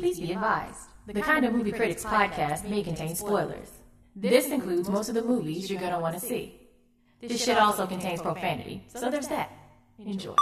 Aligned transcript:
Please 0.00 0.18
be 0.18 0.32
advised. 0.32 0.78
The 1.06 1.20
Kind 1.20 1.44
of 1.44 1.52
Movie 1.52 1.72
Critics 1.72 2.04
podcast 2.04 2.66
may 2.68 2.82
contain 2.82 3.14
spoilers. 3.14 3.68
This 4.16 4.46
includes 4.48 4.88
most 4.88 5.10
of 5.10 5.14
the 5.14 5.22
movies 5.22 5.70
you're 5.70 5.78
going 5.78 5.92
to 5.92 5.98
want 5.98 6.14
to 6.18 6.20
see. 6.20 6.58
This 7.20 7.44
shit 7.44 7.58
also 7.58 7.86
contains 7.86 8.22
profanity, 8.22 8.82
so 8.88 9.10
there's 9.10 9.28
that. 9.28 9.50
Enjoy. 9.98 10.34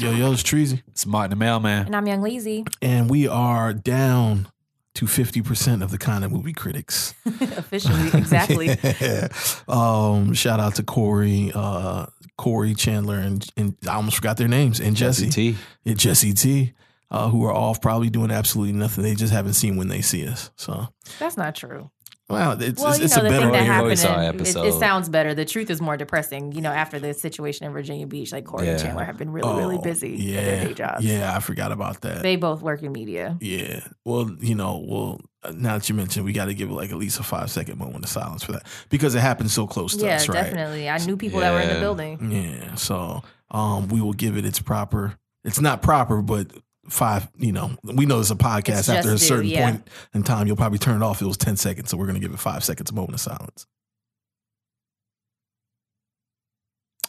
Yo, 0.00 0.10
yo, 0.10 0.32
it's 0.32 0.42
Treasy. 0.42 0.82
It's 0.88 1.06
Martin 1.06 1.30
the 1.30 1.36
Mailman. 1.36 1.86
And 1.86 1.94
I'm 1.94 2.08
Young 2.08 2.20
Leezy. 2.22 2.66
And 2.82 3.08
we 3.08 3.28
are 3.28 3.72
down 3.72 4.48
to 4.94 5.04
50% 5.04 5.82
of 5.84 5.92
the 5.92 5.98
kind 5.98 6.24
of 6.24 6.32
movie 6.32 6.52
critics. 6.52 7.14
Officially, 7.26 8.08
exactly. 8.14 8.66
Yeah. 9.00 9.28
Um, 9.68 10.34
shout 10.34 10.58
out 10.58 10.74
to 10.76 10.82
Corey, 10.82 11.52
uh, 11.54 12.06
Corey 12.36 12.74
Chandler, 12.74 13.18
and, 13.18 13.46
and 13.56 13.76
I 13.88 13.94
almost 13.94 14.16
forgot 14.16 14.38
their 14.38 14.48
names, 14.48 14.80
and 14.80 14.96
Jesse. 14.96 15.26
Jesse 15.26 15.52
T. 15.52 15.58
Yeah, 15.84 15.94
Jesse 15.94 16.32
T, 16.32 16.72
uh, 17.10 17.28
who 17.28 17.44
are 17.44 17.52
off 17.52 17.80
probably 17.80 18.10
doing 18.10 18.30
absolutely 18.30 18.72
nothing. 18.72 19.04
They 19.04 19.14
just 19.14 19.32
haven't 19.32 19.54
seen 19.54 19.76
when 19.76 19.88
they 19.88 20.00
see 20.02 20.26
us. 20.26 20.50
So, 20.56 20.88
That's 21.18 21.36
not 21.36 21.54
true. 21.54 21.90
well, 22.28 22.60
it's, 22.60 22.80
Well, 22.82 22.90
it's, 22.90 22.98
you 22.98 23.04
it's 23.04 23.16
know, 23.16 23.22
a 23.22 23.28
better 23.28 23.42
thing 23.44 23.52
that 23.52 23.58
Corey 23.58 23.64
happened, 23.66 23.82
always 23.82 24.00
saw 24.00 24.20
in- 24.20 24.28
an 24.34 24.40
it, 24.40 24.56
it 24.56 24.72
sounds 24.80 25.08
better. 25.08 25.32
The 25.32 25.44
truth 25.44 25.70
is 25.70 25.80
more 25.80 25.96
depressing. 25.96 26.50
You 26.52 26.60
know, 26.62 26.72
after 26.72 26.98
the 26.98 27.14
situation 27.14 27.64
in 27.66 27.72
Virginia 27.72 28.06
Beach, 28.08 28.32
like 28.32 28.44
Corey 28.44 28.68
and 28.68 28.80
Chandler 28.80 29.04
have 29.04 29.16
been 29.16 29.30
really, 29.30 29.54
really 29.54 29.76
Oh, 29.76 29.80
busy 29.82 30.10
yeah, 30.16 30.38
at 30.40 30.44
their 30.44 30.64
day 30.68 30.74
jobs. 30.74 31.04
Yeah, 31.04 31.36
I 31.36 31.38
forgot 31.38 31.70
about 31.70 32.00
that. 32.00 32.22
They 32.22 32.34
both 32.34 32.62
work 32.62 32.82
in 32.82 32.90
media. 32.90 33.38
Yeah. 33.40 33.86
Well, 34.04 34.34
you 34.40 34.56
know, 34.56 34.84
well, 34.84 35.20
uh, 35.44 35.52
now 35.56 35.78
that 35.78 35.88
you 35.88 35.94
mentioned, 35.94 36.24
we 36.24 36.32
got 36.32 36.46
to 36.46 36.54
give 36.54 36.70
like 36.72 36.90
at 36.90 36.96
least 36.96 37.20
a 37.20 37.22
five 37.22 37.48
second 37.52 37.78
moment 37.78 38.02
of 38.02 38.10
silence 38.10 38.42
for 38.42 38.50
that 38.52 38.66
because 38.88 39.14
it 39.14 39.20
happened 39.20 39.52
so 39.52 39.68
close 39.68 39.94
to 39.96 40.04
Yeah, 40.06 40.16
us, 40.16 40.28
right? 40.28 40.42
definitely. 40.42 40.88
I 40.88 40.98
knew 40.98 41.16
people 41.16 41.38
that 41.38 41.52
were 41.52 41.60
in 41.60 41.72
the 41.72 41.78
building. 41.80 42.32
Yeah. 42.32 42.74
So, 42.74 43.22
um, 43.52 43.86
we 43.86 44.00
will 44.00 44.12
give 44.14 44.36
it 44.36 44.44
its 44.44 44.58
proper. 44.58 45.14
It's 45.44 45.60
not 45.60 45.80
proper, 45.80 46.22
but 46.22 46.50
five. 46.88 47.28
You 47.36 47.52
know, 47.52 47.76
we 47.82 48.06
know 48.06 48.20
it's 48.20 48.30
a 48.30 48.36
podcast. 48.36 48.80
It's 48.80 48.88
After 48.88 49.10
a 49.10 49.12
just 49.12 49.24
due, 49.24 49.28
certain 49.28 49.50
yeah. 49.50 49.70
point 49.70 49.88
in 50.14 50.22
time, 50.22 50.46
you'll 50.46 50.56
probably 50.56 50.78
turn 50.78 51.02
it 51.02 51.04
off. 51.04 51.20
It 51.22 51.26
was 51.26 51.36
ten 51.36 51.56
seconds, 51.56 51.90
so 51.90 51.96
we're 51.96 52.06
gonna 52.06 52.18
give 52.18 52.32
it 52.32 52.38
five 52.40 52.64
seconds, 52.64 52.90
a 52.90 52.94
moment 52.94 53.14
of 53.14 53.20
silence. 53.20 53.66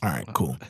All 0.04 0.10
right, 0.10 0.28
cool. 0.34 0.58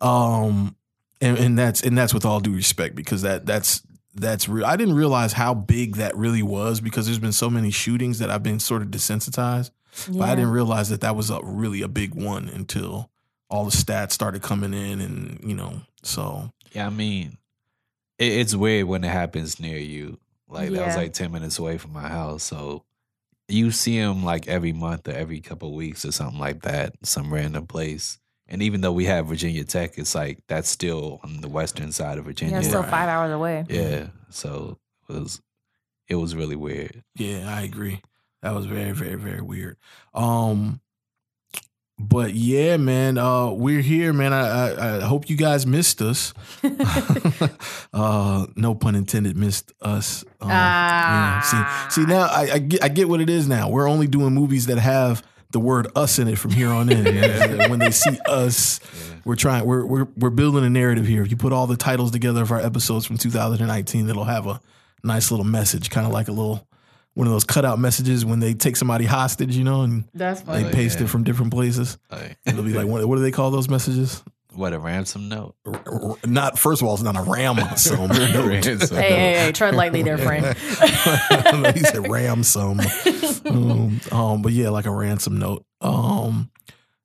Um, 0.00 0.76
and, 1.20 1.38
and 1.38 1.58
that's 1.58 1.82
and 1.82 1.96
that's 1.96 2.12
with 2.12 2.24
all 2.24 2.40
due 2.40 2.54
respect 2.54 2.96
because 2.96 3.22
that 3.22 3.46
that's 3.46 3.82
that's 4.14 4.48
real. 4.48 4.66
I 4.66 4.76
didn't 4.76 4.96
realize 4.96 5.32
how 5.32 5.54
big 5.54 5.96
that 5.96 6.16
really 6.16 6.42
was 6.42 6.80
because 6.80 7.06
there's 7.06 7.18
been 7.20 7.32
so 7.32 7.48
many 7.48 7.70
shootings 7.70 8.18
that 8.18 8.28
I've 8.30 8.42
been 8.42 8.58
sort 8.58 8.82
of 8.82 8.88
desensitized. 8.88 9.70
But 10.10 10.28
I 10.28 10.34
didn't 10.34 10.50
realize 10.50 10.88
that 10.88 11.02
that 11.02 11.14
was 11.14 11.30
a 11.30 11.40
really 11.42 11.82
a 11.82 11.88
big 11.88 12.14
one 12.14 12.48
until 12.48 13.10
all 13.50 13.66
the 13.66 13.70
stats 13.70 14.12
started 14.12 14.42
coming 14.42 14.72
in, 14.72 15.00
and 15.00 15.38
you 15.44 15.54
know, 15.54 15.82
so 16.02 16.50
Yeah, 16.72 16.86
I 16.86 16.90
mean, 16.90 17.36
it, 18.18 18.32
it's 18.32 18.54
weird 18.54 18.86
when 18.86 19.04
it 19.04 19.10
happens 19.10 19.60
near 19.60 19.78
you. 19.78 20.18
Like 20.48 20.70
that 20.70 20.86
was 20.86 20.96
like 20.96 21.12
ten 21.14 21.32
minutes 21.32 21.58
away 21.58 21.78
from 21.78 21.92
my 21.92 22.08
house, 22.08 22.42
so 22.42 22.84
you 23.48 23.70
see 23.70 23.98
them 23.98 24.22
like 24.24 24.48
every 24.48 24.72
month 24.72 25.08
or 25.08 25.12
every 25.12 25.40
couple 25.40 25.68
of 25.68 25.74
weeks 25.74 26.04
or 26.04 26.12
something 26.12 26.38
like 26.38 26.62
that, 26.62 26.94
some 27.02 27.32
random 27.32 27.66
place. 27.66 28.18
And 28.48 28.62
even 28.62 28.82
though 28.82 28.92
we 28.92 29.06
have 29.06 29.28
Virginia 29.28 29.64
Tech, 29.64 29.96
it's 29.96 30.14
like 30.14 30.40
that's 30.48 30.68
still 30.68 31.20
on 31.24 31.40
the 31.40 31.48
western 31.48 31.90
side 31.90 32.18
of 32.18 32.26
Virginia. 32.26 32.56
Yeah, 32.56 32.62
still 32.62 32.82
five 32.82 33.08
hours 33.08 33.32
away. 33.32 33.64
Yeah, 33.68 34.08
so 34.28 34.78
it 35.08 35.12
was 35.14 35.40
it 36.08 36.16
was 36.16 36.34
really 36.34 36.56
weird. 36.56 37.02
yeah, 37.16 37.48
I 37.48 37.62
agree. 37.62 38.02
That 38.42 38.54
was 38.54 38.66
very, 38.66 38.90
very, 38.90 39.14
very 39.14 39.40
weird. 39.40 39.76
Um, 40.12 40.81
but 42.02 42.34
yeah, 42.34 42.76
man, 42.76 43.16
uh, 43.16 43.50
we're 43.50 43.80
here, 43.80 44.12
man. 44.12 44.32
I, 44.32 44.70
I, 44.72 44.96
I 44.96 45.00
hope 45.00 45.30
you 45.30 45.36
guys 45.36 45.66
missed 45.66 46.02
us. 46.02 46.34
uh, 47.92 48.46
no 48.56 48.74
pun 48.74 48.94
intended, 48.94 49.36
missed 49.36 49.72
us. 49.80 50.24
Um, 50.40 50.50
yeah, 50.50 51.40
Ah. 51.42 51.86
see, 51.88 52.00
see 52.02 52.06
now 52.06 52.22
I, 52.22 52.50
I 52.54 52.58
get 52.58 52.82
I 52.84 52.88
get 52.88 53.08
what 53.08 53.20
it 53.20 53.30
is 53.30 53.48
now. 53.48 53.68
We're 53.70 53.88
only 53.88 54.06
doing 54.06 54.32
movies 54.34 54.66
that 54.66 54.78
have 54.78 55.22
the 55.52 55.60
word 55.60 55.86
us 55.94 56.18
in 56.18 56.28
it 56.28 56.38
from 56.38 56.50
here 56.50 56.70
on 56.70 56.90
in. 56.90 57.14
Yeah, 57.14 57.68
when 57.70 57.78
they 57.78 57.90
see 57.90 58.18
us, 58.26 58.80
we're 59.24 59.36
trying 59.36 59.64
we're 59.64 59.84
we're 59.86 60.08
we're 60.16 60.30
building 60.30 60.64
a 60.64 60.70
narrative 60.70 61.06
here. 61.06 61.22
If 61.22 61.30
you 61.30 61.36
put 61.36 61.52
all 61.52 61.66
the 61.66 61.76
titles 61.76 62.10
together 62.10 62.42
of 62.42 62.50
our 62.50 62.60
episodes 62.60 63.06
from 63.06 63.18
2019, 63.18 64.08
it'll 64.08 64.24
have 64.24 64.46
a 64.46 64.60
nice 65.04 65.30
little 65.30 65.44
message, 65.46 65.90
kind 65.90 66.06
of 66.06 66.12
like 66.12 66.28
a 66.28 66.32
little 66.32 66.66
one 67.14 67.26
of 67.26 67.32
those 67.32 67.44
cutout 67.44 67.78
messages 67.78 68.24
when 68.24 68.40
they 68.40 68.54
take 68.54 68.76
somebody 68.76 69.04
hostage, 69.04 69.56
you 69.56 69.64
know, 69.64 69.82
and 69.82 70.04
That's 70.14 70.40
they 70.40 70.62
funny. 70.62 70.72
paste 70.74 70.98
yeah. 70.98 71.04
it 71.06 71.08
from 71.10 71.24
different 71.24 71.52
places. 71.52 71.98
Like, 72.10 72.38
It'll 72.46 72.62
be 72.64 72.72
like 72.72 72.86
what, 72.86 73.04
what 73.06 73.16
do 73.16 73.22
they 73.22 73.30
call 73.32 73.50
those 73.50 73.68
messages? 73.68 74.22
what 74.54 74.74
a 74.74 74.78
ransom 74.78 75.30
note. 75.30 75.54
R- 75.64 75.80
r- 75.86 76.16
Not 76.26 76.58
first 76.58 76.82
of 76.82 76.88
all, 76.88 76.92
it's 76.92 77.02
not 77.02 77.16
a 77.16 77.22
ram 77.22 77.56
some. 77.76 78.08
Ransom 78.10 78.78
Hey, 78.98 79.08
hey, 79.10 79.32
hey, 79.46 79.52
tread 79.52 79.74
lightly 79.74 80.02
there, 80.02 80.18
friend. 80.26 80.44
he 81.74 81.80
said 81.80 82.06
ransom. 82.10 82.78
um, 83.46 84.00
um, 84.10 84.42
but 84.42 84.52
yeah, 84.52 84.68
like 84.68 84.84
a 84.86 84.90
ransom 84.90 85.38
note. 85.38 85.64
Um, 85.80 86.50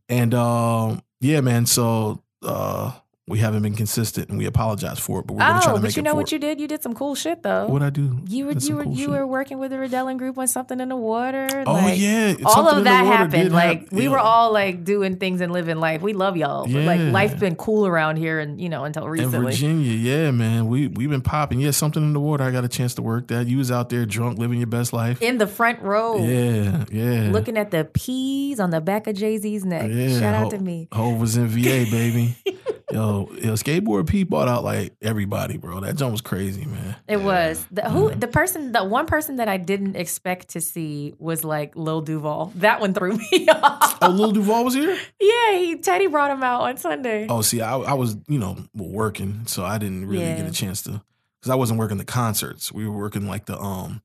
and 0.10 0.34
um, 0.34 1.02
yeah, 1.22 1.40
man. 1.42 1.66
So 1.66 2.22
uh, 2.44 2.92
we 3.30 3.40
haven't 3.40 3.62
been 3.62 3.74
consistent, 3.76 4.30
and 4.30 4.38
we 4.38 4.46
apologize 4.46 5.00
for 5.00 5.20
it. 5.20 5.28
But 5.28 5.34
we're 5.34 5.40
gonna 5.42 5.62
try 5.62 5.72
Oh, 5.74 5.76
to 5.76 5.82
make 5.82 5.90
but 5.92 5.98
you 5.98 6.02
know 6.04 6.16
what 6.16 6.32
you 6.32 6.40
did? 6.40 6.62
You 6.62 6.68
did 6.68 6.82
some 6.82 6.94
cool 6.94 7.14
shit 7.14 7.44
though. 7.44 7.68
What 7.68 7.84
I 7.84 7.90
do? 7.90 8.20
You 8.28 8.46
were 8.46 8.54
you 8.54 8.76
were 8.78 8.84
cool 8.86 8.94
you 8.94 9.00
shit. 9.00 9.10
were 9.10 9.28
working 9.28 9.60
with 9.60 9.72
the 9.72 9.78
Redelling 9.80 10.16
group 10.18 10.38
on 10.38 10.48
something 10.48 10.80
in 10.80 10.88
the 10.88 10.96
water. 10.96 11.48
Oh 11.68 11.74
like, 11.74 12.00
yeah, 12.00 12.36
all 12.46 12.54
Something 12.54 12.78
of 12.80 12.84
that 12.86 13.06
happened. 13.06 13.52
Like 13.52 13.82
hap- 13.82 13.92
we 13.92 14.04
yeah. 14.06 14.10
were 14.12 14.20
all 14.20 14.54
like 14.54 14.86
doing 14.86 15.18
things 15.18 15.42
and 15.42 15.52
living 15.52 15.76
life. 15.78 16.02
We 16.02 16.14
love 16.14 16.38
y'all. 16.38 16.64
But 16.68 16.84
like 16.84 17.00
Yeah. 17.02 17.12
life's 17.12 17.34
been 17.36 17.56
cool 17.56 17.86
around 17.86 18.16
here, 18.16 18.40
and 18.40 18.62
you 18.62 18.70
know 18.70 18.86
until 18.86 19.04
in 19.04 19.10
recently. 19.12 19.52
Virginia. 19.52 19.92
Yeah, 19.92 20.32
man, 20.32 20.68
we 20.68 20.88
we've 20.88 21.10
been 21.10 21.22
popping. 21.22 21.60
Yeah, 21.60 21.72
something 21.72 22.02
in 22.02 22.14
the 22.14 22.22
water. 22.22 22.46
I 22.46 22.52
got 22.52 22.64
a 22.64 22.70
chance 22.70 22.96
to 22.96 23.02
work 23.02 23.28
that. 23.28 23.48
You 23.48 23.58
was 23.58 23.72
out 23.72 23.90
there 23.90 24.06
drunk, 24.06 24.40
living 24.40 24.60
your 24.60 24.68
best 24.68 24.94
life. 24.94 25.22
in 25.22 25.38
the 25.38 25.48
front 25.48 25.82
row, 25.82 26.24
Yeah, 26.24 26.86
yeah. 26.92 27.30
looking 27.34 27.58
at 27.58 27.72
the 27.72 27.84
peas 27.84 28.62
on 28.62 28.70
the 28.70 28.80
back 28.80 29.06
of 29.08 29.16
Jay 29.16 29.38
Z's 29.38 29.66
neck. 29.66 29.90
Yeah, 29.94 30.18
Shout 30.18 30.34
out 30.34 30.44
Ho- 30.46 30.50
to 30.52 30.60
me. 30.60 30.88
Hove 30.94 31.20
was 31.20 31.36
in 31.36 31.48
VA, 31.48 31.86
baby. 31.92 32.36
yo, 32.92 33.30
yo, 33.42 33.54
skateboard 33.54 34.08
P 34.08 34.24
bought 34.24 34.48
out 34.48 34.64
like 34.64 34.94
everybody, 35.02 35.58
bro. 35.58 35.80
That 35.82 35.96
jump 35.96 36.12
was 36.12 36.22
crazy, 36.22 36.66
man. 36.66 36.96
It 37.08 37.18
was 37.22 37.66
the 37.72 37.90
who 37.90 38.12
the 38.14 38.28
person 38.28 38.72
the 38.72 38.84
one 38.84 39.06
person 39.06 39.38
that 39.38 39.48
I 39.48 39.58
didn't 39.58 39.96
expect 39.96 40.50
to 40.50 40.62
see 40.62 41.14
was 41.20 41.44
like 41.44 41.76
Lil 41.76 42.02
Duval. 42.02 42.52
That 42.56 42.80
one 42.80 42.94
threw 42.94 43.18
me 43.32 43.48
off. 43.50 43.98
Oh, 44.02 44.10
Lil 44.10 44.32
Duval 44.32 44.64
was 44.66 44.74
here. 44.74 44.98
Yeah, 45.20 45.58
he 45.58 45.78
Teddy 45.78 46.08
brought 46.08 46.32
him 46.32 46.44
out 46.44 46.62
on 46.62 46.78
Sunday. 46.78 47.28
Oh, 47.30 47.42
see, 47.42 47.62
I, 47.62 47.78
I 47.78 47.94
was, 47.94 48.16
you 48.28 48.40
know, 48.40 48.58
working, 48.74 49.46
so 49.48 49.64
I 49.66 49.78
didn't 49.78 50.06
really 50.08 50.24
Yeah. 50.26 50.38
get 50.38 50.48
a 50.48 50.52
chance 50.52 50.82
to, 50.84 51.02
because 51.40 51.52
I 51.52 51.56
wasn't 51.56 51.80
working 51.80 51.98
the 51.98 52.06
concerts. 52.06 52.72
We 52.72 52.88
were 52.88 52.98
working 52.98 53.28
like 53.28 53.46
the 53.46 53.60
um, 53.60 54.02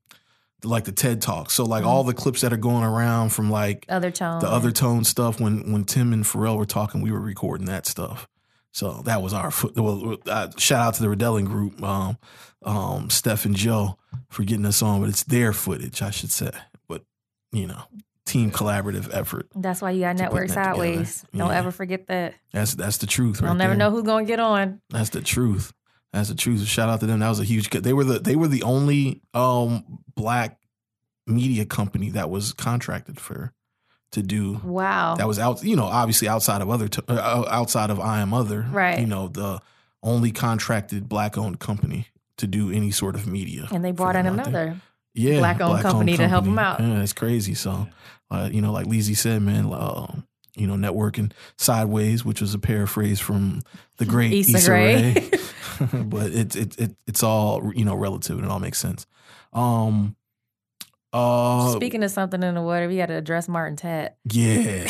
like 0.65 0.85
the 0.85 0.91
TED 0.93 1.21
Talks. 1.21 1.53
So 1.53 1.65
like 1.65 1.83
all 1.83 2.03
the 2.03 2.13
clips 2.13 2.41
that 2.41 2.53
are 2.53 2.57
going 2.57 2.83
around 2.83 3.29
from 3.31 3.49
like 3.51 3.85
Other 3.89 4.11
tone. 4.11 4.39
the 4.39 4.47
other 4.49 4.71
tone 4.71 5.03
stuff 5.03 5.39
when 5.39 5.71
when 5.71 5.83
Tim 5.83 6.13
and 6.13 6.23
Pharrell 6.23 6.57
were 6.57 6.65
talking, 6.65 7.01
we 7.01 7.11
were 7.11 7.19
recording 7.19 7.65
that 7.67 7.85
stuff. 7.85 8.27
So 8.73 9.01
that 9.05 9.21
was 9.21 9.33
our 9.33 9.51
foot. 9.51 9.75
Well, 9.77 10.17
uh, 10.27 10.49
shout 10.57 10.81
out 10.87 10.93
to 10.95 11.01
the 11.03 11.09
Redelling 11.09 11.45
group, 11.45 11.81
um, 11.81 12.17
um, 12.63 13.09
Steph 13.09 13.45
and 13.45 13.55
Joe 13.55 13.97
for 14.29 14.43
getting 14.43 14.65
us 14.65 14.81
on, 14.81 14.99
but 14.99 15.09
it's 15.09 15.23
their 15.23 15.53
footage, 15.53 16.01
I 16.01 16.09
should 16.09 16.31
say. 16.31 16.49
But 16.87 17.03
you 17.51 17.67
know, 17.67 17.83
team 18.25 18.49
collaborative 18.51 19.09
effort. 19.13 19.47
That's 19.55 19.79
why 19.81 19.91
you 19.91 20.01
got 20.01 20.17
network 20.17 20.49
sideways. 20.49 21.23
Don't 21.35 21.49
Yeah. 21.49 21.57
ever 21.59 21.69
forget 21.71 22.07
that. 22.07 22.33
That's 22.51 22.73
that's 22.73 22.97
the 22.97 23.05
truth. 23.07 23.41
Right 23.41 23.49
You'll 23.49 23.55
never 23.57 23.71
there. 23.73 23.77
know 23.77 23.91
who's 23.91 24.03
gonna 24.03 24.25
get 24.25 24.39
on. 24.39 24.81
That's 24.89 25.09
the 25.11 25.21
truth. 25.21 25.71
That's 26.11 26.29
the 26.29 26.35
truth. 26.35 26.65
Shout 26.65 26.89
out 26.89 26.99
to 27.01 27.05
them. 27.05 27.19
That 27.19 27.29
was 27.29 27.39
a 27.39 27.43
huge. 27.43 27.69
They 27.69 27.93
were 27.93 28.03
the 28.03 28.17
they 28.19 28.35
were 28.35 28.47
the 28.47 28.63
only 28.63 29.21
um 29.35 29.99
black 30.15 30.59
media 31.27 31.65
company 31.65 32.09
that 32.09 32.29
was 32.29 32.53
contracted 32.53 33.19
for 33.19 33.53
to 34.13 34.23
do 34.23 34.59
Wow. 34.63 35.15
that 35.17 35.27
was 35.27 35.37
out. 35.37 35.63
You 35.63 35.75
know, 35.75 35.85
obviously 35.85 36.27
outside 36.27 36.61
of 36.61 36.69
other 36.69 36.87
t- 36.87 37.01
uh, 37.07 37.45
outside 37.49 37.89
of 37.91 37.99
I 37.99 38.21
am 38.21 38.33
other. 38.33 38.65
Right. 38.71 38.99
You 38.99 39.05
know, 39.07 39.27
the 39.27 39.59
only 40.01 40.31
contracted 40.31 41.07
black 41.07 41.37
owned 41.37 41.59
company 41.59 42.07
to 42.37 42.47
do 42.47 42.71
any 42.71 42.89
sort 42.91 43.15
of 43.15 43.27
media. 43.27 43.67
and 43.71 43.85
they 43.85 43.91
brought 43.91 44.15
in 44.15 44.25
them 44.25 44.39
out 44.39 44.51
there. 44.51 44.63
another. 44.63 44.81
yeah, 45.13 45.37
black-owned 45.39 45.81
company 45.83 46.17
to 46.17 46.27
help 46.27 46.45
them 46.45 46.57
out. 46.57 46.79
Yeah, 46.79 47.01
it's 47.03 47.13
crazy. 47.13 47.53
So, 47.53 47.87
uh, 48.31 48.49
you 48.51 48.59
know, 48.61 48.71
like 48.71 48.87
Lizzie 48.87 49.13
said, 49.13 49.41
man, 49.43 49.71
uh, 49.71 50.15
you 50.55 50.65
know, 50.67 50.73
networking 50.75 51.31
sideways, 51.57 52.25
which 52.25 52.41
was 52.41 52.53
a 52.55 52.59
paraphrase 52.59 53.19
from 53.19 53.61
the 53.97 54.05
great 54.05 54.33
Issa 54.33 54.57
Issa, 54.57 54.71
Rae. 54.71 55.13
Rae. 55.13 55.29
but 56.05 56.31
it, 56.31 56.55
it 56.55 56.79
it 56.79 56.95
it's 57.07 57.23
all 57.23 57.71
you 57.75 57.85
know 57.85 57.95
relative 57.95 58.37
and 58.37 58.45
it 58.45 58.51
all 58.51 58.59
makes 58.59 58.79
sense. 58.79 59.05
Um, 59.53 60.15
uh, 61.13 61.71
Speaking 61.73 62.03
of 62.03 62.11
something 62.11 62.41
in 62.41 62.55
the 62.55 62.61
water, 62.61 62.87
we 62.87 62.97
got 62.97 63.05
to 63.07 63.13
address 63.13 63.47
Martin's 63.47 63.81
hat. 63.81 64.17
yeah, 64.25 64.87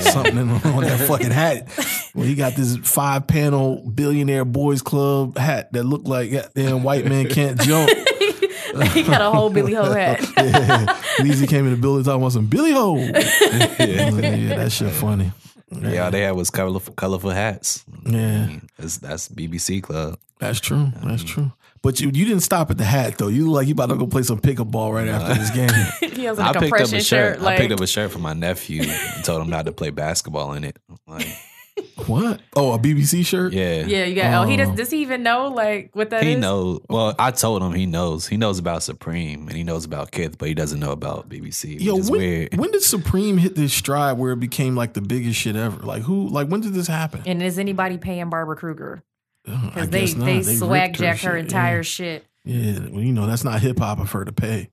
something 0.00 0.38
on 0.38 0.82
that 0.84 1.04
fucking 1.06 1.30
hat. 1.30 1.68
Well, 2.14 2.24
he 2.24 2.34
got 2.36 2.54
this 2.54 2.76
five 2.76 3.26
panel 3.26 3.82
billionaire 3.90 4.44
boys 4.44 4.82
club 4.82 5.36
hat 5.36 5.72
that 5.72 5.82
looked 5.82 6.06
like 6.06 6.30
goddamn 6.30 6.84
white 6.84 7.04
man 7.06 7.28
can't 7.28 7.60
jump. 7.60 7.90
he 8.92 9.02
got 9.02 9.20
a 9.20 9.30
whole 9.30 9.50
Billy 9.50 9.74
Ho 9.74 9.90
hat. 9.92 10.24
yeah. 10.36 11.00
Lizzie 11.20 11.46
came 11.46 11.64
in 11.64 11.72
the 11.72 11.76
building 11.76 12.04
talking 12.04 12.22
about 12.22 12.32
some 12.32 12.46
Billy 12.46 12.72
Ho. 12.72 12.96
yeah, 12.96 14.10
that 14.56 14.70
shit 14.70 14.92
funny. 14.92 15.32
Yeah, 15.70 16.04
all 16.04 16.10
they 16.12 16.20
had 16.20 16.36
was 16.36 16.50
colorful, 16.50 16.94
colorful 16.94 17.30
hats. 17.30 17.84
Yeah. 18.06 18.44
I 18.44 18.46
mean, 18.46 18.68
that's, 18.78 18.98
that's 18.98 19.28
BBC 19.28 19.82
Club. 19.82 20.18
That's 20.38 20.60
true. 20.60 20.92
That's 21.02 21.24
true. 21.24 21.52
But 21.84 22.00
you 22.00 22.06
you 22.14 22.24
didn't 22.24 22.40
stop 22.40 22.70
at 22.70 22.78
the 22.78 22.84
hat 22.84 23.18
though. 23.18 23.28
You 23.28 23.44
look 23.46 23.56
like 23.56 23.68
you 23.68 23.72
about 23.72 23.90
to 23.90 23.96
go 23.96 24.06
play 24.06 24.22
some 24.22 24.40
pickleball 24.40 24.94
right 24.94 25.06
after 25.06 25.34
this 25.34 25.50
game. 26.00 26.12
he 26.12 26.24
has 26.24 26.38
like 26.38 26.56
I 26.56 26.58
a 26.58 26.62
picked 26.62 26.74
up 26.74 26.80
a 26.80 26.86
shirt. 26.88 27.02
shirt. 27.04 27.40
Like, 27.42 27.54
I 27.54 27.62
picked 27.62 27.72
up 27.74 27.80
a 27.80 27.86
shirt 27.86 28.10
for 28.10 28.18
my 28.20 28.32
nephew 28.32 28.84
and 28.88 29.24
told 29.24 29.42
him 29.42 29.50
not 29.50 29.66
to 29.66 29.72
play 29.72 29.90
basketball 29.90 30.54
in 30.54 30.64
it. 30.64 30.78
Like, 31.06 31.26
what? 32.06 32.40
Oh, 32.56 32.72
a 32.72 32.78
BBC 32.78 33.26
shirt? 33.26 33.52
yeah, 33.52 33.84
yeah, 33.84 34.04
you 34.06 34.14
got. 34.14 34.32
Oh, 34.32 34.48
he 34.48 34.56
does. 34.56 34.70
Oh. 34.70 34.74
Does 34.76 34.90
he 34.90 35.02
even 35.02 35.22
know 35.22 35.48
like 35.48 35.90
what 35.94 36.08
that 36.08 36.22
is? 36.22 36.28
He 36.28 36.34
knows. 36.36 36.80
Well, 36.88 37.14
I 37.18 37.32
told 37.32 37.62
him 37.62 37.72
he 37.72 37.84
knows. 37.84 38.26
He 38.26 38.38
knows 38.38 38.58
about 38.58 38.82
Supreme 38.82 39.48
and 39.48 39.56
he 39.56 39.62
knows 39.62 39.84
about 39.84 40.10
Kith, 40.10 40.38
but 40.38 40.48
he 40.48 40.54
doesn't 40.54 40.80
know 40.80 40.92
about 40.92 41.28
BBC. 41.28 41.74
Which 41.74 41.82
Yo, 41.82 41.98
is 41.98 42.10
when, 42.10 42.20
weird. 42.20 42.56
when 42.56 42.70
did 42.70 42.82
Supreme 42.82 43.36
hit 43.36 43.56
this 43.56 43.74
stride 43.74 44.16
where 44.16 44.32
it 44.32 44.40
became 44.40 44.74
like 44.74 44.94
the 44.94 45.02
biggest 45.02 45.38
shit 45.38 45.54
ever? 45.54 45.82
Like 45.84 46.02
who? 46.02 46.28
Like 46.28 46.48
when 46.48 46.62
did 46.62 46.72
this 46.72 46.86
happen? 46.86 47.22
And 47.26 47.42
is 47.42 47.58
anybody 47.58 47.98
paying 47.98 48.30
Barbara 48.30 48.56
Kruger? 48.56 49.02
Ugh, 49.46 49.54
I 49.54 49.66
Because 49.68 49.90
they 49.90 50.00
guess 50.06 50.14
they, 50.14 50.36
ripped 50.36 50.58
swag 50.58 50.94
jacked 50.94 51.22
her 51.22 51.32
shit, 51.32 51.40
entire 51.40 51.82
shit. 51.82 52.26
Yeah. 52.44 52.56
yeah, 52.72 52.78
well, 52.90 53.00
you 53.02 53.12
know 53.12 53.26
that's 53.26 53.44
not 53.44 53.60
hip 53.60 53.78
hop 53.78 53.98
of 54.00 54.10
her 54.12 54.24
to 54.24 54.32
pay. 54.32 54.70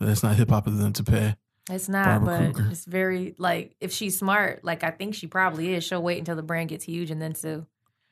That's 0.00 0.22
not 0.22 0.36
hip 0.36 0.50
hop 0.50 0.66
of 0.66 0.78
them 0.78 0.92
to 0.94 1.04
pay. 1.04 1.36
It's 1.70 1.88
not, 1.88 2.04
Barbara 2.06 2.46
but 2.48 2.54
Kruger. 2.56 2.70
it's 2.72 2.84
very 2.84 3.34
like 3.38 3.74
if 3.80 3.92
she's 3.92 4.18
smart, 4.18 4.64
like 4.64 4.82
I 4.82 4.90
think 4.90 5.14
she 5.14 5.26
probably 5.28 5.74
is. 5.74 5.84
She'll 5.84 6.02
wait 6.02 6.18
until 6.18 6.34
the 6.36 6.42
brand 6.42 6.70
gets 6.70 6.84
huge 6.84 7.10
and 7.10 7.22
then 7.22 7.34
sue. 7.34 7.66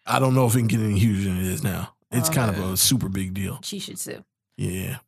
I 0.06 0.18
don't 0.20 0.34
know 0.34 0.46
if 0.46 0.54
it 0.54 0.58
can 0.58 0.66
get 0.68 0.80
any 0.80 0.98
huge 0.98 1.24
than 1.24 1.36
it 1.38 1.46
is 1.46 1.62
now. 1.64 1.94
It's 2.12 2.28
Oh. 2.30 2.32
kind 2.32 2.50
of 2.56 2.72
a 2.72 2.76
super 2.76 3.08
big 3.08 3.34
deal. 3.34 3.58
She 3.62 3.78
should 3.78 3.98
sue. 3.98 4.24
Yeah. 4.56 4.98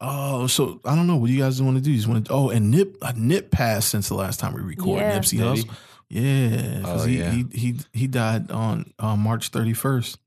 Oh, 0.00 0.46
so 0.46 0.80
I 0.84 0.94
don't 0.94 1.06
know. 1.06 1.16
What 1.16 1.26
do 1.28 1.32
you 1.32 1.40
guys 1.42 1.60
want 1.60 1.76
to 1.76 1.82
do? 1.82 1.90
You 1.90 1.96
just 1.96 2.08
want 2.08 2.26
to? 2.26 2.32
Oh, 2.32 2.50
and 2.50 2.70
Nip, 2.70 2.96
uh, 3.02 3.12
Nip 3.16 3.50
passed 3.50 3.88
since 3.90 4.08
the 4.08 4.14
last 4.14 4.40
time 4.40 4.52
we 4.54 4.60
recorded. 4.62 5.02
Yeah. 5.02 5.18
Nipsey 5.18 5.38
Did 5.38 5.56
he? 5.56 5.64
Hussle. 5.64 5.70
Yeah, 6.08 6.80
'cause 6.82 7.04
Oh, 7.04 7.06
he, 7.08 7.18
yeah. 7.18 7.30
he 7.30 7.44
he 7.52 7.76
he 7.92 8.06
died 8.06 8.50
on 8.50 8.92
uh, 8.98 9.16
March 9.16 9.48
thirty 9.48 9.72
first, 9.72 10.18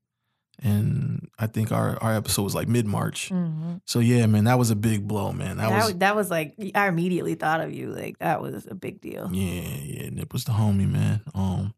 and 0.61 1.29
I 1.39 1.47
think 1.47 1.71
our 1.71 1.97
our 2.01 2.13
episode 2.15 2.43
was 2.43 2.55
like 2.55 2.67
mid 2.67 2.85
March. 2.85 3.29
hmm 3.29 3.75
So 3.85 3.99
yeah, 3.99 4.25
man, 4.25 4.43
that 4.45 4.59
was 4.59 4.71
a 4.71 4.75
big 4.75 5.07
blow, 5.07 5.31
man. 5.31 5.57
That, 5.57 5.69
That, 5.69 5.85
was 5.85 5.95
that 5.95 6.15
was 6.15 6.29
like 6.29 6.55
I 6.75 6.87
immediately 6.87 7.35
thought 7.35 7.61
of 7.61 7.73
you. 7.73 7.87
Like 7.89 8.17
that 8.19 8.41
was 8.41 8.67
a 8.69 8.75
big 8.75 9.01
deal. 9.01 9.29
yeah, 9.31 9.61
yeah. 9.83 10.09
Nip 10.09 10.33
was 10.33 10.43
the 10.43 10.51
homie, 10.53 10.89
man. 10.89 11.21
Um, 11.33 11.73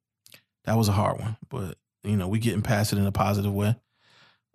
that 0.66 0.78
was 0.78 0.88
a 0.88 0.94
hard 0.94 1.20
one, 1.20 1.38
but 1.50 1.78
you 2.04 2.18
know 2.18 2.28
we 2.28 2.40
getting 2.40 2.62
past 2.62 2.94
it 2.94 3.00
in 3.00 3.06
a 3.06 3.12
positive 3.12 3.54
way. 3.54 3.76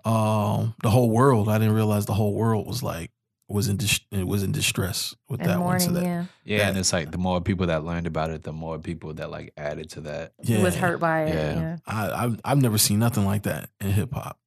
Um, 0.04 0.74
the 0.82 0.90
whole 0.90 1.10
world. 1.10 1.48
I 1.48 1.58
didn't 1.58 1.74
realize 1.74 2.06
the 2.06 2.14
whole 2.14 2.34
world 2.34 2.66
was 2.66 2.82
like 2.82 3.10
was 3.48 3.68
in 3.68 3.76
dis- 3.76 4.00
it 4.10 4.26
was 4.26 4.42
in 4.42 4.50
distress 4.52 5.14
with 5.28 5.40
And 5.40 5.48
that 5.50 5.60
one. 5.60 5.78
So 5.80 5.92
that, 5.92 6.02
yeah, 6.02 6.24
yeah, 6.44 6.68
and 6.68 6.76
it's 6.76 6.92
like 6.92 7.12
the 7.12 7.18
more 7.18 7.40
people 7.40 7.66
that 7.68 7.84
learned 7.84 8.06
about 8.06 8.30
it, 8.30 8.42
the 8.42 8.52
more 8.52 8.78
people 8.78 9.14
that 9.14 9.30
like 9.30 9.52
added 9.56 9.90
to 9.90 10.00
that. 10.02 10.32
yeah, 10.42 10.62
was 10.62 10.74
hurt 10.74 10.98
by 11.00 11.24
it. 11.24 11.34
Yeah. 11.34 11.54
Yeah. 11.60 11.76
I, 11.86 12.24
I've 12.24 12.40
I've 12.44 12.58
never 12.62 12.78
seen 12.78 12.98
nothing 12.98 13.24
like 13.24 13.44
that 13.44 13.70
in 13.80 13.90
hip 13.90 14.12
hop. 14.12 14.38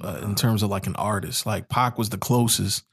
Uh, 0.00 0.20
in 0.22 0.34
terms 0.36 0.62
of 0.62 0.70
like 0.70 0.86
an 0.86 0.94
artist, 0.96 1.44
like 1.46 1.68
Pac 1.68 1.98
was 1.98 2.10
the 2.10 2.18
closest, 2.18 2.84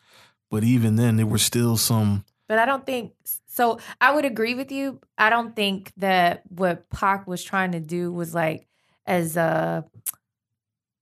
but 0.50 0.64
even 0.64 0.96
then 0.96 1.18
there 1.18 1.26
were 1.28 1.38
still 1.38 1.78
some. 1.78 2.26
But 2.48 2.58
I 2.60 2.66
don't 2.66 2.86
think 2.86 3.14
so. 3.48 3.80
I 4.02 4.14
would 4.14 4.26
agree 4.26 4.54
with 4.56 4.72
you. 4.72 5.00
I 5.18 5.30
don't 5.30 5.56
think 5.56 5.92
that 5.98 6.44
what 6.50 6.90
Pac 6.90 7.28
was 7.28 7.44
trying 7.44 7.72
to 7.74 7.80
do 7.80 8.12
was 8.12 8.34
like 8.36 8.68
as 9.08 9.36
uh 9.38 9.82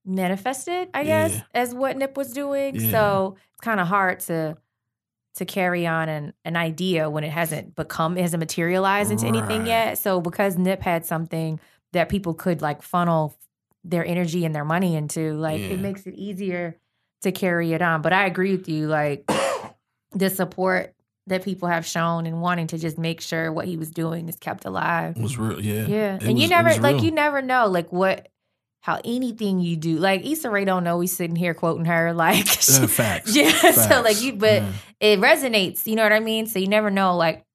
manifested, 0.05 0.89
I 0.93 1.03
guess, 1.03 1.35
Yeah. 1.35 1.41
as 1.53 1.73
what 1.73 1.95
Nip 1.97 2.17
was 2.17 2.31
doing. 2.33 2.75
Yeah. 2.75 2.91
So 2.91 3.35
it's 3.52 3.52
kind 3.63 3.79
of 3.79 3.87
hard 3.87 4.19
to 4.21 4.57
to 5.35 5.45
carry 5.45 5.87
on 5.87 6.09
an, 6.09 6.33
an 6.45 6.55
idea 6.55 7.09
when 7.09 7.23
it 7.23 7.31
hasn't 7.31 7.75
become 7.75 8.17
it 8.17 8.21
hasn't 8.21 8.39
materialized 8.39 9.11
into 9.11 9.25
anything 9.25 9.65
yet. 9.65 9.97
So 9.97 10.21
because 10.21 10.57
Nip 10.59 10.81
had 10.83 11.05
something 11.07 11.59
that 11.93 12.09
people 12.09 12.35
could 12.35 12.61
like 12.61 12.83
funnel 12.83 13.35
their 13.83 14.05
energy 14.05 14.45
and 14.45 14.53
their 14.53 14.63
money 14.65 14.95
into, 14.95 15.33
like 15.33 15.59
Yeah. 15.59 15.67
it 15.69 15.79
makes 15.79 16.05
it 16.05 16.13
easier 16.13 16.77
to 17.21 17.31
carry 17.31 17.73
it 17.73 17.81
on. 17.81 18.01
But 18.03 18.13
I 18.13 18.25
agree 18.27 18.51
with 18.55 18.69
you, 18.69 18.87
like 18.87 19.27
the 20.11 20.29
support 20.29 20.93
that 21.27 21.43
people 21.43 21.69
have 21.69 21.85
shown 21.85 22.25
and 22.25 22.41
wanting 22.41 22.67
to 22.67 22.77
just 22.77 22.97
make 22.97 23.21
sure 23.21 23.51
what 23.51 23.65
he 23.65 23.77
was 23.77 23.89
doing 23.89 24.27
is 24.29 24.35
kept 24.35 24.65
alive. 24.65 25.15
it 25.17 25.21
Was 25.23 25.37
real, 25.37 25.59
yeah, 25.59 25.85
Yeah. 25.87 26.15
It 26.15 26.23
And 26.23 26.33
was- 26.33 26.43
you 26.43 26.47
never 26.49 26.69
like 26.81 26.95
real. 26.97 27.05
you 27.05 27.11
never 27.11 27.41
know 27.41 27.67
like 27.67 27.91
what 27.91 28.27
how 28.85 28.99
anything 29.05 29.61
you 29.61 29.77
do. 29.77 29.95
Like 29.97 30.25
Issa 30.25 30.49
Rae 30.49 30.65
don't 30.65 30.83
know 30.83 30.97
we 30.97 31.07
sitting 31.07 31.37
here 31.37 31.53
quoting 31.53 31.85
her 31.85 32.11
like 32.25 32.45
Uh, 32.47 32.85
facts. 32.87 33.33
Yeah. 33.35 33.71
So 33.71 34.01
like 34.01 34.21
you 34.21 34.33
but 34.33 34.61
Yeah. 34.61 34.71
it 34.99 35.19
resonates, 35.21 35.87
you 35.87 35.95
know 35.95 36.03
what 36.03 36.11
I 36.11 36.19
mean? 36.19 36.47
So 36.47 36.59
you 36.59 36.67
never 36.67 36.91
know 36.91 37.15
like 37.15 37.45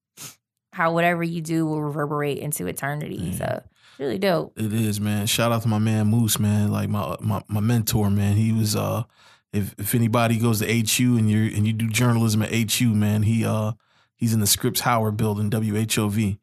how 0.72 0.92
whatever 0.94 1.22
you 1.22 1.42
do 1.42 1.66
will 1.66 1.82
reverberate 1.82 2.38
into 2.38 2.66
eternity. 2.66 3.16
Yeah. 3.16 3.36
So 3.36 3.62
really 3.98 4.18
dope. 4.18 4.58
It 4.58 4.72
is, 4.72 5.00
man. 5.02 5.26
Shout 5.26 5.52
out 5.52 5.60
to 5.62 5.68
my 5.68 5.78
man 5.78 6.06
Moose, 6.06 6.38
man. 6.38 6.72
Like 6.72 6.88
my 6.88 7.14
my, 7.20 7.42
my 7.46 7.60
mentor, 7.60 8.08
man. 8.08 8.36
He 8.36 8.52
was 8.52 8.74
uh 8.74 9.02
if 9.52 9.74
if 9.78 9.94
anybody 9.94 10.38
goes 10.38 10.60
to 10.60 10.66
HU 10.66 11.18
and 11.18 11.30
you 11.30 11.54
and 11.54 11.66
you 11.66 11.74
do 11.74 11.88
journalism 11.90 12.40
at 12.42 12.72
HU, 12.72 12.94
man, 12.94 13.22
he 13.24 13.44
uh 13.44 13.72
he's 14.16 14.32
in 14.32 14.40
the 14.40 14.46
Scripps 14.46 14.80
Howard 14.80 15.18
building, 15.18 15.50
WHOV. 15.50 16.38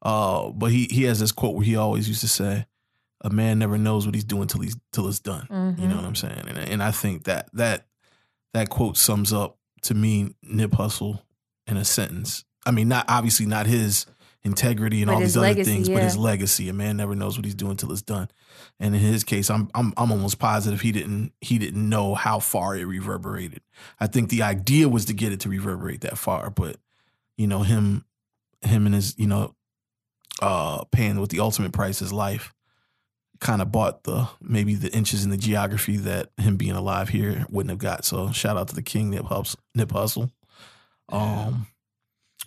Uh 0.00 0.48
but 0.50 0.70
he 0.72 0.84
he 0.90 1.02
has 1.04 1.20
this 1.20 1.30
quote 1.32 1.56
where 1.56 1.64
he 1.64 1.76
always 1.76 2.08
used 2.08 2.22
to 2.22 2.28
say, 2.28 2.64
A 3.22 3.30
man 3.30 3.58
never 3.58 3.76
knows 3.76 4.06
what 4.06 4.14
he's 4.14 4.24
doing 4.24 4.46
till 4.48 4.60
he's 4.62 4.76
till 4.92 5.08
it's 5.08 5.20
done. 5.20 5.46
You 5.50 5.56
Mhm. 5.56 5.88
know 5.90 5.96
what 5.96 6.04
I'm 6.04 6.14
saying? 6.14 6.44
And 6.48 6.58
and 6.58 6.82
I 6.82 6.90
think 6.90 7.24
that 7.24 7.48
that 7.52 7.86
that 8.54 8.68
quote 8.70 8.96
sums 8.96 9.32
up 9.32 9.58
to 9.82 9.94
me 9.94 10.34
Nip 10.42 10.72
Hussle 10.72 11.22
in 11.66 11.76
a 11.76 11.84
sentence. 11.84 12.44
I 12.66 12.70
mean, 12.70 12.88
not 12.88 13.04
obviously 13.08 13.46
not 13.46 13.66
his 13.66 14.06
integrity 14.42 15.02
and 15.02 15.08
But 15.08 15.14
all 15.14 15.20
these 15.20 15.36
other 15.36 15.48
legacy, 15.48 15.70
things, 15.70 15.88
but 15.90 16.02
his 16.02 16.16
legacy. 16.16 16.68
A 16.70 16.72
man 16.72 16.96
never 16.96 17.14
knows 17.14 17.36
what 17.36 17.44
he's 17.44 17.54
doing 17.54 17.76
till 17.76 17.92
it's 17.92 18.00
done. 18.02 18.28
And 18.78 18.94
in 18.94 19.00
his 19.00 19.22
case, 19.22 19.50
I'm 19.50 19.68
I'm 19.74 19.92
I'm 19.98 20.10
almost 20.10 20.38
positive 20.38 20.80
he 20.80 20.92
didn't 20.92 21.32
he 21.42 21.58
didn't 21.58 21.86
know 21.88 22.14
how 22.14 22.38
far 22.38 22.74
it 22.76 22.84
reverberated. 22.84 23.60
I 23.98 24.06
think 24.06 24.30
the 24.30 24.42
idea 24.42 24.88
was 24.88 25.04
to 25.06 25.12
get 25.12 25.32
it 25.32 25.40
to 25.40 25.48
reverberate 25.50 26.00
that 26.02 26.16
far, 26.18 26.48
but 26.50 26.76
you 27.36 27.46
know 27.46 27.62
him 27.62 28.04
him 28.62 28.86
and 28.86 28.94
his 28.94 29.14
you 29.18 29.26
know 29.26 29.54
uh 30.42 30.84
paying 30.84 31.20
with 31.20 31.30
the 31.30 31.40
ultimate 31.40 31.72
price 31.72 31.98
his 31.98 32.12
life 32.12 32.52
kind 33.40 33.62
of 33.62 33.72
bought 33.72 34.04
the 34.04 34.28
maybe 34.40 34.74
the 34.74 34.92
inches 34.94 35.24
in 35.24 35.30
the 35.30 35.36
geography 35.36 35.96
that 35.96 36.30
him 36.36 36.56
being 36.56 36.72
alive 36.72 37.08
here 37.08 37.46
wouldn't 37.50 37.70
have 37.70 37.78
got. 37.78 38.04
So 38.04 38.30
shout 38.32 38.56
out 38.56 38.68
to 38.68 38.74
the 38.74 38.82
king 38.82 39.10
Nip 39.10 39.24
Hus- 39.26 39.56
Nip 39.74 39.88
Hussle. 39.88 40.30
Um 41.08 41.66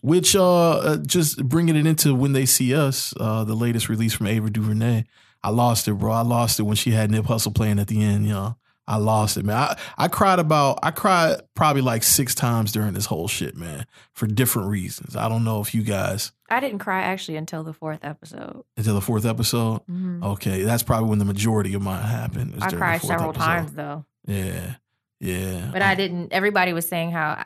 which 0.02 0.36
uh 0.36 0.72
uh, 0.78 0.98
just 0.98 1.44
bringing 1.48 1.76
it 1.76 1.86
into 1.86 2.14
when 2.14 2.34
they 2.34 2.46
see 2.46 2.76
us, 2.76 3.14
uh 3.20 3.44
the 3.44 3.56
latest 3.56 3.90
release 3.90 4.14
from 4.14 4.28
Ava 4.28 4.50
DuVernay. 4.50 5.06
I 5.44 5.50
lost 5.50 5.88
it, 5.88 5.96
bro. 5.96 6.12
I 6.12 6.22
lost 6.22 6.60
it 6.60 6.64
when 6.64 6.76
she 6.76 6.92
had 6.92 7.12
Nip 7.12 7.26
Hussle 7.26 7.54
playing 7.54 7.80
at 7.80 7.88
the 7.88 8.02
end, 8.02 8.26
you 8.26 8.34
know. 8.34 8.56
I 8.86 8.98
lost 8.98 9.38
it, 9.38 9.46
man. 9.46 9.56
I, 9.56 9.78
I 9.98 10.08
cried 10.10 10.40
about 10.40 10.80
I 10.84 10.92
cried 10.92 11.42
probably 11.56 11.82
like 11.82 12.04
six 12.04 12.36
times 12.36 12.72
during 12.72 12.94
this 12.94 13.06
whole 13.06 13.28
shit, 13.28 13.56
man, 13.56 13.86
for 14.14 14.28
different 14.28 14.70
reasons. 14.70 15.16
I 15.16 15.30
don't 15.30 15.46
know 15.46 15.62
if 15.62 15.74
you 15.74 15.84
guys 15.84 16.32
I 16.54 16.60
didn't 16.60 16.80
cry 16.80 17.02
actually 17.02 17.38
until 17.38 17.64
the 17.64 17.74
fourth 17.74 18.00
episode. 18.04 18.64
until 18.78 18.96
the 18.96 19.02
fourth 19.02 19.26
episode. 19.26 19.82
Mhm. 19.90 20.24
Okay, 20.24 20.64
that's 20.64 20.84
probably 20.84 21.10
when 21.10 21.20
the 21.20 21.26
majority 21.26 21.74
of 21.74 21.82
mine 21.82 22.04
happened. 22.04 22.56
I 22.62 22.70
cried 22.72 23.02
several 23.02 23.30
episode. 23.32 23.46
times 23.46 23.74
though. 23.74 24.06
Yeah, 24.28 24.76
yeah. 25.20 25.70
But 25.72 25.82
I 25.82 25.96
didn't. 25.96 26.32
Everybody 26.34 26.74
was 26.74 26.88
saying 26.88 27.12
how 27.12 27.44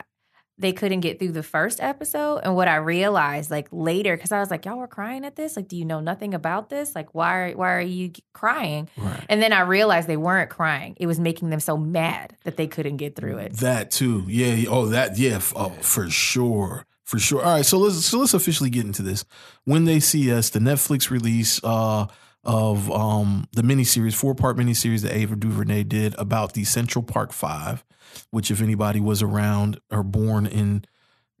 they 0.60 0.72
couldn't 0.72 1.00
get 1.00 1.20
through 1.20 1.30
the 1.30 1.42
first 1.44 1.80
episode, 1.80 2.38
and 2.42 2.56
what 2.56 2.66
I 2.66 2.76
realized 2.76 3.48
like 3.48 3.68
later, 3.70 4.16
because 4.16 4.32
I 4.32 4.40
was 4.40 4.50
like, 4.50 4.64
"Y'all 4.64 4.76
were 4.78 4.88
crying 4.88 5.24
at 5.24 5.36
this. 5.36 5.54
Like, 5.56 5.68
do 5.68 5.76
you 5.76 5.84
know 5.84 6.00
nothing 6.00 6.34
about 6.34 6.68
this? 6.68 6.96
Like, 6.96 7.14
why? 7.14 7.52
Why 7.52 7.74
are 7.74 7.80
you 7.80 8.10
crying?" 8.32 8.88
Right. 8.96 9.24
And 9.28 9.40
then 9.40 9.52
I 9.52 9.60
realized 9.60 10.08
they 10.08 10.16
weren't 10.16 10.50
crying. 10.50 10.96
It 10.98 11.06
was 11.06 11.20
making 11.20 11.50
them 11.50 11.60
so 11.60 11.76
mad 11.76 12.36
that 12.42 12.56
they 12.56 12.66
couldn't 12.66 12.96
get 12.96 13.14
through 13.14 13.38
it. 13.38 13.52
That 13.58 13.92
too. 13.92 14.24
Yeah. 14.26 14.54
yeah. 14.54 14.68
Oh, 14.68 14.86
that. 14.86 15.16
Yeah. 15.16 15.40
Oh, 15.54 15.70
for 15.80 16.10
sure. 16.10 16.84
For 17.08 17.18
sure. 17.18 17.42
All 17.42 17.54
right. 17.54 17.64
So 17.64 17.78
let's 17.78 18.04
so 18.04 18.18
let's 18.18 18.34
officially 18.34 18.68
get 18.68 18.84
into 18.84 19.00
this. 19.00 19.24
When 19.64 19.86
they 19.86 19.98
see 19.98 20.30
us, 20.30 20.50
the 20.50 20.58
Netflix 20.58 21.08
release 21.08 21.58
uh, 21.64 22.04
of 22.44 22.90
um, 22.92 23.46
the 23.52 23.62
miniseries, 23.62 24.14
four 24.14 24.34
part 24.34 24.58
miniseries 24.58 25.00
that 25.04 25.14
Ava 25.14 25.34
DuVernay 25.34 25.84
did 25.84 26.14
about 26.18 26.52
the 26.52 26.64
Central 26.64 27.02
Park 27.02 27.32
Five, 27.32 27.82
which 28.30 28.50
if 28.50 28.60
anybody 28.60 29.00
was 29.00 29.22
around 29.22 29.80
or 29.90 30.02
born 30.02 30.44
in 30.44 30.84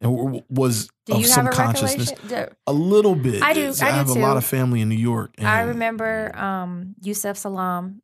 or 0.02 0.42
was 0.48 0.88
Do 1.04 1.16
of 1.16 1.26
some 1.26 1.44
consciousness, 1.48 2.12
a 2.66 2.72
little 2.72 3.14
bit. 3.14 3.42
I 3.42 3.52
do- 3.52 3.68
I 3.68 3.72
do 3.72 3.84
have 3.84 4.08
a 4.08 4.14
lot 4.14 4.38
of 4.38 4.44
family 4.46 4.80
in 4.80 4.88
New 4.88 4.94
York. 4.96 5.34
I 5.38 5.60
remember 5.62 6.34
um, 6.34 6.94
Yusef 7.02 7.36
Salaam 7.36 8.00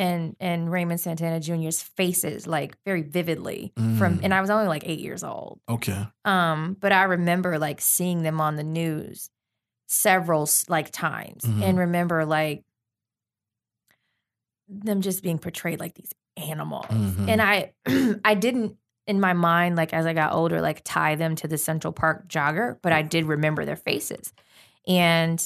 and 0.00 0.34
and 0.40 0.72
Raymond 0.72 0.98
Santana 1.00 1.38
Jr.'s 1.40 1.82
faces 1.82 2.46
like 2.46 2.76
very 2.84 3.02
vividly 3.02 3.72
from, 3.76 4.18
Mm. 4.18 4.20
and 4.24 4.34
I 4.34 4.40
was 4.40 4.48
only 4.50 4.66
like 4.66 4.82
eight 4.86 5.00
years 5.00 5.22
old. 5.22 5.60
Okay. 5.68 6.06
Um, 6.24 6.76
but 6.80 6.90
I 6.92 7.02
remember 7.04 7.58
like 7.58 7.80
seeing 7.80 8.22
them 8.22 8.40
on 8.40 8.56
the 8.56 8.64
news 8.64 9.28
several 9.86 10.48
like 10.68 10.90
times, 10.90 11.44
Mhm. 11.44 11.62
and 11.62 11.78
remember 11.78 12.24
like 12.24 12.64
them 14.68 15.00
just 15.00 15.22
being 15.22 15.38
portrayed 15.38 15.80
like 15.80 15.94
these 15.94 16.12
animals. 16.36 16.86
Mhm. 16.86 17.28
And 17.28 17.42
I, 17.42 17.72
I 18.24 18.34
didn't 18.34 18.76
in 19.06 19.18
my 19.20 19.32
mind 19.32 19.76
like 19.76 19.92
as 19.92 20.06
I 20.06 20.12
got 20.12 20.32
older 20.32 20.60
like 20.60 20.82
tie 20.84 21.16
them 21.16 21.34
to 21.36 21.48
the 21.48 21.58
Central 21.58 21.92
Park 21.92 22.28
jogger, 22.28 22.78
but 22.82 22.92
I 22.92 23.02
did 23.02 23.24
remember 23.24 23.64
their 23.64 23.76
faces, 23.76 24.32
and 24.86 25.38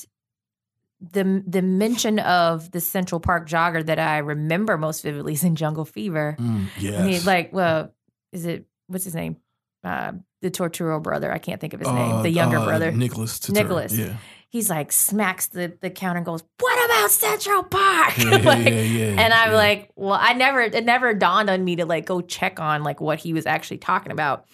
the 1.13 1.43
the 1.47 1.63
mention 1.63 2.19
of 2.19 2.71
the 2.71 2.81
Central 2.81 3.21
Park 3.21 3.49
jogger 3.49 3.85
that 3.87 3.99
I 3.99 4.19
remember 4.19 4.79
most 4.79 5.03
vividly 5.03 5.35
is 5.35 5.45
in 5.45 5.57
Jungle 5.57 5.85
Fever. 5.85 6.37
Mm, 6.39 6.67
yes. 6.79 7.27
like, 7.27 7.53
well, 7.53 7.93
is 8.33 8.45
it 8.45 8.67
what's 8.87 9.05
his 9.05 9.15
name? 9.15 9.37
Uh, 9.83 10.13
the 10.41 10.51
Turturro 10.51 11.03
brother. 11.03 11.33
I 11.33 11.39
can't 11.39 11.61
think 11.61 11.75
of 11.75 11.81
his 11.81 11.89
name. 11.89 12.13
Uh, 12.13 12.23
The 12.23 12.31
younger 12.31 12.59
uh, 12.59 12.65
brother. 12.65 12.93
Nicholas. 12.93 13.49
Nicholas. 13.49 13.97
Yeah. 13.97 14.17
He's 14.49 14.71
like 14.71 14.93
smacks 14.93 15.49
the 15.49 15.77
the 15.81 15.91
counter 15.91 16.19
and 16.19 16.27
goes, 16.27 16.45
"What 16.61 16.85
about 16.85 17.11
Central 17.11 17.65
Park?" 17.65 18.17
Yeah, 18.19 18.31
Like, 18.45 18.65
yeah, 18.67 18.81
yeah, 18.83 19.21
and 19.21 19.33
I'm 19.33 19.53
like, 19.53 19.91
well, 19.97 20.17
I 20.21 20.33
never, 20.35 20.61
it 20.61 20.85
never 20.85 21.13
dawned 21.13 21.51
on 21.51 21.65
me 21.65 21.77
to 21.77 21.87
like 21.87 22.07
go 22.07 22.21
check 22.21 22.61
on 22.61 22.85
like 22.85 23.01
what 23.01 23.19
he 23.19 23.33
was 23.33 23.47
actually 23.47 23.79
talking 23.79 24.13
about. 24.13 24.47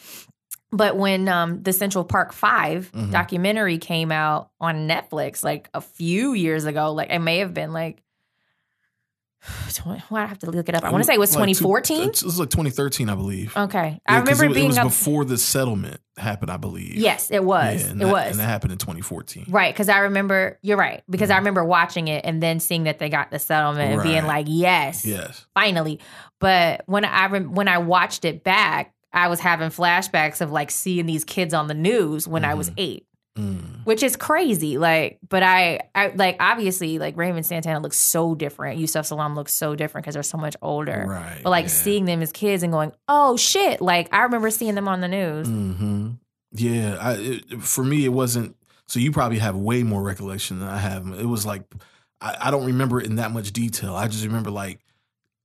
But 0.73 0.97
when 0.97 1.27
um, 1.29 1.63
the 1.63 1.73
Central 1.73 2.05
Park 2.05 2.33
5 2.33 2.93
Mhm. 2.93 3.11
documentary 3.11 3.79
came 3.79 4.13
out 4.13 4.51
on 4.61 4.87
Netflix, 4.89 5.43
like 5.43 5.69
a 5.75 5.81
few 5.81 6.33
years 6.33 6.65
ago, 6.65 6.93
like 6.93 7.11
it 7.11 7.19
may 7.19 7.39
have 7.39 7.53
been 7.53 7.73
like, 7.73 8.03
well, 9.87 9.97
I 10.11 10.27
have 10.27 10.39
to 10.41 10.51
look 10.51 10.69
it 10.69 10.75
up. 10.75 10.85
I 10.85 10.91
want 10.91 11.03
to 11.03 11.07
say 11.07 11.15
it 11.15 11.19
was 11.21 11.35
Like 11.35 11.49
two- 11.49 11.55
2014. 11.55 12.09
It 12.11 12.23
was 12.23 12.39
like 12.39 12.51
2013, 12.51 13.09
I 13.09 13.15
believe. 13.15 13.57
okay, 13.57 14.01
Yeah, 14.07 14.15
I 14.17 14.19
remember 14.19 14.45
it, 14.45 14.53
being 14.53 14.67
it 14.67 14.69
was 14.69 14.79
up. 14.79 14.85
before 14.85 15.25
the 15.25 15.39
settlement 15.39 16.01
happened, 16.19 16.51
I 16.51 16.59
believe. 16.59 16.97
yes, 16.97 17.31
it 17.31 17.43
was. 17.43 17.83
Yeah, 17.83 17.91
it 17.93 17.99
that, 18.01 18.09
was. 18.09 18.31
and 18.33 18.39
that 18.41 18.45
happened 18.45 18.73
in 18.73 18.79
2014. 18.79 19.47
Right, 19.49 19.73
because 19.73 19.89
I 19.89 20.01
remember 20.01 20.59
you're 20.61 20.77
right. 20.77 21.03
Because 21.09 21.31
I 21.31 21.39
remember 21.39 21.65
watching 21.65 22.09
it 22.09 22.25
and 22.27 22.43
then 22.43 22.61
seeing 22.61 22.85
that 22.85 22.99
they 22.99 23.09
got 23.09 23.31
the 23.31 23.39
settlement 23.39 23.95
and 23.95 24.03
being 24.03 24.19
Mm-hmm. 24.19 24.27
Like, 24.27 24.47
"Yes, 24.49 25.07
Yes. 25.07 25.47
finally." 25.55 26.01
But 26.39 26.83
when 26.87 27.05
I 27.07 27.27
when 27.29 27.67
I 27.69 27.79
watched 27.79 28.27
it 28.27 28.45
back, 28.45 28.93
I 29.13 29.29
was 29.29 29.41
having 29.41 29.71
flashbacks 29.71 30.41
of 30.41 30.53
like 30.53 30.71
seeing 30.71 31.07
these 31.07 31.25
kids 31.25 31.53
on 31.55 31.67
the 31.67 31.75
news 31.75 32.29
when 32.29 32.45
I 32.45 32.55
was 32.55 32.71
eight, 32.77 33.07
Mm. 33.39 33.85
which 33.87 34.03
is 34.03 34.17
crazy. 34.17 34.77
Like, 34.77 35.19
but 35.29 35.45
I, 35.45 35.81
I 35.95 36.09
like 36.09 36.37
obviously 36.41 36.99
like 36.99 37.17
Raymond 37.17 37.47
Santana 37.47 37.79
looks 37.79 37.97
so 37.97 38.35
different. 38.35 38.79
Yusef 38.81 39.07
Salaam 39.07 39.37
looks 39.37 39.55
so 39.55 39.77
different 39.77 40.05
because 40.05 40.15
they're 40.15 40.23
so 40.25 40.37
much 40.37 40.57
older. 40.63 41.05
Right. 41.09 41.41
But 41.43 41.51
like 41.51 41.67
yeah. 41.67 41.71
seeing 41.71 42.05
them 42.07 42.23
as 42.23 42.33
kids 42.33 42.65
and 42.65 42.73
going, 42.73 42.91
"Oh 43.07 43.37
shit!" 43.37 43.81
Like 43.81 44.13
I 44.13 44.23
remember 44.25 44.51
seeing 44.51 44.75
them 44.75 44.89
on 44.89 45.01
the 45.01 45.07
news. 45.09 45.47
hmm 45.47 46.11
Yeah. 46.53 46.97
I, 47.01 47.13
it, 47.15 47.63
for 47.63 47.85
me, 47.85 48.05
it 48.05 48.09
wasn't. 48.13 48.57
So 48.89 48.99
you 48.99 49.13
probably 49.13 49.39
have 49.39 49.55
way 49.55 49.85
more 49.85 50.03
recollection 50.03 50.59
than 50.59 50.69
I 50.69 50.79
have. 50.79 51.07
It 51.19 51.25
was 51.27 51.47
like 51.47 51.63
I, 52.21 52.37
I 52.41 52.51
don't 52.51 52.67
remember 52.67 53.01
it 53.01 53.07
in 53.07 53.15
that 53.17 53.31
much 53.31 53.53
detail. 53.53 53.95
I 53.95 54.09
just 54.09 54.25
remember 54.25 54.51
like 54.51 54.81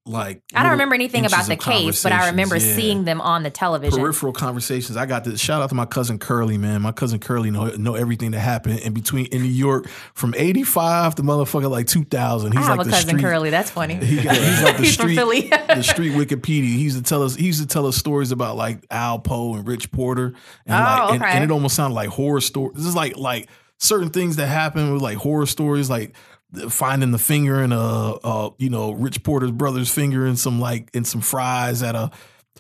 like 0.08 0.44
I 0.54 0.62
don't 0.62 0.74
remember 0.74 0.94
anything 0.94 1.26
about 1.26 1.48
the 1.48 1.56
case, 1.56 2.04
but 2.04 2.12
I 2.12 2.28
remember. 2.30 2.58
Yeah. 2.58 2.76
seeing 2.76 3.06
them 3.06 3.22
on 3.22 3.42
the 3.42 3.50
television. 3.50 4.00
peripheral 4.00 4.34
conversations. 4.34 4.98
I 4.98 5.08
got 5.08 5.24
this. 5.24 5.40
Shout 5.40 5.64
out 5.64 5.70
to 5.70 5.76
my 5.76 5.86
cousin 5.86 6.20
Curly, 6.20 6.58
man. 6.60 6.84
My 6.84 6.92
cousin 6.92 7.20
Curly 7.20 7.50
know 7.50 7.70
know 7.78 7.96
everything 7.96 8.32
that 8.32 8.40
happened 8.40 8.80
in 8.82 8.94
between 8.94 9.26
in 9.28 9.42
New 9.42 9.48
York 9.50 9.88
from 10.14 10.36
eighty 10.38 10.64
five 10.64 11.16
to 11.16 11.24
motherfucker 11.24 11.70
like 11.72 11.88
two 11.88 12.04
thousand. 12.04 12.52
He's 12.52 12.62
I 12.66 12.68
have 12.70 12.78
like 12.78 12.88
a 12.88 12.90
cousin 12.92 13.10
street. 13.10 13.22
Curly. 13.24 13.50
That's 13.50 13.72
funny. 13.72 13.96
He 13.96 14.18
he's 14.18 14.26
like 14.64 14.78
the 14.78 14.84
He's 14.84 14.96
from 14.96 15.06
street, 15.06 15.16
Philly. 15.16 15.42
the 15.50 15.82
street 15.82 16.12
Wikipedia. 16.14 16.64
He 16.66 16.84
used 16.84 16.98
to 16.98 17.04
tell 17.04 17.24
us. 17.24 17.36
He 17.36 17.46
used 17.48 17.62
to 17.62 17.68
tell 17.68 17.88
us 17.88 17.98
stories 17.98 18.32
about 18.32 18.56
like 18.58 18.88
Alpo 18.90 19.56
and 19.58 19.68
Rich 19.68 19.92
Porter, 19.92 20.34
and 20.68 20.76
Oh, 20.76 21.08
like, 21.10 21.22
okay. 21.22 21.32
and 21.32 21.44
it 21.44 21.50
almost 21.50 21.76
sounded 21.76 21.96
like 21.96 22.10
horror 22.10 22.42
stories. 22.42 22.76
This 22.78 22.86
is 22.86 22.96
like 22.96 23.18
like 23.18 23.50
certain 23.80 24.10
things 24.12 24.36
that 24.36 24.48
happen 24.48 24.94
with 24.94 25.02
like 25.02 25.18
horror 25.18 25.46
stories, 25.48 25.90
like 25.90 26.16
finding 26.70 27.12
the 27.12 27.18
finger 27.20 27.62
in 27.62 27.72
a, 27.72 27.78
uh, 28.16 28.50
you 28.58 28.70
know, 28.70 28.92
Rich 28.92 29.24
Porter's 29.24 29.52
brother's 29.52 29.92
finger 29.92 30.26
in 30.26 30.36
some 30.36 30.60
like 30.60 30.90
in 30.94 31.06
some 31.06 31.22
fries 31.22 31.82
at 31.84 31.96
a. 31.96 32.12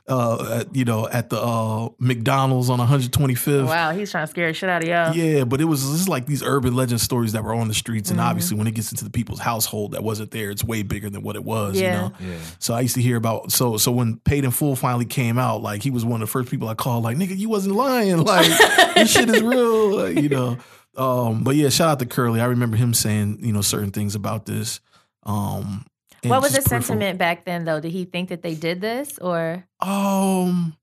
Uh, 0.07 0.59
at, 0.59 0.75
you 0.75 0.85
know, 0.85 1.07
at 1.07 1.31
the 1.31 1.41
uh, 1.41 1.89
McDonald's 1.97 2.69
on 2.69 2.77
125th. 2.77 3.65
Wow, 3.65 3.89
he's 3.91 4.11
trying 4.11 4.27
to 4.27 4.29
scare 4.29 4.47
the 4.49 4.53
shit 4.53 4.69
out 4.69 4.83
of 4.83 4.87
y'all. 4.87 5.15
Yeah, 5.15 5.45
but 5.45 5.59
it 5.61 5.63
was 5.63 5.81
this 5.89 6.01
is 6.01 6.07
like 6.07 6.27
these 6.27 6.43
urban 6.43 6.75
legend 6.75 7.01
stories 7.01 7.31
that 7.31 7.43
were 7.43 7.55
on 7.55 7.69
the 7.69 7.73
streets, 7.73 8.11
Mm-hmm. 8.11 8.19
and 8.19 8.27
obviously 8.29 8.55
when 8.55 8.67
it 8.67 8.75
gets 8.75 8.91
into 8.91 9.03
the 9.03 9.09
people's 9.09 9.39
household 9.39 9.93
that 9.93 10.03
wasn't 10.03 10.29
there, 10.29 10.51
it's 10.51 10.63
way 10.63 10.83
bigger 10.83 11.09
than 11.09 11.23
what 11.23 11.35
it 11.35 11.43
was. 11.43 11.79
Yeah. 11.81 11.95
You 11.95 12.01
know. 12.09 12.15
Yeah. 12.33 12.37
So 12.59 12.75
I 12.75 12.81
used 12.81 12.93
to 12.95 13.01
hear 13.01 13.17
about 13.17 13.51
so 13.51 13.77
so 13.77 13.91
when 13.91 14.17
Paid 14.17 14.43
in 14.45 14.51
Full 14.51 14.75
finally 14.75 15.05
came 15.05 15.39
out, 15.39 15.63
like 15.63 15.81
he 15.81 15.89
was 15.89 16.05
one 16.05 16.21
of 16.21 16.27
the 16.27 16.31
first 16.31 16.51
people 16.51 16.67
I 16.67 16.75
called, 16.75 17.03
like 17.03 17.17
nigga, 17.17 17.35
you 17.35 17.49
wasn't 17.49 17.75
lying, 17.75 18.17
like 18.17 18.45
this 18.93 19.11
shit 19.11 19.27
is 19.27 19.41
real, 19.41 19.95
like, 19.95 20.21
you 20.21 20.29
know. 20.29 20.57
Um, 20.97 21.43
but 21.43 21.55
yeah, 21.55 21.69
shout 21.69 21.89
out 21.89 21.99
to 21.99 22.05
Curly. 22.05 22.41
I 22.41 22.45
remember 22.45 22.77
him 22.77 22.93
saying 22.93 23.39
you 23.41 23.53
know 23.53 23.61
certain 23.61 23.91
things 23.91 24.15
about 24.15 24.45
this. 24.45 24.79
Um, 25.23 25.85
What 26.23 26.41
was 26.41 26.53
the 26.55 26.61
sentiment 26.61 27.19
back 27.19 27.45
then, 27.45 27.65
though? 27.65 27.79
Did 27.79 27.91
he 27.91 28.05
think 28.05 28.29
that 28.29 28.41
they 28.41 28.55
did 28.55 28.81
this, 28.81 29.17
or 29.19 29.65
Um, 29.79 30.75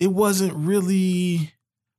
it 0.00 0.12
wasn't 0.12 0.54
really. 0.54 1.52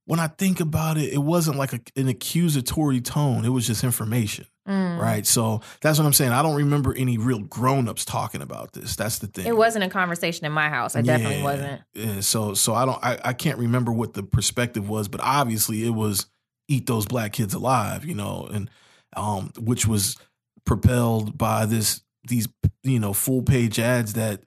When 0.06 0.22
I 0.22 0.28
think 0.28 0.62
about 0.62 0.98
it, 0.98 1.12
it 1.12 1.18
wasn't 1.22 1.58
like 1.58 1.74
a, 1.74 1.82
an 1.98 2.08
accusatory 2.08 3.02
tone. 3.02 3.44
It 3.44 3.50
was 3.50 3.68
just 3.68 3.84
information. 3.84 4.46
Mm. 4.66 5.00
Right. 5.00 5.26
So 5.28 5.60
that's 5.82 6.00
what 6.00 6.06
I'm 6.06 6.14
saying. 6.14 6.32
I 6.32 6.42
don't 6.42 6.56
remember 6.56 6.94
any 6.94 7.18
real 7.18 7.40
grown-ups 7.40 8.06
talking 8.06 8.42
about 8.42 8.72
this. 8.72 8.96
That's 8.96 9.20
the 9.20 9.28
thing. 9.28 9.46
it 9.48 9.56
wasn't 9.56 9.84
a 9.84 9.90
conversation 9.90 10.46
in 10.46 10.54
my 10.54 10.70
house? 10.70 10.96
I 10.96 11.02
definitely 11.02 11.42
wasn't. 11.44 11.82
Yeah, 11.94 12.20
so 12.22 12.54
so 12.54 12.74
I 12.74 12.86
don't 12.86 13.00
I, 13.04 13.18
I 13.24 13.34
can't 13.34 13.58
remember 13.58 13.92
what 13.92 14.14
the 14.14 14.24
perspective 14.24 14.88
was, 14.88 15.10
but 15.10 15.20
obviously 15.22 15.86
it 15.86 15.92
was 15.92 16.26
eat 16.68 16.86
those 16.86 17.06
black 17.06 17.34
kids 17.34 17.54
alive, 17.54 18.06
you 18.06 18.16
know, 18.16 18.48
and 18.52 18.70
um 19.16 19.52
which 19.60 19.88
was 19.88 20.18
propelled 20.66 21.38
by 21.38 21.66
this 21.66 22.02
these 22.28 22.48
you 22.84 23.00
know 23.00 23.14
full 23.14 23.42
page 23.42 23.80
ads 23.80 24.14
that 24.14 24.42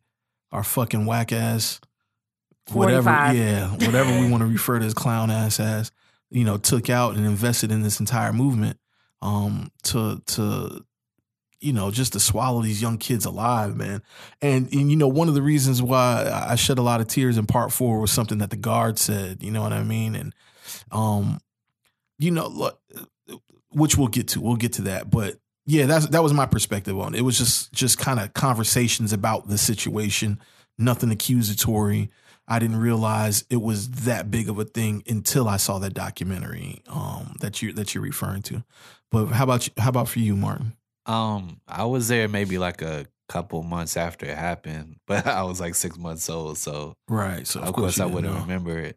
are 0.52 0.64
fucking 0.64 1.06
whack 1.06 1.32
ass 1.32 1.80
whatever 2.72 3.04
45. 3.04 3.36
yeah, 3.36 3.70
whatever 3.70 4.20
we 4.20 4.30
want 4.30 4.42
to 4.42 4.46
refer 4.46 4.78
to 4.78 4.84
as 4.84 4.94
clown 4.94 5.30
ass 5.30 5.58
as, 5.58 5.90
you 6.30 6.44
know, 6.44 6.56
took 6.56 6.88
out 6.90 7.16
and 7.16 7.26
invested 7.26 7.72
in 7.72 7.82
this 7.82 8.00
entire 8.00 8.32
movement 8.32 8.78
um 9.22 9.70
to 9.82 10.22
to 10.26 10.84
you 11.60 11.74
know, 11.74 11.90
just 11.90 12.14
to 12.14 12.20
swallow 12.20 12.62
these 12.62 12.80
young 12.80 12.96
kids 12.96 13.26
alive, 13.26 13.76
man. 13.76 14.02
And, 14.40 14.72
and 14.72 14.90
you 14.90 14.96
know, 14.96 15.08
one 15.08 15.28
of 15.28 15.34
the 15.34 15.42
reasons 15.42 15.82
why 15.82 16.46
I 16.48 16.54
shed 16.54 16.78
a 16.78 16.82
lot 16.82 17.00
of 17.00 17.06
tears 17.06 17.36
in 17.36 17.46
part 17.46 17.70
four 17.70 18.00
was 18.00 18.10
something 18.10 18.38
that 18.38 18.50
the 18.50 18.56
guard 18.56 18.98
said. 18.98 19.42
You 19.42 19.50
know 19.50 19.62
what 19.62 19.72
I 19.72 19.82
mean? 19.82 20.14
And, 20.14 20.34
um, 20.90 21.38
you 22.20 22.30
know, 22.30 22.46
look, 22.46 22.80
which 23.70 23.96
we'll 23.96 24.08
get 24.08 24.28
to. 24.28 24.40
We'll 24.40 24.56
get 24.56 24.74
to 24.74 24.82
that. 24.82 25.10
But 25.10 25.36
yeah, 25.66 25.86
that's 25.86 26.06
that 26.08 26.22
was 26.22 26.32
my 26.32 26.46
perspective 26.46 26.98
on 26.98 27.14
it. 27.14 27.18
It 27.18 27.22
was 27.22 27.38
just 27.38 27.72
just 27.72 27.98
kind 27.98 28.20
of 28.20 28.34
conversations 28.34 29.12
about 29.12 29.48
the 29.48 29.58
situation, 29.58 30.38
nothing 30.78 31.10
accusatory. 31.10 32.10
I 32.46 32.58
didn't 32.58 32.80
realize 32.80 33.44
it 33.48 33.62
was 33.62 33.90
that 33.90 34.30
big 34.30 34.48
of 34.48 34.58
a 34.58 34.64
thing 34.64 35.04
until 35.08 35.48
I 35.48 35.56
saw 35.56 35.78
that 35.78 35.94
documentary 35.94 36.82
um, 36.88 37.36
that 37.40 37.62
you 37.62 37.72
that 37.72 37.94
you're 37.94 38.04
referring 38.04 38.42
to. 38.42 38.64
But 39.10 39.26
how 39.26 39.44
about 39.44 39.66
you, 39.66 39.72
how 39.78 39.88
about 39.88 40.08
for 40.08 40.18
you, 40.18 40.36
Martin? 40.36 40.74
Um, 41.06 41.60
I 41.66 41.84
was 41.84 42.08
there 42.08 42.28
maybe 42.28 42.58
like 42.58 42.82
a 42.82 43.06
couple 43.28 43.62
months 43.62 43.96
after 43.96 44.26
it 44.26 44.36
happened, 44.36 44.96
but 45.06 45.26
I 45.26 45.44
was 45.44 45.60
like 45.60 45.74
six 45.74 45.96
months 45.96 46.28
old, 46.28 46.58
so 46.58 46.94
Right. 47.08 47.46
So 47.46 47.60
of, 47.60 47.72
course, 47.72 47.98
you 47.98 48.04
I 48.04 48.06
wouldn't 48.06 48.34
know. 48.34 48.40
remember 48.40 48.78
it. 48.78 48.96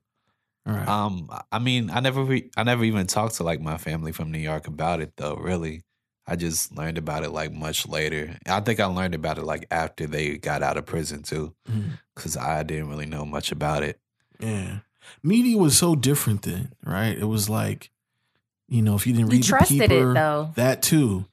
All 0.65 0.73
right. 0.73 0.87
Um, 0.87 1.29
I 1.51 1.59
mean, 1.59 1.89
I 1.89 1.99
never, 1.99 2.23
re- 2.23 2.49
I 2.55 2.63
never 2.63 2.83
even 2.83 3.05
talked 3.07 3.35
to 3.35 3.43
like 3.43 3.59
my 3.61 3.77
family 3.77 4.11
from 4.11 4.31
New 4.31 4.39
York 4.39 4.67
about 4.67 5.01
it 5.01 5.13
though. 5.17 5.35
Really, 5.35 5.83
I 6.25 6.35
just 6.37 6.75
learned 6.77 6.97
about 6.97 7.23
it 7.23 7.31
like 7.31 7.51
much 7.51 7.85
later. 7.87 8.37
I 8.47 8.61
think 8.61 8.79
I 8.79 8.85
learned 8.85 9.13
about 9.15 9.37
it 9.37 9.43
like 9.43 9.67
after 9.71 10.07
they 10.07 10.37
got 10.37 10.63
out 10.63 10.77
of 10.77 10.85
prison 10.85 11.21
too, 11.23 11.53
because 12.15 12.37
I 12.37 12.63
didn't 12.63 12.87
really 12.89 13.05
know 13.05 13.25
much 13.25 13.51
about 13.51 13.83
it. 13.83 13.99
Yeah. 14.39 14.79
Media 15.21 15.57
was 15.57 15.77
so 15.77 15.95
different 15.95 16.43
then, 16.43 16.71
right? 16.85 17.17
It 17.17 17.25
was 17.25 17.49
like, 17.49 17.89
you 18.69 18.81
know, 18.81 18.95
if 18.95 19.05
you 19.05 19.11
didn't 19.13 19.31
You 19.31 19.37
read 19.39 19.43
trusted 19.43 19.89
the 19.91 20.11
it, 20.11 20.13
though. 20.13 20.51
that 20.55 20.81
too, 20.81 21.25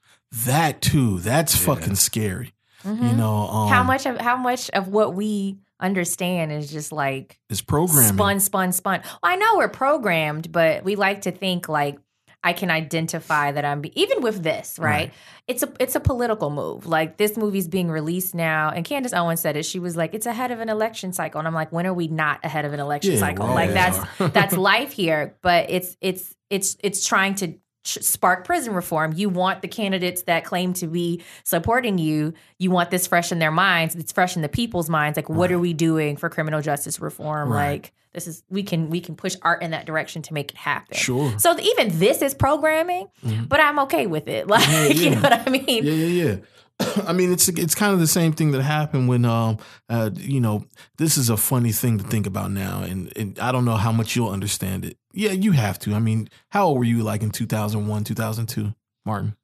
that 0.45 0.81
too, 0.81 1.19
that's 1.19 1.55
Yeah. 1.55 1.73
fucking 1.73 1.95
scary. 1.95 2.53
You 2.83 2.91
Mhm. 2.91 3.15
know, 3.17 3.47
um, 3.47 3.69
how 3.69 3.83
much 3.83 4.05
of 4.05 4.19
how 4.19 4.35
much 4.35 4.69
of 4.71 4.87
what 4.89 5.13
we 5.13 5.57
understand 5.81 6.51
is 6.51 6.71
just 6.71 6.91
like 6.91 7.39
it's 7.49 7.61
programming? 7.61 8.13
spun, 8.13 8.39
spun, 8.39 8.71
spun. 8.71 9.01
Well, 9.03 9.19
I 9.23 9.35
know 9.35 9.57
we're 9.57 9.69
programmed, 9.69 10.51
but 10.51 10.83
we 10.83 10.95
like 10.95 11.21
to 11.21 11.31
think 11.31 11.67
like 11.67 11.97
I 12.43 12.53
can 12.53 12.71
identify 12.71 13.51
that 13.51 13.63
I'm 13.65 13.81
be- 13.81 13.99
even 14.01 14.21
with 14.21 14.41
this, 14.41 14.79
right? 14.79 14.89
Right. 14.89 15.13
It's 15.47 15.61
a 15.63 15.71
it's 15.79 15.95
a 15.95 15.99
political 15.99 16.49
move. 16.49 16.87
Like 16.87 17.17
this 17.17 17.37
movie's 17.37 17.67
being 17.67 17.89
released 17.89 18.33
now, 18.33 18.69
and 18.69 18.83
Candace 18.83 19.13
Owens 19.13 19.41
said 19.41 19.57
it. 19.57 19.63
She 19.63 19.77
was 19.79 19.95
like, 19.95 20.15
"It's 20.15 20.25
ahead 20.25 20.49
of 20.51 20.59
an 20.59 20.69
election 20.69 21.13
cycle," 21.13 21.39
and 21.39 21.47
I'm 21.47 21.53
like, 21.53 21.71
"When 21.71 21.85
are 21.85 21.93
we 21.93 22.07
not 22.07 22.39
ahead 22.43 22.65
of 22.65 22.73
an 22.73 22.79
election 22.79 23.13
Yeah, 23.13 23.19
cycle? 23.19 23.47
Like 23.47 23.73
that's 23.73 23.99
that's 24.33 24.57
life 24.57 24.91
here." 24.91 25.35
But 25.43 25.69
it's 25.69 25.97
it's 26.01 26.35
it's 26.49 26.77
it's 26.79 27.05
trying 27.05 27.35
to 27.35 27.53
spark 27.83 28.45
prison 28.45 28.73
reform. 28.73 29.13
You 29.15 29.29
want 29.29 29.61
the 29.61 29.67
candidates 29.67 30.23
that 30.23 30.45
claim 30.45 30.73
to 30.73 30.87
be 30.87 31.23
supporting 31.43 31.97
you. 31.97 32.33
You 32.59 32.71
want 32.71 32.91
this 32.91 33.07
fresh 33.07 33.31
in 33.31 33.39
their 33.39 33.51
minds. 33.51 33.95
It's 33.95 34.11
fresh 34.11 34.35
in 34.35 34.41
the 34.41 34.49
people's 34.49 34.89
minds. 34.89 35.17
Like, 35.17 35.29
what 35.29 35.51
are 35.51 35.59
we 35.59 35.73
doing 35.73 36.17
for 36.17 36.29
criminal 36.29 36.61
justice 36.61 36.99
reform? 36.99 37.51
Right. 37.51 37.71
Like, 37.83 37.93
this 38.13 38.27
is 38.27 38.43
we 38.49 38.63
can 38.63 38.89
we 38.89 38.99
can 38.99 39.15
push 39.15 39.35
art 39.41 39.61
in 39.63 39.71
that 39.71 39.85
direction 39.85 40.21
to 40.23 40.33
make 40.33 40.51
it 40.51 40.57
happen. 40.57 40.97
Sure. 40.97 41.33
So 41.39 41.57
even 41.59 41.97
this 41.97 42.21
is 42.21 42.33
programming, 42.33 43.07
Mhm. 43.25 43.47
but 43.47 43.59
I'm 43.61 43.79
okay 43.79 44.05
with 44.05 44.27
it. 44.27 44.47
Like, 44.51 44.67
Yeah, 44.67 44.83
you 44.87 45.09
know 45.11 45.21
what 45.21 45.47
I 45.47 45.49
mean? 45.49 45.83
Yeah, 45.85 45.93
yeah, 45.93 46.23
yeah. 46.25 46.35
I 47.07 47.13
mean, 47.13 47.31
it's 47.31 47.47
it's 47.49 47.75
kind 47.75 47.93
of 47.93 47.99
the 47.99 48.07
same 48.07 48.33
thing 48.33 48.51
that 48.51 48.61
happened 48.61 49.07
when, 49.07 49.25
um, 49.25 49.57
uh, 49.89 50.09
you 50.15 50.39
know, 50.39 50.65
this 50.97 51.17
is 51.17 51.29
a 51.29 51.37
funny 51.37 51.71
thing 51.71 51.97
to 51.97 52.03
think 52.03 52.27
about 52.27 52.51
now, 52.51 52.81
and 52.83 53.11
and 53.17 53.39
I 53.39 53.51
don't 53.51 53.65
know 53.65 53.75
how 53.75 53.91
much 53.91 54.15
you'll 54.15 54.29
understand 54.29 54.85
it. 54.85 54.97
Yeah, 55.13 55.31
you 55.31 55.51
have 55.51 55.79
to. 55.79 55.93
I 55.93 55.99
mean, 55.99 56.29
how 56.49 56.67
old 56.67 56.77
were 56.77 56.83
you 56.85 57.03
like 57.03 57.21
in 57.21 57.31
two 57.31 57.45
thousand 57.45 57.87
one, 57.87 58.03
two 58.03 58.15
thousand 58.15 58.47
two, 58.47 58.73
Martin? 59.05 59.35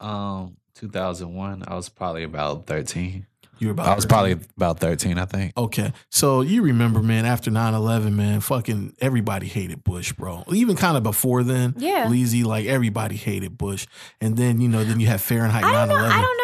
Um, 0.00 0.56
2001. 0.74 1.64
I 1.66 1.74
was 1.74 1.88
probably 1.88 2.24
about 2.24 2.66
13. 2.66 3.26
You 3.58 3.68
were 3.68 3.72
about. 3.72 3.86
I 3.86 3.94
was 3.94 4.04
13. 4.04 4.08
probably 4.08 4.32
about 4.56 4.80
13, 4.80 5.18
I 5.18 5.24
think. 5.24 5.52
Okay. 5.56 5.92
So 6.10 6.40
you 6.40 6.62
remember, 6.62 7.00
man, 7.00 7.24
after 7.24 7.50
9-11, 7.50 8.12
man, 8.12 8.40
fucking 8.40 8.94
everybody 9.00 9.46
hated 9.46 9.84
Bush, 9.84 10.12
bro. 10.12 10.42
Even 10.52 10.76
kind 10.76 10.96
of 10.96 11.02
before 11.04 11.44
then. 11.44 11.74
Yeah. 11.78 12.06
Leezy, 12.06 12.44
like 12.44 12.66
everybody 12.66 13.16
hated 13.16 13.56
Bush. 13.56 13.86
And 14.20 14.36
then, 14.36 14.60
you 14.60 14.68
know, 14.68 14.82
then 14.82 14.98
you 14.98 15.06
have 15.06 15.20
Fahrenheit 15.20 15.62
I 15.64 15.86
don't 15.86 15.96
9-11. 15.96 16.00
know. 16.00 16.06
I 16.06 16.20
don't 16.20 16.38
know 16.38 16.43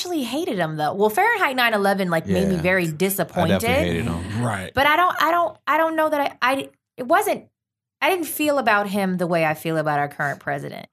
actually 0.00 0.22
hated 0.24 0.58
him 0.58 0.76
though. 0.76 0.94
Well, 0.94 1.10
Fahrenheit 1.10 1.56
9/11 1.56 2.08
like 2.10 2.26
made 2.26 2.48
me 2.48 2.54
Yeah. 2.56 2.62
very 2.62 2.86
I 2.88 2.90
disappointed. 2.90 3.60
definitely 3.60 3.88
hated 3.88 4.04
him. 4.06 4.42
Right. 4.42 4.72
But 4.74 4.86
I 4.86 4.96
don't. 4.96 5.16
I 5.22 5.30
don't. 5.30 5.56
I 5.66 5.76
don't 5.76 5.96
know 5.96 6.08
that 6.08 6.20
I. 6.20 6.52
I. 6.52 6.68
It 6.96 7.06
wasn't. 7.06 7.46
I 8.02 8.08
didn't 8.08 8.24
feel 8.26 8.56
about 8.58 8.88
him 8.88 9.18
the 9.18 9.26
way 9.26 9.44
I 9.44 9.52
feel 9.52 9.76
about 9.76 9.98
our 9.98 10.08
current 10.08 10.40
president. 10.40 10.86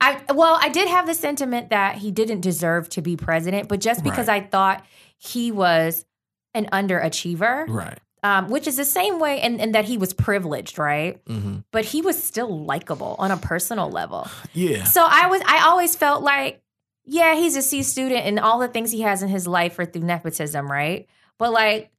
I 0.00 0.20
well, 0.34 0.58
I 0.60 0.70
did 0.70 0.88
have 0.88 1.04
the 1.06 1.12
sentiment 1.14 1.68
that 1.70 1.96
he 1.96 2.10
didn't 2.10 2.40
deserve 2.40 2.88
to 2.90 3.02
be 3.02 3.16
president, 3.16 3.68
but 3.68 3.80
just 3.80 4.02
because 4.02 4.28
I 4.30 4.40
thought 4.40 4.82
he 5.18 5.52
was 5.52 6.06
an 6.54 6.66
underachiever, 6.72 7.66
Right. 7.68 7.98
um, 8.22 8.48
which 8.48 8.66
is 8.66 8.76
the 8.76 8.84
same 8.86 9.18
way, 9.18 9.40
and, 9.42 9.60
and 9.60 9.74
that 9.74 9.84
he 9.84 9.98
was 9.98 10.14
privileged, 10.14 10.78
right? 10.78 11.20
hmm 11.26 11.56
But 11.70 11.84
he 11.84 12.00
was 12.00 12.22
still 12.22 12.64
likable 12.64 13.16
on 13.18 13.30
a 13.30 13.36
personal 13.36 13.90
level. 13.90 14.26
Yeah. 14.54 14.84
So 14.84 15.04
I 15.06 15.26
was 15.26 15.42
I 15.44 15.64
always 15.68 15.94
felt 15.96 16.22
like, 16.22 16.62
yeah, 17.04 17.34
he's 17.34 17.56
a 17.56 17.62
C 17.62 17.82
student 17.82 18.24
and 18.26 18.38
all 18.38 18.58
the 18.58 18.68
things 18.68 18.90
he 18.90 19.02
has 19.02 19.22
in 19.22 19.28
his 19.28 19.46
life 19.46 19.78
are 19.78 19.84
through 19.84 20.02
nepotism, 20.02 20.70
right? 20.70 21.06
But 21.38 21.52
like 21.52 21.90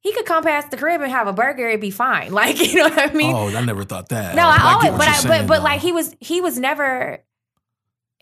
he 0.00 0.12
could 0.12 0.26
come 0.26 0.42
past 0.42 0.70
the 0.70 0.76
crib 0.76 1.00
and 1.00 1.10
have 1.12 1.28
a 1.28 1.32
burger 1.32 1.68
and 1.68 1.80
be 1.80 1.90
fine. 1.90 2.32
Like, 2.42 2.60
you 2.60 2.74
know 2.78 2.88
what 2.88 3.10
I 3.10 3.14
mean? 3.14 3.34
oh, 3.34 3.48
I 3.56 3.64
never 3.64 3.84
thought 3.84 4.08
that. 4.08 4.34
no, 4.34 4.42
But 4.42 4.60
I 4.60 4.72
always 4.72 4.90
but 4.90 5.08
I 5.08 5.28
but 5.40 5.46
but 5.46 5.62
like 5.62 5.80
he 5.80 5.92
was 5.92 6.14
he 6.20 6.40
was 6.40 6.58
never 6.58 7.22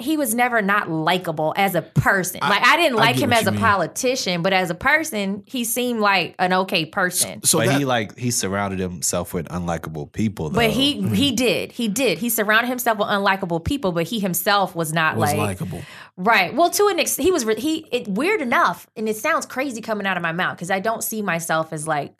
he 0.00 0.16
was 0.16 0.34
never 0.34 0.62
not 0.62 0.90
likable 0.90 1.54
as 1.56 1.74
a 1.74 1.82
person. 1.82 2.40
Like 2.42 2.64
I 2.66 2.76
didn't 2.76 2.96
like 2.96 3.16
get 3.16 3.24
him 3.24 3.32
as 3.32 3.46
a 3.46 3.52
mean. 3.52 3.60
politician, 3.60 4.42
but 4.42 4.52
as 4.52 4.70
a 4.70 4.74
person, 4.74 5.42
he 5.46 5.64
seemed 5.64 6.00
like 6.00 6.34
an 6.38 6.52
okay 6.52 6.84
person. 6.86 7.42
So 7.44 7.58
but 7.58 7.66
that, 7.68 7.78
he 7.78 7.84
like 7.84 8.18
he 8.18 8.30
surrounded 8.30 8.78
himself 8.78 9.32
with 9.34 9.46
unlikable 9.48 10.10
people. 10.12 10.50
Though. 10.50 10.56
But 10.60 10.70
he 10.70 10.90
Mm-hmm. 10.90 11.14
he 11.14 11.32
did. 11.32 11.72
He 11.72 11.88
did. 11.88 12.18
He 12.18 12.28
surrounded 12.28 12.68
himself 12.68 12.98
with 12.98 13.08
unlikable 13.08 13.64
people, 13.64 13.92
but 13.92 14.04
he 14.06 14.18
himself 14.20 14.74
was 14.74 14.92
not 14.92 15.16
was 15.16 15.30
like 15.30 15.38
likable. 15.38 15.82
Right. 16.16 16.54
Well, 16.54 16.70
to 16.70 16.88
an 16.88 16.98
extent, 16.98 17.24
he 17.24 17.32
was 17.32 17.44
re- 17.44 17.58
he. 17.60 17.86
It 17.92 18.08
weird 18.08 18.40
enough, 18.42 18.86
and 18.96 19.08
it 19.08 19.16
sounds 19.16 19.46
crazy 19.46 19.80
coming 19.80 20.06
out 20.06 20.16
of 20.16 20.22
my 20.22 20.32
mouth 20.32 20.56
because 20.56 20.70
I 20.70 20.80
don't 20.80 21.02
see 21.02 21.22
myself 21.22 21.72
as 21.72 21.86
like 21.86 22.14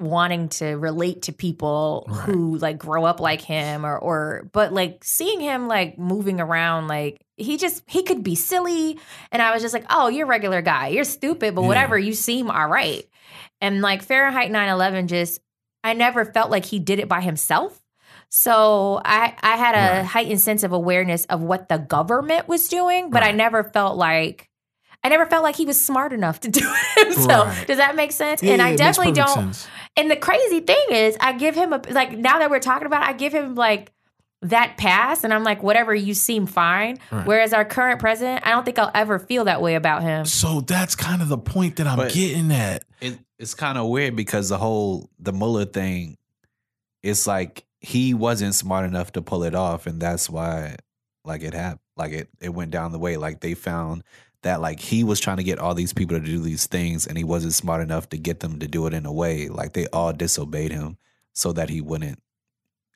wanting 0.00 0.48
to 0.48 0.66
relate 0.76 1.22
to 1.22 1.32
people 1.32 2.04
Right. 2.08 2.20
who 2.26 2.56
like 2.58 2.78
grow 2.78 3.04
up 3.04 3.18
like 3.20 3.40
him 3.40 3.84
or 3.84 3.98
or 3.98 4.48
but 4.52 4.72
like 4.72 5.02
seeing 5.02 5.40
him 5.40 5.66
like 5.66 5.98
moving 5.98 6.40
around 6.40 6.86
like 6.86 7.20
he 7.36 7.56
just 7.56 7.82
he 7.88 8.02
could 8.04 8.22
be 8.22 8.36
silly 8.36 8.98
and 9.32 9.42
I 9.42 9.52
was 9.52 9.60
just 9.62 9.74
like 9.74 9.86
oh 9.90 10.06
you're 10.08 10.26
a 10.26 10.28
regular 10.28 10.62
guy 10.62 10.88
you're 10.88 11.02
stupid 11.04 11.54
but 11.56 11.62
Yeah. 11.62 11.66
whatever 11.68 11.98
you 11.98 12.12
seem 12.14 12.48
all 12.50 12.68
right 12.68 13.04
and 13.60 13.80
like 13.82 14.02
Fahrenheit 14.02 14.52
9/11 14.52 15.06
just 15.08 15.40
I 15.82 15.94
never 15.94 16.24
felt 16.24 16.50
like 16.50 16.64
he 16.64 16.78
did 16.78 17.00
it 17.00 17.08
by 17.08 17.20
himself 17.20 17.80
so 18.28 19.00
I 19.04 19.34
I 19.42 19.56
had 19.56 19.74
a 19.74 19.96
Right. 19.98 20.04
heightened 20.06 20.40
sense 20.40 20.62
of 20.62 20.72
awareness 20.72 21.24
of 21.26 21.40
what 21.40 21.68
the 21.68 21.78
government 21.78 22.46
was 22.48 22.68
doing, 22.68 23.10
but 23.10 23.22
I 23.22 23.32
never 23.32 23.64
felt 23.64 23.96
like 23.96 24.48
I 25.04 25.08
never 25.08 25.26
felt 25.26 25.44
like 25.44 25.54
he 25.56 25.64
was 25.64 25.80
smart 25.80 26.12
enough 26.12 26.40
to 26.40 26.48
do 26.50 26.60
it 26.62 27.06
himself. 27.06 27.46
Right. 27.48 27.66
Does 27.68 27.78
that 27.78 27.94
make 27.96 28.10
sense? 28.12 28.42
Yeah, 28.42 28.52
and 28.52 28.58
yeah, 28.60 28.66
I 28.66 28.70
makes 28.70 28.78
definitely 28.80 29.12
don't. 29.12 29.28
sense. 29.34 29.68
And 29.98 30.10
the 30.10 30.16
crazy 30.16 30.60
thing 30.60 30.84
is, 30.90 31.16
I 31.20 31.32
give 31.32 31.54
him 31.54 31.72
a 31.72 31.82
like 31.90 32.12
now 32.16 32.38
that 32.38 32.50
we're 32.50 32.60
talking 32.60 32.86
about, 32.86 33.02
it, 33.02 33.08
I 33.08 33.12
give 33.12 33.34
him 33.34 33.54
like 33.54 33.92
that 34.42 34.76
pass, 34.78 35.24
and 35.24 35.34
I'm 35.34 35.42
like, 35.42 35.62
whatever, 35.64 35.92
you 35.94 36.14
seem 36.14 36.46
fine. 36.46 36.98
Right. 37.10 37.26
Whereas 37.26 37.52
our 37.52 37.64
current 37.64 37.98
president, 37.98 38.46
I 38.46 38.50
don't 38.50 38.64
think 38.64 38.78
I'll 38.78 38.92
ever 38.94 39.18
feel 39.18 39.44
that 39.46 39.60
way 39.60 39.74
about 39.74 40.02
him. 40.02 40.24
So 40.26 40.60
that's 40.60 40.94
kind 40.94 41.20
of 41.20 41.28
the 41.28 41.36
point 41.38 41.76
that 41.76 41.86
I'm 41.88 41.96
But- 41.96 42.12
getting 42.12 42.52
at. 42.52 42.84
it, 43.00 43.18
it's 43.38 43.54
kind 43.54 43.76
of 43.76 43.88
weird 43.88 44.14
because 44.16 44.48
the 44.48 44.58
whole 44.58 45.10
the 45.18 45.32
Mueller 45.32 45.64
thing, 45.64 46.16
it's 47.02 47.26
like 47.26 47.64
he 47.80 48.14
wasn't 48.14 48.54
smart 48.54 48.84
enough 48.86 49.12
to 49.12 49.22
pull 49.22 49.42
it 49.44 49.54
off, 49.54 49.86
and 49.86 50.00
that's 50.00 50.30
why 50.30 50.76
like 51.24 51.42
it 51.42 51.54
happened. 51.54 51.80
Like 51.96 52.12
it 52.12 52.28
it 52.40 52.50
went 52.50 52.70
down 52.70 52.92
the 52.92 52.98
way. 53.00 53.16
Like 53.16 53.40
they 53.40 53.54
found 53.54 54.04
that 54.42 54.60
like 54.60 54.80
he 54.80 55.02
was 55.04 55.18
trying 55.20 55.38
to 55.38 55.42
get 55.44 55.58
all 55.58 55.74
these 55.74 55.92
people 55.92 56.18
to 56.18 56.24
do 56.24 56.38
these 56.38 56.66
things, 56.66 57.06
and 57.06 57.18
he 57.18 57.24
wasn't 57.24 57.54
smart 57.54 57.82
enough 57.82 58.08
to 58.10 58.18
get 58.18 58.40
them 58.40 58.58
to 58.60 58.68
do 58.68 58.86
it 58.86 58.94
in 58.94 59.04
a 59.06 59.12
way. 59.12 59.48
Like 59.48 59.72
they 59.72 59.86
all 59.88 60.12
disobeyed 60.12 60.70
him 60.72 60.96
so 61.32 61.52
that 61.52 61.68
he 61.70 61.80
wouldn't 61.80 62.20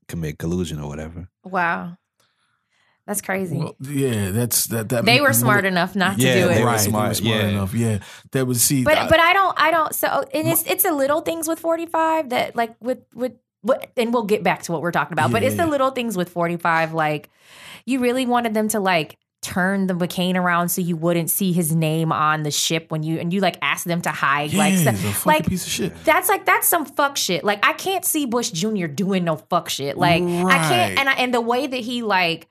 commit 0.09 0.39
collusion 0.39 0.79
or 0.81 0.89
whatever. 0.89 1.29
Wow, 1.45 1.97
that's 3.07 3.21
crazy. 3.21 3.59
Well, 3.59 3.75
yeah, 3.81 4.31
that's 4.31 4.67
that. 4.69 4.89
that 4.91 5.05
they 5.05 5.21
were 5.21 5.33
smart 5.33 5.65
enough 5.65 5.97
not 5.97 6.17
to 6.19 6.23
Yeah, 6.23 6.35
do 6.35 6.51
it. 6.51 6.55
they 6.55 6.61
were 6.61 6.67
right, 6.67 6.81
smart, 6.81 7.05
They 7.05 7.09
were 7.09 7.15
smart 7.15 7.43
yeah. 7.43 7.49
enough. 7.49 7.75
Yeah, 7.75 7.99
that 8.33 8.47
was 8.47 8.63
see. 8.63 8.85
but 8.85 8.97
I- 8.97 9.09
but 9.09 9.19
I 9.21 9.33
don't 9.33 9.55
I 9.61 9.71
don't 9.73 9.95
so 9.95 10.25
and 10.33 10.47
it's 10.49 10.63
it's 10.65 10.85
the 10.85 10.93
little 10.93 11.21
things 11.23 11.49
with 11.49 11.59
45 11.59 12.29
that 12.31 12.55
like 12.55 12.77
with 12.81 13.01
with 13.15 13.33
what 13.63 13.91
and 13.97 14.13
we'll 14.15 14.25
get 14.25 14.43
back 14.43 14.63
to 14.65 14.73
what 14.73 14.83
we're 14.83 14.91
talking 14.91 15.13
about 15.13 15.31
but 15.31 15.45
it's 15.45 15.55
the 15.57 15.67
little 15.67 15.91
things 15.93 16.17
with 16.17 16.29
45 16.29 16.95
like 16.95 17.31
you 17.87 18.01
really 18.01 18.27
wanted 18.27 18.55
them 18.55 18.67
to 18.71 18.81
like 18.81 19.17
turn 19.43 19.89
the 19.89 19.95
McCain 19.95 20.37
around 20.37 20.69
so 20.69 20.81
you 20.81 20.97
wouldn't 20.97 21.29
see 21.29 21.53
his 21.53 21.75
name 21.75 22.13
on 22.13 22.45
the 22.45 22.51
ship 22.51 22.91
when 22.91 23.03
you 23.03 23.19
and 23.19 23.33
you 23.33 23.41
like 23.41 23.59
asked 23.61 23.87
them 23.87 24.01
to 24.01 24.11
hide 24.11 24.53
yeah, 24.53 24.59
like 24.59 24.71
he's 24.71 24.87
a 24.87 24.97
stuff. 24.97 25.17
fucking 25.17 25.33
like 25.33 25.47
piece 25.47 25.67
of 25.67 25.73
shit. 25.73 26.05
that's 26.05 26.29
like 26.29 26.47
that's 26.47 26.69
some 26.69 26.87
fuck 26.87 27.17
shit. 27.17 27.43
Like 27.43 27.59
I 27.67 27.73
can't 27.73 28.05
see 28.05 28.25
Bush 28.25 28.53
Jr. 28.53 28.87
doing 28.87 29.25
no 29.25 29.37
fuck 29.37 29.69
shit. 29.69 29.99
Like 29.99 30.23
I 30.23 30.69
can't 30.69 30.99
and 30.99 31.09
I, 31.09 31.15
and 31.15 31.35
the 31.35 31.41
way 31.41 31.67
that 31.67 31.81
he 31.81 32.03
like 32.03 32.49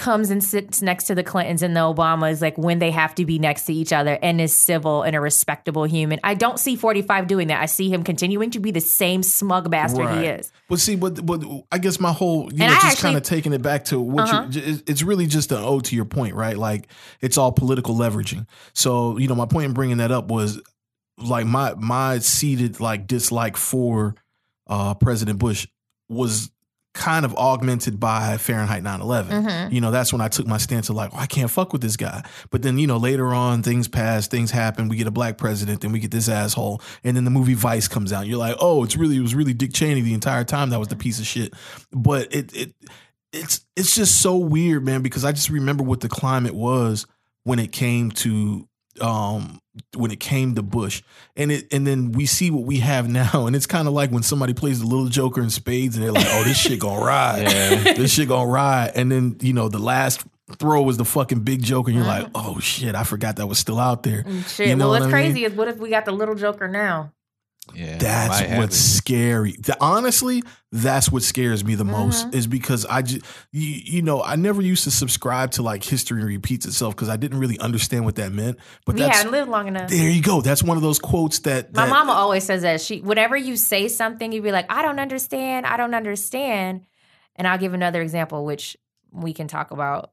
comes 0.00 0.30
and 0.30 0.42
sits 0.42 0.80
next 0.82 1.04
to 1.04 1.14
the 1.14 1.22
Clintons 1.22 1.62
and 1.62 1.76
the 1.76 1.80
Obamas 1.80 2.40
like 2.42 2.56
when 2.58 2.78
they 2.80 2.90
have 2.90 3.14
to 3.16 3.24
be 3.24 3.38
next 3.38 3.64
to 3.66 3.72
each 3.74 3.92
other 3.92 4.18
and 4.22 4.40
is 4.40 4.52
civil 4.56 5.02
and 5.02 5.14
a 5.14 5.20
respectable 5.20 5.84
human. 5.84 6.18
I 6.24 6.34
don't 6.34 6.58
see 6.58 6.74
45 6.74 7.26
doing 7.26 7.48
that. 7.48 7.60
I 7.62 7.66
see 7.66 7.88
him 7.92 8.02
continuing 8.02 8.50
to 8.52 8.58
be 8.60 8.70
the 8.70 8.80
same 8.80 9.22
smug 9.22 9.70
bastard 9.70 10.08
he 10.18 10.26
is. 10.26 10.50
But 10.68 10.80
see, 10.80 10.96
but 10.96 11.24
but 11.24 11.44
I 11.70 11.78
guess 11.78 12.00
my 12.00 12.12
whole 12.12 12.44
you 12.52 12.62
And 12.64 12.72
know 12.72 12.78
I 12.78 12.80
just 12.80 12.98
kind 12.98 13.16
of 13.16 13.22
taking 13.22 13.52
it 13.52 13.62
back 13.62 13.84
to 13.86 14.00
what 14.00 14.24
Uh-huh. 14.28 14.46
you 14.50 14.58
it's- 14.60 14.82
it's 14.86 15.02
really 15.02 15.26
just 15.26 15.52
an 15.52 15.58
ode 15.58 15.84
to 15.84 15.94
your 15.96 16.06
point, 16.06 16.34
right? 16.34 16.56
Like 16.56 16.88
it's 17.20 17.36
all 17.38 17.52
political 17.52 17.94
leveraging. 17.94 18.46
So 18.72 19.18
you 19.18 19.28
know, 19.28 19.34
my 19.34 19.46
point 19.46 19.66
in 19.66 19.72
bringing 19.74 19.98
that 19.98 20.10
up 20.10 20.28
was 20.28 20.60
like 21.18 21.44
my 21.46 21.74
my 21.74 22.18
seated 22.20 22.80
like 22.80 23.06
dislike 23.06 23.56
for 23.58 24.14
uh 24.66 24.94
President 24.94 25.38
Bush 25.38 25.66
was 26.08 26.50
kind 26.92 27.24
of 27.24 27.34
augmented 27.36 28.00
by 28.00 28.36
Fahrenheit 28.36 28.82
9/11. 28.82 29.44
Mhm. 29.44 29.72
You 29.72 29.80
know, 29.80 29.90
that's 29.92 30.12
when 30.12 30.20
I 30.20 30.28
took 30.28 30.46
my 30.46 30.58
stance 30.58 30.88
of 30.88 30.96
like, 30.96 31.10
oh, 31.12 31.18
I 31.18 31.26
can't 31.26 31.50
fuck 31.50 31.72
with 31.72 31.82
this 31.82 31.96
guy. 31.96 32.24
But 32.50 32.62
then, 32.62 32.78
you 32.78 32.86
know, 32.88 32.96
later 32.96 33.32
on, 33.32 33.62
things 33.62 33.86
pass, 33.86 34.26
things 34.26 34.50
happen. 34.50 34.88
We 34.88 34.96
get 34.96 35.06
a 35.06 35.12
black 35.12 35.38
president, 35.38 35.82
then 35.82 35.92
we 35.92 36.00
get 36.00 36.10
this 36.10 36.28
asshole, 36.28 36.82
and 37.04 37.16
then 37.16 37.24
the 37.24 37.30
movie 37.30 37.54
Vice 37.54 37.86
comes 37.86 38.12
out. 38.12 38.26
You're 38.26 38.38
like, 38.38 38.56
oh, 38.60 38.82
it's 38.82 38.96
really, 38.96 39.16
it 39.16 39.20
was 39.22 39.34
really 39.36 39.54
Dick 39.54 39.72
Cheney 39.72 40.00
the 40.00 40.14
entire 40.14 40.42
time. 40.44 40.70
That 40.70 40.80
was 40.80 40.88
the 40.88 40.96
piece 40.96 41.20
of 41.20 41.26
shit. 41.26 41.54
But 41.92 42.34
it, 42.34 42.52
it, 42.54 42.74
it's, 43.32 43.64
it's 43.76 43.94
just 43.94 44.20
so 44.20 44.36
weird, 44.36 44.84
man. 44.84 45.02
Because 45.02 45.24
I 45.24 45.30
just 45.30 45.48
remember 45.50 45.84
what 45.84 46.00
the 46.00 46.08
climate 46.08 46.54
was 46.54 47.06
when 47.44 47.60
it 47.60 47.70
came 47.70 48.10
to, 48.10 48.66
um, 49.00 49.60
when 49.96 50.10
it 50.10 50.20
came 50.20 50.54
to 50.54 50.62
Bush, 50.62 51.02
and 51.36 51.50
it, 51.52 51.72
and 51.72 51.86
then 51.86 52.12
we 52.12 52.26
see 52.26 52.50
what 52.50 52.64
we 52.64 52.80
have 52.80 53.08
now, 53.08 53.30
and 53.46 53.56
it's 53.56 53.66
kind 53.66 53.88
of 53.88 53.94
like 53.94 54.10
when 54.10 54.22
somebody 54.22 54.54
plays 54.54 54.80
the 54.80 54.86
little 54.86 55.08
Joker 55.08 55.42
in 55.42 55.50
spades, 55.50 55.96
and 55.96 56.04
they're 56.04 56.12
like, 56.12 56.26
oh, 56.28 56.44
this 56.44 56.58
shit 56.58 56.78
gonna 56.78 57.00
ride 57.04 57.42
Yeah. 57.42 57.92
this 57.94 58.12
shit 58.12 58.28
gonna 58.28 58.50
ride. 58.50 58.92
And 58.94 59.10
then, 59.10 59.36
you 59.40 59.52
know, 59.52 59.68
the 59.68 59.78
last 59.78 60.24
throw 60.58 60.82
was 60.82 60.96
the 60.96 61.04
fucking 61.04 61.40
big 61.40 61.62
joke, 61.62 61.88
and 61.88 61.96
you're 61.96 62.06
uh-huh. 62.06 62.22
like, 62.22 62.30
oh 62.34 62.58
shit, 62.60 62.94
I 62.94 63.04
forgot 63.04 63.36
that 63.36 63.46
was 63.46 63.58
still 63.58 63.78
out 63.78 64.02
there. 64.02 64.22
Mm, 64.22 64.46
shit. 64.48 64.68
You 64.68 64.76
know 64.76 64.90
well, 64.90 65.00
what 65.00 65.00
what's 65.02 65.14
I 65.14 65.22
mean? 65.22 65.32
crazy 65.32 65.44
is 65.44 65.52
what 65.52 65.68
if 65.68 65.78
we 65.78 65.90
got 65.90 66.04
the 66.04 66.12
little 66.12 66.34
Joker 66.34 66.68
now? 66.68 67.12
Yeah, 67.74 67.98
That's 67.98 68.56
what's 68.58 68.74
it. 68.76 68.78
scary. 68.96 69.52
The- 69.52 69.76
honestly, 69.80 70.42
that's 70.72 71.12
what 71.12 71.22
scares 71.22 71.64
me 71.64 71.76
the 71.76 71.84
most 71.84 72.26
Mm-hmm. 72.26 72.36
is 72.36 72.46
because 72.48 72.84
I 72.86 73.02
just, 73.02 73.24
you, 73.52 73.68
you 73.84 74.02
know, 74.02 74.22
I 74.22 74.34
never 74.36 74.60
used 74.60 74.84
to 74.84 74.90
subscribe 74.90 75.52
to 75.52 75.62
like 75.62 75.84
history 75.84 76.24
repeats 76.24 76.66
itself 76.66 76.96
because 76.96 77.08
I 77.08 77.16
didn't 77.16 77.38
really 77.38 77.58
understand 77.60 78.04
what 78.04 78.16
that 78.16 78.32
meant. 78.32 78.58
But 78.86 78.96
We 78.96 79.02
that's 79.02 79.18
haven't 79.18 79.32
lived 79.32 79.50
long 79.50 79.68
enough. 79.68 79.88
there 79.90 80.10
you 80.10 80.20
go. 80.22 80.40
That's 80.40 80.62
one 80.64 80.76
of 80.78 80.82
those 80.82 80.98
quotes 80.98 81.40
that, 81.40 81.72
My 81.74 81.86
mama 81.86 82.12
always 82.12 82.42
says 82.44 82.62
that 82.62 82.80
she 82.80 83.00
whenever 83.02 83.36
you 83.36 83.56
say 83.56 83.86
something, 83.88 84.32
you'd 84.32 84.42
be 84.42 84.52
like, 84.52 84.66
I 84.72 84.82
don't 84.82 84.98
understand, 84.98 85.64
I 85.66 85.76
don't 85.76 85.94
understand. 85.94 86.86
And 87.36 87.46
I'll 87.46 87.58
give 87.58 87.72
another 87.72 88.02
example, 88.02 88.44
which 88.44 88.76
we 89.12 89.32
can 89.32 89.46
talk 89.46 89.70
about. 89.70 90.10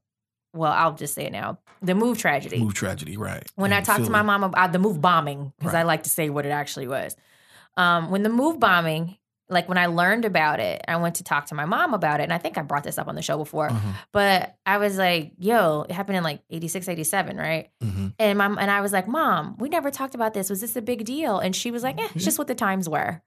Well, 0.54 0.72
I'll 0.72 0.94
just 0.94 1.14
say 1.14 1.26
it 1.26 1.32
now. 1.32 1.60
The 1.82 1.94
move 1.96 2.18
tragedy. 2.18 2.60
move 2.60 2.74
tragedy, 2.74 3.18
right? 3.18 3.44
when 3.56 3.74
I 3.74 3.80
in 3.80 3.84
talked 3.84 4.06
to 4.06 4.10
my 4.12 4.22
mom 4.22 4.44
about 4.44 4.72
the 4.74 4.80
move 4.80 5.02
bombing, 5.02 5.54
because 5.58 5.74
I 5.74 5.84
like 5.84 6.04
to 6.04 6.10
say 6.10 6.30
what 6.30 6.46
it 6.46 6.50
actually 6.50 6.88
was. 6.88 7.16
Um, 7.78 8.10
when 8.12 8.24
the 8.24 8.30
move 8.30 8.60
bombing, 8.60 9.18
like 9.50 9.70
when 9.70 9.78
I 9.78 9.86
learned 9.86 10.26
about 10.26 10.60
it, 10.60 10.82
I 10.90 10.98
went 10.98 11.16
to 11.16 11.24
talk 11.24 11.46
to 11.48 11.56
my 11.56 11.64
mom 11.64 11.94
about 11.94 12.20
it. 12.20 12.24
And 12.24 12.34
I 12.34 12.38
think 12.38 12.58
I 12.58 12.64
brought 12.64 12.84
this 12.84 12.98
up 12.98 13.08
on 13.08 13.16
the 13.16 13.22
show 13.22 13.38
before. 13.38 13.70
Uh-huh. 13.70 13.92
But 14.12 14.58
I 14.66 14.78
was 14.78 14.98
like, 14.98 15.32
yo, 15.38 15.84
it 15.88 15.92
happened 15.94 16.18
in 16.18 16.24
like 16.24 16.42
86, 16.50 16.90
87, 16.90 17.38
right? 17.38 17.70
Mhm. 17.82 18.14
And 18.20 18.38
mom 18.38 18.58
and 18.58 18.70
I 18.70 18.82
was 18.82 18.92
like, 18.92 19.08
Mom, 19.08 19.56
we 19.60 19.70
never 19.70 19.90
talked 19.90 20.16
about 20.16 20.34
this. 20.34 20.50
Was 20.50 20.60
this 20.60 20.76
a 20.76 20.82
big 20.82 21.06
deal? 21.06 21.40
And 21.40 21.56
she 21.56 21.72
was 21.72 21.82
like, 21.84 21.98
Eh, 21.98 22.08
it's 22.14 22.26
just 22.26 22.38
what 22.38 22.48
the 22.48 22.56
times 22.56 22.90
were. 22.90 23.22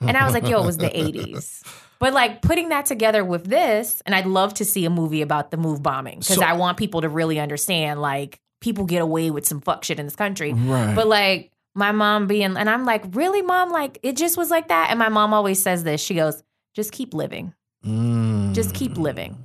And 0.00 0.16
I 0.16 0.24
was 0.24 0.32
like, 0.32 0.48
yo, 0.48 0.62
it 0.62 0.66
was 0.66 0.78
the 0.78 0.88
80s. 0.88 1.62
But 1.98 2.12
like 2.12 2.42
putting 2.42 2.68
that 2.68 2.84
together 2.84 3.24
with 3.24 3.46
this, 3.46 4.02
and 4.04 4.14
I'd 4.14 4.26
love 4.26 4.52
to 4.54 4.66
see 4.66 4.84
a 4.84 4.90
movie 4.90 5.22
about 5.22 5.50
the 5.50 5.56
move 5.56 5.82
bombing 5.82 6.18
because 6.18 6.36
So- 6.36 6.42
I 6.44 6.52
want 6.52 6.76
people 6.76 7.00
to 7.00 7.08
really 7.08 7.40
understand 7.40 8.02
like 8.02 8.38
people 8.60 8.84
get 8.84 9.00
away 9.00 9.30
with 9.30 9.46
some 9.46 9.60
fuck 9.62 9.82
shit 9.82 9.98
in 9.98 10.04
this 10.04 10.14
country. 10.16 10.52
Right. 10.52 10.94
But 10.94 11.06
like 11.06 11.52
my 11.76 11.92
mom 11.92 12.26
being, 12.26 12.56
and 12.56 12.68
I'm 12.70 12.84
like, 12.84 13.04
really, 13.12 13.42
mom? 13.42 13.70
Like 13.70 13.98
it 14.02 14.16
just 14.16 14.36
was 14.36 14.50
like 14.50 14.68
that. 14.68 14.88
And 14.90 14.98
my 14.98 15.08
mom 15.10 15.32
always 15.34 15.62
says 15.62 15.84
this. 15.84 16.00
She 16.00 16.14
goes, 16.14 16.42
just 16.74 16.90
keep 16.90 17.14
living. 17.14 17.52
Just 17.84 18.74
keep 18.74 18.92
Mm. 18.94 18.98
living. 18.98 19.36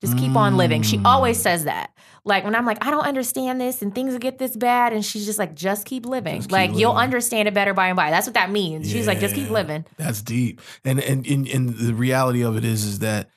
Just 0.00 0.16
keep 0.16 0.34
on 0.34 0.56
living. 0.56 0.80
She 0.82 0.98
always 1.04 1.38
Mm. 1.38 1.42
says 1.42 1.64
that. 1.64 1.90
Like 2.24 2.44
when 2.44 2.54
I'm 2.54 2.64
like, 2.64 2.82
I 2.86 2.90
don't 2.90 3.04
understand 3.04 3.60
this 3.60 3.82
and 3.82 3.94
things 3.94 4.16
get 4.18 4.38
this 4.38 4.56
bad, 4.56 4.94
and 4.94 5.04
she's 5.04 5.26
just 5.26 5.38
like, 5.38 5.54
just 5.54 5.84
keep 5.84 6.06
living. 6.06 6.36
Just 6.36 6.48
keep 6.48 6.52
like 6.52 6.74
you'll 6.76 6.92
understand 6.94 7.48
it 7.48 7.52
better 7.54 7.74
by 7.74 7.88
and 7.88 7.96
by. 7.96 8.10
That's 8.10 8.26
what 8.26 8.34
that 8.34 8.50
means. 8.50 8.90
She's 8.90 9.06
like, 9.06 9.20
just 9.20 9.34
keep 9.34 9.50
living. 9.50 9.84
That's 9.98 10.22
deep. 10.22 10.60
And 10.84 11.00
and 11.00 11.26
and, 11.26 11.46
and 11.48 11.68
the 11.76 11.92
reality 11.94 12.42
of 12.42 12.56
it 12.56 12.64
is 12.64 12.84
is 12.84 13.00
that 13.00 13.28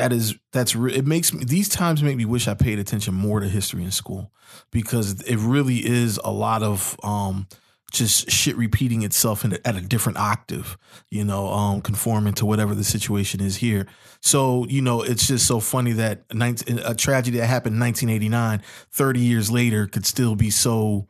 that 0.00 0.12
is 0.12 0.34
that's 0.52 0.74
it 0.74 1.06
makes 1.06 1.34
me 1.34 1.44
these 1.44 1.68
times 1.68 2.02
make 2.02 2.16
me 2.16 2.24
wish 2.24 2.48
I 2.48 2.54
paid 2.54 2.78
attention 2.78 3.14
more 3.14 3.40
to 3.40 3.48
history 3.48 3.84
in 3.84 3.90
school 3.90 4.32
because 4.70 5.20
it 5.22 5.36
really 5.36 5.86
is 5.86 6.18
a 6.24 6.30
lot 6.30 6.62
of 6.62 6.98
um 7.02 7.46
just 7.90 8.30
shit 8.30 8.56
repeating 8.56 9.02
itself 9.02 9.44
in 9.44 9.52
a, 9.52 9.58
at 9.64 9.76
a 9.76 9.80
different 9.80 10.16
octave, 10.16 10.78
you 11.10 11.24
know, 11.24 11.48
um, 11.48 11.82
conforming 11.82 12.32
to 12.34 12.46
whatever 12.46 12.72
the 12.72 12.84
situation 12.84 13.40
is 13.40 13.56
here. 13.56 13.84
So, 14.20 14.64
you 14.68 14.80
know, 14.80 15.02
it's 15.02 15.26
just 15.26 15.44
so 15.44 15.58
funny 15.58 15.92
that 15.92 16.22
19, 16.32 16.78
a 16.78 16.94
tragedy 16.94 17.38
that 17.38 17.46
happened 17.46 17.74
in 17.74 17.80
1989, 17.80 18.62
30 18.92 19.20
years 19.20 19.50
later, 19.50 19.88
could 19.88 20.06
still 20.06 20.36
be 20.36 20.50
so 20.50 21.08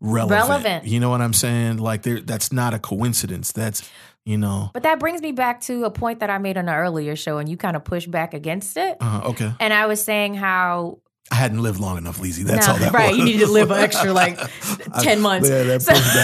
relevant. 0.00 0.48
Relevant. 0.48 0.86
You 0.86 1.00
know 1.00 1.10
what 1.10 1.20
I'm 1.20 1.34
saying? 1.34 1.76
Like, 1.76 2.00
there, 2.00 2.20
that's 2.20 2.50
not 2.50 2.72
a 2.72 2.78
coincidence. 2.78 3.52
That's, 3.52 3.88
you 4.24 4.38
know, 4.38 4.70
But 4.72 4.84
that 4.84 4.98
brings 5.00 5.20
me 5.20 5.32
back 5.32 5.60
to 5.62 5.84
a 5.84 5.90
point 5.90 6.20
that 6.20 6.30
I 6.30 6.38
made 6.38 6.56
on 6.56 6.68
an 6.68 6.74
earlier 6.74 7.16
show, 7.16 7.38
and 7.38 7.48
you 7.48 7.56
kind 7.56 7.76
of 7.76 7.84
pushed 7.84 8.10
back 8.10 8.34
against 8.34 8.76
it. 8.76 8.96
uh, 9.00 9.22
okay. 9.26 9.52
And 9.60 9.72
I 9.72 9.86
was 9.86 10.02
saying 10.02 10.34
how 10.34 10.98
I 11.30 11.36
hadn't 11.36 11.62
lived 11.62 11.80
long 11.80 11.98
enough, 11.98 12.20
Lizzie. 12.20 12.42
That's 12.44 12.66
No, 12.66 12.74
all 12.74 12.78
that 12.80 12.92
right, 12.92 13.10
was. 13.10 13.18
you 13.18 13.24
needed 13.24 13.46
to 13.46 13.52
live 13.52 13.70
an 13.70 13.78
extra, 13.80 14.12
like, 14.12 14.38
10 15.00 15.20
months. 15.20 15.48
Yeah, 15.48 15.62
that 15.64 15.82
So- 15.82 15.92
pushed 15.92 16.14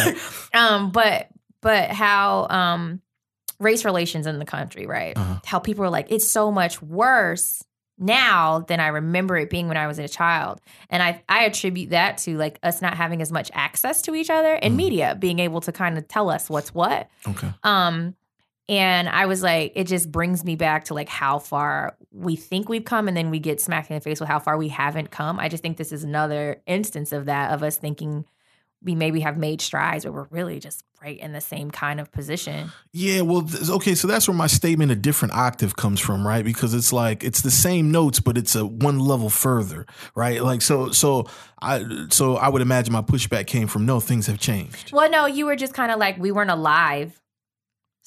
back. 0.52 0.54
um, 0.54 0.90
but 0.90 1.28
but 1.60 1.90
how 1.90 2.46
um 2.50 3.00
race 3.58 3.84
relations 3.84 4.26
in 4.28 4.38
the 4.38 4.44
country, 4.44 4.86
right? 4.86 5.16
Uh-huh. 5.16 5.40
How 5.44 5.58
people 5.58 5.84
are 5.84 5.90
like, 5.90 6.12
it's 6.12 6.28
so 6.28 6.52
much 6.52 6.80
worse 6.80 7.64
now 7.98 8.60
than 8.60 8.80
I 8.80 8.88
remember 8.88 9.36
it 9.36 9.50
being 9.50 9.68
when 9.68 9.76
I 9.76 9.86
was 9.86 9.98
a 9.98 10.08
child. 10.08 10.60
And 10.90 11.02
I 11.02 11.22
I 11.28 11.44
attribute 11.44 11.90
that 11.90 12.18
to 12.18 12.36
like 12.36 12.58
us 12.62 12.80
not 12.82 12.94
having 12.94 13.20
as 13.22 13.32
much 13.32 13.50
access 13.54 14.02
to 14.02 14.14
each 14.14 14.30
other 14.30 14.54
and 14.54 14.74
Mhm. 14.74 14.76
media 14.76 15.16
being 15.18 15.38
able 15.40 15.60
to 15.62 15.72
kind 15.72 15.98
of 15.98 16.06
tell 16.08 16.30
us 16.30 16.48
what's 16.48 16.72
what. 16.74 17.08
Okay. 17.26 17.52
Um, 17.62 18.14
and 18.70 19.08
I 19.08 19.24
was 19.26 19.42
like, 19.42 19.72
it 19.76 19.84
just 19.86 20.12
brings 20.12 20.44
me 20.44 20.54
back 20.54 20.84
to 20.86 20.94
like 20.94 21.08
how 21.08 21.38
far 21.38 21.96
we 22.12 22.36
think 22.36 22.68
we've 22.68 22.84
come, 22.84 23.08
and 23.08 23.16
then 23.16 23.30
we 23.30 23.38
get 23.38 23.60
smacked 23.60 23.90
in 23.90 23.94
the 23.94 24.00
face 24.00 24.20
with 24.20 24.28
how 24.28 24.38
far 24.38 24.58
we 24.58 24.68
haven't 24.68 25.10
come. 25.10 25.40
I 25.40 25.48
just 25.48 25.62
think 25.62 25.76
this 25.78 25.90
is 25.92 26.04
another 26.04 26.60
instance 26.66 27.12
of 27.12 27.24
that, 27.26 27.52
of 27.52 27.62
us 27.62 27.76
thinking 27.78 28.26
we 28.82 28.94
maybe 28.94 29.20
have 29.20 29.36
made 29.36 29.60
strides, 29.60 30.04
but 30.04 30.12
we're 30.12 30.28
really 30.30 30.60
just 30.60 30.84
right 31.02 31.18
in 31.18 31.32
the 31.32 31.40
same 31.40 31.70
kind 31.70 32.00
of 32.00 32.10
position. 32.12 32.70
Yeah, 32.92 33.22
well, 33.22 33.48
okay, 33.70 33.94
so 33.94 34.06
that's 34.06 34.28
where 34.28 34.36
my 34.36 34.46
statement 34.46 34.90
a 34.92 34.96
different 34.96 35.34
octave 35.34 35.76
comes 35.76 36.00
from, 36.00 36.26
right? 36.26 36.44
Because 36.44 36.74
it's 36.74 36.92
like 36.92 37.24
it's 37.24 37.42
the 37.42 37.50
same 37.50 37.90
notes, 37.90 38.20
but 38.20 38.38
it's 38.38 38.54
a 38.54 38.64
one 38.64 38.98
level 38.98 39.30
further, 39.30 39.86
right? 40.14 40.42
Like 40.42 40.62
so, 40.62 40.90
so 40.90 41.26
I, 41.60 42.06
so 42.10 42.36
I 42.36 42.48
would 42.48 42.62
imagine 42.62 42.92
my 42.92 43.02
pushback 43.02 43.46
came 43.46 43.68
from 43.68 43.86
no, 43.86 44.00
things 44.00 44.26
have 44.26 44.38
changed. 44.38 44.92
Well, 44.92 45.10
no, 45.10 45.26
you 45.26 45.46
were 45.46 45.56
just 45.56 45.74
kind 45.74 45.90
of 45.90 45.98
like 45.98 46.18
we 46.18 46.30
weren't 46.32 46.50
alive, 46.50 47.20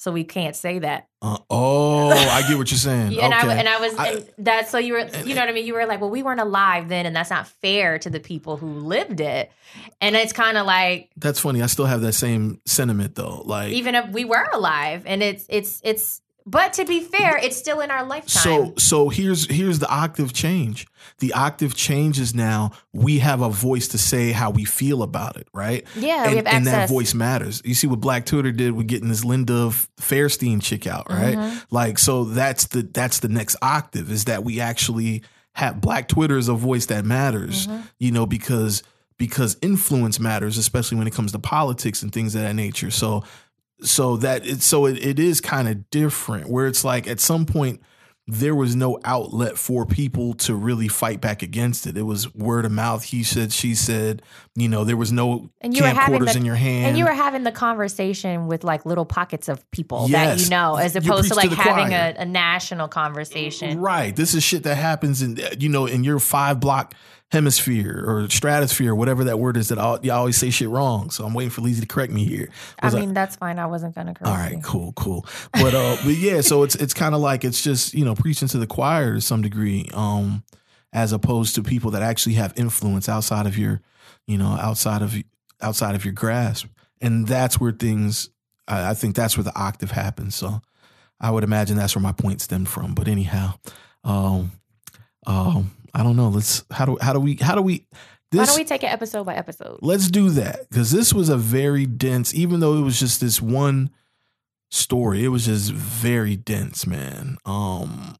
so 0.02 0.10
we 0.10 0.24
can't 0.24 0.56
say 0.56 0.80
that. 0.80 1.06
Uh, 1.22 1.38
oh, 1.48 2.08
I 2.08 2.42
get 2.48 2.58
what 2.58 2.72
you're 2.72 2.78
saying. 2.90 3.16
and 3.20 3.32
I 3.32 3.54
and 3.54 3.68
I 3.68 3.78
was 3.78 3.94
I- 3.96 4.08
and 4.08 4.28
that 4.38 4.68
so 4.68 4.78
you 4.78 4.94
were 4.94 5.06
you 5.24 5.36
know 5.36 5.42
what 5.42 5.48
I 5.48 5.52
mean. 5.52 5.64
You 5.64 5.74
were 5.74 5.86
like, 5.86 6.00
well, 6.00 6.10
we 6.10 6.24
weren't 6.24 6.40
alive 6.40 6.88
then, 6.88 7.06
and 7.06 7.14
that's 7.14 7.30
not 7.30 7.46
fair 7.46 8.00
to 8.00 8.10
the 8.10 8.18
people 8.18 8.56
who 8.56 8.66
lived 8.66 9.20
it. 9.20 9.52
And 10.00 10.16
it's 10.16 10.32
kind 10.32 10.58
of 10.58 10.66
like 10.66 11.10
that's 11.16 11.38
funny. 11.38 11.62
I 11.62 11.66
still 11.66 11.86
have 11.86 12.00
that 12.00 12.14
same 12.14 12.60
sentiment 12.66 13.14
though. 13.14 13.42
Like 13.44 13.70
even 13.74 13.94
if 13.94 14.08
we 14.10 14.24
were 14.24 14.44
alive 14.52 15.04
and 15.06 15.22
it's 15.22 15.46
it's 15.48 15.80
it's 15.84 16.20
but 16.46 16.72
to 16.74 16.84
be 16.84 17.00
fair 17.00 17.36
it's 17.38 17.56
still 17.56 17.80
in 17.80 17.90
our 17.90 18.04
lifetime 18.04 18.42
So 18.42 18.74
so 18.78 19.08
here's 19.08 19.46
here's 19.50 19.78
the 19.78 19.88
octave 19.90 20.32
change. 20.32 20.86
The 21.18 21.32
octave 21.34 21.74
changes 21.74 22.34
now. 22.34 22.70
We 22.92 23.18
have 23.20 23.40
a 23.42 23.48
voice 23.50 23.88
to 23.88 23.98
say 23.98 24.32
how 24.32 24.50
we 24.50 24.64
feel 24.64 25.02
about 25.02 25.36
it, 25.36 25.48
right? 25.52 25.86
yeah 25.96 26.28
and, 26.28 26.46
and 26.48 26.66
that 26.66 26.88
voice 26.88 27.14
matters. 27.14 27.60
You 27.64 27.74
see 27.74 27.86
what 27.86 28.00
Black 28.00 28.24
Twitter 28.26 28.52
did 28.52 28.72
with 28.72 28.86
getting 28.86 29.08
this 29.08 29.24
Linda 29.24 29.70
Fairstein 30.00 30.62
chick 30.62 30.86
out, 30.86 31.08
right? 31.10 31.36
Mhm. 31.36 31.64
Like 31.70 31.98
so 31.98 32.24
that's 32.24 32.66
the 32.68 32.82
that's 32.82 33.20
the 33.20 33.28
next 33.28 33.56
octave 33.62 34.10
is 34.10 34.24
that 34.24 34.44
we 34.44 34.60
actually 34.60 35.22
have 35.54 35.80
Black 35.80 36.08
Twitter 36.08 36.38
is 36.38 36.48
a 36.48 36.54
voice 36.54 36.86
that 36.86 37.04
matters, 37.04 37.66
Mhm. 37.66 37.82
you 37.98 38.10
know, 38.10 38.26
because 38.26 38.82
because 39.18 39.56
influence 39.62 40.18
matters, 40.18 40.58
especially 40.58 40.98
when 40.98 41.06
it 41.06 41.12
comes 41.12 41.30
to 41.32 41.38
politics 41.38 42.02
and 42.02 42.10
things 42.12 42.34
of 42.34 42.40
that 42.42 42.54
nature. 42.54 42.90
So 42.90 43.22
so 43.84 44.16
that 44.18 44.46
it 44.46 44.62
so 44.62 44.86
it, 44.86 45.04
it 45.04 45.18
is 45.18 45.40
kind 45.40 45.68
of 45.68 45.90
different 45.90 46.48
where 46.48 46.66
it's 46.66 46.84
like 46.84 47.06
at 47.06 47.20
some 47.20 47.46
point 47.46 47.80
there 48.28 48.54
was 48.54 48.76
no 48.76 49.00
outlet 49.04 49.58
for 49.58 49.84
people 49.84 50.32
to 50.32 50.54
really 50.54 50.86
fight 50.86 51.20
back 51.20 51.42
against 51.42 51.88
it. 51.88 51.96
It 51.96 52.02
was 52.02 52.32
word 52.36 52.64
of 52.64 52.70
mouth. 52.70 53.02
He 53.02 53.24
said, 53.24 53.52
she 53.52 53.74
said. 53.74 54.22
You 54.54 54.68
know, 54.68 54.84
there 54.84 54.96
was 54.96 55.10
no 55.10 55.50
And 55.60 55.74
you 55.76 55.82
camcorders 55.82 56.32
the- 56.32 56.38
in 56.38 56.44
your 56.44 56.54
hand. 56.54 56.86
and 56.86 56.98
you 56.98 57.04
were 57.04 57.12
having 57.12 57.42
the 57.42 57.50
conversation 57.50 58.46
with 58.46 58.62
like 58.62 58.86
little 58.86 59.04
pockets 59.04 59.48
of 59.48 59.68
people 59.72 60.06
that 60.08 60.38
you 60.40 60.48
know 60.50 60.76
as 60.76 60.94
opposed 60.94 61.28
to 61.30 61.34
preach 61.34 61.50
to 61.50 61.56
like 61.56 61.58
having 61.58 61.92
a, 61.94 62.14
a 62.18 62.24
national 62.24 62.86
conversation 62.86 63.80
Right. 63.80 64.14
This 64.14 64.34
is 64.34 64.42
shit 64.44 64.62
that 64.64 64.76
happens 64.76 65.20
in 65.20 65.40
you 65.58 65.68
know 65.68 65.86
in 65.86 66.04
your 66.04 66.20
five 66.20 66.60
block 66.60 66.94
hemisphere 67.32 68.04
or 68.06 68.28
stratosphere, 68.28 68.94
whatever 68.94 69.24
that 69.24 69.38
word 69.38 69.56
is. 69.56 69.68
That 69.68 69.78
all, 69.78 69.98
you 70.02 70.12
always 70.12 70.36
say 70.36 70.50
shit 70.50 70.68
wrong. 70.68 71.10
So 71.10 71.24
I'm 71.24 71.32
waiting 71.32 71.50
for 71.50 71.62
Lizzie 71.62 71.80
to 71.80 71.86
correct 71.86 72.12
me 72.12 72.24
here. 72.24 72.50
i 72.78 72.86
Was 72.86 72.94
mean 72.94 73.14
that's 73.14 73.36
fine 73.36 73.58
i 73.58 73.64
wasn't 73.64 73.94
gonna 73.94 74.12
correct 74.12 74.28
all 74.28 74.36
right, 74.36 74.52
you. 74.52 74.62
cool, 74.62 74.92
cool. 74.92 75.26
But 75.54 75.74
uh, 75.74 75.96
but 76.04 76.14
yeah, 76.14 76.42
so 76.42 76.62
it's 76.62 76.74
it's 76.74 76.92
kind 76.92 77.14
of 77.14 77.22
like 77.22 77.42
it's 77.44 77.62
just 77.62 77.94
you 77.94 78.04
know 78.04 78.14
preaching 78.14 78.48
to 78.48 78.58
the 78.58 78.66
choir 78.66 79.14
to 79.14 79.20
some 79.22 79.40
degree, 79.40 79.88
um, 79.94 80.44
as 80.92 81.12
opposed 81.12 81.54
to 81.54 81.62
people 81.62 81.90
that 81.92 82.02
actually 82.02 82.34
have 82.34 82.52
influence 82.56 83.08
outside 83.08 83.46
of 83.46 83.56
your, 83.56 83.80
you 84.26 84.36
know, 84.36 84.58
outside 84.60 85.00
of 85.00 85.16
outside 85.62 85.94
of 85.94 86.04
your 86.04 86.12
grasp, 86.12 86.66
and 87.00 87.26
that's 87.26 87.58
where 87.58 87.72
things. 87.72 88.28
I, 88.68 88.90
I 88.90 88.94
think 88.94 89.16
that's 89.16 89.38
where 89.38 89.44
the 89.44 89.58
octave 89.58 89.90
happens. 89.90 90.34
So 90.34 90.60
I 91.18 91.30
would 91.30 91.44
imagine 91.44 91.76
that's 91.78 91.94
where 91.96 92.02
my 92.02 92.12
point 92.12 92.42
stemmed 92.42 92.68
from. 92.68 92.94
But 92.94 93.08
anyhow, 93.08 93.54
um, 94.04 94.52
um, 95.26 95.70
I 95.94 96.02
don't 96.02 96.16
know. 96.16 96.28
Let's 96.28 96.64
how 96.70 96.84
do 96.86 96.98
how 97.00 97.12
do 97.12 97.20
we 97.20 97.36
how 97.40 97.54
do 97.54 97.62
we 97.62 97.86
this 98.30 98.38
why 98.38 98.46
don't 98.46 98.56
we 98.56 98.64
take 98.64 98.82
it 98.82 98.86
episode 98.86 99.24
by 99.24 99.34
episode 99.34 99.78
Let's 99.82 100.08
do 100.10 100.30
that 100.30 100.68
because 100.70 100.90
this 100.90 101.12
was 101.12 101.28
a 101.28 101.36
very 101.36 101.86
dense, 101.86 102.34
even 102.34 102.60
though 102.60 102.78
it 102.78 102.82
was 102.82 102.98
just 102.98 103.20
this 103.20 103.42
one 103.42 103.90
story, 104.70 105.24
it 105.24 105.28
was 105.28 105.46
just 105.46 105.70
very 105.72 106.36
dense, 106.36 106.86
man. 106.86 107.36
Um, 107.44 108.16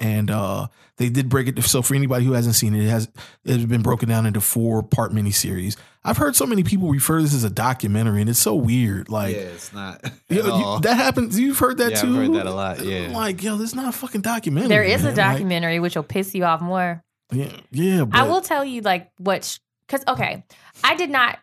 and 0.00 0.30
uh, 0.30 0.66
they 0.96 1.08
did 1.08 1.28
break 1.28 1.48
it. 1.48 1.62
So 1.62 1.82
for 1.82 1.94
anybody 1.94 2.24
who 2.24 2.32
hasn't 2.32 2.54
seen 2.56 2.74
it, 2.74 2.84
it 2.84 2.88
has 2.90 3.08
it 3.44 3.52
has 3.52 3.66
been 3.66 3.82
broken 3.82 4.08
down 4.08 4.26
into 4.26 4.40
four 4.40 4.82
part 4.82 5.12
miniseries. 5.12 5.76
I've 6.06 6.16
heard 6.18 6.36
so 6.36 6.44
many 6.46 6.62
people 6.64 6.90
refer 6.90 7.18
to 7.18 7.22
this 7.22 7.34
as 7.34 7.44
a 7.44 7.50
documentary, 7.50 8.20
and 8.20 8.28
it's 8.28 8.38
so 8.38 8.54
weird. 8.54 9.08
Like 9.08 9.34
yeah, 9.36 9.42
it's 9.42 9.72
not. 9.72 10.00
you- 10.28 10.38
at 10.40 10.44
you- 10.44 10.50
all. 10.52 10.80
that 10.80 10.96
happens. 10.96 11.38
You've 11.38 11.58
heard 11.58 11.78
that 11.78 11.92
Yeah, 11.92 11.96
I've 11.98 12.02
too. 12.02 12.14
heard 12.14 12.34
that 12.34 12.46
a 12.46 12.52
lot, 12.52 12.84
yeah. 12.84 13.10
like 13.14 13.42
yo, 13.42 13.56
this 13.56 13.70
is 13.70 13.74
not 13.74 13.88
a 13.88 13.92
fucking 13.96 14.20
documentary. 14.20 14.68
there 14.68 14.82
is 14.84 15.02
a 15.02 15.06
man. 15.08 15.16
Like, 15.16 15.32
documentary 15.32 15.80
which 15.80 15.96
will 15.96 16.02
piss 16.02 16.34
you 16.34 16.44
off 16.44 16.60
more 16.60 17.02
yeah, 17.32 17.48
yeah. 17.70 18.04
But, 18.04 18.18
I 18.18 18.28
will 18.28 18.42
tell 18.42 18.64
you 18.64 18.82
like 18.82 19.10
what 19.18 19.58
because 19.86 20.04
okay, 20.08 20.44
I 20.82 20.94
did 20.94 21.10
not 21.10 21.38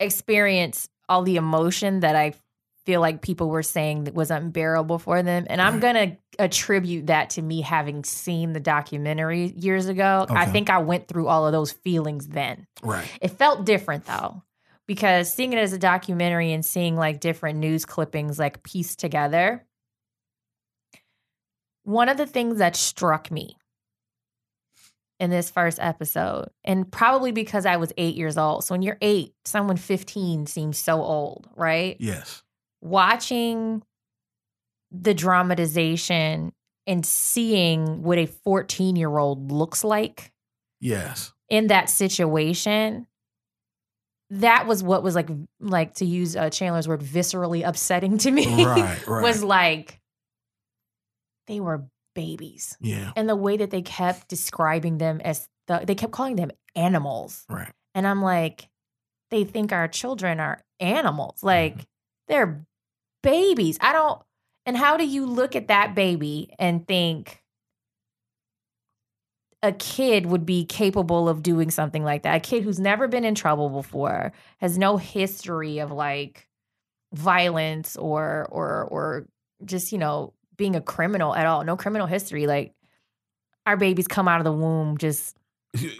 experience 0.00 0.88
all 1.08 1.22
the 1.22 1.36
emotion 1.36 2.00
that 2.00 2.16
I 2.16 2.34
feel 2.86 3.00
like 3.00 3.22
people 3.22 3.48
were 3.48 3.62
saying 3.62 4.04
that 4.04 4.14
was 4.14 4.30
unbearable 4.30 4.98
for 4.98 5.22
them, 5.22 5.46
and 5.48 5.60
I'm 5.60 5.80
gonna 5.80 6.16
attribute 6.38 7.06
that 7.06 7.30
to 7.30 7.42
me 7.42 7.60
having 7.60 8.04
seen 8.04 8.52
the 8.52 8.60
documentary 8.60 9.52
years 9.56 9.86
ago. 9.86 10.26
I 10.30 10.46
think 10.46 10.70
I 10.70 10.78
went 10.78 11.08
through 11.08 11.28
all 11.28 11.46
of 11.46 11.52
those 11.52 11.72
feelings 11.72 12.26
then. 12.28 12.66
right. 12.82 13.06
It 13.20 13.28
felt 13.28 13.64
different 13.64 14.04
though. 14.06 14.42
Because 14.86 15.32
seeing 15.32 15.54
it 15.54 15.58
as 15.58 15.72
a 15.72 15.78
documentary 15.78 16.52
and 16.52 16.62
seeing 16.62 16.94
like 16.94 17.18
different 17.18 17.58
news 17.58 17.86
clippings 17.86 18.38
like 18.38 18.62
pieced 18.62 18.98
together, 18.98 19.64
one 21.84 22.10
of 22.10 22.18
the 22.18 22.26
things 22.26 22.58
that 22.58 22.76
struck 22.76 23.30
me 23.30 23.56
in 25.20 25.30
this 25.30 25.50
first 25.50 25.78
episode, 25.80 26.50
and 26.64 26.90
probably 26.90 27.32
because 27.32 27.64
I 27.64 27.76
was 27.76 27.94
eight 27.96 28.14
years 28.14 28.36
old. 28.36 28.64
So 28.64 28.74
when 28.74 28.82
you're 28.82 28.98
eight, 29.00 29.32
someone 29.46 29.78
15 29.78 30.46
seems 30.46 30.76
so 30.76 31.02
old, 31.02 31.48
right? 31.56 31.96
Yes. 31.98 32.42
Watching 32.84 33.82
the 34.92 35.14
dramatization 35.14 36.52
and 36.86 37.04
seeing 37.04 38.02
what 38.02 38.18
a 38.18 38.26
14 38.26 38.94
year 38.94 39.16
old 39.18 39.50
looks 39.50 39.82
like 39.82 40.30
Yes. 40.80 41.32
in 41.48 41.68
that 41.68 41.88
situation 41.90 43.06
that 44.30 44.66
was 44.66 44.82
what 44.82 45.02
was 45.02 45.14
like 45.14 45.28
like 45.60 45.94
to 45.94 46.04
use 46.04 46.36
uh, 46.36 46.50
Chandler's 46.50 46.86
word 46.86 47.00
viscerally 47.00 47.66
upsetting 47.66 48.18
to 48.18 48.30
me. 48.30 48.64
Right, 48.64 49.06
right. 49.06 49.22
was 49.22 49.42
like 49.42 50.00
they 51.46 51.60
were 51.60 51.86
babies. 52.14 52.76
Yeah. 52.80 53.12
And 53.16 53.28
the 53.28 53.36
way 53.36 53.56
that 53.56 53.70
they 53.70 53.82
kept 53.82 54.28
describing 54.28 54.98
them 54.98 55.20
as 55.24 55.48
the, 55.66 55.82
they 55.86 55.94
kept 55.94 56.12
calling 56.12 56.36
them 56.36 56.50
animals. 56.76 57.44
Right. 57.48 57.72
And 57.94 58.06
I'm 58.06 58.22
like, 58.22 58.68
they 59.30 59.44
think 59.44 59.72
our 59.72 59.88
children 59.88 60.40
are 60.40 60.60
animals. 60.80 61.42
Like 61.42 61.86
they're 62.28 62.64
babies. 63.24 63.76
I 63.80 63.92
don't. 63.92 64.22
And 64.66 64.76
how 64.76 64.96
do 64.96 65.04
you 65.06 65.26
look 65.26 65.56
at 65.56 65.66
that 65.68 65.94
baby 65.96 66.54
and 66.60 66.86
think 66.86 67.42
a 69.62 69.72
kid 69.72 70.26
would 70.26 70.44
be 70.44 70.64
capable 70.64 71.28
of 71.28 71.42
doing 71.42 71.70
something 71.70 72.04
like 72.04 72.22
that? 72.22 72.36
A 72.36 72.40
kid 72.40 72.62
who's 72.62 72.78
never 72.78 73.08
been 73.08 73.24
in 73.24 73.34
trouble 73.34 73.70
before, 73.70 74.32
has 74.60 74.78
no 74.78 74.96
history 74.96 75.78
of 75.80 75.90
like 75.90 76.46
violence 77.12 77.96
or 77.96 78.46
or 78.50 78.84
or 78.84 79.26
just, 79.64 79.92
you 79.92 79.98
know, 79.98 80.32
being 80.56 80.76
a 80.76 80.80
criminal 80.80 81.34
at 81.34 81.46
all. 81.46 81.64
No 81.64 81.76
criminal 81.76 82.06
history. 82.06 82.46
Like 82.46 82.72
our 83.66 83.76
babies 83.76 84.06
come 84.06 84.28
out 84.28 84.40
of 84.40 84.44
the 84.44 84.52
womb 84.52 84.98
just 84.98 85.36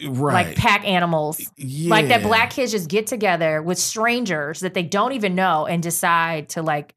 Right. 0.04 0.46
like 0.46 0.56
pack 0.56 0.86
animals. 0.86 1.40
yeah. 1.56 1.90
Like 1.90 2.06
that 2.08 2.22
black 2.22 2.50
kids 2.50 2.70
just 2.70 2.88
get 2.88 3.08
together 3.08 3.60
with 3.60 3.76
strangers 3.76 4.60
that 4.60 4.72
they 4.74 4.84
don't 4.84 5.12
even 5.12 5.34
know 5.34 5.66
and 5.66 5.82
decide 5.82 6.50
to 6.50 6.62
like 6.62 6.94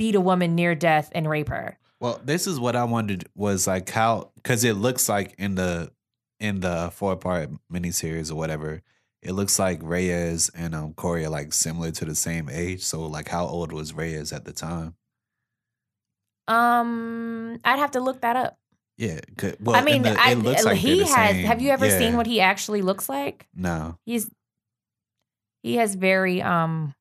beat 0.00 0.14
a 0.14 0.20
woman 0.20 0.54
near 0.54 0.74
death 0.74 1.10
and 1.12 1.28
rape 1.28 1.50
her. 1.50 1.76
Well, 2.00 2.18
this 2.24 2.46
is 2.46 2.58
what 2.58 2.74
I 2.74 2.84
wondered 2.84 3.26
was 3.34 3.66
like 3.66 3.90
how 3.90 4.30
because 4.36 4.64
it 4.64 4.72
looks 4.72 5.10
like 5.10 5.34
in 5.36 5.56
the 5.56 5.92
in 6.38 6.60
the 6.60 6.90
four 6.94 7.16
part 7.16 7.50
miniseries 7.70 8.32
or 8.32 8.36
whatever, 8.36 8.80
it 9.20 9.32
looks 9.32 9.58
like 9.58 9.80
Reyes 9.82 10.50
and 10.54 10.74
um 10.74 10.94
Corey 10.94 11.26
are 11.26 11.28
like 11.28 11.52
similar 11.52 11.90
to 11.90 12.04
the 12.06 12.14
same 12.14 12.48
age. 12.48 12.82
So 12.82 13.02
like, 13.04 13.28
how 13.28 13.44
old 13.44 13.72
was 13.72 13.92
Reyes 13.92 14.32
at 14.32 14.46
the 14.46 14.52
time? 14.54 14.94
Um, 16.48 17.58
I'd 17.64 17.78
have 17.78 17.90
to 17.92 18.00
look 18.00 18.22
that 18.22 18.36
up. 18.36 18.58
Yeah, 18.96 19.20
'cause- 19.36 19.56
well, 19.60 19.76
I 19.76 19.82
mean, 19.82 20.02
the, 20.02 20.18
I, 20.18 20.32
it 20.32 20.38
looks 20.38 20.64
like 20.64 20.76
he 20.78 21.00
has. 21.00 21.08
same. 21.10 21.44
Have 21.44 21.60
you 21.62 21.70
ever 21.70 21.86
Yeah. 21.86 21.98
seen 21.98 22.16
what 22.16 22.26
he 22.26 22.40
actually 22.40 22.82
looks 22.82 23.08
like? 23.08 23.46
No, 23.54 23.98
He's 24.04 24.30
he 25.62 25.76
has 25.76 25.94
very 25.94 26.40
um 26.42 26.94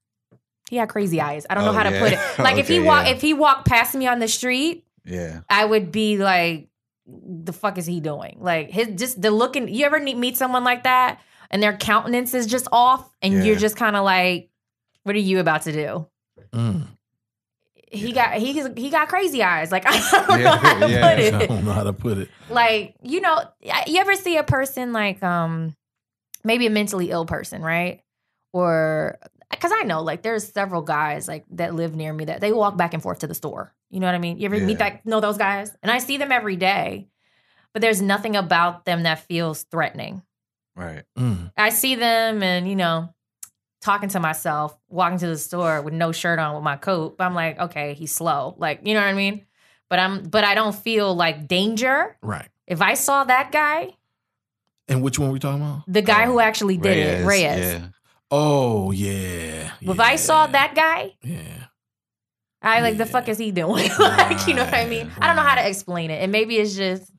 he 0.69 0.75
had 0.77 0.87
crazy 0.89 1.19
eyes. 1.19 1.45
I 1.49 1.55
don't 1.55 1.65
know 1.65 1.71
Oh, 1.71 1.73
how 1.73 1.83
to 1.83 1.91
yeah. 1.91 1.99
put 1.99 2.13
it. 2.13 2.19
Like 2.39 2.57
if 2.57 2.67
he 2.67 2.77
Okay, 2.79 2.85
walk 2.87 3.05
yeah. 3.05 3.11
if 3.13 3.21
he 3.21 3.33
walked 3.33 3.67
past 3.67 3.95
me 3.95 4.07
on 4.07 4.19
the 4.19 4.27
street, 4.27 4.85
yeah, 5.05 5.41
I 5.49 5.65
would 5.65 5.91
be 5.91 6.17
like, 6.17 6.69
the 7.07 7.53
fuck 7.53 7.77
is 7.77 7.85
he 7.85 7.99
doing? 7.99 8.37
Like 8.39 8.69
his 8.69 8.89
just 8.99 9.21
the 9.21 9.31
looking. 9.31 9.67
You 9.67 9.85
ever 9.85 9.99
meet 9.99 10.17
meet 10.17 10.37
someone 10.37 10.63
like 10.63 10.83
that 10.83 11.19
and 11.51 11.63
their 11.63 11.75
countenance 11.75 12.33
is 12.35 12.45
just 12.45 12.67
off, 12.71 13.09
and 13.21 13.33
Yeah. 13.33 13.43
you're 13.43 13.55
just 13.55 13.75
kind 13.75 13.95
of 13.95 14.03
like, 14.05 14.49
what 15.03 15.15
are 15.15 15.19
you 15.19 15.39
about 15.39 15.63
to 15.63 15.71
do? 15.71 16.07
Mm. 16.53 16.87
He 17.91 18.11
got 18.11 18.33
he 18.35 18.53
he 18.77 18.91
got 18.91 19.07
crazy 19.09 19.41
eyes. 19.41 19.71
Like 19.71 19.85
I 19.87 20.25
don't 20.27 20.43
know 20.43 20.51
how 20.55 20.79
to 20.79 20.89
yeah. 20.89 21.15
put 21.15 21.33
I 21.41 21.45
don't 21.47 21.65
know 21.65 21.71
how 21.73 21.83
to 21.83 21.93
put 21.93 22.19
it. 22.19 22.29
Like 22.49 22.93
you 23.01 23.19
know, 23.21 23.41
you 23.87 23.99
ever 23.99 24.13
see 24.15 24.37
a 24.37 24.43
person 24.43 24.93
like 24.93 25.23
um 25.23 25.75
maybe 26.43 26.67
a 26.67 26.69
mentally 26.69 27.09
ill 27.09 27.25
person, 27.25 27.63
right? 27.63 28.01
Or 28.53 29.17
because 29.51 29.71
I 29.73 29.83
know 29.83 30.01
like 30.01 30.21
there's 30.21 30.47
several 30.51 30.81
guys 30.81 31.27
like 31.27 31.45
that 31.51 31.73
live 31.75 31.95
near 31.95 32.13
me 32.13 32.25
that 32.25 32.41
they 32.41 32.51
walk 32.51 32.77
back 32.77 32.93
and 32.93 33.01
forth 33.03 33.19
to 33.19 33.27
the 33.27 33.33
store. 33.35 33.73
You 33.89 33.99
know 33.99 34.05
what 34.07 34.15
I 34.15 34.19
mean? 34.19 34.37
You 34.37 34.45
ever 34.45 34.59
meet 34.59 34.77
that 34.79 35.05
know 35.05 35.19
those 35.19 35.37
guys? 35.37 35.75
And 35.81 35.91
I 35.91 35.97
see 35.99 36.17
them 36.17 36.31
every 36.31 36.55
day, 36.55 37.07
but 37.73 37.81
there's 37.81 38.01
nothing 38.01 38.35
about 38.35 38.85
them 38.85 39.03
that 39.03 39.19
feels 39.19 39.63
threatening. 39.63 40.21
right. 40.75 41.03
Mm. 41.17 41.51
I 41.57 41.69
see 41.69 41.95
them 41.95 42.43
and 42.43 42.69
you 42.69 42.75
know 42.75 43.13
talking 43.81 44.09
to 44.09 44.19
myself, 44.19 44.77
walking 44.89 45.17
to 45.19 45.27
the 45.27 45.37
store 45.37 45.81
with 45.81 45.93
no 45.93 46.11
shirt 46.11 46.37
on 46.37 46.53
with 46.53 46.63
my 46.63 46.75
coat. 46.75 47.17
But 47.17 47.23
I'm 47.23 47.33
like, 47.33 47.57
okay, 47.59 47.93
he's 47.93 48.11
slow. 48.11 48.53
Like, 48.57 48.81
you 48.85 48.93
know 48.93 48.99
what 48.99 49.07
I 49.07 49.13
mean? 49.13 49.45
But 49.89 49.99
I'm 49.99 50.23
but 50.23 50.43
I 50.43 50.53
don't 50.53 50.75
feel 50.75 51.15
like 51.15 51.47
danger. 51.47 52.17
Right. 52.21 52.47
If 52.67 52.81
I 52.81 52.93
saw 52.93 53.23
that 53.23 53.51
guy, 53.51 53.95
And 54.87 55.01
which 55.01 55.17
one 55.17 55.31
we 55.31 55.39
talking 55.39 55.61
about? 55.63 55.83
the 55.87 56.01
guy 56.03 56.25
Oh, 56.25 56.33
who 56.33 56.39
actually 56.39 56.77
did 56.77 56.97
it, 56.97 57.25
Reyes. 57.25 57.41
Yeah, 57.59 57.87
Oh 58.31 58.91
yeah. 58.91 59.71
If 59.81 59.99
I 59.99 60.15
saw 60.17 60.47
that 60.47 60.75
guy, 60.75 61.15
Yeah. 61.23 61.65
I 62.61 62.81
like 62.81 62.97
the 62.97 63.05
fuck 63.05 63.29
is 63.29 63.37
he 63.37 63.51
doing? 63.51 63.89
like, 63.99 64.45
you 64.47 64.53
know 64.53 64.65
what 64.65 64.73
I 64.73 64.85
mean? 64.85 65.07
Right, 65.07 65.17
I 65.21 65.27
don't 65.27 65.35
know 65.37 65.41
how 65.43 65.55
to 65.55 65.67
explain 65.67 66.11
it. 66.11 66.21
And 66.21 66.31
maybe 66.31 66.57
it's 66.57 66.75
just 66.75 67.11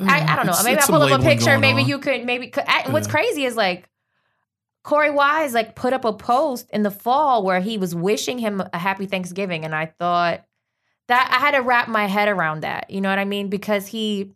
I, 0.00 0.04
I 0.04 0.20
mm, 0.20 0.36
don't 0.36 0.46
know. 0.46 0.52
It's- 0.52 0.64
Maybe 0.64 0.76
it's 0.76 0.88
I 0.88 0.92
pull 0.92 1.02
up 1.02 1.20
a 1.20 1.22
picture. 1.22 1.58
Maybe 1.58 1.82
on. 1.82 1.88
you 1.88 1.98
could 1.98 2.24
maybe 2.24 2.52
I, 2.56 2.90
what's 2.90 3.06
crazy 3.08 3.44
is 3.44 3.56
like 3.56 3.88
Korey 4.84 5.12
Wise 5.12 5.54
like 5.54 5.74
put 5.74 5.92
up 5.92 6.04
a 6.04 6.12
post 6.12 6.70
in 6.72 6.82
the 6.82 6.90
fall 6.90 7.42
where 7.42 7.60
he 7.60 7.78
was 7.78 7.94
wishing 7.94 8.38
him 8.38 8.62
a 8.72 8.78
happy 8.78 9.06
Thanksgiving, 9.06 9.64
and 9.64 9.74
I 9.74 9.86
thought 9.86 10.44
that 11.08 11.28
I 11.32 11.38
had 11.44 11.52
to 11.52 11.62
wrap 11.62 11.88
my 11.88 12.06
head 12.06 12.28
around 12.28 12.60
that. 12.60 12.90
You 12.90 13.00
know 13.00 13.08
what 13.08 13.18
I 13.18 13.24
mean? 13.24 13.48
Because 13.48 13.86
he 13.86 14.32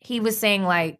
he 0.00 0.20
was 0.20 0.38
saying 0.38 0.62
like 0.62 0.98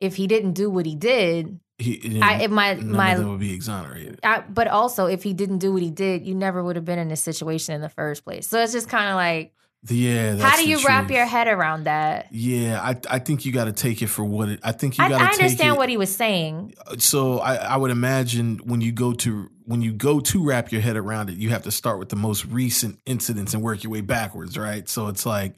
if 0.00 0.16
he 0.16 0.26
didn't 0.26 0.52
do 0.52 0.70
what 0.70 0.86
he 0.86 0.94
did, 0.94 1.58
He, 1.78 2.20
I 2.22 2.42
if 2.42 2.50
my 2.50 2.74
my 2.74 3.18
would 3.18 3.40
be 3.40 3.52
exonerated. 3.52 4.20
I, 4.22 4.40
but 4.40 4.68
also 4.68 5.06
if 5.06 5.22
he 5.22 5.34
didn't 5.34 5.58
do 5.58 5.72
what 5.72 5.82
he 5.82 5.90
did, 5.90 6.24
you 6.24 6.34
never 6.34 6.62
would 6.62 6.76
have 6.76 6.84
been 6.84 6.98
in 6.98 7.08
this 7.08 7.22
situation 7.22 7.74
in 7.74 7.80
the 7.80 7.88
first 7.88 8.24
place. 8.24 8.46
So 8.46 8.62
it's 8.62 8.72
just 8.72 8.88
kind 8.88 9.08
of 9.08 9.16
like, 9.16 9.52
Yeah. 9.88 10.36
how 10.36 10.56
do 10.56 10.68
you 10.68 10.78
wrap 10.86 11.06
truth. 11.06 11.16
your 11.16 11.26
head 11.26 11.48
around 11.48 11.84
that? 11.84 12.28
Yeah, 12.30 12.80
I 12.80 12.96
I 13.10 13.18
think 13.18 13.44
you 13.44 13.52
got 13.52 13.64
to 13.64 13.72
take 13.72 14.00
it 14.02 14.06
for 14.08 14.24
what 14.24 14.48
it. 14.50 14.60
I 14.62 14.72
think 14.72 14.96
you 14.98 15.04
I, 15.04 15.08
got 15.08 15.18
to 15.18 15.24
I 15.24 15.30
take 15.32 15.40
understand 15.42 15.76
what 15.76 15.88
he 15.88 15.96
was 15.96 16.14
saying. 16.14 16.74
Uh, 16.86 16.96
so 16.98 17.38
I, 17.40 17.56
I 17.56 17.76
would 17.78 17.90
imagine 17.90 18.58
when 18.64 18.80
you 18.80 18.92
go 18.92 19.12
to 19.14 19.50
when 19.64 19.80
you 19.80 19.92
go 19.92 20.20
to 20.20 20.44
wrap 20.44 20.70
your 20.72 20.82
head 20.82 20.96
around 20.96 21.30
it, 21.30 21.36
you 21.36 21.50
have 21.50 21.62
to 21.62 21.70
start 21.70 21.98
with 21.98 22.10
the 22.10 22.16
most 22.16 22.44
recent 22.46 22.98
incidents 23.06 23.54
and 23.54 23.62
work 23.62 23.82
your 23.82 23.90
way 23.92 24.00
backwards, 24.02 24.56
right? 24.58 24.88
So 24.88 25.06
it's 25.08 25.24
like, 25.24 25.54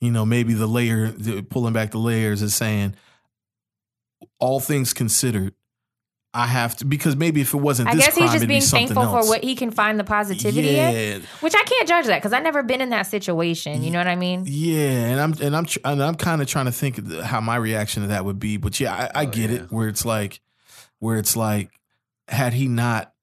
you 0.00 0.10
know, 0.10 0.24
maybe 0.24 0.54
the 0.54 0.66
layer 0.66 1.08
the, 1.10 1.42
pulling 1.42 1.72
back 1.72 1.90
the 1.90 1.98
layers 1.98 2.40
is 2.42 2.54
saying, 2.54 2.94
all 4.38 4.60
things 4.60 4.92
considered, 4.92 5.54
I 6.34 6.46
have 6.46 6.76
to 6.76 6.84
because 6.84 7.16
maybe 7.16 7.40
if 7.40 7.54
it 7.54 7.56
wasn't 7.58 7.88
I 7.88 7.94
this 7.94 8.04
guess 8.06 8.14
crime, 8.14 8.22
he's 8.24 8.32
just 8.32 8.36
it'd 8.44 8.48
be 8.48 8.54
being 8.54 8.62
thankful 8.62 9.02
else. 9.04 9.24
for 9.24 9.30
what 9.30 9.42
he 9.42 9.54
can 9.56 9.70
find 9.70 9.98
the 9.98 10.04
positivity 10.04 10.76
in, 10.78 11.22
which 11.40 11.54
I 11.56 11.62
can't 11.62 11.88
judge 11.88 12.04
that 12.06 12.18
because 12.18 12.34
I've 12.34 12.42
never 12.42 12.62
been 12.62 12.82
in 12.82 12.90
that 12.90 13.06
situation. 13.06 13.82
You 13.82 13.90
know 13.90 13.98
what 13.98 14.06
I 14.06 14.16
mean? 14.16 14.42
Yeah, 14.46 15.06
and 15.06 15.20
I'm 15.20 15.32
and 15.40 15.56
I'm 15.56 15.64
tr- 15.64 15.78
and 15.84 16.02
I'm 16.02 16.14
kind 16.14 16.42
of 16.42 16.48
trying 16.48 16.66
to 16.66 16.72
think 16.72 16.98
of 16.98 17.08
the- 17.08 17.24
how 17.24 17.40
my 17.40 17.56
reaction 17.56 18.02
to 18.02 18.08
that 18.08 18.26
would 18.26 18.38
be, 18.38 18.58
but 18.58 18.78
yeah, 18.78 19.10
I, 19.14 19.22
I 19.22 19.26
Oh, 19.26 19.30
get 19.30 19.48
yeah. 19.50 19.56
it. 19.60 19.72
Where 19.72 19.88
it's 19.88 20.04
like, 20.04 20.40
where 20.98 21.16
it's 21.16 21.36
like, 21.36 21.70
had 22.28 22.52
he 22.52 22.68
not, 22.68 23.14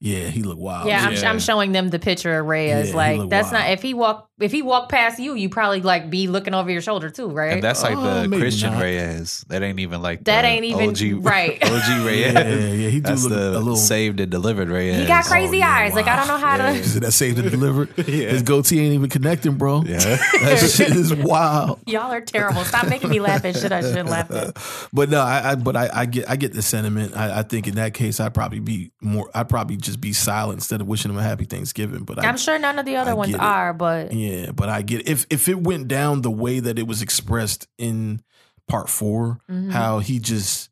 yeah, 0.00 0.28
he 0.28 0.42
looked 0.42 0.60
wild. 0.60 0.88
Yeah, 0.88 1.04
I'm, 1.06 1.12
Yeah. 1.12 1.28
I'm 1.30 1.38
showing 1.40 1.72
them 1.72 1.90
the 1.90 1.98
picture 1.98 2.38
of 2.38 2.46
Reyes. 2.46 2.90
Yeah, 2.90 2.96
like 2.96 3.18
look 3.18 3.28
that's 3.30 3.52
not 3.52 3.68
if 3.70 3.82
he 3.82 3.92
walk 3.92 4.30
if 4.38 4.52
he 4.52 4.60
walked 4.60 4.90
past 4.90 5.18
you, 5.18 5.34
you 5.34 5.48
probably 5.48 5.80
like 5.80 6.10
be 6.10 6.26
looking 6.28 6.52
over 6.52 6.70
your 6.70 6.82
shoulder 6.82 7.08
too, 7.08 7.28
right? 7.28 7.52
And 7.54 7.62
that's 7.62 7.82
like 7.82 7.96
Oh, 7.96 8.26
the 8.26 8.36
Christian 8.36 8.72
not. 8.74 8.82
Reyes. 8.82 9.44
That 9.48 9.62
ain't 9.62 9.80
even 9.80 10.02
like 10.02 10.24
That 10.24 10.42
the 10.42 10.48
ain't 10.48 10.64
even- 10.66 10.90
OG, 10.90 11.24
right. 11.24 11.62
OG 11.64 11.72
Reyes. 12.06 12.34
yeah, 12.34 12.42
yeah, 12.48 12.88
he 12.88 12.96
do 12.96 13.00
That's 13.00 13.22
look 13.24 13.32
the 13.32 13.50
a 13.56 13.58
little. 13.58 13.76
saved 13.76 14.20
and 14.20 14.30
delivered 14.30 14.68
Reyes. 14.68 14.98
he 15.00 15.06
got 15.06 15.24
crazy 15.24 15.56
oh, 15.56 15.60
yeah, 15.60 15.70
eyes. 15.70 15.94
Like 15.94 16.06
I 16.06 16.16
don't 16.16 16.28
know 16.28 16.36
how 16.36 16.56
Yeah. 16.56 16.72
to. 16.72 16.78
Is 16.78 17.00
that 17.00 17.12
saved 17.12 17.38
and 17.38 17.50
delivered? 17.50 17.88
Yeah. 17.96 18.28
His 18.30 18.42
goatee 18.42 18.80
ain't 18.80 18.94
even 18.94 19.08
connecting, 19.08 19.54
bro. 19.54 19.82
Yeah. 19.86 19.98
that 19.98 20.70
shit 20.70 20.90
is 20.90 21.14
wild. 21.14 21.80
Y'all 21.86 22.12
are 22.12 22.20
terrible. 22.20 22.62
Stop 22.64 22.88
making 22.88 23.08
me 23.10 23.20
laugh 23.20 23.44
at 23.44 23.56
shit 23.56 23.72
I 23.72 23.80
shouldn't 23.80 24.10
laugh 24.10 24.30
at. 24.30 24.56
But 24.92 25.08
no, 25.08 25.20
I, 25.20 25.52
I 25.52 25.54
but 25.54 25.76
I, 25.76 25.88
I 25.92 26.04
get 26.06 26.28
I 26.28 26.36
get 26.36 26.52
the 26.52 26.62
sentiment. 26.62 27.16
I, 27.16 27.38
I 27.38 27.42
think 27.42 27.66
in 27.68 27.76
that 27.76 27.94
case, 27.94 28.20
I'd 28.20 28.34
probably 28.34 28.60
be 28.60 28.90
more. 29.00 29.30
I'd 29.34 29.48
probably 29.48 29.76
just 29.76 30.00
be 30.00 30.12
silent 30.12 30.58
instead 30.58 30.80
of 30.82 30.86
wishing 30.86 31.10
him 31.10 31.16
a 31.18 31.22
happy 31.22 31.44
Thanksgiving. 31.46 32.04
But 32.04 32.22
I, 32.22 32.28
I'm 32.28 32.36
sure 32.36 32.58
none 32.58 32.78
of 32.78 32.84
the 32.84 32.96
other 32.96 33.12
I 33.12 33.14
ones 33.14 33.30
get 33.32 33.40
it. 33.40 33.42
are, 33.44 33.72
but 33.72 34.12
Yeah, 34.12 34.25
but 34.54 34.68
I 34.68 34.82
get 34.82 35.00
it. 35.00 35.08
if 35.08 35.26
if 35.30 35.48
it 35.48 35.58
went 35.60 35.88
down 35.88 36.22
the 36.22 36.30
way 36.30 36.60
that 36.60 36.78
it 36.78 36.86
was 36.86 37.02
expressed 37.02 37.66
in 37.78 38.22
part 38.68 38.88
4 38.88 39.38
Mhm. 39.50 39.70
how 39.70 39.98
he 40.00 40.18
just 40.18 40.70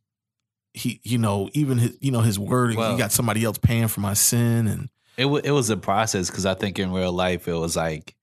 he 0.73 1.01
you 1.05 1.19
know 1.19 1.49
even 1.53 1.79
his 1.79 1.97
you 2.01 2.11
know 2.11 2.21
his 2.23 2.38
wording 2.38 2.77
Well- 2.79 2.93
he 2.93 2.99
got 2.99 3.12
somebody 3.12 3.45
else 3.45 3.59
paying 3.59 3.88
for 3.88 4.01
my 4.01 4.14
sin 4.14 4.67
and 4.67 4.88
It 5.17 5.27
wa 5.27 5.38
it 5.45 5.53
was 5.53 5.71
a 5.71 5.77
process 5.77 6.29
because 6.31 6.45
I 6.47 6.55
think 6.55 6.79
in 6.79 6.90
real 6.93 7.12
life 7.12 7.47
it 7.47 7.55
was 7.55 7.77
like 7.77 8.17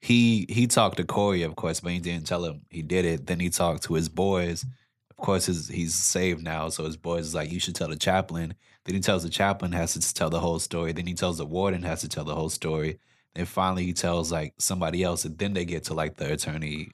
he 0.00 0.46
he 0.50 0.66
talked 0.66 0.98
to 0.98 1.04
Corey, 1.04 1.42
of 1.42 1.56
course, 1.56 1.80
but 1.80 1.92
he 1.92 1.98
didn't 2.00 2.26
tell 2.26 2.44
him 2.44 2.60
he 2.70 2.82
did 2.82 3.04
it. 3.06 3.26
Then 3.26 3.40
he 3.40 3.48
talked 3.50 3.84
to 3.84 3.94
his 3.94 4.08
boys. 4.10 4.64
Of 5.10 5.16
course, 5.16 5.46
his, 5.46 5.68
he's 5.68 5.94
saved 5.94 6.42
now, 6.44 6.68
so 6.68 6.84
his 6.84 6.98
boys 6.98 7.24
is 7.28 7.34
like, 7.34 7.50
you 7.50 7.58
should 7.58 7.74
tell 7.74 7.88
the 7.88 7.96
chaplain. 7.96 8.54
Then 8.84 8.94
he 8.94 9.00
tells 9.00 9.22
the 9.22 9.30
chaplain 9.30 9.72
has 9.72 9.94
to 9.94 10.14
tell 10.14 10.28
the 10.28 10.40
whole 10.40 10.58
story. 10.58 10.92
Then 10.92 11.06
he 11.06 11.14
tells 11.14 11.38
the 11.38 11.46
warden 11.46 11.82
has 11.84 12.02
to 12.02 12.08
tell 12.08 12.24
the 12.24 12.34
whole 12.34 12.50
story. 12.50 12.98
Then 13.36 13.46
finally 13.46 13.84
he 13.84 13.92
tells 13.92 14.32
like 14.32 14.54
somebody 14.58 15.02
else, 15.02 15.24
and 15.24 15.36
then 15.38 15.52
they 15.52 15.64
get 15.64 15.84
to 15.84 15.94
like 15.94 16.16
the 16.16 16.32
attorney 16.32 16.90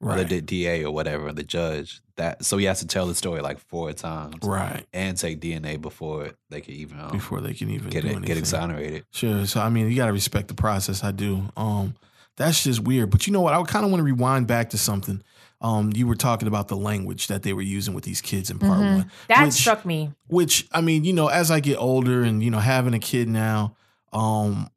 or 0.00 0.22
the 0.24 0.42
DA 0.42 0.84
or 0.84 0.92
whatever, 0.92 1.32
the 1.32 1.42
judge. 1.42 2.00
That 2.16 2.44
so 2.44 2.56
he 2.58 2.66
has 2.66 2.80
to 2.80 2.86
tell 2.86 3.06
the 3.06 3.14
story 3.14 3.40
like 3.42 3.58
four 3.58 3.92
times 3.92 4.36
right 4.42 4.86
and 4.94 5.16
take 5.18 5.40
DNA 5.40 5.80
before 5.80 6.30
they 6.50 6.60
can 6.62 6.74
even 6.74 7.00
um, 7.00 7.10
before 7.10 7.40
they 7.40 7.52
can 7.54 7.70
even 7.70 7.90
get 7.90 8.04
it, 8.04 8.22
get 8.22 8.36
exonerated. 8.38 9.04
Sure. 9.10 9.44
So 9.46 9.60
I 9.60 9.68
mean, 9.70 9.90
you 9.90 9.96
got 9.96 10.06
to 10.06 10.12
respect 10.12 10.48
the 10.48 10.54
process. 10.54 11.02
I 11.04 11.10
do. 11.12 11.42
Um, 11.56 11.94
that's 12.36 12.64
just 12.64 12.80
weird. 12.80 13.10
But 13.10 13.26
you 13.26 13.32
know 13.32 13.40
what? 13.40 13.54
I 13.54 13.62
kind 13.64 13.84
of 13.84 13.90
want 13.90 14.00
to 14.00 14.04
rewind 14.04 14.46
back 14.46 14.70
to 14.70 14.78
something. 14.78 15.22
um, 15.62 15.90
you 15.94 16.06
were 16.06 16.14
talking 16.14 16.48
about 16.48 16.68
the 16.68 16.76
language 16.76 17.28
that 17.28 17.42
they 17.42 17.54
were 17.54 17.62
using 17.62 17.94
with 17.94 18.04
these 18.04 18.20
kids 18.20 18.50
in 18.50 18.58
part 18.58 18.78
Mhm. 18.78 18.96
one. 18.96 19.10
That 19.28 19.44
which- 19.46 19.54
struck 19.54 19.86
me. 19.86 20.12
which 20.26 20.68
I 20.70 20.82
mean, 20.82 21.04
you 21.04 21.14
know, 21.14 21.28
as 21.28 21.50
I 21.50 21.60
get 21.60 21.76
older 21.78 22.22
and 22.22 22.42
you 22.42 22.50
know, 22.50 22.58
having 22.58 22.92
a 22.92 22.98
kid 22.98 23.26
now, 23.26 23.74
um, 24.12 24.68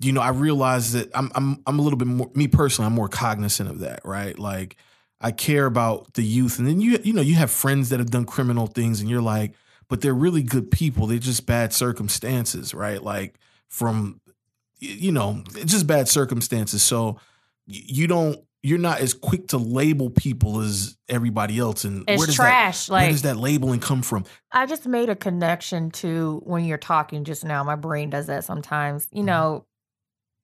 you 0.00 0.12
know, 0.12 0.20
I 0.20 0.28
realize 0.30 0.92
that 0.92 1.10
I'm 1.14 1.30
I'm 1.34 1.62
I'm 1.66 1.78
a 1.78 1.82
little 1.82 1.96
bit 1.98 2.08
more 2.08 2.30
me 2.34 2.48
personally, 2.48 2.86
I'm 2.86 2.94
more 2.94 3.08
cognizant 3.08 3.70
of 3.70 3.80
that, 3.80 4.00
right? 4.04 4.38
Like 4.38 4.76
I 5.20 5.32
care 5.32 5.66
about 5.66 6.14
the 6.14 6.22
youth, 6.22 6.58
and 6.58 6.68
then 6.68 6.80
you 6.80 6.98
you 7.02 7.12
know, 7.12 7.22
you 7.22 7.34
have 7.34 7.50
friends 7.50 7.88
that 7.88 7.98
have 7.98 8.10
done 8.10 8.24
criminal 8.26 8.66
things, 8.66 9.00
and 9.00 9.08
you're 9.08 9.22
like, 9.22 9.54
but 9.88 10.00
they're 10.02 10.14
really 10.14 10.42
good 10.42 10.70
people. 10.70 11.06
They're 11.06 11.18
just 11.18 11.46
bad 11.46 11.72
circumstances, 11.72 12.74
right? 12.74 13.02
Like 13.02 13.38
from 13.68 14.20
you 14.78 15.10
know, 15.12 15.42
just 15.64 15.86
bad 15.86 16.08
circumstances. 16.08 16.82
So 16.82 17.18
you 17.66 18.06
don't. 18.06 18.38
You're 18.62 18.78
not 18.78 18.98
as 19.00 19.14
quick 19.14 19.48
to 19.48 19.58
label 19.58 20.10
people 20.10 20.60
as 20.60 20.96
everybody 21.08 21.56
else, 21.58 21.84
and 21.84 22.02
It's 22.08 22.18
where 22.18 22.26
does 22.26 22.34
trash. 22.34 22.86
That, 22.86 22.92
where 22.92 23.08
does 23.10 23.22
that 23.22 23.36
labeling 23.36 23.78
come 23.78 24.02
from? 24.02 24.24
I 24.50 24.66
just 24.66 24.86
made 24.86 25.08
a 25.08 25.14
connection 25.14 25.92
to 25.92 26.40
when 26.44 26.64
you're 26.64 26.76
talking 26.76 27.22
just 27.22 27.44
now. 27.44 27.62
My 27.62 27.76
brain 27.76 28.10
does 28.10 28.26
that 28.26 28.42
sometimes. 28.44 29.06
You 29.12 29.22
Mhm. 29.22 29.26
know, 29.26 29.66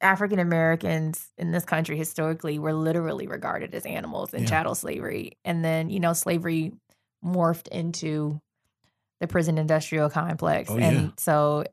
African 0.02 0.38
Americans 0.38 1.28
in 1.38 1.52
this 1.52 1.64
country 1.64 1.96
historically 1.96 2.58
were 2.58 2.72
literally 2.72 3.26
regarded 3.26 3.74
as 3.74 3.86
animals 3.86 4.34
in 4.34 4.42
Yeah. 4.42 4.48
chattel 4.48 4.74
slavery. 4.74 5.38
And 5.44 5.64
then, 5.64 5.88
you 5.90 6.00
know, 6.00 6.12
slavery 6.12 6.72
morphed 7.24 7.68
into 7.68 8.40
the 9.20 9.28
prison 9.28 9.58
industrial 9.58 10.10
complex. 10.10 10.70
Oh, 10.70 10.76
and 10.76 10.96
yeah. 10.96 11.08
so 11.16 11.64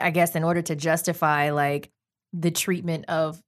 I 0.00 0.10
guess 0.10 0.34
in 0.34 0.44
order 0.44 0.62
to 0.62 0.74
justify 0.74 1.50
like 1.50 1.90
the 2.32 2.50
treatment 2.50 3.04
of 3.08 3.40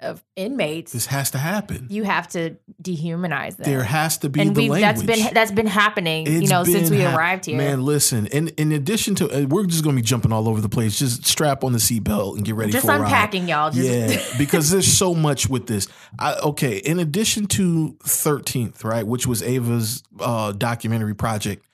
of 0.00 0.24
inmates, 0.34 0.92
This 0.92 1.06
has 1.06 1.30
to 1.32 1.38
happen. 1.38 1.86
you 1.90 2.04
have 2.04 2.26
to 2.28 2.56
dehumanize 2.82 3.56
them. 3.56 3.64
There 3.64 3.82
has 3.82 4.18
to 4.18 4.28
be 4.28 4.40
and 4.40 4.56
the 4.56 4.68
language. 4.68 4.80
that's 4.80 5.02
been 5.02 5.34
that's 5.34 5.52
been 5.52 5.66
happening, 5.66 6.26
you 6.26 6.48
know, 6.48 6.64
since 6.64 6.90
we 6.90 6.98
hap- 7.00 7.16
arrived 7.16 7.44
here. 7.46 7.56
Man, 7.56 7.82
listen. 7.84 8.26
In 8.26 8.48
in 8.56 8.72
addition 8.72 9.14
to, 9.16 9.30
uh, 9.30 9.46
we're 9.46 9.66
just 9.66 9.84
gonna 9.84 9.96
be 9.96 10.02
jumping 10.02 10.32
all 10.32 10.48
over 10.48 10.60
the 10.60 10.68
place. 10.68 10.98
Just 10.98 11.26
strap 11.26 11.62
on 11.62 11.72
the 11.72 11.78
seatbelt 11.78 12.36
and 12.36 12.44
get 12.44 12.54
ready 12.54 12.72
just 12.72 12.86
for 12.86 12.92
a 12.92 12.98
ride. 12.98 13.04
unpacking, 13.06 13.48
y'all. 13.48 13.70
Just 13.70 13.88
yeah, 13.88 14.20
because 14.38 14.70
there's 14.70 14.90
so 14.90 15.14
much 15.14 15.48
with 15.48 15.66
this. 15.66 15.86
I, 16.18 16.34
okay, 16.36 16.78
in 16.78 16.98
addition 16.98 17.46
to 17.48 17.96
Thirteenth, 18.02 18.84
right, 18.84 19.06
which 19.06 19.26
was 19.26 19.42
Ava's 19.42 20.02
uh, 20.18 20.52
documentary 20.52 21.14
project 21.14 21.66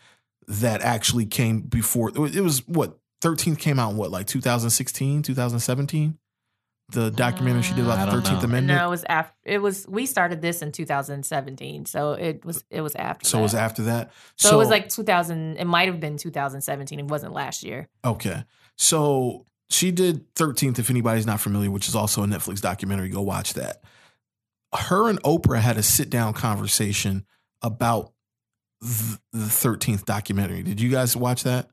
that 0.49 0.81
actually 0.83 1.27
came 1.27 1.61
before. 1.61 2.09
It 2.11 2.19
was, 2.19 2.37
it 2.37 2.41
was 2.43 2.67
what 2.69 2.99
Thirteenth 3.21 3.59
came 3.59 3.79
out 3.79 3.93
in 3.93 3.97
what 3.97 4.11
like 4.11 4.27
2016, 4.27 5.23
2017. 5.23 6.19
The 6.91 7.11
documentary 7.11 7.63
she 7.63 7.75
did 7.75 7.85
about 7.85 8.07
the 8.07 8.13
Thirteenth. 8.13 8.45
Amendment. 8.45 8.79
No, 8.79 8.87
it 8.87 8.91
was 8.91 9.05
after. 9.09 9.35
It 9.45 9.59
was 9.59 9.87
we 9.89 10.07
started 10.07 10.41
this 10.41 10.63
in 10.63 10.71
2017, 10.71 11.87
so 11.87 12.13
it 12.13 12.45
was 12.45 12.65
it 12.71 12.81
was 12.81 12.95
after. 12.95 13.27
so 13.27 13.41
it 13.41 13.43
was 13.43 13.55
after 13.57 13.83
that. 13.85 14.13
So, 14.37 14.55
it 14.55 14.57
was 14.57 14.69
like 14.69 14.89
2000. 14.89 15.57
It 15.57 15.65
might 15.65 15.89
have 15.89 15.99
been 15.99 16.17
2017. 16.17 17.01
It 17.01 17.07
wasn't 17.07 17.33
last 17.33 17.65
year. 17.65 17.89
Okay. 18.05 18.45
So 18.77 19.47
she 19.69 19.91
did 19.91 20.33
13th, 20.35 20.79
if 20.79 20.91
anybody's 20.91 21.27
not 21.27 21.41
familiar, 21.41 21.71
which 21.71 21.89
is 21.89 21.97
also 21.97 22.23
a 22.23 22.27
Netflix 22.27 22.61
documentary. 22.61 23.09
Go 23.09 23.23
watch 23.23 23.55
that. 23.55 23.83
Her 24.73 25.09
and 25.09 25.21
Oprah 25.23 25.61
had 25.61 25.77
a 25.79 25.83
sit 25.83 26.09
down 26.11 26.35
conversation 26.35 27.25
about 27.63 28.13
the 28.81 29.19
13th 29.35 30.05
documentary. 30.05 30.63
Did 30.63 30.81
you 30.81 30.91
guys 30.91 31.17
watch 31.17 31.43
that? 31.45 31.69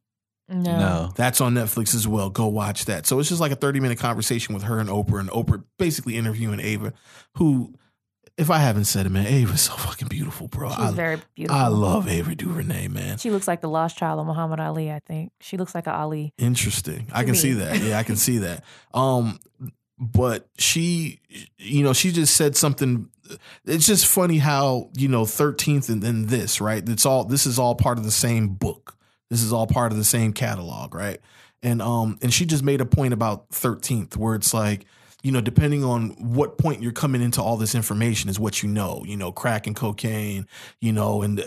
No. 0.49 0.77
No. 0.77 1.13
That's 1.15 1.41
on 1.41 1.53
Netflix 1.53 1.95
as 1.95 2.08
well. 2.08 2.29
Go 2.29 2.47
watch 2.47 2.86
that. 2.86 3.06
So 3.06 3.19
it's 3.19 3.29
just 3.29 3.41
like 3.41 3.51
a 3.51 3.56
30 3.56 3.79
minute 3.79 3.99
conversation 3.99 4.53
with 4.53 4.63
her 4.63 4.79
and 4.79 4.89
Oprah, 4.89 5.19
and 5.19 5.29
Oprah 5.29 5.63
basically 5.79 6.17
interviewing 6.17 6.60
Ava, 6.60 6.93
who, 7.38 7.73
if 8.38 8.49
I 8.49 8.58
haven't 8.58 8.86
said 8.86 9.06
it, 9.06 9.10
man, 9.10 9.25
Ava's 9.25 9.62
so 9.62 9.73
fucking 9.73 10.08
beautiful, 10.08 10.47
bro. 10.47 10.69
She's 10.69 10.79
I, 10.79 10.91
very 10.91 11.21
beautiful. 11.36 11.62
I 11.62 11.67
love 11.67 12.08
Ava 12.08 12.36
DuVernay, 12.36 12.88
man. 12.89 13.17
She 13.17 13.32
looks 13.32 13.47
like 13.47 13.62
the 13.62 13.69
lost 13.69 13.97
child 13.97 14.19
of 14.19 14.25
Muhammad 14.25 14.60
Ali. 14.60 14.91
I 14.91 14.99
think 14.99 15.32
she 15.39 15.58
looks 15.58 15.73
like 15.73 15.88
an 15.88 15.93
Ali. 15.93 16.34
Interesting. 16.38 17.08
I 17.13 17.23
can 17.23 17.34
me. 17.34 17.38
see 17.38 17.53
that. 17.53 17.82
Yeah, 17.82 17.97
I 17.97 18.03
can 18.03 18.15
see 18.15 18.39
that. 18.39 18.63
Um, 18.93 19.39
but 19.97 20.49
she, 20.58 21.21
you 21.58 21.84
know, 21.84 21.93
she 21.93 22.12
just 22.12 22.36
said 22.36 22.58
something. 22.58 23.10
It's 23.65 23.88
just 23.88 24.06
funny 24.06 24.39
how 24.39 24.89
you 24.97 25.08
know 25.08 25.25
Thirteenth 25.25 25.89
and 25.89 26.01
then 26.01 26.25
this, 26.25 26.60
right? 26.60 26.88
It's 26.88 27.06
all 27.06 27.23
this 27.23 27.45
is 27.45 27.58
all 27.58 27.75
part 27.75 27.97
of 27.97 28.03
the 28.03 28.12
same 28.12 28.49
book. 28.49 28.97
This 29.33 29.43
is 29.43 29.51
all 29.53 29.67
part 29.67 29.91
of 29.91 29.97
the 29.97 30.03
same 30.03 30.33
catalog, 30.33 30.93
right? 30.95 31.19
And 31.61 31.81
um, 31.81 32.17
and 32.21 32.33
she 32.33 32.45
just 32.45 32.63
made 32.63 32.81
a 32.81 32.85
point 32.85 33.13
about 33.13 33.49
Thirteenth, 33.49 34.17
where 34.17 34.35
it's 34.35 34.53
like. 34.53 34.85
You 35.25 35.31
know, 35.31 35.39
depending 35.39 35.85
on 35.85 36.09
what 36.19 36.57
point 36.57 36.83
you're 36.83 36.91
coming 36.91 37.21
into 37.21 37.41
all 37.41 37.55
this 37.55 37.75
information 37.75 38.29
is 38.29 38.41
what 38.41 38.61
you 38.61 38.67
know. 38.67 39.03
You 39.05 39.15
know, 39.15 39.31
crack 39.31 39.67
and 39.67 39.73
cocaine. 39.73 40.47
You 40.81 40.91
know, 40.91 41.21
and 41.21 41.41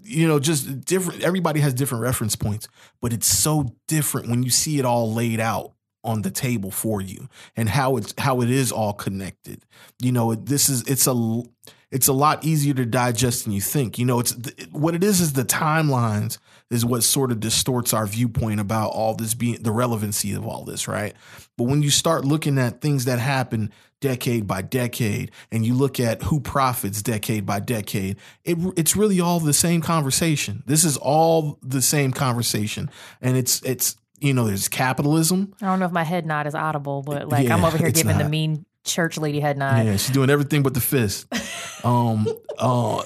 you 0.00 0.28
know, 0.28 0.38
just 0.38 0.84
different. 0.84 1.24
Everybody 1.24 1.58
has 1.58 1.74
different 1.74 2.02
reference 2.02 2.36
points 2.36 2.68
but 3.00 3.12
it's 3.12 3.26
so 3.26 3.74
different 3.86 4.28
when 4.28 4.42
you 4.42 4.50
see 4.50 4.78
it 4.78 4.84
all 4.84 5.12
laid 5.12 5.40
out 5.40 5.72
on 6.04 6.22
the 6.22 6.30
table 6.30 6.70
for 6.70 7.00
you 7.00 7.28
and 7.56 7.68
how 7.68 7.96
it's 7.96 8.14
how 8.18 8.40
it 8.40 8.50
is 8.50 8.70
all 8.70 8.92
connected 8.92 9.64
you 10.00 10.12
know 10.12 10.34
this 10.34 10.68
is 10.68 10.82
it's 10.88 11.06
a 11.06 11.42
it's 11.90 12.06
a 12.06 12.12
lot 12.12 12.44
easier 12.44 12.74
to 12.74 12.86
digest 12.86 13.44
than 13.44 13.52
you 13.52 13.60
think 13.60 13.98
you 13.98 14.04
know 14.04 14.20
it's 14.20 14.36
what 14.70 14.94
it 14.94 15.02
is 15.02 15.20
is 15.20 15.32
the 15.32 15.44
timelines 15.44 16.38
is 16.70 16.84
what 16.84 17.02
sort 17.02 17.30
of 17.30 17.40
distorts 17.40 17.92
our 17.92 18.06
viewpoint 18.06 18.60
about 18.60 18.88
all 18.88 19.14
this 19.14 19.34
being 19.34 19.62
the 19.62 19.72
relevancy 19.72 20.32
of 20.34 20.46
all 20.46 20.64
this 20.64 20.88
right? 20.88 21.14
But 21.56 21.64
when 21.64 21.82
you 21.82 21.90
start 21.90 22.24
looking 22.24 22.58
at 22.58 22.80
things 22.80 23.04
that 23.04 23.18
happen 23.18 23.72
decade 24.00 24.46
by 24.46 24.62
decade 24.62 25.30
and 25.50 25.64
you 25.64 25.74
look 25.74 25.98
at 25.98 26.22
who 26.24 26.40
profits 26.40 27.02
decade 27.02 27.46
by 27.46 27.60
decade 27.60 28.16
it, 28.44 28.58
it's 28.76 28.94
really 28.94 29.20
all 29.20 29.40
the 29.40 29.52
same 29.52 29.80
conversation. 29.80 30.62
This 30.66 30.84
is 30.84 30.96
all 30.96 31.58
the 31.62 31.82
same 31.82 32.12
conversation. 32.12 32.90
And 33.20 33.36
it's 33.36 33.62
it's 33.62 33.96
you 34.20 34.34
know 34.34 34.46
there's 34.46 34.68
capitalism. 34.68 35.54
I 35.60 35.66
don't 35.66 35.78
know 35.78 35.86
if 35.86 35.92
my 35.92 36.04
head 36.04 36.26
nod 36.26 36.46
is 36.46 36.54
audible, 36.54 37.02
but 37.02 37.28
like 37.28 37.48
I'm 37.50 37.64
over 37.64 37.78
here 37.78 37.90
giving 37.90 38.18
the 38.18 38.28
mean 38.28 38.66
church 38.86 39.18
lady 39.18 39.40
head 39.40 39.58
nod. 39.58 39.84
yeah 39.84 39.92
she's 39.96 40.10
doing 40.10 40.30
everything 40.30 40.62
but 40.62 40.72
the 40.74 40.80
fist 40.80 41.26
um 41.84 42.26
uh 42.58 43.02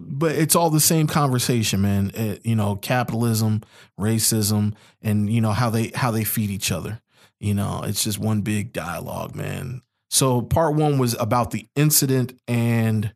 but 0.00 0.32
it's 0.32 0.56
all 0.56 0.70
the 0.70 0.80
same 0.80 1.06
conversation 1.06 1.80
man 1.80 2.10
Uh, 2.16 2.36
you 2.42 2.56
know 2.56 2.76
capitalism 2.76 3.62
racism 3.98 4.74
and 5.02 5.30
you 5.32 5.40
know 5.40 5.52
how 5.52 5.70
they 5.70 5.88
how 5.94 6.10
they 6.10 6.24
feed 6.24 6.50
each 6.50 6.72
other 6.72 7.00
you 7.38 7.54
know 7.54 7.82
it's 7.84 8.02
just 8.02 8.18
one 8.18 8.40
big 8.40 8.72
dialogue 8.72 9.34
man 9.34 9.82
so 10.10 10.40
part 10.42 10.74
one 10.74 10.98
was 10.98 11.14
about 11.20 11.50
the 11.50 11.66
incident 11.76 12.32
and 12.48 13.12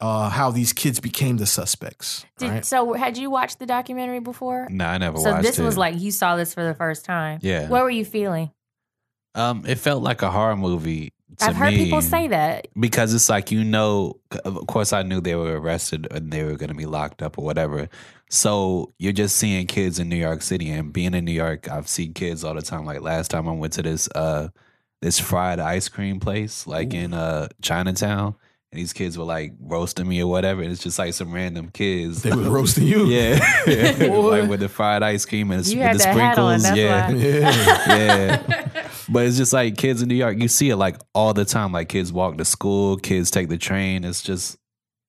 uh 0.00 0.28
how 0.28 0.50
these 0.50 0.72
kids 0.72 1.00
became 1.00 1.36
the 1.38 1.46
suspects 1.46 2.24
Did, 2.38 2.50
right 2.50 2.64
So 2.64 2.92
had 2.92 3.16
you 3.16 3.30
watched 3.30 3.58
the 3.58 3.66
documentary 3.66 4.20
before? 4.20 4.68
No, 4.70 4.84
I 4.86 4.98
never 4.98 5.14
watched. 5.18 5.24
So 5.24 5.42
this 5.42 5.58
it. 5.58 5.64
was 5.64 5.76
like 5.76 5.98
you 5.98 6.10
saw 6.12 6.36
this 6.36 6.54
for 6.54 6.62
the 6.62 6.74
first 6.74 7.04
time. 7.04 7.40
yeah. 7.42 7.68
What 7.68 7.82
were 7.82 7.90
you 7.90 8.04
feeling? 8.04 8.50
um, 9.34 9.64
it 9.66 9.76
felt 9.78 10.02
like 10.02 10.22
a 10.22 10.30
horror 10.30 10.56
movie. 10.56 11.12
To 11.38 11.46
I've 11.46 11.56
heard 11.56 11.72
me, 11.72 11.84
people 11.84 12.02
say 12.02 12.28
that. 12.28 12.68
because 12.78 13.14
it's 13.14 13.28
like 13.28 13.50
you 13.50 13.64
know. 13.64 14.18
Of 14.44 14.66
course, 14.66 14.92
I 14.92 15.02
knew 15.02 15.20
they 15.20 15.34
were 15.36 15.58
arrested 15.60 16.06
and 16.10 16.30
they 16.32 16.44
were 16.44 16.56
going 16.56 16.68
to 16.70 16.74
be 16.74 16.86
locked 16.86 17.22
up 17.22 17.38
or 17.38 17.44
whatever. 17.44 17.88
So 18.30 18.92
you're 18.98 19.12
just 19.12 19.36
seeing 19.36 19.66
kids 19.66 19.98
in 19.98 20.08
New 20.08 20.16
York 20.16 20.42
City 20.42 20.68
and 20.70 20.92
being 20.92 21.14
in 21.14 21.24
New 21.24 21.32
York. 21.32 21.70
I've 21.70 21.88
seen 21.88 22.12
kids 22.12 22.44
all 22.44 22.54
the 22.54 22.60
time. 22.62 22.84
Like 22.84 23.00
last 23.00 23.30
time 23.30 23.48
I 23.48 23.52
went 23.52 23.72
to 23.74 23.82
this 23.82 24.08
uh 24.14 24.48
this 25.00 25.18
fried 25.18 25.60
ice 25.60 25.88
cream 25.88 26.20
place 26.20 26.66
like 26.66 26.92
in 26.92 27.14
uh 27.14 27.48
Chinatown. 27.62 28.34
And 28.70 28.78
these 28.78 28.92
kids 28.92 29.16
were 29.16 29.24
like 29.24 29.54
roasting 29.60 30.06
me 30.06 30.20
or 30.22 30.26
whatever. 30.30 30.60
And 30.60 30.70
it's 30.70 30.82
just 30.82 30.98
like 30.98 31.14
some 31.14 31.32
random 31.32 31.70
kids. 31.70 32.22
they 32.22 32.32
were 32.36 32.50
roasting 32.50 32.84
you 32.86 33.06
Yeah. 33.06 33.38
Like 34.18 34.50
with 34.50 34.60
the 34.60 34.68
fried 34.68 35.02
ice 35.02 35.24
cream 35.24 35.50
and 35.52 35.64
the, 35.64 35.70
You 35.70 35.78
with 35.78 35.86
had 35.86 35.94
the 35.98 36.04
that 36.04 36.38
on, 36.38 36.60
sprinkles. 36.60 36.62
that's 36.64 36.76
yeah. 36.76 37.08
why. 37.86 37.96
yeah 37.96 38.77
But 39.08 39.26
it's 39.26 39.36
just 39.36 39.52
like 39.52 39.76
kids 39.76 40.02
in 40.02 40.08
New 40.08 40.14
York, 40.14 40.38
you 40.38 40.48
see 40.48 40.70
it 40.70 40.76
like 40.76 40.96
all 41.14 41.32
the 41.32 41.44
time. 41.44 41.72
Like 41.72 41.88
kids 41.88 42.12
walk 42.12 42.36
to 42.38 42.44
school, 42.44 42.96
kids 42.96 43.30
take 43.30 43.48
the 43.48 43.56
train. 43.58 44.04
It's 44.04 44.22
just 44.22 44.58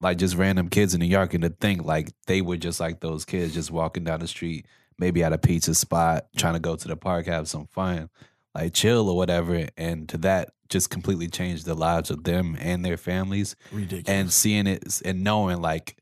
like 0.01 0.17
just 0.17 0.35
random 0.35 0.69
kids 0.69 0.93
in 0.93 1.01
New 1.01 1.05
York. 1.05 1.33
And 1.33 1.43
to 1.43 1.49
think 1.49 1.83
like 1.83 2.11
they 2.27 2.41
were 2.41 2.57
just 2.57 2.79
like 2.79 3.01
those 3.01 3.25
kids 3.25 3.53
just 3.53 3.71
walking 3.71 4.05
down 4.05 4.21
the 4.21 4.27
street, 4.27 4.67
maybe 4.97 5.23
at 5.23 5.33
a 5.33 5.37
pizza 5.37 5.75
spot, 5.75 6.27
trying 6.37 6.53
to 6.53 6.59
go 6.59 6.75
to 6.75 6.87
the 6.87 6.95
park, 6.95 7.25
have 7.27 7.49
some 7.49 7.67
fun, 7.67 8.09
like 8.55 8.73
chill 8.73 9.09
or 9.09 9.17
whatever. 9.17 9.67
And 9.75 10.07
to 10.09 10.17
that 10.19 10.51
just 10.69 10.89
completely 10.89 11.27
changed 11.27 11.65
the 11.65 11.75
lives 11.75 12.09
of 12.09 12.23
them 12.23 12.55
and 12.59 12.85
their 12.85 12.97
families 12.97 13.55
ridiculous 13.71 14.07
and 14.07 14.31
seeing 14.31 14.67
it 14.67 15.01
and 15.03 15.23
knowing 15.23 15.61
like 15.61 15.97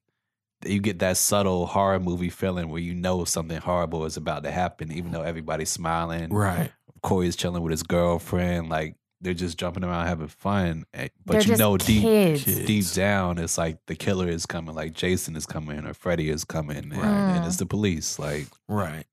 you 0.66 0.82
get 0.82 1.00
that 1.00 1.16
subtle 1.16 1.66
horror 1.68 2.00
movie 2.00 2.30
feeling 2.30 2.68
where 2.68 2.82
you 2.82 2.94
know 2.94 3.24
something 3.24 3.62
horrible 3.62 4.06
is 4.06 4.18
about 4.18 4.44
to 4.44 4.52
happen, 4.52 4.92
even 4.92 5.12
though 5.12 5.22
everybody's 5.22 5.70
smiling. 5.70 6.34
right 6.34 6.72
Korey's 7.04 7.36
chilling 7.36 7.64
with 7.64 7.72
his 7.72 7.84
girlfriend, 7.84 8.70
like 8.70 8.96
they're 9.22 9.34
just 9.34 9.58
jumping 9.58 9.84
around 9.84 10.06
having 10.08 10.28
fun. 10.28 10.86
eh, 10.94 11.08
But 11.26 11.34
They're 11.34 11.42
you 11.42 11.48
just 11.48 11.60
know 11.60 11.78
deep 11.78 12.02
kids. 12.04 12.44
Kids. 12.44 12.66
deep 12.66 12.86
down 12.94 13.40
it's 13.40 13.58
like 13.58 13.80
the 13.88 13.96
killer 13.96 14.28
is 14.28 14.46
coming, 14.46 14.76
like 14.76 14.94
Jason 14.94 15.36
is 15.36 15.46
coming 15.46 15.86
or 15.86 15.94
Freddy 15.94 16.30
is 16.30 16.44
coming 16.46 16.78
and, 16.78 16.92
Right. 16.96 17.04
and 17.06 17.44
Mm. 17.44 17.48
it's 17.48 17.58
the 17.58 17.66
police. 17.66 18.20
Like 18.20 18.48
right 18.68 19.06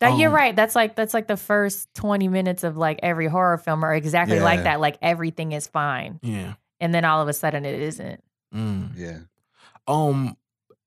That 0.00 0.18
you're 0.18 0.30
Um, 0.30 0.34
right. 0.36 0.56
That's 0.56 0.74
like 0.76 0.94
that's 0.96 1.14
like 1.14 1.26
the 1.28 1.36
first 1.36 1.88
20 1.94 2.28
minutes 2.28 2.64
of 2.64 2.76
like 2.76 2.98
every 3.02 3.26
horror 3.28 3.58
film 3.58 3.84
are 3.84 3.94
exactly 3.94 4.40
like 4.40 4.62
that. 4.64 4.80
Like 4.80 4.98
everything 5.02 5.52
is 5.52 5.66
fine. 5.68 6.18
yeah 6.22 6.54
And 6.80 6.92
then 6.94 7.04
all 7.04 7.20
of 7.22 7.28
a 7.28 7.32
sudden 7.32 7.64
it 7.64 7.80
isn't. 7.80 8.22
mm. 8.54 8.90
yeah. 8.96 9.18
Um, 9.86 10.36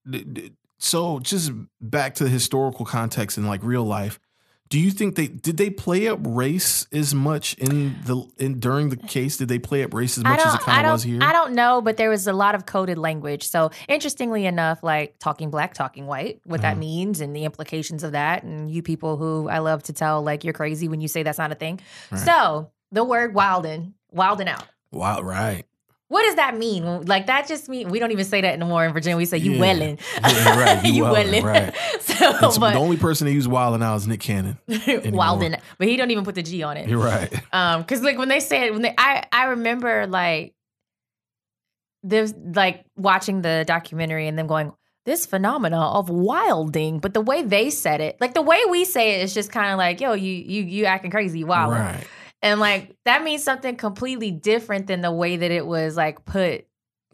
d- 0.09 0.23
d- 0.23 0.51
so 0.79 1.19
just 1.19 1.51
back 1.79 2.15
to 2.15 2.23
the 2.23 2.29
historical 2.29 2.85
context 2.85 3.37
in 3.37 3.45
like 3.47 3.63
real 3.63 3.83
life. 3.85 4.19
Do 4.71 4.79
you 4.79 4.89
think 4.91 5.15
they 5.17 5.27
did 5.27 5.57
they 5.57 5.69
play 5.69 6.07
up 6.07 6.19
race 6.25 6.87
as 6.93 7.13
much 7.13 7.55
in 7.55 7.93
the 8.05 8.25
in 8.37 8.61
during 8.61 8.87
the 8.87 8.95
case? 8.95 9.35
Did 9.35 9.49
they 9.49 9.59
play 9.59 9.83
up 9.83 9.93
race 9.93 10.17
as 10.17 10.23
much 10.23 10.39
as 10.39 10.55
it 10.55 10.61
kind 10.61 10.87
of 10.87 10.93
was 10.93 11.03
here? 11.03 11.19
I 11.21 11.33
don't 11.33 11.55
know, 11.55 11.81
but 11.81 11.97
there 11.97 12.09
was 12.09 12.25
a 12.25 12.31
lot 12.31 12.55
of 12.55 12.65
coded 12.65 12.97
language. 12.97 13.49
So 13.49 13.71
interestingly 13.89 14.45
enough, 14.45 14.81
like 14.81 15.19
talking 15.19 15.49
black, 15.49 15.73
talking 15.73 16.07
white, 16.07 16.39
what 16.45 16.61
that 16.61 16.77
Mhm. 16.77 16.79
means 16.79 17.19
and 17.19 17.35
the 17.35 17.43
implications 17.43 18.01
of 18.05 18.13
that, 18.13 18.43
and 18.43 18.71
you 18.71 18.81
people 18.81 19.17
who 19.17 19.49
I 19.49 19.59
love 19.59 19.83
to 19.83 19.93
tell 19.93 20.23
like 20.23 20.45
you're 20.45 20.53
crazy 20.53 20.87
when 20.87 21.01
you 21.01 21.09
say 21.09 21.21
that's 21.21 21.37
not 21.37 21.51
a 21.51 21.55
thing. 21.55 21.81
Right. 22.09 22.21
So 22.21 22.71
the 22.93 23.03
word 23.03 23.35
wildin, 23.35 23.91
wildin 24.15 24.47
out. 24.47 24.63
Wow, 24.93 25.21
right. 25.21 25.65
What 26.11 26.23
does 26.23 26.35
that 26.35 26.57
mean? 26.57 27.05
Like 27.05 27.27
that 27.27 27.47
just 27.47 27.69
mean 27.69 27.89
we 27.89 27.97
don't 27.99 28.11
even 28.11 28.25
say 28.25 28.41
that 28.41 28.53
anymore 28.53 28.83
in 28.85 28.91
Virginia. 28.91 29.15
We 29.15 29.23
say 29.23 29.37
you 29.37 29.53
Yeah. 29.53 29.59
wellin. 29.61 29.97
Yeah, 30.21 30.59
right, 30.59 30.85
you 30.85 30.93
you 30.93 31.03
wellin', 31.03 31.43
right. 31.43 31.73
So 32.01 32.29
It's- 32.29 32.57
but 32.57 32.73
the 32.73 32.79
only 32.79 32.97
person 32.97 33.27
that 33.27 33.33
used 33.33 33.47
wild 33.49 33.79
now 33.79 33.95
is 33.95 34.05
Nick 34.07 34.19
Cannon. 34.19 34.57
wildin, 34.69 35.57
but 35.77 35.87
he 35.87 35.95
don't 35.95 36.11
even 36.11 36.25
put 36.25 36.35
the 36.35 36.43
G 36.43 36.63
on 36.63 36.75
it. 36.75 36.89
You're 36.89 36.99
right. 36.99 37.31
Um, 37.53 37.81
because 37.81 38.01
like 38.03 38.17
when 38.17 38.27
they 38.27 38.41
said 38.41 38.63
it, 38.67 38.73
when 38.73 38.81
they, 38.81 38.93
I 38.97 39.23
I 39.31 39.43
remember 39.45 40.05
like 40.07 40.53
there's 42.03 42.33
like 42.35 42.83
watching 42.97 43.41
the 43.41 43.63
documentary 43.65 44.27
and 44.27 44.37
them 44.37 44.47
going 44.47 44.73
this 45.05 45.25
phenomena 45.25 45.79
of 45.81 46.09
wilding, 46.09 46.99
but 46.99 47.13
the 47.13 47.21
way 47.21 47.41
they 47.41 47.69
said 47.69 48.01
it, 48.01 48.17
like 48.19 48.33
the 48.33 48.41
way 48.41 48.59
we 48.69 48.85
say 48.85 49.15
it, 49.19 49.23
is 49.23 49.33
just 49.33 49.51
kind 49.51 49.71
of 49.71 49.77
like 49.77 50.01
yo, 50.01 50.13
you 50.13 50.33
you 50.33 50.63
you 50.63 50.85
acting 50.85 51.09
crazy, 51.11 51.43
wilding. 51.43 51.79
Right. 51.79 52.07
And 52.41 52.59
like 52.59 52.95
that 53.05 53.23
means 53.23 53.43
something 53.43 53.75
completely 53.75 54.31
different 54.31 54.87
than 54.87 55.01
the 55.01 55.11
way 55.11 55.37
that 55.37 55.51
it 55.51 55.65
was 55.65 55.95
like 55.95 56.25
put 56.25 56.65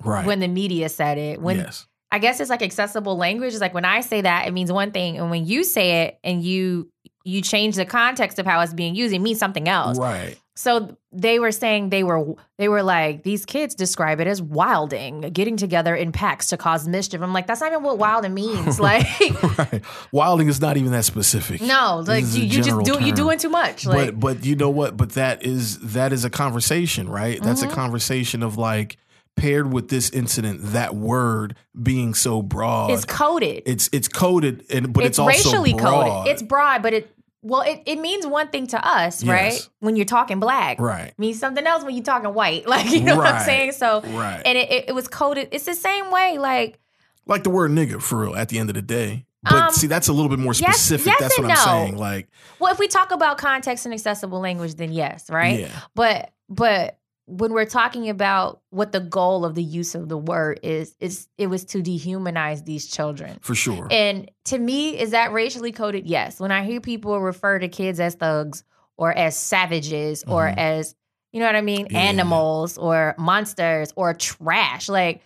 Right. 0.03 0.25
when 0.27 0.39
the 0.39 0.47
media 0.47 0.89
said 0.89 1.17
it. 1.17 1.41
When 1.41 1.57
yes. 1.57 1.87
I 2.11 2.19
guess 2.19 2.39
it's 2.39 2.49
like 2.51 2.61
accessible 2.61 3.17
language. 3.17 3.53
It's 3.53 3.61
like 3.61 3.73
when 3.73 3.83
I 3.85 4.01
say 4.01 4.21
that, 4.21 4.47
it 4.47 4.51
means 4.51 4.71
one 4.71 4.91
thing, 4.91 5.17
and 5.17 5.31
when 5.31 5.45
you 5.45 5.63
say 5.63 6.03
it 6.03 6.19
and 6.23 6.43
you 6.43 6.91
you 7.23 7.41
change 7.41 7.75
the 7.75 7.85
context 7.85 8.39
of 8.39 8.45
how 8.45 8.61
it's 8.61 8.73
being 8.73 8.95
used, 8.95 9.13
it 9.13 9.19
means 9.19 9.39
something 9.39 9.67
else. 9.67 9.97
Right. 9.97 10.37
So 10.57 10.97
they 11.11 11.37
were 11.37 11.51
saying 11.51 11.89
they 11.91 12.03
were 12.03 12.33
they 12.57 12.67
were 12.67 12.81
like 12.81 13.21
these 13.21 13.45
kids 13.45 13.75
describe 13.75 14.19
it 14.19 14.25
as 14.25 14.41
wilding, 14.41 15.21
getting 15.21 15.55
together 15.55 15.95
in 15.95 16.11
packs 16.11 16.47
to 16.47 16.57
cause 16.57 16.87
mischief. 16.87 17.21
I'm 17.21 17.31
like 17.31 17.45
that's 17.45 17.61
not 17.61 17.71
even 17.71 17.83
what 17.83 17.99
wilding 17.99 18.33
means. 18.43 18.79
Like 18.79 19.05
right. 19.59 19.83
Wilding 20.11 20.47
is 20.47 20.59
not 20.59 20.75
even 20.75 20.91
that 20.93 21.05
specific. 21.05 21.61
no, 21.61 22.03
like 22.07 22.25
you, 22.29 22.43
you 22.45 22.63
just 22.63 22.83
do 22.83 22.93
you 22.99 23.07
term. 23.11 23.15
doing 23.15 23.37
too 23.37 23.49
much. 23.49 23.85
Like 23.85 24.07
but 24.07 24.19
but 24.19 24.45
you 24.45 24.55
know 24.55 24.71
what? 24.71 24.97
But 24.97 25.11
that 25.11 25.43
is 25.45 25.77
that 25.93 26.11
is 26.11 26.25
a 26.25 26.29
conversation, 26.31 27.07
right? 27.07 27.39
That's 27.41 27.61
a 27.61 27.67
Mhm. 27.67 27.71
conversation 27.73 28.41
of 28.41 28.57
like 28.57 28.97
paired 29.35 29.71
with 29.71 29.89
this 29.89 30.09
incident, 30.09 30.59
that 30.73 30.95
word 30.95 31.55
being 31.79 32.15
so 32.15 32.41
broad. 32.41 32.89
it's 32.89 33.05
coded. 33.05 33.61
it's 33.67 33.87
it's 33.93 34.07
coded 34.07 34.65
and 34.71 34.91
but 34.91 35.03
it's, 35.03 35.19
it's, 35.19 35.19
also 35.19 35.29
racially 35.29 35.73
broad. 35.75 36.07
coded. 36.09 36.31
It's 36.33 36.41
broad, 36.41 36.81
but 36.81 36.93
it 36.93 37.13
well 37.41 37.61
it, 37.61 37.81
it 37.85 37.99
means 37.99 38.25
one 38.25 38.47
thing 38.49 38.67
to 38.67 38.87
us, 38.87 39.23
right? 39.23 39.67
When 39.79 39.95
you're 39.95 40.05
talking 40.05 40.39
black. 40.39 40.79
right. 40.79 41.07
It 41.09 41.19
means 41.19 41.39
something 41.39 41.65
else 41.65 41.83
when 41.83 41.95
you're 41.95 42.03
talking 42.03 42.33
white. 42.33 42.67
Like 42.67 42.91
you 42.91 43.01
know 43.01 43.15
what 43.17 43.33
I'm 43.33 43.43
saying? 43.45 43.71
So 43.73 44.01
Right. 44.01 44.41
and 44.45 44.57
it, 44.57 44.71
it, 44.71 44.85
it 44.89 44.91
was 44.95 45.07
coded. 45.07 45.49
It's 45.51 45.65
the 45.65 45.75
same 45.75 46.11
way, 46.11 46.37
like 46.37 46.79
like 47.25 47.43
the 47.43 47.49
word 47.49 47.71
nigga 47.71 48.01
for 48.01 48.19
real 48.21 48.35
at 48.35 48.49
the 48.49 48.57
end 48.59 48.69
of 48.69 48.75
the 48.75 48.81
day. 48.81 49.25
But 49.43 49.53
Um, 49.53 49.71
see, 49.71 49.87
that's 49.87 50.07
a 50.07 50.13
little 50.13 50.29
bit 50.29 50.39
more 50.39 50.53
specific. 50.53 51.05
yes 51.05 51.19
that's 51.19 51.37
and 51.37 51.47
what 51.47 51.57
I'm 51.57 51.63
saying. 51.63 51.97
Like, 51.97 52.27
well, 52.59 52.71
if 52.73 52.79
we 52.79 52.87
talk 52.87 53.11
about 53.11 53.37
context 53.37 53.85
and 53.85 53.93
accessible 53.93 54.39
language, 54.39 54.75
then 54.75 54.91
yes, 54.91 55.29
right? 55.29 55.59
yeah, 55.59 55.79
But 55.95 56.31
but 56.49 56.97
when 57.29 57.51
we're 57.53 57.65
talking 57.65 58.07
about 58.09 58.61
what 58.69 58.93
the 58.93 59.01
goal 59.01 59.43
of 59.45 59.53
the 59.53 59.61
use 59.63 59.95
of 59.95 60.07
the 60.07 60.17
word 60.17 60.61
is, 60.63 60.95
is 61.01 61.27
it 61.37 61.47
was 61.47 61.65
to 61.65 61.79
dehumanize 61.83 62.63
these 62.65 62.87
children. 62.87 63.37
for 63.41 63.53
sure. 63.53 63.87
And 63.91 64.31
to 64.45 64.57
me, 64.57 64.97
is 64.97 65.11
that 65.11 65.33
racially 65.33 65.71
coded? 65.73 66.07
Yes. 66.07 66.39
When 66.39 66.51
I 66.53 66.63
hear 66.63 66.79
people 66.79 67.19
refer 67.19 67.59
to 67.59 67.67
kids 67.67 67.99
as 67.99 68.15
thugs 68.15 68.63
or 68.97 69.11
as 69.11 69.35
savages 69.37 70.23
or 70.25 70.47
Mhm. 70.47 70.57
as, 70.57 70.95
you 71.33 71.41
know 71.41 71.45
what 71.47 71.55
I 71.57 71.61
mean, 71.61 71.87
Yeah. 71.91 71.99
animals 71.99 72.77
or 72.77 73.13
monsters 73.17 73.91
or 73.97 74.13
trash, 74.13 74.87
like 74.89 75.21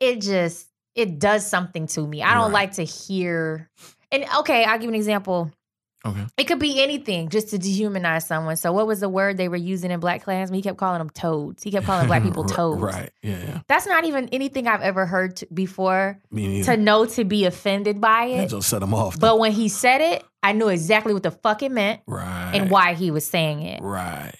it 0.00 0.20
just 0.20 0.68
it 0.94 1.18
does 1.18 1.46
something 1.46 1.86
to 1.88 2.06
me. 2.06 2.22
I 2.22 2.32
don't 2.34 2.44
Right. 2.44 2.52
like 2.68 2.72
to 2.74 2.82
hear. 2.84 3.68
And 4.10 4.24
okay, 4.38 4.64
I'll 4.64 4.78
give 4.78 4.88
an 4.88 4.94
example. 4.94 5.50
Okay. 6.06 6.26
It 6.36 6.44
could 6.44 6.58
be 6.58 6.82
anything 6.82 7.28
just 7.28 7.48
to 7.50 7.58
dehumanize 7.58 8.22
someone. 8.24 8.56
So 8.56 8.72
what 8.72 8.86
was 8.86 9.00
the 9.00 9.08
word 9.08 9.36
they 9.36 9.48
were 9.48 9.56
using 9.56 9.90
in 9.90 10.00
BlacKkKlansman? 10.00 10.54
He 10.54 10.62
kept 10.62 10.78
calling 10.78 10.98
them 10.98 11.10
toads. 11.10 11.62
He 11.62 11.70
kept 11.70 11.86
calling 11.86 12.06
black 12.06 12.22
people 12.22 12.44
toads. 12.44 12.80
Right. 12.80 13.10
Yeah. 13.22 13.38
Yeah. 13.38 13.60
That's 13.68 13.86
not 13.86 14.04
even 14.04 14.28
anything 14.30 14.66
I've 14.66 14.82
ever 14.82 15.06
heard 15.06 15.36
t- 15.36 15.46
before 15.52 16.20
to 16.32 16.76
know 16.76 17.06
to 17.06 17.24
be 17.24 17.44
offended 17.44 18.00
by 18.00 18.28
That 18.28 18.44
it. 18.44 18.50
just 18.50 18.68
set 18.68 18.80
them 18.80 18.94
off. 18.94 19.18
But 19.18 19.38
when 19.38 19.52
he 19.52 19.68
said 19.68 20.00
it, 20.00 20.24
I 20.42 20.52
knew 20.52 20.68
exactly 20.68 21.12
what 21.12 21.22
the 21.22 21.30
fuck 21.32 21.62
it 21.62 21.72
meant 21.72 22.02
right. 22.06 22.52
and 22.54 22.70
why 22.70 22.94
he 22.94 23.10
was 23.10 23.26
saying 23.26 23.62
it. 23.62 23.82
Right. 23.82 24.32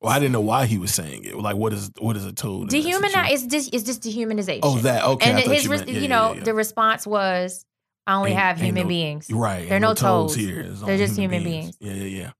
Well, 0.00 0.12
I 0.12 0.20
didn't 0.20 0.32
know 0.32 0.42
why 0.42 0.66
he 0.66 0.78
was 0.78 0.94
saying 0.94 1.24
it. 1.24 1.36
Like, 1.36 1.56
what 1.56 1.72
is 1.72 1.90
what 1.98 2.16
is 2.16 2.24
a 2.24 2.32
toad? 2.32 2.70
that? 2.70 2.76
Dehumanize 2.76 3.32
is 3.32 3.46
just 3.46 3.74
is 3.74 3.82
just 3.82 4.02
dehumanization. 4.02 4.60
Oh, 4.62 4.78
that 4.78 5.04
okay. 5.04 5.30
and 5.30 5.40
his, 5.40 5.64
you, 5.64 5.70
meant, 5.70 5.88
you, 5.88 5.94
yeah, 5.94 6.00
yeah, 6.00 6.06
know, 6.06 6.32
yeah, 6.34 6.44
the 6.44 6.54
response 6.54 7.04
was, 7.04 7.64
"I 8.08 8.14
only 8.16 8.30
Ain't- 8.32 8.40
have 8.40 8.60
human 8.60 8.82
no- 8.84 8.88
beings." 8.88 9.30
Right. 9.30 9.60
There 9.68 9.72
are 9.72 9.74
ain't 9.74 9.82
no 9.82 9.94
toads 9.94 10.32
toads. 10.32 10.34
here. 10.34 10.64
They're 10.64 10.98
just 10.98 11.16
human 11.16 11.44
beings. 11.44 11.76
Yeah, 11.80 11.92
yeah, 11.92 12.04
yeah. 12.04 12.30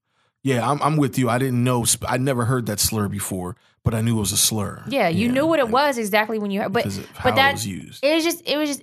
Yeah, 0.44 0.68
I'm 0.70 0.80
I'm 0.82 0.96
with 0.96 1.18
you. 1.18 1.28
I 1.28 1.38
didn't 1.38 1.62
know. 1.62 1.84
I 2.08 2.16
never 2.16 2.44
heard 2.44 2.66
that 2.66 2.80
slur 2.80 3.08
before, 3.08 3.56
but 3.84 3.92
I 3.94 4.00
knew 4.00 4.16
it 4.16 4.20
was 4.20 4.32
a 4.32 4.36
slur. 4.36 4.82
Yeah, 4.88 5.08
you 5.08 5.28
knew 5.30 5.46
what 5.46 5.58
it 5.60 5.64
like, 5.64 5.72
was 5.72 5.98
exactly 5.98 6.38
when 6.38 6.50
you 6.50 6.60
heard. 6.62 6.72
But 6.72 6.84
because 6.84 6.98
of 6.98 7.10
how 7.16 7.30
but 7.30 7.36
that 7.36 7.50
it 7.50 7.52
was 7.54 7.66
used. 7.66 8.04
it 8.04 8.14
was 8.14 8.24
just 8.24 8.42
it 8.48 8.56
was 8.56 8.68
just 8.70 8.82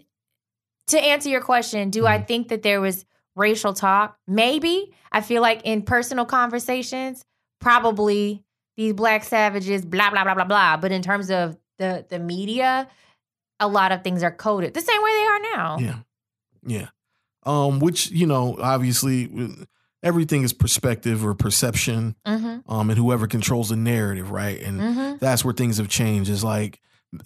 to 0.88 1.00
answer 1.00 1.30
your 1.30 1.42
question. 1.42 1.90
Do 1.90 2.06
I 2.06 2.20
Mhm. 2.20 2.28
think 2.28 2.48
that 2.50 2.62
there 2.62 2.80
was 2.82 3.06
racial 3.36 3.74
talk? 3.74 4.18
Maybe. 4.28 4.94
I 5.12 5.22
feel 5.22 5.42
like 5.42 5.62
in 5.64 5.82
personal 5.82 6.26
conversations, 6.26 7.26
probably 7.62 8.44
these 8.78 8.94
black 8.94 9.24
savages, 9.24 9.86
blah 9.86 10.12
blah 10.12 10.24
blah 10.24 10.36
blah 10.36 10.44
blah. 10.44 10.78
But 10.78 10.92
in 10.92 11.02
terms 11.02 11.32
of 11.32 11.58
the 11.80 12.06
the 12.10 12.20
media, 12.20 12.88
a 13.60 13.68
lot 13.68 13.92
of 13.94 14.04
things 14.04 14.22
are 14.24 14.32
coded 14.32 14.74
the 14.74 14.82
same 14.82 15.02
way 15.02 15.12
they 15.12 15.26
are 15.26 15.40
now. 15.56 15.78
Yeah. 15.80 15.96
Yeah. 16.66 16.88
Um, 17.44 17.80
which, 17.80 18.10
you 18.12 18.26
know, 18.26 18.58
obviously 18.60 19.30
everything 20.02 20.44
is 20.44 20.52
perspective 20.54 21.26
or 21.26 21.34
perception. 21.36 22.16
Mm-hmm. 22.26 22.72
Um, 22.72 22.90
and 22.90 22.98
whoever 22.98 23.28
controls 23.28 23.70
the 23.70 23.76
narrative, 23.76 24.32
right? 24.32 24.60
And 24.62 24.80
Mm-hmm. 24.80 25.18
that's 25.20 25.46
where 25.46 25.54
things 25.54 25.78
have 25.78 25.88
changed. 25.88 26.30
Is 26.30 26.44
like 26.44 26.80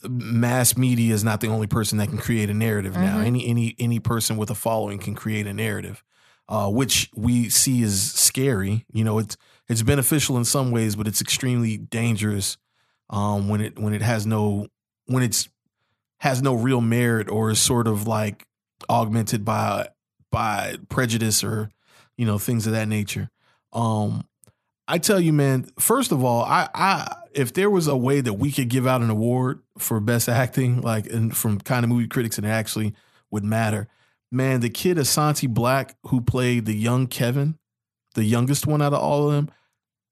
mass 0.08 0.78
media 0.78 1.14
is 1.14 1.24
not 1.24 1.42
the 1.42 1.48
only 1.48 1.68
person 1.68 1.98
that 1.98 2.08
can 2.10 2.18
create 2.18 2.50
a 2.50 2.54
narrative 2.54 2.94
now. 2.96 3.18
Mhm. 3.18 3.26
Any 3.26 3.48
any 3.48 3.76
any 3.80 4.00
person 4.00 4.38
with 4.38 4.50
a 4.52 4.56
following 4.56 5.00
can 5.00 5.16
create 5.16 5.48
a 5.48 5.54
narrative, 5.54 6.04
uh, 6.48 6.70
which 6.70 7.10
we 7.16 7.50
see 7.50 7.82
is 7.82 8.12
scary. 8.12 8.86
You 8.92 9.04
know, 9.04 9.18
it's 9.20 9.36
it's 9.68 9.82
beneficial 9.82 10.38
in 10.38 10.46
some 10.46 10.72
ways, 10.72 10.96
but 10.96 11.08
it's 11.08 11.22
extremely 11.22 11.78
dangerous 11.78 12.58
um, 13.10 13.48
when 13.50 13.62
it 13.62 13.80
when 13.80 13.94
it 13.94 14.02
has 14.02 14.26
no 14.28 14.68
when 15.06 15.24
it's 15.24 15.50
has 16.20 16.42
no 16.42 16.54
real 16.54 16.82
merit 16.82 17.30
or 17.30 17.50
is 17.50 17.60
sort 17.60 17.88
of 17.88 18.06
like 18.06 18.46
augmented 18.90 19.44
by 19.44 19.90
by 20.32 20.78
prejudice 20.90 21.44
or 21.44 21.70
you 22.18 22.26
know 22.26 22.38
things 22.38 22.68
of 22.68 22.74
that 22.74 22.88
nature. 22.88 23.30
Um, 23.74 24.26
I 24.88 24.98
tell 24.98 25.20
you, 25.20 25.34
man. 25.34 25.70
First 25.78 26.12
of 26.12 26.24
all, 26.24 26.44
I, 26.44 26.68
I 26.74 27.16
if 27.34 27.54
there 27.54 27.70
was 27.70 27.88
a 27.88 27.96
way 27.96 28.22
that 28.22 28.34
we 28.34 28.52
could 28.52 28.70
give 28.70 28.88
out 28.88 29.02
an 29.02 29.10
award 29.10 29.62
for 29.78 30.00
best 30.00 30.28
acting, 30.28 30.82
like 30.82 31.08
and 31.08 31.36
from 31.36 31.60
kind 31.60 31.84
of 31.84 31.90
movie 31.90 32.08
critics, 32.08 32.38
and 32.38 32.46
it 32.46 32.50
actually 32.50 32.94
would 33.32 33.44
matter, 33.44 33.88
man. 34.32 34.62
The 34.62 34.70
kid 34.70 34.98
Asante 34.98 35.48
Blackk 35.48 35.94
who 36.08 36.22
played 36.22 36.66
the 36.66 36.76
young 36.76 37.08
Kevin, 37.08 37.58
the 38.16 38.24
youngest 38.24 38.66
one 38.66 38.82
out 38.82 38.94
of 38.94 39.00
all 39.00 39.28
of 39.28 39.34
them, 39.34 39.52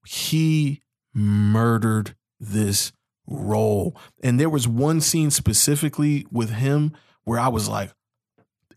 he 0.06 0.80
murdered 1.12 2.14
this 2.38 2.92
role. 3.26 3.96
And 4.22 4.38
there 4.38 4.50
was 4.50 4.68
one 4.68 5.00
scene 5.00 5.30
specifically 5.30 6.26
with 6.30 6.50
him 6.50 6.92
where 7.24 7.38
I 7.38 7.48
was 7.48 7.68
like, 7.68 7.92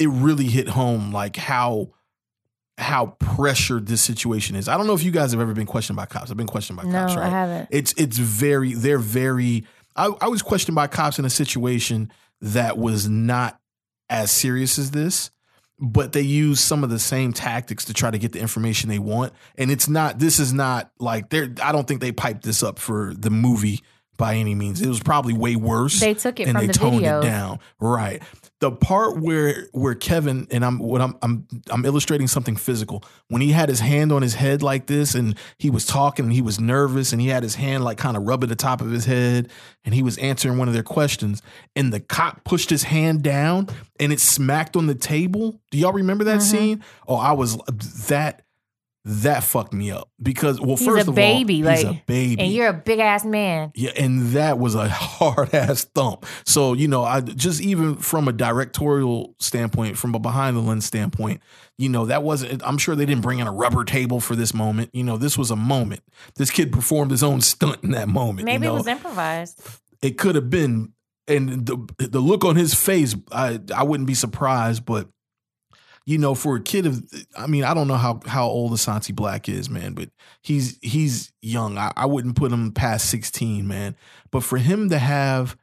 it 0.02 0.08
really 0.08 0.46
hit 0.46 0.68
home, 0.70 1.12
like 1.12 1.36
how 1.36 1.92
how 2.78 3.16
pressured 3.20 3.86
this 3.86 4.02
situation 4.02 4.56
is. 4.56 4.68
I 4.68 4.76
don't 4.78 4.88
know 4.88 4.94
if 4.96 5.04
you 5.04 5.12
guys 5.12 5.32
have 5.32 5.42
ever 5.42 5.54
been 5.54 5.68
questioned 5.68 5.98
by 5.98 6.06
cops. 6.08 6.32
I've 6.32 6.38
been 6.38 6.48
questioned 6.48 6.78
by 6.78 6.84
No, 6.84 6.92
cops, 6.92 7.14
I 7.16 7.20
right? 7.22 7.30
haven't. 7.30 7.68
It's 7.72 7.94
it's 7.98 8.18
very 8.18 8.74
they're 8.74 8.98
very. 8.98 9.66
I, 9.96 10.08
I 10.22 10.28
was 10.30 10.42
questioned 10.42 10.76
by 10.76 10.88
cops 10.88 11.20
in 11.20 11.26
a 11.26 11.30
situation 11.30 12.12
that 12.42 12.78
was 12.78 13.08
not 13.10 13.60
as 14.10 14.32
serious 14.32 14.80
as 14.80 14.92
this, 14.92 15.30
but 15.80 16.14
they 16.14 16.22
use 16.22 16.60
some 16.60 16.84
of 16.84 16.90
the 16.90 16.98
same 17.00 17.34
tactics 17.34 17.86
to 17.86 17.94
try 17.94 18.10
to 18.10 18.18
get 18.18 18.32
the 18.32 18.40
information 18.40 18.90
they 18.90 19.00
want. 19.00 19.34
And 19.58 19.70
it's 19.70 19.88
not. 19.88 20.18
This 20.18 20.40
is 20.40 20.52
not 20.54 20.92
like 21.00 21.30
they're. 21.30 21.54
I 21.62 21.72
don't 21.72 21.88
think 21.88 22.02
they 22.02 22.12
piped 22.12 22.44
this 22.44 22.64
up 22.64 22.80
for 22.80 23.14
the 23.16 23.30
movie 23.30 23.82
by 24.18 24.36
any 24.36 24.56
means. 24.56 24.82
It 24.82 24.88
was 24.88 25.00
probably 25.00 25.34
way 25.34 25.56
worse 25.56 26.00
They 26.00 26.14
took 26.14 26.40
it 26.40 26.48
and 26.48 26.58
they 26.58 26.68
the 26.68 26.74
toned 26.74 27.02
videos. 27.02 27.20
it 27.24 27.26
down. 27.26 27.60
Right. 27.80 28.22
The 28.62 28.72
part 28.72 29.20
where 29.20 29.68
where 29.74 29.96
Kevin 29.96 30.48
and 30.52 30.64
I'm 30.64 30.78
what 30.80 31.02
I'm 31.02 31.18
I'm 31.22 31.48
I'm 31.70 31.84
illustrating 31.84 32.28
something 32.28 32.56
physical. 32.56 33.04
When 33.28 33.42
he 33.42 33.52
had 33.52 33.68
his 33.70 33.80
hand 33.82 34.12
on 34.12 34.22
his 34.22 34.36
head 34.36 34.62
like 34.64 34.86
this 34.86 35.16
and 35.16 35.36
he 35.58 35.70
was 35.70 35.86
talking 35.86 36.26
and 36.26 36.34
he 36.34 36.42
was 36.44 36.60
nervous 36.60 37.12
and 37.12 37.20
he 37.20 37.28
had 37.30 37.42
his 37.44 37.56
hand 37.56 37.84
like 37.84 37.98
kind 37.98 38.16
of 38.16 38.24
rubbing 38.24 38.50
the 38.50 38.56
top 38.56 38.80
of 38.80 38.92
his 38.92 39.06
head 39.06 39.50
and 39.84 39.94
he 39.96 40.04
was 40.04 40.18
answering 40.20 40.58
one 40.60 40.68
of 40.68 40.74
their 40.76 40.84
questions 40.84 41.42
and 41.76 41.92
the 41.92 42.00
cop 42.00 42.44
pushed 42.44 42.70
his 42.70 42.84
hand 42.84 43.24
down 43.24 43.68
and 44.00 44.14
it 44.14 44.20
smacked 44.20 44.78
on 44.78 44.86
the 44.88 44.96
table. 44.96 45.60
Do 45.72 45.78
y'all 45.78 45.92
remember 45.94 46.24
that 46.26 46.40
Mm-hmm. 46.40 46.58
scene? 46.58 46.84
Oh, 47.08 47.16
I 47.16 47.32
was 47.34 47.58
that 48.08 48.44
that 49.06 49.44
fucked 49.44 49.74
me 49.74 49.90
up 49.92 50.10
because 50.22 50.60
well 50.60 50.76
He's 50.76 50.86
first 50.86 51.08
of 51.08 51.16
baby, 51.16 51.64
all 51.64 51.72
he's 51.72 51.84
like, 51.84 51.96
a 51.98 52.04
baby 52.06 52.42
And 52.42 52.52
you're 52.52 52.68
a 52.68 52.74
big 52.74 53.00
ass 53.00 53.26
man. 53.26 53.72
yeah, 53.76 53.92
and 53.98 54.34
that 54.34 54.60
was 54.60 54.76
a 54.76 54.88
hard 54.90 55.54
ass 55.54 55.86
thump. 55.86 56.26
So 56.46 56.74
you 56.74 56.88
know, 56.88 57.04
I 57.04 57.22
just 57.22 57.62
even 57.62 57.96
from 57.96 58.28
a 58.28 58.34
directorial 58.34 59.36
standpoint, 59.40 59.98
from 59.98 60.14
a 60.14 60.20
behind 60.20 60.56
the 60.56 60.62
lens 60.62 60.86
standpoint, 60.86 61.42
you 61.78 61.90
know, 61.90 62.06
that 62.06 62.22
wasn't. 62.22 62.62
I'm 62.64 62.78
sure 62.78 62.96
they 62.96 63.06
didn't 63.08 63.24
bring 63.24 63.40
in 63.40 63.48
a 63.48 63.52
rubber 63.52 63.84
table 63.84 64.20
for 64.20 64.36
this 64.36 64.54
moment. 64.54 64.92
You 64.94 65.04
know, 65.04 65.18
this 65.18 65.38
was 65.38 65.50
a 65.50 65.56
moment. 65.56 66.02
This 66.36 66.52
kid 66.52 66.72
performed 66.72 67.10
his 67.12 67.24
own 67.24 67.42
stunt 67.42 67.84
in 67.84 67.92
that 67.92 68.08
moment. 68.08 68.46
Maybe 68.46 68.66
you 68.66 68.70
know? 68.70 68.76
it 68.76 68.78
was 68.80 68.88
improvised. 68.88 69.62
it 70.02 70.18
could 70.18 70.36
have 70.36 70.50
been 70.50 70.94
and 71.28 71.66
the 71.66 71.78
the 71.98 72.20
look 72.20 72.44
on 72.44 72.56
his 72.56 72.74
face 72.74 73.16
i 73.32 73.60
i 73.76 73.84
wouldn't 73.84 74.08
be 74.08 74.16
surprised 74.16 74.86
but 74.86 75.08
you 76.06 76.18
know 76.18 76.34
for 76.36 76.56
a 76.56 76.62
kid 76.62 76.86
of 76.86 77.04
i 77.38 77.48
mean 77.48 77.64
i 77.64 77.74
don't 77.74 77.88
know 77.88 77.96
how 77.96 78.20
how 78.26 78.48
old 78.48 78.72
Asante 78.72 79.14
Blackk 79.14 79.50
is 79.50 79.70
man 79.70 79.94
but 79.94 80.10
he's 80.42 80.78
he's 80.82 81.32
young 81.42 81.78
I, 81.78 81.92
I 81.96 82.06
wouldn't 82.06 82.36
put 82.36 82.52
him 82.52 82.72
past 82.72 83.10
16 83.10 83.68
man 83.68 83.96
but 84.32 84.44
for 84.44 84.58
him 84.58 84.90
to 84.90 84.98
have 84.98 85.58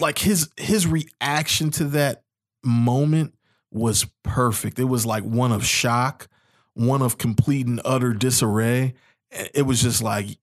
like 0.00 0.18
his 0.18 0.50
his 0.56 0.86
reaction 0.86 1.70
to 1.72 1.84
that 1.84 2.22
moment 2.64 3.34
was 3.70 4.06
perfect 4.22 4.78
it 4.78 4.84
was 4.84 5.06
like 5.06 5.22
one 5.22 5.52
of 5.52 5.64
shock 5.64 6.28
one 6.74 7.02
of 7.02 7.18
complete 7.18 7.66
and 7.66 7.80
utter 7.84 8.12
disarray 8.12 8.94
it 9.30 9.66
was 9.66 9.82
just 9.82 10.02
like 10.02 10.38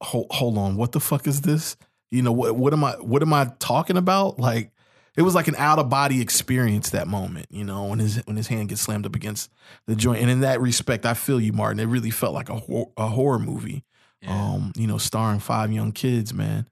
hold, 0.00 0.26
hold 0.30 0.58
on, 0.58 0.76
what 0.76 0.92
the 0.92 1.00
fuck 1.00 1.26
is 1.26 1.42
this? 1.42 1.76
You 2.10 2.22
know, 2.22 2.32
what 2.32 2.56
what 2.56 2.72
am 2.72 2.84
I 2.84 2.92
what 2.92 3.22
am 3.22 3.32
I 3.32 3.50
talking 3.58 3.96
about? 3.96 4.38
Like 4.38 4.70
it 5.16 5.22
was 5.22 5.34
like 5.34 5.48
an 5.48 5.54
out 5.56 5.78
of 5.78 5.88
body 5.88 6.20
experience 6.20 6.90
that 6.90 7.06
moment, 7.06 7.46
you 7.50 7.64
know, 7.64 7.84
when 7.86 7.98
his 8.00 8.16
when 8.26 8.36
his 8.36 8.48
hand 8.48 8.68
gets 8.68 8.80
slammed 8.80 9.06
up 9.06 9.14
against 9.14 9.50
the 9.86 9.94
joint. 9.96 10.20
And 10.20 10.30
in 10.30 10.40
that 10.40 10.60
respect, 10.60 11.06
I 11.06 11.14
feel 11.14 11.40
you, 11.40 11.52
Martin. 11.52 11.80
It 11.80 11.86
really 11.86 12.10
felt 12.10 12.34
like 12.34 12.48
a 12.48 12.56
hor- 12.56 12.90
a 12.96 13.06
horror 13.08 13.38
movie. 13.38 13.84
Um, 14.26 14.72
you 14.74 14.86
know, 14.86 14.96
starring 14.96 15.38
five 15.38 15.70
young 15.70 15.92
kids, 15.92 16.32
man. 16.32 16.66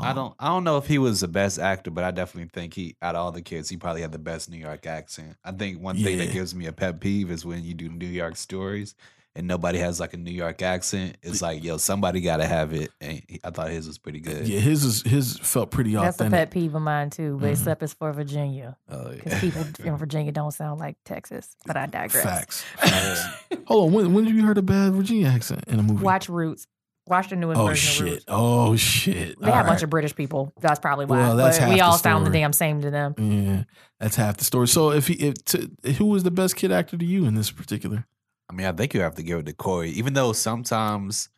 I 0.00 0.10
Um, 0.10 0.16
don't 0.16 0.34
I 0.40 0.48
don't 0.48 0.64
know 0.64 0.78
if 0.78 0.86
he 0.88 0.98
was 0.98 1.20
the 1.20 1.28
best 1.28 1.58
actor, 1.60 1.92
but 1.92 2.02
I 2.02 2.10
definitely 2.10 2.50
think 2.52 2.74
he 2.74 2.96
out 3.00 3.14
of 3.14 3.20
all 3.20 3.30
the 3.32 3.40
kids, 3.42 3.68
he 3.68 3.76
probably 3.76 4.02
had 4.02 4.10
the 4.10 4.18
best 4.18 4.50
New 4.50 4.58
York 4.58 4.84
accent. 4.84 5.36
I 5.44 5.52
think 5.52 5.80
one 5.80 5.96
thing 5.96 6.18
Yeah. 6.18 6.24
that 6.24 6.32
gives 6.32 6.54
me 6.56 6.66
a 6.66 6.72
pet 6.72 7.00
peeve 7.00 7.30
is 7.30 7.44
when 7.44 7.64
you 7.64 7.74
do 7.74 7.88
New 7.88 8.06
York 8.06 8.36
stories 8.36 8.94
and 9.36 9.46
nobody 9.46 9.78
has 9.78 10.00
like 10.00 10.14
a 10.14 10.16
New 10.16 10.32
York 10.32 10.62
accent. 10.62 11.16
It's 11.22 11.40
like, 11.42 11.62
yo, 11.62 11.76
somebody 11.76 12.20
gotta 12.20 12.46
have 12.46 12.72
it. 12.72 12.90
And 13.00 13.22
I 13.44 13.50
thought 13.50 13.70
his 13.70 13.86
was 13.86 13.98
pretty 13.98 14.20
good. 14.20 14.48
Yeah, 14.48 14.58
his 14.60 14.84
is 14.84 15.02
his 15.02 15.38
felt 15.38 15.70
pretty 15.70 15.94
That's 15.94 16.20
a 16.20 16.28
pet 16.30 16.50
peeve 16.50 16.74
of 16.74 16.82
mine 16.82 17.10
too, 17.10 17.38
but 17.40 17.46
Mhm. 17.48 17.52
except 17.52 17.82
it's 17.82 17.94
for 17.94 18.12
Virginia. 18.12 18.76
Oh, 18.90 19.10
Because 19.10 19.32
yeah. 19.34 19.40
people 19.40 19.64
in 19.84 19.96
Virginia 19.96 20.32
don't 20.32 20.52
sound 20.52 20.80
like 20.80 20.96
Texas. 21.04 21.56
But 21.66 21.76
I 21.76 21.86
digress. 21.86 22.22
Facts. 22.24 22.62
Facts. 22.78 23.24
Hold 23.66 23.88
on, 23.88 23.92
when 23.92 24.14
when 24.14 24.24
did 24.24 24.34
you 24.34 24.44
heard 24.44 24.58
a 24.58 24.62
bad 24.62 24.92
Virginia 24.94 25.28
accent 25.28 25.64
in 25.68 25.78
a 25.78 25.82
movie? 25.82 26.02
Watch 26.04 26.28
Roots. 26.28 26.66
Watch 27.06 27.30
the 27.30 27.36
newest 27.36 27.58
Oh 27.58 27.68
version 27.68 27.88
of 27.88 27.94
shit! 27.94 28.12
Roots. 28.16 28.24
Oh 28.28 28.76
shit! 28.76 29.40
They 29.40 29.46
have 29.46 29.54
a 29.54 29.58
All 29.60 29.64
bunch 29.64 29.82
of 29.82 29.88
British 29.88 30.14
people. 30.14 30.52
That's 30.60 30.78
probably 30.78 31.06
why. 31.06 31.16
Well, 31.16 31.36
that's 31.36 31.56
but 31.56 31.62
half 31.62 31.70
we 31.72 31.76
the 31.76 31.80
all 31.86 31.96
sound 31.96 32.26
the 32.26 32.30
damn 32.30 32.52
same 32.52 32.82
to 32.82 32.90
them. 32.90 33.14
Yeah, 33.16 33.62
that's 33.98 34.16
half 34.16 34.36
the 34.36 34.44
story. 34.44 34.68
So, 34.68 34.90
if 34.90 35.06
he, 35.06 35.14
if 35.14 35.42
to, 35.46 35.70
who 35.96 36.04
was 36.04 36.24
the 36.24 36.30
best 36.30 36.56
kid 36.56 36.70
actor 36.70 36.98
to 36.98 37.04
you 37.06 37.24
in 37.24 37.34
this 37.34 37.50
particular? 37.50 38.04
I 38.50 38.54
mean, 38.54 38.66
I 38.66 38.72
think 38.72 38.94
you 38.94 39.00
have 39.00 39.14
to 39.16 39.22
give 39.22 39.40
it 39.40 39.46
to 39.46 39.52
Korey, 39.52 39.88
even 39.92 40.14
though 40.14 40.32
sometimes 40.32 41.28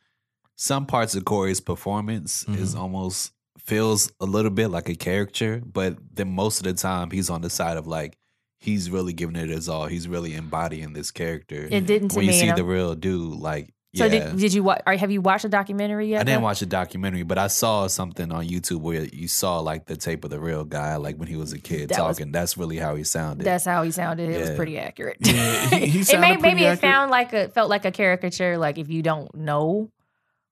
some 0.57 0.87
parts 0.87 1.15
of 1.15 1.25
Korey's 1.25 1.61
performance 1.61 2.45
is 2.49 2.75
Mhm. 2.75 2.79
almost 2.81 3.33
feels 3.59 4.13
a 4.21 4.25
little 4.27 4.51
bit 4.51 4.69
like 4.69 4.89
a 4.89 4.95
caricature, 4.95 5.61
but 5.65 5.99
then 6.15 6.29
most 6.35 6.59
of 6.59 6.65
the 6.65 6.73
time 6.75 7.11
he's 7.11 7.29
on 7.31 7.41
the 7.43 7.51
side 7.51 7.77
of 7.77 7.87
like 7.87 8.17
he's 8.59 8.91
really 8.91 9.13
giving 9.13 9.37
it 9.37 9.49
his 9.49 9.69
all. 9.69 9.87
He's 9.87 10.07
really 10.07 10.35
embodying 10.35 10.93
this 10.93 11.11
character. 11.11 11.67
It 11.71 11.87
didn't 11.87 12.11
to 12.11 12.17
when 12.17 12.27
you 12.27 12.33
me. 12.33 12.41
see 12.41 12.53
the 12.53 12.65
real 12.65 12.95
dude, 12.95 13.39
like 13.39 13.73
so 13.95 14.05
yeah. 14.05 14.31
did, 14.31 14.39
did 14.39 14.55
you 14.55 14.63
watch? 14.63 14.83
Have 14.87 15.11
you 15.11 15.21
watched 15.21 15.43
the 15.43 15.49
documentary 15.49 16.09
yet? 16.11 16.21
I 16.21 16.25
didn't 16.25 16.43
watch 16.43 16.61
the 16.61 16.67
documentary, 16.67 17.25
but 17.25 17.39
I 17.39 17.49
saw 17.49 17.87
something 17.89 18.31
on 18.31 18.47
YouTube 18.47 18.81
where 18.83 19.03
you 19.05 19.27
saw 19.27 19.59
like 19.59 19.87
the 19.87 19.97
tape 19.97 20.23
of 20.25 20.31
the 20.31 20.39
real 20.39 20.65
guy, 20.65 20.97
like 20.97 21.17
when 21.17 21.27
he 21.29 21.37
was 21.37 21.53
a 21.53 21.59
kid 21.59 21.89
That 21.89 21.99
was- 22.07 22.19
talking. 22.19 22.31
That's 22.33 22.57
really 22.57 22.77
how 22.77 22.95
he 22.95 23.03
sounded. 23.05 23.45
That's 23.45 23.65
how 23.65 23.83
he 23.83 23.91
sounded. 23.91 24.31
It 24.31 24.41
was 24.41 24.51
pretty 24.51 24.79
accurate. 24.79 25.17
Yeah, 25.21 25.67
he- 25.71 25.87
he 25.87 26.01
it 26.15 26.21
may, 26.21 26.37
maybe 26.37 26.63
it 26.63 26.67
accurate. 26.67 26.81
sound 26.81 27.11
like 27.11 27.33
a 27.33 27.49
felt 27.49 27.69
like 27.69 27.85
a 27.85 27.91
caricature. 27.91 28.59
Like 28.59 28.79
if 28.79 28.89
you 28.89 29.03
don't 29.03 29.35
know 29.35 29.91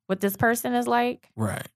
what 0.07 0.21
this 0.21 0.37
person 0.37 0.75
is 0.75 0.87
like, 0.89 1.29
Right. 1.37 1.67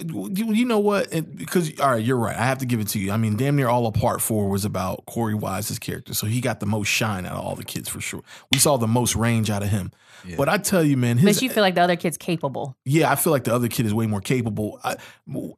You, 0.00 0.52
you 0.52 0.64
know 0.64 0.78
what? 0.78 1.12
And 1.12 1.36
because 1.36 1.78
all 1.80 1.90
right, 1.90 2.04
you're 2.04 2.16
right. 2.18 2.36
I 2.36 2.44
have 2.46 2.58
to 2.58 2.66
give 2.66 2.78
it 2.78 2.86
to 2.88 3.00
you. 3.00 3.10
I 3.10 3.16
mean, 3.16 3.36
damn 3.36 3.56
near 3.56 3.66
all 3.68 3.84
of 3.88 3.94
part 3.94 4.22
four 4.22 4.48
was 4.48 4.64
about 4.64 5.04
Korey 5.06 5.34
Wise's 5.34 5.80
character, 5.80 6.14
so 6.14 6.26
he 6.28 6.40
got 6.40 6.60
the 6.60 6.66
most 6.66 6.86
shine 6.86 7.26
out 7.26 7.32
of 7.32 7.44
all 7.44 7.56
the 7.56 7.64
kids 7.64 7.88
for 7.88 8.00
sure. 8.00 8.22
We 8.52 8.58
saw 8.60 8.76
the 8.76 8.86
most 8.86 9.16
range 9.16 9.50
out 9.50 9.64
of 9.64 9.70
him. 9.70 9.90
Yeah. 10.24 10.36
But 10.36 10.48
I 10.48 10.58
tell 10.58 10.84
you, 10.84 10.96
man, 10.96 11.16
his 11.18 11.36
but 11.36 11.42
you 11.42 11.50
feel 11.50 11.62
like 11.62 11.74
the 11.76 11.80
other 11.80 11.96
kid's 11.96 12.16
capable. 12.16 12.76
yeah, 12.84 13.10
I 13.10 13.16
feel 13.16 13.32
like 13.32 13.44
the 13.44 13.54
other 13.54 13.66
kid 13.68 13.86
is 13.86 13.94
way 13.94 14.06
more 14.06 14.20
capable. 14.20 14.80
I, 14.84 14.96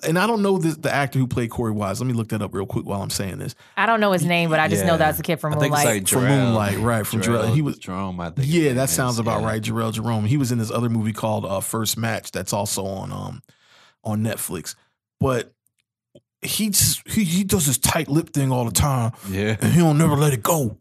and 0.07 0.19
I 0.19 0.27
don't 0.27 0.41
know 0.43 0.57
this, 0.59 0.77
the 0.77 0.93
actor 0.93 1.19
who 1.19 1.27
played 1.27 1.51
Korey 1.51 1.73
Wise. 1.75 2.01
Let 2.01 2.07
me 2.07 2.13
look 2.15 2.29
that 2.29 2.41
up 2.43 2.55
real 2.55 2.67
quick 2.67 2.85
while 2.87 3.03
I'm 3.03 3.11
saying 3.11 3.39
this. 3.39 3.55
I 3.77 3.85
don't 3.87 4.01
know 4.01 4.13
his 4.13 4.25
name, 4.25 4.49
but 4.51 4.59
I 4.61 4.69
just 4.69 4.85
know 4.85 4.93
Yeah. 4.93 4.97
that's 4.99 5.19
a 5.19 5.23
kid 5.23 5.37
from 5.41 5.53
I 5.55 5.59
think 5.59 5.73
Moonlight. 5.75 5.97
it's 6.03 6.13
like 6.13 6.23
From 6.23 6.29
Moonlight, 6.31 6.79
right, 6.79 7.07
from 7.07 7.21
Jharrel. 7.23 7.55
He 7.55 7.61
was- 7.63 7.79
Jerome. 7.79 8.21
I 8.21 8.31
think. 8.31 8.49
Yeah, 8.51 8.69
that 8.69 8.75
that 8.75 8.85
is. 8.89 8.95
sounds 8.95 9.19
about 9.19 9.41
Yeah. 9.43 9.47
right. 9.49 9.63
Jharrel 9.63 9.93
Jerome. 9.93 10.25
He 10.25 10.37
was 10.39 10.51
in 10.53 10.59
this 10.59 10.71
other 10.71 10.89
movie 10.89 11.13
called 11.15 11.45
uh, 11.47 11.61
First 11.61 11.97
Match. 11.99 12.31
That's 12.33 12.53
also 12.55 12.85
on 12.87 13.13
um 13.13 13.43
on 14.05 14.23
Netflix. 14.23 14.75
But 15.21 15.53
he 16.43 16.71
just 16.71 17.07
he, 17.09 17.25
he 17.25 17.45
does 17.45 17.67
this 17.67 17.79
tight 17.79 18.09
lip 18.09 18.31
thing 18.31 18.51
all 18.51 18.65
the 18.65 18.71
time, 18.71 19.13
Yeah. 19.29 19.57
and 19.61 19.73
he 19.73 19.81
don't 19.81 19.99
never 19.99 20.17
let 20.17 20.33
it 20.33 20.43
go. 20.43 20.79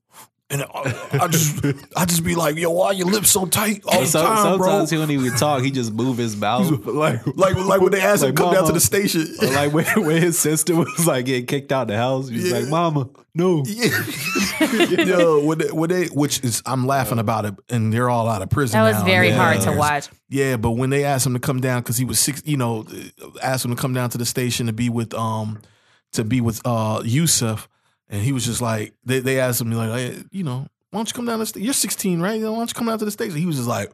And 0.52 0.64
I, 0.64 1.20
I 1.22 1.28
just 1.28 1.64
I 1.95 2.06
just 2.06 2.24
be 2.24 2.34
like, 2.34 2.56
yo, 2.58 2.72
why 2.72 2.93
your 2.93 3.06
lips 3.06 3.30
so 3.30 3.45
tight 3.45 3.84
all 3.86 4.00
the 4.02 4.08
So- 4.08 4.24
time, 4.26 4.58
bro? 4.58 4.68
sometimes 4.68 4.89
he 4.89 4.97
don't 4.97 5.12
even 5.12 5.36
talk. 5.36 5.62
He 5.62 5.70
just 5.70 5.93
move 5.93 6.18
his 6.18 6.36
mouth. 6.36 6.72
like 6.88 7.26
like 7.38 7.56
like 7.56 7.82
when 7.82 7.91
they 7.91 8.02
asked 8.02 8.24
him 8.24 8.30
Like, 8.30 8.36
to 8.38 8.41
come 8.41 8.54
down 8.56 8.66
to 8.66 8.72
the 8.74 8.80
station. 8.80 9.28
Or 9.41 9.47
like 9.52 9.72
when, 9.74 9.86
when 10.06 10.22
his 10.22 10.39
sister 10.39 10.76
was 10.76 11.06
like 11.06 11.26
getting 11.26 11.45
kicked 11.45 11.72
out 11.72 11.84
of 11.84 11.88
the 11.89 11.97
house, 11.97 12.30
he's 12.30 12.50
Yeah. 12.52 12.58
like, 12.60 12.68
"Mama, 12.68 13.10
no." 13.36 13.64
Yeah. 13.68 13.89
Yo, 15.06 15.43
when 15.45 15.58
they, 15.60 15.68
when 15.72 15.89
they, 15.89 16.06
which 16.08 16.43
is 16.43 16.64
I'm 16.66 16.88
laughing 16.88 17.20
about 17.20 17.45
it, 17.45 17.54
and 17.70 17.93
they're 17.93 18.10
all 18.10 18.28
out 18.28 18.41
of 18.41 18.50
prison. 18.50 18.80
that 18.80 18.84
was 18.89 18.97
now. 19.00 19.06
very 19.06 19.30
Yeah. 19.30 19.36
hard 19.38 19.62
to 19.62 19.72
watch. 19.74 20.10
Yeah, 20.30 20.58
but 20.58 20.72
when 20.72 20.89
they 20.89 21.06
asked 21.06 21.26
him 21.28 21.34
to 21.34 21.39
come 21.39 21.60
down 21.62 21.82
because 21.82 21.97
he 21.97 22.06
was 22.06 22.20
six, 22.20 22.41
you 22.45 22.58
know, 22.58 22.86
asked 23.41 23.66
him 23.66 23.76
to 23.76 23.80
come 23.80 23.93
down 23.93 24.10
to 24.12 24.18
the 24.18 24.26
station 24.26 24.66
to 24.68 24.74
be 24.74 24.89
with 24.89 25.14
um 25.14 25.60
to 26.14 26.24
be 26.24 26.41
with 26.41 26.60
uh 26.66 27.02
Yusef, 27.06 27.68
and 28.10 28.22
he 28.22 28.32
was 28.32 28.45
just 28.45 28.62
like 28.62 28.93
they 29.05 29.20
they 29.20 29.39
asked 29.39 29.62
him 29.62 29.72
like, 29.72 29.89
hey, 29.91 30.24
you 30.32 30.43
know, 30.43 30.68
why 30.91 30.99
don't 30.99 31.07
you 31.10 31.14
come 31.14 31.26
down 31.26 31.36
to 31.39 31.43
the 31.43 31.45
sta- 31.45 31.60
You're 31.60 31.74
16, 31.74 32.20
right? 32.20 32.36
You 32.39 32.45
know, 32.45 32.51
why 32.53 32.60
don't 32.60 32.70
you 32.70 32.74
come 32.74 32.88
down 32.88 32.99
to 32.99 33.05
the 33.05 33.12
station? 33.12 33.38
He 33.38 33.45
was 33.45 33.57
just 33.57 33.68
like, 33.68 33.91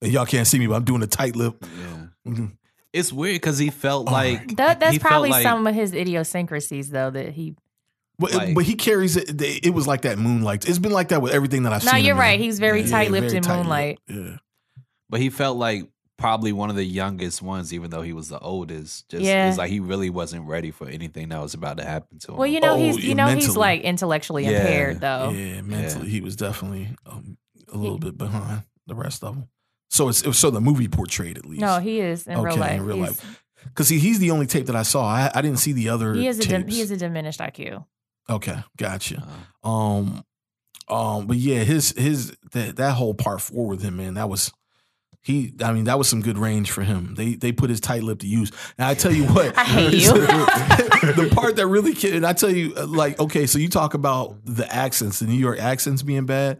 and 0.00 0.12
y'all 0.12 0.26
can't 0.26 0.46
see 0.46 0.58
me, 0.58 0.66
but 0.66 0.74
I'm 0.74 0.84
doing 0.84 1.02
a 1.02 1.06
tight 1.06 1.36
lip. 1.36 1.64
Yeah. 1.78 2.06
Mhm. 2.32 2.56
It's 2.92 3.12
weird 3.12 3.36
because 3.36 3.58
he 3.58 3.70
felt 3.70 4.06
All 4.08 4.12
like 4.12 4.38
right. 4.38 4.56
That, 4.58 4.80
that's 4.80 4.98
probably 4.98 5.30
like- 5.30 5.42
some 5.42 5.66
of 5.66 5.74
his 5.74 5.94
idiosyncrasies, 5.94 6.90
though. 6.90 7.10
That 7.10 7.32
he. 7.32 7.54
But 8.18 8.34
Like- 8.34 8.54
but 8.54 8.64
he 8.64 8.74
carries 8.74 9.16
it. 9.16 9.40
It 9.40 9.72
was 9.72 9.86
like 9.86 10.02
that 10.02 10.18
Moonlight. 10.18 10.68
It's 10.68 10.78
been 10.78 10.92
like 10.92 11.08
that 11.08 11.22
with 11.22 11.32
everything 11.32 11.62
that 11.64 11.72
I've 11.72 11.84
No, 11.84 11.92
seen. 11.92 12.04
you're 12.04 12.14
him 12.14 12.18
in. 12.18 12.26
right. 12.28 12.40
He 12.40 12.46
was 12.46 12.58
very 12.58 12.82
Yeah, 12.82 12.90
tight-lipped 12.90 13.26
very 13.28 13.36
in 13.38 13.42
tight-lipped. 13.42 13.64
Moonlight. 13.64 13.98
Yeah. 14.08 14.36
But 15.08 15.20
he 15.20 15.30
felt 15.30 15.56
like 15.56 15.88
probably 16.22 16.52
one 16.52 16.70
of 16.70 16.76
the 16.76 16.84
youngest 16.84 17.42
ones, 17.42 17.74
even 17.74 17.90
though 17.90 18.02
he 18.02 18.12
was 18.12 18.28
the 18.28 18.38
oldest. 18.38 19.08
Just 19.08 19.22
Yeah. 19.24 19.48
it's 19.48 19.58
like 19.58 19.70
he 19.70 19.80
really 19.80 20.08
wasn't 20.10 20.46
ready 20.46 20.70
for 20.70 20.88
anything 20.88 21.28
that 21.30 21.40
was 21.40 21.54
about 21.54 21.76
to 21.78 21.84
happen 21.84 22.18
to 22.20 22.32
him. 22.32 22.36
Well, 22.38 22.46
you 22.46 22.60
know 22.60 22.74
Oh, 22.74 22.76
he's 22.78 22.96
you 23.04 23.14
know 23.14 23.26
he's 23.28 23.56
like 23.56 23.82
intellectually 23.82 24.44
Yeah. 24.44 24.60
impaired 24.60 25.00
though. 25.00 25.30
Yeah, 25.30 25.60
mentally 25.62 26.08
he 26.08 26.20
was 26.20 26.36
definitely 26.36 26.88
um, 27.06 27.36
a 27.72 27.76
little 27.76 27.98
bit 27.98 28.16
behind 28.16 28.62
the 28.86 28.94
rest 28.94 29.22
of 29.24 29.34
them. 29.34 29.48
So 29.90 30.08
it's 30.08 30.38
so 30.38 30.50
the 30.50 30.60
movie 30.60 30.88
portrayed 30.88 31.36
at 31.36 31.44
least. 31.44 31.60
No, 31.60 31.78
he 31.80 32.00
is 32.00 32.26
in 32.26 32.38
real 32.40 32.52
Okay, 32.52 32.60
life. 32.60 32.72
in 32.72 32.84
real 32.86 32.96
He's- 32.96 33.08
life. 33.22 33.42
because 33.64 33.88
see, 33.88 33.98
he's 33.98 34.18
the 34.18 34.30
only 34.30 34.46
tape 34.46 34.66
that 34.66 34.76
I 34.76 34.82
saw. 34.84 35.04
I, 35.06 35.30
I 35.34 35.42
didn't 35.42 35.58
see 35.58 35.72
the 35.72 35.88
other. 35.90 36.14
He 36.14 36.26
is 36.28 36.38
a 36.38 36.42
dim- 36.48 36.62
tapes. 36.62 36.74
he 36.74 36.80
is 36.80 36.90
a 36.90 36.96
diminished 36.96 37.40
IQ. 37.40 37.84
okay, 38.30 38.58
gotcha. 38.76 39.22
Uh, 39.64 39.68
Um, 39.68 40.24
um, 40.88 41.26
but 41.26 41.36
yeah, 41.36 41.64
his 41.64 41.92
his 41.96 42.36
that 42.52 42.76
that 42.76 42.94
whole 42.94 43.14
part 43.14 43.40
four 43.40 43.66
with 43.68 43.82
him, 43.82 43.96
man, 43.96 44.14
that 44.14 44.28
was 44.28 44.52
he. 45.22 45.54
I 45.62 45.72
mean, 45.72 45.84
that 45.84 45.98
was 45.98 46.08
some 46.08 46.20
good 46.20 46.36
range 46.38 46.70
for 46.70 46.82
him. 46.82 47.14
They 47.14 47.34
they 47.34 47.52
put 47.52 47.70
his 47.70 47.80
tight 47.80 48.02
lip 48.02 48.18
to 48.20 48.26
use. 48.26 48.50
And 48.78 48.86
I 48.86 48.94
tell 48.94 49.12
you 49.12 49.24
what, 49.24 49.56
I 49.58 49.64
hate 49.64 49.94
you. 49.94 50.12
the 50.12 51.30
part 51.34 51.56
that 51.56 51.66
really 51.66 51.94
killed. 51.94 52.14
And 52.14 52.26
I 52.26 52.32
tell 52.32 52.50
you, 52.50 52.74
uh, 52.76 52.86
like, 52.86 53.18
okay, 53.20 53.46
so 53.46 53.58
you 53.58 53.68
talk 53.68 53.94
about 53.94 54.36
the 54.44 54.72
accents, 54.72 55.20
the 55.20 55.26
New 55.26 55.38
York 55.38 55.58
accents 55.58 56.02
being 56.02 56.26
bad. 56.26 56.58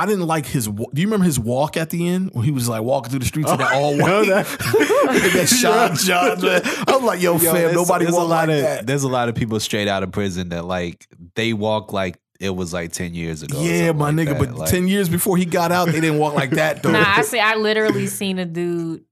I 0.00 0.06
didn't 0.06 0.28
like 0.28 0.46
his. 0.46 0.68
wa- 0.68 0.86
Do 0.94 1.00
you 1.00 1.08
remember 1.08 1.26
his 1.26 1.40
walk 1.40 1.76
at 1.76 1.90
the 1.90 2.06
end 2.08 2.30
when 2.32 2.44
he 2.44 2.52
was 2.52 2.68
like 2.68 2.82
walking 2.82 3.10
through 3.10 3.18
the 3.18 3.24
streets 3.26 3.50
of 3.50 3.58
that 3.58 3.72
all 3.74 3.96
know 3.96 4.20
white? 4.20 4.26
that. 4.28 4.46
that 5.34 5.48
shot, 5.48 5.98
shot, 5.98 6.40
man. 6.40 6.62
I'm 6.86 7.04
like, 7.04 7.20
yo, 7.20 7.32
Yo, 7.36 7.52
fam, 7.52 7.74
nobody 7.74 8.04
there's 8.04 8.14
walk 8.14 8.22
a 8.24 8.26
lot 8.28 8.48
like 8.48 8.56
of 8.58 8.62
that. 8.62 8.86
there's 8.86 9.02
a 9.02 9.08
lot 9.08 9.28
of 9.28 9.34
people 9.34 9.58
straight 9.58 9.88
out 9.88 10.04
of 10.04 10.12
prison 10.12 10.50
that 10.50 10.64
like 10.64 11.08
they 11.34 11.52
walk 11.52 11.92
like 11.92 12.16
it 12.40 12.50
was 12.50 12.72
like 12.72 12.92
ten 12.92 13.14
years 13.14 13.42
ago. 13.42 13.60
Yeah, 13.60 13.92
my 13.92 14.06
like 14.10 14.14
nigga. 14.14 14.26
that. 14.30 14.38
But 14.38 14.52
Like, 14.54 14.70
ten 14.70 14.88
years 14.88 15.08
before 15.08 15.36
he 15.36 15.44
got 15.44 15.72
out, 15.72 15.86
they 15.86 16.00
didn't 16.00 16.18
walk 16.18 16.34
like 16.34 16.50
that 16.50 16.82
though. 16.82 16.92
Nah, 16.92 17.04
I 17.06 17.22
see. 17.22 17.40
I 17.40 17.54
literally 17.56 18.06
seen 18.06 18.38
a 18.38 18.44
dude, 18.44 19.04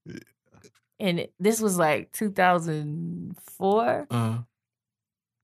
and 1.01 1.27
this 1.41 1.61
was 1.61 1.77
like 1.79 2.13
2004. 2.13 4.07
Uh, 4.11 4.39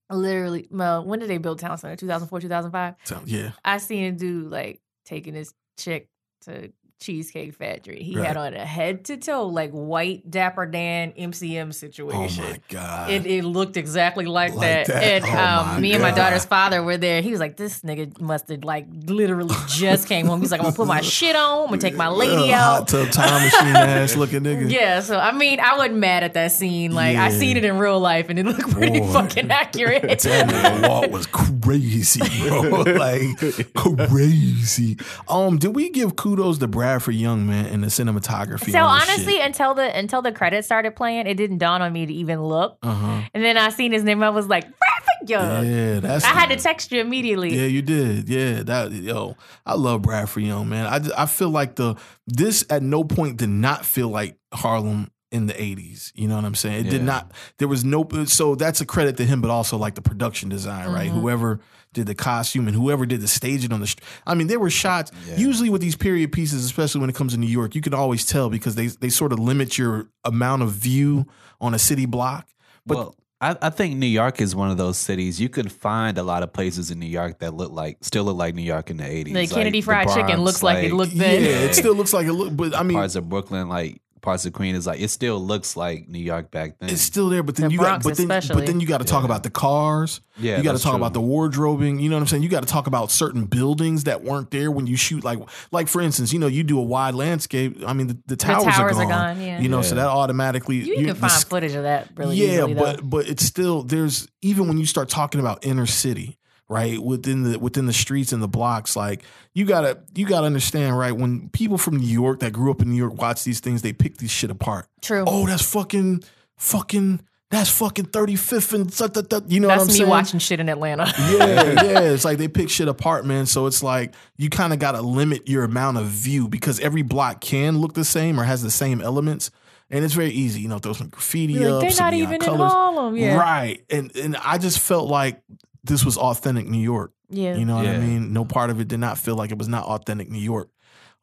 Literally, 0.09 0.67
well, 0.69 1.03
when 1.05 1.19
did 1.19 1.29
they 1.29 1.39
build 1.39 1.57
Town 1.59 1.77
Center? 1.77 1.95
2004, 1.95 2.41
2005. 2.41 2.95
so, 3.03 3.19
yeah, 3.25 3.51
I 3.65 3.77
seen 3.79 4.05
a 4.05 4.11
dude 4.11 4.51
like 4.51 4.79
taking 5.05 5.33
his 5.33 5.53
chick 5.77 6.09
to 6.41 6.71
Cheesecake 7.03 7.53
Factory. 7.55 8.01
He 8.01 8.15
Right. 8.17 8.27
had 8.27 8.37
on 8.37 8.53
a 8.53 8.65
head 8.65 9.05
to 9.05 9.17
toe 9.17 9.47
like 9.47 9.71
white 9.71 10.29
Dapper 10.31 10.65
Dan 10.65 11.11
MCM 11.17 11.73
situation. 11.73 12.43
oh 12.45 12.49
my 12.49 12.59
god, 12.69 13.09
It, 13.11 13.25
it 13.25 13.43
looked 13.43 13.75
exactly 13.77 14.25
like, 14.25 14.53
Like 14.55 14.87
that. 14.87 14.87
that? 14.87 15.03
And 15.03 15.25
Oh 15.25 15.73
um, 15.75 15.81
me 15.81 15.93
and 15.93 16.01
my 16.01 16.11
daughter's 16.11 16.45
father 16.45 16.81
were 16.81 16.97
there. 16.97 17.21
He 17.21 17.31
was 17.31 17.39
like, 17.39 17.57
This 17.57 17.81
nigga 17.81 18.19
must 18.21 18.47
have 18.49 18.63
like 18.63 18.87
literally 19.05 19.55
just 19.67 20.07
came 20.07 20.25
home. 20.27 20.39
He's 20.41 20.51
like, 20.51 20.61
I'm 20.61 20.65
gonna 20.65 20.75
put 20.75 20.87
my 20.87 21.01
shit 21.01 21.35
on, 21.35 21.63
I'm 21.63 21.67
gonna 21.69 21.77
take 21.81 21.95
my 21.95 22.07
lady 22.07 22.31
Little 22.33 22.53
out. 22.53 22.79
hot 22.79 22.87
tub 22.87 23.09
time 23.11 23.43
machine 23.43 23.75
ass 23.75 24.15
looking 24.15 24.41
nigga. 24.41 24.69
Yeah, 24.71 25.01
so 25.01 25.17
I 25.17 25.31
mean, 25.33 25.59
I 25.59 25.75
wasn't 25.77 25.97
mad 25.97 26.23
at 26.23 26.33
that 26.35 26.51
scene. 26.53 26.93
Like 26.93 27.17
I 27.17 27.29
seen 27.29 27.57
it 27.57 27.65
in 27.65 27.77
real 27.77 27.99
life, 27.99 28.29
and 28.29 28.39
it 28.39 28.45
looked 28.45 28.69
pretty 28.71 28.99
Boy. 28.99 29.11
fucking 29.11 29.51
accurate. 29.51 30.23
That 30.33 30.47
nigga 30.47 30.89
walk 30.89 31.11
was 31.11 31.25
crazy, 31.27 32.21
bro. 32.47 32.61
like 32.97 33.73
crazy. 34.09 34.97
Um, 35.27 35.57
did 35.57 35.75
we 35.75 35.89
give 35.89 36.15
kudos 36.15 36.57
to 36.59 36.67
Bradford 36.93 37.15
Young, 37.15 37.47
man, 37.47 37.65
and 37.65 37.83
the 37.83 37.87
cinematography? 37.87 38.71
so 38.71 38.83
honestly, 38.83 39.33
shit? 39.33 39.45
until 39.45 39.73
the 39.73 39.97
until 39.97 40.21
the 40.21 40.31
credits 40.31 40.67
started 40.67 40.95
playing, 40.95 41.25
it 41.25 41.33
didn't 41.33 41.57
dawn 41.57 41.81
on 41.81 41.91
me 41.91 42.05
to 42.05 42.13
even 42.13 42.43
look. 42.43 42.77
uh-huh. 42.83 43.21
And 43.33 43.43
then 43.43 43.57
I 43.57 43.69
seen 43.69 43.91
his 43.91 44.03
name, 44.03 44.21
I 44.21 44.29
was 44.29 44.47
like, 44.47 44.63
Bradford 44.63 45.29
Young. 45.29 45.65
Yeah, 45.65 45.99
that's 46.01 46.23
I 46.23 46.29
had 46.29 46.49
to 46.49 46.55
text 46.57 46.91
you 46.91 47.01
immediately. 47.01 47.55
Yeah, 47.55 47.65
you 47.65 47.81
did. 47.81 48.29
Yeah, 48.29 48.61
that 48.63 48.91
yo, 48.91 49.35
I 49.65 49.73
love 49.73 50.03
Bradford 50.03 50.43
Young, 50.43 50.69
man. 50.69 50.85
I 50.85 50.99
just, 50.99 51.17
I 51.17 51.25
feel 51.25 51.49
like 51.49 51.75
the 51.77 51.95
this 52.27 52.63
at 52.69 52.83
no 52.83 53.03
point 53.03 53.37
did 53.37 53.49
not 53.49 53.85
feel 53.85 54.09
like 54.09 54.37
Harlem 54.53 55.09
in 55.31 55.47
the 55.47 55.53
80s. 55.53 56.11
You 56.13 56.27
know 56.27 56.35
what 56.35 56.45
I'm 56.45 56.53
saying? 56.53 56.85
It 56.85 56.89
did 56.91 57.01
not 57.01 57.31
there 57.57 57.67
was 57.67 57.83
no 57.83 58.07
so 58.25 58.53
that's 58.53 58.81
a 58.81 58.85
credit 58.85 59.17
to 59.17 59.25
him 59.25 59.41
but 59.41 59.49
also 59.49 59.77
like 59.77 59.95
the 59.95 60.01
production 60.03 60.47
design, 60.47 60.91
right? 60.91 61.09
Mhm. 61.09 61.19
Whoever 61.19 61.59
did 61.93 62.07
the 62.07 62.15
costume 62.15 62.67
and 62.67 62.75
whoever 62.75 63.05
did 63.05 63.21
the 63.21 63.27
staging 63.27 63.71
on 63.71 63.79
the 63.79 63.87
st- 63.87 64.03
I 64.27 64.33
mean, 64.35 64.47
there 64.47 64.59
were 64.59 64.69
shots 64.69 65.11
Yeah. 65.27 65.37
usually 65.37 65.69
with 65.69 65.81
these 65.81 65.95
period 65.95 66.31
pieces, 66.31 66.65
especially 66.65 67.01
when 67.01 67.09
it 67.09 67.15
comes 67.15 67.33
to 67.33 67.39
New 67.39 67.47
York, 67.47 67.75
you 67.75 67.81
can 67.81 67.93
always 67.93 68.25
tell 68.25 68.49
because 68.49 68.75
they 68.75 68.87
they 68.87 69.09
sort 69.09 69.31
of 69.31 69.39
limit 69.39 69.77
your 69.77 70.07
amount 70.25 70.61
of 70.63 70.71
view 70.71 71.25
on 71.61 71.73
a 71.73 71.79
city 71.79 72.05
block. 72.05 72.47
But 72.85 72.97
well, 72.97 73.15
I, 73.39 73.57
I 73.61 73.69
think 73.69 73.97
New 73.97 74.07
York 74.07 74.39
is 74.41 74.55
one 74.55 74.71
of 74.71 74.77
those 74.77 74.97
cities 74.97 75.39
you 75.39 75.49
could 75.49 75.71
find 75.71 76.17
a 76.17 76.23
lot 76.23 76.43
of 76.43 76.53
places 76.53 76.91
in 76.91 76.99
New 76.99 77.05
York 77.07 77.39
that 77.39 77.53
look 77.53 77.71
like 77.71 77.97
still 78.01 78.23
look 78.23 78.37
like 78.37 78.55
New 78.55 78.61
York 78.63 78.89
in 78.89 78.97
the 78.97 79.05
eighties. 79.05 79.33
The 79.33 79.47
Kennedy 79.55 79.81
Fried 79.81 80.07
Chicken 80.09 80.41
looks 80.41 80.63
like 80.63 80.83
it 80.85 80.93
looked 80.93 81.17
then. 81.17 81.41
yeah, 81.43 81.49
it 81.67 81.75
still 81.75 81.93
looks 81.95 82.13
like 82.13 82.25
it 82.27 82.33
look 82.33 82.55
but 82.55 82.75
I 82.75 82.83
mean 82.83 82.97
parts 82.97 83.15
of 83.15 83.27
Brooklyn, 83.29 83.67
like 83.69 84.01
parts 84.23 84.45
of 84.47 84.53
Queens, 84.53 84.87
like 84.87 84.99
it 84.99 85.09
still 85.09 85.39
looks 85.39 85.77
like 85.77 86.07
New 86.09 86.17
York 86.17 86.49
back 86.49 86.79
then. 86.79 86.89
It's 86.89 87.01
still 87.01 87.29
there, 87.29 87.43
but 87.43 87.55
then 87.55 87.67
The 87.67 87.73
you 87.73 87.79
Bronx 87.79 88.03
got, 88.03 88.09
but 88.09 88.17
then, 88.17 88.23
especially. 88.31 88.55
but 88.55 88.65
then 88.65 88.79
you 88.79 88.87
got 88.87 88.97
to 88.99 89.03
talk 89.05 89.21
Yeah. 89.21 89.25
about 89.25 89.43
the 89.43 89.51
cars. 89.51 90.21
yeah, 90.39 90.57
you 90.57 90.63
got 90.63 90.69
to 90.71 90.73
that's 90.73 90.83
talk 90.83 90.93
true. 90.93 90.97
about 90.97 91.13
the 91.13 91.21
wardrobing. 91.21 91.99
You 92.01 92.09
know 92.09 92.15
what 92.15 92.21
I'm 92.21 92.27
saying? 92.27 92.41
You 92.41 92.49
got 92.49 92.63
to 92.63 92.67
talk 92.67 92.87
about 92.87 93.11
certain 93.11 93.45
buildings 93.45 94.05
that 94.05 94.23
weren't 94.23 94.49
there 94.49 94.71
when 94.71 94.87
you 94.87 94.95
shoot. 94.97 95.23
Like, 95.23 95.37
like 95.71 95.87
for 95.87 96.01
instance, 96.01 96.33
you 96.33 96.39
know, 96.39 96.47
you 96.47 96.63
do 96.63 96.79
a 96.79 96.83
wide 96.83 97.13
landscape. 97.13 97.83
I 97.85 97.93
mean, 97.93 98.07
the, 98.07 98.13
the 98.13 98.21
The 98.29 98.35
towers, 98.37 98.63
towers 98.63 98.97
are 98.97 99.03
are 99.03 99.09
gone. 99.09 99.35
gone, 99.35 99.41
yeah. 99.45 99.59
You 99.59 99.69
know, 99.69 99.81
so 99.83 99.95
Yeah. 99.95 100.03
that 100.03 100.07
automatically 100.09 100.77
You, 100.77 100.83
you- 100.85 100.95
can 100.95 101.05
the 101.07 101.15
find 101.15 101.31
sk- 101.33 101.49
footage 101.49 101.75
of 101.75 101.83
that 101.83 102.07
really 102.15 102.37
yeah, 102.37 102.53
easily, 102.55 102.73
though. 102.73 102.81
but 102.81 103.09
but 103.09 103.27
it's 103.27 103.45
still 103.45 103.83
there's 103.83 104.27
even 104.41 104.67
when 104.67 104.77
you 104.77 104.85
start 104.85 105.09
talking 105.09 105.39
about 105.39 105.65
inner 105.65 105.85
city, 105.85 106.37
right 106.69 107.01
within 107.01 107.43
the 107.43 107.59
within 107.59 107.85
the 107.85 107.93
streets 107.93 108.31
and 108.31 108.41
the 108.41 108.47
blocks, 108.47 108.95
like 108.95 109.23
you 109.53 109.65
gotta 109.65 109.99
you 110.15 110.25
gotta 110.25 110.45
understand, 110.45 110.97
right? 110.97 111.11
When 111.11 111.49
people 111.49 111.77
from 111.77 111.97
New 111.97 112.07
York 112.07 112.39
that 112.39 112.53
grew 112.53 112.71
up 112.71 112.81
in 112.81 112.89
New 112.89 112.97
York 112.97 113.19
watch 113.21 113.43
these 113.43 113.59
things, 113.59 113.81
they 113.81 113.93
pick 113.93 114.17
these 114.17 114.31
shit 114.31 114.49
apart. 114.49 114.87
True. 115.01 115.23
Oh, 115.27 115.45
that's 115.45 115.63
fucking 115.63 116.23
fucking 116.57 117.21
that's 117.53 117.69
fucking 117.69 118.05
35th 118.05 118.73
and 118.73 118.89
that, 118.89 119.29
that, 119.29 119.51
you 119.51 119.59
know 119.59 119.67
That's 119.67 119.81
what 119.81 119.83
I'm 119.83 119.87
me 119.89 119.93
saying? 119.93 120.09
watching 120.09 120.39
shit 120.39 120.59
in 120.59 120.69
Atlanta. 120.69 121.05
Yeah, 121.19 121.37
yeah. 121.83 121.99
It's 121.99 122.25
like 122.25 122.39
they 122.39 122.47
pick 122.47 122.67
shit 122.67 122.87
apart, 122.87 123.27
man. 123.27 123.45
So 123.45 123.67
it's 123.67 123.83
like 123.83 124.15
you 124.37 124.49
kind 124.49 124.73
of 124.73 124.79
got 124.79 124.93
to 124.93 125.03
limit 125.03 125.47
your 125.47 125.63
amount 125.63 125.97
of 125.97 126.05
view 126.07 126.47
because 126.47 126.79
every 126.79 127.03
block 127.03 127.41
can 127.41 127.77
look 127.77 127.93
the 127.93 128.03
same 128.03 128.39
or 128.39 128.43
has 128.43 128.63
the 128.63 128.71
same 128.71 129.01
elements. 129.01 129.51
And 129.91 130.03
it's 130.03 130.15
very 130.15 130.31
easy, 130.31 130.61
you 130.61 130.67
know, 130.67 130.79
throw 130.79 130.93
some 130.93 131.09
graffiti 131.09 131.53
You're 131.53 131.67
up. 131.67 131.73
like, 131.73 131.81
they're 131.81 131.91
some 131.91 132.05
not 132.07 132.13
even 132.15 132.33
in 132.33 132.39
colors. 132.39 132.71
Harlem. 132.71 133.15
Yeah. 133.17 133.35
Right. 133.37 133.83
And 133.91 134.15
and 134.15 134.35
I 134.37 134.57
just 134.57 134.79
felt 134.79 135.07
like 135.07 135.39
this 135.83 136.05
was 136.05 136.17
authentic 136.17 136.67
New 136.67 136.81
York. 136.81 137.11
Yeah. 137.29 137.55
You 137.55 137.65
know 137.65 137.75
what 137.75 137.87
I 137.87 137.97
mean? 137.97 138.31
No 138.33 138.45
part 138.45 138.69
of 138.69 138.79
it 138.79 138.87
did 138.87 138.99
not 138.99 139.17
feel 139.17 139.35
like 139.35 139.51
it 139.51 139.57
was 139.57 139.67
not 139.67 139.85
authentic 139.85 140.29
New 140.29 140.39
York. 140.39 140.69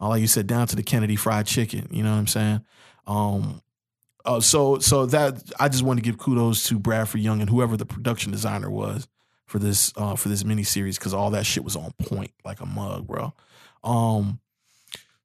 Uh, 0.00 0.08
like 0.08 0.20
you 0.20 0.26
said, 0.26 0.46
down 0.46 0.66
to 0.66 0.76
the 0.76 0.82
Kennedy 0.82 1.16
Fried 1.16 1.46
Chicken. 1.46 1.86
You 1.90 2.02
know 2.02 2.10
what 2.10 2.18
I'm 2.18 2.26
saying? 2.26 2.60
Um, 3.06 3.62
uh, 4.24 4.40
so 4.40 4.78
so 4.78 5.06
that 5.06 5.42
I 5.58 5.68
just 5.68 5.82
want 5.82 5.98
to 5.98 6.02
give 6.02 6.18
kudos 6.18 6.64
to 6.68 6.78
Bradford 6.78 7.20
Young 7.20 7.40
and 7.40 7.48
whoever 7.48 7.76
the 7.76 7.86
production 7.86 8.32
designer 8.32 8.70
was 8.70 9.08
for 9.46 9.58
this 9.58 9.92
uh, 9.96 10.14
for 10.16 10.28
this 10.28 10.42
miniseries 10.42 10.96
because 10.98 11.14
all 11.14 11.30
that 11.30 11.46
shit 11.46 11.64
was 11.64 11.76
on 11.76 11.92
point 11.98 12.32
like 12.44 12.60
a 12.60 12.66
mug, 12.66 13.06
bro. 13.06 13.32
Um, 13.82 14.40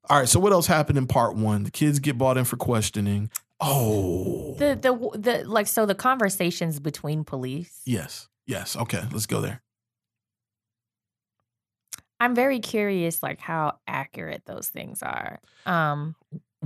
all 0.08 0.18
right. 0.20 0.28
So 0.28 0.40
what 0.40 0.52
else 0.52 0.66
happened 0.66 0.98
in 0.98 1.06
part 1.06 1.36
one? 1.36 1.64
The 1.64 1.70
kids 1.70 1.98
get 1.98 2.16
brought 2.16 2.38
in 2.38 2.44
for 2.44 2.56
questioning. 2.56 3.30
Oh, 3.60 4.54
The 4.58 4.76
the 4.80 5.18
the 5.18 5.44
like 5.48 5.66
so 5.66 5.84
the 5.86 5.94
conversations 5.94 6.78
between 6.80 7.24
police. 7.24 7.80
yes, 7.84 8.28
yes. 8.46 8.76
Okay, 8.76 9.02
let's 9.12 9.26
go 9.26 9.40
there. 9.40 9.62
I'm 12.18 12.34
very 12.34 12.60
curious 12.60 13.22
like 13.22 13.40
how 13.40 13.78
accurate 13.86 14.42
those 14.46 14.68
things 14.68 15.02
are. 15.02 15.40
Um 15.66 16.16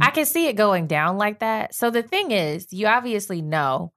I 0.00 0.10
can 0.10 0.24
see 0.24 0.46
it 0.46 0.54
going 0.54 0.86
down 0.86 1.18
like 1.18 1.40
that. 1.40 1.74
So 1.74 1.90
the 1.90 2.02
thing 2.02 2.30
is, 2.30 2.72
you 2.72 2.86
obviously 2.86 3.42
know 3.42 3.92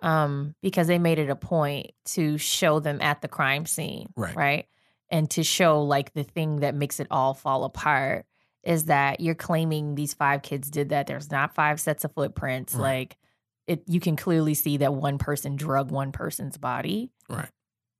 um 0.00 0.54
because 0.62 0.86
they 0.86 0.98
made 0.98 1.18
it 1.18 1.30
a 1.30 1.36
point 1.36 1.92
to 2.06 2.38
show 2.38 2.78
them 2.80 3.00
at 3.00 3.20
the 3.22 3.28
crime 3.28 3.66
scene, 3.66 4.12
Right. 4.16 4.36
right? 4.36 4.66
And 5.10 5.30
to 5.30 5.42
show 5.42 5.82
like 5.82 6.12
the 6.12 6.24
thing 6.24 6.56
that 6.60 6.74
makes 6.74 7.00
it 7.00 7.06
all 7.10 7.32
fall 7.34 7.64
apart 7.64 8.26
is 8.62 8.84
that 8.84 9.20
you're 9.20 9.34
claiming 9.34 9.94
these 9.94 10.12
five 10.12 10.42
kids 10.42 10.70
did 10.70 10.90
that. 10.90 11.06
There's 11.06 11.30
not 11.30 11.54
five 11.54 11.80
sets 11.80 12.04
of 12.04 12.12
footprints. 12.12 12.74
Right. 12.74 12.82
Like 12.82 13.16
it 13.66 13.82
you 13.86 14.00
can 14.00 14.16
clearly 14.16 14.52
see 14.54 14.76
that 14.78 14.92
one 14.94 15.16
person 15.16 15.56
drug 15.56 15.90
one 15.90 16.12
person's 16.12 16.58
body. 16.58 17.10
Right. 17.28 17.50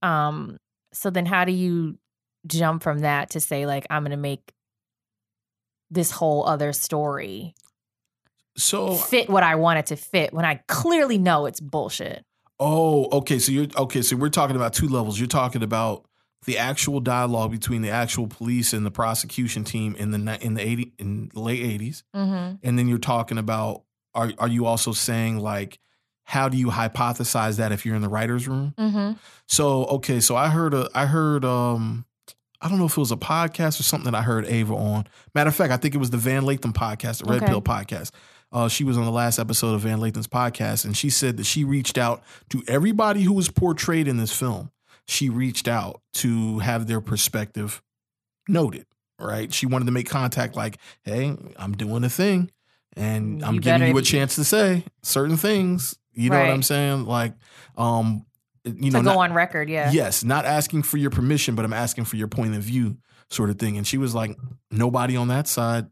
Um 0.03 0.59
so 0.93 1.11
then 1.11 1.26
how 1.26 1.45
do 1.45 1.53
you 1.53 1.99
jump 2.47 2.83
from 2.83 3.01
that 3.01 3.31
to 3.31 3.41
say 3.41 3.66
like 3.66 3.87
I'm 3.91 4.03
going 4.03 4.11
to 4.12 4.16
make 4.16 4.53
this 5.91 6.11
whole 6.11 6.47
other 6.47 6.72
story 6.72 7.55
So 8.57 8.95
fit 8.95 9.29
what 9.29 9.43
I 9.43 9.57
want 9.57 9.79
it 9.81 9.87
to 9.87 9.97
fit 9.97 10.33
when 10.33 10.45
I 10.45 10.61
clearly 10.66 11.18
know 11.18 11.47
it's 11.47 11.61
bullshit. 11.61 12.24
Oh, 12.61 13.09
okay. 13.18 13.39
So 13.39 13.53
you're 13.53 13.66
okay. 13.76 14.03
So 14.03 14.16
we're 14.16 14.31
talking 14.31 14.57
about 14.57 14.72
two 14.72 14.89
levels. 14.89 15.18
You're 15.18 15.29
talking 15.29 15.62
about 15.62 16.07
the 16.45 16.59
actual 16.59 17.01
dialogue 17.01 17.51
between 17.51 17.83
the 17.83 17.91
actual 17.91 18.26
police 18.26 18.72
and 18.72 18.85
the 18.85 18.91
prosecution 18.91 19.64
team 19.64 19.95
in 19.97 20.11
the 20.11 20.39
in 20.45 20.55
the 20.55 20.66
eighty 20.66 20.93
in 20.99 21.31
the 21.35 21.41
late 21.41 21.62
eighties, 21.62 22.03
Mm-hmm. 22.16 22.57
and 22.62 22.79
then 22.79 22.89
you're 22.89 22.99
talking 22.99 23.39
about 23.39 23.83
are 24.14 24.33
are 24.39 24.49
you 24.49 24.66
also 24.66 24.93
saying 24.93 25.39
like 25.39 25.79
how 26.29 26.47
do 26.47 26.59
you 26.59 26.66
hypothesize 26.66 27.57
that 27.57 27.72
if 27.72 27.87
you're 27.87 27.97
in 27.97 28.03
the 28.03 28.09
writers' 28.09 28.47
room? 28.47 28.74
Mm-hmm. 28.79 29.12
So 29.47 29.87
okay, 29.87 30.20
so 30.20 30.37
I 30.37 30.49
heard 30.51 30.74
a 30.74 30.91
I 30.95 31.07
heard 31.07 31.43
um 31.43 32.05
I 32.61 32.68
don't 32.68 32.79
know 32.79 32.85
if 32.85 32.93
it 32.93 32.99
was 32.99 33.11
a 33.12 33.16
podcast 33.16 33.81
or 33.81 33.85
something 33.85 34.12
that 34.12 34.18
I 34.18 34.20
heard 34.20 34.45
Ava 34.45 34.74
on. 34.74 35.07
Matter 35.35 35.49
of 35.49 35.55
fact, 35.55 35.72
I 35.72 35.79
think 35.79 35.95
it 35.95 35.99
was 35.99 36.11
the 36.11 36.18
Van 36.18 36.43
Lathan 36.43 36.74
podcast, 36.74 37.24
the 37.24 37.31
Red 37.31 37.43
Okay. 37.43 37.47
Pill 37.47 37.62
podcast. 37.62 38.11
Uh, 38.53 38.68
she 38.68 38.85
was 38.85 38.99
on 38.99 39.07
the 39.07 39.11
last 39.11 39.39
episode 39.39 39.74
of 39.74 39.81
Van 39.81 40.01
Lathan's 40.01 40.26
podcast, 40.26 40.85
and 40.85 40.95
she 40.95 41.09
said 41.09 41.39
that 41.39 41.45
she 41.45 41.64
reached 41.64 41.97
out 41.97 42.22
to 42.51 42.62
everybody 42.68 43.22
who 43.22 43.33
was 43.33 43.49
portrayed 43.49 44.07
in 44.07 44.18
this 44.18 44.33
film. 44.33 44.70
She 45.07 45.31
reached 45.31 45.66
out 45.66 46.03
to 46.14 46.59
have 46.59 46.87
their 46.89 47.01
perspective 47.01 47.81
noted. 48.47 48.85
Right? 49.18 49.53
She 49.53 49.64
wanted 49.64 49.87
to 49.87 49.93
make 49.93 50.09
contact, 50.11 50.57
like, 50.57 50.76
"Hey, 51.05 51.35
I'm 51.57 51.72
doing 51.72 52.05
a 52.05 52.11
thing, 52.11 52.51
and 52.97 53.43
I'm 53.43 53.55
You 53.55 53.61
giving 53.62 53.89
you 53.89 53.97
a 53.97 54.03
chance 54.03 54.35
to 54.35 54.45
say 54.45 54.85
certain 55.03 55.39
things." 55.39 55.97
You 56.19 56.31
know 56.31 56.41
what 56.41 56.51
I'm 56.51 56.62
saying? 56.62 57.05
Like, 57.07 57.35
um, 57.77 58.27
you 58.64 58.91
know, 58.91 58.99
to 58.99 59.05
go 59.05 59.14
not- 59.14 59.31
on 59.31 59.33
record, 59.35 59.71
yeah. 59.71 59.91
Yes, 59.93 60.25
not 60.25 60.45
asking 60.45 60.83
for 60.83 60.97
your 60.97 61.11
permission, 61.11 61.55
but 61.55 61.64
I'm 61.64 61.73
asking 61.73 62.05
for 62.07 62.16
your 62.16 62.29
point 62.29 62.55
of 62.57 62.62
view, 62.62 62.97
sort 63.31 63.51
of 63.51 63.59
thing. 63.59 63.77
And 63.79 63.87
she 63.87 63.99
was 63.99 64.14
like, 64.14 64.37
nobody 64.71 65.16
on 65.16 65.29
that 65.29 65.47
side 65.47 65.87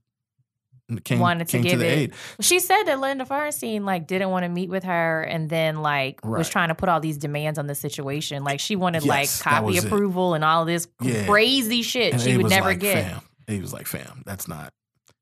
came, 1.04 1.18
Wanted 1.18 1.48
to 1.48 1.52
came 1.52 1.62
to, 1.64 1.68
give 1.70 1.78
the 1.80 1.86
it- 1.86 1.98
aid. 1.98 2.14
She 2.40 2.60
said 2.60 2.84
that 2.84 3.00
Linda 3.00 3.24
Feinstein 3.24 3.82
like 3.84 4.06
didn't 4.06 4.30
want 4.30 4.44
to 4.44 4.48
meet 4.48 4.68
with 4.70 4.84
her 4.84 5.22
and 5.22 5.48
then 5.48 5.80
like 5.82 6.24
was 6.24 6.48
trying 6.48 6.68
to 6.68 6.74
put 6.74 6.88
all 6.88 7.00
these 7.00 7.18
demands 7.18 7.58
on 7.58 7.66
the 7.66 7.74
situation. 7.74 8.44
Like 8.44 8.60
she 8.60 8.76
wanted 8.76 9.04
Yes, 9.04 9.44
like 9.44 9.54
copy 9.54 9.66
was 9.66 9.76
it. 9.78 9.84
approval 9.86 10.34
and 10.34 10.44
all 10.44 10.64
this 10.64 10.86
Yeah. 11.02 11.26
crazy 11.26 11.82
shit 11.82 12.12
And 12.14 12.22
she 12.22 12.36
would 12.36 12.48
never 12.50 12.68
like, 12.70 12.80
get. 12.80 13.04
"Fam, 13.04 13.20
he 13.48 13.60
was 13.60 13.72
like, 13.72 13.86
"Fam, 13.86 14.22
that's 14.26 14.46
not 14.48 14.72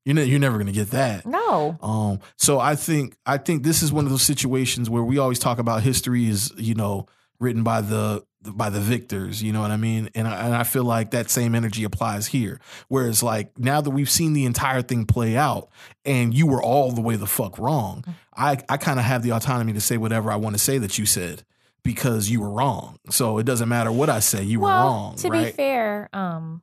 you're 0.05 0.15
ne- 0.15 0.25
you're 0.25 0.39
never 0.39 0.57
gonna 0.57 0.71
get 0.71 0.91
that." 0.91 1.25
No. 1.25 1.77
Um, 1.81 2.19
so 2.37 2.59
I 2.59 2.75
think 2.75 3.17
I 3.25 3.37
think 3.37 3.63
this 3.63 3.81
is 3.83 3.91
one 3.91 4.05
of 4.05 4.11
those 4.11 4.21
situations 4.21 4.89
where 4.89 5.03
we 5.03 5.17
always 5.17 5.39
talk 5.39 5.59
about 5.59 5.83
history 5.83 6.29
is 6.29 6.53
you 6.57 6.75
know 6.75 7.07
written 7.39 7.63
by 7.63 7.81
the 7.81 8.23
by 8.51 8.69
the 8.69 8.79
victors, 8.79 9.41
you 9.41 9.51
know 9.51 9.61
what 9.61 9.71
I 9.71 9.77
mean? 9.77 10.09
And 10.13 10.27
I, 10.27 10.45
and 10.45 10.55
I 10.55 10.63
feel 10.63 10.83
like 10.83 11.11
that 11.11 11.29
same 11.29 11.55
energy 11.55 11.83
applies 11.83 12.27
here. 12.27 12.59
Whereas 12.89 13.23
like 13.23 13.57
now 13.57 13.81
that 13.81 13.89
we've 13.89 14.09
seen 14.09 14.33
the 14.33 14.45
entire 14.45 14.81
thing 14.81 15.05
play 15.05 15.35
out 15.35 15.69
and 16.03 16.33
you 16.33 16.45
were 16.47 16.61
all 16.61 16.91
the 16.91 17.01
way 17.01 17.15
the 17.15 17.25
fuck 17.25 17.57
wrong, 17.57 18.03
I 18.35 18.59
I 18.69 18.77
kind 18.77 18.99
of 18.99 19.05
have 19.05 19.23
the 19.23 19.31
autonomy 19.31 19.73
to 19.73 19.81
say 19.81 19.97
whatever 19.97 20.31
I 20.31 20.35
want 20.35 20.55
to 20.55 20.61
say 20.61 20.77
that 20.77 20.97
you 20.97 21.05
said 21.05 21.43
because 21.83 22.29
you 22.29 22.41
were 22.41 22.49
wrong. 22.49 22.99
So 23.09 23.37
it 23.37 23.45
doesn't 23.45 23.69
matter 23.69 23.91
what 23.91 24.09
I 24.09 24.19
say, 24.19 24.43
you 24.43 24.59
were 24.59 24.69
wrong, 24.69 25.15
to 25.17 25.29
right? 25.29 25.45
be 25.47 25.51
fair, 25.51 26.09
um, 26.13 26.61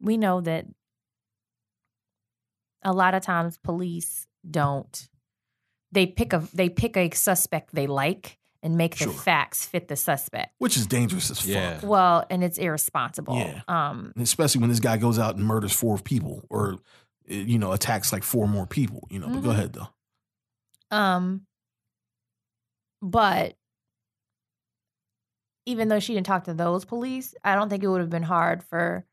we 0.00 0.16
know 0.16 0.40
that 0.40 0.66
a 2.84 2.92
lot 2.92 3.14
of 3.14 3.22
times 3.22 3.56
police 3.58 4.26
don't. 4.48 5.08
They 5.92 6.06
pick 6.06 6.32
a 6.32 6.46
they 6.52 6.68
pick 6.68 6.96
a 6.96 7.10
suspect 7.10 7.74
they 7.74 7.86
like 7.86 8.38
and 8.62 8.76
make 8.76 8.94
Sure. 8.96 9.08
the 9.08 9.12
facts 9.14 9.64
fit 9.66 9.88
the 9.88 9.96
suspect. 9.96 10.54
Which 10.58 10.76
is 10.76 10.86
dangerous 10.86 11.30
as 11.30 11.38
fuck. 11.40 11.48
Yeah. 11.48 11.80
Well, 11.84 12.24
and 12.30 12.42
it's 12.42 12.58
irresponsible. 12.58 13.36
Yeah. 13.36 13.60
Um, 13.68 14.12
especially 14.18 14.60
when 14.62 14.70
this 14.70 14.80
guy 14.80 14.96
goes 14.96 15.18
out 15.18 15.36
and 15.36 15.44
murders 15.44 15.72
four 15.72 15.98
people 15.98 16.44
or 16.50 16.74
uh, 17.30 17.34
you 17.34 17.58
know 17.58 17.72
attacks 17.72 18.12
like 18.12 18.22
four 18.22 18.48
more 18.48 18.66
people, 18.66 19.06
you 19.10 19.18
know. 19.18 19.28
But 19.28 19.42
go 19.42 19.48
Mhm. 19.50 19.52
ahead 19.52 19.72
though. 19.74 19.88
Um, 20.96 21.46
but 23.02 23.56
even 25.66 25.88
though 25.88 26.00
she 26.00 26.12
didn't 26.14 26.26
talk 26.26 26.44
to 26.44 26.54
those 26.54 26.84
police, 26.84 27.34
I 27.42 27.54
don't 27.54 27.68
think 27.68 27.82
it 27.82 27.88
would 27.88 28.00
have 28.00 28.10
been 28.10 28.22
hard 28.22 28.62
for 28.62 29.06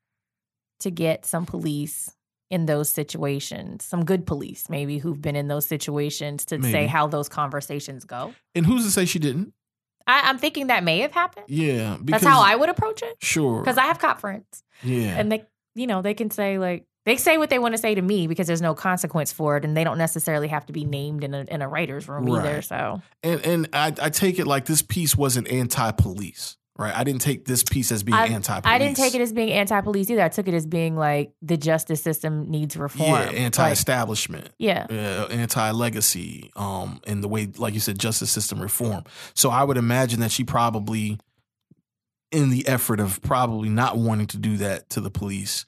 to 0.82 0.91
get 0.91 1.26
some 1.26 1.45
police 1.45 2.09
in 2.51 2.67
those 2.67 2.89
situations, 2.89 3.83
some 3.83 4.05
good 4.05 4.27
police 4.27 4.69
maybe 4.69 4.99
who've 4.99 5.21
been 5.21 5.35
in 5.37 5.47
those 5.47 5.65
situations 5.65 6.45
to 6.45 6.59
Maybe. 6.59 6.71
say 6.71 6.85
how 6.85 7.07
those 7.07 7.29
conversations 7.29 8.03
go. 8.03 8.35
And 8.53 8.65
who's 8.65 8.85
to 8.85 8.91
say 8.91 9.05
she 9.05 9.17
didn't? 9.17 9.53
I, 10.05 10.29
I'm 10.29 10.37
thinking 10.37 10.67
that 10.67 10.83
may 10.83 10.99
have 10.99 11.13
happened. 11.13 11.45
Yeah, 11.47 11.97
because 12.03 12.21
That's 12.21 12.31
how 12.31 12.41
I 12.41 12.55
would 12.55 12.69
approach 12.69 13.01
it 13.01 13.15
sure 13.21 13.61
because 13.61 13.77
I 13.77 13.83
have 13.83 13.99
cop 13.99 14.19
friends, 14.19 14.63
yeah 14.83 15.17
and 15.17 15.31
they, 15.31 15.45
you 15.75 15.87
know, 15.87 16.01
they 16.01 16.13
can 16.13 16.29
say 16.29 16.57
like 16.59 16.85
they 17.05 17.15
say 17.17 17.37
what 17.37 17.49
they 17.49 17.57
want 17.57 17.73
to 17.73 17.77
say 17.77 17.95
to 17.95 18.01
me 18.01 18.27
because 18.27 18.45
there's 18.47 18.61
no 18.61 18.75
consequence 18.75 19.31
for 19.31 19.57
it, 19.57 19.63
and 19.65 19.75
they 19.75 19.83
don't 19.83 19.97
necessarily 19.97 20.47
have 20.49 20.65
to 20.67 20.73
be 20.73 20.83
named 20.85 21.23
in 21.23 21.33
a 21.33 21.41
in 21.43 21.61
a 21.61 21.67
writer's 21.67 22.07
room 22.07 22.27
either. 22.29 22.61
So 22.61 23.01
and 23.23 23.45
and 23.45 23.69
I, 23.73 23.93
I 24.01 24.09
take 24.09 24.39
it 24.39 24.45
like 24.45 24.65
this 24.65 24.81
piece 24.81 25.15
wasn't 25.15 25.47
anti-police, 25.47 26.57
right? 26.82 26.95
I 26.95 27.03
didn't 27.03 27.21
take 27.21 27.45
this 27.45 27.63
piece 27.63 27.91
as 27.91 28.03
being 28.03 28.17
I- 28.17 28.27
anti-police. 28.27 28.73
I 28.73 28.77
didn't 28.77 28.97
take 28.97 29.15
it 29.15 29.21
as 29.21 29.32
being 29.32 29.51
anti-police 29.51 30.09
either. 30.09 30.21
I 30.21 30.29
took 30.29 30.47
it 30.47 30.53
as 30.53 30.65
being 30.65 30.97
like 30.97 31.34
the 31.41 31.55
justice 31.55 32.01
system 32.01 32.49
needs 32.49 32.75
reform. 32.75 33.09
yeah 33.09 33.29
anti-establishment. 33.29 34.49
yeah. 34.57 34.88
uh, 34.89 35.32
anti-legacy, 35.32 36.51
um, 36.55 36.99
and 37.07 37.23
the 37.23 37.27
way, 37.27 37.47
like 37.57 37.73
you 37.73 37.79
said, 37.79 37.99
justice 37.99 38.32
system 38.32 38.61
reform. 38.61 39.03
So 39.34 39.49
I 39.49 39.63
would 39.63 39.77
imagine 39.77 40.19
that 40.19 40.32
she 40.32 40.43
probably, 40.43 41.17
in 42.32 42.49
the 42.49 42.67
effort 42.67 42.99
of 42.99 43.21
probably 43.21 43.69
not 43.69 43.97
wanting 43.97 44.27
to 44.27 44.38
do 44.38 44.57
that 44.57 44.89
to 44.89 45.01
the 45.01 45.11
police, 45.11 45.65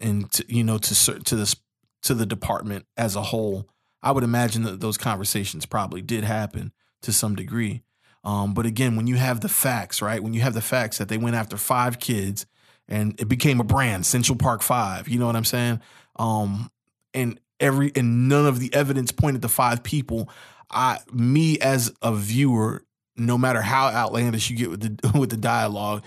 and 0.00 0.30
to, 0.32 0.44
you 0.48 0.64
know 0.64 0.78
to 0.78 1.20
to 1.20 1.36
this 1.36 1.56
to 2.02 2.14
the 2.14 2.26
department 2.26 2.86
as 2.96 3.16
a 3.16 3.22
whole, 3.22 3.68
I 4.02 4.12
would 4.12 4.24
imagine 4.24 4.64
that 4.64 4.80
those 4.80 4.98
conversations 4.98 5.66
probably 5.66 6.02
did 6.02 6.24
happen 6.24 6.72
to 7.02 7.12
some 7.12 7.34
degree. 7.34 7.82
Um, 8.24 8.54
but 8.54 8.66
again, 8.66 8.96
when 8.96 9.06
you 9.06 9.16
have 9.16 9.40
the 9.40 9.48
facts, 9.48 10.00
right? 10.00 10.22
When 10.22 10.32
you 10.32 10.40
have 10.42 10.54
the 10.54 10.60
facts 10.60 10.98
that 10.98 11.08
they 11.08 11.18
went 11.18 11.36
after 11.36 11.56
five 11.56 11.98
kids 11.98 12.46
and 12.88 13.18
it 13.20 13.28
became 13.28 13.60
a 13.60 13.64
brand, 13.64 14.06
Central 14.06 14.36
Park 14.36 14.62
Five. 14.62 15.08
You 15.08 15.18
know 15.18 15.26
what 15.26 15.36
I'm 15.36 15.44
saying? 15.44 15.80
Um, 16.16 16.70
and 17.14 17.40
every 17.58 17.92
and 17.96 18.28
none 18.28 18.46
of 18.46 18.60
the 18.60 18.72
evidence 18.74 19.12
pointed 19.12 19.42
to 19.42 19.48
five 19.48 19.82
people. 19.82 20.28
I, 20.70 20.98
me 21.12 21.58
as 21.58 21.92
a 22.00 22.14
viewer, 22.14 22.84
no 23.16 23.36
matter 23.36 23.62
how 23.62 23.88
outlandish 23.88 24.50
you 24.50 24.56
get 24.56 24.70
with 24.70 24.80
the 24.80 25.18
with 25.18 25.30
the 25.30 25.36
dialogue, 25.36 26.04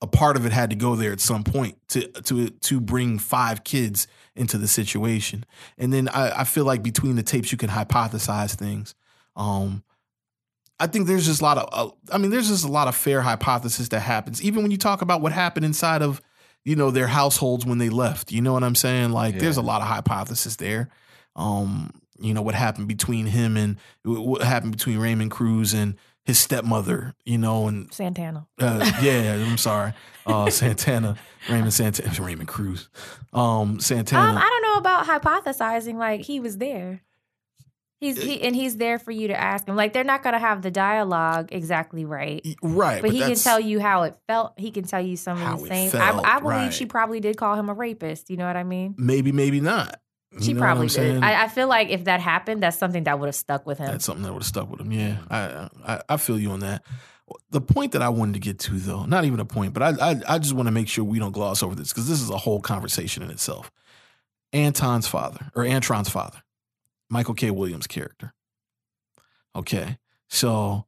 a 0.00 0.06
part 0.06 0.36
of 0.36 0.44
it 0.46 0.52
had 0.52 0.70
to 0.70 0.76
go 0.76 0.96
there 0.96 1.12
at 1.12 1.20
some 1.20 1.44
point 1.44 1.76
to 1.88 2.06
to 2.22 2.50
to 2.50 2.80
bring 2.80 3.18
five 3.18 3.64
kids 3.64 4.06
into 4.36 4.58
the 4.58 4.68
situation. 4.68 5.44
And 5.78 5.92
then 5.92 6.08
I, 6.08 6.40
I 6.40 6.44
feel 6.44 6.64
like 6.64 6.82
between 6.82 7.16
the 7.16 7.22
tapes, 7.22 7.52
you 7.52 7.58
can 7.58 7.70
hypothesize 7.70 8.54
things. 8.54 8.94
Um, 9.36 9.84
I 10.80 10.86
think 10.86 11.06
there's 11.06 11.26
just 11.26 11.40
a 11.40 11.44
lot 11.44 11.58
of, 11.58 11.68
uh, 11.72 11.92
I 12.12 12.18
mean, 12.18 12.30
there's 12.30 12.48
just 12.48 12.64
a 12.64 12.68
lot 12.68 12.88
of 12.88 12.96
fair 12.96 13.20
hypothesis 13.22 13.88
that 13.88 14.00
happens, 14.00 14.42
even 14.42 14.62
when 14.62 14.70
you 14.70 14.76
talk 14.78 15.02
about 15.02 15.20
what 15.20 15.32
happened 15.32 15.64
inside 15.64 16.02
of, 16.02 16.20
you 16.64 16.74
know, 16.76 16.90
their 16.90 17.06
households 17.06 17.64
when 17.64 17.78
they 17.78 17.90
left. 17.90 18.32
You 18.32 18.42
know 18.42 18.52
what 18.52 18.64
I'm 18.64 18.74
saying? 18.74 19.10
Like, 19.10 19.38
there's 19.38 19.56
a 19.56 19.62
lot 19.62 19.82
of 19.82 19.88
hypothesis 19.88 20.56
there. 20.56 20.88
Um, 21.36 21.90
you 22.18 22.32
know 22.32 22.42
what 22.42 22.54
happened 22.54 22.88
between 22.88 23.26
him 23.26 23.56
and 23.56 23.76
what 24.04 24.42
happened 24.42 24.72
between 24.72 24.98
Raymond 24.98 25.30
Cruz 25.30 25.74
and 25.74 25.96
his 26.24 26.38
stepmother. 26.38 27.14
You 27.24 27.38
know, 27.38 27.66
and 27.68 27.92
Santana. 27.92 28.46
uh, 28.60 28.92
yeah, 29.02 29.34
I'm 29.34 29.58
sorry, 29.58 29.92
uh, 30.26 30.48
Santana, 30.50 31.16
Raymond 31.50 31.74
Santana, 31.74 32.12
Raymond 32.20 32.48
Cruz, 32.48 32.88
um, 33.32 33.80
Santana. 33.80 34.30
Um, 34.30 34.38
I 34.38 34.48
don't 34.48 34.62
know 34.62 34.76
about 34.78 35.06
hypothesizing. 35.06 35.94
Like 35.96 36.20
he 36.22 36.40
was 36.40 36.58
there. 36.58 37.02
He's 38.04 38.22
he 38.22 38.42
and 38.42 38.54
he's 38.54 38.76
there 38.76 38.98
for 38.98 39.10
you 39.12 39.28
to 39.28 39.34
ask 39.40 39.66
him. 39.66 39.76
Like 39.76 39.92
they're 39.92 40.04
not 40.04 40.22
gonna 40.22 40.38
have 40.38 40.60
the 40.60 40.70
dialogue 40.70 41.48
exactly 41.52 42.04
right. 42.04 42.46
right, 42.62 43.00
But, 43.00 43.12
he 43.12 43.20
can 43.20 43.34
tell 43.34 43.58
you 43.58 43.80
how 43.80 44.02
it 44.02 44.14
felt. 44.26 44.52
He 44.58 44.70
can 44.70 44.84
tell 44.84 45.00
you 45.00 45.16
some 45.16 45.40
of 45.40 45.62
the 45.62 45.88
felt, 45.88 45.94
I, 45.94 46.36
I 46.36 46.40
believe 46.40 46.56
right. 46.56 46.74
she 46.74 46.86
probably 46.86 47.20
did 47.20 47.36
call 47.36 47.54
him 47.54 47.68
a 47.70 47.74
rapist. 47.74 48.28
You 48.30 48.36
know 48.36 48.46
what 48.46 48.56
I 48.56 48.64
mean? 48.64 48.94
maybe, 48.98 49.32
maybe 49.32 49.60
not. 49.60 50.00
You 50.32 50.42
She 50.42 50.52
know 50.52 50.60
probably 50.60 50.88
did. 50.88 51.22
I, 51.22 51.44
I 51.44 51.48
feel 51.48 51.68
like 51.68 51.90
if 51.90 52.04
that 52.04 52.20
happened, 52.20 52.62
that's 52.62 52.76
something 52.76 53.04
that 53.04 53.18
would 53.18 53.26
have 53.26 53.34
stuck 53.36 53.66
with 53.66 53.78
him. 53.78 53.86
That's 53.86 54.04
something 54.04 54.24
that 54.24 54.32
would 54.32 54.42
have 54.42 54.48
stuck 54.48 54.68
with 54.68 54.80
him. 54.80 54.92
Yeah, 54.92 55.18
I, 55.30 55.68
I 55.86 56.02
I 56.10 56.16
feel 56.16 56.38
you 56.38 56.50
on 56.50 56.60
that. 56.60 56.82
The 57.50 57.60
point 57.60 57.92
that 57.92 58.02
I 58.02 58.10
wanted 58.10 58.34
to 58.34 58.40
get 58.40 58.58
to, 58.60 58.72
though, 58.72 59.06
not 59.06 59.24
even 59.24 59.40
a 59.40 59.44
point, 59.46 59.72
but 59.72 59.82
I 59.82 60.10
I, 60.10 60.20
I 60.28 60.38
just 60.38 60.52
want 60.52 60.66
to 60.66 60.72
make 60.72 60.88
sure 60.88 61.04
we 61.04 61.18
don't 61.18 61.32
gloss 61.32 61.62
over 61.62 61.74
this 61.74 61.88
because 61.90 62.06
this 62.08 62.20
is 62.20 62.28
a 62.30 62.36
whole 62.36 62.60
conversation 62.60 63.22
in 63.22 63.30
itself. 63.30 63.70
Anton's 64.52 65.06
father 65.08 65.50
or 65.54 65.64
Antron's 65.64 66.08
father, 66.08 66.42
Michael 67.14 67.34
K. 67.34 67.52
Williams' 67.52 67.86
character. 67.86 68.34
Okay, 69.54 69.98
so 70.28 70.84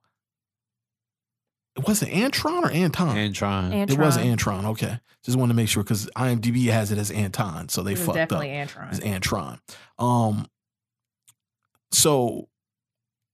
it 1.76 1.86
was 1.86 2.02
it 2.02 2.08
Antron 2.08 2.64
or 2.64 2.70
Anton? 2.70 3.14
Antron. 3.16 3.88
It 3.88 3.96
was 3.96 4.18
Antron. 4.18 4.62
Antron. 4.62 4.64
Okay, 4.72 4.98
just 5.22 5.38
wanted 5.38 5.52
to 5.52 5.56
make 5.56 5.68
sure 5.68 5.84
because 5.84 6.10
IMDb 6.16 6.64
has 6.66 6.90
it 6.90 6.98
as 6.98 7.12
Anton, 7.12 7.68
so 7.68 7.84
they 7.84 7.92
It 7.92 7.98
was 7.98 8.06
fucked 8.06 8.18
up. 8.18 8.28
definitely 8.28 8.48
Antron. 8.48 8.92
Is 8.92 8.98
Antron. 9.00 9.60
Um, 10.00 10.48
so 11.92 12.48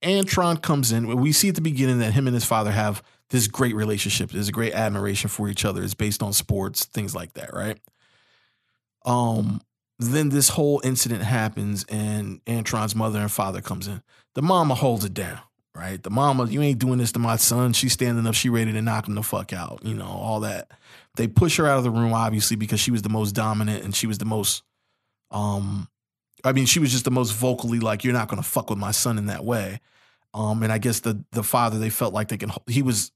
Antron 0.03 0.61
comes 0.61 0.93
in. 0.93 1.07
We 1.19 1.33
see 1.33 1.49
at 1.49 1.55
the 1.55 1.63
beginning 1.63 2.01
that 2.01 2.13
him 2.13 2.27
and 2.27 2.35
his 2.35 2.45
father 2.45 2.73
have 2.73 3.03
this 3.31 3.47
great 3.47 3.75
relationship. 3.75 4.31
There's 4.33 4.49
a 4.49 4.53
great 4.53 4.75
admiration 4.75 5.31
for 5.31 5.49
each 5.49 5.65
other. 5.65 5.83
It's 5.83 5.95
based 5.95 6.23
on 6.23 6.35
sports, 6.35 6.85
things 6.85 7.15
like 7.15 7.33
that, 7.33 7.55
right? 7.55 7.81
Um, 9.07 9.63
then 10.03 10.29
this 10.29 10.51
whole 10.51 10.81
incident 10.85 11.23
happens, 11.23 11.85
and 11.89 12.45
Antron's 12.45 12.95
mother 12.95 13.21
and 13.21 13.31
father 13.31 13.61
comes 13.61 13.89
in. 13.89 14.03
The 14.35 14.43
mama 14.43 14.75
holds 14.75 15.05
it 15.05 15.15
down, 15.15 15.41
right? 15.75 16.03
The 16.03 16.11
mama, 16.11 16.47
you 16.47 16.63
ain't 16.63 16.79
doing 16.79 16.99
this 16.99 17.13
to 17.13 17.19
my 17.19 17.37
son. 17.37 17.73
She's 17.73 17.93
standing 17.93 18.27
up. 18.27 18.35
She 18.35 18.49
ready 18.49 18.73
to 18.73 18.83
knock 18.83 19.09
him 19.09 19.15
the 19.15 19.23
fuck 19.23 19.53
out. 19.53 19.81
You 19.83 19.95
know 19.95 20.07
all 20.07 20.41
that. 20.41 20.71
They 21.17 21.29
push 21.29 21.59
her 21.59 21.67
out 21.67 21.79
of 21.79 21.85
the 21.85 21.91
room, 21.91 22.15
obviously, 22.15 22.57
because 22.57 22.81
she 22.81 22.91
was 22.91 23.03
the 23.03 23.09
most 23.09 23.33
dominant 23.33 23.85
and 23.85 23.95
she 23.95 24.07
was 24.07 24.19
the 24.19 24.25
most 24.25 24.63
um 25.31 25.89
I 26.45 26.53
mean, 26.53 26.67
she 26.67 26.81
was 26.81 26.91
just 26.91 27.05
the 27.05 27.11
most 27.11 27.33
vocally 27.33 27.79
like, 27.79 28.05
"You're 28.05 28.13
not 28.13 28.29
to 28.29 28.43
fuck 28.43 28.71
with 28.71 28.79
my 28.79 28.91
son 28.91 29.19
in 29.19 29.27
that 29.27 29.45
way." 29.45 29.81
Um, 30.35 30.63
and 30.63 30.73
I 30.73 30.79
guess 30.79 31.01
the 31.01 31.25
the 31.33 31.43
father 31.43 31.79
they 31.79 31.91
felt 31.91 32.15
like 32.15 32.29
they 32.29 32.37
can. 32.37 32.51
He 32.67 32.83
was 32.83 33.13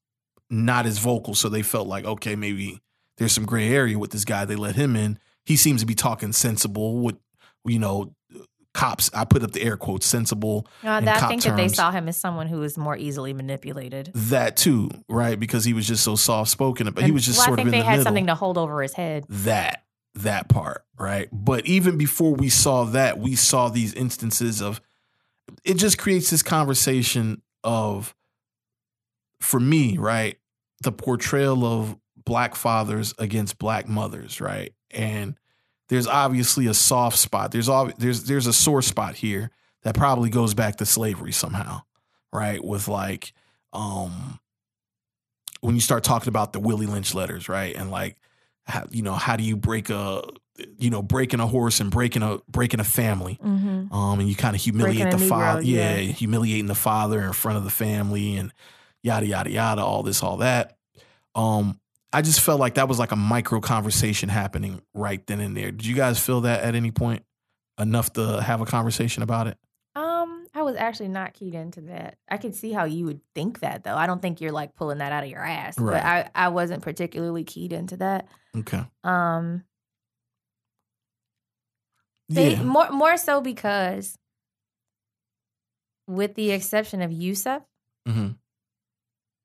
not 0.49 0.87
as 0.87 0.99
vocal, 0.99 1.35
so 1.35 1.49
they 1.49 1.63
felt 1.63 1.89
like, 1.89 2.05
okay, 2.05 2.37
maybe 2.37 2.81
there's 3.17 3.33
some 3.33 3.47
gray 3.47 3.69
area 3.69 3.99
with 3.99 4.11
this 4.11 4.25
guy. 4.25 4.45
They 4.45 4.57
let 4.57 4.77
him 4.77 4.95
in. 4.95 5.19
He 5.47 5.57
seems 5.57 5.81
to 5.81 5.87
be 5.87 5.95
talking 5.95 6.33
sensible. 6.33 6.99
With 6.99 7.17
you 7.65 7.79
know, 7.79 8.15
cops. 8.75 9.11
I 9.15 9.25
put 9.25 9.43
up 9.43 9.53
the 9.53 9.63
air 9.63 9.77
quotes, 9.77 10.07
sensible. 10.07 10.67
Uh, 10.85 11.01
that, 11.01 11.23
I 11.23 11.29
think 11.29 11.43
that 11.45 11.57
they 11.57 11.69
saw 11.69 11.91
him 11.91 12.09
as 12.09 12.17
someone 12.17 12.47
who 12.47 12.59
was 12.59 12.77
more 12.77 12.97
easily 12.97 13.33
manipulated. 13.33 14.11
That 14.15 14.57
too, 14.57 14.91
right? 15.09 15.41
Because 15.41 15.65
he 15.65 15.73
was 15.73 15.87
just 15.89 16.05
so 16.05 16.15
soft 16.15 16.51
spoken, 16.51 16.91
but 16.91 17.05
he 17.05 17.11
was 17.11 17.25
just 17.25 17.39
well, 17.39 17.47
sort 17.47 17.61
I 17.61 17.63
of 17.63 17.67
think 17.67 17.67
in 17.69 17.73
they 17.73 17.79
the 17.79 17.85
had 17.85 17.91
middle. 17.93 18.05
something 18.05 18.27
to 18.27 18.35
hold 18.35 18.59
over 18.59 18.83
his 18.83 18.93
head. 18.93 19.25
that 19.29 19.83
that 20.19 20.49
part 20.49 20.83
right 20.99 21.29
but 21.31 21.67
even 21.67 21.99
before 21.99 22.33
we 22.33 22.49
saw 22.49 22.85
that 22.85 23.19
we 23.19 23.35
saw 23.37 23.69
these 23.69 23.93
instances 23.93 24.63
of 24.63 24.81
it 25.63 25.75
just 25.75 25.99
creates 25.99 26.31
this 26.31 26.43
conversation 26.43 27.43
of 27.63 28.15
for 29.43 29.61
me 29.61 29.99
right 29.99 30.39
the 30.83 30.91
portrayal 30.91 31.67
of 31.67 31.99
black 32.25 32.55
fathers 32.55 33.13
against 33.19 33.59
black 33.59 33.87
mothers 33.89 34.41
right 34.41 34.73
and 34.97 35.37
there's 35.89 36.07
obviously 36.09 36.67
a 36.67 36.75
soft 36.75 37.19
spot 37.19 37.53
there's 37.53 37.69
ob- 37.69 37.95
there's 37.99 38.25
there's 38.25 38.47
a 38.47 38.53
sore 38.53 38.83
spot 38.83 39.15
here 39.15 39.51
that 39.83 39.95
probably 39.95 40.31
goes 40.31 40.55
back 40.55 40.77
to 40.77 40.87
slavery 40.87 41.33
somehow 41.33 41.81
right 42.33 42.65
with 42.65 42.89
like 42.89 43.33
um 43.73 44.41
when 45.61 45.75
you 45.75 45.81
start 45.81 46.05
talking 46.05 46.29
about 46.29 46.53
the 46.53 46.61
Willie 46.61 46.87
Lynch 46.87 47.15
letters 47.15 47.49
right 47.49 47.75
and 47.77 47.91
like 47.91 48.17
how, 48.67 48.85
you 48.91 49.03
know, 49.03 49.13
how 49.15 49.37
do 49.37 49.45
you 49.45 49.57
break 49.57 49.91
a 49.91 50.23
you 50.79 50.91
know 50.91 51.03
breaking 51.03 51.39
a 51.41 51.47
horse 51.47 51.81
and 51.81 51.91
breaking 51.91 52.23
a 52.23 52.39
breaking 52.49 52.81
a 52.81 52.85
family 52.85 53.39
Mm-hmm. 53.45 53.93
um, 53.95 54.19
and 54.21 54.29
you 54.29 54.35
kind 54.35 54.57
of 54.57 54.63
humiliate 54.63 55.03
Breaking 55.03 55.19
the 55.21 55.27
father. 55.29 55.63
Yeah, 55.63 55.97
yeah. 55.99 56.13
humiliating 56.13 56.67
the 56.67 56.75
father 56.75 57.23
in 57.23 57.33
front 57.33 57.59
of 57.59 57.65
the 57.65 57.71
family 57.71 58.37
and 58.37 58.53
yada 59.03 59.27
yada 59.27 59.51
yada, 59.51 59.83
all 59.83 60.03
this, 60.03 60.23
all 60.23 60.39
that. 60.39 60.77
Um, 61.35 61.79
I 62.17 62.23
just 62.23 62.41
felt 62.41 62.59
like 62.59 62.77
that 62.77 62.89
was 62.89 62.99
like 62.99 63.13
a 63.13 63.17
micro 63.17 63.61
conversation 63.61 64.31
happening 64.31 64.81
right 64.95 65.25
then 65.27 65.39
and 65.39 65.55
there. 65.55 65.71
Did 65.71 65.85
you 65.85 65.95
guys 65.95 66.19
feel 66.19 66.41
that 66.41 66.63
at 66.65 66.75
any 66.75 66.91
point 66.91 67.23
enough 67.79 68.11
to 68.15 68.41
have 68.41 68.63
a 68.63 68.65
conversation 68.65 69.23
about 69.23 69.49
it? 69.49 69.59
Um, 69.95 70.47
I 70.55 70.63
was 70.63 70.77
actually 70.77 71.09
not 71.09 71.35
keyed 71.35 71.55
into 71.55 71.83
that. 71.83 72.17
I 72.27 72.39
could 72.39 72.55
see 72.55 72.73
how 72.73 72.85
you 72.85 73.05
would 73.05 73.21
think 73.35 73.61
that 73.61 73.85
though. 73.85 73.95
I 73.95 74.07
don't 74.07 74.23
think 74.23 74.41
you're 74.41 74.51
like 74.51 74.75
pulling 74.75 74.97
that 74.97 75.13
out 75.13 75.25
of 75.25 75.29
your 75.31 75.45
ass. 75.45 75.79
Right. 75.79 75.93
But 76.03 76.07
I, 76.07 76.47
I 76.47 76.49
wasn't 76.49 76.83
particularly 76.83 77.45
keyed 77.45 77.75
into 77.75 77.99
that. 77.99 78.29
Okay. 78.57 78.83
Um 79.05 79.65
they 82.31 82.53
Yeah. 82.53 82.63
more 82.63 82.91
more 82.93 83.19
so 83.19 83.43
because 83.43 84.17
with 86.07 86.35
the 86.35 86.53
exception 86.53 87.03
of 87.03 87.13
Yusef, 87.13 87.61
hmm 88.07 88.29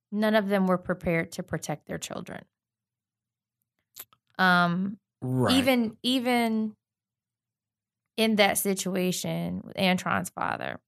none 0.10 0.36
of 0.36 0.48
them 0.48 0.68
were 0.68 0.78
prepared 0.78 1.34
to 1.34 1.44
protect 1.44 1.88
their 1.88 1.98
children. 1.98 2.46
Um 4.38 5.00
Right. 5.22 5.72
even 5.72 5.98
even 6.04 6.76
in 8.18 8.36
that 8.38 8.58
situation 8.58 9.62
with 9.64 9.76
Antron's 9.76 10.30
father 10.30 10.80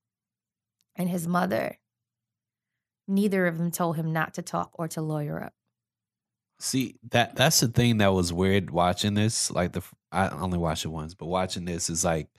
and 0.95 1.09
his 1.09 1.27
mother, 1.27 1.77
neither 3.07 3.47
of 3.47 3.57
them 3.57 3.71
told 3.71 3.95
him 3.95 4.11
not 4.11 4.33
to 4.33 4.41
talk 4.41 4.71
or 4.73 4.87
to 4.89 5.01
lawyer 5.01 5.41
up. 5.41 5.53
See 6.59 6.95
that 7.11 7.35
that's 7.35 7.59
the 7.59 7.67
thing 7.67 7.97
that 7.97 8.13
was 8.13 8.31
weird 8.31 8.69
watching 8.69 9.15
this. 9.15 9.51
Like 9.51 9.73
the 9.73 9.81
I 10.11 10.29
only 10.29 10.57
watched 10.57 10.85
it 10.85 10.89
once, 10.89 11.13
but 11.13 11.25
watching 11.25 11.65
this 11.65 11.89
is 11.89 12.05
like 12.05 12.29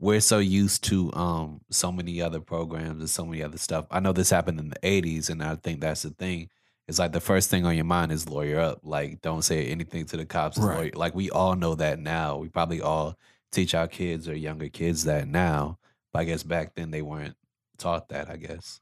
we're 0.00 0.20
so 0.20 0.38
used 0.38 0.84
to 0.84 1.12
um 1.14 1.60
so 1.70 1.92
many 1.92 2.20
other 2.22 2.40
programs 2.40 3.00
and 3.00 3.10
so 3.10 3.24
many 3.26 3.42
other 3.42 3.58
stuff. 3.58 3.86
I 3.90 4.00
know 4.00 4.12
this 4.12 4.30
happened 4.30 4.58
in 4.60 4.70
the 4.70 4.78
'80s, 4.82 5.30
and 5.30 5.42
I 5.42 5.56
think 5.56 5.80
that's 5.80 6.02
the 6.02 6.10
thing. 6.10 6.50
It's 6.88 6.98
like 6.98 7.12
the 7.12 7.20
first 7.20 7.50
thing 7.50 7.64
on 7.66 7.76
your 7.76 7.84
mind 7.84 8.10
is 8.10 8.28
lawyer 8.28 8.58
up. 8.58 8.80
Like 8.82 9.20
don't 9.20 9.42
say 9.42 9.66
anything 9.66 10.06
to 10.06 10.16
the 10.16 10.26
cops. 10.26 10.58
Right. 10.58 10.94
Like 10.94 11.14
we 11.14 11.30
all 11.30 11.54
know 11.54 11.74
that 11.76 11.98
now. 12.00 12.36
We 12.38 12.48
probably 12.48 12.80
all 12.80 13.16
teach 13.52 13.74
our 13.74 13.86
kids 13.88 14.28
or 14.28 14.34
younger 14.36 14.68
kids 14.68 15.04
that 15.04 15.28
now. 15.28 15.78
But 16.12 16.20
I 16.20 16.24
guess 16.24 16.42
back 16.42 16.74
then 16.74 16.90
they 16.90 17.02
weren't 17.02 17.36
taught 17.78 18.08
that. 18.08 18.28
I 18.28 18.36
guess. 18.36 18.80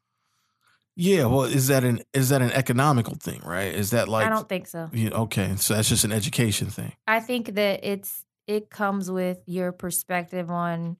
yeah. 0.97 1.27
Well, 1.27 1.43
is 1.45 1.69
that 1.69 1.85
an 1.85 2.01
is 2.15 2.31
that 2.31 2.41
an 2.41 2.51
economical 2.53 3.15
thing? 3.15 3.43
Right? 3.45 3.75
Is 3.75 3.91
that 3.91 4.09
like 4.09 4.27
I 4.27 4.31
don't 4.31 4.49
think 4.49 4.67
so. 4.67 4.89
Yeah, 4.93 5.11
okay, 5.11 5.57
so 5.57 5.75
that's 5.75 5.89
just 5.91 6.05
an 6.05 6.13
education 6.13 6.69
thing. 6.69 6.93
I 7.07 7.21
think 7.21 7.55
that 7.57 7.81
it's 7.83 8.25
it 8.47 8.71
comes 8.71 9.11
with 9.11 9.39
your 9.47 9.73
perspective 9.73 10.51
on 10.51 10.97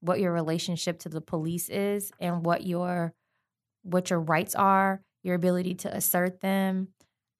what 0.00 0.20
your 0.20 0.32
relationship 0.32 0.98
to 1.00 1.08
the 1.08 1.20
police 1.22 1.68
is 1.70 2.12
and 2.20 2.44
what 2.44 2.66
your 2.66 3.14
what 3.82 4.10
your 4.10 4.20
rights 4.20 4.54
are, 4.54 5.00
your 5.22 5.34
ability 5.34 5.74
to 5.76 5.94
assert 5.94 6.40
them. 6.40 6.88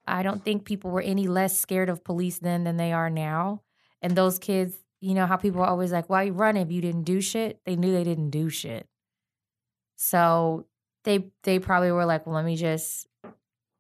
I 0.07 0.23
don't 0.23 0.45
think 0.45 0.65
people 0.65 0.91
were 0.91 1.01
any 1.03 1.29
less 1.29 1.59
scared 1.59 1.89
of 1.89 2.05
police 2.05 2.39
then 2.39 2.65
than 2.65 2.77
they 2.77 2.93
are 2.93 3.11
now. 3.11 3.63
And 4.03 4.17
those 4.17 4.39
kids, 4.39 4.77
you 5.01 5.15
know 5.15 5.27
how 5.27 5.37
people 5.37 5.61
are 5.63 5.67
always 5.69 5.93
like, 5.93 6.09
"Why 6.11 6.25
you 6.25 6.33
running 6.33 6.63
if 6.63 6.73
you 6.73 6.81
didn't 6.81 7.05
do 7.05 7.21
shit?" 7.21 7.61
They 7.65 7.77
knew 7.77 7.93
they 7.93 8.05
didn't 8.05 8.31
do 8.31 8.49
shit. 8.49 8.89
So 9.97 10.67
they 11.05 11.31
they 11.43 11.59
probably 11.59 11.93
were 11.93 12.05
like, 12.07 12.27
"Well, 12.27 12.37
let 12.37 12.45
me 12.45 12.57
just 12.57 13.07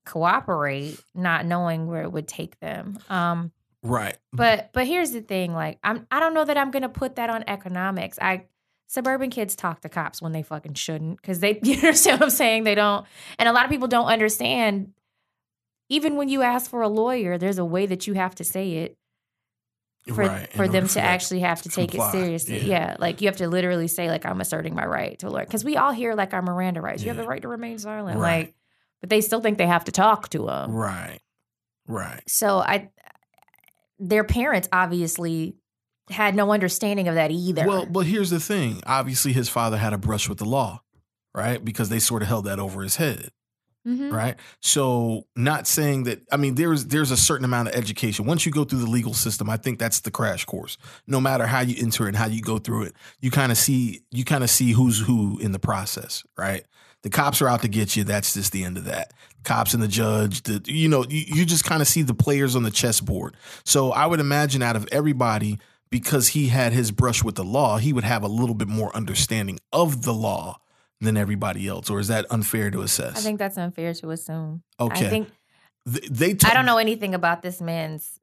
cooperate," 0.05 1.03
not 1.15 1.47
knowing 1.47 1.87
where 1.87 2.03
it 2.03 2.13
would 2.13 2.29
take 2.29 2.59
them. 2.61 2.99
Um 3.09 3.53
Right. 3.83 4.19
but 4.33 4.71
but 4.75 4.87
here's 4.87 5.13
the 5.13 5.23
thing, 5.23 5.55
like 5.55 5.79
I'm 5.83 6.07
I 6.11 6.21
don't 6.21 6.35
know 6.35 6.45
that 6.45 6.59
I'm 6.59 6.71
gonna 6.71 6.89
put 6.91 7.17
that 7.17 7.31
on 7.31 7.45
economics. 7.47 8.19
I 8.21 8.47
suburban 8.91 9.31
kids 9.31 9.55
talk 9.55 9.81
to 9.81 9.89
cops 9.89 10.21
when 10.21 10.33
they 10.33 10.43
fucking 10.43 10.75
shouldn't 10.75 11.21
because 11.23 11.39
they 11.39 11.61
you 11.63 11.77
understand 11.77 12.19
what 12.19 12.27
I'm 12.27 12.31
saying? 12.31 12.65
They 12.65 12.75
don't 12.75 13.07
and 13.39 13.49
a 13.49 13.53
lot 13.53 13.65
of 13.65 13.71
people 13.71 13.87
don't 13.87 14.09
understand 14.09 14.93
even 15.89 16.17
when 16.17 16.29
you 16.29 16.43
ask 16.43 16.69
for 16.69 16.83
a 16.83 16.89
lawyer, 16.89 17.39
there's 17.39 17.59
a 17.59 17.65
way 17.65 17.87
that 17.87 18.09
you 18.09 18.15
have 18.15 18.35
to 18.37 18.45
say 18.45 18.79
it 18.79 18.97
for 20.09 20.25
right. 20.25 20.53
for 20.55 20.67
them 20.67 20.89
to 20.89 21.01
actually 21.01 21.41
have 21.41 21.63
to 21.63 21.69
take 21.69 21.91
comply. 21.91 22.09
it 22.09 22.13
seriously. 22.13 22.59
Yeah. 22.59 22.89
Yeah. 22.89 22.97
like 22.99 23.21
you 23.21 23.29
have 23.29 23.37
to 23.37 23.49
literally 23.49 23.87
say 23.87 24.09
like 24.09 24.27
I'm 24.27 24.41
asserting 24.41 24.75
my 24.75 24.87
right 24.87 25.17
to 25.21 25.29
a 25.29 25.31
lawyer 25.31 25.45
because 25.45 25.65
we 25.65 25.77
all 25.77 25.93
hear 25.93 26.15
like 26.15 26.35
our 26.35 26.43
Miranda 26.43 26.81
rights. 26.81 27.03
You 27.05 27.11
have 27.11 27.17
the 27.17 27.29
right 27.29 27.43
to 27.43 27.49
remain 27.49 27.79
silent. 27.79 28.19
Right. 28.19 28.47
Like, 28.47 28.55
but 29.01 29.09
they 29.09 29.21
still 29.21 29.41
think 29.41 29.57
they 29.57 29.69
have 29.69 29.85
to 29.85 29.93
talk 29.93 30.31
to 30.31 30.47
them. 30.47 30.73
Right. 30.73 31.21
Right. 31.87 32.23
So 32.27 32.59
I, 32.59 32.91
their 34.01 34.25
parents 34.25 34.69
obviously 34.73 35.55
had 36.11 36.35
no 36.35 36.53
understanding 36.53 37.09
of 37.09 37.15
that 37.15 37.31
either. 37.31 37.67
Well, 37.67 37.87
but 37.87 38.07
here's 38.07 38.31
the 38.31 38.41
thing. 38.41 38.83
Obviously, 38.87 39.33
his 39.33 39.49
father 39.49 39.77
had 39.77 39.93
a 39.93 39.99
brush 39.99 40.29
with 40.29 40.39
the 40.39 40.45
law, 40.45 40.83
right? 41.35 41.65
Because 41.65 41.89
they 41.89 41.99
sort 41.99 42.23
of 42.23 42.29
held 42.29 42.45
that 42.47 42.59
over 42.59 42.83
his 42.83 42.97
head, 42.97 43.31
Mhm. 43.87 44.13
right? 44.13 44.37
So, 44.61 45.27
not 45.37 45.67
saying 45.67 46.05
that. 46.05 46.21
I 46.31 46.37
mean, 46.37 46.55
there's 46.57 46.87
there's 46.87 47.11
a 47.11 47.17
certain 47.17 47.45
amount 47.45 47.69
of 47.69 47.75
education 47.75 48.27
once 48.27 48.45
you 48.45 48.53
go 48.53 48.65
through 48.65 48.81
the 48.81 48.91
legal 48.91 49.15
system. 49.15 49.49
I 49.49 49.57
think 49.57 49.79
that's 49.79 50.01
the 50.01 50.11
crash 50.11 50.45
course. 50.45 50.77
No 51.07 51.21
matter 51.21 51.47
how 51.47 51.61
you 51.61 51.77
enter 51.79 52.05
it 52.05 52.09
and 52.09 52.17
how 52.17 52.27
you 52.27 52.43
go 52.43 52.59
through 52.59 52.85
it, 52.85 52.95
you 53.21 53.31
kind 53.31 53.51
of 53.53 53.59
see 53.59 54.03
you 54.11 54.25
kind 54.25 54.45
of 54.45 54.51
see 54.51 54.73
who's 54.73 55.01
who 55.01 55.39
in 55.39 55.53
the 55.53 55.59
process, 55.59 56.23
right? 56.37 56.65
The 57.03 57.09
cops 57.09 57.41
are 57.41 57.49
out 57.49 57.63
to 57.63 57.69
get 57.69 57.97
you. 57.97 58.05
That's 58.05 58.35
just 58.35 58.53
the 58.53 58.63
end 58.63 58.77
of 58.77 58.85
that. 58.85 59.15
Cops 59.43 59.73
and 59.73 59.83
the 59.83 59.89
judge, 59.89 60.43
the 60.43 60.61
you 60.67 60.87
know, 60.87 61.03
you, 61.09 61.25
you 61.29 61.45
just 61.47 61.65
kind 61.65 61.81
of 61.81 61.89
see 61.89 62.03
the 62.03 62.13
players 62.13 62.55
on 62.55 62.63
the 62.63 62.71
chessboard. 62.71 63.39
So 63.65 63.91
I 63.93 64.05
would 64.05 64.21
imagine 64.21 64.61
out 64.63 64.77
of 64.77 64.87
everybody, 64.93 65.59
because 65.91 66.29
he 66.29 66.49
had 66.49 66.73
his 66.73 66.91
brush 66.91 67.23
with 67.25 67.35
the 67.35 67.45
law, 67.45 67.79
he 67.79 67.93
would 67.93 68.05
have 68.05 68.23
a 68.23 68.29
little 68.29 68.55
bit 68.55 68.69
more 68.69 68.95
understanding 68.97 69.59
of 69.73 70.03
the 70.03 70.15
law 70.15 70.61
than 71.01 71.17
everybody 71.17 71.67
else. 71.67 71.91
Or 71.91 71.99
is 71.99 72.09
that 72.09 72.27
unfair 72.31 72.71
to 72.71 72.83
assess? 72.83 73.17
I 73.17 73.21
think 73.21 73.39
that's 73.39 73.59
unfair 73.59 73.93
to 73.95 74.11
assume. 74.11 74.63
okay. 74.79 75.07
I 75.07 75.11
think 75.11 75.31
Th- 75.91 76.09
they. 76.11 76.37
I 76.45 76.55
don't 76.55 76.67
know 76.67 76.77
anything 76.79 77.15
about 77.15 77.41
this 77.43 77.61
man's 77.61 78.21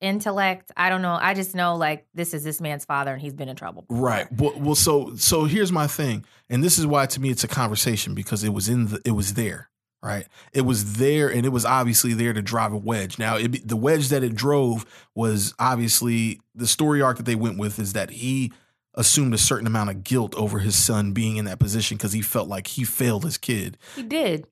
intellect. 0.00 0.72
I 0.76 0.88
don't 0.90 1.02
know. 1.02 1.18
I 1.20 1.34
just 1.34 1.54
know 1.54 1.76
like 1.76 2.06
this 2.14 2.32
is 2.34 2.44
this 2.44 2.60
man's 2.60 2.84
father 2.84 3.12
and 3.12 3.20
he's 3.20 3.34
been 3.34 3.48
in 3.48 3.56
trouble. 3.56 3.82
before. 3.82 4.02
Right. 4.02 4.32
Well, 4.32 4.54
well, 4.56 4.74
so 4.74 5.14
so 5.16 5.44
here's 5.44 5.72
my 5.72 5.86
thing, 5.86 6.24
and 6.48 6.62
this 6.62 6.78
is 6.78 6.86
why 6.86 7.06
to 7.06 7.20
me 7.20 7.30
it's 7.30 7.44
a 7.44 7.48
conversation 7.48 8.14
because 8.14 8.44
it 8.44 8.50
was 8.54 8.68
in 8.68 8.86
the 8.86 9.00
it 9.04 9.12
was 9.12 9.34
there, 9.34 9.68
right? 10.02 10.26
It 10.52 10.62
was 10.62 10.94
there, 10.94 11.28
and 11.28 11.44
it 11.44 11.50
was 11.50 11.64
obviously 11.64 12.14
there 12.14 12.32
to 12.32 12.42
drive 12.42 12.72
a 12.72 12.76
wedge. 12.76 13.18
Now, 13.18 13.36
it, 13.36 13.66
the 13.66 13.76
wedge 13.76 14.08
that 14.08 14.22
it 14.22 14.34
drove 14.34 14.84
was 15.14 15.54
obviously 15.58 16.40
the 16.54 16.66
story 16.66 17.02
arc 17.02 17.16
that 17.16 17.26
they 17.26 17.34
went 17.34 17.58
with 17.58 17.78
is 17.78 17.92
that 17.94 18.10
he 18.10 18.52
assumed 18.94 19.34
a 19.34 19.38
certain 19.38 19.66
amount 19.66 19.90
of 19.90 20.04
guilt 20.04 20.34
over 20.34 20.58
his 20.58 20.76
son 20.76 21.12
being 21.12 21.36
in 21.36 21.44
that 21.44 21.60
position 21.60 21.96
because 21.96 22.12
he 22.12 22.22
felt 22.22 22.48
like 22.48 22.66
he 22.66 22.84
failed 22.84 23.24
his 23.24 23.38
kid. 23.38 23.78
He 23.94 24.02
did. 24.02 24.46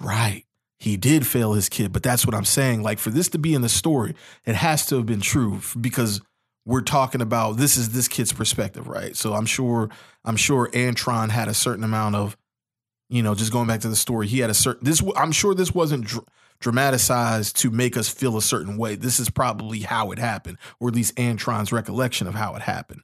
Right. 0.00 0.44
He 0.78 0.96
did 0.96 1.26
fail 1.26 1.54
his 1.54 1.68
kid, 1.68 1.92
but 1.92 2.02
that's 2.02 2.26
what 2.26 2.34
I'm 2.34 2.44
saying. 2.44 2.82
Like 2.82 2.98
for 2.98 3.10
this 3.10 3.28
to 3.30 3.38
be 3.38 3.54
in 3.54 3.62
the 3.62 3.68
story, 3.68 4.14
it 4.44 4.54
has 4.54 4.86
to 4.86 4.96
have 4.96 5.06
been 5.06 5.20
true 5.20 5.60
because 5.80 6.20
we're 6.66 6.82
talking 6.82 7.20
about 7.20 7.56
this 7.56 7.76
is 7.76 7.90
this 7.90 8.08
kid's 8.08 8.32
perspective, 8.32 8.86
right? 8.86 9.16
So 9.16 9.34
I'm 9.34 9.46
sure 9.46 9.90
I'm 10.24 10.36
sure 10.36 10.68
Antron 10.68 11.30
had 11.30 11.48
a 11.48 11.54
certain 11.54 11.84
amount 11.84 12.16
of, 12.16 12.36
you 13.14 13.22
know, 13.22 13.36
just 13.36 13.52
going 13.52 13.68
back 13.68 13.80
to 13.82 13.88
the 13.88 13.94
story, 13.94 14.26
he 14.26 14.40
had 14.40 14.50
a 14.50 14.54
certain 14.54 14.84
this. 14.84 15.00
I'm 15.16 15.30
sure 15.30 15.54
this 15.54 15.72
wasn't 15.72 16.04
dr- 16.04 16.26
dramatized 16.58 17.56
to 17.58 17.70
make 17.70 17.96
us 17.96 18.08
feel 18.08 18.36
a 18.36 18.42
certain 18.42 18.76
way. 18.76 18.96
This 18.96 19.20
is 19.20 19.30
probably 19.30 19.80
how 19.80 20.10
it 20.10 20.18
happened, 20.18 20.58
or 20.80 20.88
at 20.88 20.96
least 20.96 21.14
Antron's 21.14 21.70
recollection 21.70 22.26
of 22.26 22.34
how 22.34 22.56
it 22.56 22.62
happened. 22.62 23.02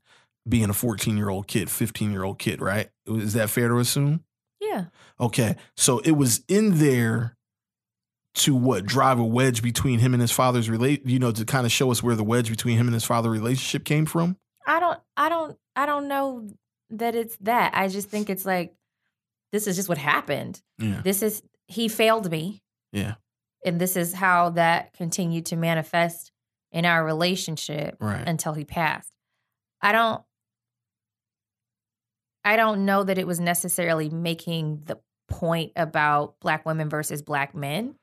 Being 0.49 0.69
a 0.69 0.75
14 0.75 1.17
year 1.17 1.29
old 1.29 1.47
kid, 1.47 1.71
15 1.71 2.11
year 2.11 2.25
old 2.25 2.41
kid, 2.41 2.61
right? 2.61 2.91
Is 3.07 3.35
that 3.35 3.51
fair 3.51 3.69
to 3.69 3.79
assume? 3.79 4.25
Yeah. 4.61 4.87
Okay, 5.21 5.55
so 5.77 6.01
it 6.01 6.13
was 6.13 6.43
in 6.49 6.79
there 6.79 7.37
to 8.35 8.57
what 8.57 8.87
drive 8.87 9.21
a 9.21 9.25
wedge 9.25 9.63
between 9.63 10.01
him 10.01 10.13
and 10.13 10.21
his 10.21 10.33
father's 10.33 10.69
relate, 10.69 11.07
you 11.07 11.21
know, 11.21 11.31
to 11.31 11.45
kind 11.45 11.67
of 11.67 11.71
show 11.71 11.93
us 11.93 12.03
where 12.03 12.17
the 12.17 12.25
wedge 12.25 12.51
between 12.51 12.79
him 12.79 12.89
and 12.89 12.95
his 12.95 13.05
father 13.05 13.31
relationship 13.31 13.85
came 13.85 14.07
from. 14.07 14.37
I 14.67 14.81
don't 14.81 14.99
I 15.17 15.29
don't 15.29 15.57
I 15.77 15.87
don't 15.87 16.09
know 16.09 16.49
that 16.91 17.15
it's 17.15 17.37
that. 17.43 17.73
I 17.75 17.87
just 17.87 18.09
think 18.09 18.29
it's 18.29 18.45
like 18.45 18.75
this 19.53 19.67
is 19.67 19.77
just 19.77 19.89
what 19.89 19.99
happened. 19.99 20.61
Yeah, 20.79 21.01
This 21.03 21.23
is 21.23 21.43
he 21.67 21.89
failed 21.89 22.31
me. 22.31 22.63
yeah, 22.93 23.15
And 23.65 23.81
this 23.81 23.97
is 23.97 24.13
how 24.15 24.51
that 24.51 24.93
continued 24.95 25.47
to 25.47 25.57
manifest 25.57 26.33
in 26.73 26.85
our 26.85 27.05
relationship 27.05 27.97
right. 28.01 28.27
until 28.27 28.53
he 28.55 28.65
passed. 28.65 29.13
I 29.83 29.93
don't 29.93 30.23
I 32.45 32.57
don't 32.57 32.85
know 32.87 33.05
that 33.05 33.19
it 33.19 33.27
was 33.27 33.39
necessarily 33.41 34.09
making 34.09 34.83
the 34.87 34.99
point 35.29 35.73
about 35.77 36.41
black 36.41 36.65
women 36.67 36.89
versus 36.89 37.23
black 37.23 37.55
men 37.55 37.95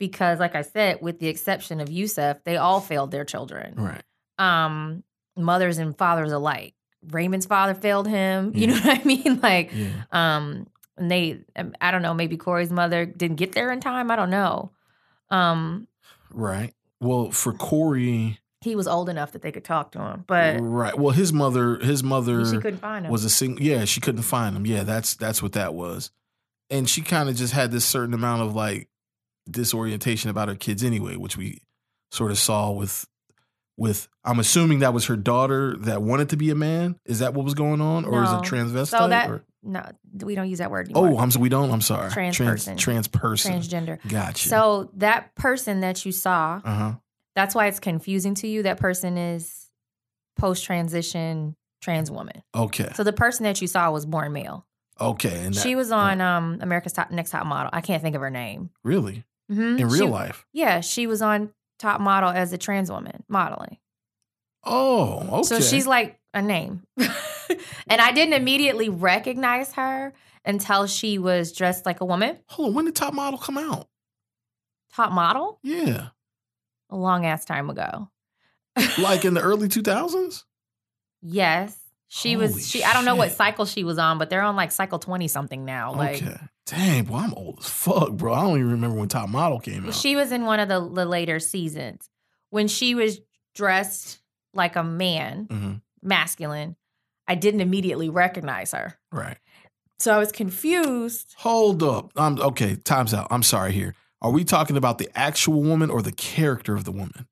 because 0.00 0.40
like 0.40 0.54
I 0.54 0.62
said 0.62 0.98
with 1.00 1.18
the 1.20 1.28
exception 1.28 1.80
of 1.80 1.90
Yusef, 1.90 2.42
they 2.44 2.56
all 2.56 2.80
failed 2.80 3.10
their 3.10 3.24
children. 3.24 3.74
right. 3.76 4.02
Um 4.38 5.04
mothers 5.36 5.78
and 5.78 5.96
fathers 5.96 6.32
alike. 6.32 6.74
Raymond's 7.10 7.46
father 7.46 7.74
failed 7.74 8.08
him, 8.08 8.52
you 8.54 8.66
Yeah. 8.66 8.74
know 8.74 8.80
what 8.80 9.00
I 9.00 9.04
mean? 9.04 9.40
Like 9.42 9.70
Yeah, 9.74 9.90
um 10.10 10.66
and 10.96 11.10
they 11.10 11.40
um, 11.56 11.74
I 11.80 11.90
don't 11.90 12.02
know, 12.02 12.14
maybe 12.14 12.36
Korey's 12.36 12.70
mother 12.72 13.04
didn't 13.06 13.36
get 13.36 13.52
there 13.52 13.70
in 13.72 13.80
time, 13.80 14.10
I 14.10 14.16
don't 14.16 14.30
know. 14.30 14.70
Um 15.30 15.88
right. 16.30 16.72
Well, 17.00 17.30
for 17.30 17.52
Korey, 17.52 18.38
He 18.62 18.76
was 18.76 18.86
old 18.88 19.08
enough 19.08 19.32
that 19.32 19.42
they 19.42 19.52
could 19.52 19.64
talk 19.64 19.92
to 19.92 19.98
him, 20.00 20.24
but 20.26 20.58
right. 20.60 20.98
Well, 20.98 21.10
his 21.10 21.32
mother, 21.32 21.76
his 21.78 22.02
mother 22.02 22.44
she 22.46 22.58
couldn't 22.58 22.78
find 22.80 23.04
him. 23.06 23.12
was 23.12 23.24
a 23.24 23.30
single. 23.30 23.62
Yeah, 23.64 23.84
she 23.84 24.00
couldn't 24.00 24.22
find 24.22 24.56
him. 24.56 24.64
Yeah, 24.66 24.84
that's 24.84 25.14
that's 25.16 25.42
what 25.42 25.52
that 25.52 25.74
was. 25.74 26.10
And 26.70 26.88
she 26.88 27.02
kind 27.02 27.28
of 27.28 27.36
just 27.36 27.52
had 27.52 27.70
this 27.72 27.84
certain 27.84 28.14
amount 28.14 28.42
of 28.42 28.54
like 28.54 28.88
disorientation 29.50 30.30
about 30.30 30.48
her 30.48 30.54
kids 30.54 30.82
anyway, 30.82 31.16
which 31.16 31.36
we 31.36 31.60
sort 32.10 32.30
of 32.30 32.38
saw 32.38 32.70
with 32.70 33.06
with. 33.76 34.08
I'm 34.24 34.38
assuming 34.38 34.78
that 34.78 34.94
was 34.94 35.06
her 35.06 35.16
daughter 35.16 35.76
that 35.80 36.00
wanted 36.02 36.30
to 36.30 36.36
be 36.38 36.50
a 36.50 36.54
man. 36.54 36.96
Is 37.04 37.18
that 37.18 37.34
what 37.34 37.44
was 37.44 37.54
going 37.54 37.80
on, 37.82 38.04
or 38.06 38.22
is 38.24 38.30
No. 38.30 38.38
it 38.38 38.44
transvestite? 38.44 38.98
so 38.98 39.08
that 39.08 39.28
or- 39.30 39.44
no, 39.64 39.82
we 40.22 40.34
don't 40.34 40.48
use 40.48 40.58
that 40.58 40.70
word 40.70 40.86
anymore. 40.90 41.08
oh, 41.08 41.18
I'm 41.18 41.30
we 41.40 41.48
don't. 41.48 41.70
I'm 41.70 41.80
sorry. 41.80 42.10
Trans 42.10 42.36
trans 42.36 42.50
person. 42.50 42.76
trans 42.76 43.08
person. 43.08 43.52
transgender. 43.60 43.98
Gotcha. 44.08 44.48
So 44.48 44.90
that 44.96 45.34
person 45.34 45.80
that 45.80 46.04
you 46.04 46.12
saw, 46.12 46.60
uh 46.64 46.74
huh. 46.74 46.92
that's 47.34 47.54
why 47.54 47.66
it's 47.66 47.80
confusing 47.80 48.34
to 48.36 48.46
you. 48.48 48.62
That 48.64 48.78
person 48.78 49.16
is 49.16 49.66
post 50.36 50.64
transition 50.64 51.56
trans 51.80 52.10
woman. 52.10 52.42
Okay. 52.54 52.90
So 52.94 53.04
the 53.04 53.12
person 53.12 53.44
that 53.44 53.60
you 53.60 53.66
saw 53.66 53.90
was 53.90 54.06
born 54.06 54.32
male. 54.32 54.66
Okay. 55.00 55.44
And 55.44 55.54
that, 55.54 55.60
she 55.60 55.74
was 55.76 55.90
on 55.92 56.20
um 56.20 56.58
America's 56.60 56.92
Top 56.92 57.10
Next 57.10 57.30
Top 57.30 57.46
Model. 57.46 57.70
I 57.72 57.80
can't 57.80 58.02
think 58.02 58.14
of 58.16 58.20
her 58.22 58.30
name. 58.30 58.70
really 58.82 59.24
Mhm. 59.50 59.78
in 59.80 59.88
She- 59.88 59.94
real 60.00 60.08
life. 60.08 60.46
Yeah, 60.52 60.80
she 60.80 61.06
was 61.06 61.20
on 61.22 61.50
Top 61.78 62.00
Model 62.00 62.30
as 62.30 62.52
a 62.52 62.58
trans 62.58 62.90
woman 62.90 63.24
modeling. 63.28 63.76
Oh, 64.66 65.40
okay. 65.40 65.42
So 65.42 65.60
she's 65.60 65.86
like 65.86 66.18
a 66.32 66.42
name. 66.42 66.82
and 66.98 68.00
I 68.00 68.12
didn't 68.12 68.34
immediately 68.34 68.88
recognize 68.88 69.72
her 69.74 70.12
until 70.44 70.86
she 70.86 71.18
was 71.18 71.52
dressed 71.52 71.86
like 71.86 72.00
a 72.00 72.04
woman. 72.04 72.38
Hold 72.48 72.68
on. 72.68 72.74
When 72.74 72.84
did 72.86 72.96
Top 72.96 73.14
Model 73.14 73.38
come 73.38 73.58
out? 73.58 73.88
Top 74.94 75.12
Model 75.12 75.58
Yeah, 75.62 76.08
a 76.90 76.96
long 76.96 77.26
ass 77.26 77.44
time 77.44 77.68
ago. 77.70 78.08
like 78.98 79.24
in 79.24 79.34
the 79.34 79.40
early 79.42 79.68
2000s. 79.68 80.44
Yes. 81.22 81.78
She 82.08 82.34
Holy 82.34 82.46
was 82.52 82.68
she 82.68 82.84
I 82.84 82.92
don't 82.92 83.04
know 83.04 83.16
what 83.16 83.32
cycle 83.32 83.64
she 83.64 83.82
was 83.82 83.98
on, 83.98 84.18
but 84.18 84.30
they're 84.30 84.42
on 84.42 84.54
like 84.54 84.70
cycle 84.70 84.98
20 85.00 85.26
something 85.26 85.64
now. 85.64 85.94
Like 85.94 86.22
okay. 86.22 86.36
Dang, 86.66 87.04
boy, 87.04 87.16
I'm 87.16 87.34
old 87.34 87.58
as 87.60 87.68
fuck, 87.68 88.12
bro. 88.12 88.32
I 88.32 88.42
don't 88.42 88.58
even 88.58 88.70
remember 88.70 88.96
when 88.96 89.08
Top 89.08 89.28
Model 89.28 89.58
came 89.58 89.84
out. 89.86 89.94
she 89.94 90.14
was 90.16 90.30
in 90.32 90.44
one 90.44 90.60
of 90.60 90.68
the, 90.68 90.88
the 90.88 91.04
later 91.04 91.38
seasons 91.40 92.08
when 92.50 92.68
she 92.68 92.94
was 92.94 93.20
dressed 93.54 94.20
like 94.54 94.76
a 94.76 94.84
man, 94.84 95.46
Mhm. 95.48 95.80
masculine. 96.02 96.76
I 97.26 97.34
didn't 97.34 97.60
immediately 97.60 98.08
recognize 98.10 98.72
her. 98.72 98.94
Right. 99.12 99.38
So 99.98 100.14
I 100.14 100.18
was 100.18 100.32
confused. 100.32 101.34
Hold 101.38 101.82
up. 101.82 102.10
Um. 102.16 102.38
Okay. 102.40 102.76
Time's 102.76 103.14
out. 103.14 103.28
I'm 103.30 103.42
sorry. 103.42 103.72
Here. 103.72 103.94
Are 104.20 104.30
we 104.30 104.44
talking 104.44 104.76
about 104.76 104.98
the 104.98 105.08
actual 105.14 105.62
woman 105.62 105.90
or 105.90 106.02
the 106.02 106.12
character 106.12 106.74
of 106.74 106.84
the 106.84 106.92
woman? 106.92 107.26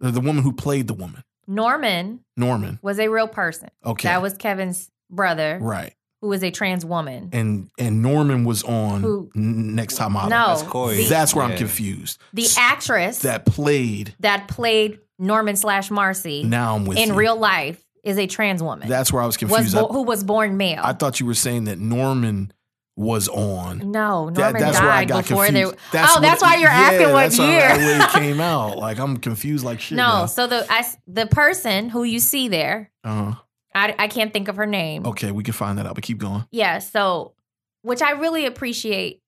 The, 0.00 0.10
the 0.10 0.20
woman 0.20 0.42
who 0.42 0.52
played 0.52 0.86
the 0.88 0.94
woman, 0.94 1.22
Norman 1.46 2.20
Norman. 2.36 2.78
was 2.82 2.98
a 2.98 3.08
real 3.08 3.28
person. 3.28 3.68
Okay. 3.84 4.08
That 4.08 4.22
was 4.22 4.34
Kevin's 4.34 4.90
brother, 5.10 5.58
right. 5.60 5.94
who 6.20 6.28
was 6.28 6.42
a 6.42 6.50
trans 6.50 6.84
woman. 6.84 7.28
And 7.32 7.70
and 7.78 8.02
Norman 8.02 8.44
was 8.44 8.62
on 8.64 9.02
Who- 9.02 9.30
N- 9.36 9.74
Next 9.76 9.96
Top 9.96 10.10
Model. 10.10 10.30
No, 10.30 10.46
That's 10.48 10.62
the- 10.62 11.06
That's 11.08 11.34
where 11.34 11.44
I'm 11.44 11.56
confused. 11.56 12.18
the 12.32 12.46
actress 12.56 13.20
that, 13.20 13.46
played. 13.46 14.14
that 14.20 14.48
played. 14.48 14.98
Norman 15.22 15.56
slash 15.56 15.90
Marcy 15.90 16.42
Now 16.44 16.74
I'm 16.74 16.84
with 16.84 16.98
in 16.98 17.10
you. 17.10 17.14
real 17.14 17.36
life 17.36 17.82
is 18.04 18.18
a 18.18 18.26
trans 18.26 18.62
woman. 18.62 18.88
That's 18.88 19.12
where 19.12 19.22
I 19.22 19.26
was 19.26 19.34
was 19.34 19.36
confused. 19.38 19.74
bo- 19.74 19.88
I, 19.88 19.92
who 19.92 20.02
was 20.02 20.24
born 20.24 20.56
male. 20.56 20.80
I 20.84 20.92
thought 20.92 21.20
you 21.20 21.26
were 21.26 21.34
saying 21.34 21.64
that 21.64 21.78
Norman 21.78 22.52
was 22.96 23.28
on. 23.28 23.90
no, 23.92 24.30
That- 24.30 24.40
Norman 24.40 24.60
that's 24.60 24.80
where 24.80 24.90
I 24.90 25.04
died 25.04 25.08
got 25.08 25.28
before 25.28 25.44
confused. 25.46 25.76
they. 25.92 25.98
Oh, 26.00 26.02
what 26.14 26.20
that's 26.22 26.42
why 26.42 26.54
you're 26.56 26.70
yeah, 26.70 26.90
asking 26.90 27.12
what 27.12 27.22
that's 27.22 27.36
how 27.38 27.46
year. 27.50 27.60
that 27.60 27.78
way 27.78 28.04
it 28.04 28.10
came 28.22 28.40
out. 28.40 28.76
Like 28.78 28.98
I'm 28.98 29.16
confused 29.18 29.64
like 29.64 29.80
shit. 29.80 29.96
no, 29.96 30.26
so 30.26 30.46
the 30.48 30.66
I, 30.70 30.80
s- 30.80 30.96
the 31.06 31.26
person 31.26 31.88
who 31.88 32.02
you 32.02 32.18
see 32.18 32.48
there, 32.48 32.90
Uh, 33.04 33.34
I, 33.74 33.94
I 33.98 34.08
can't 34.08 34.32
think 34.32 34.48
of 34.48 34.56
her 34.56 34.66
name. 34.66 35.06
okay, 35.06 35.30
we 35.30 35.42
can 35.44 35.54
find 35.54 35.78
that 35.78 35.86
out, 35.86 35.94
but 35.94 36.02
keep 36.04 36.18
going. 36.18 36.44
Yeah, 36.50 36.80
so 36.80 37.32
which 37.82 38.02
I 38.02 38.10
really 38.12 38.44
appreciate 38.46 39.22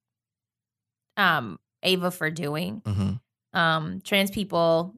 um 1.17 1.59
Ava 1.83 2.11
for 2.11 2.31
doing. 2.31 2.83
hmm 2.85 3.13
Um 3.59 4.01
trans 4.03 4.31
people 4.31 4.95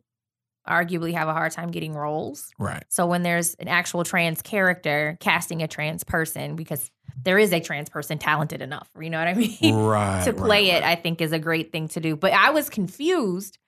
arguably 0.68 1.12
have 1.14 1.28
a 1.28 1.32
hard 1.32 1.52
time 1.52 1.70
getting 1.70 1.92
roles. 1.94 2.50
Right. 2.58 2.84
So 2.88 3.06
when 3.06 3.22
there's 3.22 3.54
an 3.54 3.68
actual 3.68 4.04
trans 4.04 4.42
character 4.42 5.16
casting 5.20 5.62
a 5.62 5.68
trans 5.68 6.04
person 6.04 6.56
because 6.56 6.90
there 7.22 7.38
is 7.38 7.52
a 7.52 7.60
trans 7.60 7.88
person 7.88 8.18
talented 8.18 8.60
enough, 8.62 8.88
you 9.00 9.10
know 9.10 9.18
what 9.18 9.28
I 9.28 9.34
mean? 9.60 9.74
Right. 9.74 10.24
to 10.24 10.32
play 10.32 10.70
right, 10.70 10.82
it, 10.82 10.84
I 10.84 10.94
think 10.96 11.20
is 11.20 11.32
a 11.32 11.38
great 11.38 11.72
thing 11.72 11.88
to 11.88 12.00
do. 12.00 12.16
But 12.16 12.32
I 12.32 12.50
was 12.50 12.68
confused 12.68 13.58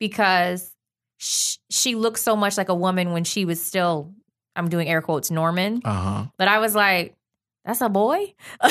because 0.00 0.74
sh- 1.18 1.56
she 1.70 1.94
looked 1.94 2.18
so 2.18 2.36
much 2.36 2.56
like 2.56 2.68
a 2.68 2.74
woman 2.74 3.12
when 3.12 3.24
she 3.24 3.44
was 3.44 3.62
still, 3.62 4.12
I'm 4.56 4.68
doing 4.68 4.88
air 4.88 5.02
quotes, 5.02 5.30
Norman. 5.30 5.82
Uh 5.84 5.92
huh. 5.94 6.24
But 6.38 6.48
I 6.48 6.58
was 6.58 6.74
like, 6.74 7.14
that's 7.64 7.80
a 7.80 7.88
boy. 7.88 8.34
yeah, 8.62 8.68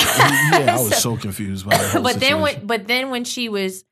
I 0.69 0.75
was 0.79 0.89
So- 1.01 1.15
so 1.15 1.17
confused 1.17 1.67
by 1.69 1.77
that. 1.77 2.01
But 2.03 2.19
then 2.19 2.41
when, 2.41 2.65
but 2.65 2.87
then 2.87 3.09
when 3.09 3.23
she 3.25 3.49
was 3.49 3.83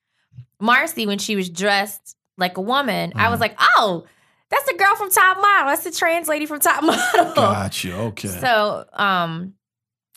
Marcy, 0.59 1.05
when 1.05 1.17
she 1.19 1.35
was 1.35 1.49
dressed 1.49 2.14
like 2.37 2.57
a 2.57 2.61
woman, 2.61 3.13
I 3.15 3.29
was 3.29 3.37
Mhm. 3.37 3.41
like, 3.41 3.55
oh, 3.59 4.05
that's 4.49 4.65
the 4.69 4.77
girl 4.77 4.95
from 4.95 5.09
Top 5.09 5.37
Model. 5.37 5.67
That's 5.67 5.83
the 5.83 5.91
trans 5.91 6.27
lady 6.27 6.45
from 6.45 6.59
Top 6.59 6.83
Model. 6.83 7.33
Gotcha. 7.33 7.93
Okay. 7.95 8.27
So, 8.27 8.85
um, 8.93 9.53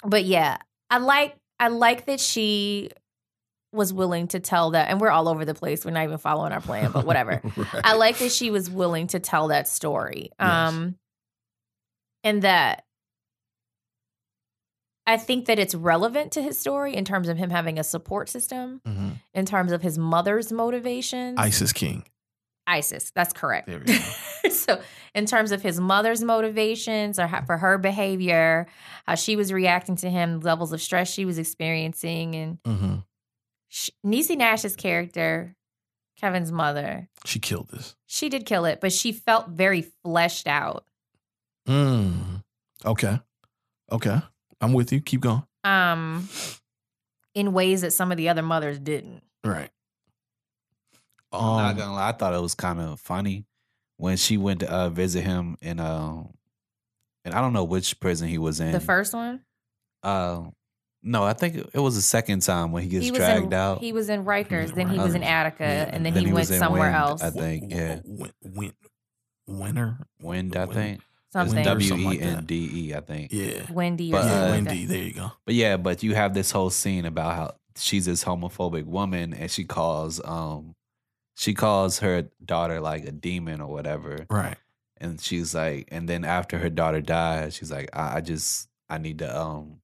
but 0.04 0.24
yeah, 0.24 0.58
I 0.90 0.98
like 0.98 1.34
I 1.60 1.68
like 1.68 2.06
that 2.06 2.20
she 2.20 2.90
was 3.72 3.92
willing 3.92 4.28
to 4.28 4.40
tell 4.40 4.70
that, 4.70 4.88
and 4.90 5.00
we're 5.00 5.10
all 5.10 5.28
over 5.28 5.44
the 5.44 5.54
place. 5.54 5.84
We're 5.84 5.90
not 5.90 6.04
even 6.04 6.18
following 6.18 6.52
our 6.52 6.60
plan, 6.60 6.90
but 6.92 7.04
whatever. 7.04 7.42
Right. 7.56 7.84
I 7.84 7.94
like 7.94 8.18
that 8.18 8.32
she 8.32 8.50
was 8.50 8.70
willing 8.70 9.08
to 9.08 9.18
tell 9.20 9.48
that 9.48 9.68
story. 9.68 10.30
Yes. 10.40 10.48
Um, 10.72 10.96
and 12.24 12.42
that 12.42 12.84
I 15.08 15.16
think 15.16 15.46
that 15.46 15.58
it's 15.58 15.74
relevant 15.74 16.32
to 16.32 16.42
his 16.42 16.58
story 16.58 16.94
in 16.94 17.04
terms 17.04 17.28
of 17.28 17.36
him 17.38 17.48
having 17.50 17.78
a 17.78 17.84
support 17.84 18.28
system, 18.28 18.80
Mhm. 18.86 19.20
in 19.34 19.46
terms 19.46 19.72
of 19.72 19.80
his 19.82 19.96
mother's 19.98 20.52
motivations. 20.52 21.38
Isis 21.38 21.72
King. 21.72 22.04
Isis, 22.66 23.10
that's 23.14 23.32
correct. 23.32 23.66
There 23.66 23.78
we 23.78 23.86
go. 23.86 24.50
so, 24.50 24.82
in 25.14 25.24
terms 25.24 25.52
of 25.52 25.62
his 25.62 25.80
mother's 25.80 26.22
motivations 26.22 27.18
or 27.18 27.26
how, 27.26 27.42
for 27.46 27.56
her 27.56 27.78
behavior, 27.78 28.66
how 29.06 29.14
she 29.14 29.34
was 29.36 29.50
reacting 29.52 29.96
to 29.96 30.10
him, 30.10 30.40
levels 30.40 30.72
of 30.74 30.82
stress 30.82 31.10
she 31.10 31.24
was 31.24 31.38
experiencing, 31.38 32.34
and 32.34 32.58
hmm 32.66 32.96
sh 33.70 33.88
Niecy 34.04 34.36
Nash's 34.36 34.76
character, 34.76 35.56
Kevin's 36.20 36.52
mother, 36.52 37.08
She 37.24 37.38
killed 37.38 37.68
this. 37.70 37.96
she 38.06 38.28
did 38.28 38.44
kill 38.44 38.66
it, 38.66 38.80
but 38.82 38.92
she 38.92 39.12
felt 39.12 39.48
very 39.48 39.82
fleshed 40.04 40.46
out. 40.46 40.84
Mm. 41.66 42.42
Okay. 42.84 43.20
Okay. 43.90 44.20
I'm 44.60 44.72
with 44.72 44.92
you. 44.92 45.00
Keep 45.00 45.20
going. 45.22 45.42
Um, 45.64 46.28
in 47.34 47.52
ways 47.52 47.82
that 47.82 47.92
some 47.92 48.10
of 48.10 48.16
the 48.16 48.28
other 48.28 48.42
mothers 48.42 48.78
didn't. 48.78 49.22
Right. 49.44 49.70
I'm 51.32 51.40
not 51.40 51.70
Um, 51.72 51.76
gonna 51.76 51.92
lie, 51.94 52.08
I 52.08 52.12
thought 52.12 52.34
it 52.34 52.40
was 52.40 52.54
kind 52.54 52.80
of 52.80 52.98
funny 53.00 53.44
when 53.98 54.16
she 54.16 54.36
went 54.38 54.60
to 54.60 54.70
uh, 54.72 54.88
visit 54.88 55.22
him 55.24 55.56
in 55.60 55.78
uh, 55.78 56.22
and 57.24 57.34
I 57.34 57.40
don't 57.40 57.52
know 57.52 57.64
which 57.64 58.00
prison 58.00 58.28
he 58.28 58.38
was 58.38 58.60
in. 58.60 58.72
The 58.72 58.80
first 58.80 59.12
one, 59.12 59.40
uh, 60.02 60.44
no, 61.02 61.24
I 61.24 61.34
think 61.34 61.56
it 61.56 61.78
was 61.78 61.96
the 61.96 62.02
second 62.02 62.40
time 62.40 62.72
when 62.72 62.82
he 62.82 62.88
gets 62.88 63.04
he 63.04 63.10
dragged 63.10 63.46
in 63.46 63.52
out. 63.52 63.80
he 63.80 63.92
was 63.92 64.08
in 64.08 64.24
Rikers, 64.24 64.74
then 64.74 64.88
he 64.88 64.98
was 64.98 65.14
in 65.14 65.22
Attica, 65.22 65.64
Yeah. 65.64 65.90
and 65.92 66.04
then, 66.06 66.14
Then 66.14 66.22
he, 66.22 66.28
he 66.28 66.32
went 66.34 66.48
somewhere 66.48 66.90
Wind, 66.90 66.94
else. 66.96 67.22
I 67.22 67.30
think, 67.30 67.70
yeah. 67.72 68.00
Win, 68.04 68.32
win, 68.42 68.72
winner. 69.46 70.06
Wind, 70.22 70.56
I 70.56 70.64
think. 70.66 71.02
Something. 71.32 71.58
It's 71.58 71.66
W 71.68 71.88
something 71.88 72.06
like 72.06 72.18
E 72.20 72.22
N 72.22 72.34
that. 72.36 72.46
D 72.46 72.70
E, 72.72 72.94
I 72.94 73.00
think. 73.00 73.32
Yeah. 73.32 73.70
Wendy 73.70 74.10
or 74.10 74.16
But, 74.16 74.22
something 74.22 74.38
yeah. 74.38 74.46
uh, 74.46 74.50
like 74.50 74.64
that. 74.64 74.74
Wende. 74.74 74.88
There 74.88 75.02
you 75.02 75.12
go. 75.12 75.32
But 75.44 75.54
yeah, 75.54 75.76
but 75.76 76.02
you 76.02 76.14
have 76.14 76.34
this 76.34 76.50
whole 76.50 76.70
scene 76.70 77.04
about 77.04 77.34
how 77.34 77.54
she's 77.76 78.06
this 78.06 78.24
homophobic 78.24 78.84
woman 78.86 79.32
and 79.34 79.48
she 79.50 79.64
calls 79.64 80.20
um 80.24 80.74
she 81.36 81.54
calls 81.54 82.00
her 82.00 82.28
daughter 82.44 82.80
like 82.80 83.04
a 83.04 83.12
demon 83.12 83.60
or 83.60 83.68
whatever. 83.68 84.26
Right. 84.30 84.56
And 84.96 85.20
she's 85.20 85.54
like 85.54 85.88
and 85.92 86.08
then 86.08 86.24
after 86.24 86.58
her 86.58 86.70
daughter 86.70 87.00
dies, 87.00 87.54
she's 87.54 87.70
like, 87.70 87.90
I, 87.92 88.16
I 88.16 88.20
just 88.20 88.68
I 88.88 88.98
need 88.98 89.18
to 89.20 89.38
um 89.40 89.80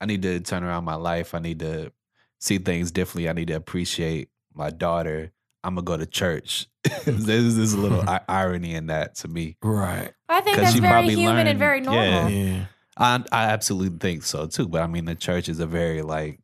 I 0.00 0.06
need 0.06 0.22
to 0.22 0.40
turn 0.40 0.62
around 0.64 0.84
my 0.84 0.94
life. 0.94 1.34
I 1.34 1.38
need 1.40 1.58
to 1.58 1.92
see 2.38 2.58
things 2.58 2.90
differently. 2.90 3.28
I 3.28 3.32
need 3.32 3.48
to 3.48 3.54
appreciate 3.54 4.28
my 4.54 4.70
daughter. 4.70 5.32
I'm 5.64 5.74
gonna 5.74 5.84
go 5.84 5.96
to 5.96 6.06
church. 6.06 6.66
there's 7.04 7.56
this 7.56 7.74
little 7.74 8.00
i- 8.08 8.20
irony 8.28 8.74
in 8.74 8.86
that 8.86 9.16
to 9.16 9.28
me. 9.28 9.56
Right. 9.62 10.12
I 10.28 10.40
think 10.42 10.58
that's 10.58 10.74
very 10.74 10.90
probably 10.92 11.14
human 11.14 11.46
and 11.46 11.58
very 11.58 11.80
normal. 11.80 12.02
yeah. 12.02 12.28
Yeah. 12.28 12.64
I 12.96 13.24
I 13.32 13.44
absolutely 13.46 13.98
think 13.98 14.22
so 14.24 14.46
too. 14.46 14.68
But 14.68 14.82
I 14.82 14.86
mean, 14.86 15.06
the 15.06 15.14
church 15.14 15.48
is 15.48 15.58
a 15.60 15.66
very 15.66 16.02
like 16.02 16.38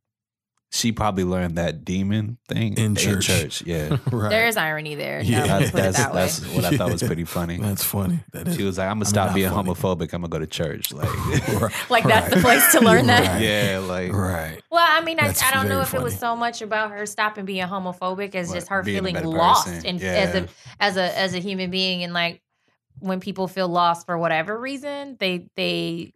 she 0.73 0.93
probably 0.93 1.25
learned 1.25 1.59
that 1.59 1.85
demon 1.85 2.39
thing 2.47 2.79
In 2.79 2.95
church. 2.95 3.62
Yeah, 3.66 3.97
right. 4.12 4.31
There 4.31 4.47
is 4.47 4.57
irony 4.57 4.95
there. 4.95 5.21
Yeah. 5.21 5.45
Yeah, 5.45 5.59
that's 5.59 5.71
that's, 5.73 5.97
that 5.99 6.12
that's 6.12 6.47
what 6.55 6.64
I 6.64 6.77
thought 6.77 6.93
was 6.93 7.03
pretty 7.03 7.25
funny. 7.25 7.57
That's 7.61 7.83
funny. 7.83 8.21
That 8.33 8.47
is. 8.47 8.57
She 8.57 8.62
was 8.62 8.79
like, 8.79 8.87
"I'm 8.89 8.97
gonna 8.99 9.07
stop 9.07 9.35
being 9.35 9.51
funny. 9.51 9.68
homophobic. 9.68 10.12
I'm 10.12 10.21
gonna 10.23 10.29
go 10.29 10.39
to 10.39 10.47
church." 10.47 10.93
Like, 11.01 11.09
Right. 11.61 11.73
like 11.91 12.05
that's 12.05 12.33
the 12.35 12.41
place 12.41 12.71
to 12.73 12.81
learn 12.81 13.07
that. 13.09 13.27
Right. 13.27 13.43
yeah, 13.43 13.79
like 13.85 14.12
Right. 14.12 14.61
Well, 14.71 14.87
I 14.89 15.01
mean, 15.05 15.18
I, 15.18 15.29
I 15.43 15.51
don't 15.53 15.64
know 15.68 15.75
very 15.77 15.83
if 15.83 15.95
it 15.95 16.03
was 16.03 16.16
so 16.18 16.37
much 16.37 16.62
about 16.62 16.93
her 16.93 17.05
stopping 17.07 17.45
being 17.47 17.66
homophobic 17.66 18.35
as 18.37 18.49
What, 18.49 18.55
just 18.55 18.68
her 18.68 18.83
being 18.83 19.05
feeling 19.05 19.25
lost 19.25 19.85
and 19.85 20.01
Yeah. 20.01 20.09
as 20.12 20.35
a 20.37 20.49
as 20.79 20.97
a 20.97 21.18
as 21.18 21.35
a 21.35 21.39
human 21.39 21.71
being 21.71 22.05
and 22.05 22.12
like 22.12 22.41
when 23.01 23.18
people 23.18 23.49
feel 23.49 23.66
lost 23.68 24.07
for 24.07 24.16
whatever 24.18 24.57
reason, 24.59 25.16
they 25.18 25.49
they 25.57 26.12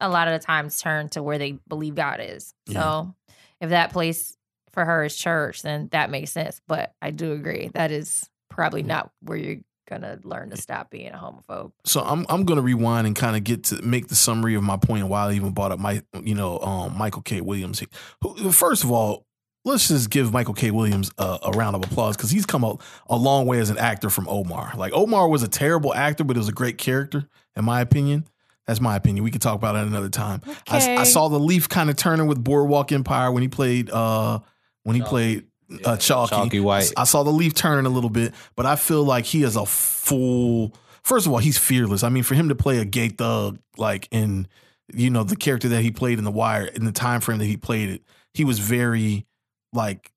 a 0.00 0.08
lot 0.08 0.28
of 0.28 0.38
the 0.38 0.44
times 0.46 0.78
turn 0.80 1.08
to 1.08 1.22
where 1.22 1.38
they 1.38 1.58
believe 1.66 1.94
God 1.96 2.20
is. 2.22 2.52
Yeah. 2.66 2.80
So 2.82 3.14
if 3.60 3.70
that 3.70 3.92
place 3.92 4.36
for 4.72 4.84
her 4.84 5.04
is 5.04 5.16
church, 5.16 5.62
then 5.62 5.88
that 5.92 6.10
makes 6.10 6.32
sense. 6.32 6.60
But 6.66 6.94
I 7.00 7.10
do 7.10 7.32
agree 7.32 7.70
that 7.74 7.90
is 7.90 8.28
probably 8.50 8.82
not 8.82 9.10
where 9.20 9.38
you're 9.38 9.60
gonna 9.88 10.18
learn 10.24 10.50
to 10.50 10.56
stop 10.56 10.90
being 10.90 11.12
a 11.12 11.16
homophobe. 11.16 11.72
So 11.84 12.00
I'm 12.00 12.26
I'm 12.28 12.44
gonna 12.44 12.62
rewind 12.62 13.06
and 13.06 13.16
kind 13.16 13.36
of 13.36 13.44
get 13.44 13.64
to 13.64 13.80
make 13.82 14.08
the 14.08 14.14
summary 14.14 14.54
of 14.54 14.62
my 14.62 14.76
point. 14.76 15.06
Why 15.08 15.26
I 15.26 15.32
even 15.32 15.52
brought 15.52 15.72
up 15.72 15.78
my 15.78 16.02
you 16.22 16.34
know 16.34 16.58
um, 16.60 16.96
Michael 16.96 17.22
K. 17.22 17.40
Williams. 17.40 17.82
Who, 18.22 18.52
first 18.52 18.84
of 18.84 18.90
all, 18.90 19.26
let's 19.64 19.88
just 19.88 20.10
give 20.10 20.32
Michael 20.32 20.54
K. 20.54 20.70
Williams 20.70 21.10
a, 21.18 21.38
a 21.44 21.50
round 21.52 21.76
of 21.76 21.84
applause 21.84 22.16
because 22.16 22.30
he's 22.30 22.46
come 22.46 22.64
a, 22.64 22.76
a 23.08 23.16
long 23.16 23.46
way 23.46 23.58
as 23.60 23.70
an 23.70 23.78
actor 23.78 24.10
from 24.10 24.28
Omar. 24.28 24.72
Like 24.76 24.92
Omar 24.92 25.28
was 25.28 25.42
a 25.42 25.48
terrible 25.48 25.94
actor, 25.94 26.24
but 26.24 26.36
it 26.36 26.40
was 26.40 26.48
a 26.48 26.52
great 26.52 26.78
character 26.78 27.28
in 27.56 27.64
my 27.64 27.80
opinion. 27.80 28.26
That's 28.66 28.80
my 28.80 28.96
opinion. 28.96 29.22
We 29.24 29.30
could 29.30 29.42
talk 29.42 29.54
about 29.54 29.76
it 29.76 29.86
another 29.86 30.08
time. 30.08 30.42
I, 30.68 30.76
Okay. 30.78 30.96
I 30.96 31.04
saw 31.04 31.28
the 31.28 31.38
leaf 31.38 31.68
kind 31.68 31.88
of 31.88 31.96
turning 31.96 32.26
with 32.26 32.42
Boardwalk 32.42 32.90
Empire 32.92 33.30
when 33.30 33.42
he 33.42 33.48
played 33.48 33.90
uh 33.90 34.40
when 34.82 34.96
he 34.96 35.02
played 35.02 35.44
uh, 35.84 35.96
Chalky. 35.96 36.30
Chalky 36.30 36.60
White. 36.60 36.92
I 36.96 37.04
saw 37.04 37.22
the 37.22 37.30
leaf 37.30 37.54
turning 37.54 37.86
a 37.86 37.88
little 37.90 38.10
bit, 38.10 38.34
but 38.54 38.66
I 38.66 38.76
feel 38.76 39.04
like 39.04 39.24
he 39.24 39.42
is 39.42 39.56
a 39.56 39.66
full. 39.66 40.74
First 41.02 41.26
of 41.26 41.32
all, 41.32 41.38
he's 41.38 41.58
fearless. 41.58 42.02
I 42.02 42.08
mean, 42.08 42.22
for 42.24 42.34
him 42.34 42.48
to 42.48 42.54
play 42.54 42.78
a 42.78 42.84
gay 42.84 43.08
thug 43.08 43.58
like 43.76 44.08
in 44.10 44.48
you 44.92 45.10
know 45.10 45.24
the 45.24 45.36
character 45.36 45.68
that 45.68 45.82
he 45.82 45.90
played 45.90 46.18
in 46.18 46.24
The 46.24 46.30
Wire 46.30 46.66
in 46.66 46.84
the 46.84 46.92
time 46.92 47.20
frame 47.20 47.38
that 47.38 47.46
he 47.46 47.56
played 47.56 47.88
it, 47.90 48.02
he 48.34 48.44
was 48.44 48.58
very 48.58 49.26
like 49.72 50.12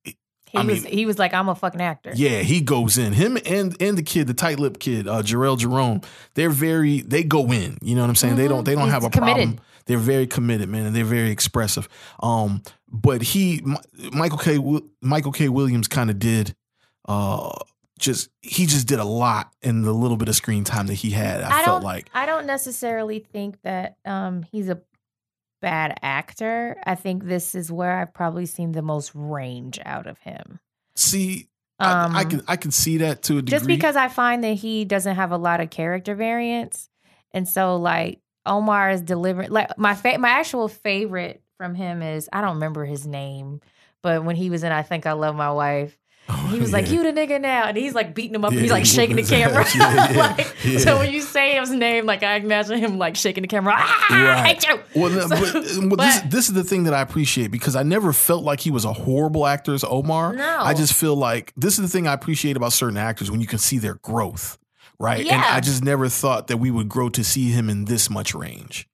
He 0.50 0.58
I 0.58 0.64
was 0.64 0.84
mean- 0.84 0.92
he 0.94 1.06
was 1.06 1.18
like, 1.20 1.34
I'm 1.34 1.48
a 1.50 1.56
fucking 1.56 1.82
actor. 1.82 2.12
yeah, 2.16 2.40
he 2.42 2.62
goes 2.62 2.98
in. 2.98 3.14
Him 3.14 3.38
and 3.46 3.76
and 3.82 3.98
the 3.98 4.04
kid, 4.04 4.28
the 4.28 4.34
tight 4.34 4.60
lip 4.60 4.80
kid, 4.80 5.08
uh 5.08 5.22
Jharrel 5.22 5.58
Jerome, 5.58 6.02
they're 6.34 6.50
very 6.50 7.02
they 7.02 7.24
go 7.24 7.52
in. 7.52 7.78
You 7.82 7.96
know 7.96 8.02
what 8.02 8.10
I'm 8.10 8.16
saying? 8.16 8.36
They 8.36 8.48
don't 8.48 8.64
they 8.64 8.74
don't 8.76 8.86
He's 8.86 8.94
have 8.94 9.04
a 9.04 9.10
committed. 9.10 9.36
problem. 9.48 9.60
They're 9.86 9.98
very 9.98 10.28
committed, 10.28 10.70
man, 10.70 10.86
and 10.86 10.96
they're 10.96 11.04
very 11.04 11.32
expressive. 11.32 11.88
Um, 12.22 12.62
but 12.88 13.22
he 13.22 13.64
Michael 14.12 14.38
K. 14.38 14.60
Michael 15.02 15.32
K. 15.32 15.50
Williams 15.50 15.88
kind 15.88 16.10
of 16.10 16.20
did 16.20 16.56
uh 17.08 17.52
just 18.00 18.30
he 18.42 18.66
just 18.66 18.88
did 18.88 19.00
a 19.00 19.04
lot 19.04 19.52
in 19.62 19.82
the 19.82 19.92
little 19.92 20.16
bit 20.16 20.30
of 20.30 20.36
screen 20.36 20.64
time 20.64 20.88
that 20.88 20.94
he 20.96 21.10
had. 21.12 21.42
I, 21.42 21.62
I 21.62 21.66
felt 21.66 21.84
like 21.84 22.10
I 22.14 22.26
don't 22.26 22.46
necessarily 22.46 23.20
think 23.20 23.62
that 23.64 23.98
um 24.06 24.44
he's 24.52 24.70
a 24.70 24.80
bad 25.62 26.00
actor. 26.02 26.78
I 26.86 26.96
think 26.96 27.26
this 27.26 27.56
is 27.56 27.72
where 27.72 28.00
I've 28.00 28.14
probably 28.14 28.46
seen 28.46 28.72
the 28.72 28.82
most 28.82 29.12
range 29.14 29.80
out 29.86 30.08
of 30.08 30.18
him. 30.20 30.60
see 30.96 31.48
Um, 31.80 32.16
I, 32.16 32.20
I 32.20 32.24
can 32.26 32.44
I 32.48 32.56
can 32.56 32.72
see 32.72 32.98
that 32.98 33.22
to 33.24 33.38
a 33.38 33.42
degree. 33.42 33.58
just 33.58 33.68
because 33.68 33.96
I 33.96 34.08
find 34.08 34.44
that 34.44 34.54
he 34.56 34.86
doesn't 34.86 35.16
have 35.16 35.32
a 35.32 35.38
lot 35.38 35.62
of 35.62 35.70
character 35.70 36.16
variance, 36.16 36.90
and 37.32 37.48
so 37.48 37.78
like 37.78 38.20
Omar 38.46 38.92
is 38.92 39.02
delivering. 39.02 39.52
Like 39.52 39.78
my 39.78 39.96
fa- 39.96 40.18
my 40.18 40.30
actual 40.30 40.68
favorite 40.68 41.42
from 41.58 41.76
him 41.76 42.02
is 42.02 42.30
I 42.34 42.42
don't 42.42 42.56
remember 42.56 42.86
his 42.86 43.06
name, 43.06 43.62
but 44.02 44.24
when 44.24 44.36
he 44.36 44.50
was 44.50 44.64
in 44.64 44.72
I 44.72 44.82
think 44.82 45.06
I 45.06 45.12
love 45.14 45.36
my 45.36 45.52
wife. 45.52 45.99
He 46.50 46.60
was 46.60 46.72
like, 46.72 46.90
"You 46.90 47.04
the 47.04 47.12
nigga 47.12 47.40
now," 47.42 47.66
and 47.66 47.78
he's 47.78 47.94
like 47.94 48.14
beating 48.16 48.36
him 48.36 48.46
up. 48.46 48.52
Yeah, 48.52 48.58
and 48.58 48.64
he's 48.64 48.72
like 48.72 48.84
he 48.86 48.90
shaking 48.90 49.16
the 49.16 49.24
camera. 49.36 49.66
Yeah, 49.76 50.12
yeah, 50.12 50.18
Like, 50.38 50.56
yeah. 50.64 50.80
So 50.80 51.00
when 51.00 51.12
you 51.14 51.22
say 51.22 51.60
his 51.60 51.70
name, 51.72 52.06
like 52.06 52.24
I 52.24 52.36
imagine 52.36 52.78
him 52.80 52.98
like 52.98 53.16
shaking 53.16 53.42
the 53.42 53.48
camera. 53.48 53.74
Ah, 53.78 54.08
Right. 54.10 54.30
I 54.30 54.48
hate 54.48 54.68
you. 54.68 54.80
Well, 54.96 55.10
So- 55.28 55.80
but, 55.82 55.90
but 55.90 56.04
this, 56.04 56.22
this 56.22 56.48
is 56.50 56.54
the 56.54 56.64
thing 56.64 56.84
that 56.86 56.94
I 56.94 57.02
appreciate 57.02 57.48
because 57.52 57.76
I 57.76 57.84
never 57.84 58.14
felt 58.14 58.44
like 58.44 58.60
he 58.60 58.72
was 58.72 58.86
a 58.86 58.94
horrible 58.94 59.46
actor 59.48 59.74
as 59.74 59.84
Omar. 59.84 60.34
No. 60.34 60.60
I 60.62 60.74
just 60.74 60.94
feel 60.94 61.16
like 61.16 61.54
this 61.58 61.80
is 61.80 61.82
the 61.82 61.90
thing 61.98 62.08
I 62.08 62.14
appreciate 62.14 62.58
about 62.58 62.74
certain 62.74 62.98
actors 62.98 63.30
when 63.32 63.42
you 63.42 63.48
can 63.48 63.60
see 63.60 63.78
their 63.78 63.96
growth, 63.96 64.58
right? 65.00 65.20
And 65.20 65.28
Yeah. 65.28 65.46
I 65.48 65.60
just 65.60 65.84
never 65.84 66.10
thought 66.10 66.48
that 66.48 66.58
we 66.58 66.72
would 66.72 66.90
grow 66.90 67.10
to 67.10 67.24
see 67.24 67.50
him 67.52 67.70
in 67.70 67.86
this 67.86 68.10
much 68.10 68.34
range. 68.36 68.88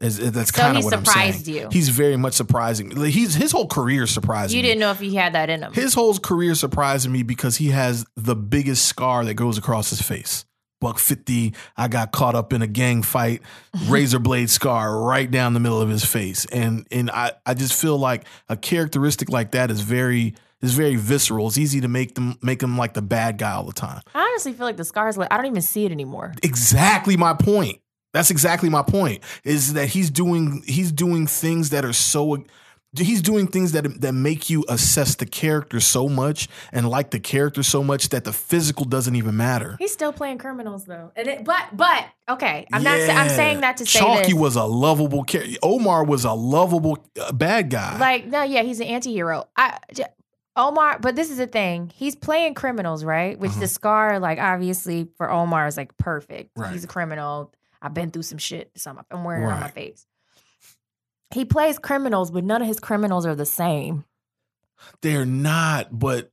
As, 0.00 0.18
as- 0.20 0.32
that's 0.32 0.54
So 0.54 0.60
kind 0.62 0.76
of 0.76 0.84
what 0.84 0.92
I'm 0.94 1.04
saying. 1.04 1.32
surprised 1.32 1.48
you. 1.48 1.68
He's 1.72 1.88
very 1.88 2.16
much 2.16 2.34
surprising. 2.34 2.90
Like, 2.90 3.12
He's 3.14 3.34
his 3.34 3.52
whole 3.52 3.66
career 3.66 4.06
surprised 4.06 4.52
You 4.52 4.58
me. 4.58 4.68
didn't 4.68 4.80
know 4.80 4.90
if 4.90 5.00
he 5.00 5.14
had 5.14 5.32
that 5.34 5.48
in 5.50 5.62
him. 5.62 5.72
His 5.72 5.94
whole 5.94 6.16
career 6.18 6.54
surprising 6.54 7.12
me 7.12 7.22
because 7.22 7.56
he 7.56 7.68
has 7.68 8.04
the 8.16 8.36
biggest 8.36 8.84
scar 8.86 9.24
that 9.24 9.34
goes 9.34 9.56
across 9.58 9.90
his 9.90 10.02
face. 10.02 10.44
Buck 10.78 10.98
50, 10.98 11.54
I 11.78 11.88
got 11.88 12.12
caught 12.12 12.34
up 12.34 12.52
in 12.52 12.60
a 12.60 12.66
gang 12.66 13.02
fight, 13.02 13.40
razor 13.88 14.18
blade 14.18 14.50
scar 14.50 15.00
right 15.00 15.30
down 15.30 15.54
the 15.54 15.60
middle 15.60 15.80
of 15.80 15.88
his 15.88 16.04
face. 16.04 16.44
And 16.52 16.86
and 16.90 17.10
I, 17.10 17.32
I 17.46 17.54
just 17.54 17.72
feel 17.80 17.96
like 17.96 18.26
a 18.50 18.56
characteristic 18.58 19.30
like 19.30 19.52
that 19.52 19.70
is 19.70 19.80
very 19.80 20.34
is 20.60 20.74
very 20.74 20.96
visceral. 20.96 21.46
It's 21.46 21.56
easy 21.56 21.80
to 21.80 21.88
make 21.88 22.14
them 22.14 22.36
make 22.42 22.62
him 22.62 22.76
like 22.76 22.92
the 22.92 23.00
bad 23.00 23.38
guy 23.38 23.52
all 23.52 23.64
the 23.64 23.72
time. 23.72 24.02
I 24.14 24.20
honestly 24.20 24.52
feel 24.52 24.66
like 24.66 24.76
the 24.76 24.84
scars. 24.84 25.16
Like 25.16 25.32
I 25.32 25.38
don't 25.38 25.46
even 25.46 25.62
see 25.62 25.86
it 25.86 25.92
anymore. 25.92 26.34
Exactly 26.42 27.16
my 27.16 27.32
point. 27.32 27.78
That's 28.16 28.30
exactly 28.30 28.70
my 28.70 28.80
point. 28.80 29.22
Is 29.44 29.74
that 29.74 29.88
he's 29.88 30.10
doing 30.10 30.62
he's 30.66 30.90
doing 30.90 31.26
things 31.26 31.68
that 31.68 31.84
are 31.84 31.92
so 31.92 32.46
he's 32.96 33.20
doing 33.20 33.46
things 33.46 33.72
that 33.72 34.00
that 34.00 34.14
make 34.14 34.48
you 34.48 34.64
assess 34.70 35.16
the 35.16 35.26
character 35.26 35.80
so 35.80 36.08
much 36.08 36.48
and 36.72 36.88
like 36.88 37.10
the 37.10 37.20
character 37.20 37.62
so 37.62 37.84
much 37.84 38.08
that 38.08 38.24
the 38.24 38.32
physical 38.32 38.86
doesn't 38.86 39.16
even 39.16 39.36
matter. 39.36 39.76
He's 39.78 39.92
still 39.92 40.14
playing 40.14 40.38
criminals 40.38 40.86
though. 40.86 41.12
And 41.14 41.28
it, 41.28 41.44
but 41.44 41.66
but 41.74 42.06
okay, 42.26 42.66
I'm 42.72 42.82
not. 42.82 42.98
I'm 42.98 43.28
saying 43.28 43.60
that 43.60 43.76
to 43.76 43.84
say 43.84 43.98
Chalky 43.98 44.32
this. 44.32 44.34
was 44.34 44.56
a 44.56 44.64
lovable 44.64 45.24
character. 45.24 45.58
Omar 45.62 46.02
was 46.02 46.24
a 46.24 46.32
lovable 46.32 47.04
uh, 47.20 47.32
bad 47.32 47.68
guy. 47.68 47.98
like 47.98 48.24
no, 48.24 48.44
yeah, 48.44 48.62
he's 48.62 48.80
an 48.80 48.86
anti-hero. 48.86 49.46
I 49.58 49.78
j- 49.92 50.04
Omar, 50.56 51.00
but 51.00 51.16
this 51.16 51.30
is 51.30 51.36
the 51.36 51.46
thing. 51.46 51.92
He's 51.94 52.16
playing 52.16 52.54
criminals, 52.54 53.04
right? 53.04 53.38
Which 53.38 53.52
the 53.56 53.68
scar, 53.68 54.18
like 54.18 54.38
obviously 54.38 55.06
for 55.18 55.30
Omar, 55.30 55.66
is 55.66 55.76
like 55.76 55.94
perfect. 55.98 56.56
Uh-huh. 56.56 56.64
Right. 56.64 56.72
He's 56.72 56.84
a 56.84 56.86
criminal. 56.86 57.52
I've 57.86 57.94
been 57.94 58.10
through 58.10 58.22
some 58.22 58.38
shit. 58.38 58.70
So 58.74 58.96
I'm, 59.10 59.24
wearing 59.24 59.44
it 59.44 59.46
on 59.46 59.60
my 59.60 59.68
face. 59.68 60.06
He 61.32 61.44
plays 61.44 61.78
criminals, 61.78 62.30
but 62.30 62.44
none 62.44 62.62
of 62.62 62.68
his 62.68 62.80
criminals 62.80 63.26
are 63.26 63.34
the 63.34 63.46
same. 63.46 64.04
They're 65.02 65.24
not, 65.24 65.96
but 65.96 66.30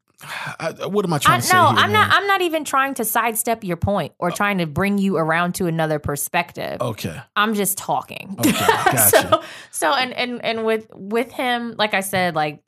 I, 0.60 0.88
what 0.88 1.06
am 1.06 1.14
I 1.14 1.18
I, 1.18 1.20
trying 1.20 1.38
no, 1.38 1.42
to 1.42 1.48
say? 1.48 1.58
here, 1.58 1.66
I'm 1.66 1.76
man? 1.76 1.92
not. 1.92 2.10
I'm 2.12 2.28
not 2.28 2.42
even 2.42 2.64
trying 2.64 2.94
to 2.96 3.06
sidestep 3.06 3.64
your 3.64 3.78
point 3.78 4.14
or 4.20 4.32
oh. 4.32 4.36
trying 4.36 4.58
to 4.60 4.66
bring 4.66 4.98
you 4.98 5.18
around 5.18 5.56
to 5.56 5.68
another 5.68 6.00
perspective. 6.00 6.82
Okay. 6.82 7.16
I'm 7.36 7.54
just 7.54 7.78
talking. 7.78 8.36
Okay, 8.40 8.52
gotcha. 8.52 9.10
so 9.10 9.44
so 9.72 9.94
and 9.94 10.14
and 10.14 10.44
and 10.44 10.66
with 10.66 10.88
with 10.94 11.32
him, 11.32 11.76
like 11.78 11.94
I 11.94 12.02
said, 12.02 12.36
like 12.36 12.63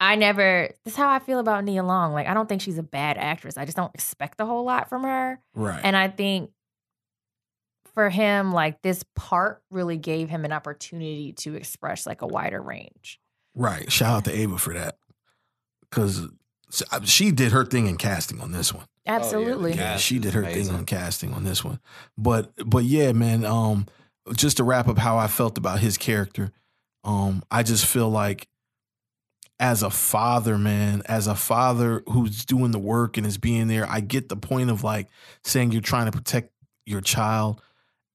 I 0.00 0.14
never 0.14 0.70
That's 0.84 0.96
how 0.96 1.08
I 1.08 1.18
feel 1.18 1.38
about 1.40 1.64
Nia 1.64 1.82
Long. 1.82 2.12
Like 2.12 2.26
I 2.26 2.34
don't 2.34 2.48
think 2.48 2.62
she's 2.62 2.78
a 2.78 2.82
bad 2.82 3.18
actress. 3.18 3.56
I 3.56 3.64
just 3.64 3.76
don't 3.76 3.94
expect 3.94 4.40
a 4.40 4.46
whole 4.46 4.64
lot 4.64 4.88
from 4.88 5.02
her. 5.02 5.40
Right. 5.54 5.80
And 5.82 5.96
I 5.96 6.08
think 6.08 6.50
for 7.94 8.08
him, 8.10 8.52
like 8.52 8.80
this 8.82 9.04
part 9.16 9.62
really 9.70 9.96
gave 9.96 10.28
him 10.28 10.44
an 10.44 10.52
opportunity 10.52 11.32
to 11.38 11.54
express 11.54 12.06
like 12.06 12.22
a 12.22 12.26
wider 12.26 12.62
range. 12.62 13.18
Right. 13.54 13.90
Shout 13.90 14.16
out 14.18 14.24
to 14.26 14.32
Ava 14.36 14.56
for 14.58 14.74
that. 14.74 14.98
Because 15.90 16.28
she 17.04 17.32
did 17.32 17.50
her 17.52 17.64
thing 17.64 17.86
in 17.88 17.96
casting 17.96 18.40
on 18.40 18.52
this 18.52 18.72
one. 18.72 18.84
Absolutely. 19.06 19.72
the 19.72 19.78
Yeah, 19.78 19.92
cast 19.94 20.04
she 20.04 20.18
did 20.18 20.34
her 20.34 20.42
thing 20.44 20.52
amazing. 20.52 20.74
on 20.76 20.84
casting 20.84 21.32
on 21.32 21.42
this 21.44 21.64
one. 21.64 21.80
But 22.16 22.52
but 22.64 22.84
yeah, 22.84 23.12
man, 23.12 23.44
um 23.44 23.86
just 24.36 24.58
to 24.58 24.64
wrap 24.64 24.86
up 24.86 24.98
how 24.98 25.16
I 25.16 25.26
felt 25.26 25.56
about 25.56 25.80
his 25.80 25.96
character, 25.96 26.52
um, 27.02 27.42
I 27.50 27.62
just 27.62 27.86
feel 27.86 28.10
like 28.10 28.46
as 29.60 29.82
a 29.82 29.90
father, 29.90 30.56
man, 30.56 31.02
as 31.06 31.26
a 31.26 31.34
father 31.34 32.02
who's 32.08 32.44
doing 32.44 32.70
the 32.70 32.78
work 32.78 33.16
and 33.16 33.26
is 33.26 33.38
being 33.38 33.68
there, 33.68 33.86
I 33.88 34.00
get 34.00 34.28
the 34.28 34.36
point 34.36 34.70
of 34.70 34.84
like 34.84 35.08
saying 35.42 35.72
you're 35.72 35.80
trying 35.80 36.06
to 36.06 36.16
protect 36.16 36.52
your 36.86 37.00
child, 37.00 37.60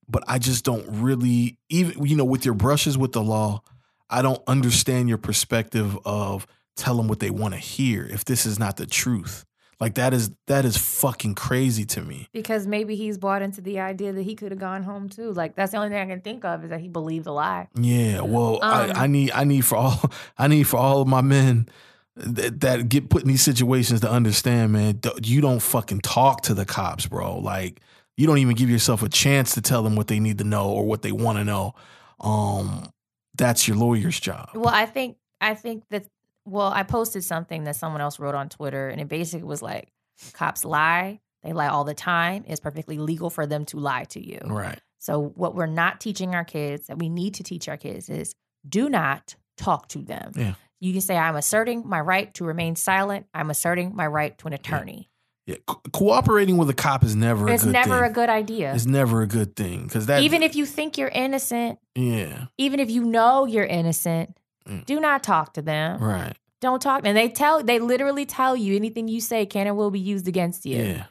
but 0.07 0.23
I 0.27 0.39
just 0.39 0.63
don't 0.63 0.85
really 0.87 1.57
even 1.69 2.05
you 2.05 2.15
know 2.15 2.25
with 2.25 2.45
your 2.45 2.53
brushes 2.53 2.97
with 2.97 3.11
the 3.11 3.21
law, 3.21 3.61
I 4.09 4.21
don't 4.21 4.41
understand 4.47 5.09
your 5.09 5.17
perspective 5.17 5.97
of 6.05 6.47
tell 6.75 6.95
them 6.95 7.07
what 7.07 7.19
they 7.19 7.29
want 7.29 7.53
to 7.53 7.59
hear 7.59 8.05
if 8.05 8.25
this 8.25 8.45
is 8.45 8.57
not 8.57 8.77
the 8.77 8.85
truth. 8.85 9.45
Like 9.79 9.95
that 9.95 10.13
is 10.13 10.31
that 10.47 10.65
is 10.65 10.77
fucking 10.77 11.35
crazy 11.35 11.85
to 11.85 12.01
me. 12.01 12.27
Because 12.33 12.67
maybe 12.67 12.95
he's 12.95 13.17
bought 13.17 13.41
into 13.41 13.61
the 13.61 13.79
idea 13.79 14.13
that 14.13 14.21
he 14.23 14.35
could 14.35 14.51
have 14.51 14.59
gone 14.59 14.83
home 14.83 15.09
too. 15.09 15.31
Like 15.33 15.55
that's 15.55 15.71
the 15.71 15.77
only 15.77 15.89
thing 15.89 15.99
I 15.99 16.05
can 16.05 16.21
think 16.21 16.45
of 16.45 16.63
is 16.63 16.69
that 16.69 16.79
he 16.79 16.87
believed 16.87 17.25
the 17.25 17.33
lie. 17.33 17.67
Yeah, 17.75 18.21
well, 18.21 18.59
Um, 18.63 18.91
I, 18.91 19.03
I 19.03 19.07
need 19.07 19.31
I 19.31 19.43
need 19.43 19.65
for 19.65 19.75
all 19.77 20.11
I 20.37 20.47
need 20.47 20.63
for 20.63 20.77
all 20.77 21.01
of 21.01 21.07
my 21.07 21.21
men 21.21 21.67
that, 22.15 22.59
that 22.61 22.89
get 22.89 23.09
put 23.09 23.23
in 23.23 23.27
these 23.27 23.41
situations 23.41 24.01
to 24.01 24.09
understand, 24.09 24.71
man. 24.73 24.99
You 25.23 25.41
don't 25.41 25.61
fucking 25.61 26.01
talk 26.01 26.41
to 26.43 26.53
the 26.53 26.65
cops, 26.65 27.07
bro. 27.07 27.39
Like 27.39 27.81
you 28.15 28.27
don't 28.27 28.37
even 28.37 28.55
give 28.55 28.69
yourself 28.69 29.01
a 29.01 29.09
chance 29.09 29.55
to 29.55 29.61
tell 29.61 29.81
them 29.83 29.95
what 29.95 30.07
they 30.07 30.19
need 30.19 30.37
to 30.37 30.43
know 30.43 30.69
or 30.69 30.85
what 30.85 31.01
they 31.01 31.11
want 31.11 31.39
to 31.39 31.43
know. 31.43 31.73
Um, 32.19 32.89
that's 33.35 33.67
your 33.67 33.75
lawyer's 33.77 34.19
job. 34.19 34.49
Well, 34.53 34.73
I 34.73 34.85
think 34.85 35.17
I 35.41 35.55
think 35.55 35.83
that 35.89 36.05
well, 36.45 36.67
I 36.73 36.83
posted 36.83 37.23
something 37.23 37.63
that 37.65 37.75
someone 37.75 38.01
else 38.01 38.19
wrote 38.19 38.35
on 38.35 38.49
Twitter, 38.49 38.89
and 38.89 38.99
it 38.99 39.07
basically 39.07 39.45
was 39.47 39.61
like, 39.61 39.89
cops 40.33 40.63
lie, 40.65 41.19
they 41.43 41.53
lie 41.53 41.67
all 41.67 41.83
the 41.83 41.93
time. 41.93 42.43
It's 42.47 42.59
perfectly 42.59 42.97
legal 42.97 43.29
for 43.29 43.45
them 43.45 43.65
to 43.65 43.77
lie 43.77 44.05
to 44.05 44.25
you. 44.25 44.39
Right. 44.45 44.79
So 44.99 45.33
what 45.35 45.55
we're 45.55 45.65
not 45.65 45.99
teaching 45.99 46.33
our 46.35 46.45
kids 46.45 46.87
that 46.87 46.97
we 46.97 47.09
need 47.09 47.33
to 47.35 47.43
teach 47.43 47.67
our 47.67 47.77
kids 47.77 48.09
is 48.09 48.33
do 48.67 48.89
not 48.89 49.35
talk 49.57 49.87
to 49.89 49.99
them. 49.99 50.31
Yeah. 50.35 50.53
You 50.79 50.91
can 50.93 51.01
say, 51.01 51.17
I'm 51.17 51.35
asserting 51.35 51.87
my 51.87 51.99
right 51.99 52.33
to 52.35 52.45
remain 52.45 52.75
silent. 52.75 53.25
I'm 53.33 53.49
asserting 53.49 53.95
my 53.95 54.07
right 54.07 54.37
to 54.37 54.47
an 54.47 54.53
attorney. 54.53 55.09
Yeah. 55.45 55.55
Co- 55.67 55.81
cooperating 55.91 56.55
with 56.55 56.69
a 56.69 56.73
cop 56.73 57.03
is 57.03 57.15
never 57.17 57.49
It's 57.49 57.63
a 57.63 57.67
good 57.67 57.71
never 57.73 57.99
thing. 58.01 58.11
a 58.11 58.13
good 58.13 58.29
idea. 58.29 58.73
It's 58.73 58.85
never 58.85 59.21
a 59.21 59.27
good 59.27 59.57
thing 59.57 59.83
because 59.83 60.05
that 60.05 60.23
even 60.23 60.41
if 60.41 60.55
you 60.55 60.65
think 60.65 60.97
you're 60.97 61.09
innocent, 61.09 61.79
yeah 61.95 62.45
even 62.57 62.79
if 62.79 62.89
you 62.89 63.03
know 63.03 63.45
you're 63.45 63.65
innocent, 63.65 64.37
Mm. 64.67 64.85
do 64.85 64.99
not 64.99 65.23
talk 65.23 65.53
to 65.53 65.61
them. 65.61 66.01
right 66.01 66.35
Don't 66.61 66.81
talk. 66.81 67.01
And 67.05 67.17
they 67.17 67.27
tell, 67.29 67.61
they 67.63 67.79
literally 67.79 68.25
tell 68.25 68.55
you 68.55 68.75
anything 68.75 69.07
you 69.07 69.19
say 69.19 69.45
can 69.45 69.67
and 69.67 69.75
will 69.75 69.91
be 69.91 69.99
used 69.99 70.27
against 70.27 70.65
you. 70.65 70.77
yeah. 70.81 71.03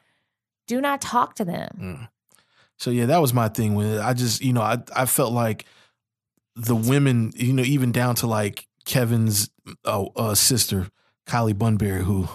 Do 0.68 0.80
not 0.80 1.00
talk 1.02 1.34
to 1.34 1.44
them. 1.44 1.68
Mm. 1.80 2.08
So 2.78 2.90
yeah, 2.90 3.06
that 3.06 3.20
was 3.20 3.34
my 3.34 3.48
thing 3.48 3.74
with 3.74 3.94
it. 3.94 4.00
I 4.00 4.14
just 4.14 4.42
you 4.42 4.52
know 4.52 4.62
I 4.62 4.78
I 4.96 5.06
felt 5.06 5.32
like 5.32 5.66
the 6.56 6.74
women 6.74 7.32
you 7.36 7.52
know 7.52 7.62
even 7.62 7.92
down 7.92 8.14
to 8.16 8.26
like 8.26 8.66
Kevin's 8.84 9.50
uh, 9.84 10.04
uh, 10.16 10.34
sister 10.34 10.88
Kylie 11.26 11.56
Bunbury 11.58 12.02
who. 12.02 12.28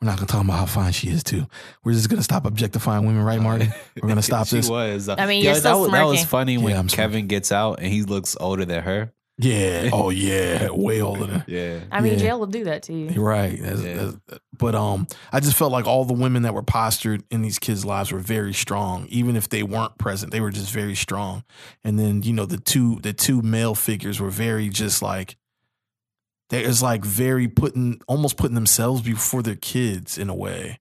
We're 0.00 0.06
not 0.08 0.16
gonna 0.16 0.28
talk 0.28 0.42
about 0.42 0.58
how 0.58 0.64
fine 0.64 0.92
she 0.92 1.08
is 1.10 1.22
too. 1.22 1.46
We're 1.84 1.92
just 1.92 2.08
gonna 2.08 2.22
stop 2.22 2.46
objectifying 2.46 3.04
women, 3.04 3.22
right, 3.22 3.38
Marty? 3.38 3.68
We're 4.00 4.08
gonna 4.08 4.22
stop 4.32 4.46
she 4.46 4.56
this. 4.56 4.66
was. 4.70 5.10
I 5.10 5.26
mean, 5.26 5.42
Yo, 5.42 5.50
you're 5.50 5.52
that, 5.52 5.60
still 5.60 5.82
was, 5.82 5.90
that 5.90 6.04
was 6.04 6.24
funny 6.24 6.56
when 6.56 6.72
Yeah, 6.72 6.78
I'm 6.78 6.88
Kevin 6.88 7.26
gets 7.26 7.52
out 7.52 7.80
and 7.80 7.92
he 7.92 8.02
looks 8.02 8.34
older 8.40 8.64
than 8.64 8.82
her. 8.82 9.12
Yeah. 9.40 9.90
Oh 9.92 10.10
yeah. 10.10 10.68
Way 10.70 11.00
older 11.00 11.26
than. 11.26 11.44
Yeah. 11.46 11.80
I 11.90 12.00
mean, 12.00 12.12
Yeah. 12.14 12.18
jail 12.18 12.38
will 12.40 12.46
do 12.46 12.64
that 12.64 12.82
to 12.84 12.92
you. 12.92 13.08
Right. 13.20 13.60
That's- 13.60 13.82
Yeah. 13.82 13.94
that's- 13.94 14.38
but 14.58 14.74
um, 14.74 15.06
I 15.32 15.40
just 15.40 15.56
felt 15.56 15.72
like 15.72 15.86
all 15.86 16.04
the 16.04 16.12
women 16.12 16.42
that 16.42 16.52
were 16.52 16.62
postured 16.62 17.24
in 17.30 17.40
these 17.42 17.58
kids' 17.58 17.84
lives 17.84 18.12
were 18.12 18.18
very 18.18 18.52
strong, 18.52 19.06
even 19.08 19.34
if 19.36 19.48
they 19.48 19.62
weren't 19.62 19.96
present. 19.98 20.32
They 20.32 20.40
were 20.40 20.50
just 20.50 20.70
very 20.72 20.94
strong. 20.94 21.44
And 21.82 21.98
then 21.98 22.22
you 22.22 22.32
know 22.34 22.44
the 22.46 22.58
two 22.58 22.98
the 23.02 23.12
two 23.14 23.40
male 23.42 23.74
figures 23.74 24.20
were 24.20 24.30
very 24.30 24.68
just 24.68 25.00
like 25.02 25.36
they 26.50 26.66
was 26.66 26.82
like 26.82 27.04
very 27.04 27.48
putting 27.48 28.00
almost 28.08 28.36
putting 28.36 28.54
themselves 28.56 29.02
before 29.02 29.42
their 29.42 29.56
kids 29.56 30.18
in 30.18 30.28
a 30.28 30.34
way, 30.34 30.78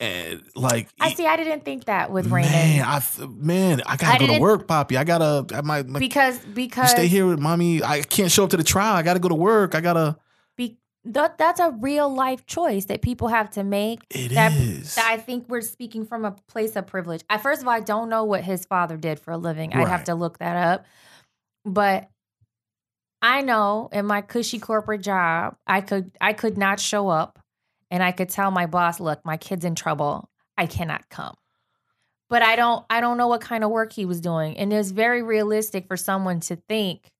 and 0.00 0.42
like 0.54 0.88
I 1.00 1.14
see. 1.14 1.26
I 1.26 1.36
didn't 1.36 1.64
think 1.64 1.84
that 1.84 2.10
with 2.10 2.26
Raymond 2.26 2.52
man, 2.52 2.84
I 2.84 3.02
man, 3.26 3.82
I 3.86 3.96
gotta 3.96 4.24
I 4.24 4.26
go 4.26 4.34
to 4.34 4.40
work, 4.40 4.66
Poppy. 4.66 4.96
I 4.96 5.04
gotta 5.04 5.46
I 5.54 5.60
might. 5.60 5.92
because 5.92 6.38
because 6.40 6.90
stay 6.90 7.06
here 7.06 7.26
with 7.26 7.38
mommy. 7.38 7.82
I 7.82 8.02
can't 8.02 8.30
show 8.30 8.44
up 8.44 8.50
to 8.50 8.56
the 8.56 8.64
trial. 8.64 8.94
I 8.96 9.02
gotta 9.02 9.20
go 9.20 9.28
to 9.28 9.34
work. 9.34 9.74
I 9.74 9.80
gotta. 9.80 10.16
be, 10.56 10.78
that, 11.04 11.38
that's 11.38 11.60
a 11.60 11.70
real 11.70 12.12
life 12.12 12.44
choice 12.46 12.86
that 12.86 13.02
people 13.02 13.28
have 13.28 13.50
to 13.50 13.62
make. 13.62 14.00
It 14.10 14.32
that, 14.34 14.52
is. 14.52 14.96
that 14.96 15.06
I 15.06 15.16
think 15.18 15.48
we're 15.48 15.60
speaking 15.60 16.06
from 16.06 16.24
a 16.24 16.32
place 16.48 16.74
of 16.74 16.86
privilege. 16.86 17.22
I 17.30 17.38
first 17.38 17.62
of 17.62 17.68
all, 17.68 17.74
I 17.74 17.80
don't 17.80 18.08
know 18.08 18.24
what 18.24 18.42
his 18.42 18.64
father 18.64 18.96
did 18.96 19.20
for 19.20 19.30
a 19.30 19.38
living. 19.38 19.72
I'd 19.74 19.88
have 19.88 20.04
to 20.04 20.14
look 20.14 20.38
that 20.38 20.56
up. 20.56 20.86
But 21.64 22.10
I 23.22 23.42
know 23.42 23.88
in 23.92 24.06
my 24.06 24.22
cushy 24.22 24.58
corporate 24.58 25.02
job, 25.02 25.56
I 25.66 25.80
could 25.82 26.10
I 26.20 26.32
could 26.32 26.58
not 26.58 26.80
show 26.80 27.08
up 27.08 27.38
and 27.90 28.02
I 28.02 28.12
could 28.12 28.28
tell 28.28 28.50
my 28.50 28.66
boss, 28.66 29.00
look, 29.00 29.24
my 29.24 29.36
kid's 29.36 29.64
in 29.64 29.74
trouble. 29.74 30.28
I 30.56 30.66
cannot 30.66 31.08
come. 31.08 31.34
But 32.30 32.42
I 32.42 32.56
don't 32.56 32.84
I 32.88 33.00
don't 33.00 33.18
know 33.18 33.28
what 33.28 33.40
kind 33.40 33.64
of 33.64 33.70
work 33.70 33.92
he 33.92 34.04
was 34.06 34.20
doing. 34.20 34.56
And 34.56 34.72
it's 34.72 34.90
very 34.90 35.22
realistic 35.22 35.86
for 35.86 35.96
someone 35.96 36.40
to 36.40 36.56
think 36.56 37.10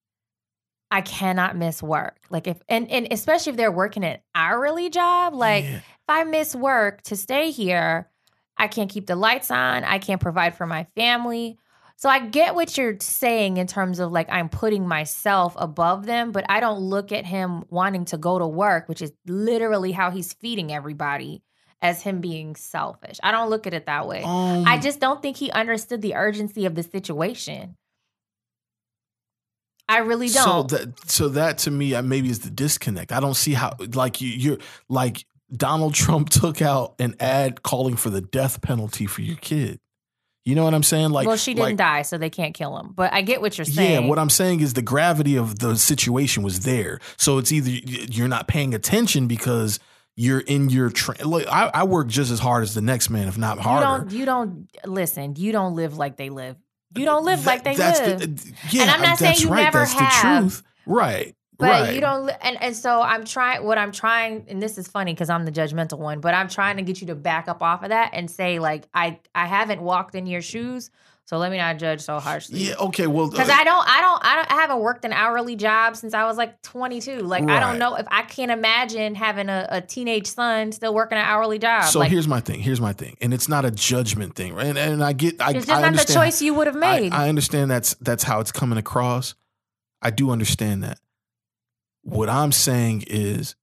I 0.91 1.01
cannot 1.01 1.57
miss 1.57 1.83
work. 1.83 2.17
Like 2.31 2.47
if 2.47 2.61
and, 2.69 2.91
and 2.91 3.09
especially 3.11 3.51
if 3.51 3.57
they're 3.57 3.73
working 3.73 4.05
an 4.05 4.19
hourly 4.35 4.91
job, 4.91 5.35
like 5.35 5.65
Yeah. 5.65 5.77
if 5.77 5.83
I 6.09 6.25
miss 6.25 6.55
work 6.55 7.03
to 7.03 7.17
stay 7.17 7.51
here, 7.51 8.09
I 8.57 8.69
can't 8.69 8.91
keep 8.91 9.07
the 9.07 9.17
lights 9.17 9.51
on. 9.51 9.85
I 9.85 9.99
can't 9.99 10.21
provide 10.21 10.57
for 10.57 10.67
my 10.67 10.85
family. 10.97 11.59
So 11.97 12.09
I 12.09 12.19
get 12.19 12.55
what 12.55 12.77
you're 12.77 12.97
saying 13.01 13.57
in 13.57 13.67
terms 13.67 13.99
of 13.99 14.13
like 14.13 14.29
I'm 14.31 14.49
putting 14.49 14.87
myself 14.87 15.55
above 15.57 16.07
them, 16.07 16.33
but 16.33 16.45
I 16.49 16.61
don't 16.61 16.81
look 16.81 17.13
at 17.13 17.25
him 17.25 17.65
wanting 17.71 18.05
to 18.07 18.19
go 18.19 18.39
to 18.39 18.47
work, 18.47 18.89
which 18.89 19.01
is 19.01 19.13
literally 19.27 19.93
how 19.93 20.11
he's 20.11 20.33
feeding 20.33 20.73
everybody, 20.73 21.43
as 21.81 22.03
him 22.03 22.21
being 22.21 22.57
selfish. 22.57 23.19
I 23.23 23.31
don't 23.31 23.51
look 23.51 23.67
at 23.67 23.75
it 23.75 23.87
that 23.87 24.09
way. 24.09 24.23
Um, 24.25 24.65
I 24.67 24.79
just 24.79 25.01
don't 25.01 25.23
think 25.23 25.37
he 25.37 25.51
understood 25.51 26.03
the 26.03 26.15
urgency 26.15 26.67
of 26.67 26.75
the 26.75 26.83
situation. 26.83 27.77
I 29.89 29.99
really 29.99 30.29
don't. 30.29 30.71
So 30.71 30.77
that 30.77 31.11
so 31.11 31.29
that 31.29 31.59
to 31.59 31.71
me 31.71 31.95
uh, 31.95 32.03
maybe 32.03 32.31
is 32.31 32.41
the 32.41 32.51
disconnect. 32.51 33.13
I 33.13 33.21
don't 33.21 33.35
see 33.35 33.53
how 33.53 33.77
like 33.95 34.21
you, 34.21 34.29
you're 34.29 34.59
like 34.89 35.27
Donald 35.55 35.95
Trump 35.95 36.31
took 36.31 36.63
out 36.63 36.95
an 36.99 37.15
ad 37.21 37.63
calling 37.63 37.97
for 37.97 38.11
the 38.11 38.21
death 38.21 38.63
penalty 38.63 39.07
for 39.07 39.23
your 39.23 39.37
kid. 39.37 39.81
You 40.45 40.55
know 40.55 40.65
what 40.65 40.75
I'm 40.75 40.83
saying? 40.83 41.11
Like, 41.11 41.27
well, 41.27 41.39
she 41.39 41.55
didn't 41.55 41.65
like, 41.65 41.77
die, 41.77 42.03
so 42.03 42.19
they 42.19 42.29
can't 42.29 42.53
kill 42.55 42.77
him. 42.77 42.93
But 42.95 43.15
I 43.15 43.23
get 43.23 43.41
what 43.41 43.57
you're 43.57 43.65
saying. 43.65 44.03
Yeah, 44.03 44.09
what 44.09 44.19
I'm 44.19 44.29
saying 44.29 44.61
is 44.61 44.75
the 44.75 44.83
gravity 44.83 45.37
of 45.37 45.59
the 45.59 45.77
situation 45.77 46.43
was 46.43 46.61
there. 46.61 47.01
So 47.17 47.39
it's 47.39 47.51
either 47.51 47.71
you're 47.71 48.29
not 48.29 48.47
paying 48.47 48.75
attention 48.75 49.27
because 49.27 49.81
you're 50.17 50.41
in 50.41 50.69
your 50.69 50.91
train. 50.91 51.19
Like, 51.25 51.47
I, 51.47 51.71
I 51.73 51.85
work 51.85 52.09
just 52.09 52.31
as 52.31 52.41
hard 52.41 52.63
as 52.63 52.75
the 52.75 52.83
next 52.83 53.09
man, 53.09 53.27
if 53.27 53.39
not 53.39 53.57
you 53.57 53.63
harder. 53.63 54.05
don't. 54.05 54.13
You 54.13 54.27
don't 54.27 54.69
listen. 54.85 55.35
You 55.37 55.51
don't 55.53 55.75
live 55.77 55.97
like 55.97 56.19
they 56.19 56.29
live. 56.29 56.57
You 56.95 57.07
don't 57.07 57.25
live 57.25 57.43
That- 57.45 57.47
like 57.51 57.65
they 57.65 57.77
live. 57.77 58.21
The, 58.21 58.53
yeah, 58.71 58.83
And 58.83 58.91
I'm 58.91 59.01
not 59.01 59.19
saying 59.19 59.39
you 59.41 59.49
right. 59.49 59.63
never 59.63 59.79
that's 59.79 59.93
have, 59.95 60.45
the 60.45 60.51
truth. 60.51 60.63
Right. 60.87 61.35
But 61.57 61.71
right. 61.71 61.95
you 61.95 62.01
don't, 62.01 62.31
and 62.43 62.61
and 62.61 62.75
so 62.75 63.01
I'm 63.01 63.25
trying. 63.25 63.65
What 63.65 63.79
I'm 63.79 63.93
trying, 63.93 64.45
and 64.49 64.61
this 64.61 64.77
is 64.77 64.89
funny 64.89 65.15
because 65.15 65.31
I'm 65.31 65.45
the 65.45 65.53
judgmental 65.53 65.99
one, 65.99 66.21
but 66.21 66.35
I'm 66.35 66.49
trying 66.49 66.79
to 66.79 66.83
get 66.83 67.01
you 67.01 67.07
to 67.09 67.15
back 67.15 67.49
up 67.49 67.63
off 67.63 67.83
of 67.83 67.91
that 67.91 68.11
and 68.13 68.29
say 68.29 68.59
like 68.59 68.89
I 68.93 69.21
I 69.35 69.47
haven't 69.47 69.81
walked 69.81 70.17
in 70.17 70.27
your 70.27 70.43
shoes, 70.43 70.91
so 71.27 71.39
let 71.39 71.51
me 71.51 71.57
not 71.57 71.79
judge 71.79 72.03
so 72.03 72.21
harshly. 72.21 72.65
Yeah. 72.65 72.75
Okay. 72.75 73.07
Well, 73.07 73.31
Because 73.31 73.49
uh, 73.49 73.53
I 73.53 73.65
don't, 73.65 73.89
I 73.89 74.01
don't, 74.03 74.25
I 74.25 74.37
don't, 74.37 74.53
I 74.53 74.55
haven't 74.57 74.81
worked 74.81 75.07
an 75.07 75.13
hourly 75.15 75.57
job 75.57 75.97
since 75.97 76.13
I 76.13 76.25
was 76.25 76.37
like 76.37 76.61
22. 76.61 77.21
Like 77.21 77.49
I 77.49 77.61
don't 77.61 77.79
know 77.79 77.95
if 77.95 78.07
I 78.11 78.23
can't 78.23 78.51
imagine 78.51 79.15
having 79.15 79.49
a, 79.49 79.67
a 79.71 79.81
teenage 79.81 80.27
son 80.27 80.73
still 80.73 80.93
working 80.93 81.17
an 81.17 81.25
hourly 81.25 81.59
job. 81.59 81.85
So 81.85 81.99
like 81.99 82.11
here's 82.11 82.29
my 82.29 82.41
thing. 82.41 82.61
Here's 82.61 82.81
my 82.81 82.93
thing, 82.93 83.17
and 83.23 83.33
it's 83.33 83.49
not 83.49 83.65
a 83.65 83.71
judgment 83.71 84.37
thing, 84.37 84.55
right? 84.55 84.67
And, 84.67 84.79
and 84.79 85.03
I 85.03 85.15
get, 85.15 85.41
I, 85.41 85.53
it's 85.53 85.67
just 85.67 85.71
I 85.71 85.89
not 85.89 86.07
the 86.07 86.13
choice 86.13 86.43
you 86.43 86.53
would 86.55 86.67
have 86.67 86.77
I, 86.77 87.01
made. 87.01 87.13
I 87.13 87.31
understand 87.31 87.71
that's 87.71 87.95
that's 87.95 88.23
how 88.23 88.41
it's 88.41 88.53
coming 88.53 88.77
across. 88.77 89.35
I 90.03 90.11
do 90.11 90.31
understand 90.31 90.83
that. 90.83 90.99
What 92.05 92.29
I'm 92.29 92.53
saying 92.53 93.05
is, 93.09 93.57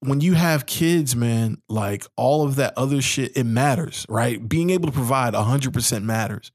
when 0.00 0.20
you 0.20 0.34
have 0.34 0.66
kids, 0.66 1.14
man, 1.14 1.62
like 1.68 2.04
all 2.16 2.44
of 2.44 2.56
that 2.56 2.74
other 2.76 3.00
shit, 3.00 3.36
it 3.36 3.44
matters, 3.44 4.04
right? 4.08 4.46
Being 4.46 4.70
able 4.70 4.86
to 4.86 4.92
provide 4.92 5.34
100% 5.34 6.02
matters. 6.02 6.50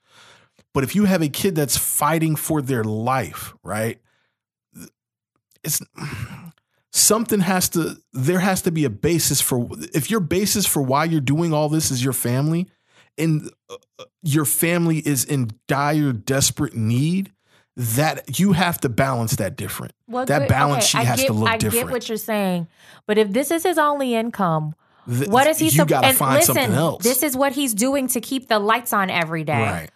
But 0.74 0.84
if 0.84 0.96
you 0.96 1.06
have 1.06 1.22
a 1.22 1.30
kid 1.30 1.56
that's 1.56 1.78
fighting 1.78 2.36
for 2.36 2.62
their 2.62 2.84
life, 2.84 3.54
right? 3.64 4.00
It's 5.64 5.82
something 6.92 7.40
has 7.40 7.70
to 7.70 7.98
there 8.14 8.40
has 8.40 8.64
to 8.64 8.72
be 8.72 8.86
a 8.86 8.90
basis 8.90 9.42
for 9.42 9.70
if 9.94 10.10
your 10.10 10.20
basis 10.20 10.66
for 10.66 10.82
why 10.82 11.04
you're 11.04 11.22
doing 11.22 11.54
all 11.54 11.70
this 11.70 11.92
is 11.92 12.04
your 12.04 12.14
family 12.14 12.68
and 13.18 13.50
uh, 13.70 14.06
your 14.24 14.46
family 14.46 14.98
is 14.98 15.24
in 15.24 15.50
dire 15.68 16.12
desperate 16.14 16.76
need 16.76 17.32
that 17.82 18.38
you 18.40 18.52
have 18.52 18.78
to 18.82 18.90
balance 18.90 19.38
that 19.38 19.56
different 19.56 19.94
Well, 20.08 20.26
that 20.26 20.40
good- 20.40 20.48
balance 20.50 20.84
okay, 20.84 20.88
sheet 20.88 20.98
I 21.00 21.04
has 21.06 21.20
get, 21.22 21.28
to 21.28 21.34
look 21.34 21.50
I 21.50 21.58
different 21.58 21.76
I 21.86 21.88
get 21.88 21.92
what 21.94 22.10
you're 22.10 22.18
saying, 22.18 22.68
but 23.08 23.18
if 23.18 23.32
this 23.32 23.52
is 23.52 23.64
his 23.64 23.78
only 23.78 24.16
income, 24.16 24.76
Th- 25.08 25.30
what 25.30 25.48
is 25.48 25.60
he? 25.60 25.70
you 25.70 25.86
gotta 25.86 26.08
and 26.08 26.18
find 26.18 26.36
listen, 26.40 26.56
something 26.56 26.74
else 26.74 27.04
This 27.04 27.24
is 27.24 27.38
what 27.38 27.54
he's 27.54 27.74
doing 27.74 28.08
to 28.10 28.20
keep 28.20 28.50
the 28.50 28.60
lights 28.60 28.92
on 28.92 29.10
every 29.10 29.46
day. 29.46 29.62
right 29.62 29.90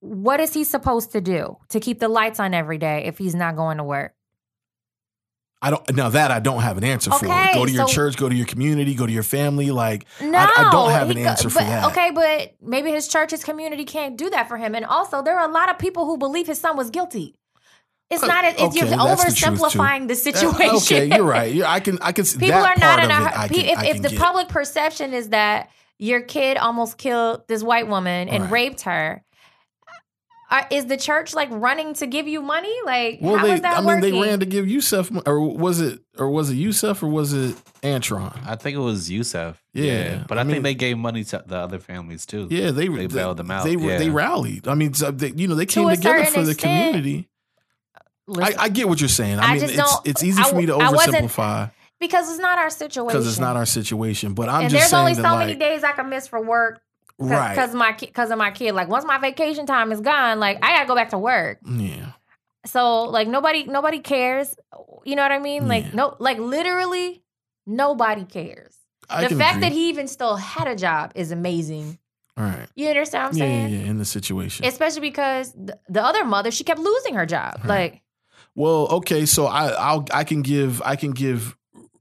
What 0.00 0.40
is 0.40 0.54
he 0.54 0.64
supposed 0.64 1.12
to 1.12 1.20
do 1.20 1.58
to 1.68 1.78
keep 1.78 2.00
the 2.00 2.08
lights 2.08 2.40
on 2.40 2.54
every 2.54 2.78
day 2.78 3.04
if 3.04 3.18
he's 3.18 3.34
not 3.34 3.54
going 3.54 3.76
to 3.76 3.84
work? 3.84 4.14
I 5.62 5.70
don't 5.70 5.94
now 5.94 6.08
that 6.08 6.30
i 6.30 6.38
don't 6.40 6.62
have 6.62 6.76
an 6.78 6.84
answer 6.84 7.10
for 7.10 7.26
go 7.26 7.66
to 7.66 7.72
your 7.72 7.86
so- 7.86 7.92
church 7.94 8.16
go 8.16 8.28
to 8.28 8.34
your 8.34 8.46
community 8.46 8.94
go 8.94 9.06
to 9.06 9.12
your 9.12 9.22
family 9.22 9.70
like 9.70 10.06
No, 10.20 10.38
I, 10.38 10.50
I 10.56 10.70
don't 10.70 10.90
have 10.90 11.10
an 11.10 11.16
go- 11.16 11.28
answer 11.28 11.50
for 11.50 11.58
that 11.60 11.84
Okay, 11.90 12.10
but 12.12 12.54
maybe 12.62 12.90
his 12.90 13.08
church, 13.08 13.30
his 13.32 13.44
community 13.44 13.84
can't 13.84 14.16
do 14.16 14.30
that 14.30 14.48
for 14.48 14.56
him. 14.56 14.74
And 14.74 14.84
also, 14.84 15.22
there 15.22 15.38
are 15.38 15.48
a 15.48 15.52
lot 15.52 15.68
of 15.70 15.78
people 15.78 16.04
who 16.06 16.16
believe 16.18 16.46
his 16.46 16.60
son 16.60 16.76
was 16.76 16.90
guilty. 16.90 17.34
It's 18.10 18.22
Uh, 18.22 18.26
not. 18.26 18.44
It's 18.44 18.60
okay, 18.62 18.78
you're 18.80 18.88
that's 18.88 19.24
the 19.24 19.34
truth, 19.34 19.58
too. 19.58 19.64
oversimplifying 19.78 20.08
the 20.08 20.14
Uh, 20.14 20.16
situation. 20.16 20.76
okay 20.76 21.16
you're 21.16 21.24
right 21.24 21.52
You're- 21.52 21.68
i 21.68 21.80
can 21.80 21.98
i 22.00 22.12
can 22.12 22.24
People 22.24 22.48
that 22.48 22.76
are 22.76 22.80
not 22.80 23.04
in 23.04 23.10
a. 23.10 23.48
can, 23.48 23.80
if 23.88 23.96
if 23.96 24.02
the 24.02 24.08
get. 24.10 24.18
public 24.18 24.48
perception 24.48 25.12
is 25.14 25.28
that 25.30 25.68
your 25.98 26.20
kid 26.22 26.56
almost 26.56 26.96
killed 26.98 27.42
this 27.48 27.62
white 27.62 27.86
woman 27.88 28.28
and 28.28 28.44
Right. 28.44 28.52
raped 28.52 28.82
her, 28.82 29.22
are, 30.50 30.66
is 30.70 30.86
the 30.86 30.96
church 30.96 31.32
like 31.34 31.48
running 31.52 31.94
to 31.94 32.06
give 32.06 32.26
you 32.26 32.42
money? 32.42 32.74
Like, 32.84 33.18
Well, 33.20 33.36
how 33.36 33.46
they, 33.46 33.52
is 33.54 33.60
that 33.60 33.78
I 33.78 33.80
mean, 33.82 34.00
they 34.00 34.12
ran 34.12 34.40
to 34.40 34.46
give 34.46 34.66
Yusef, 34.68 35.10
or 35.26 35.40
was 35.40 35.80
it, 35.80 36.00
or 36.18 36.28
was 36.28 36.50
it 36.50 36.54
Yusef, 36.56 37.02
or 37.02 37.06
was 37.08 37.32
it 37.32 37.54
Antron? 37.82 38.36
I 38.46 38.56
think 38.56 38.74
it 38.76 38.80
was 38.80 39.08
Yusef. 39.10 39.62
Yeah, 39.72 40.24
but 40.26 40.38
I, 40.38 40.40
I 40.40 40.44
mean- 40.44 40.54
think 40.54 40.64
they 40.64 40.74
gave 40.74 40.98
money 40.98 41.22
to 41.24 41.44
the 41.46 41.56
other 41.56 41.78
families 41.78 42.26
too. 42.26 42.48
Yeah, 42.50 42.72
they 42.72 42.88
They 42.88 43.06
bailed 43.06 43.36
them 43.36 43.50
out, 43.50 43.64
They 43.64 43.76
yeah. 43.76 43.98
they 43.98 44.10
rallied. 44.10 44.66
I 44.66 44.74
mean, 44.74 44.92
so 44.94 45.10
they, 45.12 45.30
you 45.30 45.46
know, 45.46 45.54
they 45.54 45.66
came 45.66 45.86
a 45.88 45.94
together 45.96 46.18
certain 46.24 46.34
for 46.34 46.42
the 46.44 46.50
extent, 46.52 46.94
community. 46.94 47.28
I, 47.96 48.00
Listen, 48.26 48.60
I 48.60 48.68
get 48.68 48.88
what 48.88 49.00
you're 49.00 49.08
saying. 49.08 49.38
I, 49.38 49.42
I 49.44 49.50
mean, 49.52 49.60
just 49.60 49.74
it's 49.74 49.82
don't- 49.92 50.06
it's 50.06 50.22
easy 50.22 50.40
I 50.42 50.48
for 50.50 50.54
me 50.56 50.66
to 50.66 50.72
w- 50.72 50.88
I 50.88 50.92
wasn't- 50.92 51.16
oversimplify 51.26 51.70
because 51.98 52.30
it's 52.30 52.38
not 52.38 52.58
our 52.58 52.70
situation. 52.70 53.06
because 53.08 53.26
it's 53.28 53.38
not 53.40 53.56
our 53.56 53.66
situation. 53.66 54.34
But 54.34 54.48
I'm 54.48 54.62
and 54.62 54.70
just 54.70 54.90
there's 54.90 54.92
only 55.00 55.14
that, 55.14 55.22
so 55.22 55.34
like, 55.34 55.46
many 55.48 55.58
days 55.58 55.82
I 55.84 55.92
can 55.92 56.08
miss 56.08 56.28
for 56.28 56.40
work 56.42 56.80
right? 57.28 57.50
because 57.50 57.74
my 57.74 57.92
because 57.92 58.30
of 58.30 58.38
my 58.38 58.50
kid. 58.50 58.74
Like 58.74 58.88
once 58.88 59.04
my 59.04 59.18
vacation 59.18 59.66
time 59.66 59.92
is 59.92 60.00
gone, 60.00 60.40
like 60.40 60.58
I 60.62 60.72
gotta 60.76 60.86
go 60.88 60.94
back 60.94 61.10
to 61.10 61.18
work. 61.18 61.58
yeah, 61.68 62.12
So 62.66 63.04
like 63.04 63.28
nobody 63.28 63.64
nobody 63.64 64.00
cares. 64.00 64.54
You 65.04 65.16
know 65.16 65.22
what 65.22 65.32
I 65.32 65.38
mean? 65.38 65.68
Like 65.68 65.84
Yeah. 65.86 65.90
no 65.94 66.16
like 66.18 66.38
literally 66.38 67.22
nobody 67.66 68.24
cares. 68.24 68.74
I 69.08 69.26
the 69.26 69.34
fact 69.36 69.56
agree. 69.56 69.68
that 69.68 69.72
he 69.72 69.88
even 69.88 70.06
still 70.08 70.36
had 70.36 70.68
a 70.68 70.76
job 70.76 71.12
is 71.14 71.30
amazing. 71.32 71.98
All 72.36 72.44
right. 72.44 72.68
You 72.74 72.88
understand 72.88 73.34
what 73.34 73.42
I'm 73.42 73.48
Yeah, 73.50 73.66
yeah, 73.66 73.78
yeah, 73.78 73.90
in 73.90 73.98
the 73.98 74.04
situation. 74.04 74.64
Especially 74.64 75.00
because 75.00 75.52
the, 75.52 75.78
the 75.88 76.02
other 76.02 76.24
mother, 76.24 76.50
she 76.50 76.64
kept 76.64 76.80
losing 76.80 77.14
her 77.14 77.26
job. 77.26 77.56
Right. 77.58 77.68
Like 77.92 78.02
Well, 78.54 78.86
okay, 78.88 79.26
so 79.26 79.46
I 79.46 79.68
I'll 79.70 80.06
I 80.12 80.24
can 80.24 80.42
give 80.42 80.80
I 80.82 80.96
can 80.96 81.10
give 81.10 81.56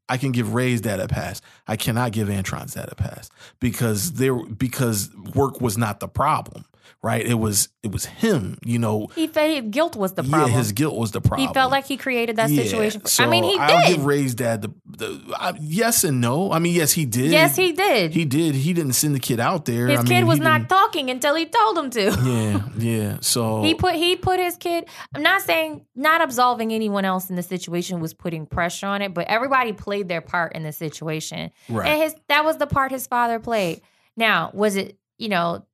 I 0.10 0.18
can 0.18 0.32
give 0.32 0.54
Ray's 0.54 0.82
dad 0.82 1.00
a 1.00 1.08
pass. 1.08 1.42
I 1.68 1.76
cannot 1.78 2.12
give 2.12 2.28
Antron's 2.28 2.74
dad 2.74 2.90
a 2.92 2.96
pass 2.96 3.30
because 3.60 4.14
there 4.14 4.36
because 4.36 5.10
work 5.36 5.62
was 5.62 5.78
not 5.78 6.00
the 6.00 6.08
problem, 6.08 6.66
right? 7.02 7.26
It 7.26 7.36
was 7.36 7.70
it 7.82 7.92
was 7.92 8.06
him, 8.06 8.58
you 8.66 8.78
know. 8.78 9.08
he 9.16 9.28
felt 9.28 9.72
guilt 9.72 9.96
was 9.96 10.14
the 10.14 10.24
problem. 10.24 10.52
Yeah, 10.52 10.58
his 10.58 10.72
guilt 10.74 10.96
was 10.98 11.12
the 11.12 11.22
problem. 11.22 11.48
he 11.48 11.54
felt 11.54 11.72
like 11.72 11.86
he 11.86 11.96
created 11.98 12.36
that 12.36 12.50
Yeah, 12.50 12.64
situation. 12.64 13.06
So 13.06 13.24
I 13.24 13.28
mean, 13.28 13.44
he 13.46 13.58
I'll 13.58 13.88
did. 13.88 13.96
give 13.96 14.06
Ray's 14.06 14.36
dad 14.36 14.62
the, 14.62 14.70
the 14.86 15.58
yes 15.62 16.04
and 16.04 16.20
no. 16.20 16.52
I 16.52 16.60
mean, 16.60 16.74
yes, 16.76 16.92
he 16.92 17.06
did. 17.06 17.32
yes, 17.32 17.56
he 17.56 17.72
did. 17.72 18.14
he 18.14 18.26
did. 18.26 18.56
He 18.56 18.74
didn't 18.74 18.94
send 18.94 19.16
the 19.16 19.20
kid 19.20 19.40
out 19.40 19.66
there. 19.66 19.88
his 19.88 20.00
I 20.00 20.04
mean, 20.04 20.12
kid 20.12 20.24
was 20.26 20.40
not 20.40 20.68
talking 20.68 21.10
until 21.10 21.36
he 21.36 21.46
told 21.46 21.78
him 21.78 21.90
to. 21.92 22.04
Yeah, 22.24 22.62
yeah. 22.78 23.18
So 23.22 23.62
He 23.64 23.76
put 23.76 23.96
he 23.96 24.16
put 24.16 24.40
his 24.40 24.58
kid. 24.58 24.86
I'm 25.16 25.22
not 25.24 25.42
saying 25.42 25.86
not 25.96 26.22
absolving 26.22 26.74
anyone 26.74 27.06
else 27.06 27.30
in 27.30 27.36
the 27.36 27.44
situation 27.44 28.00
was 28.02 28.14
putting 28.14 28.46
pressure 28.46 28.88
on 28.88 29.02
it, 29.02 29.14
but 29.14 29.28
everybody 29.28 29.72
played 29.74 30.08
their 30.10 30.22
part 30.22 30.54
in 30.56 30.64
the 30.64 30.72
situation, 30.74 31.52
right. 31.70 31.88
and 31.88 32.02
his 32.02 32.16
that 32.28 32.44
was 32.44 32.58
the 32.58 32.68
part 32.68 32.92
his 32.92 33.08
father 33.08 33.40
played. 33.40 33.82
Now, 34.18 34.52
was 34.54 34.76
it 34.76 34.98
you 35.18 35.28
know, 35.30 35.66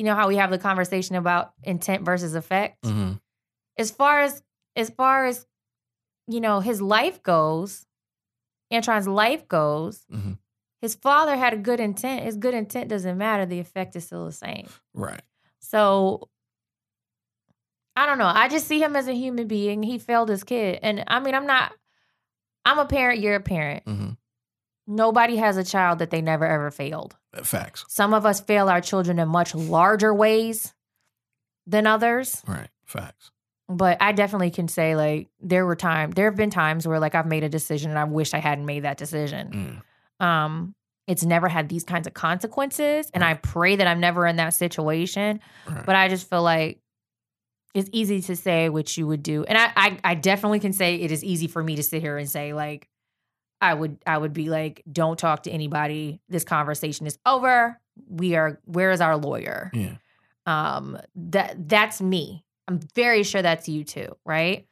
you 0.00 0.04
know 0.06 0.14
how 0.14 0.28
we 0.28 0.36
have 0.36 0.48
the 0.50 0.56
conversation 0.58 1.14
about 1.14 1.52
intent 1.62 2.04
versus 2.06 2.34
effect? 2.34 2.78
hmm 2.84 3.12
As 3.76 3.90
far 3.90 4.20
as 4.20 4.42
as 4.74 4.88
far 4.88 5.26
as 5.26 5.46
you 6.26 6.40
know, 6.40 6.60
his 6.60 6.80
life 6.80 7.22
goes, 7.22 7.86
Antron's 8.72 9.06
life 9.06 9.46
goes. 9.46 10.06
Mhm. 10.10 10.38
His 10.80 10.94
father 10.94 11.36
had 11.36 11.52
a 11.52 11.58
good 11.58 11.80
intent. 11.80 12.24
His 12.24 12.36
good 12.36 12.54
intent 12.54 12.88
doesn't 12.88 13.18
matter. 13.18 13.44
The 13.44 13.60
effect 13.60 13.94
is 13.94 14.06
still 14.06 14.24
the 14.24 14.32
same. 14.32 14.66
Right. 14.94 15.20
So 15.58 16.30
I 17.94 18.06
don't 18.06 18.16
know. 18.18 18.32
I 18.32 18.48
just 18.48 18.66
see 18.66 18.80
him 18.82 18.96
as 18.96 19.06
a 19.06 19.12
human 19.12 19.46
being. 19.46 19.82
He 19.82 19.98
failed 19.98 20.30
his 20.30 20.44
kid. 20.44 20.78
And 20.82 21.04
I 21.06 21.20
mean, 21.20 21.34
I'm 21.34 21.46
not 21.46 21.72
I'm 22.64 22.78
a 22.78 22.86
parent, 22.86 23.20
you're 23.20 23.34
a 23.34 23.40
parent. 23.40 23.82
hmm 23.86 24.10
Nobody 24.90 25.36
has 25.36 25.56
a 25.56 25.62
child 25.62 26.00
that 26.00 26.10
they 26.10 26.20
never 26.20 26.44
ever 26.44 26.70
failed. 26.70 27.16
Facts. 27.44 27.84
Some 27.88 28.12
of 28.12 28.26
us 28.26 28.40
fail 28.40 28.68
our 28.68 28.80
children 28.80 29.20
in 29.20 29.28
much 29.28 29.54
larger 29.54 30.12
ways 30.12 30.74
than 31.66 31.86
others. 31.86 32.42
Right. 32.46 32.68
Facts. 32.84 33.30
But 33.68 33.98
I 34.00 34.10
definitely 34.10 34.50
can 34.50 34.66
say 34.66 34.96
like 34.96 35.28
there 35.40 35.64
were 35.64 35.76
times 35.76 36.14
there 36.16 36.24
have 36.24 36.36
been 36.36 36.50
times 36.50 36.88
where 36.88 36.98
like 36.98 37.14
I've 37.14 37.26
made 37.26 37.44
a 37.44 37.48
decision 37.48 37.90
and 37.90 37.98
I 37.98 38.04
wish 38.04 38.34
I 38.34 38.38
hadn't 38.38 38.66
made 38.66 38.82
that 38.82 38.98
decision. 38.98 39.82
Mm. 40.20 40.26
Um 40.26 40.74
it's 41.06 41.24
never 41.24 41.48
had 41.48 41.68
these 41.68 41.84
kinds 41.84 42.08
of 42.08 42.14
consequences 42.14 43.10
and 43.14 43.22
I 43.22 43.34
pray 43.34 43.76
that 43.76 43.86
I'm 43.86 44.00
never 44.00 44.26
in 44.26 44.36
that 44.36 44.54
situation. 44.54 45.40
Right. 45.68 45.86
but 45.86 45.94
I 45.94 46.08
just 46.08 46.28
feel 46.28 46.42
like 46.42 46.80
it's 47.74 47.88
easy 47.92 48.20
to 48.22 48.34
say 48.34 48.68
what 48.68 48.96
you 48.96 49.06
would 49.06 49.22
do, 49.22 49.44
and 49.44 49.56
I, 49.56 49.72
I, 49.76 49.98
I 50.02 50.14
definitely 50.16 50.58
can 50.58 50.72
say 50.72 50.96
it 50.96 51.12
is 51.12 51.22
easy 51.22 51.46
for 51.46 51.62
me 51.62 51.76
to 51.76 51.82
sit 51.82 52.02
here 52.02 52.16
and 52.18 52.28
say 52.28 52.52
like, 52.52 52.88
I 53.60 53.74
would, 53.74 53.98
I 54.06 54.16
would 54.16 54.32
be 54.32 54.48
like, 54.48 54.82
don't 54.90 55.18
talk 55.18 55.42
to 55.44 55.50
anybody. 55.50 56.20
This 56.28 56.44
conversation 56.44 57.06
is 57.06 57.18
over. 57.26 57.78
We 58.08 58.34
are. 58.36 58.58
Where 58.64 58.90
is 58.90 59.00
our 59.00 59.16
lawyer? 59.16 59.70
yeah. 59.74 59.96
Um, 60.46 60.98
that 61.16 61.68
that's 61.68 62.00
me. 62.00 62.44
I'm 62.66 62.80
very 62.94 63.22
sure 63.24 63.42
that's 63.42 63.68
you 63.68 63.84
too, 63.84 64.16
right? 64.24 64.66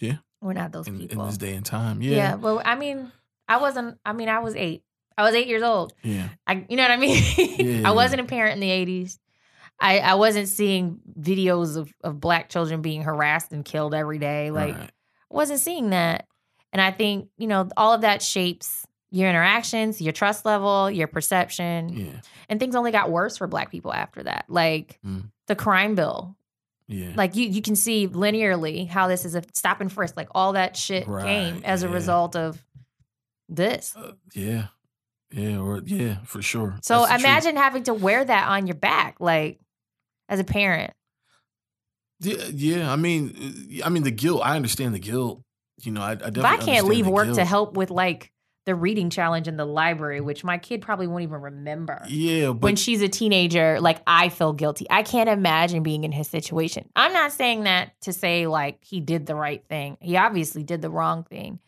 Yeah. 0.00 0.16
We're 0.42 0.52
not 0.54 0.72
those 0.72 0.86
In, 0.88 1.00
in 1.00 1.18
this 1.18 1.38
day 1.38 1.54
and 1.54 1.64
time. 1.64 2.02
yeah. 2.02 2.16
Yeah. 2.16 2.34
Well, 2.34 2.60
I 2.64 2.74
mean, 2.74 3.10
I 3.48 3.58
wasn't. 3.58 3.98
I 4.04 4.12
mean, 4.12 4.28
I 4.28 4.40
was 4.40 4.54
eight. 4.56 4.82
I 5.16 5.22
was 5.22 5.34
eight 5.34 5.46
years 5.46 5.62
old. 5.62 5.94
Yeah. 6.02 6.28
I, 6.46 6.66
you 6.68 6.76
know 6.76 6.82
what 6.82 6.90
I 6.90 6.96
mean? 6.98 7.22
Yeah. 7.58 7.88
I 7.88 7.92
wasn't 7.92 8.20
a 8.20 8.24
parent 8.24 8.52
in 8.54 8.60
the 8.60 8.68
80s. 8.68 9.18
I, 9.80 9.98
I 10.00 10.14
wasn't 10.14 10.48
seeing 10.48 11.00
videos 11.18 11.76
of, 11.76 11.90
of 12.04 12.20
black 12.20 12.50
children 12.50 12.82
being 12.82 13.02
harassed 13.02 13.50
and 13.52 13.64
killed 13.64 13.94
every 13.94 14.18
day. 14.18 14.50
Like, 14.50 14.74
right. 14.74 14.90
I 15.30 15.34
wasn't 15.34 15.60
seeing 15.60 15.90
that. 15.90 16.26
And 16.76 16.82
I 16.82 16.90
think, 16.90 17.30
you 17.38 17.46
know, 17.46 17.70
all 17.74 17.94
of 17.94 18.02
that 18.02 18.20
shapes 18.20 18.84
your 19.10 19.30
interactions, 19.30 19.98
your 19.98 20.12
trust 20.12 20.44
level, 20.44 20.90
your 20.90 21.06
perception. 21.06 21.88
Yeah. 21.88 22.20
And 22.50 22.60
things 22.60 22.76
only 22.76 22.90
got 22.90 23.10
worse 23.10 23.38
for 23.38 23.46
black 23.46 23.70
people 23.70 23.94
after 23.94 24.22
that. 24.24 24.44
Like 24.48 24.98
Mm. 25.02 25.30
the 25.46 25.56
crime 25.56 25.94
bill. 25.94 26.36
Yeah. 26.86 27.12
Like 27.16 27.34
you 27.34 27.48
you 27.48 27.62
can 27.62 27.76
see 27.76 28.08
linearly 28.08 28.86
how 28.86 29.08
this 29.08 29.24
is 29.24 29.34
a 29.34 29.42
stop 29.54 29.80
and 29.80 29.90
frisk. 29.90 30.18
Like 30.18 30.28
all 30.34 30.52
that 30.52 30.76
shit 30.76 31.04
came 31.06 31.12
Right, 31.14 31.64
as 31.64 31.82
a 31.82 31.88
result 31.88 32.36
of 32.36 32.62
this. 33.48 33.94
Uh, 33.96 34.12
yeah. 34.34 34.66
Yeah. 35.30 35.56
Or 35.60 35.80
yeah, 35.82 36.18
for 36.24 36.42
sure. 36.42 36.78
So 36.82 37.06
That's 37.06 37.22
imagine 37.22 37.56
having 37.56 37.84
to 37.84 37.94
wear 37.94 38.22
that 38.22 38.48
on 38.48 38.66
your 38.66 38.76
back, 38.76 39.16
like 39.18 39.60
as 40.28 40.40
a 40.40 40.44
parent. 40.44 40.92
Yeah. 42.20 42.44
Yeah. 42.52 42.92
I 42.92 42.96
mean, 42.96 43.78
uh, 43.80 43.86
I 43.86 43.88
mean 43.88 44.02
the 44.02 44.10
guilt. 44.10 44.42
I 44.44 44.56
understand 44.56 44.94
the 44.94 44.98
guilt. 45.00 45.42
You 45.82 45.92
know, 45.92 46.00
I, 46.00 46.12
I 46.12 46.14
definitely. 46.14 46.40
If 46.40 46.46
I 46.46 46.56
can't 46.56 46.86
leave 46.86 47.06
work 47.06 47.34
to 47.34 47.44
help 47.44 47.74
with 47.74 47.90
like 47.90 48.32
the 48.66 48.74
reading 48.74 49.10
challenge 49.10 49.46
in 49.46 49.56
the 49.56 49.64
library, 49.64 50.20
which 50.20 50.42
my 50.42 50.58
kid 50.58 50.82
probably 50.82 51.06
won't 51.06 51.22
even 51.22 51.40
remember. 51.40 52.02
Yeah, 52.08 52.48
but 52.48 52.62
when 52.62 52.76
she's 52.76 53.00
a 53.00 53.08
teenager, 53.08 53.80
like 53.80 54.02
I 54.06 54.28
feel 54.28 54.52
guilty. 54.52 54.86
I 54.90 55.02
can't 55.02 55.28
imagine 55.28 55.82
being 55.84 56.02
in 56.04 56.12
his 56.12 56.28
situation. 56.28 56.88
I'm 56.96 57.12
not 57.12 57.32
saying 57.32 57.64
that 57.64 57.92
to 58.02 58.12
say 58.12 58.46
like 58.48 58.84
he 58.84 59.00
did 59.00 59.26
the 59.26 59.36
right 59.36 59.64
thing. 59.68 59.96
He 60.00 60.16
obviously 60.16 60.64
did 60.64 60.82
the 60.82 60.90
wrong 60.90 61.22
thing. 61.22 61.60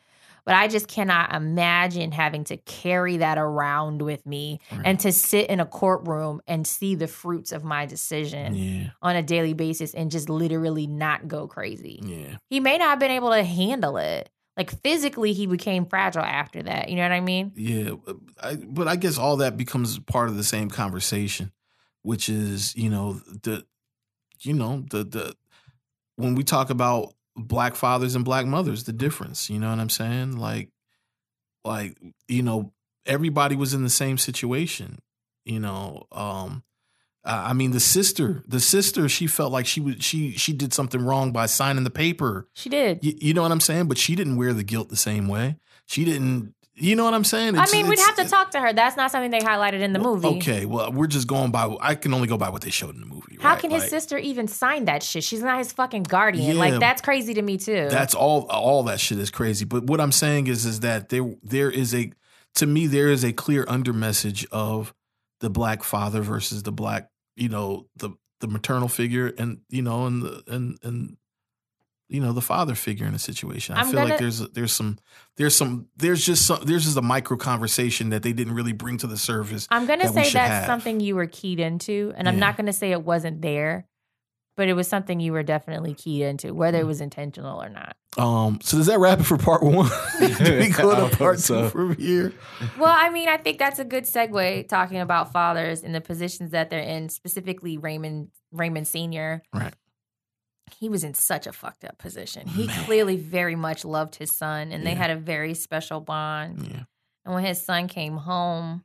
But 0.49 0.57
I 0.57 0.67
just 0.67 0.89
cannot 0.89 1.35
imagine 1.35 2.11
having 2.11 2.45
to 2.45 2.57
carry 2.57 3.19
that 3.19 3.37
around 3.37 4.01
with 4.01 4.25
me 4.25 4.61
Right. 4.73 4.81
and 4.87 5.01
to 5.01 5.13
sit 5.13 5.51
in 5.51 5.61
a 5.61 5.67
courtroom 5.67 6.41
and 6.47 6.67
see 6.67 6.95
the 6.95 7.07
fruits 7.07 7.53
of 7.53 7.65
my 7.65 7.85
decision 7.85 8.55
yeah, 8.55 8.91
on 9.03 9.15
a 9.15 9.23
daily 9.23 9.53
basis 9.53 9.93
and 9.93 10.11
just 10.11 10.31
literally 10.31 10.87
not 10.87 11.29
go 11.29 11.47
crazy. 11.47 12.01
yeah, 12.03 12.39
He 12.49 12.61
may 12.61 12.79
not 12.79 12.89
have 12.89 12.99
been 12.99 13.11
able 13.11 13.31
to 13.33 13.45
handle 13.45 13.99
it. 13.99 14.31
Like 14.57 14.71
physically, 14.83 15.35
he 15.35 15.47
became 15.47 15.85
fragile 15.85 16.23
after 16.25 16.63
that. 16.63 16.89
You 16.89 16.97
know 16.97 17.03
what 17.03 17.13
I 17.13 17.21
mean? 17.21 17.53
yeah. 17.55 17.91
uh, 18.07 18.15
I, 18.43 18.57
but 18.57 18.89
I 18.89 18.97
guess 18.97 19.19
all 19.19 19.37
that 19.37 19.59
becomes 19.59 19.99
part 19.99 20.31
of 20.31 20.37
the 20.39 20.43
same 20.45 20.71
conversation, 20.71 21.53
which 22.01 22.31
is 22.31 22.75
you 22.75 22.89
know 22.89 23.21
the, 23.43 23.67
you 24.41 24.55
know 24.55 24.83
the 24.91 25.05
the 25.05 25.37
when 26.17 26.35
we 26.35 26.43
talk 26.43 26.71
about 26.71 27.13
black 27.39 27.77
fathers 27.77 28.15
and 28.15 28.25
black 28.25 28.47
mothers, 28.47 28.85
the 28.85 28.93
difference. 28.93 29.49
You 29.49 29.59
know 29.59 29.71
what 29.71 29.79
I'm 29.79 29.89
saying? 29.89 30.37
Like, 30.37 30.71
like 31.65 31.97
you 32.27 32.43
know, 32.43 32.73
everybody 33.07 33.57
was 33.57 33.75
in 33.75 33.83
the 33.83 33.91
same 33.91 34.19
situation. 34.19 34.99
You 35.45 35.61
know, 35.61 36.07
um, 36.13 36.63
I 37.25 37.53
mean, 37.53 37.73
the 37.73 37.81
sister, 37.81 38.43
the 38.47 38.61
sister, 38.61 39.09
she 39.09 39.27
felt 39.27 39.53
like 39.53 39.67
she 39.67 39.81
was 39.81 39.97
she 40.01 40.33
she 40.33 40.53
did 40.53 40.73
something 40.73 41.01
wrong 41.01 41.33
by 41.33 41.47
signing 41.47 41.85
the 41.85 41.91
paper. 41.91 42.49
She 42.55 42.69
did. 42.69 43.05
You, 43.05 43.15
you 43.19 43.35
know 43.35 43.43
what 43.43 43.53
I'm 43.53 43.61
saying? 43.61 43.87
But 43.87 43.99
she 43.99 44.15
didn't 44.15 44.37
wear 44.37 44.53
the 44.53 44.65
guilt 44.65 44.89
the 44.89 44.97
same 44.97 45.29
way. 45.29 45.57
She 45.87 46.05
didn't. 46.05 46.55
You 46.81 46.95
know 46.97 47.05
what 47.05 47.15
I'm 47.15 47.25
saying? 47.25 47.59
I 47.59 47.67
mean, 47.73 47.89
we'd 47.89 47.99
have 47.99 48.17
to 48.17 48.25
talk 48.29 48.53
to 48.53 48.61
her. 48.61 48.73
That's 48.73 48.97
not 48.97 49.11
something 49.11 49.31
they 49.31 49.41
highlighted 49.41 49.81
in 49.81 49.93
the 49.93 49.99
movie. 49.99 50.29
Okay, 50.29 50.65
well, 50.65 50.93
we're 50.93 51.09
just 51.09 51.27
going 51.27 51.51
by. 51.51 51.77
I 51.81 51.95
can 51.97 52.15
only 52.15 52.29
go 52.29 52.39
by 52.39 52.51
what 52.51 52.63
they 52.63 52.71
showed 52.71 52.95
in 52.95 53.01
the 53.01 53.07
movie. 53.07 53.37
How 53.41 53.51
right? 53.51 53.61
can 53.61 53.71
his 53.71 53.83
Like, 53.83 53.91
sister 53.91 54.17
even 54.17 54.47
sign 54.49 54.85
that 54.85 55.03
shit? 55.03 55.25
She's 55.25 55.43
not 55.43 55.59
his 55.59 55.73
fucking 55.73 56.05
guardian. 56.05 56.55
Yeah. 56.55 56.61
like 56.61 56.81
that's 56.81 57.03
crazy 57.03 57.35
to 57.35 57.43
me 57.43 57.59
too. 57.59 57.89
That's 57.91 58.15
all. 58.15 58.47
All 58.51 58.85
that 58.85 59.01
shit 59.01 59.19
is 59.19 59.31
crazy. 59.31 59.65
But 59.65 59.85
what 59.85 60.01
I'm 60.01 60.13
saying 60.13 60.47
is, 60.47 60.65
is 60.65 60.81
that 60.81 61.09
there, 61.09 61.35
there 61.43 61.71
is 61.71 61.95
a, 61.95 62.13
to 62.57 62.67
me, 62.67 62.87
there 62.87 63.09
is 63.09 63.25
a 63.25 63.33
clear 63.33 63.65
under 63.69 63.93
message 63.93 64.47
of 64.53 64.95
the 65.41 65.51
black 65.51 65.83
father 65.83 66.23
versus 66.23 66.63
the 66.63 66.73
black, 66.73 67.11
you 67.37 67.49
know, 67.49 67.87
the 67.97 68.11
the 68.41 68.49
maternal 68.49 68.89
figure, 68.89 69.33
and 69.37 69.59
you 69.69 69.83
know, 69.83 70.07
and 70.07 70.23
the 70.23 70.43
and 70.47 70.79
and 70.83 71.17
you 72.09 72.21
know 72.21 72.33
the 72.33 72.41
father 72.41 72.75
figure 72.75 73.07
in 73.07 73.15
a 73.15 73.19
situation. 73.19 73.75
I 73.77 73.81
I'm 73.81 73.87
feel 73.87 73.95
gonna- 74.01 74.11
like 74.11 74.19
there's 74.19 74.39
there's 74.51 74.73
some 74.73 74.99
there's 75.37 75.55
some 75.57 75.87
there's 75.97 76.25
just 76.25 76.47
some 76.47 76.63
there's 76.65 76.85
just 76.85 76.97
a 76.97 77.03
micro 77.03 77.37
conversation 77.37 78.11
that 78.11 78.23
they 78.23 78.33
didn't 78.33 78.55
really 78.55 78.73
bring 78.73 78.97
to 78.99 79.07
the 79.07 79.19
surface. 79.19 79.67
I'm 79.71 79.87
gonna 79.87 80.05
that 80.05 80.15
say 80.15 80.23
that's 80.23 80.35
have. 80.35 80.67
something 80.67 81.01
you 81.01 81.15
were 81.17 81.27
keyed 81.27 81.61
into, 81.61 82.13
and 82.17 82.29
I'm 82.29 82.39
not 82.39 82.57
gonna 82.57 82.73
say 82.73 82.93
it 82.93 83.03
wasn't 83.05 83.43
there. 83.43 83.87
but 84.57 84.67
it 84.69 84.75
was 84.75 84.89
something 84.89 85.21
you 85.21 85.33
were 85.33 85.45
definitely 85.45 85.95
keyed 85.95 86.21
into, 86.23 86.53
whether 86.53 86.79
it 86.81 86.85
was 86.87 87.01
intentional 87.01 87.63
or 87.63 87.69
not. 87.69 87.95
Um, 88.17 88.59
so 88.61 88.77
does 88.77 88.87
that 88.87 88.99
wrap 88.99 89.21
it 89.21 89.23
for 89.23 89.39
part 89.39 89.63
one? 89.63 89.89
Do 90.19 90.59
we 90.59 90.71
go 90.77 91.09
to 91.09 91.17
part 91.17 91.39
so. 91.39 91.63
two 91.63 91.69
from 91.71 91.95
here? 91.95 92.33
Well, 92.77 92.93
I 92.93 93.09
mean, 93.11 93.29
I 93.29 93.37
think 93.37 93.61
that's 93.61 93.79
a 93.79 93.85
good 93.85 94.03
segue 94.03 94.67
talking 94.67 94.99
about 94.99 95.31
fathers 95.31 95.85
and 95.85 95.95
the 95.95 96.01
positions 96.01 96.51
that 96.51 96.71
they're 96.71 96.81
in, 96.83 97.09
specifically 97.09 97.79
Raymond 97.79 98.31
Raymond 98.51 98.89
Senior. 98.89 99.45
Right. 99.55 99.75
He 100.79 100.89
was 100.89 101.05
in 101.05 101.15
such 101.15 101.47
a 101.47 101.53
fucked 101.53 101.85
up 101.85 101.99
position. 101.99 102.47
He 102.47 102.67
Man. 102.67 102.85
clearly 102.85 103.17
very 103.17 103.55
much 103.57 103.85
loved 103.85 104.17
his 104.17 104.33
son, 104.33 104.73
and 104.73 104.87
they 104.87 104.95
had 104.95 105.11
a 105.11 105.17
very 105.17 105.55
special 105.55 106.01
bond. 106.01 106.67
Yeah. 106.67 106.85
And 107.25 107.35
when 107.35 107.45
his 107.45 107.61
son 107.61 107.89
came 107.89 108.17
home, 108.17 108.85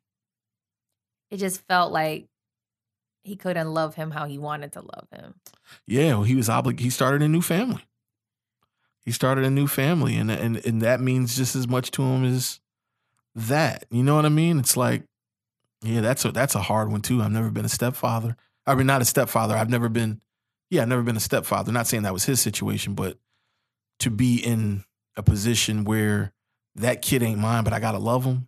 it 1.32 1.38
just 1.38 1.62
felt 1.68 1.92
like 1.92 2.28
he 3.24 3.36
couldn't 3.36 3.74
love 3.74 3.96
him 3.96 4.12
how 4.12 4.26
he 4.26 4.38
wanted 4.38 4.74
to 4.74 4.82
love 4.82 5.08
him. 5.12 5.36
Yeah, 5.88 6.16
well, 6.16 6.24
he 6.24 6.36
was 6.36 6.50
oblig- 6.50 6.80
he 6.80 6.90
started 6.90 7.22
a 7.22 7.28
new 7.28 7.42
family. 7.42 7.86
He 9.06 9.12
started 9.12 9.44
a 9.44 9.50
new 9.50 9.68
family 9.68 10.16
and 10.16 10.32
and 10.32 10.66
and 10.66 10.82
that 10.82 11.02
means 11.02 11.36
just 11.36 11.56
as 11.56 11.68
much 11.68 11.92
to 11.92 12.04
him 12.04 12.24
as 12.24 12.62
that. 13.36 13.86
You 13.92 14.04
know 14.04 14.16
what 14.16 14.26
I 14.26 14.30
mean? 14.30 14.60
It's 14.60 14.78
like 14.78 15.04
yeah, 15.82 16.00
that's 16.00 16.24
a 16.24 16.32
that's 16.32 16.56
a 16.56 16.62
hard 16.62 16.90
one 16.90 17.02
too. 17.02 17.22
I've 17.22 17.32
never 17.32 17.50
been 17.50 17.66
a 17.66 17.70
stepfather. 17.70 18.38
I 18.66 18.76
mean 18.76 18.88
not 18.88 19.02
a 19.02 19.06
stepfather. 19.06 19.56
I've 19.56 19.70
never 19.70 19.90
been 19.90 20.22
yeah, 20.74 20.82
I've 20.82 20.88
never 20.90 21.04
been 21.04 21.18
a 21.18 21.22
stepfather. 21.22 21.72
Not 21.72 21.88
saying 21.88 22.04
that 22.04 22.14
was 22.14 22.26
his 22.26 22.42
situation, 22.42 22.94
but 22.96 23.18
to 24.00 24.10
be 24.10 24.38
in 24.38 24.84
a 25.16 25.24
position 25.24 25.84
where 25.84 26.34
that 26.76 27.02
kid 27.02 27.22
ain't 27.24 27.40
mine, 27.40 27.64
but 27.64 27.74
I 27.74 27.80
got 27.80 27.92
to 27.92 28.00
love 28.00 28.24
him. 28.26 28.48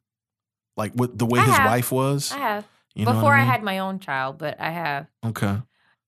Like 0.76 0.94
what 0.94 1.18
the 1.18 1.26
way 1.26 1.40
I 1.40 1.46
his 1.46 1.56
have. 1.56 1.66
wife 1.68 1.92
was. 1.92 2.32
I 2.32 2.38
have 2.40 2.68
you 2.96 3.06
before 3.06 3.34
I, 3.34 3.40
mean? 3.42 3.48
had 3.48 3.64
my 3.64 3.80
own 3.80 4.00
child, 4.00 4.38
but 4.38 4.60
I 4.60 4.72
have 4.72 5.08
Okay. 5.26 5.58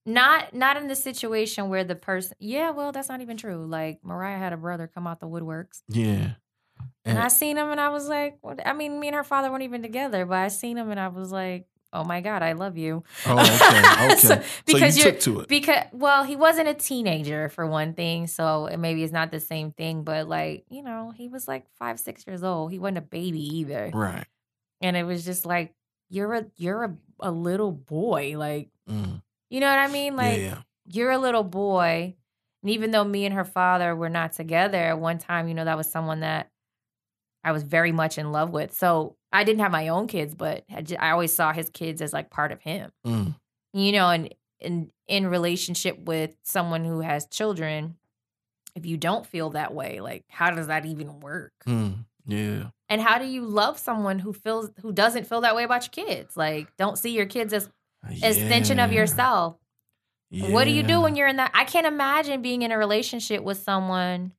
not 0.05 0.53
not 0.53 0.75
in 0.77 0.87
the 0.87 0.95
situation 0.95 1.69
where 1.69 1.83
the 1.83 1.95
person. 1.95 2.35
Yeah, 2.39 2.71
well, 2.71 2.91
that's 2.91 3.07
not 3.09 3.21
even 3.21 3.37
true. 3.37 3.65
Like 3.65 3.99
Mariah 4.03 4.37
had 4.37 4.51
a 4.53 4.57
brother 4.57 4.87
come 4.93 5.07
out 5.07 5.19
the 5.19 5.27
woodworks, 5.27 5.81
Yeah. 5.87 6.31
and 7.05 7.17
I 7.19 7.27
seen 7.29 7.57
him, 7.57 7.69
and 7.69 7.79
I 7.79 7.89
was 7.89 8.09
like, 8.09 8.39
what? 8.41 8.65
I 8.65 8.73
mean, 8.73 8.99
me 8.99 9.07
and 9.07 9.15
her 9.15 9.23
father 9.23 9.49
weren't 9.51 9.63
even 9.63 9.81
together, 9.83 10.25
but 10.25 10.37
I 10.37 10.47
seen 10.49 10.77
him, 10.77 10.89
and 10.91 10.99
I 10.99 11.07
was 11.09 11.31
like, 11.31 11.67
oh 11.93 12.03
my 12.03 12.21
god, 12.21 12.43
I 12.43 12.53
love 12.53 12.77
you. 12.77 13.03
Oh, 13.25 13.39
okay. 13.39 13.81
Okay. 14.07 14.15
So- 14.17 14.35
so, 14.35 14.43
because 14.65 14.97
you 14.97 15.03
you're 15.03 15.11
took 15.13 15.21
to 15.21 15.39
it. 15.41 15.47
because 15.47 15.85
well, 15.91 16.23
he 16.23 16.35
wasn't 16.35 16.67
a 16.67 16.73
teenager 16.73 17.49
for 17.49 17.65
one 17.67 17.93
thing, 17.93 18.27
so 18.27 18.69
maybe 18.77 19.03
it's 19.03 19.13
not 19.13 19.31
the 19.31 19.39
same 19.39 19.71
thing. 19.71 20.03
But 20.03 20.27
like 20.27 20.65
you 20.69 20.83
know, 20.83 21.11
he 21.15 21.27
was 21.27 21.47
like 21.47 21.65
five, 21.79 21.99
six 21.99 22.25
years 22.27 22.43
old. 22.43 22.71
He 22.71 22.79
wasn't 22.79 22.99
a 22.99 23.01
baby 23.01 23.41
either, 23.57 23.91
Right. 23.93 24.25
and 24.81 24.95
it 24.95 25.03
was 25.03 25.25
just 25.25 25.45
like 25.45 25.73
you're 26.09 26.33
a 26.33 26.45
you're 26.55 26.83
a, 26.85 26.95
a 27.19 27.31
little 27.31 27.71
boy, 27.71 28.35
like 28.37 28.69
Mm. 28.89 29.21
you 29.49 29.59
know 29.59 29.67
what 29.69 29.79
I 29.79 29.87
mean, 29.87 30.15
like. 30.15 30.39
yeah. 30.39 30.61
you're 30.85 31.11
a 31.11 31.17
little 31.17 31.43
boy. 31.43 32.15
And 32.63 32.71
even 32.71 32.91
though 32.91 33.03
me 33.03 33.25
and 33.25 33.35
her 33.35 33.43
father 33.43 33.93
were 33.95 34.07
not 34.09 34.31
together 34.31 34.77
at 34.77 34.97
one 34.99 35.17
time, 35.17 35.47
you 35.49 35.53
know, 35.53 35.65
that 35.65 35.75
was 35.77 35.91
someone 35.91 36.21
that 36.21 36.49
I 37.43 37.51
was 37.51 37.63
very 37.63 37.91
much 37.91 38.17
in 38.17 38.31
love 38.31 38.51
with. 38.51 38.73
So 38.73 39.16
I 39.31 39.43
didn't 39.43 39.59
have 39.61 39.71
my 39.71 39.89
own 39.89 40.07
kids, 40.07 40.33
but 40.35 40.63
I 40.99 41.11
always 41.11 41.33
saw 41.33 41.51
his 41.53 41.69
kids 41.69 42.01
as 42.01 42.13
like 42.13 42.29
part 42.29 42.51
of 42.51 42.61
him, 42.61 42.91
Mm. 43.05 43.35
you 43.73 43.91
know, 43.91 44.09
and 44.09 44.33
in, 44.59 44.91
in 45.07 45.27
relationship 45.27 45.99
with 45.99 46.35
someone 46.43 46.83
who 46.85 47.01
has 47.01 47.27
children, 47.27 47.97
if 48.75 48.85
you 48.85 48.97
don't 48.97 49.25
feel 49.25 49.49
that 49.51 49.73
way, 49.73 49.99
like 49.99 50.23
how 50.29 50.49
does 50.51 50.67
that 50.67 50.85
even 50.85 51.19
work? 51.19 51.51
Mm. 51.67 52.05
Yeah. 52.25 52.67
And 52.89 53.01
how 53.01 53.17
do 53.19 53.25
you 53.25 53.41
love 53.45 53.77
someone 53.77 54.19
who 54.19 54.33
feels 54.33 54.69
who 54.81 54.91
doesn't 54.91 55.27
feel 55.27 55.41
that 55.41 55.55
way 55.55 55.63
about 55.63 55.83
your 55.97 56.05
kids? 56.05 56.35
Like 56.37 56.67
don't 56.77 56.97
see 56.97 57.11
your 57.11 57.25
kids 57.25 57.53
as 57.53 57.69
extension 58.21 58.79
of 58.79 58.91
Yeah. 58.91 58.99
yourself. 59.01 59.57
What 60.31 60.65
do 60.65 60.71
you 60.71 60.83
do 60.83 60.99
when 61.01 61.15
you're 61.15 61.27
in 61.27 61.37
that? 61.37 61.51
I 61.53 61.63
can't 61.63 61.87
imagine 61.87 62.41
being 62.41 62.61
in 62.61 62.71
a 62.71 62.77
relationship 62.77 63.43
with 63.43 63.59
someone 63.59 64.33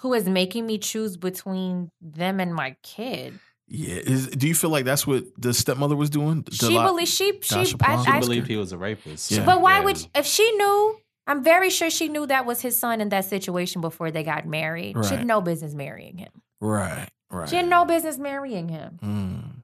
who 0.00 0.14
is 0.14 0.28
making 0.28 0.66
me 0.66 0.78
choose 0.78 1.16
between 1.16 1.90
them 2.00 2.40
and 2.40 2.54
my 2.54 2.76
kid. 2.82 3.38
Yeah. 3.68 3.96
Is, 3.96 4.28
do 4.28 4.46
you 4.46 4.54
feel 4.54 4.70
like 4.70 4.84
that's 4.84 5.06
what 5.06 5.24
the 5.38 5.52
stepmother 5.52 5.96
was 5.96 6.10
doing? 6.10 6.42
The 6.42 6.52
She 6.54 6.76
lot- 6.76 6.86
believes 6.88 7.12
she 7.12 7.32
she. 7.42 7.54
Dasha 7.54 7.76
I, 7.80 7.94
Plum. 7.94 8.04
She 8.06 8.10
I, 8.12 8.20
believed 8.20 8.46
he 8.46 8.56
was 8.56 8.72
a 8.72 8.78
rapist. 8.78 9.30
Yeah. 9.30 9.44
but 9.44 9.60
why 9.60 9.78
Yeah. 9.78 9.84
would 9.84 10.06
if 10.14 10.26
she 10.26 10.50
knew? 10.52 10.98
I'm 11.26 11.42
very 11.42 11.70
sure 11.70 11.90
she 11.90 12.08
knew 12.08 12.24
that 12.26 12.46
was 12.46 12.60
his 12.60 12.78
son 12.78 13.00
in 13.00 13.08
that 13.08 13.24
situation 13.24 13.80
before 13.80 14.12
they 14.12 14.22
got 14.22 14.46
married. 14.46 14.96
She 15.08 15.16
had 15.16 15.26
no 15.26 15.40
business 15.40 15.74
marrying 15.74 16.18
him. 16.18 16.30
Right. 16.60 17.08
Right. 17.32 17.48
She 17.48 17.56
had 17.56 17.66
no 17.66 17.84
business 17.84 18.16
marrying 18.18 18.68
him. 18.68 19.00
Mm. 19.02 19.62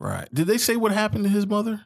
Right. 0.00 0.26
Did 0.32 0.46
they 0.46 0.56
say 0.56 0.76
what 0.76 0.92
happened 0.92 1.24
to 1.24 1.30
his 1.30 1.46
mother? 1.46 1.84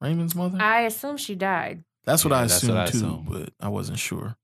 Raymond's 0.00 0.34
mother? 0.34 0.58
I 0.60 0.80
assume 0.82 1.16
she 1.18 1.34
died. 1.34 1.84
that's 2.04 2.24
what 2.24 2.30
Yeah, 2.30 2.38
I 2.38 2.44
assumed 2.44 2.72
what 2.74 2.82
I 2.82 2.86
too, 2.90 2.96
assumed. 2.98 3.28
but 3.30 3.52
I 3.60 3.68
wasn't 3.68 3.98
sure. 3.98 4.36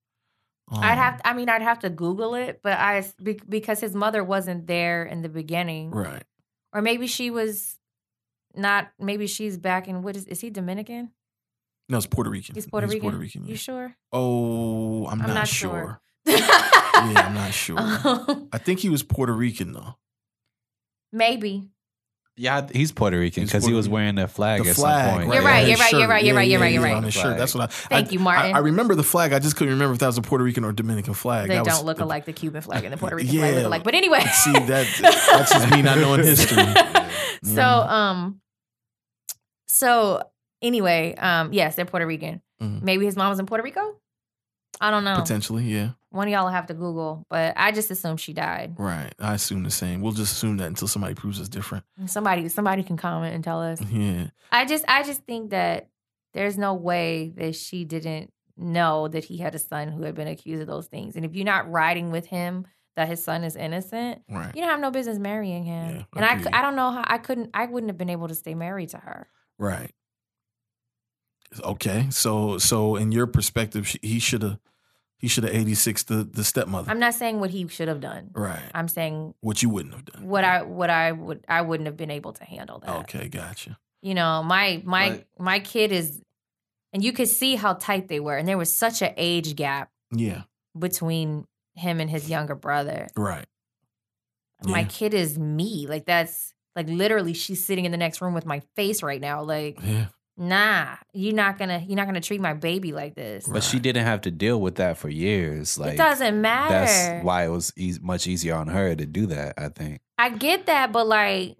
I'd 0.70 0.92
Um, 0.92 0.98
have. 0.98 1.20
I 1.24 1.32
mean, 1.34 1.48
I'd 1.48 1.62
have 1.62 1.78
to 1.80 1.90
Google 1.90 2.34
it, 2.34 2.60
but 2.62 2.78
I 2.78 3.04
because 3.48 3.80
his 3.80 3.94
mother 3.94 4.22
wasn't 4.22 4.66
there 4.66 5.04
in 5.04 5.22
the 5.22 5.28
beginning. 5.28 5.90
Right. 5.90 6.24
or 6.72 6.82
maybe 6.82 7.06
she 7.06 7.30
was 7.30 7.78
not 8.54 8.88
maybe 8.98 9.26
she's 9.26 9.56
back 9.56 9.88
in 9.88 10.02
what 10.02 10.16
is 10.16 10.26
is 10.26 10.40
he 10.40 10.50
dominican 10.50 11.10
No, 11.88 11.96
it's 11.98 12.06
Puerto 12.06 12.28
Rican. 12.30 12.54
he's 12.54 12.66
puerto 12.66 12.86
rican 12.86 13.00
Puerto 13.02 13.16
Rican. 13.18 13.46
you 13.46 13.56
sure 13.56 13.94
Oh, 14.12 15.06
I'm, 15.06 15.20
I'm 15.22 15.28
not, 15.28 15.34
not 15.34 15.48
sure. 15.48 16.00
sure. 16.26 16.36
Yeah, 16.98 17.26
I'm 17.28 17.34
not 17.34 17.52
sure. 17.54 17.78
Um, 17.78 18.48
I 18.52 18.58
think 18.58 18.80
he 18.80 18.88
was 18.88 19.02
Puerto 19.04 19.32
Rican 19.32 19.72
though. 19.72 19.94
maybe 21.12 21.68
Yeah, 22.38 22.66
he's 22.72 22.92
Puerto 22.92 23.18
Rican 23.18 23.44
because 23.44 23.66
he 23.66 23.72
was 23.72 23.88
wearing 23.88 24.14
the 24.14 24.28
flag 24.28 24.62
The 24.62 24.70
at 24.70 24.76
flag. 24.76 25.06
some 25.10 25.14
point. 25.16 25.34
You're 25.34 25.42
yeah, 25.42 25.48
right, 25.48 25.66
his 25.66 25.68
you're 25.68 25.78
right, 25.78 25.92
you're 25.92 26.08
right, 26.08 26.24
you're 26.24 26.34
right, 26.36 26.48
you're 26.48 26.60
right, 26.60 26.72
you're 26.72 26.82
right. 26.82 26.94
On 26.94 27.02
his 27.02 27.12
shirt. 27.14 27.36
That's 27.36 27.54
what 27.54 27.64
I. 27.64 27.66
Thank 27.66 28.08
I- 28.08 28.10
you, 28.12 28.18
Martin. 28.20 28.54
I, 28.54 28.58
I 28.58 28.60
remember 28.60 28.94
the 28.94 29.02
flag. 29.02 29.32
I 29.32 29.40
just 29.40 29.56
couldn't 29.56 29.74
remember 29.74 29.92
if 29.94 29.98
that 29.98 30.06
was 30.06 30.18
a 30.18 30.22
Puerto 30.22 30.44
Rican 30.44 30.64
or 30.64 30.72
Dominican 30.72 31.14
flag. 31.14 31.48
they 31.48 31.56
That 31.56 31.64
don't 31.64 31.74
was 31.74 31.82
look 31.84 31.96
the- 31.98 32.04
alike 32.04 32.24
the 32.26 32.32
cuban 32.32 32.62
flag 32.62 32.84
and 32.84 32.92
the 32.92 32.96
puerto 32.96 33.16
rican 33.16 33.34
Yeah. 33.34 33.40
flag 33.40 33.54
look 33.56 33.64
alike 33.66 33.82
but 33.84 33.94
anyway 33.96 34.20
See, 34.44 34.52
that- 34.52 34.86
that's 35.00 35.52
just 35.52 35.70
me 35.70 35.82
not 35.82 35.98
knowing 35.98 36.22
history. 36.22 36.62
so 37.42 37.62
um 37.62 38.40
so 39.66 40.22
anyway 40.62 41.14
um 41.16 41.52
yes 41.52 41.74
they're 41.74 41.84
puerto 41.84 42.06
rican 42.06 42.40
Mhm. 42.62 42.82
maybe 42.82 43.04
his 43.04 43.16
mom 43.16 43.30
was 43.30 43.38
in 43.38 43.46
puerto 43.46 43.62
rico 43.62 43.94
i 44.80 44.90
don't 44.90 45.04
know 45.04 45.16
Potentially, 45.16 45.64
yeah. 45.64 45.90
One 46.10 46.26
of 46.28 46.32
y'all 46.32 46.44
will 46.44 46.50
have 46.52 46.66
to 46.66 46.74
google 46.74 47.26
but 47.28 47.52
i 47.56 47.70
just 47.72 47.90
assume 47.90 48.16
she 48.16 48.32
died 48.32 48.74
Right. 48.78 49.12
I 49.18 49.34
assume 49.34 49.62
the 49.62 49.70
same. 49.70 50.00
We'll 50.00 50.12
just 50.12 50.32
assume 50.32 50.56
that 50.58 50.66
until 50.68 50.88
somebody 50.88 51.14
proves 51.14 51.40
us 51.40 51.48
different. 51.48 51.84
somebody 52.06 52.48
somebody 52.48 52.82
can 52.82 52.96
comment 52.96 53.34
and 53.34 53.42
tell 53.44 53.60
us 53.62 53.80
Yeah. 53.90 54.28
I 54.50 54.64
just 54.64 54.84
I 54.88 55.02
just 55.02 55.22
think 55.24 55.50
that 55.50 55.88
there's 56.34 56.56
no 56.58 56.74
way 56.74 57.32
that 57.36 57.54
she 57.56 57.84
didn't 57.84 58.32
know 58.56 59.08
that 59.08 59.24
he 59.24 59.38
had 59.38 59.54
a 59.54 59.58
son 59.58 59.88
who 59.88 60.02
had 60.02 60.14
been 60.14 60.28
accused 60.28 60.60
of 60.62 60.66
those 60.68 60.86
things. 60.88 61.14
And 61.16 61.24
if 61.24 61.34
you're 61.34 61.44
not 61.44 61.70
riding 61.70 62.10
with 62.10 62.26
him 62.26 62.66
that 62.96 63.06
his 63.08 63.22
son 63.22 63.44
is 63.44 63.54
innocent, 63.54 64.22
Right. 64.28 64.52
you 64.54 64.60
don't 64.62 64.70
have 64.70 64.80
no 64.80 64.90
business 64.90 65.18
marrying 65.18 65.62
him. 65.64 65.96
Yeah, 65.96 66.02
and 66.16 66.24
I, 66.24 66.32
agreed. 66.34 66.52
I 66.54 66.62
don't 66.62 66.74
know 66.76 66.90
how 66.90 67.04
I 67.06 67.18
couldn't 67.18 67.50
I 67.54 67.66
wouldn't 67.66 67.90
have 67.90 67.98
been 67.98 68.10
able 68.10 68.28
to 68.28 68.34
stay 68.34 68.54
married 68.54 68.88
to 68.90 68.98
her. 68.98 69.28
Right. 69.58 69.92
Okay. 71.64 72.06
So 72.10 72.58
so 72.58 72.96
in 72.96 73.12
your 73.12 73.26
perspective, 73.26 73.94
he 74.02 74.18
should 74.18 74.42
have 74.42 74.58
he 75.18 75.28
should 75.28 75.44
have 75.44 75.54
86 75.54 76.04
the 76.04 76.24
the 76.24 76.44
stepmother. 76.44 76.90
I'm 76.90 76.98
not 77.00 77.14
saying 77.14 77.40
what 77.40 77.50
he 77.50 77.66
should 77.68 77.88
have 77.88 78.00
done. 78.00 78.30
right. 78.34 78.62
I'm 78.74 78.88
saying 78.88 79.34
What 79.40 79.62
you 79.62 79.68
wouldn't 79.68 79.94
have 79.94 80.04
done. 80.04 80.26
what 80.26 80.44
I 80.44 80.62
what 80.62 80.90
I 80.90 81.12
would 81.12 81.44
I 81.48 81.60
wouldn't 81.62 81.86
have 81.86 81.96
been 81.96 82.10
able 82.10 82.32
to 82.34 82.44
handle 82.44 82.78
that. 82.80 82.90
Okay, 83.00 83.28
gotcha. 83.28 83.78
You 84.02 84.14
know, 84.14 84.42
my 84.42 84.80
my 84.84 85.10
Right. 85.10 85.26
my 85.38 85.58
kid 85.60 85.92
is 85.92 86.20
and 86.92 87.02
you 87.04 87.12
could 87.12 87.28
see 87.28 87.56
how 87.56 87.74
tight 87.74 88.08
they 88.08 88.20
were 88.20 88.36
and 88.36 88.46
there 88.48 88.56
was 88.58 88.78
such 88.78 89.02
an 89.02 89.12
age 89.16 89.56
gap 89.56 89.90
Yeah. 90.12 90.42
between 90.78 91.46
him 91.74 92.00
and 92.00 92.08
his 92.08 92.30
younger 92.30 92.54
brother. 92.54 93.08
Right. 93.16 93.46
my 94.64 94.80
Yeah. 94.80 94.86
kid 94.88 95.14
is 95.14 95.38
me. 95.38 95.86
Like 95.88 96.04
that's 96.06 96.52
like 96.76 96.88
literally 96.88 97.32
she's 97.34 97.64
sitting 97.66 97.84
in 97.84 97.90
the 97.92 97.98
next 97.98 98.20
room 98.20 98.34
with 98.34 98.46
my 98.46 98.60
face 98.76 99.02
right 99.02 99.20
now. 99.20 99.42
Like, 99.42 99.78
Yeah. 99.82 100.06
Nah, 100.38 100.96
you're 101.12 101.34
not 101.34 101.58
gonna 101.58 101.84
you're 101.86 101.96
not 101.96 102.06
gonna 102.06 102.20
treat 102.20 102.40
my 102.40 102.54
baby 102.54 102.92
like 102.92 103.14
this. 103.14 103.46
But 103.46 103.62
she 103.62 103.78
didn't 103.78 104.04
have 104.04 104.22
to 104.22 104.30
deal 104.30 104.60
with 104.60 104.76
that 104.76 104.96
for 104.96 105.08
years. 105.08 105.78
Like 105.78 105.94
it 105.94 105.96
doesn't 105.96 106.40
matter. 106.40 106.72
That's 106.72 107.24
why 107.24 107.44
it 107.44 107.48
was 107.48 107.72
eas 107.76 108.00
much 108.00 108.26
easier 108.26 108.54
on 108.54 108.68
her 108.68 108.94
to 108.94 109.06
do 109.06 109.26
that. 109.26 109.54
I 109.58 109.68
think. 109.68 110.00
I 110.16 110.30
get 110.30 110.66
that, 110.66 110.92
but 110.92 111.06
like 111.06 111.56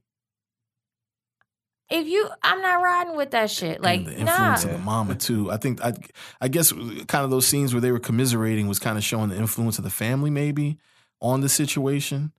if 1.91 2.07
you 2.07 2.29
I'm 2.43 2.61
not 2.61 2.83
riding 2.83 3.17
with 3.17 3.31
that 3.33 3.51
shit. 3.51 3.83
Like 3.83 4.01
and 4.01 4.07
the 4.07 4.25
nah. 4.25 4.55
of 4.55 4.63
the 4.63 4.79
mama 4.79 5.15
too. 5.15 5.51
I 5.51 5.57
think 5.57 5.83
I 5.83 5.95
I 6.41 6.49
guess 6.49 6.73
kind 6.73 7.25
of 7.25 7.31
those 7.31 7.47
scenes 7.47 7.75
where 7.75 7.81
they 7.81 7.93
were 7.93 7.99
commiserating 7.99 8.69
was 8.69 8.79
kind 8.79 8.99
of 8.99 9.05
showing 9.05 9.31
the 9.31 9.37
influence 9.37 9.79
of 9.79 9.85
the 9.85 9.91
family 9.91 10.31
maybe 10.31 10.79
on 11.21 11.41
the 11.41 11.49
situation. 11.49 12.33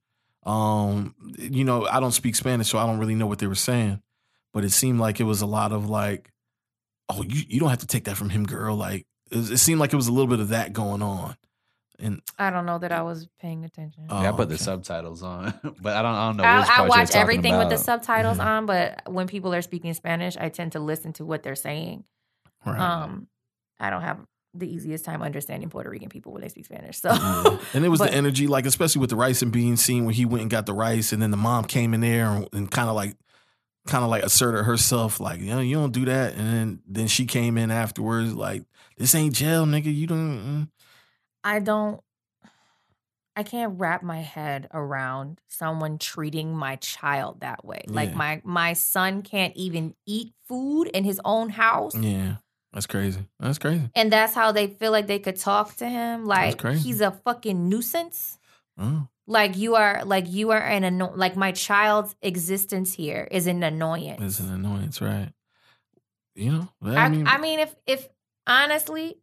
Um, 0.43 1.15
you 1.37 1.65
know, 1.65 1.85
I 1.85 1.99
don't 1.99 2.13
speak 2.13 2.35
Spanish, 2.35 2.69
so 2.69 2.77
I 2.77 2.85
don't 2.85 2.97
really 2.97 3.15
know 3.15 3.27
what 3.27 3.39
they 3.39 3.47
were 3.47 3.55
saying, 3.55 4.01
but 4.53 4.63
it 4.65 4.71
seemed 4.71 4.99
like 4.99 5.19
it 5.19 5.23
was 5.25 5.41
a 5.41 5.45
lot 5.45 5.71
of 5.71 5.89
like, 5.89 6.31
oh, 7.09 7.23
you 7.23 7.43
you 7.47 7.59
don't 7.59 7.69
have 7.69 7.79
to 7.79 7.87
take 7.87 8.05
that 8.05 8.17
from 8.17 8.29
him, 8.29 8.45
girl. 8.45 8.75
Like 8.75 9.05
it, 9.31 9.37
was- 9.37 9.51
it 9.51 9.57
seemed 9.57 9.79
like 9.79 9.93
it 9.93 9.95
was 9.97 10.07
a 10.07 10.11
little 10.11 10.27
bit 10.27 10.39
of 10.39 10.49
that 10.49 10.73
going 10.73 11.01
on. 11.01 11.35
And 12.01 12.21
I 12.37 12.49
don't 12.49 12.65
know 12.65 12.77
that 12.79 12.93
I 12.93 13.01
was 13.01 13.27
paying 13.41 13.65
attention. 13.65 14.05
Oh, 14.09 14.21
yeah, 14.21 14.29
I 14.29 14.31
put 14.31 14.47
the 14.47 14.57
subtitles 14.57 15.21
on, 15.21 15.53
but 15.81 15.97
I 15.97 16.01
don't. 16.01 16.15
I 16.15 16.27
don't 16.27 16.37
know. 16.37 16.43
I, 16.45 16.65
I 16.69 16.87
watch 16.87 17.07
talking 17.09 17.21
everything 17.21 17.57
with 17.57 17.67
the 17.67 17.75
about. 17.75 17.83
subtitles 17.85 18.37
Mhm. 18.37 18.45
on, 18.45 18.65
but 18.65 19.01
when 19.05 19.27
people 19.27 19.53
are 19.53 19.61
speaking 19.61 19.93
Spanish, 19.93 20.37
I 20.37 20.47
tend 20.47 20.71
to 20.73 20.79
listen 20.79 21.11
to 21.13 21.25
what 21.25 21.43
they're 21.43 21.55
saying. 21.55 22.05
Right. 22.65 22.79
Um, 22.79 23.27
I 23.81 23.89
don't 23.89 24.01
have 24.01 24.19
the 24.53 24.73
easiest 24.73 25.03
time 25.03 25.21
understanding 25.21 25.69
Puerto 25.69 25.89
Rican 25.89 26.07
people 26.07 26.31
when 26.31 26.41
they 26.41 26.47
speak 26.47 26.65
Spanish. 26.65 26.99
So 27.01 27.09
Yeah. 27.11 27.57
And 27.73 27.83
it 27.83 27.89
was 27.93 27.99
But- 27.99 28.11
the 28.11 28.17
energy, 28.17 28.47
like 28.47 28.65
especially 28.65 29.01
with 29.01 29.09
the 29.09 29.15
rice 29.17 29.41
and 29.41 29.51
beans 29.51 29.83
scene 29.83 30.05
where 30.05 30.13
he 30.13 30.23
went 30.25 30.41
and 30.43 30.49
got 30.49 30.65
the 30.67 30.73
rice, 30.73 31.11
and 31.11 31.21
then 31.21 31.31
the 31.31 31.37
mom 31.37 31.65
came 31.65 31.93
in 31.93 31.99
there 31.99 32.27
and, 32.27 32.47
and 32.53 32.71
kind 32.71 32.87
of 32.87 32.95
like, 32.95 33.17
kind 33.87 34.03
of 34.03 34.09
like 34.09 34.23
asserted 34.23 34.65
herself, 34.65 35.19
like, 35.19 35.39
you 35.39 35.47
know, 35.47 35.59
you 35.59 35.75
don't 35.75 35.93
do 35.93 36.05
that. 36.05 36.35
And 36.35 36.47
then 36.47 36.79
then 36.87 37.07
she 37.07 37.25
came 37.25 37.57
in 37.57 37.71
afterwards, 37.71 38.33
like, 38.33 38.63
this 38.97 39.15
ain't 39.15 39.33
jail, 39.33 39.65
nigga. 39.65 39.93
You 39.93 40.07
don't. 40.07 40.37
mm." 40.37 40.69
I 41.43 41.59
don't. 41.59 42.01
I 43.35 43.43
can't 43.43 43.79
wrap 43.79 44.03
my 44.03 44.19
head 44.19 44.67
around 44.73 45.39
someone 45.47 45.97
treating 45.97 46.53
my 46.53 46.75
child 46.75 47.39
that 47.39 47.63
way. 47.63 47.85
Like 47.87 48.13
my 48.13 48.41
my 48.43 48.73
son 48.73 49.21
can't 49.21 49.55
even 49.55 49.95
eat 50.05 50.33
food 50.45 50.87
in 50.87 51.05
his 51.05 51.21
own 51.23 51.47
house. 51.47 51.95
Yeah, 51.95 52.35
that's 52.73 52.85
crazy. 52.85 53.25
That's 53.39 53.57
crazy. 53.57 53.89
And 53.95 54.11
that's 54.11 54.33
how 54.33 54.51
they 54.51 54.67
feel 54.67 54.91
like 54.91 55.07
they 55.07 55.19
could 55.19 55.37
talk 55.37 55.77
to 55.77 55.87
him. 55.87 56.25
Like 56.25 56.61
he's 56.79 56.99
a 56.99 57.11
fucking 57.11 57.69
nuisance. 57.69 58.38
Oh, 58.79 59.07
Like 59.27 59.57
you 59.57 59.75
are 59.75 60.03
like 60.05 60.27
you 60.29 60.51
are 60.51 60.61
an 60.61 60.83
anno- 60.83 61.13
like 61.15 61.35
my 61.35 61.51
child's 61.51 62.15
existence 62.21 62.93
here 62.93 63.27
is 63.29 63.45
an 63.45 63.61
annoyance. 63.61 64.21
it's 64.21 64.39
an 64.39 64.53
annoyance, 64.53 65.01
right? 65.01 65.33
You 66.35 66.51
know, 66.51 66.69
I, 66.81 66.95
I, 67.05 67.09
mean, 67.09 67.27
I 67.27 67.37
mean 67.37 67.59
if 67.59 67.75
if 67.85 68.07
honestly, 68.47 69.17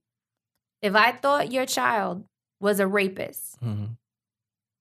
if 0.83 0.95
I 0.95 1.12
thought 1.12 1.51
your 1.51 1.65
child 1.65 2.24
was 2.61 2.78
a 2.78 2.87
rapist, 2.87 3.59
mhm. 3.62 3.97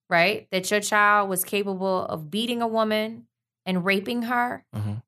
right? 0.10 0.47
That 0.52 0.69
your 0.69 0.81
child 0.81 1.30
was 1.30 1.45
capable 1.45 2.06
of 2.06 2.30
beating 2.30 2.61
a 2.61 2.68
woman 2.68 3.27
and 3.65 3.85
raping 3.85 4.23
her. 4.23 4.65
Mhm. 4.76 5.02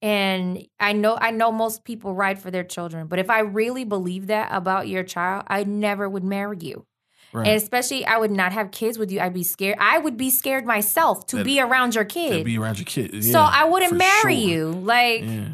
And 0.00 0.66
I 0.78 0.92
know 0.92 1.16
I 1.20 1.30
know 1.30 1.50
most 1.50 1.84
people 1.84 2.14
ride 2.14 2.40
for 2.40 2.50
their 2.50 2.64
children, 2.64 3.06
but 3.06 3.18
if 3.18 3.30
I 3.30 3.40
really 3.40 3.84
believe 3.84 4.28
that 4.28 4.48
about 4.52 4.88
your 4.88 5.02
child, 5.02 5.44
I 5.48 5.64
never 5.64 6.08
would 6.08 6.24
marry 6.24 6.58
you. 6.60 6.86
Right. 7.32 7.46
And 7.48 7.56
especially 7.56 8.04
I 8.06 8.18
would 8.18 8.30
not 8.30 8.52
have 8.52 8.70
kids 8.70 8.98
with 8.98 9.10
you. 9.10 9.20
I'd 9.20 9.34
be 9.34 9.42
scared. 9.44 9.76
I 9.80 9.98
would 9.98 10.16
be 10.16 10.30
scared 10.30 10.64
myself 10.64 11.26
to 11.26 11.36
That- 11.36 11.44
be 11.44 11.60
around 11.60 11.94
your 11.94 12.04
kid. 12.04 12.38
To 12.38 12.44
be 12.44 12.58
around 12.58 12.78
your 12.78 12.84
kid. 12.86 13.24
so 13.24 13.40
I 13.40 13.64
wouldn't 13.64 13.96
marry 13.96 14.34
sure. 14.36 14.44
you. 14.50 14.70
Like 14.70 15.22
Yeah, 15.22 15.48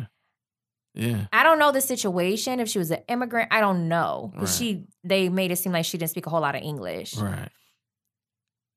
yeah. 0.94 1.26
I 1.32 1.42
don't 1.42 1.58
know 1.58 1.72
the 1.72 1.80
situation. 1.80 2.60
If 2.60 2.68
she 2.68 2.78
was 2.78 2.90
an 2.90 3.00
immigrant, 3.08 3.48
I 3.52 3.60
don't 3.60 3.88
know. 3.88 4.32
Right. 4.36 4.48
She 4.48 4.84
they 5.02 5.28
made 5.28 5.50
it 5.50 5.56
seem 5.56 5.72
like 5.72 5.84
she 5.84 5.98
didn't 5.98 6.10
speak 6.10 6.26
a 6.26 6.30
whole 6.30 6.40
lot 6.40 6.54
of 6.54 6.62
English. 6.62 7.16
Right. 7.16 7.48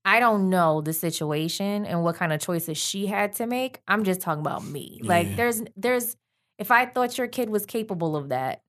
I 0.06 0.19
don't 0.22 0.49
know 0.49 0.80
the 0.82 0.94
situation 0.94 1.86
and 1.86 2.02
what 2.02 2.15
kind 2.15 2.32
of 2.32 2.40
choices 2.40 2.78
she 2.78 3.07
had 3.07 3.34
to 3.34 3.45
make. 3.45 3.82
I'm 3.90 4.03
just 4.06 4.22
talking 4.22 4.40
about 4.40 4.64
me. 4.65 4.99
Like 5.03 5.28
Yeah. 5.28 5.36
there's 5.36 5.61
there's 5.76 6.15
if 6.57 6.72
I 6.72 6.86
thought 6.86 7.18
your 7.18 7.28
kid 7.28 7.49
was 7.49 7.65
capable 7.65 8.15
of 8.15 8.30
that, 8.30 8.61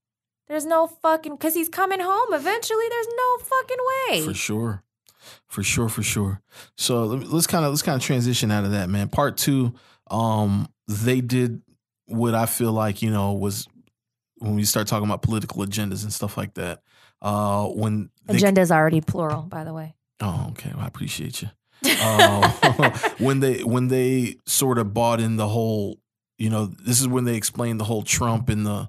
there's 0.49 0.67
no 0.67 0.87
fucking 0.87 1.37
cuz 1.39 1.55
he's 1.55 1.69
coming 1.69 2.01
home 2.01 2.33
eventually. 2.33 2.85
There's 2.91 3.07
no 3.07 3.45
fucking 3.45 3.77
way. 4.11 4.25
For 4.27 4.35
sure. 4.35 4.83
For 5.47 5.63
sure, 5.63 5.89
for 5.89 6.03
sure. 6.03 6.41
So 6.77 7.05
let- 7.05 7.29
let's 7.29 7.47
kind 7.47 7.65
of 7.65 7.71
let's 7.71 7.83
kind 7.83 7.97
of 7.97 8.03
transition 8.03 8.51
out 8.51 8.65
of 8.65 8.71
that, 8.73 8.89
man. 8.89 9.09
Part 9.09 9.37
two, 9.37 9.75
um, 10.11 10.69
they 10.87 11.21
did 11.21 11.63
what 12.07 12.35
I 12.35 12.47
feel 12.47 12.73
like, 12.73 13.03
you 13.03 13.11
know, 13.11 13.33
was 13.33 13.69
when 14.39 14.55
we 14.55 14.65
start 14.65 14.87
talking 14.87 15.07
about 15.07 15.23
political 15.23 15.65
agendas 15.65 16.03
and 16.03 16.13
stuff 16.13 16.37
like 16.37 16.55
that. 16.55 16.83
Uh 17.21 17.67
when 17.67 18.11
Agenda 18.29 18.61
is 18.61 18.71
already 18.71 19.01
plural, 19.01 19.43
by 19.43 19.65
the 19.65 19.73
way. 19.75 19.95
Oh, 20.21 20.47
okay. 20.51 20.71
Well, 20.75 20.85
I 20.85 20.87
appreciate 20.87 21.43
you. 21.43 21.49
Uh, 21.85 22.51
when 23.19 23.41
they 23.41 23.63
when 23.65 23.89
they 23.89 24.37
sort 24.47 24.79
of 24.79 24.93
bought 24.95 25.21
in 25.21 25.37
the 25.37 25.49
whole, 25.49 25.99
you 26.39 26.51
know, 26.51 26.67
this 26.67 27.01
is 27.01 27.09
when 27.09 27.25
they 27.25 27.37
explained 27.37 27.81
the 27.81 27.85
whole 27.85 28.03
Trump 28.03 28.49
and 28.49 28.65
the, 28.67 28.89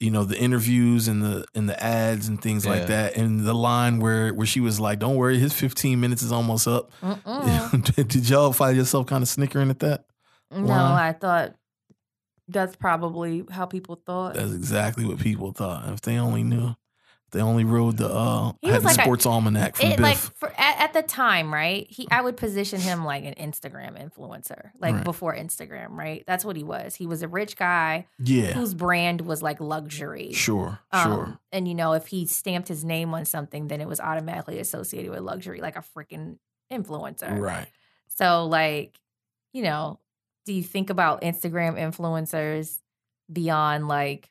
you 0.00 0.10
know, 0.10 0.24
the 0.24 0.38
interviews 0.38 1.08
and 1.08 1.22
the 1.22 1.46
and 1.54 1.68
the 1.68 1.82
ads 1.82 2.28
and 2.28 2.40
things 2.40 2.66
like 2.66 2.86
that, 2.88 3.16
and 3.16 3.40
the 3.40 3.54
line 3.54 3.98
where 4.00 4.32
where 4.34 4.46
she 4.46 4.60
was 4.60 4.78
like, 4.78 4.98
"Don't 4.98 5.16
worry, 5.16 5.38
his 5.38 5.52
15 5.52 5.98
minutes 6.00 6.22
is 6.22 6.32
almost 6.32 6.68
up." 6.68 6.90
Did 7.94 8.28
y'all 8.28 8.52
find 8.52 8.76
yourself 8.76 9.06
kind 9.06 9.22
of 9.22 9.28
snickering 9.28 9.70
at 9.70 9.78
that? 9.80 10.04
no, 10.50 10.64
Why? 10.64 11.08
I 11.08 11.12
thought 11.12 11.54
that's 12.48 12.76
probably 12.76 13.44
how 13.50 13.66
people 13.66 14.00
thought. 14.06 14.34
That's 14.34 14.52
exactly 14.52 15.04
what 15.04 15.18
people 15.18 15.52
thought. 15.52 15.88
If 15.92 16.02
they 16.02 16.18
only 16.18 16.42
knew, 16.42 16.68
if 16.68 16.76
they 17.32 17.40
only 17.40 17.64
rode 17.64 17.96
the 17.96 18.08
uh, 18.08 18.52
He 18.62 18.68
had 18.68 18.76
was 18.76 18.82
the 18.82 18.86
like 18.88 18.98
a- 18.98 19.02
sports 19.02 19.26
almanac 19.26 19.76
from 19.76 19.86
it 19.86 19.96
Biff. 19.96 20.00
like 20.00 20.16
for, 20.16 20.48
at, 20.56 20.80
at 20.80 20.92
the 20.92 21.02
time, 21.02 21.52
right? 21.52 21.86
He 21.90 22.06
I 22.10 22.20
would 22.20 22.36
position 22.36 22.80
him 22.80 23.04
like 23.04 23.24
an 23.24 23.34
Instagram 23.34 24.00
influencer, 24.00 24.70
like 24.78 24.94
Right. 24.94 25.04
before 25.04 25.34
Instagram, 25.34 25.90
right? 25.90 26.22
That's 26.26 26.44
what 26.44 26.56
he 26.56 26.62
was. 26.64 26.94
He 26.94 27.06
was 27.06 27.22
a 27.22 27.28
rich 27.28 27.56
guy 27.56 28.06
yeah, 28.18 28.52
whose 28.52 28.74
brand 28.74 29.22
was 29.22 29.42
like 29.42 29.60
luxury. 29.60 30.32
sure, 30.32 30.78
Um, 30.92 31.02
sure. 31.04 31.38
And 31.52 31.66
you 31.66 31.74
know, 31.74 31.92
if 31.94 32.06
he 32.06 32.26
stamped 32.26 32.68
his 32.68 32.84
name 32.84 33.12
on 33.12 33.24
something, 33.24 33.68
then 33.68 33.80
it 33.80 33.88
was 33.88 33.98
automatically 34.00 34.58
associated 34.60 35.10
with 35.10 35.20
luxury, 35.20 35.60
like 35.60 35.76
a 35.76 35.82
freaking 35.96 36.38
influencer. 36.72 37.38
Right. 37.38 37.66
So, 38.08 38.46
like, 38.46 38.98
you 39.52 39.62
know, 39.62 39.98
do 40.46 40.52
you 40.52 40.62
think 40.62 40.90
about 40.90 41.22
Instagram 41.22 41.74
influencers 41.76 42.78
beyond 43.32 43.88
like 43.88 44.30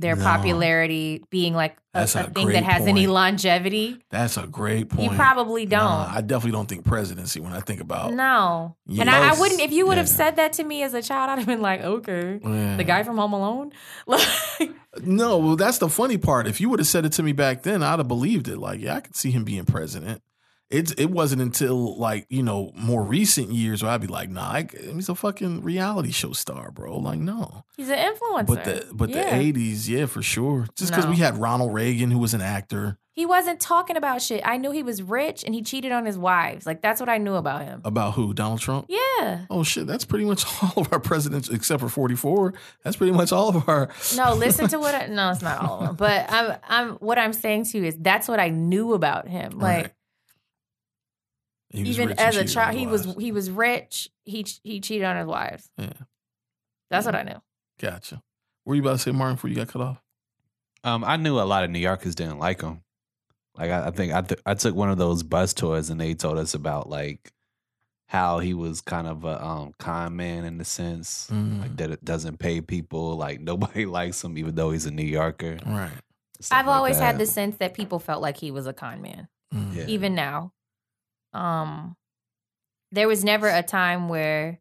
their 0.00 0.16
No. 0.16 0.24
popularity 0.24 1.22
being 1.30 1.54
like 1.54 1.76
a, 1.94 2.00
a 2.00 2.02
a 2.02 2.06
thing 2.06 2.48
that 2.48 2.64
has 2.64 2.86
any 2.86 3.06
longevity? 3.06 3.98
That's 4.10 4.36
a 4.36 4.46
great 4.46 4.88
point. 4.88 5.10
You 5.10 5.16
probably 5.16 5.66
don't. 5.66 5.82
I 5.82 6.20
definitely 6.20 6.52
don't 6.52 6.68
think 6.68 6.84
presidency 6.84 7.40
when 7.40 7.52
I 7.52 7.60
think 7.60 7.80
about 7.80 8.12
No. 8.14 8.76
Yeah. 8.86 9.02
And 9.02 9.10
I, 9.10 9.34
I 9.34 9.38
wouldn't, 9.40 9.60
if 9.60 9.72
you 9.72 9.86
would 9.86 9.98
have 9.98 10.08
said 10.08 10.36
that 10.36 10.54
to 10.54 10.64
me 10.64 10.82
as 10.82 10.94
a 10.94 11.02
child, 11.02 11.30
I'd 11.30 11.38
have 11.38 11.46
been 11.46 11.60
like, 11.62 11.82
okay. 11.82 12.40
Yeah. 12.42 12.76
The 12.76 12.84
guy 12.84 13.02
from 13.02 13.18
Home 13.18 13.32
Alone? 13.32 13.72
Like, 14.06 14.72
No, 15.02 15.38
well, 15.38 15.56
that's 15.56 15.78
the 15.78 15.88
funny 15.88 16.18
part. 16.18 16.46
If 16.48 16.60
you 16.60 16.68
would 16.70 16.80
have 16.80 16.88
said 16.88 17.04
it 17.04 17.12
to 17.12 17.22
me 17.22 17.32
back 17.32 17.62
then, 17.62 17.82
I'd 17.82 17.98
have 18.00 18.08
believed 18.08 18.48
it. 18.48 18.58
Like, 18.58 18.80
yeah, 18.80 18.96
I 18.96 19.00
could 19.00 19.14
see 19.16 19.30
him 19.30 19.44
being 19.44 19.64
president. 19.64 20.22
It's 20.70 20.92
it 20.92 21.06
wasn't 21.06 21.42
until 21.42 21.96
like 21.98 22.26
you 22.28 22.42
know 22.44 22.70
more 22.76 23.02
recent 23.02 23.50
years 23.52 23.82
where 23.82 23.90
I'd 23.92 24.00
be 24.00 24.06
like, 24.06 24.30
nah, 24.30 24.50
I, 24.52 24.68
he's 24.94 25.08
a 25.08 25.14
fucking 25.14 25.62
reality 25.62 26.12
show 26.12 26.32
star, 26.32 26.70
bro. 26.70 26.96
Like, 26.98 27.18
no. 27.18 27.64
he's 27.76 27.88
an 27.90 27.98
influencer. 27.98 28.46
But 28.46 28.64
the 28.64 28.86
but 28.92 29.10
Yeah. 29.10 29.30
the 29.30 29.34
eighties, 29.36 29.88
yeah, 29.90 30.06
for 30.06 30.22
sure. 30.22 30.68
Just 30.76 30.92
because 30.92 31.06
No. 31.06 31.10
we 31.10 31.16
had 31.16 31.36
Ronald 31.38 31.74
Reagan, 31.74 32.10
who 32.12 32.18
was 32.18 32.34
an 32.34 32.40
actor, 32.40 32.98
He 33.12 33.26
wasn't 33.26 33.58
talking 33.60 33.96
about 33.96 34.22
shit. 34.22 34.40
I 34.46 34.56
knew 34.56 34.70
he 34.70 34.84
was 34.84 35.02
rich 35.02 35.42
and 35.44 35.52
he 35.54 35.62
cheated 35.62 35.90
on 35.92 36.06
his 36.06 36.16
wives. 36.16 36.64
Like, 36.64 36.80
that's 36.80 37.00
what 37.00 37.08
I 37.08 37.18
knew 37.18 37.34
about 37.34 37.62
him. 37.64 37.82
about 37.84 38.14
who 38.14 38.32
Donald 38.32 38.60
Trump. 38.60 38.86
Yeah. 38.88 39.46
Oh 39.50 39.64
shit, 39.64 39.86
that's 39.88 40.04
pretty 40.04 40.24
much 40.24 40.44
all 40.62 40.84
of 40.84 40.92
our 40.92 41.00
presidents 41.00 41.48
except 41.48 41.80
for 41.80 41.88
forty 41.88 42.14
four. 42.14 42.54
That's 42.84 42.96
pretty 42.96 43.12
much 43.12 43.32
all 43.32 43.48
of 43.48 43.68
our. 43.68 43.88
No, 44.16 44.34
listen 44.34 44.68
to 44.68 44.78
what 44.78 44.94
I, 44.94 45.06
no, 45.06 45.30
it's 45.32 45.42
not 45.42 45.58
all 45.62 45.80
of 45.80 45.86
them. 45.88 45.96
But 45.96 46.30
I'm, 46.32 46.56
I'm, 46.68 46.90
what 47.00 47.18
I'm 47.18 47.32
saying 47.32 47.64
to 47.72 47.78
you 47.78 47.84
is 47.86 47.96
that's 47.98 48.28
what 48.28 48.38
I 48.38 48.50
knew 48.50 48.92
about 48.94 49.26
him. 49.26 49.58
Like, 49.58 49.76
Right. 49.84 49.92
He 51.70 51.82
was 51.82 51.90
even 51.90 52.08
rich 52.08 52.18
as 52.18 52.36
a 52.36 52.44
child, 52.44 52.76
he 52.76 52.86
was, 52.86 53.14
he 53.16 53.32
was 53.32 53.50
rich. 53.50 54.10
He, 54.24 54.44
he 54.64 54.80
cheated 54.80 55.04
on 55.04 55.16
his 55.16 55.26
wives. 55.26 55.70
Yeah. 55.78 55.92
That's 56.90 57.06
what 57.06 57.14
I 57.14 57.22
knew. 57.22 57.40
Gotcha. 57.78 58.22
Were 58.64 58.74
you 58.74 58.82
about 58.82 58.92
to 58.92 58.98
say, 58.98 59.12
Martin? 59.12 59.36
Before 59.36 59.50
you 59.50 59.56
got 59.56 59.68
cut 59.68 59.82
off. 59.82 60.02
Um, 60.82 61.04
I 61.04 61.16
knew 61.16 61.38
a 61.38 61.42
lot 61.42 61.62
of 61.64 61.70
New 61.70 61.78
Yorkers 61.78 62.14
didn't 62.14 62.38
like 62.38 62.60
him. 62.62 62.82
Like 63.56 63.70
I, 63.70 63.88
I 63.88 63.90
think 63.90 64.12
I 64.12 64.22
th- 64.22 64.40
I 64.46 64.54
took 64.54 64.74
one 64.74 64.90
of 64.90 64.98
those 64.98 65.22
bus 65.22 65.52
tours 65.52 65.90
and 65.90 66.00
they 66.00 66.14
told 66.14 66.38
us 66.38 66.54
about 66.54 66.88
like 66.88 67.32
how 68.06 68.38
he 68.38 68.54
was 68.54 68.80
kind 68.80 69.06
of 69.06 69.24
a 69.24 69.44
um, 69.44 69.72
con 69.78 70.16
man 70.16 70.44
in 70.44 70.58
the 70.58 70.64
sense 70.64 71.28
Mm. 71.30 71.60
like 71.60 71.76
that 71.76 71.90
it 71.90 72.04
doesn't 72.04 72.38
pay 72.38 72.60
people. 72.60 73.16
Like 73.16 73.40
nobody 73.50 73.86
likes 73.86 74.22
him 74.24 74.38
even 74.38 74.54
though 74.54 74.70
he's 74.70 74.86
a 74.86 74.90
New 74.90 75.04
Yorker. 75.04 75.58
Right. 75.66 75.90
stuff 76.40 76.58
I've 76.58 76.66
like 76.66 76.76
always 76.76 76.98
had 76.98 77.18
the 77.18 77.26
sense 77.26 77.56
that 77.58 77.74
people 77.74 77.98
felt 77.98 78.22
like 78.22 78.36
he 78.38 78.50
was 78.50 78.66
a 78.66 78.72
con 78.72 79.02
man. 79.02 79.28
Mm. 79.54 79.74
Yeah. 79.76 79.84
even 79.86 80.14
now. 80.14 80.52
Um 81.32 81.96
there 82.92 83.06
was 83.08 83.22
never 83.24 83.48
a 83.48 83.62
time 83.62 84.08
where 84.08 84.58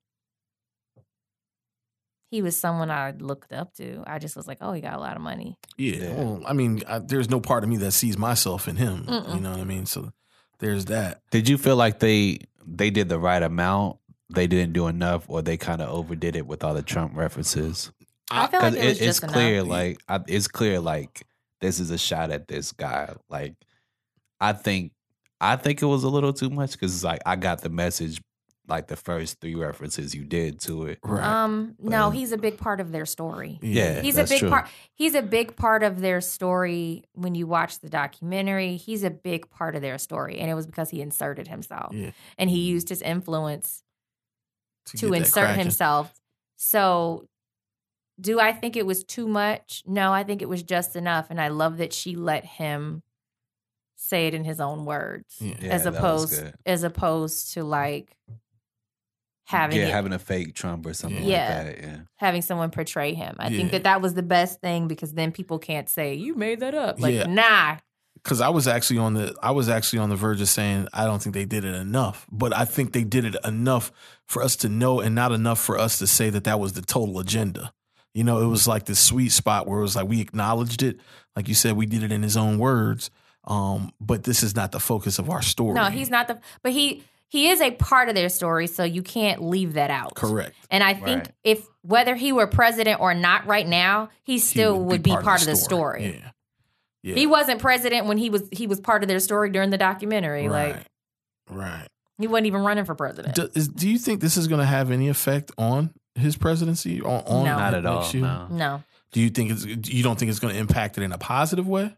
he 2.31 2.41
was 2.43 2.55
someone 2.55 2.91
I 2.91 3.11
looked 3.11 3.51
up 3.51 3.73
to. 3.77 4.03
I 4.05 4.19
just 4.19 4.35
was 4.35 4.47
like, 4.47 4.59
oh, 4.61 4.71
he 4.71 4.81
got 4.81 4.93
a 4.93 4.99
lot 4.99 5.15
of 5.15 5.21
money. 5.21 5.57
Yeah. 5.77 5.95
Yeah. 5.95 6.13
Well, 6.13 6.43
I 6.45 6.53
mean, 6.53 6.83
I, 6.87 6.99
there's 6.99 7.27
no 7.29 7.39
part 7.41 7.63
of 7.63 7.69
me 7.71 7.77
that 7.77 7.91
sees 7.93 8.19
myself 8.19 8.67
in 8.67 8.75
him. 8.75 9.05
You 9.07 9.13
Mm-mm. 9.13 9.41
know 9.41 9.49
what 9.51 9.59
I 9.59 9.63
mean? 9.63 9.87
So 9.87 10.11
there's 10.59 10.85
that. 10.85 11.21
Did 11.31 11.49
you 11.49 11.57
feel 11.57 11.75
like 11.75 11.99
they 11.99 12.39
they 12.67 12.91
did 12.91 13.09
the 13.09 13.17
right 13.19 13.41
amount? 13.41 13.97
They 14.31 14.45
didn't 14.45 14.73
do 14.73 14.85
enough, 14.85 15.25
or 15.27 15.41
they 15.41 15.57
kind 15.57 15.81
of 15.81 15.89
overdid 15.89 16.35
it 16.35 16.45
with 16.45 16.63
all 16.63 16.75
the 16.75 16.83
Trump 16.83 17.17
references? 17.17 17.91
I 18.29 18.45
feel 18.45 18.59
like 18.59 18.73
Because 18.73 18.75
it 18.75 18.87
was 18.89 19.01
it, 19.01 19.05
it's 19.05 19.19
just 19.19 19.27
clear, 19.33 19.55
enough. 19.61 19.67
like 19.69 19.99
I, 20.07 20.19
it's 20.27 20.47
clear, 20.47 20.79
like 20.79 21.25
this 21.61 21.79
is 21.79 21.89
a 21.89 21.97
shot 21.97 22.29
at 22.29 22.47
this 22.47 22.71
guy. 22.73 23.11
Like 23.27 23.55
I 24.39 24.53
think, 24.53 24.91
I 25.41 25.55
think 25.55 25.81
it 25.81 25.85
was 25.85 26.03
a 26.03 26.09
little 26.09 26.33
too 26.33 26.49
much 26.49 26.71
because 26.73 27.03
like 27.03 27.21
I 27.25 27.35
got 27.35 27.61
the 27.61 27.69
message, 27.69 28.21
like 28.67 28.87
the 28.87 28.95
first 28.95 29.39
three 29.39 29.55
references 29.55 30.13
you 30.13 30.23
did 30.25 30.59
to 30.61 30.85
it. 30.87 30.99
Right. 31.03 31.23
Um, 31.23 31.75
no, 31.79 32.09
he's 32.11 32.31
a 32.31 32.37
big 32.37 32.57
part 32.57 32.79
of 32.79 32.91
their 32.91 33.05
story. 33.05 33.57
Yeah, 33.61 34.01
He's 34.01 34.15
that's 34.15 34.29
a 34.29 34.33
big 34.33 34.39
true. 34.41 34.49
part. 34.49 34.67
He's 34.93 35.15
a 35.15 35.21
big 35.21 35.55
part 35.55 35.81
of 35.83 36.01
their 36.01 36.21
story. 36.21 37.03
When 37.13 37.35
you 37.35 37.47
watch 37.47 37.79
the 37.79 37.89
documentary, 37.89 38.75
he's 38.75 39.03
a 39.03 39.09
big 39.09 39.49
part 39.49 39.75
of 39.75 39.81
their 39.81 39.97
story, 39.97 40.39
and 40.39 40.51
it 40.51 40.53
was 40.55 40.65
because 40.67 40.89
he 40.89 41.01
inserted 41.01 41.47
himself, 41.47 41.93
Yeah. 41.95 42.11
and 42.37 42.49
he 42.49 42.59
used 42.59 42.89
his 42.89 43.01
influence 43.01 43.81
to 44.87 44.97
get 44.97 45.09
that 45.09 45.15
insert 45.17 45.55
himself. 45.57 46.13
So 46.57 47.27
do 48.19 48.39
I 48.39 48.51
think 48.51 48.75
it 48.75 48.85
was 48.85 49.03
too 49.05 49.27
much? 49.27 49.81
No, 49.87 50.11
I 50.11 50.23
think 50.23 50.41
it 50.41 50.49
was 50.49 50.61
just 50.61 50.95
enough. 50.97 51.27
And 51.29 51.39
I 51.39 51.47
love 51.47 51.77
that 51.77 51.93
she 51.93 52.15
let 52.17 52.43
him 52.43 53.01
say 54.01 54.27
it 54.27 54.33
in 54.33 54.43
his 54.43 54.59
own 54.59 54.85
words. 54.85 55.35
Yeah. 55.39 55.55
Yeah, 55.61 55.69
as 55.69 55.83
that 55.83 55.91
was 55.93 55.97
opposed 55.99 56.43
as 56.65 56.83
opposed 56.83 57.53
to 57.53 57.63
like 57.63 58.15
having 59.45 59.77
yeah, 59.77 59.87
it, 59.87 59.91
having 59.91 60.13
a 60.13 60.19
fake 60.19 60.53
Trump 60.53 60.85
or 60.85 60.93
something 60.93 61.23
Yeah. 61.23 61.63
like 61.65 61.81
that. 61.81 61.83
Yeah. 61.87 61.97
having 62.17 62.41
someone 62.41 62.69
portray 62.71 63.13
him. 63.13 63.35
I 63.39 63.49
Yeah. 63.49 63.57
think 63.57 63.71
that 63.71 63.83
that 63.83 64.01
was 64.01 64.13
the 64.13 64.23
best 64.23 64.61
thing 64.61 64.87
because 64.87 65.13
then 65.13 65.31
people 65.31 65.59
can't 65.59 65.89
say 65.89 66.13
you 66.13 66.35
made 66.35 66.59
that 66.59 66.75
up. 66.75 66.99
Like 66.99 67.15
Yeah. 67.15 67.25
nah, 67.25 67.77
because 68.15 68.41
I 68.41 68.49
was 68.49 68.67
actually 68.67 68.99
on 68.99 69.15
the 69.15 69.35
I 69.41 69.51
was 69.51 69.67
actually 69.69 69.99
on 69.99 70.09
the 70.09 70.15
verge 70.15 70.39
of 70.41 70.49
saying 70.49 70.87
I 70.93 71.05
don't 71.05 71.21
think 71.21 71.33
they 71.33 71.45
did 71.45 71.65
it 71.65 71.75
enough, 71.75 72.27
but 72.31 72.55
I 72.55 72.65
think 72.65 72.93
they 72.93 73.03
did 73.03 73.25
it 73.25 73.35
enough 73.43 73.91
for 74.27 74.43
us 74.43 74.55
to 74.57 74.69
know, 74.69 74.99
and 74.99 75.15
not 75.15 75.31
enough 75.31 75.59
for 75.59 75.77
us 75.79 75.97
to 75.99 76.07
say 76.07 76.29
that 76.29 76.43
that 76.43 76.59
was 76.59 76.73
the 76.73 76.81
total 76.83 77.19
agenda. 77.19 77.73
You 78.13 78.23
know, 78.23 78.41
it 78.41 78.47
was 78.47 78.67
like 78.67 78.85
this 78.85 78.99
sweet 78.99 79.29
spot 79.31 79.67
where 79.67 79.79
it 79.79 79.83
was 79.83 79.95
like 79.95 80.07
we 80.07 80.19
acknowledged 80.21 80.83
it, 80.83 80.99
like 81.35 81.47
you 81.47 81.53
said, 81.55 81.75
we 81.75 81.85
did 81.85 82.03
it 82.03 82.11
in 82.11 82.21
his 82.23 82.35
own 82.37 82.59
words. 82.59 83.09
Um, 83.49 83.91
but 83.99 84.23
this 84.23 84.43
is 84.43 84.55
not 84.55 84.71
the 84.71 84.79
focus 84.79 85.17
of 85.19 85.29
our 85.29 85.41
story. 85.41 85.73
no, 85.73 85.85
he's 85.85 86.09
not 86.09 86.27
the. 86.27 86.39
But 86.63 86.71
he 86.71 87.03
he 87.27 87.49
is 87.49 87.61
a 87.61 87.71
part 87.71 88.07
of 88.09 88.15
their 88.15 88.29
story, 88.29 88.67
so 88.67 88.83
you 88.83 89.01
can't 89.03 89.41
leave 89.43 89.73
that 89.73 89.89
out. 89.91 90.15
correct. 90.15 90.55
And 90.71 90.83
I 90.83 90.93
think 90.93 91.23
Right. 91.25 91.31
if 91.43 91.65
whether 91.81 92.15
he 92.15 92.31
were 92.31 92.47
president 92.47 93.01
or 93.01 93.13
not 93.13 93.45
right 93.47 93.67
now, 93.67 94.09
he 94.23 94.33
He 94.33 94.39
still 94.39 94.79
would, 94.79 95.01
be, 95.03 95.11
part, 95.11 95.41
of 95.41 95.47
the 95.47 95.55
story. 95.55 96.19
Yeah, 96.21 96.31
yeah. 97.03 97.15
He 97.15 97.25
wasn't 97.27 97.59
president 97.59 98.05
when 98.05 98.17
he 98.17 98.29
was 98.29 98.43
he 98.51 98.67
was 98.67 98.79
part 98.79 99.03
of 99.03 99.07
their 99.09 99.19
story 99.19 99.49
during 99.49 99.69
the 99.71 99.77
documentary. 99.77 100.47
right, 100.47 100.75
Like 100.75 100.85
right. 101.49 101.87
he 102.19 102.27
wasn't 102.27 102.47
even 102.47 102.61
running 102.61 102.85
for 102.85 102.93
president. 102.95 103.35
Do, 103.35 103.49
is, 103.55 103.67
do 103.67 103.89
you 103.89 103.97
think 103.97 104.21
this 104.21 104.37
is 104.37 104.47
going 104.47 104.59
to 104.61 104.65
have 104.67 104.91
any 104.91 105.07
effect 105.09 105.51
on 105.57 105.91
his 106.15 106.35
presidency? 106.37 107.01
On, 107.01 107.23
on 107.25 107.45
No. 107.45 107.57
Not 107.57 107.73
at 107.73 107.85
all. 107.85 108.07
No. 108.13 108.47
no, 108.51 108.83
Do 109.11 109.21
you 109.21 109.29
think 109.29 109.51
it's? 109.51 109.65
You 109.65 110.03
don't 110.03 110.19
think 110.19 110.29
it's 110.29 110.39
going 110.39 110.53
to 110.53 110.59
impact 110.59 110.97
it 110.99 111.03
in 111.03 111.11
a 111.13 111.17
positive 111.17 111.67
way? 111.67 111.95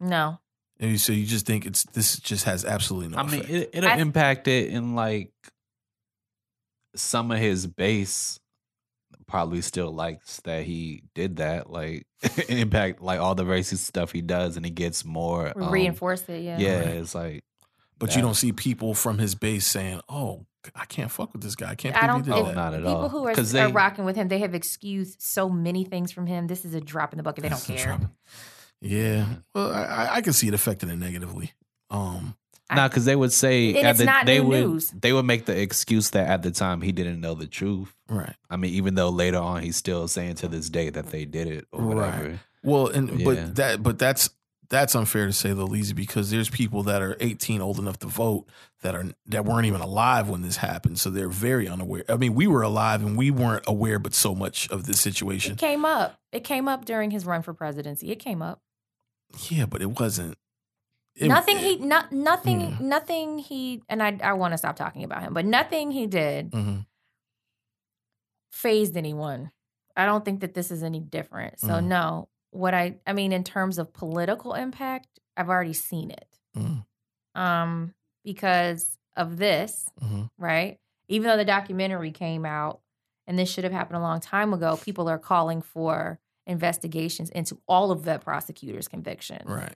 no. 0.00 0.38
And 0.78 0.90
you- 0.92 0.98
so 0.98 1.12
you 1.12 1.24
just 1.26 1.46
think 1.46 1.64
it's 1.66 1.84
this 1.92 2.18
just 2.18 2.44
has 2.44 2.64
absolutely 2.64 3.08
no 3.14 3.18
I 3.18 3.26
mean, 3.26 3.44
it, 3.48 3.70
it'll 3.72 3.90
I- 3.90 3.96
impact 3.96 4.46
it 4.48 4.70
in 4.70 4.94
like 4.94 5.32
some 6.94 7.30
of 7.30 7.38
his 7.38 7.66
base 7.66 8.38
probably 9.26 9.60
still 9.60 9.90
likes 9.92 10.40
that 10.44 10.64
he 10.64 11.02
did 11.14 11.36
that. 11.36 11.70
Like 11.70 12.06
impact 12.48 13.02
like 13.02 13.20
all 13.20 13.34
the 13.34 13.44
racist 13.44 13.78
stuff 13.78 14.12
he 14.12 14.22
does, 14.22 14.56
and 14.56 14.64
he 14.64 14.70
gets 14.70 15.04
more 15.04 15.52
um, 15.60 15.70
Reinforce 15.72 16.22
it. 16.28 16.42
Yeah. 16.42 16.58
Yeah, 16.58 16.78
Right. 16.78 16.86
it's 16.88 17.14
like 17.14 17.44
but 17.98 18.10
that- 18.10 18.16
you 18.16 18.22
don't 18.22 18.34
see 18.34 18.52
people 18.52 18.94
from 18.94 19.18
his 19.18 19.34
base 19.34 19.66
saying, 19.66 20.00
"Oh, 20.08 20.46
I 20.74 20.84
can't 20.84 21.10
fuck 21.10 21.32
with 21.32 21.42
this 21.42 21.54
guy. 21.56 21.70
I 21.70 21.74
can't 21.74 21.96
I 21.96 22.06
believe 22.06 22.24
he 22.26 22.30
don't. 22.30 22.38
did 22.38 22.46
Oh, 22.46 22.48
if 22.50 22.54
that." 22.54 22.60
not 22.60 22.74
at 22.74 22.80
people 22.80 22.92
all. 22.96 23.08
who 23.08 23.26
are, 23.26 23.34
'Cause 23.34 23.54
are 23.54 23.66
they- 23.66 23.72
rocking 23.72 24.04
with 24.04 24.16
him, 24.16 24.28
they 24.28 24.38
have 24.40 24.54
excused 24.54 25.20
so 25.20 25.48
many 25.48 25.84
things 25.84 26.12
from 26.12 26.26
him. 26.26 26.46
This 26.46 26.64
is 26.64 26.74
a 26.74 26.80
drop 26.80 27.12
in 27.12 27.16
the 27.16 27.22
bucket. 27.22 27.42
They 27.42 27.48
don't 27.48 27.64
care. 27.64 27.98
Trump. 28.80 28.92
Yeah, 28.92 29.26
well, 29.54 29.72
I, 29.72 29.82
I- 29.84 30.14
I 30.16 30.20
can 30.22 30.32
see 30.32 30.48
it 30.48 30.54
affecting 30.54 30.88
it 30.90 30.96
negatively. 30.96 31.52
Um, 31.90 32.36
Nah, 32.68 32.88
because 32.88 33.04
they 33.04 33.14
would 33.14 33.32
say 33.32 33.76
And 33.76 33.86
at 33.86 33.90
it's 33.90 33.98
the, 34.00 34.06
not 34.06 34.26
they 34.26 34.40
would 34.40 34.60
news. 34.60 34.90
they 34.90 35.12
would 35.12 35.24
make 35.24 35.44
the 35.46 35.56
excuse 35.56 36.10
that 36.10 36.26
at 36.28 36.42
the 36.42 36.50
time 36.50 36.80
he 36.80 36.90
didn't 36.90 37.20
know 37.20 37.34
the 37.34 37.46
truth. 37.46 37.94
right. 38.08 38.34
I 38.50 38.56
mean, 38.56 38.74
even 38.74 38.96
though 38.96 39.08
later 39.10 39.38
on 39.38 39.62
he's 39.62 39.76
still 39.76 40.08
saying 40.08 40.34
to 40.36 40.48
this 40.48 40.68
day 40.68 40.90
that 40.90 41.06
they 41.10 41.26
did 41.26 41.46
it 41.46 41.68
or 41.70 41.80
Right. 41.82 41.94
whatever. 41.94 42.40
Well, 42.64 42.88
and 42.88 43.20
Yeah. 43.20 43.24
but 43.24 43.54
that 43.54 43.82
but 43.84 43.98
that's 44.00 44.30
that's 44.68 44.96
unfair 44.96 45.26
to 45.26 45.32
say 45.32 45.52
the 45.52 45.64
least 45.64 45.94
because 45.94 46.32
there's 46.32 46.50
people 46.50 46.82
that 46.82 47.02
are 47.02 47.16
18 47.20 47.60
old 47.60 47.78
enough 47.78 48.00
to 48.00 48.08
vote 48.08 48.48
that 48.82 48.96
are 48.96 49.04
that 49.26 49.44
weren't 49.44 49.66
even 49.66 49.80
alive 49.80 50.28
when 50.28 50.42
this 50.42 50.56
happened 50.56 50.98
so 50.98 51.08
they're 51.08 51.28
very 51.28 51.68
unaware 51.68 52.02
i 52.08 52.16
mean 52.16 52.34
we 52.34 52.48
were 52.48 52.62
alive 52.62 53.00
and 53.00 53.16
we 53.16 53.30
weren't 53.30 53.62
aware 53.68 54.00
but 54.00 54.12
so 54.12 54.34
much 54.34 54.68
of 54.70 54.86
this 54.86 54.98
situation 55.00 55.52
It 55.52 55.60
situation 55.60 55.76
came 55.76 55.84
up. 55.84 56.18
It 56.32 56.42
came 56.42 56.66
up 56.66 56.84
during 56.84 57.12
his 57.12 57.24
run 57.24 57.42
for 57.42 57.54
presidency. 57.54 58.10
It 58.10 58.16
came 58.16 58.42
up. 58.42 58.60
Yeah 59.50 59.66
but 59.66 59.82
it 59.82 59.98
wasn't 59.98 60.36
it- 61.14 61.28
nothing 61.28 61.58
he 61.58 61.76
not 61.76 62.12
nothing 62.12 62.60
Mm. 62.60 62.80
nothing 62.80 63.38
he 63.38 63.82
and 63.88 64.02
I 64.02 64.18
I 64.22 64.32
want 64.34 64.52
to 64.52 64.58
stop 64.58 64.76
talking 64.76 65.04
about 65.04 65.22
him, 65.22 65.32
but 65.34 65.44
nothing 65.46 65.90
he 65.90 66.06
did 66.06 66.50
Mhm. 66.52 66.86
fazed 68.50 68.96
anyone. 68.96 69.50
I 69.96 70.04
don't 70.06 70.24
think 70.24 70.40
that 70.40 70.54
this 70.54 70.70
is 70.70 70.82
any 70.82 71.00
different. 71.00 71.58
So 71.60 71.68
Mm. 71.68 71.84
no, 71.84 72.28
what 72.50 72.74
I 72.74 72.98
I 73.06 73.12
mean 73.12 73.32
in 73.32 73.44
terms 73.44 73.78
of 73.78 73.92
political 73.92 74.54
impact, 74.54 75.08
I've 75.36 75.48
already 75.48 75.72
seen 75.72 76.10
it. 76.10 76.28
Mhm. 76.56 76.84
Um 77.34 77.94
because 78.24 78.98
of 79.16 79.36
this, 79.38 79.88
Mhm. 80.02 80.30
right? 80.36 80.78
Even 81.08 81.28
though 81.28 81.36
the 81.36 81.44
documentary 81.44 82.10
came 82.10 82.44
out 82.44 82.80
and 83.26 83.38
this 83.38 83.48
should 83.50 83.64
have 83.64 83.72
happened 83.72 83.96
a 83.96 84.00
long 84.02 84.20
time 84.20 84.52
ago, 84.52 84.76
people 84.76 85.08
are 85.08 85.18
calling 85.18 85.62
for 85.62 86.18
investigations 86.46 87.30
into 87.30 87.58
all 87.66 87.90
of 87.90 88.04
the 88.04 88.18
prosecutors' 88.18 88.88
convictions 88.88 89.42
right 89.46 89.74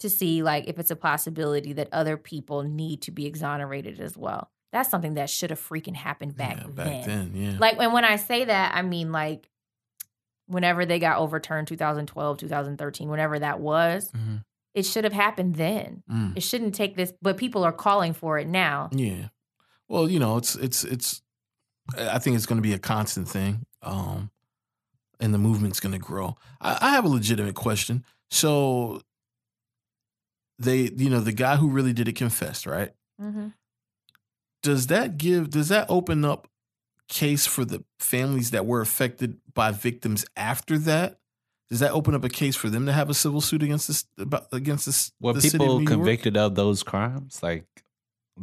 to 0.00 0.08
see 0.10 0.42
like 0.42 0.66
if 0.66 0.78
it's 0.78 0.90
a 0.90 0.96
possibility 0.96 1.72
that 1.74 1.88
other 1.92 2.16
people 2.16 2.62
need 2.62 3.02
to 3.02 3.10
be 3.12 3.26
exonerated 3.26 4.00
as 4.00 4.16
well. 4.16 4.50
That's 4.72 4.88
something 4.90 5.14
that 5.14 5.28
should 5.30 5.50
have 5.50 5.60
freaking 5.60 5.94
happened 5.94 6.34
back, 6.36 6.56
yeah, 6.56 6.62
then. 6.64 6.74
back 6.74 7.04
then 7.04 7.32
yeah 7.34 7.56
Like 7.60 7.76
and 7.78 7.92
when 7.92 8.04
I 8.04 8.16
say 8.16 8.44
that, 8.46 8.74
I 8.74 8.82
mean 8.82 9.12
like 9.12 9.48
whenever 10.46 10.84
they 10.84 10.98
got 10.98 11.18
overturned 11.18 11.68
2012, 11.68 12.38
2013, 12.38 13.08
whenever 13.08 13.38
that 13.38 13.60
was, 13.60 14.10
Mhm. 14.12 14.42
it 14.74 14.84
should 14.84 15.04
have 15.04 15.12
happened 15.12 15.54
then. 15.56 16.02
Mm. 16.10 16.36
It 16.36 16.42
shouldn't 16.42 16.74
take 16.74 16.96
this, 16.96 17.12
but 17.22 17.36
people 17.36 17.62
are 17.64 17.72
calling 17.72 18.12
for 18.12 18.38
it 18.38 18.48
now. 18.48 18.88
yeah 18.92 19.28
well 19.88 20.08
you 20.10 20.18
know 20.18 20.36
it's 20.38 20.54
it's 20.56 20.84
it's 20.84 21.20
i 21.98 22.18
think 22.18 22.34
it's 22.36 22.46
going 22.46 22.56
to 22.56 22.62
be 22.62 22.72
a 22.72 22.78
constant 22.78 23.28
thing 23.28 23.66
um 23.82 24.30
and 25.22 25.32
the 25.32 25.38
movement's 25.38 25.80
going 25.80 25.92
to 25.92 25.98
grow. 25.98 26.36
I, 26.60 26.76
I 26.80 26.90
have 26.90 27.06
a 27.06 27.08
legitimate 27.08 27.54
question. 27.54 28.04
So 28.30 29.00
they 30.58 30.90
you 30.94 31.08
know 31.08 31.20
the 31.20 31.32
guy 31.32 31.56
who 31.56 31.68
really 31.68 31.94
did 31.94 32.08
it 32.08 32.16
confessed 32.16 32.66
right? 32.66 32.90
Hmm 33.18 33.48
does 34.62 34.86
that 34.86 35.18
give 35.18 35.50
does 35.50 35.68
that 35.68 35.86
open 35.88 36.24
up 36.24 36.48
case 37.08 37.46
for 37.46 37.64
the 37.64 37.84
families 37.98 38.52
that 38.52 38.64
were 38.64 38.80
affected 38.80 39.38
by 39.52 39.72
victims 39.72 40.24
after 40.36 40.78
that? 40.78 41.18
Does 41.68 41.80
that 41.80 41.92
open 41.92 42.14
up 42.14 42.24
a 42.24 42.28
case 42.28 42.54
for 42.54 42.68
them 42.68 42.86
to 42.86 42.92
have 42.92 43.10
a 43.10 43.14
civil 43.14 43.40
suit 43.40 43.62
against 43.62 43.88
this 43.88 44.04
about 44.18 44.46
against 44.52 44.86
this 44.86 45.12
Were 45.20 45.32
the 45.32 45.40
city 45.40 45.56
of 45.56 45.60
people 45.60 45.78
New 45.78 45.84
York? 45.84 45.88
convicted 45.88 46.36
of 46.36 46.54
those 46.54 46.82
crimes? 46.82 47.42
Like 47.42 47.66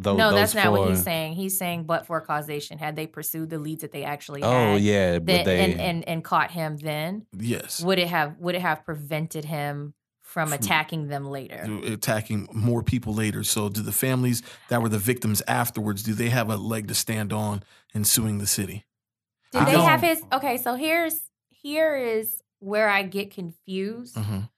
those 0.02 0.18
no, 0.18 0.30
those 0.32 0.40
that's 0.40 0.56
not 0.56 0.72
what 0.72 0.90
he's 0.90 1.04
saying. 1.04 1.34
He's 1.34 1.58
saying 1.58 1.84
but 1.84 2.06
for 2.08 2.22
causation. 2.22 2.78
Had 2.78 2.96
they 2.96 3.08
pursued 3.08 3.50
the 3.50 3.60
leads 3.60 3.82
that 3.82 3.92
they 3.92 4.04
actually 4.04 4.42
Oh 4.44 4.74
had, 4.74 4.82
yeah, 4.82 5.20
but 5.20 5.46
they 5.46 5.60
and, 5.72 5.80
and 5.82 6.08
and 6.08 6.24
caught 6.24 6.52
him 6.52 6.78
then, 6.78 7.26
yes 7.38 7.82
would 7.84 8.00
it 8.00 8.08
have 8.08 8.38
would 8.40 8.56
it 8.56 8.62
have 8.62 8.86
prevented 8.86 9.46
him 9.46 9.94
from 10.22 10.54
attacking 10.54 11.08
them 11.08 11.26
later? 11.26 11.66
attacking 11.86 12.48
more 12.54 12.84
people 12.84 13.14
later 13.14 13.44
so 13.44 13.68
do 13.70 13.82
the 13.82 13.92
families 13.92 14.44
that 14.70 14.82
were 14.82 14.90
the 14.90 15.00
victims 15.00 15.42
afterwards 15.48 16.04
do 16.04 16.14
they 16.14 16.30
have 16.30 16.50
a 16.50 16.56
leg 16.58 16.88
to 16.88 16.94
stand 16.94 17.34
on 17.34 17.64
in 17.96 18.04
suing 18.04 18.38
the 18.38 18.46
city 18.48 18.86
I 19.54 19.66
they 19.66 19.80
have 19.80 20.02
don't- 20.02 20.10
his 20.10 20.24
okay, 20.34 20.58
so 20.58 20.76
here's 20.76 21.20
here 21.50 21.96
is 21.98 22.42
where 22.60 22.88
I 22.90 23.04
get 23.04 23.32
confused. 23.32 24.16
Mhm. 24.16 24.50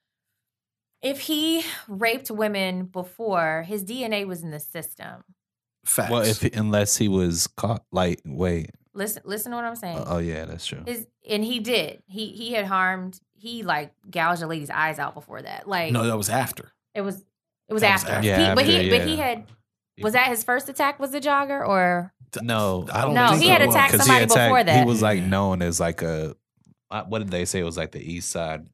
If 1.02 1.22
he 1.22 1.64
raped 1.88 2.30
women 2.30 2.86
before, 2.86 3.64
his 3.68 3.84
DNA 3.84 4.26
was 4.28 4.44
in 4.44 4.52
the 4.52 4.60
system. 4.60 5.24
facts 5.84 6.12
well, 6.12 6.22
if 6.22 6.44
unless 6.56 6.98
he 6.98 7.08
was 7.08 7.48
caught, 7.48 7.84
like 7.92 8.22
wait, 8.26 8.72
Listen 8.94 9.24
listen 9.26 9.52
to 9.52 9.56
what 9.56 9.66
I'm 9.66 9.76
saying. 9.76 10.04
oh 10.06 10.18
yeah, 10.18 10.46
that's 10.46 10.66
true. 10.66 10.84
His 10.86 11.08
and 11.28 11.44
he 11.44 11.60
did. 11.60 12.04
He 12.08 12.28
he 12.28 12.54
had 12.54 12.66
harmed. 12.66 13.20
He 13.34 13.64
like 13.64 13.94
gouged 14.10 14.42
a 14.42 14.48
lady's 14.48 14.70
eyes 14.70 15.00
out 15.00 15.14
before 15.14 15.42
that. 15.42 15.68
Like 15.68 15.92
no 15.94 16.06
that 16.06 16.18
was 16.18 16.30
after 16.30 16.72
it 16.94 17.02
was. 17.02 17.24
It 17.70 17.74
was 17.74 17.84
That 17.84 17.94
was 17.94 18.04
after. 18.04 18.12
after. 18.16 18.28
Yeah, 18.28 18.50
he, 18.50 18.56
but 18.56 18.66
he 18.66 18.76
after, 18.76 18.90
but 19.00 19.08
he 19.08 19.16
had. 19.16 19.46
Was 20.02 20.14
that 20.14 20.28
his 20.28 20.44
first 20.44 20.68
attack? 20.68 21.00
Was 21.00 21.12
the 21.12 21.22
jogger 21.22 21.66
or 21.66 22.14
No, 22.42 22.86
I 22.92 23.02
don't 23.02 23.14
know. 23.14 23.28
No, 23.28 23.30
think 23.32 23.44
he 23.44 23.48
so. 23.48 23.54
had 23.54 23.62
attacked 23.62 23.98
somebody 23.98 24.26
before 24.26 24.64
that. 24.64 24.80
He 24.80 24.86
was 24.86 25.02
like 25.02 25.22
known 25.22 25.62
as 25.62 25.80
like 25.80 26.02
a 26.02 26.36
uh, 26.90 27.04
what 27.04 27.20
did 27.20 27.30
they 27.30 27.46
say? 27.46 27.60
It 27.60 27.64
was 27.64 27.78
like 27.78 27.92
the 27.92 28.02
East 28.02 28.30
Side. 28.30 28.68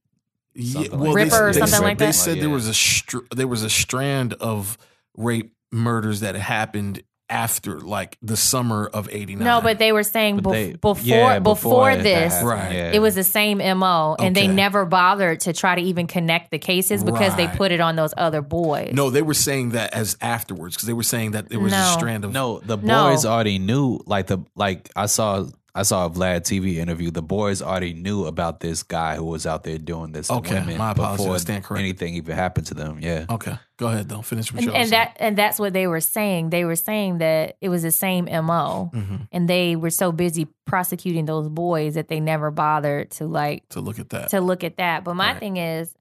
Yeah, 0.59 0.73
Something 0.73 0.99
well, 0.99 1.13
like 1.13 1.23
they, 1.25 1.29
that. 1.29 1.41
Or 1.41 1.53
they 1.53 1.59
something 1.59 1.67
said, 1.75 1.83
like 1.83 1.97
they 1.99 2.05
that? 2.07 2.13
said 2.13 2.37
Oh, 2.37 2.41
there 2.41 2.49
was 2.49 2.67
a 2.67 2.73
str- 2.73 3.17
there 3.35 3.47
was 3.47 3.61
a 3.63 3.69
strand 3.69 4.33
of 4.33 4.77
rape 5.15 5.53
murders 5.71 6.21
that 6.21 6.35
happened 6.35 7.03
after 7.29 7.81
like 7.81 8.17
the 8.21 8.37
summer 8.37 8.87
of 8.93 9.09
'89. 9.11 9.43
no? 9.45 9.59
But 9.61 9.79
they 9.79 9.91
were 9.91 10.03
saying 10.03 10.39
bef- 10.39 10.51
they- 10.51 10.71
before 10.73 10.95
yeah, 11.03 11.39
before, 11.39 11.93
that 11.95 12.01
this. 12.01 12.31
happened, 12.33 12.49
Right. 12.49 12.71
yeah. 12.71 12.91
It 12.93 12.99
was 12.99 13.15
the 13.15 13.23
same 13.23 13.57
MO, 13.59 14.15
and 14.17 14.33
they 14.33 14.47
never 14.47 14.85
bothered 14.85 15.41
to 15.41 15.51
try 15.53 15.75
to 15.75 15.81
even 15.81 16.07
connect 16.07 16.51
the 16.51 16.57
cases 16.57 17.03
because 17.03 17.35
they 17.35 17.47
put 17.49 17.71
it 17.73 17.81
on 17.81 17.95
those 17.97 18.13
other 18.17 18.41
boys. 18.41 18.93
no, 18.93 19.09
they 19.09 19.21
were 19.21 19.33
saying 19.33 19.71
that 19.71 19.93
as 19.93 20.15
afterwards 20.21 20.75
because 20.75 20.87
they 20.87 20.93
were 20.93 21.03
saying 21.03 21.31
that 21.31 21.49
there 21.49 21.59
was 21.59 21.73
a 21.73 21.83
strand 21.93 22.23
of 22.25 22.31
No, 22.31 22.59
the 22.61 22.77
No. 22.77 23.09
boys 23.09 23.25
already 23.25 23.59
knew. 23.59 23.99
Like 24.05 24.27
the 24.27 24.39
like 24.55 24.89
I 24.95 25.05
saw. 25.07 25.45
I 25.77 25.83
saw 25.83 26.05
a 26.07 26.09
Vlad 26.09 26.41
TV 26.41 26.77
interview. 26.77 27.11
The 27.11 27.21
boys 27.21 27.61
already 27.61 27.93
knew 27.93 28.25
about 28.25 28.59
this 28.61 28.81
guy 28.81 29.15
who 29.15 29.25
was 29.25 29.45
out 29.45 29.63
there 29.63 29.77
doing 29.77 30.11
this. 30.11 30.27
to 30.27 30.33
Okay, 30.35 30.55
women 30.55 30.77
my 30.77 30.91
apologies. 30.91 31.17
before 31.17 31.35
I 31.35 31.37
stand 31.37 31.63
corrected. 31.63 31.85
anything 31.85 32.15
even 32.15 32.35
happened 32.35 32.65
to 32.67 32.73
them. 32.73 32.99
Yeah, 32.99 33.25
Okay, 33.29 33.55
go 33.77 33.87
ahead 33.87 34.07
Don't 34.07 34.25
Finish 34.25 34.51
what 34.51 34.63
and, 34.63 34.71
you 34.71 34.73
and 34.75 34.89
that 34.91 35.15
and 35.19 35.37
that's 35.37 35.59
what 35.59 35.73
they 35.73 35.85
were 35.85 36.01
saying. 36.01 36.49
They 36.49 36.65
were 36.65 36.75
saying 36.75 37.19
that 37.19 37.57
it 37.61 37.69
was 37.69 37.83
the 37.83 37.91
same 37.91 38.25
mo, 38.25 38.89
hmm 38.93 39.15
and 39.31 39.47
they 39.47 39.75
were 39.75 39.89
so 39.91 40.11
busy 40.11 40.47
prosecuting 40.65 41.25
those 41.25 41.47
boys 41.49 41.93
that 41.93 42.07
they 42.07 42.19
never 42.19 42.49
bothered 42.49 43.11
to 43.11 43.27
like 43.27 43.67
to 43.69 43.79
look 43.81 43.99
at 43.99 44.09
that. 44.09 44.29
to 44.31 44.41
look 44.41 44.63
at 44.63 44.77
that. 44.77 45.03
But 45.03 45.13
my 45.15 45.33
Right. 45.33 45.39
thing 45.39 45.57
is, 45.57 45.93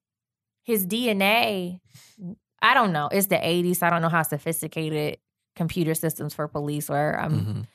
his 0.65 0.87
DNA. 0.87 1.81
I 2.63 2.73
don't 2.73 2.93
know. 2.93 3.09
It's 3.13 3.27
the 3.27 3.37
'80s. 3.37 3.77
So 3.81 3.87
I 3.87 3.91
don't 3.91 4.01
know 4.01 4.09
how 4.09 4.23
sophisticated 4.23 5.19
computer 5.55 5.95
systems 5.95 6.33
for 6.35 6.49
police 6.49 6.89
were. 6.89 7.19
I'm 7.21 7.33
Mhm. 7.41 7.67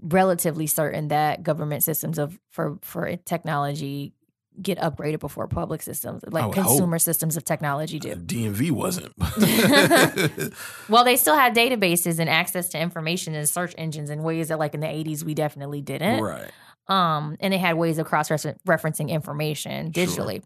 Relatively 0.00 0.66
certain 0.66 1.08
that 1.08 1.42
government 1.42 1.82
systems 1.82 2.18
of 2.18 2.38
for 2.50 2.78
for 2.82 3.16
technology 3.16 4.12
get 4.60 4.76
upgraded 4.78 5.20
before 5.20 5.46
public 5.46 5.82
systems, 5.82 6.20
like 6.30 6.44
would 6.46 6.54
hope. 6.56 6.66
consumer 6.66 6.98
systems 6.98 7.36
of 7.36 7.44
technology 7.44 7.98
do. 8.00 8.14
DMV 8.16 8.70
wasn't. 8.72 9.12
Well, 10.88 11.04
they 11.04 11.16
still 11.16 11.36
had 11.36 11.54
databases 11.54 12.18
and 12.18 12.28
access 12.30 12.68
to 12.70 12.78
information 12.80 13.34
and 13.34 13.48
search 13.48 13.74
engines 13.78 14.10
in 14.10 14.22
ways 14.22 14.48
that, 14.48 14.58
like 14.58 14.74
in 14.74 14.80
the 14.80 14.86
'80s, 14.86 15.22
we 15.22 15.34
definitely 15.34 15.80
didn't. 15.82 16.20
right. 16.22 16.50
Um, 16.88 17.36
and 17.40 17.52
they 17.52 17.58
had 17.58 17.76
ways 17.76 17.98
of 17.98 18.06
cross 18.06 18.30
referencing 18.30 19.10
information 19.10 19.92
Sure. 19.92 20.06
digitally. 20.06 20.42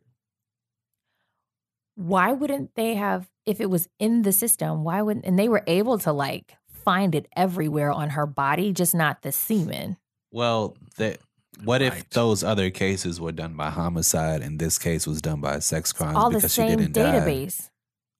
Why 1.95 2.33
wouldn't 2.33 2.75
they 2.75 2.95
have, 2.95 3.29
if 3.47 3.61
it 3.61 3.71
was 3.71 3.89
in 3.99 4.23
the 4.23 4.33
system, 4.33 4.83
why 4.83 5.03
wouldn't, 5.03 5.25
and 5.27 5.39
they 5.39 5.49
were 5.49 5.63
able 5.67 5.99
to 6.01 6.13
like 6.13 6.57
find 6.85 7.15
it 7.15 7.27
everywhere 7.37 7.91
on 7.91 8.11
her 8.11 8.27
body, 8.27 8.73
just 8.73 8.95
not 8.95 9.23
the 9.23 9.33
semen? 9.33 9.97
Well, 10.31 10.77
that 10.99 11.19
what 11.65 11.83
if 11.83 11.93
Right. 11.93 12.11
those 12.11 12.43
other 12.43 12.71
cases 12.71 13.21
were 13.21 13.33
done 13.33 13.55
by 13.55 13.71
homicide 13.71 14.41
and 14.43 14.59
this 14.59 14.79
case 14.79 15.07
was 15.07 15.21
done 15.21 15.41
by 15.41 15.55
a 15.55 15.61
sex 15.61 15.93
crime? 15.93 16.17
All 16.17 16.31
the 16.31 16.37
because 16.39 16.53
she 16.55 16.63
same 16.63 16.79
didn't 16.79 16.95
database. 16.95 17.69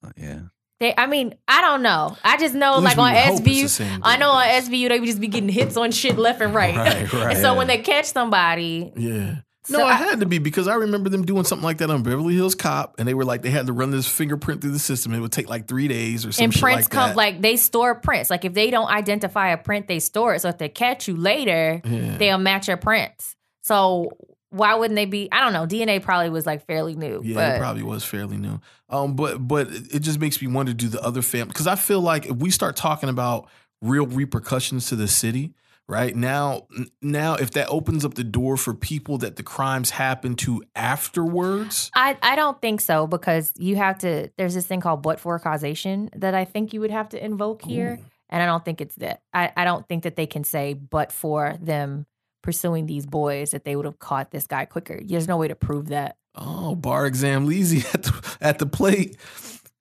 die? 0.03 0.13
Yeah. 0.17 0.41
They, 0.81 0.93
I 0.99 1.07
mean, 1.07 1.35
I 1.47 1.61
don't 1.61 1.83
know. 1.83 2.17
I 2.25 2.37
just 2.39 2.55
know, 2.55 2.79
like 2.79 2.99
on 2.99 3.13
we 3.13 3.19
would 3.19 3.25
hope 3.27 3.47
it's 3.47 3.79
the 3.79 3.85
SVU, 3.85 4.01
I 4.03 4.17
know 4.17 4.31
on 4.31 4.45
database. 4.47 4.69
SVU 4.69 4.89
they 4.89 4.99
would 5.01 5.07
just 5.07 5.21
be 5.21 5.29
getting 5.29 5.49
hits 5.49 5.77
on 5.77 5.93
shit 5.93 6.19
left 6.19 6.41
and 6.43 6.53
right. 6.55 6.75
Right, 6.77 7.13
right. 7.13 7.33
and 7.33 7.39
so 7.39 7.53
Yeah. 7.53 7.57
when 7.59 7.69
they 7.69 7.79
catch 7.79 8.07
somebody, 8.07 8.93
Yeah. 8.97 9.37
So 9.65 9.79
no, 9.79 9.87
it 9.87 9.91
I- 9.91 9.95
had 9.95 10.21
to 10.21 10.27
be 10.27 10.39
because 10.39 10.67
I 10.67 10.75
remember 10.75 11.09
them 11.09 11.25
doing 11.25 11.45
something 11.45 11.65
like 11.65 11.79
that 11.79 11.89
on 11.91 12.03
Beverly 12.03 12.35
Hills 12.35 12.55
Cop, 12.57 12.97
and 12.99 13.07
they 13.07 13.15
were 13.15 13.25
like 13.25 13.43
they 13.43 13.51
had 13.51 13.67
to 13.67 13.73
run 13.73 13.91
this 13.93 14.09
fingerprint 14.09 14.61
through 14.61 14.73
the 14.73 14.79
system. 14.81 15.15
It 15.15 15.21
would 15.21 15.31
take 15.33 15.49
like 15.49 15.69
three 15.69 15.87
days 15.89 16.27
or 16.27 16.33
something. 16.33 16.45
and 16.53 16.53
prints 16.61 16.87
like 16.87 16.91
come 16.91 17.09
that. 17.11 17.17
like 17.17 17.41
they 17.41 17.57
store 17.57 17.95
prints. 17.95 18.29
Like 18.29 18.45
if 18.45 18.55
they 18.55 18.71
don't 18.71 18.89
identify 18.89 19.51
a 19.51 19.57
print, 19.57 19.87
they 19.87 20.01
store 20.01 20.35
it. 20.35 20.41
So 20.41 20.49
if 20.49 20.59
they 20.59 20.69
catch 20.69 21.07
you 21.07 21.17
later, 21.17 21.81
Yeah. 21.85 22.17
they'll 22.17 22.39
match 22.39 22.67
your 22.69 22.77
prints. 22.77 23.37
So 23.63 24.11
why 24.51 24.75
wouldn't 24.75 24.97
they 24.97 25.07
be? 25.07 25.29
I 25.31 25.41
don't 25.41 25.53
know. 25.53 25.65
DNA 25.67 26.03
probably 26.03 26.29
was 26.31 26.45
like 26.45 26.67
fairly 26.67 26.95
new. 26.97 27.21
Yeah, 27.25 27.35
but 27.37 27.55
it 27.55 27.59
probably 27.61 27.83
was 27.85 28.05
fairly 28.05 28.37
new. 28.39 28.61
Um, 28.91 29.15
but 29.15 29.39
but 29.47 29.69
it 29.71 30.01
just 30.01 30.19
makes 30.19 30.43
me 30.43 30.49
wonder: 30.49 30.73
Do 30.73 30.89
the 30.89 31.01
other 31.03 31.23
family? 31.23 31.49
Because 31.49 31.67
I 31.69 31.77
feel 31.77 32.01
like 32.01 32.27
if 32.27 32.37
we 32.37 32.51
start 32.51 32.75
talking 32.77 33.09
about 33.09 33.49
real 33.81 34.07
repercussions 34.07 34.89
to 34.89 34.97
the 34.97 35.09
city, 35.09 35.55
right 35.93 36.17
now, 36.17 36.67
now 37.03 37.35
if 37.35 37.51
that 37.53 37.69
opens 37.69 38.05
up 38.05 38.15
the 38.15 38.25
door 38.25 38.57
for 38.57 38.73
people 38.73 39.19
that 39.19 39.37
the 39.37 39.43
crimes 39.43 39.91
happen 39.91 40.35
to 40.37 40.63
afterwards, 40.75 41.91
I, 41.95 42.17
I 42.23 42.35
don't 42.35 42.61
think 42.61 42.81
so 42.81 43.07
because 43.07 43.53
you 43.57 43.77
have 43.77 43.99
to. 43.99 44.31
There's 44.39 44.55
this 44.55 44.67
thing 44.67 44.81
called 44.81 45.03
but 45.03 45.21
for 45.21 45.39
causation 45.39 46.09
that 46.17 46.35
I 46.35 46.47
think 46.47 46.73
you 46.73 46.81
would 46.81 46.91
have 46.91 47.11
to 47.11 47.23
invoke 47.23 47.63
here, 47.63 47.99
Ooh. 48.01 48.05
and 48.31 48.43
I 48.43 48.47
don't 48.47 48.65
think 48.65 48.81
it's 48.81 48.95
that. 48.97 49.21
I, 49.35 49.53
I 49.57 49.65
don't 49.65 49.87
think 49.87 50.05
that 50.05 50.17
they 50.17 50.27
can 50.27 50.45
say 50.45 50.73
but 50.73 51.13
for 51.13 51.57
them 51.61 52.07
pursuing 52.43 52.87
these 52.87 53.07
boys 53.07 53.53
that 53.53 53.65
they 53.65 53.77
would 53.77 53.85
have 53.85 53.99
caught 53.99 54.31
this 54.31 54.47
guy 54.47 54.65
quicker. 54.65 54.99
There's 55.05 55.29
no 55.29 55.37
way 55.37 55.49
to 55.49 55.55
prove 55.55 55.89
that. 55.89 56.17
oh, 56.35 56.75
bar 56.75 57.07
exam 57.07 57.47
Leezy 57.47 57.85
at 57.95 58.03
the 58.03 58.37
at 58.41 58.59
the 58.59 58.67
plate. 58.67 59.17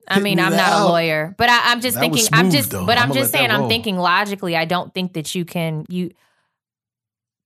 I 0.08 0.20
mean, 0.20 0.36
me 0.36 0.42
I'm 0.42 0.52
not 0.52 0.72
out. 0.72 0.86
a 0.86 0.88
lawyer, 0.88 1.34
but 1.38 1.48
I, 1.48 1.72
I'm 1.72 1.80
just 1.80 1.98
That 1.98 2.10
was 2.10 2.28
thinking. 2.28 2.38
I'm 2.38 2.50
just, 2.50 2.70
though. 2.70 2.86
but 2.86 2.98
I'm 2.98 3.04
I'ma 3.04 3.14
just 3.14 3.32
saying. 3.32 3.50
I'm 3.50 3.68
thinking 3.68 3.96
logically. 3.96 4.56
I 4.56 4.64
don't 4.64 4.92
think 4.92 5.14
that 5.14 5.34
you 5.34 5.44
can. 5.44 5.86
You 5.88 6.10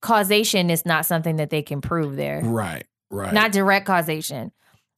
causation 0.00 0.70
is 0.70 0.86
not 0.86 1.06
something 1.06 1.36
that 1.36 1.50
they 1.50 1.62
can 1.62 1.80
prove 1.80 2.16
there. 2.16 2.40
Right, 2.42 2.84
right. 3.10 3.32
Not 3.32 3.52
direct 3.52 3.86
causation. 3.86 4.52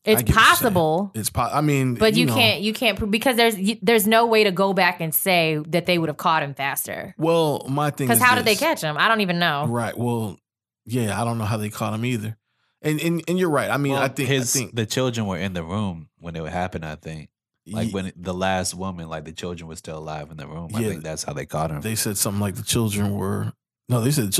It's 0.04 0.22
get 0.22 0.28
what 0.28 0.28
you're 0.28 0.34
saying. 0.36 0.46
possible, 0.48 1.10
it's 1.14 1.30
po- 1.30 1.50
I 1.52 1.60
mean, 1.60 1.94
but 1.94 2.14
you, 2.14 2.26
know, 2.26 2.34
can't. 2.34 2.62
You 2.62 2.72
can't 2.72 2.96
prove 2.96 3.10
because 3.10 3.36
there's 3.36 3.58
you, 3.58 3.76
there's 3.82 4.06
no 4.06 4.26
way 4.26 4.44
to 4.44 4.52
go 4.52 4.72
back 4.72 5.00
and 5.00 5.14
say 5.14 5.60
that 5.68 5.86
they 5.86 5.98
would 5.98 6.08
have 6.08 6.16
caught 6.16 6.42
him 6.42 6.54
faster. 6.54 7.14
Well, 7.18 7.66
my 7.68 7.90
thing 7.90 8.06
Because 8.06 8.18
is 8.18 8.24
how 8.24 8.36
did 8.36 8.44
they 8.44 8.54
catch 8.54 8.80
him? 8.80 8.96
I 8.96 9.08
don't 9.08 9.20
even 9.20 9.38
know. 9.38 9.66
Right. 9.66 9.96
Well, 9.98 10.38
yeah, 10.86 11.20
I 11.20 11.24
don't 11.24 11.36
know 11.38 11.44
how 11.44 11.56
they 11.56 11.68
caught 11.68 11.92
him 11.92 12.04
either. 12.04 12.36
And 12.80 13.00
and, 13.00 13.22
and 13.26 13.38
you're 13.38 13.50
right. 13.50 13.70
I 13.70 13.76
mean, 13.76 13.94
Well, 13.94 14.02
I 14.02 14.08
think 14.08 14.28
his 14.28 14.54
I 14.54 14.58
think 14.58 14.74
the 14.76 14.86
children 14.86 15.26
were 15.26 15.36
in 15.36 15.52
the 15.52 15.64
room 15.64 16.08
when 16.18 16.36
it 16.36 16.46
happened. 16.46 16.84
I 16.84 16.94
think 16.94 17.28
like 17.70 17.92
when 17.92 18.12
the 18.16 18.34
last 18.34 18.74
woman, 18.74 19.08
like 19.08 19.24
the 19.24 19.32
children 19.32 19.68
were 19.68 19.76
still 19.76 19.98
alive 19.98 20.30
in 20.30 20.36
the 20.36 20.46
room. 20.46 20.70
I 20.74 20.80
Yeah. 20.80 20.88
think 20.88 21.02
that's 21.02 21.22
how 21.24 21.32
they 21.32 21.46
caught 21.46 21.70
him. 21.70 21.80
they 21.80 21.94
said 21.94 22.16
something 22.16 22.40
like 22.40 22.54
the 22.56 22.62
children 22.62 23.14
were 23.14 23.52
no, 23.88 24.00
they 24.00 24.10
said 24.10 24.34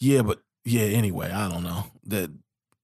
yeah, 0.00 0.22
but 0.22 0.40
yeah. 0.64 0.82
Anyway, 0.82 1.30
I 1.30 1.48
don't 1.50 1.62
know 1.62 1.84
that 2.06 2.30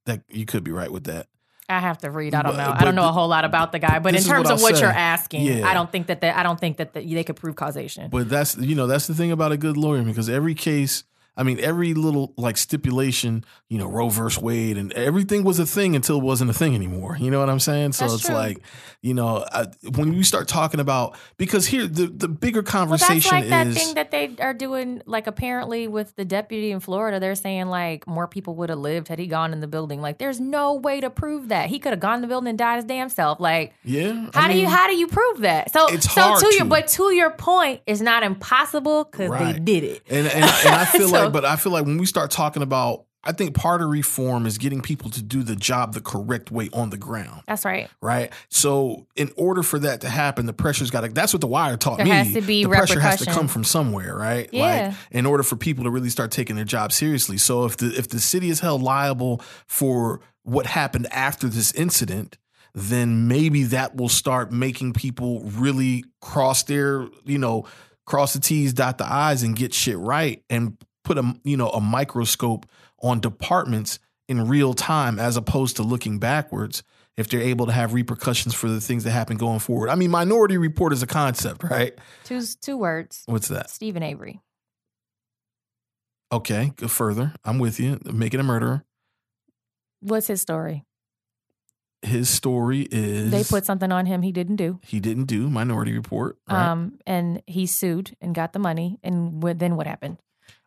that 0.07 0.23
you 0.31 0.45
could 0.47 0.65
be 0.65 0.71
right 0.73 0.91
with 0.91 1.05
that. 1.05 1.27
I 1.69 1.79
have 1.81 1.97
to 1.99 2.11
read. 2.11 2.35
I 2.35 2.43
don't 2.43 2.57
But- 2.57 2.67
know. 2.67 2.75
I 2.77 2.85
don't 2.85 2.95
know 2.95 3.09
a 3.09 3.13
whole 3.13 3.29
lot 3.29 3.47
about 3.47 3.73
the 3.73 3.79
guy, 3.79 3.99
but 3.99 4.11
in 4.11 4.17
this 4.17 4.25
is 4.25 4.29
what 4.29 4.35
terms 4.37 4.51
of 4.51 4.59
I'll 4.59 4.63
what 4.63 4.77
say. 4.77 4.83
you're 4.83 4.91
asking, 4.91 5.47
Yeah. 5.47 5.67
I 5.67 5.73
don't 5.73 5.91
think 5.91 6.09
that 6.09 6.21
they, 6.21 6.31
I 6.31 6.43
don't 6.43 6.61
think 6.61 6.77
that 6.77 6.93
the, 6.93 7.01
they 7.15 7.25
could 7.25 7.37
prove 7.37 7.57
causation. 7.57 8.11
But 8.11 8.29
that's 8.29 8.57
you 8.59 8.75
know 8.75 8.87
that's 8.87 9.07
the 9.07 9.15
thing 9.15 9.33
about 9.33 9.53
a 9.53 9.57
good 9.57 9.77
lawyer 9.79 10.03
because 10.03 10.29
every 10.29 10.55
case, 10.55 11.05
I 11.37 11.43
mean, 11.43 11.59
every 11.61 11.95
little 11.95 12.33
like 12.37 12.57
stipulation, 12.57 13.45
you 13.69 13.79
know, 13.79 13.87
Roe 13.87 14.09
versus 14.09 14.41
Wade, 14.41 14.79
and 14.79 14.93
everything 14.93 15.43
was 15.43 15.59
a 15.59 15.67
thing 15.67 15.97
until 15.97 16.19
it 16.19 16.23
wasn't 16.23 16.51
a 16.51 16.55
thing 16.55 16.75
anymore. 16.75 17.17
You 17.19 17.31
know 17.31 17.41
what 17.41 17.51
I'm 17.51 17.59
saying? 17.61 17.93
So 17.93 18.05
That's 18.05 18.15
it's 18.15 18.27
true. 18.27 18.35
like, 18.37 18.59
you 19.03 19.15
know, 19.15 19.45
I, 19.51 19.67
when 19.97 20.13
you 20.13 20.23
start 20.23 20.47
talking 20.47 20.79
about 20.81 21.17
because 21.37 21.67
here 21.67 21.87
the 21.89 22.07
the 22.07 22.29
bigger 22.29 22.61
Well, 22.61 22.71
conversation 22.71 23.17
that's 23.17 23.33
like 23.33 23.49
that 23.49 23.67
is 23.67 23.77
thing 23.77 23.95
that 23.95 24.11
they 24.13 24.37
are 24.41 24.55
doing. 24.55 25.03
Like 25.07 25.27
apparently 25.27 25.89
with 25.89 26.15
the 26.17 26.25
deputy 26.25 26.71
in 26.71 26.79
Florida, 26.81 27.19
they're 27.19 27.35
saying 27.35 27.67
like 27.67 28.07
more 28.07 28.29
people 28.29 28.55
would 28.57 28.71
have 28.71 28.79
lived 28.79 29.09
had 29.09 29.19
he 29.19 29.27
gone 29.27 29.53
in 29.53 29.61
the 29.61 29.67
building. 29.67 30.01
Like 30.01 30.19
there's 30.19 30.39
no 30.41 30.75
way 30.75 31.01
to 31.01 31.11
prove 31.11 31.49
that 31.49 31.69
he 31.69 31.79
could 31.81 31.91
have 31.93 32.01
gone 32.01 32.17
in 32.17 32.21
the 32.23 32.29
building 32.29 32.49
and 32.49 32.59
died 32.59 32.77
his 32.77 32.85
damn 32.85 33.09
self. 33.09 33.41
Like 33.41 33.75
yeah. 33.83 34.31
how 34.33 34.43
I 34.45 34.53
do 34.53 34.59
you 34.59 34.69
how 34.69 34.87
do 34.87 34.95
you 34.97 35.09
prove 35.09 35.41
that? 35.41 35.73
So 35.73 35.89
It's 35.89 36.13
so 36.13 36.21
hard 36.21 36.41
to 36.41 36.55
your 36.55 36.65
but 36.67 36.87
to 36.89 37.13
your 37.13 37.31
point, 37.31 37.81
it's 37.87 38.01
not 38.01 38.23
impossible 38.23 39.05
because 39.05 39.31
they 39.39 39.59
did 39.59 39.85
it. 39.85 40.03
And 40.09 40.27
and, 40.29 40.45
I- 40.45 40.61
and 40.61 40.75
I 40.77 40.85
feel 40.97 41.09
So- 41.09 41.24
like, 41.25 41.33
but 41.33 41.45
I 41.45 41.57
feel 41.57 41.73
like 41.73 41.85
when 41.85 41.99
we 41.99 42.07
start 42.07 42.31
talking 42.31 42.63
about, 42.63 43.05
I 43.27 43.33
think 43.33 43.55
part 43.55 43.81
of 43.81 43.89
reform 43.89 44.45
is 44.45 44.59
getting 44.59 44.83
people 44.83 45.11
to 45.11 45.23
do 45.23 45.43
the 45.43 45.57
job 45.57 45.95
the 45.95 46.03
correct 46.03 46.51
way 46.51 46.69
on 46.75 46.91
the 46.91 46.99
ground, 46.99 47.43
That's 47.47 47.65
right. 47.65 47.89
right? 48.03 48.31
So 48.51 49.07
in 49.17 49.33
order 49.37 49.63
for 49.63 49.79
that 49.79 50.03
to 50.03 50.11
happen, 50.11 50.45
the 50.45 50.53
pressure's 50.53 50.91
got 50.91 51.01
to. 51.03 51.09
That's 51.09 51.33
what 51.33 51.41
the 51.41 51.47
wire 51.47 51.79
taught 51.79 51.97
There 51.97 52.05
me. 52.05 52.13
has 52.13 52.35
to 52.35 52.43
be 52.43 52.65
the 52.65 52.69
pressure 52.69 53.01
has 53.01 53.21
to 53.21 53.31
come 53.31 53.49
from 53.49 53.65
somewhere, 53.65 54.15
right? 54.15 54.49
Yeah. 54.53 54.89
Like 54.89 54.97
in 55.11 55.25
order 55.25 55.43
for 55.43 55.57
people 55.57 55.85
to 55.85 55.91
really 55.91 56.11
start 56.11 56.33
taking 56.33 56.55
their 56.57 56.67
job 56.67 56.93
seriously. 56.93 57.39
So 57.39 57.65
if 57.65 57.79
the 57.79 57.97
if 57.97 58.09
the 58.09 58.21
city 58.21 58.51
is 58.51 58.61
held 58.61 58.83
liable 58.83 59.41
for 59.67 60.21
what 60.43 60.67
happened 60.67 61.07
after 61.11 61.49
this 61.49 61.73
incident. 61.73 62.37
Then 62.77 63.29
maybe 63.29 63.63
that 63.65 63.95
will 63.95 64.09
start 64.09 64.51
making 64.51 64.95
people 64.95 65.43
really 65.43 66.05
cross 66.21 66.65
their, 66.65 67.07
you 67.25 67.39
know, 67.39 67.67
cross 68.05 68.33
the 68.33 68.41
T's, 68.41 68.73
dot 68.73 68.99
the 68.99 69.07
I's, 69.07 69.45
and 69.45 69.55
get 69.55 69.73
shit 69.73 69.97
right, 69.97 70.43
and 70.51 70.77
put 71.05 71.19
a 71.19 71.35
you 71.45 71.57
know 71.57 71.69
a 71.71 71.81
microscope 71.81 72.67
on 73.03 73.21
departments 73.21 73.99
in 74.29 74.49
real 74.49 74.75
time 74.75 75.19
as 75.19 75.37
opposed 75.37 75.77
to 75.77 75.83
looking 75.83 76.19
backwards. 76.19 76.83
If 77.17 77.29
they're 77.29 77.41
able 77.41 77.67
to 77.67 77.73
have 77.73 77.95
repercussions 77.95 78.55
for 78.55 78.69
the 78.69 78.81
things 78.81 79.05
that 79.05 79.13
happen 79.13 79.37
going 79.37 79.61
forward. 79.61 79.89
I 79.89 79.95
mean, 79.95 80.11
Minority 80.11 80.57
Report 80.59 80.93
is 80.93 81.01
a 81.01 81.07
concept, 81.07 81.63
right? 81.63 81.97
Two 82.25 82.43
two 82.61 82.77
words. 82.77 83.23
What's 83.27 83.47
that? 83.49 83.71
Steven 83.71 84.03
Avery. 84.03 84.41
Okay, 86.33 86.73
go 86.75 86.89
further. 86.89 87.33
I'm 87.45 87.61
with 87.61 87.79
you. 87.79 88.01
Making 88.05 88.41
a 88.41 88.43
murderer. 88.43 88.85
What's 90.01 90.27
his 90.27 90.41
story? 90.41 90.85
His 92.03 92.29
story 92.29 92.89
is 92.91 93.31
They 93.31 93.45
put 93.45 93.65
something 93.65 93.91
on 93.93 94.07
him 94.07 94.23
he 94.23 94.33
didn't 94.33 94.57
do. 94.57 94.81
he 94.83 95.01
didn't 95.01 95.25
do 95.25 95.49
Minority 95.49 95.93
Report. 95.95 96.37
Right? 96.51 96.67
Um, 96.71 96.99
and 97.07 97.43
he 97.47 97.67
sued 97.67 98.17
and 98.21 98.35
got 98.35 98.53
the 98.53 98.59
money. 98.59 98.99
And 99.03 99.41
then 99.41 99.77
what 99.77 99.87
happened? 99.87 100.19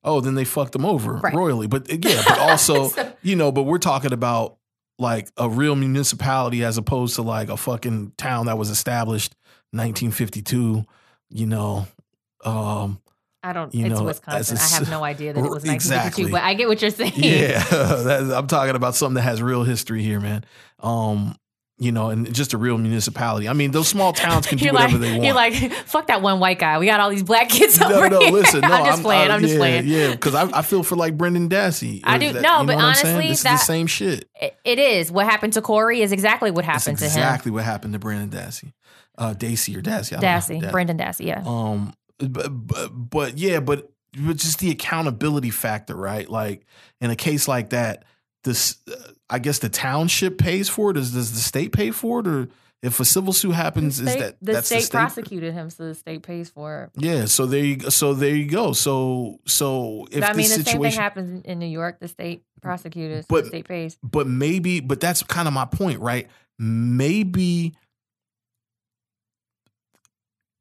Oh, 0.04 0.22
then 0.22 0.36
they 0.36 0.46
fucked 0.46 0.72
them 0.74 0.86
over 0.86 1.14
Right. 1.16 1.34
royally. 1.34 1.68
But 1.68 1.92
uh, 1.92 1.98
yeah, 2.02 2.24
but 2.28 2.40
also 2.40 2.90
So- 2.90 3.14
you 3.22 3.36
know, 3.36 3.52
but 3.52 3.64
we're 3.64 3.78
talking 3.78 4.14
about 4.14 4.58
like 5.00 5.30
a 5.38 5.48
real 5.50 5.76
municipality 5.76 6.64
as 6.64 6.78
opposed 6.78 7.16
to 7.16 7.22
like 7.22 7.50
a 7.50 7.58
fucking 7.58 8.14
town 8.18 8.46
that 8.48 8.58
was 8.58 8.70
established 8.70 9.36
1952. 9.72 10.86
You 11.30 11.46
know, 11.46 11.88
um, 12.46 13.00
I 13.44 13.54
don't. 13.54 13.74
You 13.76 13.86
it's 13.88 14.00
know, 14.00 14.06
Wisconsin. 14.06 14.58
a 14.58 14.60
I 14.60 14.68
have 14.80 14.90
no 14.90 15.04
idea 15.04 15.34
that 15.34 15.40
it 15.40 15.50
was 15.50 15.64
1952, 15.64 15.72
Exactly. 15.74 16.32
but 16.32 16.42
I 16.44 16.54
get 16.54 16.68
what 16.68 16.82
you're 16.82 16.92
saying. 16.92 17.14
yeah, 17.16 17.64
I'm 18.38 18.48
talking 18.48 18.76
about 18.76 18.96
something 18.96 19.16
that 19.16 19.22
has 19.24 19.42
real 19.42 19.64
history 19.64 20.04
here, 20.04 20.20
man. 20.20 20.44
Um, 20.80 21.36
you 21.80 21.92
know, 21.92 22.10
and 22.10 22.34
just 22.34 22.54
a 22.54 22.58
real 22.58 22.78
municipality. 22.78 23.48
I 23.48 23.54
mean, 23.54 23.70
those 23.70 23.88
small 23.88 24.12
towns 24.12 24.48
can 24.48 24.58
do 24.58 24.72
whatever 24.72 24.94
like, 24.94 25.02
they 25.02 25.12
want. 25.12 25.24
you're 25.24 25.36
like, 25.36 25.54
fuck 25.86 26.08
that 26.08 26.24
one 26.24 26.40
white 26.40 26.58
guy. 26.58 26.80
We 26.80 26.88
got 26.88 27.00
all 27.00 27.10
these 27.12 27.22
black 27.24 27.50
kids 27.50 27.80
no, 27.80 27.92
over 27.92 28.10
no, 28.10 28.20
here. 28.20 28.32
listen, 28.32 28.62
no, 28.62 28.68
I'm 28.68 28.86
just 28.86 29.04
playing. 29.04 29.30
I'm 29.30 29.42
just 29.42 29.54
yeah, 29.54 29.60
playing. 29.60 29.88
Yeah, 29.88 30.12
because 30.12 30.34
I, 30.34 30.50
I 30.58 30.62
feel 30.64 30.82
for 30.82 30.96
like 30.96 31.16
Brendan 31.18 31.50
Dassey. 31.50 32.02
I 32.04 32.18
do- 32.18 32.34
that- 32.34 32.42
no, 32.42 32.66
but 32.66 32.78
I'm 32.78 32.86
honestly, 32.86 33.28
this 33.28 33.44
that- 33.44 33.54
is 33.54 33.60
the 33.60 33.66
same 33.66 33.86
shit. 33.88 34.28
It- 34.42 34.80
is. 34.80 35.12
What 35.12 35.26
happened 35.28 35.54
to 35.54 35.62
Korey 35.62 36.00
is 36.00 36.12
exactly 36.12 36.50
what 36.52 36.66
happened 36.66 36.98
to 36.98 37.04
him. 37.06 37.10
exactly 37.10 37.52
what 37.52 37.64
happened 37.64 37.94
to 37.94 38.00
Brendan 38.00 38.30
Dassey, 38.30 38.74
uh, 39.18 39.34
Daisy 39.34 39.78
or 39.78 39.82
Dassey. 39.82 40.18
Dassey, 40.20 40.62
Da- 40.62 40.72
Brendan 40.72 40.98
Dassey, 40.98 41.26
yeah. 41.28 41.44
Um, 41.46 41.94
but, 42.18 42.50
but, 42.50 42.90
but 42.90 43.38
yeah, 43.38 43.60
but, 43.60 43.92
but 44.18 44.38
just 44.38 44.60
the 44.60 44.72
accountability 44.72 45.52
factor, 45.52 45.96
right? 45.96 46.28
Like 46.28 46.66
in 47.02 47.12
a 47.12 47.16
case 47.16 47.48
like 47.48 47.70
that, 47.70 48.04
this 48.44 48.78
uh, 48.92 48.96
I 49.30 49.40
guess 49.40 49.60
the 49.60 49.70
township 49.70 50.38
pays 50.38 50.70
for 50.70 50.92
it. 50.92 50.94
Does 50.94 51.12
does 51.14 51.34
the 51.34 51.40
state 51.40 51.72
pay 51.74 51.92
for 51.92 52.20
it, 52.22 52.28
or 52.28 52.48
if 52.82 53.00
a 53.00 53.06
civil 53.06 53.34
suit 53.34 53.52
happens, 53.52 53.98
The 53.98 54.06
is 54.06 54.12
state, 54.12 54.20
that 54.22 54.38
the 54.42 54.52
that's 54.54 54.68
state 54.68 54.76
the 54.78 54.82
state? 54.84 54.98
prosecuted 54.98 55.54
him, 55.54 55.70
so 55.70 55.88
the 55.88 55.96
state 55.96 56.24
pays 56.24 56.50
for 56.50 56.84
it. 56.96 57.04
Yeah, 57.04 57.26
so 57.26 57.46
there 57.46 57.64
you 57.66 57.76
go. 57.78 57.90
So 57.90 58.14
there 58.14 58.36
you 58.36 58.48
go. 58.50 58.72
So 58.74 59.40
so 59.46 60.08
if 60.12 60.24
I 60.24 60.28
mean, 60.30 60.38
the 60.38 60.44
same 60.44 60.56
thing 60.64 60.74
situation, 60.74 61.02
happens 61.02 61.44
in 61.46 61.60
New 61.60 61.66
York. 61.68 62.00
The 62.00 62.08
state 62.08 62.44
prosecuted, 62.62 63.26
But- 63.28 63.44
the 63.46 63.50
state 63.50 63.68
pays. 63.68 63.98
but 64.04 64.28
maybe, 64.28 64.80
but 64.80 65.00
that's 65.02 65.24
kind 65.24 65.48
of 65.48 65.54
my 65.54 65.66
point, 65.66 66.00
right? 66.00 66.28
Maybe 66.60 67.76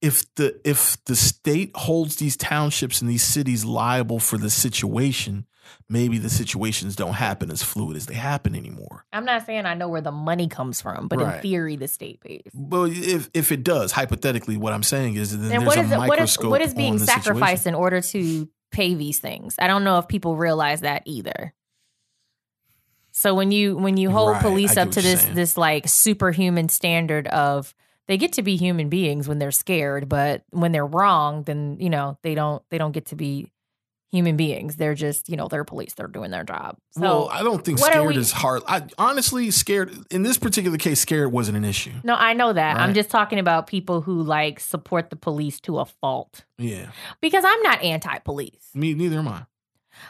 if 0.02 0.22
the 0.34 0.60
if 0.64 1.02
the 1.04 1.16
state 1.16 1.72
holds 1.74 2.16
these 2.16 2.36
townships 2.36 3.00
and 3.00 3.08
these 3.10 3.22
cities 3.24 3.64
liable 3.64 4.18
for 4.20 4.38
the 4.38 4.50
situation, 4.50 5.46
maybe 5.88 6.18
the 6.18 6.30
situations 6.30 6.96
don't 6.96 7.14
happen 7.14 7.50
as 7.50 7.62
fluid 7.62 7.96
as 7.96 8.06
they 8.06 8.14
happen 8.14 8.54
anymore. 8.54 9.04
I'm 9.12 9.24
not 9.24 9.46
saying 9.46 9.66
I 9.66 9.74
know 9.74 9.88
where 9.88 10.00
the 10.00 10.12
money 10.12 10.48
comes 10.48 10.80
from, 10.80 11.08
but 11.08 11.20
in 11.20 11.30
theory, 11.40 11.76
the 11.76 11.88
state 11.88 12.20
pays. 12.20 12.50
Well, 12.54 12.84
if 12.84 13.30
if 13.34 13.52
it 13.52 13.62
does, 13.64 13.92
hypothetically, 13.92 14.56
what 14.56 14.72
I'm 14.72 14.82
saying 14.82 15.14
is 15.14 15.38
then 15.38 15.48
there's 15.48 15.64
what 15.64 15.78
a 15.78 15.82
it, 15.82 16.08
what 16.08 16.18
is 16.18 16.36
what 16.38 16.60
is 16.62 16.74
being 16.74 16.98
situation. 16.98 17.22
sacrificed 17.22 17.66
in 17.66 17.74
order 17.74 18.00
to 18.00 18.48
pay 18.70 18.94
these 18.94 19.18
things? 19.18 19.56
I 19.58 19.66
don't 19.66 19.84
know 19.84 19.98
if 19.98 20.08
people 20.08 20.36
realize 20.36 20.82
that 20.82 21.02
either. 21.06 21.54
So 23.12 23.34
when 23.34 23.50
you 23.50 23.76
when 23.76 23.96
you 23.96 24.10
hold 24.10 24.32
Right, 24.32 24.42
police 24.42 24.76
up 24.76 24.90
to 24.90 25.00
this 25.00 25.22
saying. 25.22 25.34
this 25.34 25.56
like 25.56 25.88
superhuman 25.88 26.68
standard 26.68 27.26
of 27.28 27.74
they 28.08 28.18
get 28.18 28.34
to 28.34 28.42
be 28.42 28.56
human 28.56 28.88
beings 28.88 29.26
when 29.26 29.38
they're 29.38 29.50
scared, 29.50 30.08
but 30.08 30.44
when 30.50 30.72
they're 30.72 30.86
wrong, 30.86 31.42
then 31.44 31.78
you 31.80 31.88
know 31.88 32.18
they 32.22 32.34
don't 32.34 32.62
they 32.70 32.78
don't 32.78 32.92
get 32.92 33.06
to 33.06 33.16
be 33.16 33.50
human 34.12 34.36
beings. 34.36 34.76
They're 34.76 34.94
just 34.94 35.28
you 35.28 35.36
know 35.36 35.48
they're 35.48 35.64
police. 35.64 35.94
They're 35.94 36.06
doing 36.06 36.30
their 36.30 36.44
job. 36.44 36.76
So 36.92 37.00
well, 37.00 37.28
I 37.30 37.42
don't 37.42 37.64
think 37.64 37.78
scared 37.78 38.06
we- 38.08 38.16
is 38.16 38.32
hard. 38.32 38.62
I 38.68 38.82
honestly 38.98 39.50
scared 39.50 39.96
in 40.10 40.22
this 40.22 40.38
particular 40.38 40.78
case. 40.78 41.00
Scared 41.00 41.32
wasn't 41.32 41.56
an 41.56 41.64
issue. 41.64 41.92
no, 42.04 42.14
I 42.14 42.32
know 42.32 42.52
that. 42.52 42.76
I'm 42.78 42.94
just 42.94 43.10
talking 43.10 43.38
about 43.38 43.66
people 43.66 44.00
who 44.00 44.22
like 44.22 44.60
support 44.60 45.10
the 45.10 45.16
police 45.16 45.60
to 45.62 45.78
a 45.78 45.84
fault. 45.84 46.44
Yeah, 46.58 46.90
Because 47.20 47.44
I'm 47.44 47.62
not 47.62 47.82
anti-police. 47.82 48.70
me 48.74 48.94
neither 48.94 49.18
am 49.18 49.28
I. 49.28 49.44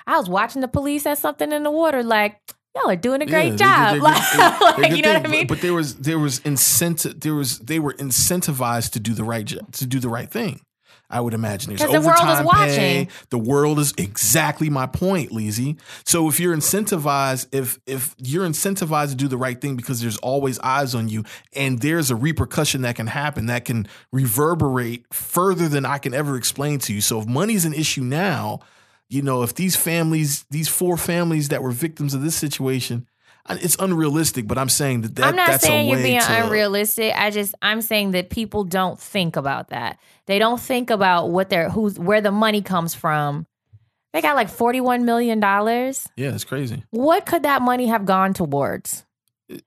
I 0.07 0.17
was 0.19 0.29
watching 0.29 0.61
the 0.63 0.69
police 0.69 1.07
at 1.07 1.19
something 1.19 1.51
in 1.53 1.63
the 1.63 1.71
water, 1.71 2.03
like 2.03 2.41
y'all 2.75 2.91
are 2.91 2.97
doing 2.97 3.23
a 3.23 3.27
great 3.27 3.59
Yeah, 3.59 3.95
job. 3.95 4.03
like, 4.03 4.23
did- 4.33 4.41
they- 4.41 4.65
like, 4.83 4.91
they 4.91 4.97
you 4.97 5.03
know 5.03 5.13
what 5.15 5.27
I 5.27 5.29
mean? 5.29 5.47
But, 5.47 5.55
but 5.57 5.63
there 5.63 5.75
was 5.75 5.95
there 5.97 6.19
was 6.19 6.41
incentive. 6.41 7.21
There 7.21 7.35
was 7.35 7.59
they 7.61 7.79
were 7.79 7.95
incentivized 7.95 8.91
to 8.93 9.01
do 9.01 9.15
the 9.15 9.25
right 9.25 9.45
jo- 9.45 9.61
to 9.73 9.87
do 9.87 9.99
the 10.01 10.09
right 10.09 10.31
thing. 10.31 10.61
I 11.09 11.21
would 11.21 11.35
imagine 11.35 11.77
there's 11.77 11.81
the 11.81 12.01
world 12.01 12.07
is 12.07 12.07
overtime 12.09 12.37
pay. 12.39 12.45
watching. 12.45 13.09
The 13.31 13.39
world 13.39 13.79
is 13.79 13.95
exactly 13.97 14.69
my 14.71 14.87
point, 14.87 15.31
Leezy. 15.31 15.79
So 16.05 16.29
if 16.29 16.41
you're 16.41 16.57
incentivized, 16.57 17.47
if 17.53 17.79
if 17.87 18.15
you're 18.19 18.47
incentivized 18.47 19.11
to 19.11 19.15
do 19.15 19.29
the 19.29 19.37
right 19.37 19.61
thing 19.61 19.77
because 19.77 20.01
there's 20.01 20.19
always 20.19 20.59
eyes 20.61 20.95
on 20.95 21.09
you, 21.09 21.25
and 21.55 21.81
there's 21.81 22.11
a 22.11 22.17
repercussion 22.17 22.83
that 22.83 22.97
can 22.97 23.07
happen 23.07 23.47
that 23.47 23.65
can 23.65 23.87
reverberate 24.13 25.05
further 25.13 25.69
than 25.69 25.85
I 25.85 25.99
can 25.99 26.13
ever 26.13 26.37
explain 26.37 26.81
to 26.81 26.93
you. 26.93 27.01
So 27.01 27.21
if 27.21 27.27
money's 27.27 27.65
an 27.65 27.75
issue 27.75 28.03
now, 28.03 28.61
you 29.09 29.23
know, 29.23 29.43
if 29.43 29.55
these 29.55 29.77
families, 29.77 30.45
these 30.51 30.69
four 30.69 30.97
families 30.97 31.49
that 31.51 31.63
were 31.63 31.71
victims 31.71 32.15
of 32.15 32.23
this 32.23 32.35
situation, 32.35 33.07
it's 33.51 33.77
unrealistic. 33.79 34.47
But 34.47 34.59
I'm 34.59 34.69
saying 34.69 35.03
that, 35.03 35.15
that 35.17 35.25
I'm 35.25 35.37
not 35.37 35.61
saying 35.61 35.89
you're 35.89 36.03
being 36.03 36.21
to, 36.21 36.45
unrealistic. 36.45 37.15
I 37.17 37.31
just 37.31 37.55
I'm 37.63 37.81
saying 37.81 38.11
that 38.11 38.31
people 38.31 38.65
don't 38.65 38.99
think 38.99 39.37
about 39.37 39.69
that. 39.69 39.99
They 40.27 40.39
don't 40.39 40.61
think 40.61 40.91
about 40.91 41.31
what 41.31 41.49
their 41.49 41.71
who's 41.71 41.99
where 41.99 42.21
the 42.21 42.33
money 42.33 42.63
comes 42.63 42.95
from. 42.95 43.47
They 44.13 44.23
got 44.23 44.37
like 44.37 44.49
41 44.49 45.05
million 45.05 45.41
dollars. 45.41 46.09
Yeah, 46.17 46.35
it's 46.35 46.45
crazy. 46.45 46.83
What 46.91 47.27
could 47.27 47.45
that 47.45 47.63
money 47.63 47.87
have 47.87 48.05
gone 48.05 48.35
towards? 48.35 49.06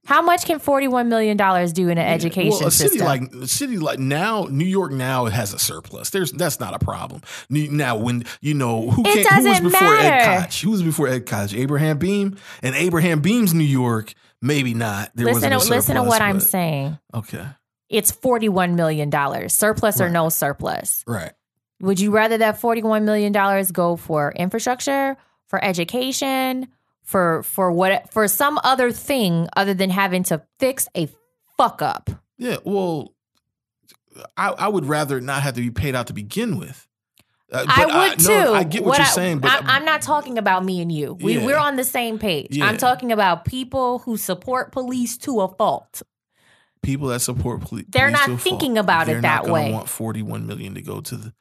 How 0.06 0.22
much 0.22 0.46
can 0.46 0.60
41 0.60 1.08
million 1.08 1.38
dollars 1.38 1.72
do 1.72 1.88
in 1.88 1.98
an 1.98 2.06
education 2.06 2.50
well, 2.52 2.68
a 2.68 2.72
city 2.72 2.98
system? 3.00 3.08
like 3.08 3.22
a 3.34 3.48
city 3.48 3.78
like 3.78 3.98
now, 3.98 4.46
New 4.50 4.66
York 4.66 4.92
now 4.92 5.26
has 5.26 5.54
a 5.54 5.60
surplus. 5.60 6.10
There's 6.10 6.32
that's 6.34 6.60
not 6.60 6.74
a 6.74 6.80
problem. 6.80 7.22
Now 7.50 7.96
when 7.98 8.26
you 8.42 8.54
know 8.54 8.90
who, 8.90 9.04
It 9.06 9.26
who 9.26 9.48
was 9.50 9.60
before 9.62 9.96
Ed. 9.96 10.44
Koch? 10.44 10.62
Who 10.62 10.72
was 10.72 10.84
before 10.84 11.08
Ed 11.08 11.26
Koch? 11.26 11.54
Abraham 11.54 11.98
Beame 11.98 12.38
and 12.62 12.76
Abraham 12.76 13.22
Beame's 13.22 13.54
New 13.54 13.64
York. 13.64 14.14
Maybe 14.42 14.74
not. 14.74 15.12
There 15.16 15.26
listen, 15.26 15.52
to, 15.52 15.56
a 15.56 15.60
listen 15.60 15.72
to 15.96 16.02
surplus, 16.02 16.08
what 16.08 16.22
I'm 16.22 16.40
saying. 16.40 16.98
Okay, 17.14 17.46
It's 17.90 18.12
41 18.12 18.76
million 18.76 19.10
dollars, 19.10 19.54
surplus 19.54 20.02
or 20.02 20.10
no 20.10 20.30
surplus. 20.30 21.04
right. 21.08 21.32
Would 21.82 22.02
you 22.02 22.12
rather 22.12 22.38
that 22.40 22.60
$41 22.60 23.04
million 23.04 23.32
go 23.72 23.96
for 23.96 24.34
infrastructure, 24.34 25.16
for 25.48 25.64
education, 25.64 26.68
for 27.10 27.42
for 27.42 27.72
what 27.72 28.14
for 28.14 28.28
some 28.28 28.60
other 28.64 28.92
thing 28.92 29.50
other 29.58 29.74
than 29.74 29.90
having 29.90 30.22
to 30.24 30.44
fix 30.60 30.88
a 30.96 31.10
fuck 31.58 31.82
up? 31.82 32.10
Yeah. 32.38 32.58
Well, 32.64 33.16
I, 34.38 34.50
I 34.50 34.68
would 34.68 34.86
rather 34.86 35.20
not 35.20 35.42
have 35.42 35.56
to 35.56 35.62
be 35.62 35.72
paid 35.72 35.96
out 35.96 36.08
to 36.08 36.14
begin 36.14 36.58
with. 36.60 36.88
Uh, 37.52 37.66
I 37.68 37.86
would 38.10 38.24
no, 38.28 38.46
too. 38.46 38.54
I 38.54 38.64
get 38.64 38.84
what, 38.86 39.00
you're 39.00 39.08
I, 39.08 39.10
saying, 39.10 39.40
but 39.40 39.50
I'm, 39.52 39.68
I'm 39.68 39.86
not 39.86 40.04
talking 40.04 40.38
about 40.38 40.64
me 40.64 40.82
and 40.82 40.92
you. 40.92 41.16
We, 41.20 41.38
Yeah. 41.40 41.46
We're 41.46 41.58
on 41.58 41.78
the 41.78 41.84
same 41.84 42.20
page. 42.20 42.56
Yeah. 42.56 42.66
I'm 42.68 42.78
talking 42.78 43.12
about 43.12 43.44
people 43.44 44.00
who 44.00 44.16
support 44.16 44.72
police 44.72 45.18
to 45.20 45.42
a 45.42 45.48
fault. 45.48 46.04
people 46.84 47.08
that 47.08 47.22
support 47.22 47.62
poli- 47.62 47.82
police, 47.82 47.86
They're 47.90 48.12
not 48.12 48.40
thinking 48.40 48.76
fault, 48.76 48.86
about 48.86 49.04
it 49.10 49.14
they're 49.14 49.22
that 49.22 49.36
not 49.38 49.42
gonna 49.46 49.54
way. 49.54 49.72
Want 49.72 49.90
41 49.90 50.46
million 50.46 50.76
to 50.76 50.84
go 50.84 51.02
to 51.02 51.16
the 51.16 51.34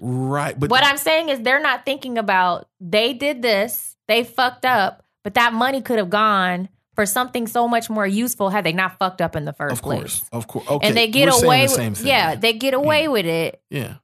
right, 0.00 0.58
but 0.58 0.70
what 0.70 0.84
I'm 0.84 0.96
saying 0.98 1.28
is 1.28 1.40
they're 1.42 1.62
not 1.62 1.84
thinking 1.84 2.18
about 2.18 2.66
they 2.80 3.14
did 3.14 3.40
this, 3.40 3.96
they 4.08 4.24
fucked 4.24 4.64
up, 4.64 5.03
but 5.24 5.34
that 5.34 5.52
money 5.52 5.82
could 5.82 5.98
have 5.98 6.10
gone 6.10 6.68
for 6.94 7.04
something 7.06 7.48
so 7.48 7.66
much 7.66 7.90
more 7.90 8.06
useful 8.06 8.50
had 8.50 8.62
they 8.64 8.72
not 8.72 8.98
fucked 8.98 9.20
up 9.20 9.34
in 9.34 9.44
the 9.44 9.52
first 9.52 9.72
of 9.72 9.82
course, 9.82 10.20
place. 10.20 10.28
of 10.30 10.46
course, 10.46 10.68
okay, 10.70 10.86
and 10.86 10.96
they 10.96 11.08
get 11.08 11.28
we're 11.28 11.44
away 11.44 11.62
the 11.62 11.68
same 11.70 11.90
with 11.90 11.98
thing. 11.98 12.06
yeah, 12.06 12.36
they 12.36 12.52
get 12.52 12.72
hmm. 12.74 12.80
away 12.80 13.08
with 13.08 13.26
it, 13.26 13.60
yeah. 13.68 13.94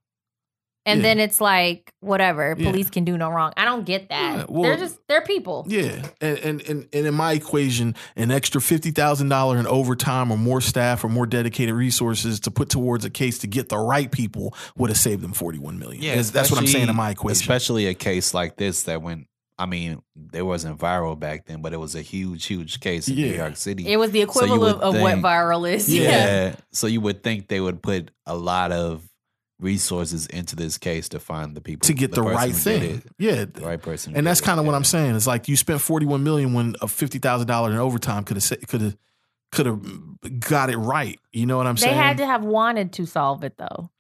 and 0.87 0.99
Yeah. 0.99 1.03
then 1.03 1.21
it's 1.21 1.41
like 1.41 1.93
whatever, 2.01 2.57
Yeah. 2.59 2.69
police 2.71 2.91
can 2.91 3.05
do 3.05 3.17
no 3.17 3.29
wrong. 3.29 3.53
I 3.57 3.65
don't 3.65 3.85
get 3.85 4.09
that. 4.09 4.39
Yeah, 4.39 4.45
well- 4.49 4.63
they're 4.63 4.77
just 4.77 4.99
they're 5.07 5.21
people. 5.23 5.67
Yeah, 5.69 6.05
and 6.21 6.39
and 6.39 6.63
and, 6.63 6.89
and 6.93 7.07
in 7.07 7.15
my 7.15 7.35
equation, 7.35 7.95
an 8.17 8.33
extra 8.33 8.61
fifty 8.61 8.91
thousand 8.91 9.29
dollar 9.29 9.59
in 9.59 9.69
overtime, 9.69 10.33
or 10.33 10.39
more 10.39 10.61
staff, 10.61 11.05
or 11.05 11.09
more 11.09 11.27
dedicated 11.27 11.75
resources 11.77 12.41
to 12.41 12.51
put 12.51 12.71
towards 12.71 13.05
a 13.05 13.11
case 13.11 13.39
to 13.39 13.47
get 13.47 13.69
the 13.69 13.79
right 13.79 14.11
people 14.11 14.53
would 14.77 14.91
have 14.91 14.99
saved 14.99 15.23
them 15.23 15.33
forty 15.33 15.59
one 15.61 15.79
million. 15.79 16.03
Yeah, 16.03 16.17
that's, 16.17 16.31
that's 16.31 16.51
what 16.51 16.59
I'm 16.59 16.67
saying 16.67 16.89
in 16.89 16.97
my 16.97 17.11
equation. 17.11 17.41
Especially 17.41 17.87
a 17.87 17.95
case 17.95 18.35
like 18.35 18.57
this 18.57 18.83
that 18.85 19.01
went. 19.01 19.29
I 19.61 19.67
mean, 19.67 20.01
there 20.17 20.47
wasn't 20.47 20.79
viral 20.79 21.19
back 21.19 21.45
then, 21.45 21.61
but 21.61 21.75
it 21.75 21.77
was 21.77 21.95
a 21.95 22.01
huge, 22.01 22.47
huge 22.47 22.81
case 22.81 23.09
in 23.09 23.17
New 23.17 23.27
York 23.27 23.57
City. 23.57 23.87
It 23.87 23.99
was 23.99 24.11
the 24.11 24.21
So 24.21 24.47
you 24.47 24.55
equivalent 24.55 24.79
would 24.79 24.97
of 24.97 25.01
what 25.03 25.19
viral 25.19 25.71
is. 25.71 25.95
Yeah. 25.95 26.03
yeah. 26.03 26.57
So 26.73 26.87
you 26.87 27.03
would 27.03 27.23
think 27.23 27.49
they 27.49 27.61
would 27.61 27.83
put 27.83 28.11
a 28.25 28.35
lot 28.35 28.73
of 28.73 29.07
resources 29.61 30.27
into 30.29 30.57
this 30.57 30.79
case 30.79 31.11
to 31.11 31.21
find 31.21 31.55
the 31.55 31.61
people 31.61 31.87
to 31.87 31.93
get 31.93 32.13
the, 32.13 32.23
person 32.23 32.35
right 32.35 32.55
thing, 32.55 32.97
it, 32.97 33.03
yeah, 33.19 33.45
the 33.45 33.61
right 33.61 33.83
person. 33.83 34.17
and 34.17 34.27
that's 34.27 34.41
kind 34.41 34.59
of 34.59 34.65
what 34.65 34.75
I'm 34.75 34.85
saying. 34.85 35.15
It's 35.15 35.27
like 35.27 35.49
you 35.49 35.57
spent 35.57 35.83
forty 35.83 36.07
one 36.07 36.25
million 36.25 36.55
when 36.55 36.77
a 36.81 36.89
fifty 36.89 37.19
thousand 37.19 37.47
dollar 37.47 37.71
in 37.71 37.77
overtime 37.77 38.25
could 38.25 38.39
have 38.43 38.69
could 38.69 38.81
have 38.81 38.97
could 39.53 39.67
have 39.67 40.41
got 40.41 40.71
it 40.71 40.79
right. 40.79 41.21
You 41.33 41.45
know 41.45 41.59
what 41.59 41.67
I'm 41.67 41.75
They 41.75 41.83
saying? 41.83 41.97
They 41.97 42.03
had 42.03 42.17
to 42.19 42.27
have 42.27 42.43
wanted 42.45 42.95
to 42.95 43.07
solve 43.07 43.45
it 43.45 43.59
though. 43.59 43.91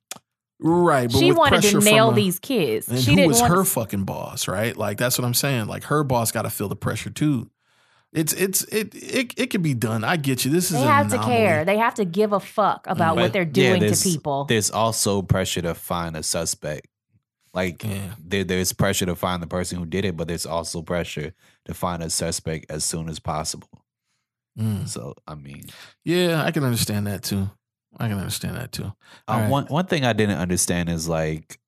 Right, 0.61 1.11
but 1.11 1.19
she 1.19 1.33
wanted 1.33 1.63
to 1.63 1.81
nail 1.81 2.11
a- 2.11 2.15
these 2.15 2.39
kids. 2.39 2.89
And 2.89 2.99
she 3.01 3.11
who 3.11 3.17
didn't 3.17 3.29
was 3.29 3.41
want 3.41 3.53
her 3.53 3.59
to 3.61 3.65
fucking 3.65 4.05
boss, 4.05 4.47
right? 4.49 4.77
Like 4.77 4.99
that's 4.99 5.19
what 5.19 5.25
I'm 5.25 5.35
saying. 5.35 5.67
Like 5.67 5.85
her 5.85 6.05
boss 6.05 6.31
got 6.33 6.43
to 6.43 6.51
feel 6.51 6.69
the 6.69 6.77
pressure 6.77 7.11
too. 7.11 7.51
It's 8.13 8.33
it's 8.33 8.63
it 8.65 8.93
it 8.95 9.35
it 9.39 9.51
can 9.51 9.63
be 9.63 9.73
done. 9.75 10.03
I 10.03 10.17
get 10.17 10.45
you. 10.45 10.51
This 10.51 10.67
is 10.71 10.77
They 10.79 10.83
an 10.83 10.89
have 10.89 11.09
to 11.11 11.15
anomaly. 11.15 11.37
care. 11.37 11.65
They 11.65 11.77
have 11.79 11.95
to 11.95 12.05
give 12.05 12.33
a 12.33 12.41
fuck 12.41 12.87
about 12.89 13.15
But, 13.15 13.23
what 13.23 13.33
they're 13.33 13.43
yeah, 13.43 13.79
doing 13.79 13.93
to 13.93 13.97
people. 13.97 14.47
There's 14.47 14.71
also 14.71 15.23
pressure 15.23 15.63
to 15.63 15.75
find 15.75 16.17
a 16.17 16.23
suspect. 16.25 16.89
Like 17.55 17.85
Yeah. 17.85 18.15
there, 18.19 18.43
there's 18.45 18.73
pressure 18.73 19.07
to 19.07 19.15
find 19.15 19.41
the 19.43 19.47
person 19.47 19.79
who 19.79 19.87
did 19.87 20.05
it, 20.05 20.17
but 20.17 20.27
there's 20.29 20.45
also 20.47 20.83
pressure 20.83 21.35
to 21.67 21.75
find 21.75 22.03
a 22.03 22.11
suspect 22.11 22.67
as 22.69 22.85
soon 22.85 23.09
as 23.09 23.21
possible. 23.21 23.69
Mm. 24.59 24.89
So 24.89 25.15
I 25.29 25.37
mean, 25.37 25.65
Yeah, 26.05 26.43
I 26.45 26.51
can 26.51 26.65
understand 26.65 27.07
that 27.07 27.23
too. 27.23 27.49
I 28.01 28.09
can 28.09 28.19
understand 28.19 28.57
that 28.57 28.73
too. 28.73 28.85
All 28.85 28.95
Um, 29.29 29.41
right. 29.43 29.51
One 29.51 29.67
one 29.67 29.87
thing 29.87 30.05
I 30.05 30.13
didn't 30.13 30.39
understand 30.39 30.89
is 30.89 31.09
like 31.09 31.59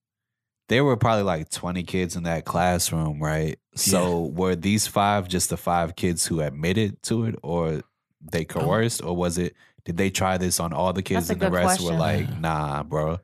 there 0.68 0.82
were 0.84 0.96
probably 0.96 1.24
like 1.24 1.50
twenty 1.50 1.82
kids 1.82 2.16
in 2.16 2.22
that 2.24 2.44
classroom, 2.44 3.22
right? 3.22 3.59
So 3.74 4.22
were 4.22 4.56
these 4.56 4.86
five 4.86 5.28
just 5.28 5.50
the 5.50 5.56
five 5.56 5.94
kids 5.96 6.26
who 6.26 6.40
admitted 6.40 7.02
to 7.04 7.24
it, 7.26 7.36
or 7.42 7.82
they 8.20 8.44
coerced, 8.44 9.02
or 9.04 9.14
was 9.14 9.38
it 9.38 9.54
did 9.84 9.96
they 9.96 10.10
try 10.10 10.38
this 10.38 10.59
on 10.60 10.72
all 10.72 10.92
the 10.92 11.02
kids 11.02 11.28
That's 11.28 11.30
and 11.30 11.40
the 11.40 11.46
good 11.46 11.54
rest 11.54 11.80
were 11.82 11.96
question. 11.96 11.98
like, 12.30 12.40
nah, 12.40 12.82
bro, 12.82 13.18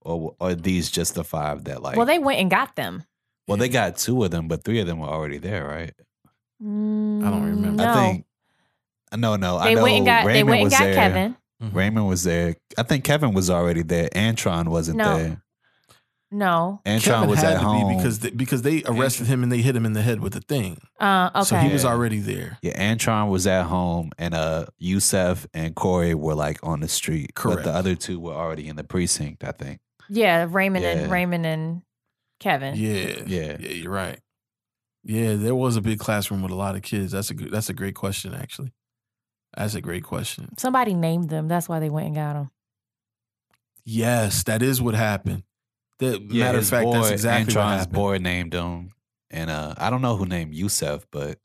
or 0.00 0.34
or 0.38 0.50
are 0.50 0.54
these 0.54 0.90
just 0.90 1.14
the 1.14 1.24
five 1.24 1.64
that 1.64 1.82
like? 1.82 1.96
well, 1.96 2.06
they 2.06 2.18
went 2.18 2.38
and 2.40 2.50
got 2.50 2.76
them. 2.76 3.02
well, 3.48 3.56
they 3.56 3.68
got 3.68 3.96
two 3.96 4.22
of 4.24 4.30
them, 4.30 4.46
but 4.48 4.62
three 4.62 4.78
of 4.80 4.86
them 4.86 4.98
were 5.00 5.08
already 5.08 5.38
there, 5.38 5.64
right? 5.66 5.94
I 6.60 6.64
don't 6.64 7.42
remember. 7.44 7.82
No. 7.82 7.88
I 7.90 7.94
think. 7.94 8.26
No, 9.16 9.36
no. 9.36 9.56
I 9.58 9.64
they 9.68 9.74
know 9.74 9.82
went 9.82 9.96
and 9.96 10.06
got 10.06 10.22
they 10.24 10.28
Raymond 10.28 10.48
went 10.48 10.60
and 10.60 10.64
was 10.66 10.72
got 10.72 10.84
there. 10.84 10.94
Kevin. 10.94 11.36
Raymond 11.72 12.08
was 12.08 12.24
there. 12.24 12.56
I 12.76 12.82
think 12.82 13.04
Kevin 13.04 13.32
was 13.34 13.48
already 13.50 13.82
there. 13.82 14.08
Antron 14.10 14.68
wasn't 14.68 14.98
No. 14.98 15.16
there. 15.18 15.42
No. 16.34 16.80
Antron 16.86 17.02
Kevin 17.02 17.28
was 17.28 17.40
had 17.40 17.52
at 17.56 17.58
to 17.58 17.64
home 17.64 17.88
be 17.90 17.96
because 17.96 18.18
they, 18.20 18.30
because 18.30 18.62
they 18.62 18.82
arrested 18.86 19.26
him 19.26 19.42
and 19.42 19.52
they 19.52 19.60
hit 19.60 19.76
him 19.76 19.84
in 19.84 19.92
the 19.92 20.00
head 20.00 20.20
with 20.20 20.34
a 20.34 20.40
thing. 20.40 20.78
Uh 20.98 21.28
okay. 21.34 21.44
So 21.44 21.56
he 21.56 21.70
was 21.72 21.84
already 21.84 22.20
there. 22.20 22.58
Yeah, 22.62 22.72
Antron 22.94 23.28
was 23.28 23.46
at 23.46 23.64
home, 23.64 24.12
and 24.18 24.32
uh, 24.32 24.66
Yusef 24.78 25.46
and 25.52 25.74
Korey 25.76 26.14
were 26.14 26.34
like 26.34 26.58
on 26.62 26.80
the 26.80 26.88
street. 26.88 27.32
But 27.34 27.40
Correct. 27.42 27.64
the 27.64 27.72
other 27.72 27.94
two 27.94 28.18
were 28.18 28.32
already 28.32 28.66
in 28.68 28.76
the 28.76 28.84
precinct. 28.84 29.44
I 29.44 29.52
think. 29.52 29.80
yeah, 30.08 30.46
Raymond 30.48 30.84
Yeah. 30.84 30.90
and 30.92 31.12
Raymond 31.12 31.44
and 31.44 31.82
Kevin. 32.40 32.76
Yeah, 32.76 33.22
Yeah. 33.26 33.56
yeah. 33.60 33.68
You're 33.68 33.92
right. 33.92 34.18
Yeah, 35.04 35.34
there 35.34 35.54
was 35.54 35.76
a 35.76 35.82
big 35.82 35.98
classroom 35.98 36.42
with 36.42 36.52
a 36.52 36.56
lot 36.56 36.76
of 36.76 36.82
kids. 36.82 37.12
That's 37.12 37.28
a 37.30 37.34
good. 37.34 37.50
That's 37.52 37.68
a 37.68 37.74
great 37.74 37.94
question, 37.94 38.32
actually. 38.34 38.72
That's 39.56 39.74
a 39.74 39.80
great 39.80 40.04
question. 40.04 40.48
Somebody 40.58 40.94
named 40.94 41.28
them. 41.28 41.46
That's 41.48 41.68
why 41.68 41.78
they 41.80 41.90
went 41.90 42.06
and 42.06 42.14
got 42.14 42.32
them. 42.34 42.50
Yes, 43.84 44.44
that 44.44 44.62
is 44.62 44.80
what 44.80 44.94
happened. 44.94 45.42
The 45.98 46.20
Yeah, 46.30 46.44
matter 46.46 46.58
of 46.58 46.66
fact, 46.68 46.84
boy, 46.84 46.92
that's 47.00 47.10
exactly 47.10 47.54
what 47.54 47.60
Antron's 47.64 47.78
happened. 47.80 47.94
boy 47.94 48.18
named 48.18 48.54
him, 48.54 48.92
and 49.30 49.50
uh, 49.50 49.74
I 49.76 49.90
don't 49.90 50.02
know 50.02 50.16
who 50.16 50.26
named 50.26 50.54
Yusef, 50.54 51.06
but 51.10 51.38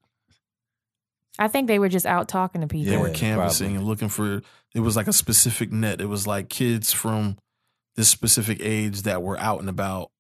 I 1.40 1.48
think 1.48 1.68
they 1.68 1.80
were 1.80 1.90
just 1.90 2.06
out 2.06 2.28
talking 2.28 2.62
to 2.62 2.68
people. 2.68 2.90
They 2.92 2.98
were 2.98 3.08
Yeah, 3.10 3.14
canvassing 3.14 3.68
probably. 3.68 3.78
and 3.78 3.88
looking 3.88 4.10
for. 4.10 4.42
It 4.74 4.80
was 4.80 4.96
like 4.96 5.08
a 5.08 5.14
specific 5.14 5.72
net. 5.72 6.02
It 6.02 6.06
was 6.08 6.26
like 6.28 6.50
kids 6.50 6.94
from 6.94 7.38
this 7.96 8.10
specific 8.10 8.60
age 8.62 9.04
that 9.04 9.22
were 9.24 9.40
out 9.40 9.60
and 9.60 9.70
about 9.70 10.12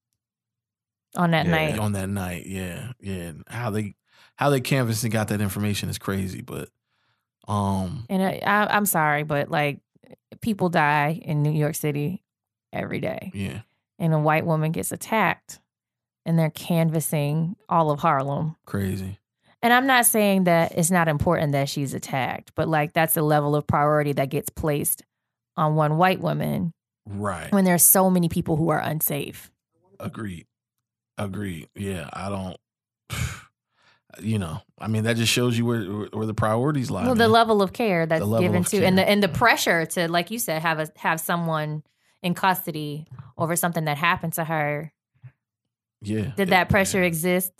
on 1.15 1.31
that 1.31 1.45
Yeah. 1.45 1.51
night. 1.51 1.79
on 1.79 1.91
that 1.93 2.09
night. 2.09 2.45
Yeah, 2.47 2.91
yeah. 2.99 3.31
How 3.47 3.69
they 3.69 3.95
how 4.35 4.49
they 4.49 4.61
canvassed 4.61 5.03
and 5.03 5.13
got 5.13 5.27
that 5.29 5.41
information 5.41 5.89
is 5.89 5.97
crazy, 5.97 6.41
but 6.41 6.69
um, 7.47 8.05
And 8.09 8.21
I, 8.23 8.41
I, 8.45 8.75
I'm 8.75 8.85
sorry, 8.85 9.23
but 9.23 9.49
like 9.49 9.79
people 10.41 10.69
die 10.69 11.19
in 11.23 11.41
New 11.43 11.51
York 11.51 11.75
City 11.75 12.23
every 12.73 12.99
day, 12.99 13.31
yeah, 13.33 13.61
and 13.99 14.13
a 14.13 14.19
white 14.19 14.45
woman 14.45 14.71
gets 14.71 14.91
attacked, 14.91 15.59
and 16.25 16.37
they're 16.37 16.49
canvassing 16.49 17.55
all 17.69 17.91
of 17.91 17.99
Harlem. 17.99 18.55
crazy. 18.65 19.19
And 19.63 19.73
I'm 19.73 19.87
not 19.87 20.05
saying 20.05 20.43
that 20.43 20.73
it's 20.77 20.91
not 20.91 21.07
important 21.07 21.53
that 21.53 21.67
she's 21.67 21.93
attacked, 21.95 22.51
but 22.55 22.67
like 22.67 22.93
that's 22.93 23.17
a 23.17 23.23
level 23.23 23.55
of 23.55 23.65
priority 23.65 24.13
that 24.13 24.29
gets 24.29 24.49
placed 24.49 25.03
on 25.55 25.75
one 25.75 25.97
white 25.97 26.19
woman 26.19 26.73
Right. 27.09 27.51
when 27.51 27.65
there's 27.65 27.83
so 27.83 28.09
many 28.11 28.29
people 28.29 28.55
who 28.57 28.69
are 28.69 28.79
unsafe. 28.79 29.49
Agreed. 29.99 30.45
Agreed. 31.17 31.69
Yeah, 31.73 32.07
I 32.13 32.29
don't. 32.29 32.57
You 34.19 34.39
know, 34.39 34.61
I 34.79 34.87
mean, 34.87 35.03
that 35.03 35.17
just 35.17 35.31
shows 35.31 35.57
you 35.57 35.65
where 35.65 35.83
where, 35.83 36.25
the 36.25 36.33
priorities 36.33 36.89
lie. 36.89 37.05
well, 37.05 37.15
the 37.15 37.27
level 37.27 37.61
of 37.61 37.73
care 37.73 38.05
that's 38.05 38.25
given 38.25 38.63
to, 38.65 38.85
and 38.85 38.97
the 38.97 39.07
and 39.07 39.21
the 39.21 39.27
pressure 39.27 39.85
to, 39.85 40.07
like 40.07 40.31
you 40.31 40.39
said, 40.39 40.61
have 40.61 40.79
a 40.79 40.87
have 40.97 41.19
someone 41.19 41.83
in 42.23 42.33
custody 42.33 43.05
over 43.37 43.55
something 43.55 43.85
that 43.85 43.97
happened 43.97 44.33
to 44.33 44.43
her. 44.43 44.91
yeah. 46.01 46.31
Did 46.35 46.49
that 46.49 46.69
pressure 46.69 47.03
exist 47.03 47.51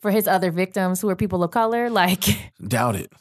for 0.00 0.10
his 0.10 0.26
other 0.26 0.50
victims 0.50 1.00
who 1.00 1.08
are 1.08 1.16
people 1.16 1.42
of 1.42 1.50
color? 1.50 1.88
Like, 1.94 2.24
Doubt 2.66 2.96
it. 2.96 3.12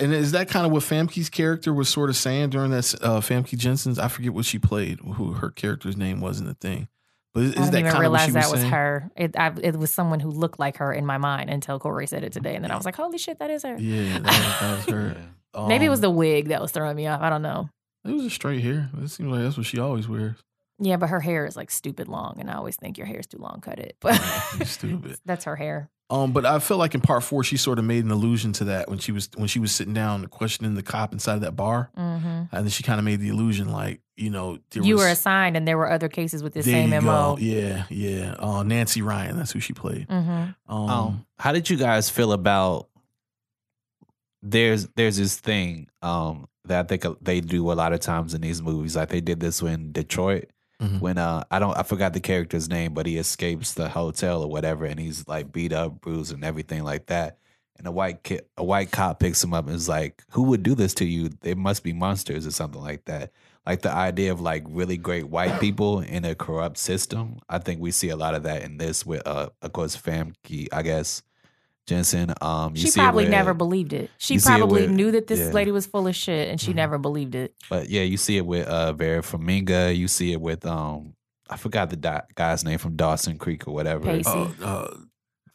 And 0.00 0.12
is 0.12 0.32
that 0.32 0.48
kind 0.48 0.66
of 0.66 0.72
what 0.72 0.82
Famke's 0.82 1.28
character 1.28 1.72
was 1.72 1.88
sort 1.88 2.10
of 2.10 2.16
saying 2.16 2.50
during 2.50 2.72
that 2.72 2.94
uh, 3.00 3.20
Famke 3.20 3.56
Janssen's? 3.56 3.98
I 3.98 4.08
forget 4.08 4.34
what 4.34 4.44
she 4.44 4.58
played, 4.58 4.98
who 5.00 5.34
her 5.34 5.50
character's 5.50 5.96
name 5.96 6.20
was 6.20 6.40
in 6.40 6.46
the 6.46 6.54
thing. 6.54 6.88
But 7.34 7.42
is, 7.44 7.56
I 7.56 7.60
is 7.60 7.70
didn't 7.70 7.72
that 7.72 7.78
even 7.80 7.92
kind 7.92 8.04
of 8.06 8.10
what 8.12 8.18
realize 8.20 8.26
she 8.26 8.32
that 8.32 8.50
was 8.50 8.60
saying? 8.60 8.72
her. 8.72 9.10
It 9.16 9.36
I, 9.38 9.52
it 9.62 9.76
was 9.76 9.90
someone 9.92 10.20
who 10.20 10.30
looked 10.30 10.58
like 10.58 10.78
her 10.78 10.92
in 10.92 11.04
my 11.06 11.18
mind 11.18 11.50
until 11.50 11.78
Corey 11.78 12.06
said 12.06 12.24
it 12.24 12.32
today, 12.32 12.54
and 12.54 12.64
then 12.64 12.70
I 12.70 12.76
was 12.76 12.84
like, 12.84 12.96
"Holy 12.96 13.18
shit, 13.18 13.38
that 13.38 13.50
is 13.50 13.62
her." 13.62 13.76
Yeah, 13.78 14.18
that 14.18 14.24
was, 14.24 14.60
that 14.60 14.76
was 14.76 14.94
her. 14.94 15.16
Maybe 15.68 15.86
it 15.86 15.88
was 15.90 15.98
Um, 15.98 16.02
the 16.02 16.10
wig 16.10 16.48
that 16.48 16.60
was 16.60 16.70
throwing 16.72 16.96
me 16.96 17.06
off. 17.06 17.20
I 17.20 17.30
don't 17.30 17.42
know. 17.42 17.68
It 18.04 18.12
was 18.12 18.24
a 18.24 18.30
straight 18.30 18.62
hair. 18.62 18.90
It 19.02 19.08
seems 19.08 19.28
like 19.30 19.42
that's 19.42 19.56
what 19.56 19.66
she 19.66 19.78
always 19.78 20.08
wears. 20.08 20.36
Yeah, 20.80 20.96
but 20.96 21.08
her 21.08 21.20
hair 21.20 21.44
is 21.46 21.56
like 21.56 21.70
stupid 21.70 22.06
long, 22.08 22.36
and 22.38 22.48
I 22.50 22.54
always 22.54 22.76
think 22.76 22.96
your 22.98 23.06
hair 23.06 23.18
is 23.18 23.26
too 23.26 23.38
long. 23.38 23.60
Cut 23.60 23.78
it. 23.78 23.96
But 24.00 24.14
stupid. 24.66 25.18
that's 25.24 25.44
her 25.44 25.56
hair. 25.56 25.90
Um, 26.10 26.32
but 26.32 26.46
I 26.46 26.58
feel 26.60 26.78
like 26.78 26.94
in 26.94 27.00
part 27.02 27.22
four, 27.24 27.44
she 27.44 27.56
sort 27.58 27.78
of 27.78 27.84
made 27.84 28.04
an 28.04 28.10
allusion 28.10 28.52
to 28.54 28.64
that 28.64 28.88
when 28.88 28.98
she 28.98 29.12
was 29.12 29.28
when 29.36 29.48
she 29.48 29.58
was 29.58 29.72
sitting 29.72 29.92
down 29.92 30.26
questioning 30.28 30.74
the 30.74 30.82
cop 30.82 31.12
inside 31.12 31.34
of 31.34 31.40
that 31.42 31.56
bar, 31.56 31.90
hmm 31.94 32.44
and 32.50 32.64
then 32.64 32.68
she 32.68 32.82
kind 32.82 32.98
of 32.98 33.04
made 33.04 33.20
the 33.20 33.28
illusion 33.28 33.70
like 33.70 34.00
you 34.18 34.30
know 34.30 34.58
there 34.70 34.82
You 34.82 34.94
was, 34.96 35.04
were 35.04 35.10
assigned, 35.10 35.56
and 35.56 35.66
there 35.66 35.78
were 35.78 35.90
other 35.90 36.08
cases 36.08 36.42
with 36.42 36.52
the 36.54 36.62
same 36.62 36.92
you 36.92 37.00
mo. 37.00 37.36
go. 37.36 37.38
Yeah, 37.40 37.84
yeah. 37.90 38.34
Uh, 38.38 38.62
Nancy 38.62 39.00
Ryan, 39.02 39.36
that's 39.38 39.52
who 39.52 39.60
she 39.60 39.72
played. 39.72 40.06
hmm 40.10 40.46
Um, 40.68 40.90
Um, 40.90 41.26
how 41.38 41.52
did 41.52 41.70
you 41.70 41.76
guys 41.76 42.10
feel 42.10 42.32
about? 42.32 42.88
There's 44.42 44.86
there's 44.94 45.16
this 45.16 45.36
thing 45.36 45.88
um 46.02 46.48
that 46.64 46.84
I 46.84 46.96
think 46.96 47.04
they 47.22 47.40
do 47.40 47.72
a 47.72 47.74
lot 47.74 47.92
of 47.92 48.00
times 48.00 48.34
in 48.34 48.40
these 48.40 48.62
movies. 48.62 48.94
Like 48.94 49.08
they 49.08 49.20
did 49.20 49.40
this 49.40 49.60
in 49.62 49.90
Detroit 49.92 50.50
Mhm. 50.80 51.00
when 51.00 51.18
uh 51.18 51.42
I 51.50 51.58
don't 51.58 51.76
I 51.76 51.82
forgot 51.82 52.12
the 52.12 52.20
character's 52.20 52.68
name, 52.68 52.94
but 52.94 53.06
he 53.06 53.18
escapes 53.18 53.74
the 53.74 53.88
hotel 53.88 54.42
or 54.42 54.48
whatever, 54.48 54.84
and 54.84 55.00
he's 55.00 55.26
like 55.26 55.50
beat 55.50 55.72
up, 55.72 56.00
bruised, 56.00 56.32
and 56.32 56.44
everything 56.44 56.84
like 56.84 57.06
that. 57.06 57.38
And 57.76 57.86
a 57.88 57.90
white 57.92 58.22
kid, 58.22 58.44
a 58.56 58.62
white 58.64 58.90
cop 58.92 59.18
picks 59.20 59.42
him 59.42 59.54
up 59.54 59.66
and 59.66 59.74
is 59.74 59.88
like, 59.88 60.22
"Who 60.30 60.42
would 60.44 60.62
do 60.62 60.74
this 60.76 60.94
to 60.94 61.04
you? 61.04 61.30
They 61.40 61.54
must 61.54 61.82
be 61.82 61.92
monsters 61.92 62.46
or 62.46 62.50
something 62.52 62.80
like 62.80 63.04
that." 63.06 63.32
Like 63.68 63.82
the 63.82 63.92
idea 63.92 64.32
of 64.32 64.40
like 64.40 64.64
really 64.66 64.96
great 64.96 65.28
white 65.28 65.60
people 65.60 66.00
in 66.00 66.24
a 66.24 66.34
corrupt 66.34 66.78
system. 66.78 67.38
I 67.50 67.58
think 67.58 67.80
we 67.80 67.90
see 67.90 68.08
a 68.08 68.16
lot 68.16 68.34
of 68.34 68.42
that 68.44 68.62
in 68.62 68.78
this 68.78 69.04
with, 69.04 69.22
uh, 69.26 69.50
of 69.60 69.72
course, 69.72 69.94
Famke, 69.94 70.68
I 70.72 70.80
guess, 70.82 71.22
Janssen. 71.86 72.32
Um, 72.40 72.74
you 72.74 72.80
She 72.82 72.88
see 72.88 73.00
it 73.00 73.02
probably 73.04 73.24
with- 73.24 73.30
never 73.30 73.52
believed 73.54 73.92
it. 73.92 74.10
She 74.16 74.34
you 74.34 74.40
see 74.40 74.52
it 74.54 74.58
probably 74.58 74.82
with- 74.82 74.90
knew 74.90 75.10
that 75.12 75.26
this 75.26 75.38
yeah. 75.40 75.50
lady 75.50 75.70
was 75.70 75.86
full 75.86 76.06
of 76.06 76.16
shit, 76.16 76.48
and 76.48 76.58
she 76.60 76.72
Mhm. 76.72 76.76
never 76.76 76.96
believed 76.98 77.34
it. 77.34 77.54
But 77.68 77.90
yeah, 77.90 78.02
you 78.02 78.16
see 78.16 78.38
it 78.38 78.46
with 78.46 78.66
uh 78.66 78.94
Vera 78.94 79.20
Farmiga. 79.22 79.94
You 79.96 80.08
see 80.08 80.32
it 80.32 80.40
with 80.40 80.64
um 80.66 81.14
I 81.50 81.56
forgot 81.58 81.90
the 81.90 81.96
di- 81.96 82.22
guy's 82.34 82.64
name 82.64 82.78
from 82.78 82.96
Dawson 82.96 83.36
Creek 83.38 83.68
or 83.68 83.74
whatever. 83.74 84.04
Pacey. 84.04 84.28
uh, 84.30 84.48
uh, 84.62 84.94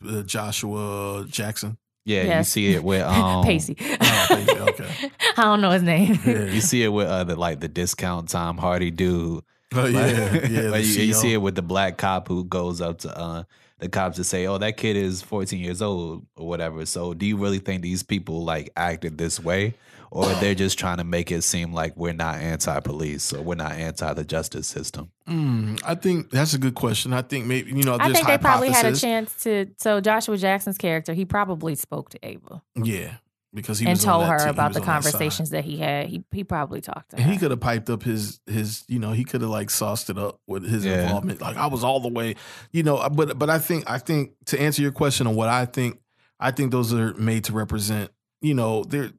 uh, 0.07 0.23
Joshua 0.23 1.26
Jackson. 1.30 1.77
Yeah, 2.05 2.39
you 2.39 2.43
see 2.43 2.73
it 2.73 2.84
with 2.84 3.01
um 3.07 3.45
Pacey. 3.45 3.77
Oh, 3.80 4.25
Pacey, 4.30 4.59
okay. 4.59 5.11
I 5.38 5.43
don't 5.43 5.61
know 5.61 5.71
his 5.71 5.84
name. 5.84 6.19
Yeah. 6.25 6.43
You 6.53 6.61
see 6.61 6.84
it 6.84 6.89
with 6.89 7.07
uh 7.07 7.23
the 7.23 7.35
like 7.35 7.59
the 7.59 7.67
discount 7.67 8.30
Tom 8.30 8.57
Hardy 8.57 8.91
dude. 8.91 9.43
Oh 9.75 9.85
yeah, 9.85 10.30
Like- 10.31 10.49
yeah. 10.51 10.61
like, 10.69 10.85
you, 10.85 11.03
you 11.03 11.13
see 11.13 11.34
it 11.34 11.38
with 11.41 11.55
the 11.55 11.61
black 11.61 11.97
cop 11.97 12.27
who 12.27 12.43
goes 12.43 12.81
up 12.81 12.99
to 12.99 13.17
uh 13.17 13.43
the 13.80 13.89
cops 13.89 14.15
to 14.17 14.23
say, 14.23 14.45
"Oh, 14.45 14.57
that 14.59 14.77
kid 14.77 14.95
is 14.95 15.21
14 15.23 15.59
years 15.59 15.81
old 15.81 16.25
or 16.38 16.47
whatever." 16.47 16.85
So, 16.85 17.13
do 17.13 17.25
you 17.25 17.35
really 17.38 17.59
think 17.59 17.81
these 17.81 18.01
people 18.03 18.43
like 18.45 18.69
acted 18.77 19.17
this 19.17 19.39
way, 19.39 19.73
or 20.15 20.27
they're 20.35 20.53
just 20.53 20.77
trying 20.77 20.98
to 20.98 21.03
make 21.03 21.31
it 21.31 21.41
seem 21.41 21.73
like 21.73 21.98
we're 21.98 22.14
not 22.14 22.35
anti-police 22.35 23.34
or 23.34 23.41
we're 23.41 23.56
not 23.56 23.72
anti 23.72 24.14
the 24.14 24.23
justice 24.23 24.68
system? 24.68 25.11
Mm, 25.27 25.81
I 25.84 25.95
think 25.95 26.30
that's 26.30 26.53
a 26.53 26.60
good 26.60 26.76
question. 26.76 27.14
I 27.14 27.23
think 27.23 27.48
maybe 27.48 27.72
you 27.72 27.84
know. 27.84 27.98
I 27.99 28.10
this 28.10 28.18
think 28.18 28.27
they 28.27 28.38
probably 28.38 28.69
had 28.69 28.85
a 28.85 28.95
chance 28.95 29.35
to. 29.44 29.68
So 29.80 29.99
Joshua 30.02 30.38
Jackson's 30.38 30.77
character, 30.77 31.14
he 31.14 31.26
probably 31.26 31.73
spoke 31.76 32.10
to 32.11 32.19
Ava 32.22 32.61
Yeah, 32.76 33.15
because 33.53 33.80
he 33.80 33.85
and 33.88 33.94
was 33.98 34.06
on 34.06 34.11
told 34.19 34.23
that 34.26 34.30
her 34.34 34.38
team. 34.40 34.49
About 34.49 34.69
was 34.69 34.76
the 34.76 34.81
on 34.81 34.85
that 34.85 34.94
conversations 34.94 35.49
that 35.49 35.64
he 35.65 35.77
had. 35.77 36.07
He 36.07 36.23
he 36.31 36.44
probably 36.44 36.81
talked 36.81 37.10
to 37.11 37.22
her. 37.22 37.31
He 37.31 37.38
could 37.38 37.49
have 37.49 37.60
piped 37.61 37.90
up 37.90 38.03
his 38.03 38.40
his 38.45 38.84
you 38.88 38.99
know 38.99 39.14
he 39.14 39.23
could 39.23 39.41
have 39.41 39.49
like 39.49 39.72
sauced 39.72 40.11
it 40.11 40.18
up 40.19 40.40
with 40.45 40.64
his 40.69 40.85
Yeah. 40.85 41.03
involvement 41.03 41.41
like 41.41 41.57
I 41.57 41.65
was 41.68 41.84
all 41.84 41.99
the 42.02 42.10
way 42.10 42.35
you 42.72 42.84
know 42.84 43.10
but 43.10 43.40
but 43.40 43.49
I 43.49 43.57
think 43.57 43.90
I 43.90 43.98
think 43.98 44.34
to 44.48 44.61
answer 44.61 44.81
your 44.84 44.91
question 44.91 45.26
on 45.26 45.34
what 45.35 45.49
I 45.49 45.65
think 45.65 45.99
I 46.40 46.52
think 46.52 46.72
those 46.72 46.94
are 46.94 47.14
made 47.15 47.45
to 47.45 47.53
represent 47.53 48.11
you 48.41 48.53
know 48.53 48.84
they're 48.84 49.11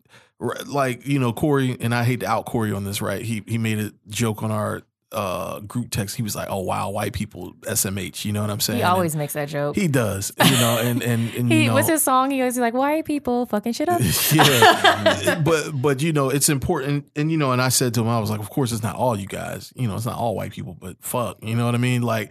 like 0.66 1.06
you 1.06 1.18
know 1.18 1.32
Corey 1.32 1.76
and 1.80 1.94
I 1.94 2.04
hate 2.04 2.20
to 2.20 2.26
out 2.26 2.46
Corey 2.46 2.72
on 2.72 2.84
this 2.84 3.00
right 3.02 3.22
he 3.22 3.42
he 3.46 3.58
made 3.58 3.78
a 3.78 3.92
joke 4.08 4.42
on 4.42 4.50
our 4.50 4.82
uh 5.12 5.60
group 5.60 5.90
text 5.90 6.16
he 6.16 6.24
was 6.24 6.34
like 6.34 6.48
oh 6.50 6.58
wow 6.58 6.90
white 6.90 7.12
people 7.12 7.52
SMH 7.60 8.24
you 8.24 8.32
know 8.32 8.40
what 8.40 8.50
I'm 8.50 8.58
saying 8.58 8.78
He 8.78 8.82
And 8.82 8.92
always 8.92 9.14
makes 9.14 9.34
that 9.34 9.48
joke. 9.48 9.76
he 9.76 9.86
does 9.86 10.32
you 10.44 10.50
know 10.56 10.78
and 10.82 11.02
and, 11.04 11.32
and 11.34 11.52
He 11.52 11.62
you 11.62 11.68
know, 11.68 11.74
what's 11.74 11.88
his 11.88 12.02
song? 12.02 12.32
He 12.32 12.40
always 12.40 12.58
like 12.58 12.74
white 12.74 13.04
people 13.04 13.46
fucking 13.46 13.74
shit 13.74 13.88
up. 13.88 14.00
yeah, 14.32 15.40
but 15.44 15.70
but 15.80 16.02
you 16.02 16.12
know 16.12 16.30
it's 16.30 16.48
important, 16.48 17.06
and 17.14 17.30
you 17.30 17.36
know, 17.36 17.52
and 17.52 17.62
I 17.62 17.68
said 17.68 17.94
to 17.94 18.00
him, 18.00 18.08
I 18.08 18.18
was 18.18 18.28
like, 18.30 18.40
of 18.40 18.50
course, 18.50 18.72
it's 18.72 18.82
not 18.82 18.96
all 18.96 19.16
you 19.16 19.26
guys, 19.28 19.72
you 19.76 19.86
know, 19.86 19.94
it's 19.94 20.04
not 20.06 20.18
all 20.18 20.34
white 20.34 20.50
people, 20.50 20.76
but 20.80 20.96
fuck, 21.00 21.38
you 21.42 21.54
know 21.54 21.64
what 21.64 21.76
I 21.76 21.78
mean? 21.78 22.02
Like, 22.02 22.30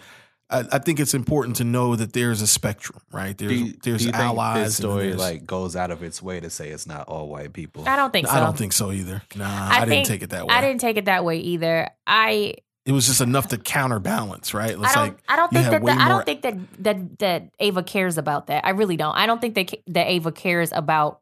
I, 0.54 0.66
I 0.74 0.80
think 0.80 1.00
it's 1.00 1.14
important 1.14 1.56
to 1.58 1.64
know 1.64 1.96
that 1.96 2.14
there's 2.14 2.42
a 2.42 2.48
spectrum, 2.48 3.00
right? 3.12 3.38
There's 3.38 3.52
you, 3.52 3.74
there's 3.84 4.06
do 4.06 4.12
allies. 4.14 4.58
this 4.58 4.66
and 4.66 4.74
story 4.90 5.04
there's- 5.08 5.20
like 5.20 5.46
goes 5.46 5.76
out 5.76 5.92
of 5.92 6.04
its 6.04 6.22
way 6.22 6.40
to 6.40 6.50
say 6.50 6.70
it's 6.70 6.86
not 6.88 7.08
all 7.08 7.28
white 7.28 7.54
people. 7.54 7.84
I 7.88 7.96
don't 7.96 8.12
think 8.14 8.28
so. 8.28 8.34
I 8.34 8.40
don't 8.40 8.58
think 8.58 8.74
so 8.74 8.92
either. 8.92 9.22
Nah, 9.36 9.46
I, 9.72 9.86
didn't 9.86 10.06
take 10.06 10.22
it 10.22 10.30
that 10.30 10.48
way. 10.48 10.54
I 10.54 10.62
didn't 10.62 10.80
take 10.82 10.98
it 10.98 11.06
that 11.06 11.26
way 11.26 11.38
either. 11.40 11.90
I 12.08 12.54
It 12.86 12.92
was 12.92 13.08
just 13.08 13.22
enough 13.22 13.48
to 13.50 13.58
counterbalance, 13.58 14.54
right? 14.54 14.78
I 14.78 14.84
It's 14.84 14.94
don't. 14.94 15.04
like 15.04 15.18
I 15.28 15.36
don't 15.36 15.52
think 15.52 15.66
that. 15.70 15.80
The, 15.80 15.86
way 15.86 15.94
I 15.94 16.08
don't 16.08 16.26
think 16.26 16.42
that 16.44 16.56
that 16.84 17.20
that 17.20 17.50
Ava 17.60 17.84
cares 17.84 18.18
about 18.18 18.48
that. 18.48 18.66
I 18.66 18.72
really 18.72 18.98
don't. 18.98 19.16
I 19.16 19.26
don't 19.26 19.42
think 19.42 19.56
that 19.56 19.74
that 19.88 20.08
Ava 20.08 20.32
cares 20.32 20.72
about 20.72 21.20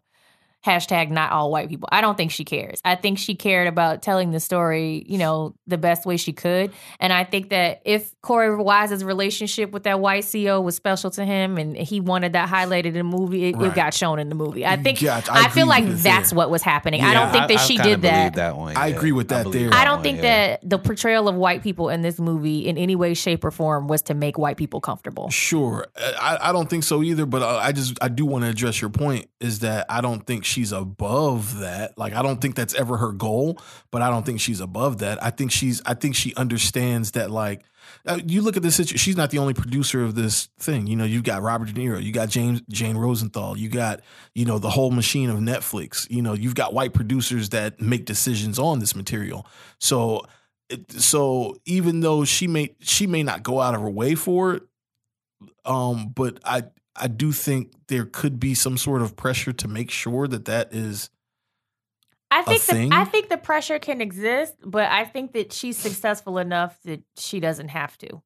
hashtag 0.65 1.09
not 1.09 1.31
all 1.31 1.51
white 1.51 1.69
people. 1.69 1.89
I 1.91 2.01
don't 2.01 2.15
think 2.15 2.31
she 2.31 2.45
cares. 2.45 2.79
I 2.85 2.95
think 2.95 3.17
she 3.17 3.35
cared 3.35 3.67
about 3.67 4.01
telling 4.01 4.31
the 4.31 4.39
story, 4.39 5.03
you 5.07 5.17
know, 5.17 5.55
the 5.67 5.77
best 5.77 6.05
way 6.05 6.17
she 6.17 6.33
could. 6.33 6.71
And 6.99 7.11
I 7.11 7.23
think 7.23 7.49
that 7.49 7.81
if 7.85 8.13
Korey 8.21 8.63
Wise's 8.63 9.03
relationship 9.03 9.71
with 9.71 9.83
that 9.83 9.99
white 9.99 10.23
CEO 10.23 10.63
was 10.63 10.75
special 10.75 11.09
to 11.11 11.25
him 11.25 11.57
and 11.57 11.75
he 11.75 11.99
wanted 11.99 12.33
that 12.33 12.47
highlighted 12.49 12.85
in 12.85 12.93
the 12.93 13.03
movie, 13.03 13.45
it, 13.49 13.55
Right. 13.55 13.71
it 13.71 13.75
got 13.75 13.93
shown 13.93 14.19
in 14.19 14.29
the 14.29 14.35
movie. 14.35 14.65
I 14.65 14.77
think 14.77 15.01
Gotcha. 15.01 15.31
I 15.33 15.45
I, 15.45 15.49
feel 15.49 15.65
like 15.67 15.85
that's 15.87 16.29
there. 16.29 16.37
what 16.37 16.49
was 16.49 16.61
happening. 16.61 17.01
I 17.01 17.13
don't 17.13 17.31
think 17.31 17.47
that 17.47 17.59
she 17.59 17.77
kinda 17.77 17.89
did 17.89 18.01
that. 18.03 18.33
that 18.35 18.57
one. 18.57 18.77
I 18.77 18.87
agree 18.87 19.11
with 19.11 19.29
that 19.29 19.43
believe 19.43 19.69
there. 19.71 19.79
I 19.79 19.83
don't 19.83 19.95
one, 19.95 20.03
think 20.03 20.17
yeah. 20.17 20.47
that 20.57 20.69
the 20.69 20.77
portrayal 20.77 21.27
of 21.27 21.35
white 21.35 21.63
people 21.63 21.89
in 21.89 22.01
this 22.01 22.19
movie 22.19 22.67
in 22.67 22.77
any 22.77 22.95
way, 22.95 23.13
shape, 23.13 23.43
or 23.43 23.51
form 23.51 23.87
was 23.87 24.01
to 24.03 24.13
make 24.13 24.37
white 24.37 24.57
people 24.57 24.79
comfortable. 24.79 25.29
Sure, 25.29 25.87
I, 26.19 26.37
I 26.41 26.51
don't 26.51 26.69
think 26.69 26.83
so 26.83 27.01
either. 27.03 27.25
But 27.25 27.43
I 27.43 27.67
I 27.67 27.71
just 27.71 27.97
I 28.01 28.07
do 28.09 28.25
want 28.25 28.43
to 28.43 28.49
address 28.49 28.79
your 28.81 28.89
point 28.89 29.27
is 29.39 29.59
that 29.59 29.85
I 29.89 30.01
don't 30.01 30.25
think 30.25 30.45
she's 30.51 30.71
above 30.71 31.59
that. 31.59 31.97
Like 31.97 32.13
I 32.13 32.21
don't 32.21 32.39
think 32.41 32.55
that's 32.55 32.75
ever 32.75 32.97
her 32.97 33.11
goal, 33.13 33.59
but 33.91 34.01
I 34.01 34.09
don't 34.09 34.25
think 34.25 34.39
she's 34.39 34.59
above 34.59 34.99
that. 34.99 35.23
I 35.23 35.31
think 35.31 35.51
she's 35.51 35.81
I 35.85 35.95
think 35.95 36.15
she 36.15 36.35
understands 36.35 37.11
that 37.11 37.31
like. 37.31 37.63
uh, 38.05 38.19
You 38.25 38.41
look 38.43 38.57
at 38.57 38.63
this 38.63 38.75
situation. 38.75 38.97
She's 38.97 39.17
not 39.17 39.31
the 39.31 39.39
only 39.39 39.53
producer 39.53 40.03
of 40.03 40.13
this 40.15 40.49
thing. 40.59 40.85
You 40.87 40.95
know, 40.95 41.05
you've 41.05 41.23
got 41.23 41.41
Robert 41.41 41.69
De 41.69 41.73
Niro, 41.73 42.03
you 42.03 42.11
got 42.11 42.29
James 42.29 42.61
Jane 42.69 42.97
Rosenthal, 42.97 43.57
you 43.57 43.69
got 43.69 44.01
you 44.35 44.45
know 44.45 44.59
the 44.59 44.69
whole 44.69 44.91
machine 44.91 45.29
of 45.29 45.39
Netflix. 45.39 46.05
You 46.11 46.21
know, 46.21 46.33
you've 46.33 46.55
got 46.55 46.73
white 46.73 46.93
producers 46.93 47.49
that 47.49 47.81
make 47.81 48.05
decisions 48.05 48.59
on 48.59 48.79
this 48.79 48.95
material. 48.95 49.47
So, 49.79 50.25
so 50.89 51.57
even 51.65 52.01
though 52.01 52.25
she 52.25 52.47
may 52.47 52.75
she 52.81 53.07
may 53.07 53.23
not 53.23 53.41
go 53.43 53.59
out 53.61 53.73
of 53.75 53.81
her 53.81 53.89
way 53.89 54.15
for 54.15 54.53
it, 54.55 54.63
um, 55.65 56.09
but 56.15 56.39
I 56.45 56.63
I 57.01 57.07
do 57.07 57.31
think 57.31 57.71
there 57.87 58.05
could 58.05 58.39
be 58.39 58.53
some 58.53 58.77
sort 58.77 59.01
of 59.01 59.15
pressure 59.15 59.51
to 59.51 59.67
make 59.67 59.89
sure 59.89 60.27
that 60.27 60.45
that 60.45 60.73
is 60.73 61.09
I 62.29 62.43
think 62.43 62.61
the, 62.63 62.95
I 62.95 63.03
think 63.03 63.27
the 63.27 63.37
pressure 63.37 63.77
can 63.77 63.99
exist, 63.99 64.55
but 64.63 64.89
I 64.89 65.03
think 65.03 65.33
that 65.33 65.51
she's 65.51 65.75
successful 65.75 66.37
enough 66.37 66.77
that 66.85 67.01
she 67.17 67.41
doesn't 67.41 67.67
have 67.67 67.97
to. 67.97 68.21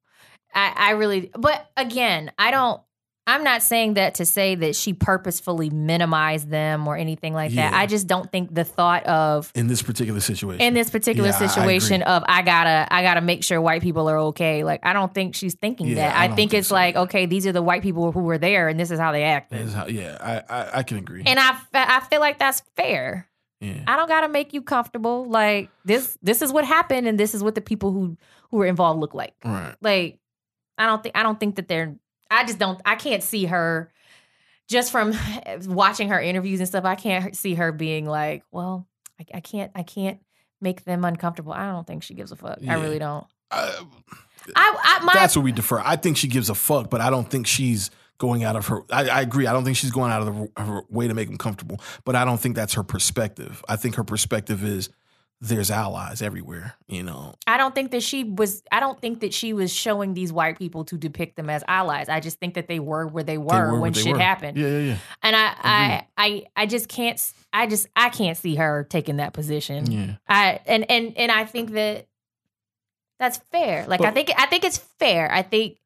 I, 0.54 0.72
I 0.76 0.90
really, 0.92 1.30
but 1.36 1.68
again, 1.76 2.30
I 2.38 2.52
don't. 2.52 2.80
I'm 3.28 3.42
not 3.42 3.62
saying 3.62 3.94
that 3.94 4.14
to 4.16 4.24
say 4.24 4.54
that 4.54 4.76
she 4.76 4.92
purposefully 4.92 5.68
minimized 5.68 6.48
them 6.48 6.86
or 6.86 6.96
anything 6.96 7.34
like 7.34 7.52
that. 7.54 7.74
I 7.74 7.86
just 7.86 8.06
don't 8.06 8.30
think 8.30 8.54
the 8.54 8.62
thought 8.62 9.04
of 9.06 9.50
in 9.56 9.66
this 9.66 9.82
particular 9.82 10.20
situation. 10.20 10.60
in 10.60 10.74
this 10.74 10.90
particular 10.90 11.30
Yeah, 11.30 11.38
I- 11.40 11.44
I 11.44 11.46
situation 11.48 12.02
of 12.02 12.22
I 12.28 12.42
gotta 12.42 12.86
I 12.88 13.02
gotta 13.02 13.20
make 13.20 13.42
sure 13.42 13.60
white 13.60 13.82
people 13.82 14.08
are 14.08 14.18
okay. 14.30 14.62
Like 14.62 14.86
I 14.86 14.92
don't 14.92 15.12
think 15.12 15.34
she's 15.34 15.54
thinking 15.54 15.88
Yeah, 15.88 15.94
that. 15.96 16.16
I 16.16 16.24
I, 16.24 16.26
think 16.28 16.36
think 16.36 16.54
it's 16.54 16.68
so 16.68 16.74
like 16.76 16.94
okay, 16.94 17.26
these 17.26 17.46
are 17.48 17.52
the 17.52 17.62
white 17.62 17.82
people 17.82 18.12
who 18.12 18.20
were 18.20 18.38
there, 18.38 18.68
and 18.68 18.78
this 18.78 18.90
is 18.92 19.00
how 19.00 19.10
they 19.10 19.24
acted. 19.24 19.68
How- 19.70 19.86
yeah, 19.86 20.16
I, 20.20 20.54
I 20.60 20.78
I 20.78 20.82
can 20.84 20.98
agree. 20.98 21.24
And 21.26 21.40
I 21.40 21.56
I 21.74 22.00
feel 22.08 22.20
like 22.20 22.38
that's 22.38 22.62
fair. 22.76 23.28
yeah. 23.60 23.82
I 23.88 23.96
don't 23.96 24.08
gotta 24.08 24.28
make 24.28 24.52
you 24.54 24.62
comfortable. 24.62 25.24
Like 25.28 25.70
this 25.84 26.16
this 26.22 26.42
is 26.42 26.52
what 26.52 26.64
happened, 26.64 27.08
and 27.08 27.18
this 27.18 27.34
is 27.34 27.42
what 27.42 27.56
the 27.56 27.60
people 27.60 27.90
who 27.90 28.16
who 28.52 28.58
were 28.58 28.66
involved 28.66 29.00
look 29.00 29.14
like. 29.14 29.34
right. 29.44 29.74
Like 29.80 30.20
I 30.78 30.86
don't 30.86 31.02
think 31.02 31.16
I 31.16 31.24
don't 31.24 31.40
think 31.40 31.56
that 31.56 31.66
they're. 31.66 31.96
I 32.30 32.44
just 32.44 32.58
don't. 32.58 32.80
I 32.84 32.96
can't 32.96 33.22
see 33.22 33.46
her. 33.46 33.92
Just 34.68 34.90
from 34.90 35.14
watching 35.66 36.08
her 36.08 36.20
interviews 36.20 36.60
and 36.60 36.68
stuff, 36.68 36.84
I 36.84 36.96
can't 36.96 37.36
see 37.36 37.54
her 37.54 37.72
being 37.72 38.06
like, 38.06 38.42
"Well, 38.50 38.86
I, 39.20 39.26
I 39.34 39.40
can't, 39.40 39.70
I 39.74 39.82
can't 39.82 40.20
make 40.60 40.84
them 40.84 41.04
uncomfortable." 41.04 41.52
I 41.52 41.70
don't 41.70 41.86
think 41.86 42.02
she 42.02 42.14
gives 42.14 42.32
a 42.32 42.36
fuck. 42.36 42.58
Yeah. 42.60 42.74
I 42.74 42.80
really 42.80 42.98
don't. 42.98 43.26
I, 43.50 43.80
I, 44.54 44.76
I 44.82 45.04
my 45.04 45.12
that's 45.14 45.36
what 45.36 45.44
we 45.44 45.52
defer. 45.52 45.80
I 45.84 45.96
think 45.96 46.16
she 46.16 46.28
gives 46.28 46.50
a 46.50 46.54
fuck, 46.54 46.90
but 46.90 47.00
I 47.00 47.10
don't 47.10 47.28
think 47.28 47.46
she's 47.46 47.90
going 48.18 48.44
out 48.44 48.56
of 48.56 48.66
her. 48.68 48.82
I, 48.90 49.08
I 49.08 49.20
agree. 49.20 49.46
I 49.46 49.52
don't 49.52 49.64
think 49.64 49.76
she's 49.76 49.90
going 49.90 50.10
out 50.10 50.26
of 50.26 50.34
the, 50.34 50.62
her 50.62 50.82
way 50.88 51.08
to 51.08 51.14
make 51.14 51.28
them 51.28 51.38
comfortable, 51.38 51.80
but 52.04 52.16
I 52.16 52.24
don't 52.24 52.40
think 52.40 52.56
that's 52.56 52.74
her 52.74 52.82
perspective. 52.82 53.64
I 53.68 53.76
think 53.76 53.96
her 53.96 54.04
perspective 54.04 54.64
is 54.64 54.88
there's 55.40 55.70
allies 55.70 56.22
everywhere. 56.22 56.74
You 56.88 57.02
know, 57.02 57.34
I 57.46 57.56
don't 57.58 57.74
think 57.74 57.90
that 57.90 58.02
she 58.02 58.24
was. 58.24 58.62
I 58.72 58.80
don't 58.80 58.98
think 59.00 59.20
that 59.20 59.34
she 59.34 59.52
was 59.52 59.72
showing 59.72 60.14
these 60.14 60.32
white 60.32 60.58
people 60.58 60.84
to 60.86 60.96
depict 60.96 61.36
them 61.36 61.50
as 61.50 61.62
allies. 61.68 62.08
I 62.08 62.20
just 62.20 62.38
think 62.40 62.54
that 62.54 62.68
they 62.68 62.78
were 62.80 63.06
where 63.06 63.22
they 63.22 63.36
were, 63.38 63.52
They 63.52 63.58
were 63.72 63.80
when 63.80 63.92
they 63.92 64.00
shit 64.02 64.12
were. 64.14 64.18
happened. 64.18 64.56
Yeah, 64.56 64.68
yeah, 64.68 64.78
yeah. 64.78 64.96
And 65.22 65.36
I, 65.36 65.54
I, 65.62 66.06
I, 66.16 66.44
I 66.56 66.66
just 66.66 66.88
can't. 66.88 67.20
I 67.52 67.66
just, 67.66 67.86
I 67.94 68.08
can't 68.08 68.36
see 68.38 68.54
her 68.56 68.84
taking 68.88 69.16
that 69.16 69.32
position. 69.34 69.90
Yeah. 69.90 70.14
I 70.28 70.60
and 70.66 70.90
and 70.90 71.16
and 71.16 71.30
I 71.30 71.44
think 71.44 71.72
that 71.72 72.06
that's 73.18 73.36
fair. 73.52 73.86
Like 73.86 74.00
I 74.02 74.10
think, 74.10 74.30
I 74.36 74.46
think 74.46 74.64
it's 74.64 74.78
fair. 74.78 75.30
I 75.32 75.42
think 75.42 75.76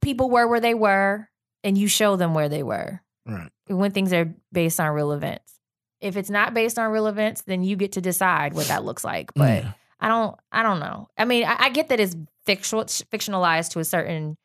people 0.00 0.30
were 0.30 0.46
where 0.46 0.60
they 0.60 0.74
were, 0.74 1.28
and 1.64 1.76
you 1.78 1.88
show 1.88 2.16
them 2.16 2.34
where 2.34 2.48
they 2.48 2.62
were 2.62 3.00
Right. 3.26 3.50
when 3.66 3.90
things 3.92 4.12
are 4.12 4.32
based 4.52 4.78
on 4.80 4.90
real 4.92 5.12
events. 5.12 5.52
If 6.00 6.16
it's 6.16 6.30
not 6.30 6.52
based 6.54 6.78
on 6.78 6.90
real 6.92 7.06
events, 7.06 7.42
then 7.42 7.62
you 7.64 7.76
get 7.76 7.92
to 7.92 8.00
decide 8.00 8.52
what 8.54 8.66
that 8.68 8.84
looks 8.84 9.02
like. 9.04 9.32
But 9.34 9.62
Yeah. 9.64 9.72
I 10.00 10.08
don't 10.08 10.36
I 10.52 10.62
don't 10.62 10.78
know. 10.80 11.08
I 11.16 11.24
mean, 11.24 11.44
I, 11.44 11.56
I 11.58 11.68
get 11.70 11.88
that 11.88 12.00
it's 12.00 12.14
fictional 12.44 12.84
fictionalized 12.84 13.70
to 13.72 13.78
a 13.80 13.84
certain 13.84 14.36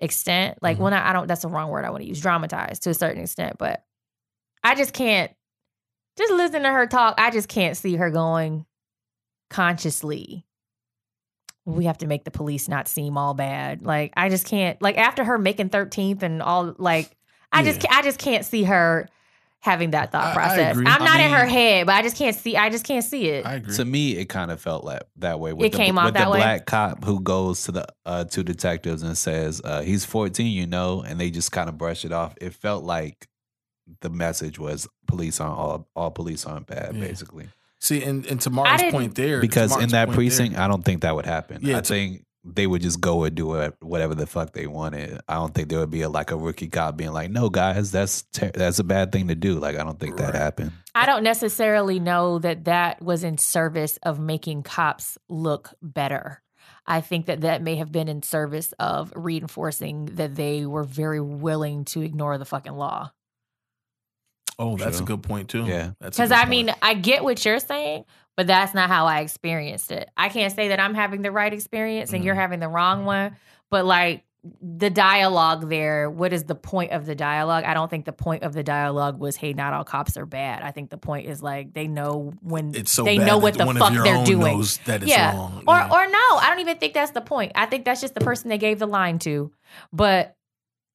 extent. 0.00 0.58
Like 0.62 0.78
Mhm. 0.78 0.80
when 0.80 0.92
I, 0.94 1.10
I 1.10 1.12
don't 1.12 1.26
that's 1.28 1.42
the 1.42 1.48
wrong 1.48 1.70
word 1.70 1.84
I 1.84 1.90
want 1.90 2.02
to 2.02 2.08
use, 2.08 2.20
dramatized 2.20 2.82
to 2.82 2.90
a 2.90 2.94
certain 2.94 3.22
extent, 3.22 3.56
but 3.58 3.84
I 4.64 4.74
just 4.74 4.92
can't 4.92 5.30
just 6.18 6.32
listen 6.32 6.62
to 6.62 6.70
her 6.70 6.86
talk, 6.86 7.14
I 7.18 7.30
just 7.30 7.48
can't 7.48 7.76
see 7.76 7.94
her 7.96 8.10
going 8.10 8.66
consciously. 9.50 10.44
We 11.64 11.86
have 11.86 11.98
to 11.98 12.06
make 12.06 12.24
the 12.24 12.30
police 12.30 12.68
not 12.68 12.88
seem 12.88 13.16
all 13.18 13.34
bad. 13.34 13.82
Like 13.82 14.12
I 14.16 14.28
just 14.28 14.46
can't 14.46 14.80
like 14.80 14.98
after 14.98 15.24
her 15.24 15.38
making 15.38 15.70
13th 15.70 16.22
and 16.22 16.42
all 16.42 16.74
like 16.78 17.16
I 17.52 17.62
just 17.62 17.82
Yeah. 17.82 17.90
ca- 17.90 17.98
I 17.98 18.02
just 18.02 18.18
can't 18.18 18.44
see 18.44 18.64
her 18.64 19.08
having 19.60 19.90
that 19.90 20.14
I- 20.14 20.18
I 20.18 20.22
thought 20.22 20.34
process. 20.34 20.72
agree. 20.76 20.86
I'm 20.86 21.02
I 21.02 21.04
not 21.04 21.20
in 21.20 21.30
her 21.32 21.46
head, 21.46 21.86
but 21.86 21.96
I 21.96 22.02
just 22.02 22.16
can't 22.16 22.36
see 22.36 22.56
I 22.56 22.70
just 22.70 22.84
can't 22.84 23.04
see 23.04 23.28
it. 23.28 23.44
I 23.46 23.54
agree. 23.54 23.74
To 23.76 23.84
me, 23.84 24.12
it 24.16 24.26
kind 24.26 24.50
of 24.50 24.60
felt 24.60 24.84
like 24.84 25.02
that 25.16 25.40
way. 25.40 25.52
With 25.52 25.66
It 25.66 25.72
the, 25.72 25.78
came 25.78 25.98
off 25.98 26.06
with 26.06 26.14
that 26.14 26.24
the 26.26 26.30
way? 26.30 26.38
black 26.38 26.66
cop 26.66 27.04
who 27.04 27.20
goes 27.20 27.64
to 27.64 27.72
the 27.72 27.86
uh, 28.04 28.24
two 28.24 28.42
detectives 28.44 29.02
and 29.02 29.16
says 29.18 29.60
uh, 29.64 29.82
he's 29.82 30.04
14, 30.04 30.46
you 30.46 30.66
know, 30.66 31.02
and 31.02 31.18
they 31.18 31.30
just 31.30 31.50
kind 31.52 31.68
of 31.68 31.76
brush 31.78 32.04
it 32.04 32.12
off. 32.12 32.34
It 32.40 32.54
felt 32.54 32.84
like 32.84 33.26
the 34.00 34.10
message 34.10 34.58
was 34.58 34.88
police 35.06 35.40
aren't 35.40 35.58
all 35.58 35.88
all 35.96 36.10
police 36.10 36.44
aren't 36.46 36.66
bad, 36.66 36.94
Yeah. 36.94 37.00
basically. 37.00 37.48
See, 37.78 38.02
and, 38.02 38.24
and 38.26 38.40
to 38.40 38.50
Mara's 38.50 38.80
didn't- 38.80 38.92
point 38.92 39.14
there, 39.16 39.36
to 39.36 39.40
Because 39.40 39.72
in 39.76 39.88
that 39.90 40.06
point 40.06 40.08
there- 40.08 40.14
precinct, 40.16 40.58
I 40.58 40.66
don't 40.66 40.84
think 40.84 41.02
that 41.02 41.14
would 41.14 41.26
happen. 41.26 41.60
Yeah, 41.62 41.78
I 41.78 41.80
to- 41.80 41.86
think 41.88 42.24
they 42.54 42.66
would 42.66 42.82
just 42.82 43.00
go 43.00 43.24
and 43.24 43.34
do 43.34 43.72
whatever 43.80 44.14
the 44.14 44.26
fuck 44.26 44.52
they 44.52 44.66
wanted. 44.66 45.20
I 45.28 45.34
don't 45.34 45.52
think 45.54 45.68
there 45.68 45.80
would 45.80 45.90
be 45.90 46.02
a, 46.02 46.08
like 46.08 46.30
a 46.30 46.36
rookie 46.36 46.68
cop 46.68 46.96
being 46.96 47.12
like, 47.12 47.30
"No, 47.30 47.50
guys, 47.50 47.90
that's 47.90 48.22
ter- 48.32 48.52
that's 48.54 48.78
a 48.78 48.84
bad 48.84 49.12
thing 49.12 49.28
to 49.28 49.34
do." 49.34 49.58
Like, 49.58 49.76
I 49.76 49.82
don't 49.84 49.98
think 49.98 50.16
that 50.18 50.34
happened. 50.34 50.72
I 50.94 51.06
don't 51.06 51.22
necessarily 51.24 51.98
know 51.98 52.38
that 52.38 52.64
that 52.64 53.02
was 53.02 53.24
in 53.24 53.38
service 53.38 53.98
of 54.02 54.18
making 54.18 54.62
cops 54.62 55.18
look 55.28 55.74
better. 55.82 56.42
I 56.86 57.00
think 57.00 57.26
that 57.26 57.40
that 57.40 57.62
may 57.62 57.76
have 57.76 57.90
been 57.90 58.08
in 58.08 58.22
service 58.22 58.72
of 58.78 59.12
reinforcing 59.16 60.06
that 60.14 60.36
they 60.36 60.66
were 60.66 60.84
very 60.84 61.20
willing 61.20 61.84
to 61.86 62.00
ignore 62.00 62.38
the 62.38 62.44
fucking 62.44 62.74
law. 62.74 63.10
Oh, 64.58 64.76
that's 64.76 65.00
a 65.00 65.04
good 65.04 65.22
point 65.22 65.48
too. 65.50 65.64
Yeah. 65.66 65.92
That's 66.00 66.16
Because 66.16 66.30
I 66.30 66.38
point. 66.40 66.50
mean, 66.50 66.74
I 66.80 66.94
get 66.94 67.22
what 67.22 67.44
you're 67.44 67.58
saying, 67.58 68.04
but 68.36 68.46
that's 68.46 68.74
not 68.74 68.88
how 68.88 69.06
I 69.06 69.20
experienced 69.20 69.90
it. 69.92 70.10
I 70.16 70.28
can't 70.28 70.52
say 70.54 70.68
that 70.68 70.80
I'm 70.80 70.94
having 70.94 71.22
the 71.22 71.30
right 71.30 71.52
experience 71.52 72.12
and 72.12 72.24
you're 72.24 72.34
Mhm. 72.34 72.40
having 72.40 72.60
the 72.60 72.68
wrong 72.68 73.04
one, 73.04 73.36
but 73.70 73.84
like 73.84 74.24
the 74.62 74.90
dialogue 74.90 75.68
there, 75.68 76.08
what 76.08 76.32
is 76.32 76.44
the 76.44 76.54
point 76.54 76.92
of 76.92 77.04
the 77.04 77.16
dialogue? 77.16 77.64
I 77.64 77.74
don't 77.74 77.90
think 77.90 78.04
the 78.04 78.12
point 78.12 78.44
of 78.44 78.52
the 78.52 78.62
dialogue 78.62 79.18
was, 79.18 79.34
hey, 79.34 79.52
not 79.52 79.72
all 79.74 79.82
cops 79.82 80.16
are 80.16 80.26
bad. 80.26 80.62
I 80.62 80.70
think 80.70 80.90
the 80.90 80.98
point 80.98 81.26
is 81.26 81.42
like 81.42 81.72
they 81.74 81.88
know 81.88 82.32
when 82.42 82.72
it's 82.74 82.92
so 82.92 83.02
they 83.02 83.18
know 83.18 83.38
what 83.38 83.54
the 83.54 83.66
fuck 83.74 83.92
they're 84.04 84.24
doing. 84.24 84.56
knows 84.56 84.78
that 84.86 85.02
it's 85.02 85.10
yeah. 85.10 85.34
wrong. 85.34 85.64
Or 85.66 85.74
or 85.82 86.06
no, 86.06 86.36
I 86.38 86.46
don't 86.48 86.60
even 86.60 86.76
think 86.78 86.94
that's 86.94 87.10
the 87.10 87.20
point. 87.22 87.52
I 87.56 87.66
think 87.66 87.84
that's 87.84 88.00
just 88.00 88.14
the 88.14 88.20
person 88.20 88.48
they 88.48 88.58
gave 88.58 88.78
the 88.78 88.86
line 88.86 89.18
to. 89.20 89.50
But 89.92 90.36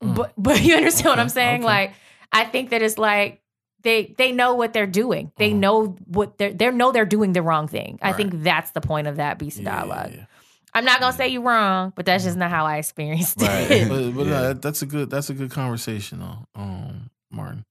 Mm. 0.01 0.15
but 0.15 0.33
but 0.37 0.61
you 0.61 0.75
understand 0.75 1.09
what 1.09 1.19
I'm 1.19 1.27
saying? 1.29 1.57
okay. 1.61 1.65
Like 1.65 1.93
I 2.31 2.45
think 2.45 2.69
that 2.69 2.81
it's 2.81 2.97
like 2.97 3.40
they 3.83 4.13
they 4.17 4.31
know 4.31 4.53
what 4.55 4.73
they're 4.73 4.87
doing. 4.87 5.31
They 5.37 5.51
Mhm. 5.51 5.55
know 5.59 5.85
what 6.05 6.37
they're 6.37 6.53
they 6.53 6.69
know 6.71 6.91
they're 6.91 7.05
doing 7.05 7.33
the 7.33 7.41
wrong 7.41 7.67
thing. 7.67 7.99
I 8.01 8.07
Right. 8.07 8.15
think 8.17 8.43
that's 8.43 8.71
the 8.71 8.81
point 8.81 9.07
of 9.07 9.17
that 9.17 9.39
piece 9.39 9.57
of 9.57 9.63
Yeah, 9.63 9.73
yeah, 9.73 9.79
dialogue. 9.81 10.11
yeah. 10.15 10.25
I'm 10.73 10.85
not 10.85 10.99
gonna 10.99 11.13
say 11.13 11.27
you're 11.27 11.41
wrong, 11.41 11.91
but 11.95 12.05
that's 12.05 12.23
just 12.23 12.37
not 12.37 12.49
how 12.49 12.65
I 12.65 12.77
experienced 12.77 13.41
Right. 13.41 13.69
it. 13.69 13.89
but, 13.89 14.11
but 14.15 14.25
Yeah. 14.25 14.31
no, 14.41 14.53
that's 14.53 14.81
a 14.81 14.85
good 14.85 15.09
that's 15.09 15.29
a 15.29 15.33
good 15.33 15.51
conversation 15.51 16.19
though, 16.19 16.47
um, 16.55 17.09
Martin. 17.31 17.65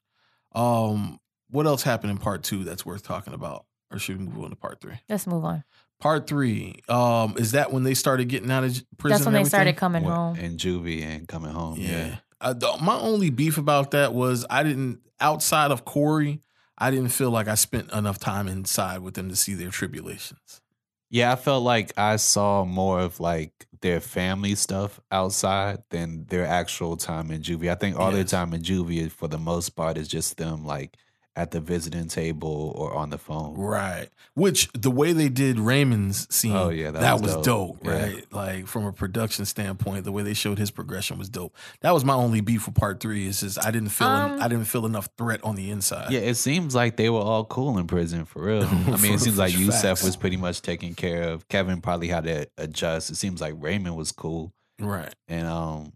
Um, 0.54 1.18
what 1.50 1.66
else 1.66 1.82
happened 1.82 2.10
in 2.10 2.18
part 2.18 2.42
two 2.42 2.64
that's 2.64 2.84
worth 2.84 3.02
talking 3.02 3.34
about, 3.34 3.64
or 3.92 3.98
should 3.98 4.18
we 4.18 4.24
move 4.26 4.44
on 4.44 4.50
to 4.50 4.56
part 4.56 4.80
three? 4.80 4.98
Let's 5.08 5.26
move 5.26 5.44
on. 5.44 5.64
Part 6.00 6.26
three, 6.26 6.80
um, 6.88 7.34
is 7.36 7.52
that 7.52 7.72
when 7.72 7.82
they 7.84 7.94
started 7.94 8.28
getting 8.28 8.50
out 8.50 8.64
of 8.64 8.70
prison? 8.98 9.14
That's 9.18 9.26
when 9.26 9.34
and 9.34 9.44
they 9.44 9.48
started 9.48 9.76
coming 9.76 10.04
What- 10.04 10.14
home. 10.14 10.36
and 10.38 10.58
juvie 10.58 11.02
and 11.02 11.28
coming 11.28 11.52
home. 11.52 11.78
Yeah. 11.78 11.88
Yeah. 11.90 12.16
Uh, 12.40 12.52
the, 12.52 12.76
my 12.80 12.98
only 12.98 13.30
beef 13.30 13.58
about 13.58 13.90
that 13.90 14.14
was 14.14 14.46
I 14.48 14.62
didn't 14.62 15.00
outside 15.20 15.70
of 15.70 15.84
Korey, 15.84 16.40
I 16.78 16.90
didn't 16.90 17.10
feel 17.10 17.30
like 17.30 17.48
I 17.48 17.54
spent 17.54 17.92
enough 17.92 18.18
time 18.18 18.48
inside 18.48 19.00
with 19.00 19.14
them 19.14 19.28
to 19.28 19.36
see 19.36 19.54
their 19.54 19.70
tribulations. 19.70 20.62
Yeah, 21.10 21.32
I 21.32 21.36
felt 21.36 21.64
like 21.64 21.92
I 21.98 22.16
saw 22.16 22.64
more 22.64 23.00
of 23.00 23.20
like 23.20 23.66
their 23.80 24.00
family 24.00 24.54
stuff 24.54 25.00
outside 25.10 25.82
than 25.90 26.24
their 26.26 26.46
actual 26.46 26.96
time 26.96 27.30
in 27.30 27.42
juvie. 27.42 27.70
I 27.70 27.74
think 27.74 27.98
all 27.98 28.12
their 28.12 28.24
time 28.24 28.54
in 28.54 28.62
juvie, 28.62 29.10
for 29.10 29.26
the 29.26 29.38
most 29.38 29.70
part, 29.70 29.98
is 29.98 30.08
just 30.08 30.36
them 30.36 30.64
like 30.64 30.96
at 31.36 31.52
the 31.52 31.60
visiting 31.60 32.08
table 32.08 32.72
or 32.76 32.92
on 32.94 33.10
the 33.10 33.16
phone. 33.18 33.54
Right. 33.56 34.08
Which 34.34 34.68
the 34.72 34.90
way 34.90 35.12
they 35.12 35.28
did 35.28 35.58
Raymond's 35.60 36.26
scene, 36.34 36.52
Oh, 36.56 36.70
yeah, 36.70 36.90
that 36.90 37.00
that, 37.00 37.12
was 37.20 37.36
was, 37.36 37.46
dope. 37.46 37.78
dope, 37.82 37.86
Yeah. 37.86 38.02
right? 38.02 38.32
Like 38.32 38.66
from 38.66 38.84
a 38.84 38.92
production 38.92 39.44
standpoint, 39.44 40.04
the 40.04 40.12
way 40.12 40.22
they 40.24 40.34
showed 40.34 40.58
his 40.58 40.70
progression 40.72 41.18
was 41.18 41.28
dope. 41.28 41.54
That 41.82 41.92
was 41.94 42.04
my 42.04 42.14
only 42.14 42.40
beef 42.40 42.62
for 42.62 42.72
part 42.72 43.00
three. 43.00 43.26
Is 43.28 43.40
just 43.40 43.64
I 43.64 43.70
didn't 43.70 43.90
feel 43.90 44.08
Um, 44.08 44.42
I 44.42 44.48
didn't 44.48 44.64
feel 44.64 44.86
enough 44.86 45.08
threat 45.16 45.42
on 45.44 45.54
the 45.54 45.70
inside. 45.70 46.10
Yeah, 46.10 46.20
it 46.20 46.34
seems 46.34 46.74
like 46.74 46.96
they 46.96 47.08
were 47.08 47.20
all 47.20 47.44
cool 47.44 47.78
in 47.78 47.86
prison 47.86 48.24
for 48.24 48.42
real. 48.44 48.64
I 48.64 48.96
mean, 48.96 49.14
it 49.14 49.20
seems 49.20 49.38
like 49.38 49.56
Yusef 49.56 49.82
facts. 49.82 50.02
was 50.02 50.16
pretty 50.16 50.36
much 50.36 50.62
taken 50.62 50.94
care 50.94 51.22
of. 51.30 51.46
Kevin 51.48 51.80
probably 51.80 52.08
had 52.08 52.24
to 52.24 52.48
adjust. 52.58 53.10
It 53.10 53.16
seems 53.16 53.40
like 53.40 53.54
Raymond 53.56 53.96
was 53.96 54.10
cool, 54.12 54.52
Right. 54.80 55.14
and 55.28 55.46
um, 55.46 55.92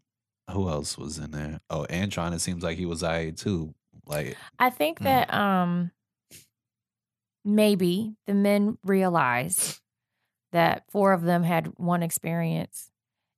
who 0.53 0.69
else 0.69 0.97
was 0.97 1.19
in 1.19 1.33
there? 1.33 1.61
Oh, 1.71 1.87
Antron. 1.91 2.35
It 2.35 2.41
seems 2.41 2.63
like 2.63 2.79
he 2.79 2.87
was 2.87 3.03
alright 3.03 3.37
too. 3.37 3.75
Like, 4.07 4.37
I 4.59 4.71
think 4.71 5.01
Mm. 5.01 5.05
that 5.05 5.33
um 5.35 5.91
maybe 7.45 8.15
the 8.27 8.35
men 8.35 8.79
realized 8.85 9.81
that 10.53 10.85
four 10.91 11.13
of 11.13 11.23
them 11.23 11.43
had 11.43 11.67
one 11.79 12.03
experience 12.03 12.91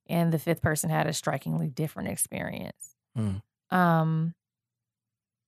and 0.08 0.32
the 0.32 0.38
fifth 0.38 0.62
person 0.62 0.90
had 0.90 1.06
a 1.06 1.12
strikingly 1.12 1.68
different 1.68 2.08
experience. 2.08 2.94
Mm. 3.16 3.42
Um 3.70 4.34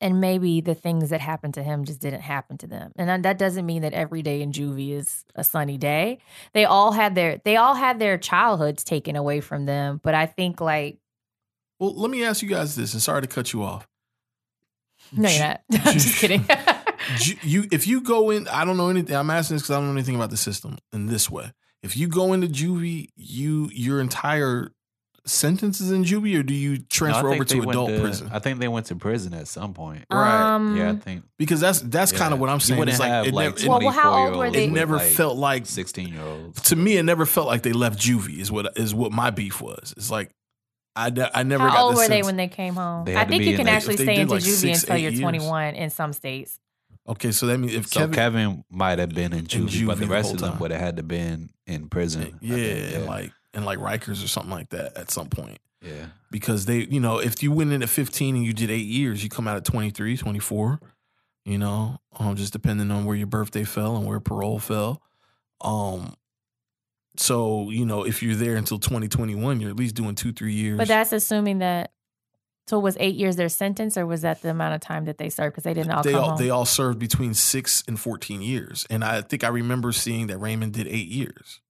and 0.01 0.21
maybe 0.21 0.61
the 0.61 0.77
things 0.77 1.11
that 1.11 1.21
happened 1.21 1.55
to 1.55 1.63
him 1.63 1.85
just 1.85 2.01
didn't 2.01 2.21
happen 2.21 2.57
to 2.59 2.69
them. 2.69 2.93
And 2.95 3.09
that- 3.09 3.23
that 3.25 3.37
doesn't 3.39 3.67
mean 3.67 3.83
that 3.83 3.93
every 3.93 4.23
day 4.23 4.43
in 4.43 4.53
juvie 4.53 4.93
is 4.93 5.25
a 5.35 5.43
sunny 5.43 5.77
day. 5.77 6.19
They 6.53 6.65
all 6.65 6.93
had 6.93 7.15
their 7.17 7.39
they 7.45 7.57
all 7.57 7.75
had 7.75 7.99
their 7.99 8.17
childhoods 8.19 8.85
taken 8.85 9.17
away 9.17 9.41
from 9.41 9.67
them, 9.67 10.01
but 10.03 10.15
I 10.15 10.27
think 10.27 10.61
like 10.61 10.99
Well, 11.81 11.95
let 11.95 12.11
me 12.11 12.25
ask 12.25 12.43
you 12.43 12.49
guys 12.49 12.75
this, 12.75 12.93
and 12.93 13.01
sorry 13.03 13.23
to 13.23 13.29
cut 13.29 13.53
you 13.53 13.63
off. 13.63 13.87
No, 15.13 15.29
you're 15.29 15.41
not. 15.41 15.61
I'm 15.73 15.93
just 15.95 16.17
kidding. 16.17 16.45
You 17.43 17.65
if 17.71 17.87
you 17.87 18.01
go 18.01 18.31
in 18.31 18.49
i 18.49 18.65
don't 18.65 18.77
know 18.77 18.91
anything 18.91 19.15
i'm 19.17 19.31
asking 19.31 19.55
this 19.55 19.63
because 19.63 19.77
i 19.77 19.79
don't 19.79 19.87
know 19.87 19.93
anything 19.93 20.17
about 20.17 20.31
the 20.31 20.37
system 20.37 20.77
in 20.93 21.07
this 21.07 21.31
way 21.31 21.53
if 21.83 21.97
you 21.97 22.09
go 22.09 22.33
into 22.33 22.49
juvie 22.49 23.09
you 23.17 23.71
your 23.73 24.01
entire 24.01 24.73
sentence 25.25 25.81
is 25.81 25.91
in 25.91 26.05
juvie 26.05 26.39
or 26.39 26.43
do 26.43 26.55
you 26.55 26.79
transfer 26.79 27.31
think 27.31 27.41
over 27.41 27.45
to 27.45 27.59
went 27.61 27.71
adult 27.71 28.01
prison 28.01 28.29
I 28.33 28.39
think 28.39 28.59
they 28.59 28.69
went 28.69 28.87
to 28.87 28.97
prison 28.97 29.35
at 29.35 29.47
some 29.47 29.75
point. 29.75 30.05
Right. 30.11 30.55
Um, 30.55 30.77
yeah, 30.77 30.91
I 30.91 30.97
think 30.97 31.25
because 31.39 31.61
that's 31.61 31.81
that's 31.81 32.13
yeah. 32.13 32.19
kind 32.19 32.35
of 32.35 32.41
what 32.41 32.49
i'm 32.49 32.61
saying 32.61 32.79
wouldn't 32.79 32.95
it's 32.95 33.01
like 33.01 33.29
it, 33.29 33.35
like 33.35 33.57
never, 33.57 33.69
Well, 33.69 33.81
well, 33.81 33.91
how 33.91 34.27
old 34.27 34.37
were 34.37 34.51
they? 34.51 34.65
it 34.65 34.71
never 34.71 34.97
like, 34.97 35.11
felt 35.11 35.37
like 35.37 35.67
sixteen 35.67 36.09
year 36.09 36.23
olds. 36.23 36.63
to 36.63 36.77
me 36.77 36.97
it 36.97 37.03
never 37.03 37.27
felt 37.27 37.47
like 37.47 37.63
they 37.63 37.73
left 37.73 37.99
juvie 37.99 38.39
is 38.39 38.51
what 38.51 38.77
is 38.77 38.95
what 38.95 39.13
my 39.13 39.31
beef 39.31 39.61
was 39.61 39.95
it's 39.97 40.11
like 40.11 40.31
i, 41.07 41.11
ne- 41.11 41.31
I 41.35 41.43
never 41.43 41.67
got 41.67 41.77
How 41.77 41.85
old 41.85 41.95
the 41.95 41.99
were 41.99 42.09
they 42.09 42.23
when 42.23 42.37
they 42.37 42.49
came 42.49 42.75
home? 42.75 43.05
They 43.05 43.17
I 43.17 43.25
think 43.25 43.45
you 43.45 43.57
can 43.57 43.67
like- 43.67 43.75
actually 43.75 43.97
stay 43.97 44.07
did 44.17 44.19
into 44.23 44.35
like 44.35 44.43
juvie 44.43 44.55
six, 44.75 44.83
until 44.83 44.97
you're 44.99 45.11
years. 45.13 45.21
21 45.21 45.75
in 45.75 45.91
some 45.91 46.13
states. 46.13 46.59
okay 47.09 47.31
so 47.33 47.47
that 47.47 47.59
means 47.59 47.75
if 47.75 47.87
So 47.89 48.01
kevin, 48.01 48.15
Kevin, 48.15 48.65
might 48.71 48.99
have 48.99 49.11
been 49.11 49.33
in 49.33 49.47
juvie, 49.47 49.87
but 49.87 49.97
juvie 49.97 50.01
the 50.01 50.07
the 50.07 50.13
rest 50.13 50.27
whole 50.27 50.35
of 50.35 50.41
them 50.41 50.59
would 50.59 50.71
have 50.71 50.81
had 50.81 50.97
to 50.97 51.03
been 51.03 51.51
in 51.67 51.89
prison. 51.89 52.23
I 52.23 52.33
yeah, 52.41 52.57
think, 52.57 52.95
and 52.97 53.07
like 53.07 53.33
and 53.55 53.65
like 53.65 53.79
rikers 53.79 54.23
or 54.25 54.29
something 54.29 54.51
like 54.53 54.69
that 54.71 54.97
at 54.97 55.11
some 55.11 55.29
point 55.29 55.59
yeah. 55.83 56.07
because 56.31 56.67
they, 56.67 56.81
you 56.81 57.01
know, 57.01 57.19
if 57.19 57.43
you 57.43 57.51
went 57.53 57.73
in 57.73 57.83
at 57.83 57.89
15 57.89 58.37
and 58.37 58.45
you 58.45 58.53
did 58.53 58.71
eight 58.71 58.87
years, 58.87 59.23
you 59.25 59.31
come 59.31 59.49
out 59.49 59.57
at 59.57 59.65
23, 59.65 60.17
24, 60.17 60.81
you 61.45 61.57
know, 61.57 61.99
um, 62.19 62.37
just 62.37 62.53
depending 62.53 62.91
on 62.91 63.05
where 63.07 63.17
your 63.17 63.27
birthday 63.27 63.65
fell 63.65 63.97
and 63.97 64.05
where 64.07 64.21
parole 64.21 64.59
fell. 64.59 65.01
Um, 65.63 66.15
so, 67.19 67.69
you 67.71 67.85
know, 67.85 68.05
if 68.05 68.23
you're 68.23 68.35
there 68.37 68.57
until 68.57 68.79
2021, 68.79 69.61
you're 69.61 69.71
at 69.71 69.77
least 69.77 69.95
doing 69.95 70.15
two, 70.15 70.33
three 70.33 70.53
years. 70.55 70.79
But 70.79 70.89
that's 70.89 71.13
assuming 71.13 71.59
that. 71.59 71.93
So 72.69 72.79
was 72.79 72.97
eight 73.01 73.15
years 73.15 73.37
their 73.37 73.49
sentence, 73.49 73.97
or 73.97 74.05
was 74.05 74.21
that 74.23 74.43
the 74.43 74.51
amount 74.51 74.75
of 74.75 74.83
time 74.83 75.07
that 75.07 75.17
they 75.17 75.31
served? 75.31 75.55
Because 75.55 75.65
they 75.65 75.73
didn't 75.73 75.91
all 75.91 76.03
they 76.03 76.13
come 76.13 76.23
all, 76.23 76.29
home. 76.31 76.39
they 76.39 76.51
all 76.51 76.67
served 76.67 76.99
between 76.99 77.33
six 77.33 77.83
and 77.89 77.99
14 77.99 78.43
years. 78.43 78.87
And 78.91 79.03
I 79.03 79.23
think 79.23 79.43
I 79.43 79.49
remember 79.49 79.91
seeing 79.93 80.27
that 80.27 80.37
Raymond 80.37 80.75
did 80.75 80.87
eight 80.87 81.09
years. 81.09 81.61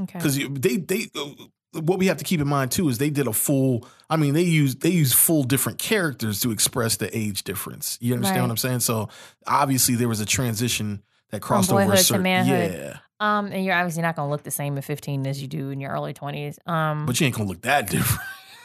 okay. 0.00 0.18
because 0.18 0.38
they 0.38 0.78
they 0.78 1.08
uh, 1.14 1.80
what 1.80 1.98
we 1.98 2.06
have 2.06 2.16
to 2.16 2.24
keep 2.24 2.40
in 2.40 2.48
mind 2.48 2.70
too 2.70 2.88
is 2.88 2.96
they 2.96 3.10
did 3.10 3.26
a 3.26 3.34
full 3.34 3.86
i 4.08 4.16
mean 4.16 4.32
they 4.32 4.42
use 4.42 4.76
they 4.76 4.88
use 4.88 5.12
full 5.12 5.42
different 5.44 5.78
characters 5.78 6.40
to 6.40 6.50
express 6.50 6.96
the 6.96 7.14
age 7.16 7.42
difference 7.42 7.98
you 8.00 8.14
understand 8.14 8.36
Right. 8.38 8.42
what 8.44 8.50
i'm 8.50 8.56
saying 8.56 8.80
so 8.80 9.10
obviously 9.46 9.94
there 9.94 10.08
was 10.08 10.20
a 10.20 10.24
transition 10.24 11.02
that 11.32 11.42
crossed 11.42 11.70
over 11.70 11.82
a 11.82 11.84
boyhood 11.84 11.98
to 11.98 12.04
certain 12.04 12.22
manhood. 12.22 12.72
yeah 12.72 12.98
Um, 13.18 13.46
and 13.46 13.64
you're 13.64 13.74
obviously 13.74 14.02
not 14.02 14.14
going 14.16 14.26
to 14.26 14.30
look 14.30 14.42
the 14.42 14.50
same 14.50 14.76
at 14.76 14.84
15 14.84 15.26
as 15.26 15.40
you 15.40 15.48
do 15.48 15.70
in 15.70 15.80
your 15.80 15.90
early 15.92 16.12
20s. 16.12 16.58
Um, 16.68 17.06
but 17.06 17.18
you 17.20 17.26
ain't 17.26 17.34
gonna 17.36 17.48
look 17.48 17.62
that 17.62 17.88
different 17.88 18.20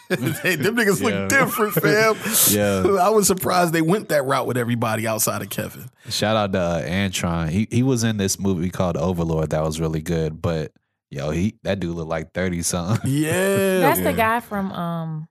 Hey, 0.42 0.58
them 0.58 0.76
niggas 0.76 1.00
Yeah. 1.02 1.20
look 1.20 1.30
different, 1.30 1.74
fam. 1.74 2.16
Yeah. 2.52 3.02
I 3.02 3.10
was 3.10 3.28
surprised 3.28 3.72
they 3.72 3.82
went 3.82 4.10
that 4.10 4.26
route 4.26 4.46
with 4.46 4.58
everybody 4.58 5.08
outside 5.08 5.42
of 5.42 5.50
Kevin. 5.50 5.90
Shout 6.10 6.36
out 6.36 6.52
to 6.52 6.60
uh, 6.60 6.82
Antron. 6.84 7.48
He 7.48 7.68
he 7.72 7.82
was 7.82 8.04
in 8.04 8.18
this 8.18 8.38
movie 8.38 8.70
called 8.70 8.98
Overlord 8.98 9.52
that 9.52 9.64
was 9.64 9.80
really 9.80 10.02
good, 10.02 10.42
but 10.42 10.74
yo, 11.10 11.30
he 11.32 11.56
that 11.64 11.80
dude 11.80 11.96
looked 11.96 12.10
like 12.10 12.34
thirty 12.34 12.62
something. 12.62 13.10
Yeah, 13.10 13.80
that's 13.80 14.02
the 14.02 14.12
guy 14.12 14.42
from 14.42 14.74
um, 14.74 15.30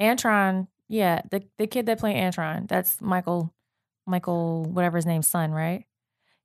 Antron. 0.00 0.68
Yeah, 0.88 1.20
the 1.30 1.42
the 1.58 1.66
kid 1.66 1.84
that 1.86 1.98
played 1.98 2.16
Antron. 2.16 2.68
That's 2.68 3.02
Michael, 3.02 3.52
Michael, 4.06 4.64
whatever 4.64 4.96
his 4.96 5.04
name's 5.04 5.28
son, 5.28 5.52
right? 5.52 5.84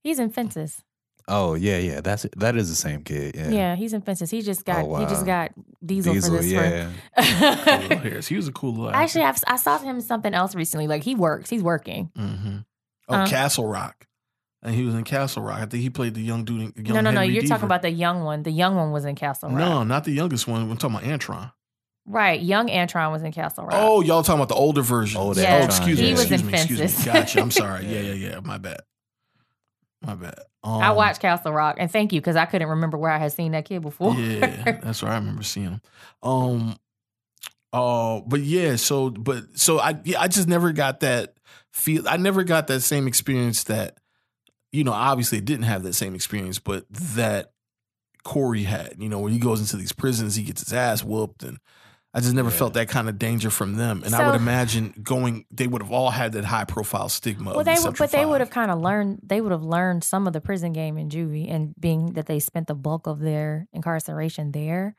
He's 0.04 0.20
in 0.20 0.30
Fences. 0.32 0.84
Oh 1.28 1.54
yeah, 1.56 1.78
yeah. 1.78 2.02
That's 2.02 2.26
that 2.38 2.56
is 2.56 2.70
the 2.70 2.76
same 2.76 3.04
kid. 3.04 3.36
Yeah. 3.36 3.50
Yeah, 3.50 3.76
he's 3.76 3.94
in 3.94 4.02
Fences. 4.02 4.30
He 4.30 4.42
just 4.42 4.66
got 4.66 4.86
Oh, 4.86 4.96
he 4.98 5.06
just 5.06 5.26
got 5.26 5.52
Diesel, 5.86 6.14
Diesel, 6.14 6.38
for 6.38 6.42
this. 6.42 6.52
yeah. 6.52 6.90
Cool 8.02 8.22
He 8.22 8.36
was 8.36 8.48
a 8.48 8.52
cool 8.52 8.74
little. 8.74 8.92
Actually, 8.92 9.26
I've, 9.26 9.38
I 9.48 9.56
saw 9.58 9.78
him 9.80 10.02
something 10.02 10.34
else 10.34 10.56
recently. 10.56 10.88
Like 10.88 11.04
he 11.04 11.16
works. 11.16 11.50
He's 11.50 11.64
working. 11.64 12.12
hmm 12.16 12.58
Oh, 13.10 13.16
Uh, 13.16 13.28
Castle 13.28 13.68
Rock. 13.68 14.08
And 14.64 14.76
he 14.76 14.84
was 14.84 14.94
in 14.94 15.04
Castle 15.04 15.42
Rock. 15.42 15.58
I 15.58 15.66
think 15.66 15.82
he 15.82 15.90
played 15.90 16.14
the 16.14 16.22
young 16.22 16.46
dude. 16.46 16.74
Young 16.78 16.96
no, 16.96 17.02
no, 17.02 17.12
no. 17.12 17.22
You're 17.22 17.44
talking 17.44 17.66
about 17.66 17.82
the 17.82 17.90
young 17.90 18.24
one. 18.24 18.44
The 18.44 18.52
young 18.52 18.76
one 18.76 18.92
was 18.92 19.06
in 19.06 19.16
Castle 19.16 19.50
Rock. 19.50 19.58
No, 19.58 19.84
not 19.84 20.04
the 20.04 20.12
youngest 20.12 20.48
one. 20.48 20.70
We're 20.70 20.76
talking 20.76 20.98
about 20.98 21.08
Antron. 21.20 21.52
Right. 22.06 22.40
Young 22.42 22.68
Antron 22.68 23.12
was 23.12 23.24
in 23.24 23.32
Castle 23.32 23.66
Rock. 23.66 23.74
Oh, 23.76 24.02
y'all 24.02 24.22
talking 24.24 24.40
about 24.40 24.50
the 24.50 24.56
older 24.56 24.82
version? 24.82 25.20
Old 25.20 25.38
Yeah. 25.38 25.60
Oh, 25.62 25.66
excuse 25.66 26.00
me. 26.00 26.06
he 26.08 26.12
was 26.12 26.32
excuse 26.32 26.42
in 26.42 26.48
me. 26.48 26.54
Excuse 26.54 26.80
Fences. 26.80 27.06
me. 27.06 27.12
Gotcha. 27.12 27.42
I'm 27.42 27.52
sorry. 27.52 27.86
Yeah, 27.92 28.02
yeah, 28.02 28.14
yeah. 28.14 28.40
My 28.44 28.58
bad. 28.58 28.82
My 30.06 30.16
bad. 30.16 30.40
Um, 30.64 30.82
I 30.82 30.92
watched 30.92 31.22
Castle 31.22 31.52
Rock, 31.52 31.78
and 31.80 31.92
thank 31.92 32.14
you 32.14 32.22
because 32.22 32.36
I 32.36 32.46
couldn't 32.46 32.70
remember 32.70 32.98
where 32.98 33.12
I 33.12 33.18
had 33.18 33.34
seen 33.34 33.52
that 33.52 33.66
kid 33.66 33.82
before. 33.82 34.16
Yeah, 34.16 34.80
that's 34.84 35.02
where 35.04 35.12
I 35.12 35.16
remember 35.16 35.44
seeing 35.44 35.68
him. 35.68 35.82
Um, 36.24 36.76
oh, 37.72 38.22
but 38.28 38.42
yeah. 38.42 38.76
So, 38.76 39.10
but 39.10 39.44
so 39.56 39.80
I, 39.80 40.00
yeah, 40.04 40.20
I 40.20 40.28
just 40.28 40.48
never 40.48 40.72
got 40.72 41.02
that 41.02 41.36
feel. 41.72 42.08
I 42.08 42.18
never 42.18 42.44
got 42.44 42.68
that 42.68 42.82
same 42.82 43.08
experience 43.08 43.64
that, 43.66 43.98
you 44.72 44.84
know, 44.84 44.94
obviously 44.94 45.40
didn't 45.42 45.66
have 45.66 45.84
that 45.84 45.94
same 45.94 46.16
experience, 46.16 46.58
but 46.58 46.86
that 46.90 47.54
Korey 48.26 48.66
had. 48.66 48.96
You 48.98 49.10
know, 49.10 49.20
when 49.20 49.34
he 49.34 49.40
goes 49.40 49.60
into 49.60 49.78
these 49.78 49.94
prisons, 49.94 50.36
he 50.36 50.44
gets 50.44 50.64
his 50.64 50.74
ass 50.74 51.04
whooped, 51.04 51.44
and 51.44 51.60
I 52.14 52.20
just 52.20 52.34
never 52.34 52.50
Yeah. 52.50 52.56
felt 52.58 52.74
that 52.74 52.90
kind 52.90 53.08
of 53.08 53.18
danger 53.18 53.50
from 53.50 53.76
them. 53.76 54.02
And 54.06 54.14
I 54.14 54.26
would 54.26 54.36
imagine 54.36 54.94
going, 55.02 55.46
they 55.50 55.66
would 55.68 55.82
have 55.82 55.92
all 55.92 56.10
had 56.12 56.34
that 56.34 56.44
high 56.44 56.66
profile 56.66 57.08
stigma. 57.08 57.52
well, 57.52 57.60
of 57.62 57.66
the 57.66 57.72
they 57.72 57.76
would, 57.76 57.82
Central 57.84 58.08
but 58.08 58.12
they 58.12 58.26
would 58.26 58.42
have 58.42 58.50
kind 58.50 58.70
of 58.70 58.80
learned. 58.82 59.20
They 59.24 59.40
would 59.40 59.54
have 59.54 59.64
learned 59.64 60.04
some 60.04 60.28
of 60.28 60.34
the 60.34 60.42
prison 60.42 60.74
game 60.74 60.98
in 60.98 61.10
juvie, 61.10 61.50
and 61.50 61.74
being 61.80 62.14
that 62.14 62.26
they 62.26 62.40
spent 62.40 62.68
the 62.68 62.76
bulk 62.76 63.08
of 63.08 63.20
their 63.20 63.68
incarceration 63.72 64.52
there, 64.52 64.96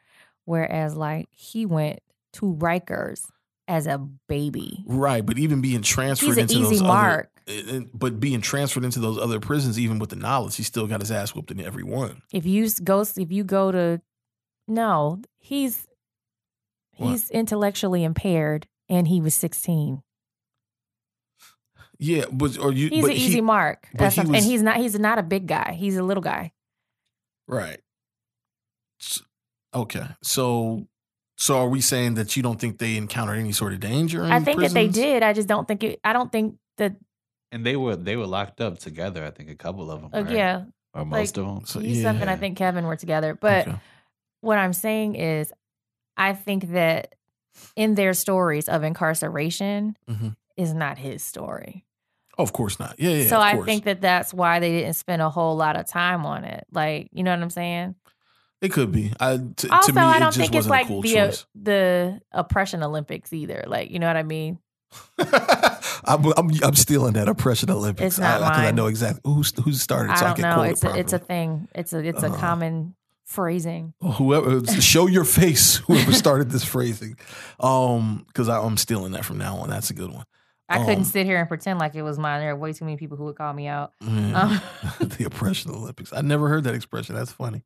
whereas 0.46 0.96
like 0.96 1.28
he 1.32 1.66
went 1.66 2.00
to 2.34 2.54
Rikers 2.54 3.26
as 3.68 3.86
a 3.86 3.98
baby. 4.28 4.82
Right, 4.86 5.24
but 5.24 5.36
even 5.38 5.60
being 5.60 5.82
transferred 5.82 6.26
He's 6.28 6.36
an 6.38 6.42
into 6.44 6.54
easy 6.60 6.76
those 6.78 6.82
mark. 6.82 7.30
other, 7.46 7.84
but 7.92 8.20
being 8.20 8.40
transferred 8.40 8.84
into 8.84 9.00
those 9.00 9.18
other 9.18 9.38
prisons, 9.38 9.78
even 9.78 9.98
with 9.98 10.08
the 10.10 10.16
knowledge, 10.16 10.56
he 10.56 10.62
still 10.62 10.86
got 10.86 11.00
his 11.00 11.10
ass 11.10 11.34
whooped 11.34 11.50
in 11.50 11.60
every 11.60 11.82
one. 11.84 12.22
If 12.32 12.46
you 12.46 12.70
go, 12.82 13.02
if 13.02 13.30
you 13.30 13.44
go 13.44 13.70
to, 13.70 14.00
no, 14.66 15.20
he's 15.38 15.86
What? 16.96 17.10
he's 17.10 17.30
intellectually 17.30 18.04
impaired, 18.04 18.66
and 18.88 19.08
he 19.08 19.20
was 19.20 19.34
sixteen. 19.34 20.02
Yeah, 21.98 22.24
but 22.32 22.58
or 22.58 22.72
you, 22.72 22.88
He's 22.88 23.02
but 23.02 23.10
an 23.10 23.16
he- 23.16 23.24
easy 23.26 23.40
mark. 23.40 23.88
That's 23.94 24.14
he 24.16 24.22
was- 24.22 24.30
and 24.30 24.44
he's 24.44 24.62
not. 24.62 24.76
He's 24.76 24.98
not 24.98 25.18
a 25.18 25.22
big 25.22 25.46
guy. 25.46 25.72
He's 25.78 25.96
a 25.96 26.02
little 26.02 26.22
guy. 26.22 26.52
right? 27.48 27.80
S- 29.00 29.22
Okay, 29.74 30.06
so 30.22 30.86
so 31.38 31.58
are 31.58 31.68
we 31.68 31.80
saying 31.80 32.14
that 32.14 32.36
you 32.36 32.42
don't 32.42 32.60
think 32.60 32.78
they 32.78 32.96
encountered 32.96 33.38
any 33.38 33.52
sort 33.52 33.72
of 33.72 33.80
danger? 33.80 34.22
In 34.24 34.30
I 34.32 34.40
think 34.40 34.60
that 34.60 34.72
they 34.72 34.86
did. 34.88 35.22
I 35.22 35.32
just 35.32 35.48
don't 35.48 35.66
think 35.66 35.82
it. 35.84 36.00
I 36.04 36.12
don't 36.12 36.30
think 36.30 36.56
that. 36.78 36.96
And 37.52 37.64
they 37.64 37.76
were 37.76 37.96
they 37.96 38.16
were 38.16 38.26
locked 38.26 38.60
up 38.60 38.78
together. 38.78 39.24
I 39.24 39.30
think 39.30 39.48
a 39.50 39.54
couple 39.54 39.90
of 39.90 40.00
them. 40.02 40.10
Uh, 40.12 40.24
right? 40.24 40.34
Yeah, 40.36 40.64
or 40.94 41.04
most 41.04 41.36
like- 41.36 41.46
of 41.46 41.54
them. 41.54 41.66
So, 41.66 41.80
Yusef 41.80 42.20
and 42.20 42.28
I 42.30 42.36
think 42.36 42.58
Kevin 42.58 42.84
were 42.84 42.96
together. 42.96 43.34
But 43.34 43.68
Okay. 43.68 43.78
what 44.40 44.58
I'm 44.58 44.72
saying 44.72 45.14
is, 45.14 45.52
I 46.16 46.34
think 46.34 46.72
that 46.72 47.14
in 47.76 47.94
their 47.94 48.14
stories 48.14 48.68
of 48.68 48.82
incarceration 48.82 49.96
Mhm. 50.08 50.36
is 50.56 50.72
not 50.74 50.98
his 50.98 51.22
story. 51.22 51.84
Oh, 52.38 52.42
of 52.44 52.52
course 52.52 52.78
not. 52.78 52.94
Yeah, 52.98 53.10
yeah. 53.10 53.28
so 53.28 53.38
I 53.40 53.60
think 53.62 53.84
that 53.84 54.00
that's 54.00 54.32
why 54.32 54.58
they 54.58 54.70
didn't 54.80 54.94
spend 54.94 55.20
a 55.22 55.28
whole 55.30 55.54
lot 55.56 55.76
of 55.76 55.86
time 55.86 56.24
on 56.24 56.44
it. 56.44 56.64
Like, 56.72 57.08
you 57.12 57.22
know 57.22 57.30
what 57.30 57.42
I'm 57.42 57.50
saying? 57.50 57.94
It 58.62 58.72
could 58.72 58.90
be. 58.92 59.12
I 59.20 59.38
t- 59.56 59.68
Also, 59.68 59.92
me, 59.92 60.00
I 60.00 60.18
don't 60.18 60.32
just 60.32 60.38
think 60.38 60.54
it's 60.54 60.68
like 60.68 60.86
cool 60.86 61.02
the 61.02 61.18
uh, 61.18 61.32
the 61.54 62.20
oppression 62.32 62.82
Olympics 62.82 63.32
either. 63.32 63.64
Like, 63.66 63.90
you 63.90 63.98
know 63.98 64.06
what 64.06 64.16
I 64.16 64.22
mean? 64.22 64.58
I'm, 66.04 66.24
I'm 66.36 66.50
I'm 66.62 66.74
stealing 66.74 67.14
that 67.14 67.28
oppression 67.28 67.70
Olympics. 67.70 68.14
It's 68.14 68.18
not 68.18 68.40
I, 68.42 68.48
'cause 68.48 68.58
I 68.58 68.62
mine. 68.66 68.74
know 68.76 68.86
exactly 68.86 69.20
who 69.24 69.42
who 69.62 69.72
started, 69.72 70.12
I 70.12 70.14
so 70.16 70.24
I 70.24 70.28
don't 70.28 70.36
can 70.36 70.42
know. 70.42 70.62
It's 70.62 70.84
it 70.84 70.90
a, 70.90 70.98
it's 70.98 71.12
a 71.12 71.18
thing. 71.18 71.68
It's 71.74 71.92
a 71.92 71.98
it's 71.98 72.22
a 72.22 72.26
Uh-huh. 72.26 72.36
common 72.38 72.94
phrasing. 73.32 73.94
whoever 74.00 74.64
show 74.80 75.06
your 75.06 75.24
face 75.24 75.76
whoever 75.86 76.12
started 76.12 76.50
this 76.50 76.64
phrasing 76.64 77.16
um 77.60 78.24
because 78.28 78.48
i'm 78.48 78.76
stealing 78.76 79.12
that 79.12 79.24
from 79.24 79.38
now 79.38 79.56
on 79.56 79.68
that's 79.68 79.90
a 79.90 79.94
good 79.94 80.12
one 80.12 80.24
I 80.68 80.78
couldn't 80.78 80.98
Um, 81.00 81.04
sit 81.04 81.26
here 81.26 81.38
and 81.38 81.48
pretend 81.48 81.78
like 81.80 81.94
it 81.94 82.00
was 82.02 82.18
mine. 82.18 82.40
There 82.40 82.50
are 82.52 82.56
way 82.56 82.72
too 82.72 82.86
many 82.86 82.96
people 82.96 83.18
who 83.18 83.24
would 83.24 83.36
call 83.36 83.52
me 83.52 83.66
out. 83.66 83.92
Yeah. 84.00 84.40
Um, 84.40 84.60
the 85.18 85.24
oppression 85.26 85.70
olympics 85.70 86.12
i 86.14 86.22
never 86.22 86.48
heard 86.48 86.64
that 86.64 86.74
expression 86.74 87.14
that's 87.14 87.32
funny 87.32 87.62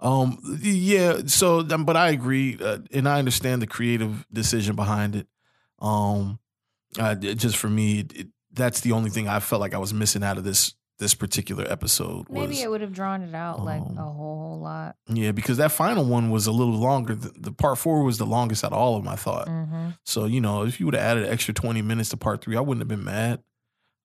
um 0.00 0.38
yeah 0.60 1.18
so 1.26 1.60
um, 1.60 1.84
but 1.84 1.96
i 1.96 2.08
agree 2.10 2.58
uh, 2.60 2.78
and 2.92 3.08
i 3.08 3.18
understand 3.20 3.62
the 3.62 3.66
creative 3.68 4.26
decision 4.32 4.74
behind 4.74 5.14
it 5.16 5.26
um 5.80 6.38
uh, 6.98 7.14
just 7.14 7.56
for 7.56 7.68
me 7.68 8.04
it, 8.14 8.26
that's 8.52 8.80
the 8.80 8.92
only 8.92 9.10
thing 9.10 9.28
i 9.28 9.38
felt 9.38 9.60
like 9.60 9.74
i 9.74 9.78
was 9.78 9.94
missing 9.94 10.24
out 10.24 10.36
of 10.38 10.42
this 10.44 10.74
this 11.00 11.14
particular 11.16 11.66
episode 11.68 12.28
was 12.28 12.48
Maybe 12.48 12.62
it 12.62 12.70
would 12.70 12.80
have 12.82 12.92
drawn 12.92 13.22
it 13.22 13.34
out 13.34 13.64
like 13.64 13.82
um, 13.82 13.98
a 13.98 14.02
whole, 14.02 14.38
whole 14.38 14.60
lot. 14.60 14.94
yeah 15.08 15.32
because 15.32 15.56
that 15.56 15.72
final 15.72 16.04
one 16.04 16.30
was 16.30 16.46
a 16.46 16.52
little 16.52 16.74
longer 16.78 17.16
the, 17.16 17.30
the 17.36 17.50
part 17.52 17.78
four 17.78 18.04
was 18.04 18.18
the 18.18 18.26
longest 18.26 18.62
out 18.64 18.70
of 18.72 18.78
all 18.78 18.96
of 18.96 19.02
them 19.02 19.12
i 19.12 19.16
thought 19.16 19.48
hmm 19.48 19.88
So, 20.04 20.26
you 20.26 20.40
know, 20.40 20.62
if 20.64 20.78
you 20.78 20.86
would 20.86 20.94
have 20.94 21.02
added 21.02 21.24
an 21.24 21.32
extra 21.32 21.52
20 21.52 21.82
minutes 21.82 22.10
to 22.10 22.16
part 22.16 22.42
three, 22.44 22.56
I 22.56 22.60
wouldn't 22.60 22.80
have 22.80 22.88
been 22.88 23.04
mad. 23.04 23.42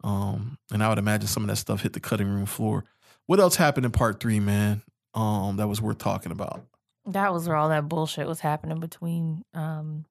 Um, 0.03 0.57
and 0.71 0.83
I 0.83 0.89
would 0.89 0.97
imagine 0.97 1.27
some 1.27 1.43
of 1.43 1.49
that 1.49 1.55
stuff 1.57 1.81
hit 1.81 1.93
the 1.93 1.99
cutting 1.99 2.27
room 2.27 2.45
floor. 2.45 2.83
What 3.27 3.39
else 3.39 3.55
happened 3.55 3.85
in 3.85 3.91
part 3.91 4.19
three, 4.19 4.39
man? 4.39 4.81
Um, 5.13 5.57
that 5.57 5.67
was 5.67 5.81
worth 5.81 5.97
talking 5.97 6.31
about. 6.31 6.63
That 7.05 7.33
was 7.33 7.47
where 7.47 7.55
all 7.57 7.69
that 7.69 7.87
bullshit 7.89 8.27
was 8.27 8.39
happening 8.39 8.79
between 8.79 9.43
um, 9.53 10.05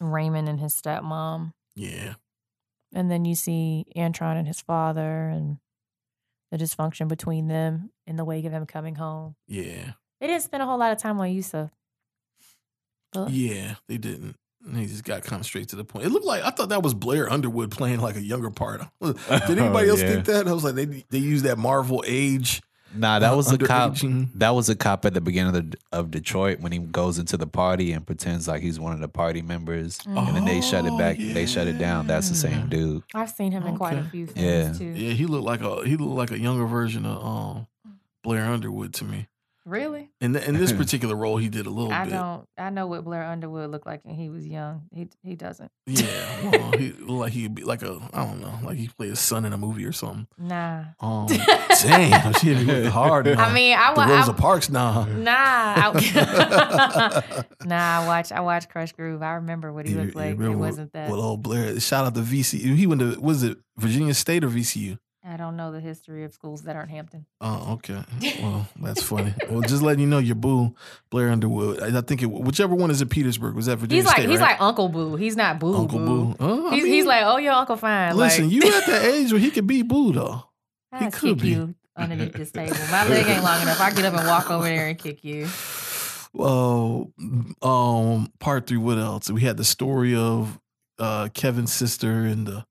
Raymond 0.00 0.48
and 0.48 0.60
his 0.60 0.74
stepmom. 0.74 1.52
Yeah. 1.74 2.14
And 2.92 3.10
then 3.10 3.24
you 3.24 3.34
see 3.34 3.86
Antron 3.96 4.36
and 4.36 4.46
his 4.48 4.60
father 4.60 5.28
and 5.28 5.58
the 6.50 6.58
dysfunction 6.58 7.06
between 7.08 7.46
them 7.48 7.90
in 8.06 8.16
the 8.16 8.24
wake 8.24 8.44
of 8.44 8.52
him 8.52 8.66
coming 8.66 8.96
home. 8.96 9.36
Yeah. 9.46 9.92
They 10.20 10.26
didn't 10.26 10.42
spend 10.42 10.62
a 10.62 10.66
whole 10.66 10.78
lot 10.78 10.92
of 10.92 10.98
time 10.98 11.18
on 11.20 11.30
Yusef. 11.30 11.70
But- 13.12 13.30
Yeah. 13.30 13.76
They 13.88 13.98
didn't. 13.98 14.36
He 14.74 14.84
just 14.86 15.04
got 15.04 15.22
kind 15.22 15.40
of 15.40 15.46
straight 15.46 15.68
to 15.68 15.76
the 15.76 15.84
point. 15.84 16.04
It 16.04 16.10
looked 16.10 16.26
like 16.26 16.42
I 16.44 16.50
thought 16.50 16.68
that 16.68 16.82
was 16.82 16.92
Blair 16.92 17.32
Underwood 17.32 17.70
playing 17.70 18.00
like 18.00 18.16
a 18.16 18.20
younger 18.22 18.50
part. 18.50 18.82
Did 19.02 19.16
oh, 19.30 19.38
anybody 19.48 19.88
else 19.88 20.02
Yeah. 20.02 20.08
think 20.12 20.26
that? 20.26 20.46
I 20.46 20.52
was 20.52 20.64
like, 20.64 20.74
they 20.74 20.84
they 21.08 21.16
used 21.18 21.46
that 21.46 21.56
Marvel 21.56 22.04
age. 22.06 22.60
Nah, 22.94 23.18
that 23.20 23.32
uh, 23.32 23.36
was 23.36 23.52
a 23.52 23.58
cop. 23.58 23.92
underaging- 23.92 24.28
That 24.34 24.50
was 24.50 24.68
a 24.68 24.74
cop 24.74 25.04
at 25.04 25.14
the 25.14 25.20
beginning 25.20 25.54
of, 25.54 25.70
the, 25.70 25.78
of 25.92 26.10
Detroit 26.10 26.60
when 26.60 26.72
he 26.72 26.78
goes 26.78 27.18
into 27.18 27.36
the 27.36 27.46
party 27.46 27.92
and 27.92 28.04
pretends 28.04 28.48
like 28.48 28.62
he's 28.62 28.80
one 28.80 28.92
of 28.92 29.00
the 29.00 29.08
party 29.08 29.42
members, 29.42 30.00
and 30.06 30.34
then 30.36 30.44
they 30.44 30.60
shut 30.60 30.84
it 30.86 30.92
Oh, 30.92 30.98
back. 30.98 31.16
They 31.18 31.46
shut 31.46 31.66
it 31.68 31.78
down. 31.78 32.06
That's 32.08 32.28
the 32.28 32.34
same 32.34 32.68
dude. 32.68 33.02
I've 33.14 33.30
seen 33.30 33.52
him 33.52 33.64
in 33.66 33.76
quite 33.76 33.94
a 33.94 34.00
Okay. 34.00 34.08
few 34.10 34.28
Yeah. 34.34 34.64
things 34.64 34.78
too. 34.78 34.84
Yeah, 34.86 35.12
he 35.12 35.26
looked 35.26 35.44
like 35.44 35.60
a 35.62 35.84
he 35.86 35.96
looked 35.96 36.16
like 36.16 36.30
a 36.32 36.38
younger 36.38 36.66
version 36.66 37.06
of 37.06 37.24
um 37.24 37.66
Blair 38.22 38.44
Underwood 38.46 38.92
to 38.94 39.04
me. 39.04 39.28
Really? 39.70 40.10
In 40.20 40.32
th- 40.32 40.46
in 40.48 40.56
this 40.56 40.72
particular 40.82 41.14
role, 41.14 41.36
he 41.36 41.48
did 41.48 41.66
a 41.66 41.70
little 41.70 41.92
I 41.92 42.04
bit. 42.04 42.10
don't. 42.10 42.44
I 42.58 42.70
know 42.70 42.88
what 42.88 43.04
Blair 43.04 43.22
Underwood 43.24 43.70
looked 43.70 43.86
like 43.86 44.04
when 44.04 44.16
he 44.16 44.28
was 44.28 44.44
young. 44.46 44.82
He 44.92 45.08
he 45.22 45.36
doesn't. 45.36 45.70
Yeah, 45.86 46.50
well, 46.50 46.72
he 46.72 46.90
looked 46.92 47.10
like 47.20 47.32
he'd 47.32 47.54
be 47.54 47.62
like 47.62 47.82
a 47.82 48.00
I 48.12 48.24
don't 48.24 48.40
know, 48.40 48.58
like 48.64 48.76
he 48.78 48.88
played 48.88 49.10
his 49.10 49.20
son 49.20 49.44
in 49.44 49.52
a 49.52 49.58
movie 49.58 49.84
or 49.84 49.92
something. 49.92 50.26
Nah. 50.38 50.84
Um, 51.00 51.26
damn, 51.82 52.32
she 52.34 52.48
hit 52.52 52.66
me 52.66 52.74
with 52.82 52.86
hard. 52.92 53.26
Nah. 53.26 53.44
I 53.44 53.52
mean, 53.52 53.76
I 53.78 53.94
the 53.94 54.00
wa- 54.00 54.06
Rosa 54.06 54.32
I- 54.32 54.34
Parks, 54.34 54.70
nah. 54.70 55.04
Nah, 55.04 55.30
I, 55.34 57.44
nah. 57.64 58.00
I 58.00 58.06
watch. 58.06 58.32
I 58.32 58.40
watch 58.40 58.68
Krush 58.68 58.94
Groove. 58.94 59.22
I 59.22 59.34
remember 59.34 59.72
what 59.72 59.86
he 59.86 59.92
You- 59.92 59.98
looked 60.00 60.14
you 60.14 60.20
like. 60.20 60.40
It 60.40 60.48
wasn't 60.56 60.92
that. 60.94 61.10
Well, 61.10 61.20
old 61.20 61.42
Blair? 61.42 61.78
Shout 61.80 62.06
out 62.06 62.14
to 62.14 62.20
VCU. 62.22 62.74
He 62.76 62.86
went 62.86 63.00
to 63.00 63.20
was 63.20 63.42
it 63.42 63.58
Virginia 63.76 64.14
State 64.14 64.42
or 64.44 64.48
VCU? 64.48 64.98
I 65.22 65.36
don't 65.36 65.56
know 65.56 65.70
the 65.70 65.80
history 65.80 66.24
of 66.24 66.32
schools 66.32 66.62
that 66.62 66.76
aren't 66.76 66.90
Hampton. 66.90 67.26
Oh, 67.42 67.74
okay. 67.74 68.02
Well, 68.42 68.66
that's 68.80 69.02
funny. 69.02 69.34
well, 69.50 69.60
just 69.60 69.82
letting 69.82 70.00
you 70.00 70.06
know, 70.06 70.18
your 70.18 70.34
boo, 70.34 70.74
Blair 71.10 71.28
Underwood. 71.30 71.82
I, 71.82 71.98
I 71.98 72.00
think 72.00 72.22
it, 72.22 72.26
whichever 72.26 72.74
one 72.74 72.90
is 72.90 73.02
in 73.02 73.08
Petersburg 73.08 73.54
was 73.54 73.66
that 73.66 73.76
Virginia 73.76 73.96
He's 74.02 74.06
like 74.06 74.16
State, 74.16 74.30
he's 74.30 74.40
right? 74.40 74.52
like 74.52 74.60
Uncle 74.62 74.88
Boo. 74.88 75.16
He's 75.16 75.36
not 75.36 75.58
Boo 75.58 75.74
Uncle 75.74 75.98
Boo. 75.98 76.36
Oh, 76.40 76.70
He's, 76.70 76.84
mean, 76.84 76.92
he's 76.92 77.04
like, 77.04 77.24
oh, 77.26 77.36
your 77.36 77.52
Uncle 77.52 77.76
Fine. 77.76 78.16
listen, 78.16 78.44
like, 78.44 78.52
you 78.54 78.62
at 78.62 78.86
the 78.86 79.06
age 79.14 79.30
where 79.32 79.40
he 79.40 79.50
could 79.50 79.66
be 79.66 79.82
Boo 79.82 80.12
though. 80.12 80.44
he 80.98 81.04
I 81.06 81.10
could 81.10 81.20
kick 81.36 81.38
be. 81.42 81.48
you 81.50 81.74
underneath 81.96 82.32
this 82.32 82.50
table. 82.50 82.76
My 82.90 83.06
leg 83.06 83.26
ain't 83.26 83.44
long 83.44 83.60
enough. 83.60 83.78
I 83.80 83.90
get 83.90 84.06
up 84.06 84.14
and 84.14 84.26
walk 84.26 84.50
over 84.50 84.64
there 84.64 84.88
and 84.88 84.98
kick 84.98 85.22
you. 85.24 85.46
Oh, 86.38 87.12
um, 87.60 88.32
part 88.38 88.66
three. 88.68 88.76
What 88.78 88.98
else? 88.98 89.28
We 89.30 89.40
had 89.42 89.56
the 89.56 89.64
story 89.64 90.14
of 90.14 90.60
uh 90.98 91.28
Kevin's 91.34 91.72
sister 91.72 92.24
and 92.24 92.46
the 92.46 92.64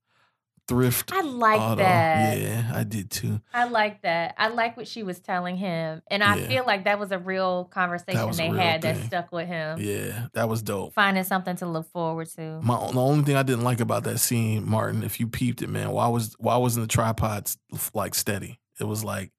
thrift. 0.70 1.12
I 1.12 1.20
like 1.20 1.60
auto. 1.60 1.82
that. 1.82 2.38
Yeah, 2.40 2.72
I 2.74 2.84
did 2.84 3.10
too. 3.10 3.40
I 3.52 3.64
like 3.64 4.00
that. 4.02 4.34
I 4.38 4.48
like 4.48 4.76
what 4.76 4.88
she 4.88 5.02
was 5.02 5.20
telling 5.20 5.56
him, 5.56 6.00
and 6.10 6.22
I 6.24 6.36
Yeah. 6.36 6.48
feel 6.48 6.64
like 6.66 6.84
that 6.84 6.98
was 6.98 7.12
a 7.12 7.18
real 7.18 7.64
conversation 7.66 8.30
they 8.32 8.50
real 8.50 8.58
had 8.60 8.82
that 8.82 9.04
stuck 9.04 9.30
with 9.32 9.46
him. 9.48 9.78
Yeah, 9.80 10.28
that 10.32 10.48
was 10.48 10.62
dope. 10.62 10.94
Finding 10.94 11.24
something 11.24 11.56
to 11.56 11.66
look 11.66 11.90
forward 11.92 12.28
to. 12.36 12.60
My 12.62 12.76
the 12.92 13.00
only 13.00 13.24
thing 13.24 13.36
I 13.36 13.42
didn't 13.42 13.64
like 13.64 13.80
about 13.80 14.04
that 14.04 14.18
scene, 14.18 14.66
Martin, 14.68 15.02
if 15.02 15.20
you 15.20 15.26
peeped 15.26 15.60
it, 15.62 15.68
man, 15.68 15.90
why 15.90 16.08
was 16.08 16.34
why 16.38 16.56
wasn't 16.56 16.88
the 16.88 16.92
tripods 16.92 17.58
like 17.92 18.14
steady? 18.14 18.58
It 18.80 18.84
was 18.84 19.04
like 19.04 19.32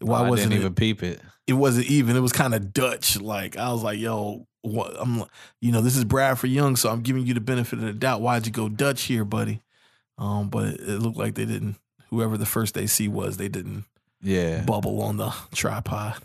why 0.00 0.20
Oh, 0.20 0.30
wasn't 0.30 0.50
didn't 0.50 0.60
it? 0.62 0.64
even 0.64 0.74
peep 0.76 1.02
it. 1.02 1.20
it 1.48 1.54
wasn't 1.54 1.86
even. 1.86 2.14
It 2.16 2.20
was 2.20 2.32
kind 2.32 2.54
of 2.54 2.72
Dutch. 2.72 3.20
Like 3.20 3.56
I 3.56 3.72
was 3.72 3.82
like, 3.82 3.98
yo, 3.98 4.46
what? 4.62 4.94
I'm, 4.98 5.24
you 5.60 5.72
know, 5.72 5.80
this 5.80 5.96
is 5.96 6.04
Bradford 6.04 6.50
Young, 6.50 6.76
so 6.76 6.88
I'm 6.90 7.00
giving 7.00 7.26
you 7.26 7.34
the 7.34 7.40
benefit 7.40 7.78
of 7.80 7.84
the 7.84 7.92
doubt. 7.92 8.20
Why'd 8.20 8.46
you 8.46 8.52
go 8.52 8.68
Dutch 8.68 9.02
here, 9.02 9.24
buddy? 9.24 9.60
Um, 10.18 10.48
but 10.48 10.66
it, 10.68 10.80
it 10.80 10.98
looked 10.98 11.16
like 11.16 11.34
they 11.34 11.44
didn't. 11.44 11.76
Whoever 12.10 12.36
the 12.36 12.46
first 12.46 12.76
AC 12.76 13.06
was, 13.08 13.36
they 13.36 13.48
didn't 13.48 13.84
Yeah. 14.22 14.62
bubble 14.62 15.02
on 15.02 15.16
the 15.18 15.32
tripod. 15.54 16.16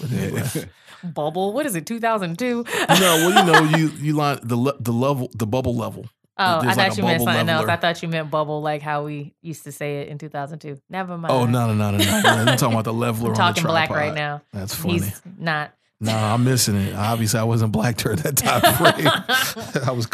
But 0.00 0.12
anyway. 0.12 0.42
Bubble. 1.04 1.52
What 1.52 1.64
is 1.66 1.74
it? 1.76 1.86
Two 1.86 2.00
thousand 2.00 2.38
two. 2.38 2.64
no, 2.88 2.96
well, 3.00 3.30
you 3.46 3.52
know, 3.52 3.76
you 3.78 3.88
you 4.00 4.12
line 4.14 4.40
the 4.42 4.56
le- 4.56 4.76
the 4.80 4.92
level, 4.92 5.30
the 5.34 5.46
bubble 5.46 5.76
level. 5.76 6.06
Oh, 6.40 6.58
I 6.60 6.74
thought 6.74 6.76
like 6.76 6.96
you 6.96 7.02
meant 7.04 7.18
bubble 7.18 7.24
something 7.32 7.48
else. 7.48 7.58
leveler. 7.60 7.70
I 7.72 7.76
thought 7.76 8.02
you 8.02 8.08
meant 8.08 8.30
bubble, 8.30 8.62
like 8.62 8.82
how 8.82 9.04
we 9.04 9.34
used 9.42 9.64
to 9.64 9.72
say 9.72 10.00
it 10.02 10.08
in 10.08 10.18
2002. 10.18 10.80
Never 10.90 11.16
mind. 11.18 11.32
Oh 11.32 11.46
no, 11.46 11.66
no, 11.72 11.74
no, 11.74 11.90
no, 11.92 11.98
no! 11.98 12.20
no. 12.22 12.28
I'm 12.30 12.56
talking 12.58 12.72
about 12.74 12.84
the 12.84 12.92
leveler 12.92 13.26
I'm 13.28 13.30
on 13.32 13.36
talking 13.36 13.62
the 13.62 13.68
black 13.68 13.90
right 13.90 14.14
now. 14.14 14.42
That's 14.52 14.74
funny. 14.74 14.94
He's 14.94 15.20
not. 15.38 15.72
No, 16.00 16.12
I'm 16.14 16.44
missing 16.44 16.76
it. 16.76 16.94
Obviously, 16.94 17.40
I 17.40 17.44
wasn't 17.44 17.72
black 17.72 17.96
during 17.96 18.18
that 18.18 18.36
time 18.36 18.60
frame. 18.76 19.84
I 19.88 19.90
was, 19.90 20.06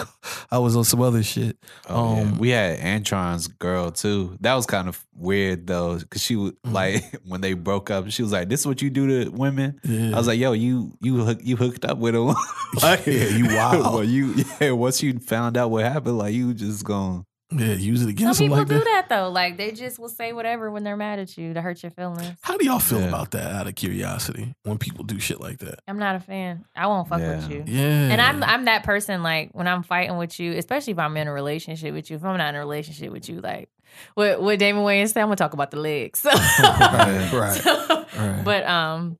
I 0.50 0.56
was 0.58 0.76
on 0.76 0.84
some 0.84 1.02
other 1.02 1.22
shit. 1.22 1.58
Oh, 1.90 2.16
yeah. 2.16 2.22
Um, 2.22 2.38
we 2.38 2.48
had 2.50 2.78
Antron's 2.80 3.48
girl 3.48 3.90
too. 3.90 4.38
That 4.40 4.54
was 4.54 4.64
kind 4.64 4.88
of 4.88 5.04
weird 5.14 5.66
though, 5.66 5.98
because 5.98 6.22
she 6.22 6.36
was 6.36 6.52
Mm. 6.64 6.72
like 6.72 7.04
when 7.26 7.42
they 7.42 7.52
broke 7.52 7.90
up, 7.90 8.10
she 8.10 8.22
was 8.22 8.32
like, 8.32 8.48
"This 8.48 8.60
is 8.60 8.66
what 8.66 8.80
you 8.80 8.88
do 8.88 9.24
to 9.24 9.30
women." 9.30 9.78
Yeah. 9.84 10.14
I 10.14 10.16
was 10.18 10.26
like, 10.26 10.38
"Yo, 10.40 10.52
you 10.52 10.96
you 11.02 11.22
hook, 11.22 11.40
you 11.42 11.56
hooked 11.56 11.84
up 11.84 11.98
with 11.98 12.14
him? 12.14 12.34
like, 12.82 13.04
Yeah, 13.06 13.26
you 13.28 13.46
wild. 13.54 13.84
well, 13.94 14.04
you 14.04 14.34
yeah. 14.60 14.70
Once 14.70 15.02
you 15.02 15.18
found 15.18 15.56
out 15.58 15.70
what 15.70 15.84
happened, 15.84 16.16
like 16.16 16.32
you 16.34 16.54
just 16.54 16.82
going. 16.84 17.26
Yeah, 17.52 17.74
use 17.74 18.00
it 18.00 18.04
Some 18.04 18.08
against 18.10 18.38
them 18.38 18.44
people 18.46 18.58
like 18.58 18.68
do 18.68 18.78
that. 18.78 18.84
that 18.84 19.08
though. 19.08 19.28
Like 19.30 19.56
they 19.56 19.70
just 19.72 19.98
will 19.98 20.08
say 20.08 20.32
whatever 20.32 20.70
when 20.70 20.82
they're 20.84 20.96
mad 20.96 21.18
at 21.18 21.36
you 21.38 21.54
to 21.54 21.60
hurt 21.62 21.82
your 21.82 21.90
feelings. 21.90 22.32
How 22.42 22.56
do 22.56 22.64
y'all 22.64 22.78
feel 22.78 23.00
Yeah. 23.00 23.08
about 23.08 23.30
that? 23.32 23.52
Out 23.52 23.66
of 23.66 23.74
curiosity, 23.74 24.54
when 24.62 24.78
people 24.78 25.04
do 25.04 25.18
shit 25.20 25.40
like 25.40 25.58
that. 25.58 25.80
I'm 25.86 25.98
not 25.98 26.16
a 26.16 26.20
fan. 26.20 26.64
I 26.74 26.86
won't 26.86 27.08
fuck 27.08 27.20
with 27.20 27.50
you. 27.50 27.64
Yeah, 27.66 27.82
And 28.10 28.20
I'm 28.20 28.42
I'm 28.42 28.64
that 28.64 28.82
person 28.84 29.22
like 29.22 29.50
when 29.52 29.68
I'm 29.68 29.82
fighting 29.82 30.16
with 30.16 30.40
you, 30.40 30.52
especially 30.52 30.92
if 30.92 30.98
I'm 30.98 31.16
in 31.16 31.28
a 31.28 31.32
relationship 31.32 31.92
with 31.94 32.10
you. 32.10 32.16
If 32.16 32.24
I'm 32.24 32.36
not 32.38 32.48
in 32.50 32.54
a 32.56 32.60
relationship 32.60 33.12
with 33.12 33.28
you, 33.28 33.40
like 33.40 33.68
what 34.14 34.42
what 34.42 34.58
Damon 34.58 34.82
Wayans 34.82 35.12
said, 35.12 35.20
I'm 35.22 35.26
gonna 35.26 35.36
talk 35.36 35.52
about 35.52 35.70
the 35.70 35.78
legs. 35.78 36.24
right, 36.24 37.30
right, 37.32 37.60
So- 37.62 38.06
right. 38.16 38.42
But 38.44 38.64
um, 38.66 39.16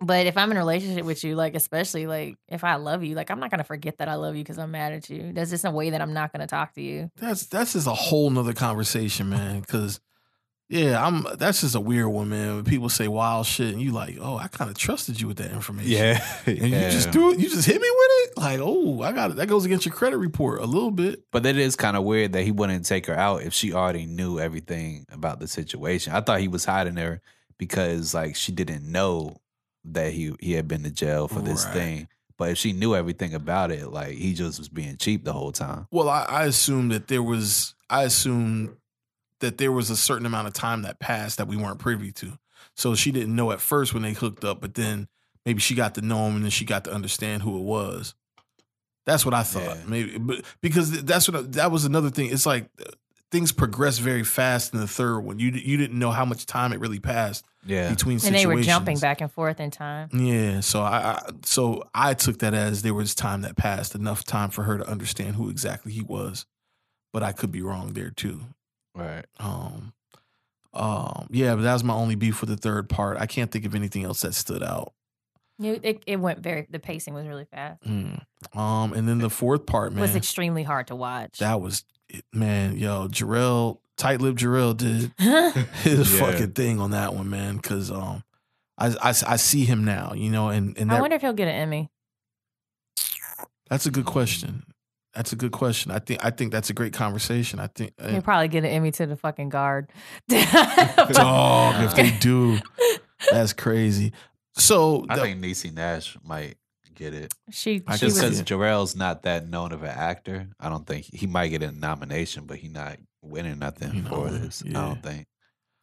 but 0.00 0.26
if 0.26 0.36
I'm 0.36 0.50
in 0.50 0.56
a 0.56 0.60
relationship 0.60 1.04
with 1.04 1.24
you, 1.24 1.34
like 1.34 1.54
especially 1.54 2.06
like 2.06 2.36
if 2.48 2.64
I 2.64 2.76
love 2.76 3.04
you, 3.04 3.14
like 3.14 3.30
I'm 3.30 3.40
not 3.40 3.50
gonna 3.50 3.64
forget 3.64 3.98
that 3.98 4.08
I 4.08 4.14
love 4.14 4.36
you 4.36 4.42
because 4.42 4.58
I'm 4.58 4.70
mad 4.70 4.92
at 4.92 5.08
you. 5.08 5.32
There's 5.32 5.50
just 5.50 5.64
a 5.64 5.70
way 5.70 5.90
that 5.90 6.00
I'm 6.00 6.12
not 6.12 6.32
gonna 6.32 6.46
talk 6.46 6.74
to 6.74 6.82
you. 6.82 7.10
that's 7.16 7.46
that's 7.46 7.74
just 7.74 7.86
a 7.86 7.94
whole 7.94 8.30
nother 8.30 8.52
conversation, 8.52 9.28
man. 9.28 9.60
Because 9.60 10.00
yeah, 10.68 11.04
I'm. 11.04 11.26
That's 11.36 11.60
just 11.60 11.74
a 11.74 11.80
weird 11.80 12.08
one, 12.08 12.30
man. 12.30 12.56
When 12.56 12.64
people 12.64 12.88
say 12.88 13.06
wild 13.06 13.46
shit, 13.46 13.72
and 13.72 13.82
you 13.82 13.92
like, 13.92 14.16
oh, 14.20 14.36
I 14.36 14.48
kind 14.48 14.70
of 14.70 14.78
trusted 14.78 15.20
you 15.20 15.28
with 15.28 15.36
that 15.36 15.52
information. 15.52 15.90
Yeah, 15.92 16.26
And 16.46 16.58
you 16.58 16.70
just 16.70 17.12
threw 17.12 17.32
it. 17.32 17.38
You 17.38 17.50
just 17.50 17.66
hit 17.66 17.80
me 17.80 17.88
with 17.90 18.10
it. 18.10 18.38
Like, 18.38 18.60
oh, 18.62 19.02
I 19.02 19.12
got 19.12 19.30
it. 19.30 19.36
That 19.36 19.46
goes 19.46 19.66
against 19.66 19.84
your 19.84 19.94
credit 19.94 20.16
report 20.16 20.62
a 20.62 20.66
little 20.66 20.90
bit. 20.90 21.22
But 21.30 21.42
that 21.42 21.56
is 21.56 21.76
kind 21.76 21.96
of 21.96 22.04
weird 22.04 22.32
that 22.32 22.44
he 22.44 22.50
wouldn't 22.50 22.86
take 22.86 23.06
her 23.06 23.14
out 23.14 23.42
if 23.42 23.52
she 23.52 23.74
already 23.74 24.06
knew 24.06 24.40
everything 24.40 25.06
about 25.12 25.38
the 25.38 25.46
situation. 25.46 26.14
I 26.14 26.22
thought 26.22 26.40
he 26.40 26.48
was 26.48 26.64
hiding 26.64 26.96
her 26.96 27.20
because 27.58 28.14
like 28.14 28.34
she 28.34 28.50
didn't 28.50 28.90
know 28.90 29.36
that 29.84 30.12
he 30.12 30.34
he 30.40 30.52
had 30.52 30.66
been 30.68 30.82
to 30.84 30.90
jail 30.90 31.28
for 31.28 31.40
this 31.40 31.64
Right. 31.66 31.74
thing. 31.74 32.08
But 32.36 32.50
if 32.50 32.58
she 32.58 32.72
knew 32.72 32.94
everything 32.96 33.32
about 33.34 33.70
it, 33.70 33.90
like 33.90 34.16
he 34.16 34.34
just 34.34 34.58
was 34.58 34.68
being 34.68 34.96
cheap 34.96 35.24
the 35.24 35.32
whole 35.32 35.52
time. 35.52 35.86
Well, 35.92 36.08
I, 36.08 36.22
I 36.24 36.44
assumed 36.44 36.90
that 36.92 37.06
there 37.08 37.22
was. 37.22 37.74
I 37.88 38.02
assume 38.04 38.76
that 39.40 39.58
there 39.58 39.70
was 39.70 39.90
a 39.90 39.96
certain 39.96 40.26
amount 40.26 40.48
of 40.48 40.52
time 40.52 40.82
that 40.82 40.98
passed 40.98 41.38
that 41.38 41.46
we 41.48 41.56
weren't 41.56 41.78
privy 41.78 42.10
to. 42.12 42.38
So 42.74 42.94
she 42.94 43.12
didn't 43.12 43.36
know 43.36 43.52
at 43.52 43.60
first 43.60 43.92
when 43.94 44.02
they 44.02 44.12
hooked 44.14 44.42
up, 44.44 44.60
but 44.60 44.74
then 44.74 45.06
maybe 45.46 45.60
she 45.60 45.74
got 45.74 45.94
to 45.96 46.00
know 46.00 46.26
him 46.26 46.36
and 46.36 46.44
then 46.44 46.50
she 46.50 46.64
got 46.64 46.84
to 46.84 46.92
understand 46.92 47.42
who 47.42 47.56
it 47.58 47.62
was. 47.62 48.14
That's 49.06 49.24
what 49.24 49.34
I 49.34 49.42
thought. 49.42 49.76
Yeah. 49.76 49.82
Maybe, 49.86 50.18
but 50.18 50.44
because 50.62 51.02
that's 51.04 51.28
what 51.28 51.52
that 51.52 51.70
was 51.70 51.84
another 51.84 52.10
thing. 52.10 52.30
It's 52.32 52.46
like 52.46 52.68
uh, 52.80 52.90
things 53.34 53.50
progress 53.50 53.98
very 53.98 54.22
fast 54.22 54.72
in 54.72 54.78
the 54.80 54.86
third 54.86 55.18
one. 55.20 55.40
You 55.40 55.50
you 55.50 55.76
didn't 55.76 55.98
know 55.98 56.12
how 56.12 56.24
much 56.24 56.46
time 56.46 56.72
it 56.72 56.78
really 56.78 57.00
passed 57.00 57.44
Yeah. 57.66 57.90
between 57.90 58.14
And 58.14 58.22
situations. 58.22 58.42
they 58.48 58.54
were 58.54 58.62
jumping 58.62 58.98
back 59.00 59.20
and 59.20 59.30
forth 59.32 59.58
in 59.58 59.72
time. 59.72 60.08
Yeah, 60.12 60.60
so 60.60 60.82
I, 60.82 60.98
I 61.18 61.30
so 61.44 61.82
I 61.92 62.14
took 62.14 62.38
that 62.38 62.54
as 62.54 62.82
there 62.82 62.94
was 62.94 63.12
time 63.14 63.42
that 63.42 63.56
passed, 63.56 63.96
enough 63.96 64.22
time 64.22 64.50
for 64.50 64.62
her 64.62 64.78
to 64.78 64.88
understand 64.88 65.34
who 65.34 65.50
exactly 65.50 65.90
he 65.90 66.00
was. 66.02 66.46
But 67.12 67.24
I 67.24 67.32
could 67.32 67.50
be 67.50 67.60
wrong 67.60 67.94
there 67.94 68.10
too. 68.10 68.40
Right. 68.94 69.24
Um, 69.40 69.92
um, 70.72 71.26
yeah, 71.30 71.54
but 71.56 71.62
that 71.62 71.72
was 71.72 71.84
my 71.84 71.94
only 71.94 72.14
beef 72.14 72.40
with 72.40 72.50
the 72.50 72.56
third 72.56 72.88
part. 72.88 73.16
I 73.18 73.26
can't 73.26 73.50
think 73.50 73.64
of 73.66 73.74
anything 73.74 74.04
else 74.04 74.20
that 74.22 74.34
stood 74.34 74.62
out. 74.62 74.92
It, 75.60 76.02
it 76.06 76.16
went 76.16 76.40
very. 76.40 76.66
The 76.68 76.80
pacing 76.80 77.14
was 77.14 77.26
really 77.28 77.44
fast. 77.44 77.82
Mm. 77.84 78.20
Um, 78.56 78.92
and 78.92 79.08
then 79.08 79.18
the 79.18 79.30
fourth 79.30 79.66
part, 79.66 79.92
It 79.92 79.98
was 79.98 80.16
extremely 80.16 80.64
hard 80.64 80.88
to 80.88 80.96
watch. 80.96 81.38
that 81.38 81.60
was 81.60 81.84
man, 82.32 82.76
yo, 82.76 83.08
Jharrel, 83.08 83.78
tight 83.96 84.20
lip 84.20 84.36
Jharrel 84.36 84.76
did 84.76 85.12
his 85.82 86.12
Yeah. 86.12 86.18
fucking 86.20 86.52
thing 86.52 86.80
on 86.80 86.90
that 86.92 87.14
one, 87.14 87.30
man. 87.30 87.56
Because 87.56 87.90
um, 87.90 88.22
I, 88.78 88.88
I 89.00 89.08
I 89.08 89.36
see 89.36 89.64
him 89.64 89.84
now, 89.84 90.12
you 90.14 90.30
know, 90.30 90.48
and 90.48 90.76
and 90.78 90.90
I 90.92 91.00
wonder 91.00 91.16
if 91.16 91.22
he'll 91.22 91.32
get 91.32 91.48
an 91.48 91.54
Emmy. 91.54 91.90
that's 93.70 93.86
a 93.86 93.90
good 93.90 94.04
question. 94.06 94.64
That's 95.14 95.32
a 95.32 95.36
good 95.36 95.52
question. 95.52 95.92
I 95.92 96.00
think 96.00 96.24
I 96.24 96.30
think 96.30 96.50
that's 96.50 96.70
a 96.70 96.72
great 96.74 96.92
conversation. 96.92 97.60
I 97.60 97.68
think 97.68 97.92
He'll 98.04 98.20
probably 98.20 98.48
get 98.48 98.64
an 98.64 98.70
Emmy 98.70 98.90
to 98.92 99.06
the 99.06 99.16
fucking 99.16 99.48
guard. 99.48 99.92
dog 100.28 101.84
if 101.84 101.94
they 101.94 102.10
do, 102.18 102.58
that's 103.30 103.52
crazy. 103.52 104.12
So 104.56 105.04
I 105.08 105.16
the- 105.16 105.22
think 105.22 105.40
Niecy 105.40 105.72
Nash 105.72 106.16
might 106.24 106.56
get 106.94 107.14
it. 107.14 107.32
she, 107.50 107.82
I 107.86 107.96
she 107.96 108.06
Just 108.06 108.20
can 108.20 108.28
was, 108.28 108.38
see 108.38 108.42
because 108.44 108.58
Jharrel's 108.58 108.96
not 108.96 109.22
that 109.22 109.48
known 109.48 109.72
of 109.72 109.82
an 109.82 109.90
actor, 109.90 110.48
I 110.60 110.68
don't 110.68 110.86
think 110.86 111.06
he 111.12 111.26
might 111.26 111.48
get 111.48 111.62
a 111.62 111.70
nomination, 111.72 112.44
but 112.46 112.58
he 112.58 112.68
not 112.68 112.96
winning 113.22 113.58
nothing 113.58 113.94
You 113.94 114.02
for 114.02 114.26
know, 114.30 114.38
this. 114.38 114.62
yeah. 114.64 114.78
I 114.78 114.86
don't 114.86 115.02
think. 115.02 115.26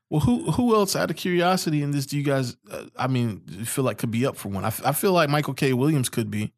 Well, 0.09 0.19
who 0.21 0.51
who 0.51 0.75
else 0.75 0.95
out 0.95 1.09
of 1.09 1.15
curiosity 1.15 1.81
in 1.81 1.91
this 1.91 2.05
do 2.05 2.17
you 2.17 2.23
guys? 2.23 2.57
Uh, 2.69 2.83
I 2.97 3.07
mean, 3.07 3.39
feel 3.65 3.85
like 3.85 3.97
could 3.97 4.11
be 4.11 4.25
up 4.25 4.35
for 4.35 4.49
one? 4.49 4.65
I, 4.65 4.67
f- 4.67 4.81
I 4.85 4.91
feel 4.91 5.13
like 5.13 5.29
Michael 5.29 5.53
K. 5.53 5.71
Williams 5.73 6.09
could 6.09 6.29
be. 6.29 6.51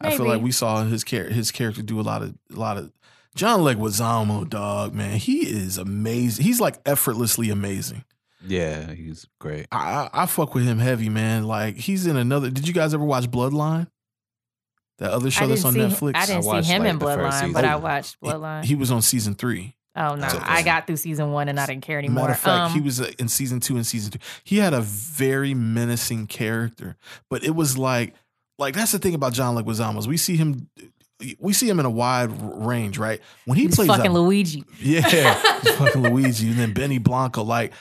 I 0.00 0.14
feel 0.14 0.26
like 0.26 0.42
we 0.42 0.52
saw 0.52 0.84
his 0.84 1.02
char- 1.02 1.24
his 1.30 1.50
character 1.50 1.80
do 1.80 1.98
a 1.98 2.02
lot 2.02 2.22
of 2.22 2.34
a 2.52 2.56
lot 2.58 2.76
of. 2.76 2.92
John 3.34 3.60
Leguizamo, 3.60 4.48
dog, 4.48 4.94
man, 4.94 5.16
he 5.18 5.38
is 5.50 5.78
amazing. 5.78 6.44
He's 6.44 6.60
like 6.60 6.76
effortlessly 6.86 7.48
amazing. 7.50 8.04
Yeah, 8.46 8.92
he's 8.92 9.26
great. 9.40 9.66
I, 9.72 10.08
I 10.12 10.22
I 10.22 10.26
fuck 10.26 10.54
with 10.54 10.64
him 10.64 10.78
heavy, 10.78 11.08
man. 11.08 11.44
Like 11.44 11.76
he's 11.76 12.06
in 12.06 12.16
another. 12.16 12.50
Did 12.50 12.66
you 12.68 12.74
guys 12.74 12.92
ever 12.94 13.04
watch 13.04 13.30
Bloodline? 13.30 13.88
That 14.98 15.10
other 15.10 15.30
show 15.30 15.46
that's 15.46 15.64
on 15.64 15.72
see. 15.72 15.80
Netflix. 15.80 16.12
I 16.14 16.26
didn't 16.26 16.42
see 16.44 16.72
him 16.72 16.82
like, 16.84 16.90
in 16.92 16.98
Bloodline, 17.00 17.52
but 17.52 17.64
I 17.64 17.76
watched 17.76 18.20
Bloodline. 18.20 18.64
He, 18.64 18.76
was 18.76 18.92
on 18.92 19.02
season 19.02 19.34
three. 19.34 19.74
oh 19.96 20.14
no, 20.14 20.28
So- 20.28 20.38
I 20.40 20.62
got 20.62 20.86
through 20.86 20.98
season 20.98 21.32
one 21.32 21.48
and 21.48 21.58
I 21.58 21.66
didn't 21.66 21.82
care 21.82 21.98
anymore. 21.98 22.22
Matter 22.24 22.34
of 22.34 22.38
fact, 22.38 22.70
Um, 22.70 22.72
he 22.72 22.80
was 22.80 23.00
uh, 23.00 23.10
in 23.18 23.26
season 23.28 23.58
two 23.58 23.74
and 23.74 23.84
season 23.84 24.12
two. 24.12 24.18
He 24.44 24.58
had 24.58 24.72
a 24.72 24.80
very 24.82 25.52
menacing 25.52 26.28
character, 26.28 26.96
but 27.28 27.42
it 27.42 27.56
was 27.56 27.76
like, 27.76 28.14
like 28.56 28.74
that's 28.74 28.92
the 28.92 29.00
thing 29.00 29.14
about 29.14 29.32
John 29.32 29.56
Leguizamo's. 29.56 30.06
We 30.06 30.16
see 30.16 30.36
him, 30.36 30.68
we 31.40 31.52
see 31.52 31.68
him 31.68 31.80
in 31.80 31.86
a 31.86 31.90
wide 31.90 32.30
range, 32.64 32.96
right? 32.96 33.20
When 33.46 33.58
he 33.58 33.64
he's 33.64 33.74
plays, 33.74 33.88
fucking 33.88 34.12
a, 34.12 34.14
Luigi. 34.14 34.64
yeah, 34.78 35.34
fucking 35.76 36.02
Luigi, 36.02 36.50
and 36.50 36.56
then 36.58 36.72
Benny 36.72 36.98
Blanco, 36.98 37.42
like. 37.42 37.72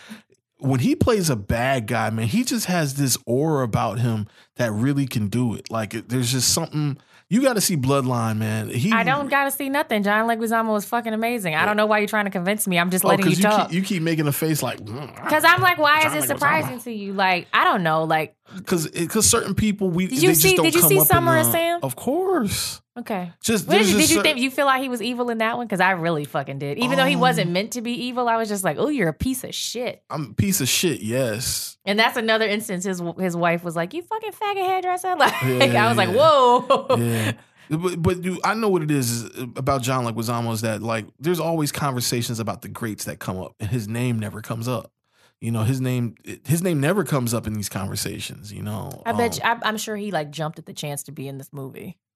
When 0.63 0.79
he 0.79 0.95
plays 0.95 1.29
a 1.29 1.35
bad 1.35 1.87
guy, 1.87 2.09
man, 2.09 2.27
he 2.27 2.43
just 2.43 2.65
has 2.67 2.95
this 2.95 3.17
aura 3.25 3.63
about 3.63 3.99
him 3.99 4.27
that 4.55 4.71
really 4.71 5.05
can 5.05 5.27
do 5.27 5.53
it. 5.55 5.69
Like, 5.69 5.93
it, 5.93 6.09
there's 6.09 6.31
just 6.31 6.53
something 6.53 6.97
you 7.29 7.41
got 7.41 7.53
to 7.53 7.61
see 7.61 7.75
Bloodline, 7.75 8.37
man. 8.37 8.69
He, 8.69 8.91
I 8.91 9.03
don't 9.03 9.27
gotta 9.27 9.49
see 9.49 9.67
nothing. 9.67 10.03
John 10.03 10.27
Leguizamo 10.27 10.71
was 10.71 10.85
fucking 10.85 11.13
amazing. 11.13 11.55
I 11.55 11.65
don't 11.65 11.75
know 11.77 11.87
why 11.87 11.97
you're 11.99 12.07
trying 12.07 12.25
to 12.25 12.31
convince 12.31 12.67
me. 12.67 12.77
I'm 12.77 12.91
just 12.91 13.03
Oh, 13.03 13.07
letting 13.07 13.25
you 13.25 13.35
because 13.35 13.43
talk. 13.55 13.69
keep, 13.69 13.75
you 13.75 13.81
keep 13.81 14.03
making 14.03 14.27
a 14.27 14.31
face 14.31 14.61
like, 14.61 14.79
mm, 14.81 15.15
Because 15.23 15.43
I'm 15.43 15.59
like, 15.61 15.79
why 15.79 16.03
John 16.03 16.15
is 16.17 16.25
it 16.25 16.27
Leguizamo. 16.27 16.33
surprising 16.35 16.79
to 16.81 16.91
you? 16.91 17.13
Like, 17.13 17.47
I 17.51 17.63
don't 17.63 17.81
know. 17.81 18.03
Like, 18.03 18.35
because 18.55 18.87
because 18.87 19.27
certain 19.27 19.55
people 19.55 19.89
we 19.89 20.05
Did 20.07 20.21
you 20.21 20.35
see- 20.35 20.55
did 20.55 20.75
you 20.75 20.81
see 20.83 20.99
Summer 20.99 21.37
of 21.39 21.47
Sam? 21.47 21.79
Of 21.81 21.95
course, 21.95 22.82
okay. 22.97 23.31
just 23.41 23.67
What 23.67 23.77
did 23.79 23.87
you, 23.87 23.97
did 23.97 24.09
you 24.11 24.21
think? 24.21 24.39
You 24.39 24.49
feel 24.51 24.65
like 24.65 24.81
he 24.81 24.89
was 24.89 25.01
evil 25.01 25.29
in 25.29 25.39
that 25.39 25.57
one? 25.57 25.65
Because 25.67 25.79
I 25.79 25.91
really 25.91 26.25
fucking 26.25 26.59
did. 26.59 26.77
Even 26.79 26.97
though 26.97 27.05
he 27.05 27.15
wasn't 27.15 27.47
Um, 27.47 27.53
meant 27.53 27.71
to 27.73 27.81
be 27.81 27.91
evil, 27.91 28.27
I 28.29 28.37
was 28.37 28.49
just 28.49 28.63
like, 28.63 28.77
oh, 28.79 28.89
you're 28.89 29.09
a 29.09 29.13
piece 29.13 29.43
of 29.43 29.53
shit. 29.53 30.03
I'm 30.09 30.31
a 30.31 30.33
piece 30.33 30.61
of 30.61 30.67
shit. 30.67 31.01
Yes, 31.01 31.77
And 31.85 31.97
that's 31.99 32.17
another 32.17 32.45
instance. 32.45 32.83
His 32.85 33.01
his 33.19 33.35
wife 33.35 33.63
was 33.63 33.75
like, 33.75 33.93
"You 33.93 34.01
fucking 34.01 34.31
faggot 34.31 34.65
hairdresser." 34.65 35.15
Like 35.17 35.33
Yeah, 35.43 35.85
I 35.85 35.89
was 35.89 35.97
like. 35.97 36.09
"Whoa." 36.09 36.97
yeah. 36.97 37.33
But, 37.69 38.01
but 38.03 38.23
you, 38.23 38.39
I 38.43 38.53
know 38.55 38.67
what 38.69 38.83
it 38.83 38.91
is 38.91 39.23
about 39.55 39.81
John 39.81 40.05
Leguizamo 40.05 40.51
is 40.53 40.61
that 40.61 40.81
like 40.83 41.05
there's 41.17 41.39
always 41.39 41.71
conversations 41.71 42.39
about 42.39 42.61
the 42.61 42.67
greats 42.67 43.05
that 43.05 43.19
come 43.19 43.39
up, 43.39 43.55
and 43.59 43.69
his 43.69 43.87
name 43.87 44.19
never 44.19 44.41
comes 44.41 44.67
up. 44.67 44.91
You 45.39 45.51
know, 45.51 45.63
his 45.63 45.81
name 45.81 46.15
his 46.45 46.61
name 46.61 46.79
never 46.81 47.03
comes 47.03 47.33
up 47.33 47.47
in 47.47 47.53
these 47.53 47.69
conversations. 47.69 48.51
You 48.53 48.61
know, 48.63 49.01
I 49.05 49.13
bet 49.13 49.39
Um, 49.43 49.57
you, 49.57 49.61
I, 49.63 49.69
I'm 49.69 49.77
sure 49.77 49.95
he 49.95 50.11
like 50.11 50.29
jumped 50.29 50.59
at 50.59 50.65
the 50.65 50.73
chance 50.73 51.03
to 51.03 51.11
be 51.11 51.27
in 51.27 51.37
this 51.37 51.49
movie, 51.51 51.97
uh, 51.97 52.12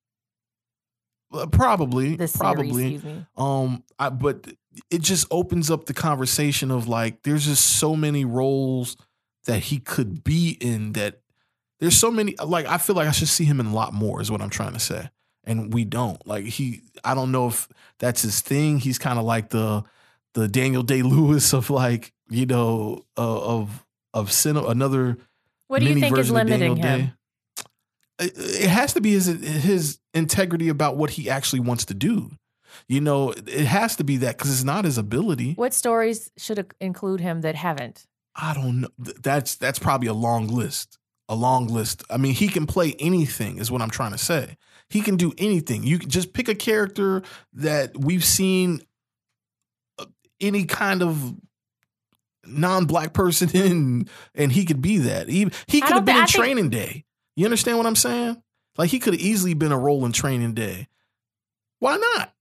probably, 1.51 2.15
this 2.15 2.35
probably. 2.35 2.71
series. 2.71 2.93
Excuse 2.95 3.15
me. 3.15 3.25
Um, 3.37 3.83
I, 3.99 4.09
but 4.09 4.47
it 4.91 5.01
just 5.01 5.27
opens 5.31 5.71
up 5.71 5.85
the 5.85 5.93
conversation 5.93 6.71
of 6.71 6.87
like, 6.87 7.23
there's 7.23 7.45
just 7.45 7.77
so 7.77 7.95
many 7.95 8.25
roles 8.25 8.97
that 9.45 9.59
he 9.59 9.79
could 9.79 10.23
be 10.23 10.57
in 10.59 10.93
that 10.93 11.21
there's 11.79 11.97
so 11.97 12.11
many, 12.11 12.35
like, 12.43 12.65
I 12.65 12.77
feel 12.77 12.95
like 12.95 13.07
I 13.07 13.11
should 13.11 13.27
see 13.27 13.45
him 13.45 13.59
in 13.59 13.67
a 13.67 13.73
lot 13.73 13.93
more, 13.93 14.21
is 14.21 14.31
what 14.31 14.41
I'm 14.41 14.49
trying 14.49 14.73
to 14.73 14.79
say. 14.79 15.09
And 15.43 15.73
we 15.73 15.85
don't. 15.85 16.25
Like, 16.27 16.45
he, 16.45 16.81
I 17.03 17.13
don't 17.13 17.31
know 17.31 17.47
if 17.47 17.69
that's 17.99 18.21
his 18.21 18.41
thing. 18.41 18.79
He's 18.79 18.97
kind 18.97 19.17
of 19.17 19.25
like 19.25 19.49
the, 19.49 19.83
the 20.33 20.47
Daniel 20.47 20.83
Day 20.83 21.01
Lewis 21.01 21.53
of 21.53 21.69
like, 21.69 22.13
you 22.29 22.45
know, 22.45 23.05
uh, 23.17 23.59
of, 23.59 23.85
of 24.13 24.31
cinema, 24.31 24.67
another 24.67 25.17
What 25.67 25.79
do 25.79 25.87
you 25.87 25.99
think 25.99 26.17
is 26.17 26.31
limiting 26.31 26.77
him? 26.77 26.99
Day. 26.99 27.13
It, 28.19 28.67
has 28.69 28.93
to 28.93 29.01
be 29.01 29.11
his 29.11 29.27
his 29.27 29.99
integrity 30.13 30.69
about 30.69 30.97
what 30.97 31.11
he 31.11 31.29
actually 31.29 31.59
wants 31.59 31.85
to 31.85 31.93
do. 31.93 32.31
You 32.87 33.01
know, 33.01 33.31
it 33.31 33.65
has 33.65 33.95
to 33.97 34.03
be 34.03 34.17
that 34.17 34.37
because 34.37 34.51
it's 34.51 34.63
not 34.63 34.85
his 34.85 34.97
ability. 34.97 35.53
What 35.53 35.73
stories 35.73 36.31
should 36.37 36.73
include 36.81 37.19
him 37.21 37.41
that 37.41 37.55
haven't? 37.55 38.05
I 38.35 38.53
don't 38.53 38.81
know. 38.81 38.87
That's 38.97 39.55
that's 39.55 39.79
probably 39.79 40.07
a 40.07 40.13
long 40.13 40.47
list. 40.47 40.97
A 41.29 41.35
long 41.35 41.67
list. 41.67 42.03
I 42.09 42.17
mean, 42.17 42.33
he 42.33 42.47
can 42.47 42.65
play 42.65 42.95
anything. 42.99 43.57
Is 43.59 43.69
what 43.71 43.81
I'm 43.81 43.89
trying 43.89 44.11
to 44.13 44.17
say. 44.17 44.57
He 44.89 45.01
can 45.01 45.17
do 45.17 45.33
anything. 45.37 45.83
You 45.83 45.99
can 45.99 46.09
just 46.09 46.33
pick 46.33 46.47
a 46.47 46.55
character 46.55 47.21
that 47.53 47.97
we've 47.97 48.23
seen 48.23 48.81
uh, 49.99 50.05
any 50.39 50.63
kind 50.65 51.01
of 51.03 51.35
non-black 52.45 53.13
person 53.13 53.49
in, 53.53 54.07
and 54.35 54.51
he 54.51 54.65
could 54.65 54.81
be 54.81 54.99
that. 54.99 55.27
He 55.29 55.49
he 55.67 55.81
could 55.81 55.91
have 55.93 56.05
been 56.05 56.15
thi- 56.15 56.19
in 56.19 56.23
I 56.23 56.25
think- 56.27 56.43
Training 56.43 56.69
Day. 56.69 57.03
You 57.37 57.45
understand 57.45 57.77
what 57.77 57.85
I'm 57.87 57.95
saying? 57.95 58.41
Like 58.77 58.89
he 58.89 58.99
could 58.99 59.13
have 59.13 59.21
easily 59.21 59.53
been 59.53 59.71
a 59.71 59.77
role 59.77 60.05
in 60.05 60.11
Training 60.11 60.55
Day. 60.55 60.87
Why 61.79 61.95
not? 61.95 62.33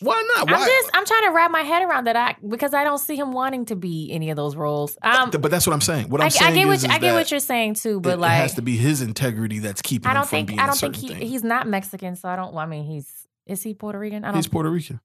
Why 0.00 0.22
not? 0.36 0.50
Why? 0.50 0.58
I'm 0.58 0.66
just 0.68 0.90
I'm 0.92 1.06
trying 1.06 1.24
to 1.24 1.30
wrap 1.30 1.50
my 1.50 1.62
head 1.62 1.82
around 1.82 2.04
that 2.04 2.16
I 2.16 2.36
because 2.46 2.74
I 2.74 2.84
don't 2.84 2.98
see 2.98 3.16
him 3.16 3.32
wanting 3.32 3.64
to 3.66 3.76
be 3.76 4.10
any 4.12 4.28
of 4.28 4.36
those 4.36 4.54
roles. 4.54 4.98
Um, 5.00 5.30
but 5.30 5.50
that's 5.50 5.66
what 5.66 5.72
I'm 5.72 5.80
saying. 5.80 6.10
What 6.10 6.20
I, 6.20 6.24
I'm 6.24 6.26
I 6.26 6.28
saying 6.28 6.54
get 6.54 6.66
what 6.66 6.74
is, 6.74 6.84
is 6.84 6.90
I 6.90 6.98
get 6.98 7.14
what 7.14 7.30
you're 7.30 7.40
saying 7.40 7.74
too, 7.74 8.00
but 8.00 8.14
it, 8.14 8.18
like 8.18 8.32
it 8.32 8.42
has 8.42 8.54
to 8.54 8.62
be 8.62 8.76
his 8.76 9.00
integrity 9.00 9.60
that's 9.60 9.80
keeping 9.80 10.10
I 10.10 10.12
don't 10.12 10.28
think 10.28 10.60
I 10.60 10.66
don't 10.66 10.78
think 10.78 10.96
he 10.96 11.08
thing. 11.08 11.26
he's 11.26 11.42
not 11.42 11.66
Mexican, 11.66 12.16
so 12.16 12.28
I 12.28 12.36
don't. 12.36 12.54
I 12.54 12.66
mean, 12.66 12.84
he's 12.84 13.10
is 13.46 13.62
he 13.62 13.72
Puerto 13.72 13.98
Rican? 13.98 14.24
I 14.24 14.28
don't 14.28 14.36
He's 14.36 14.48
Puerto 14.48 14.70
Rican. 14.70 15.00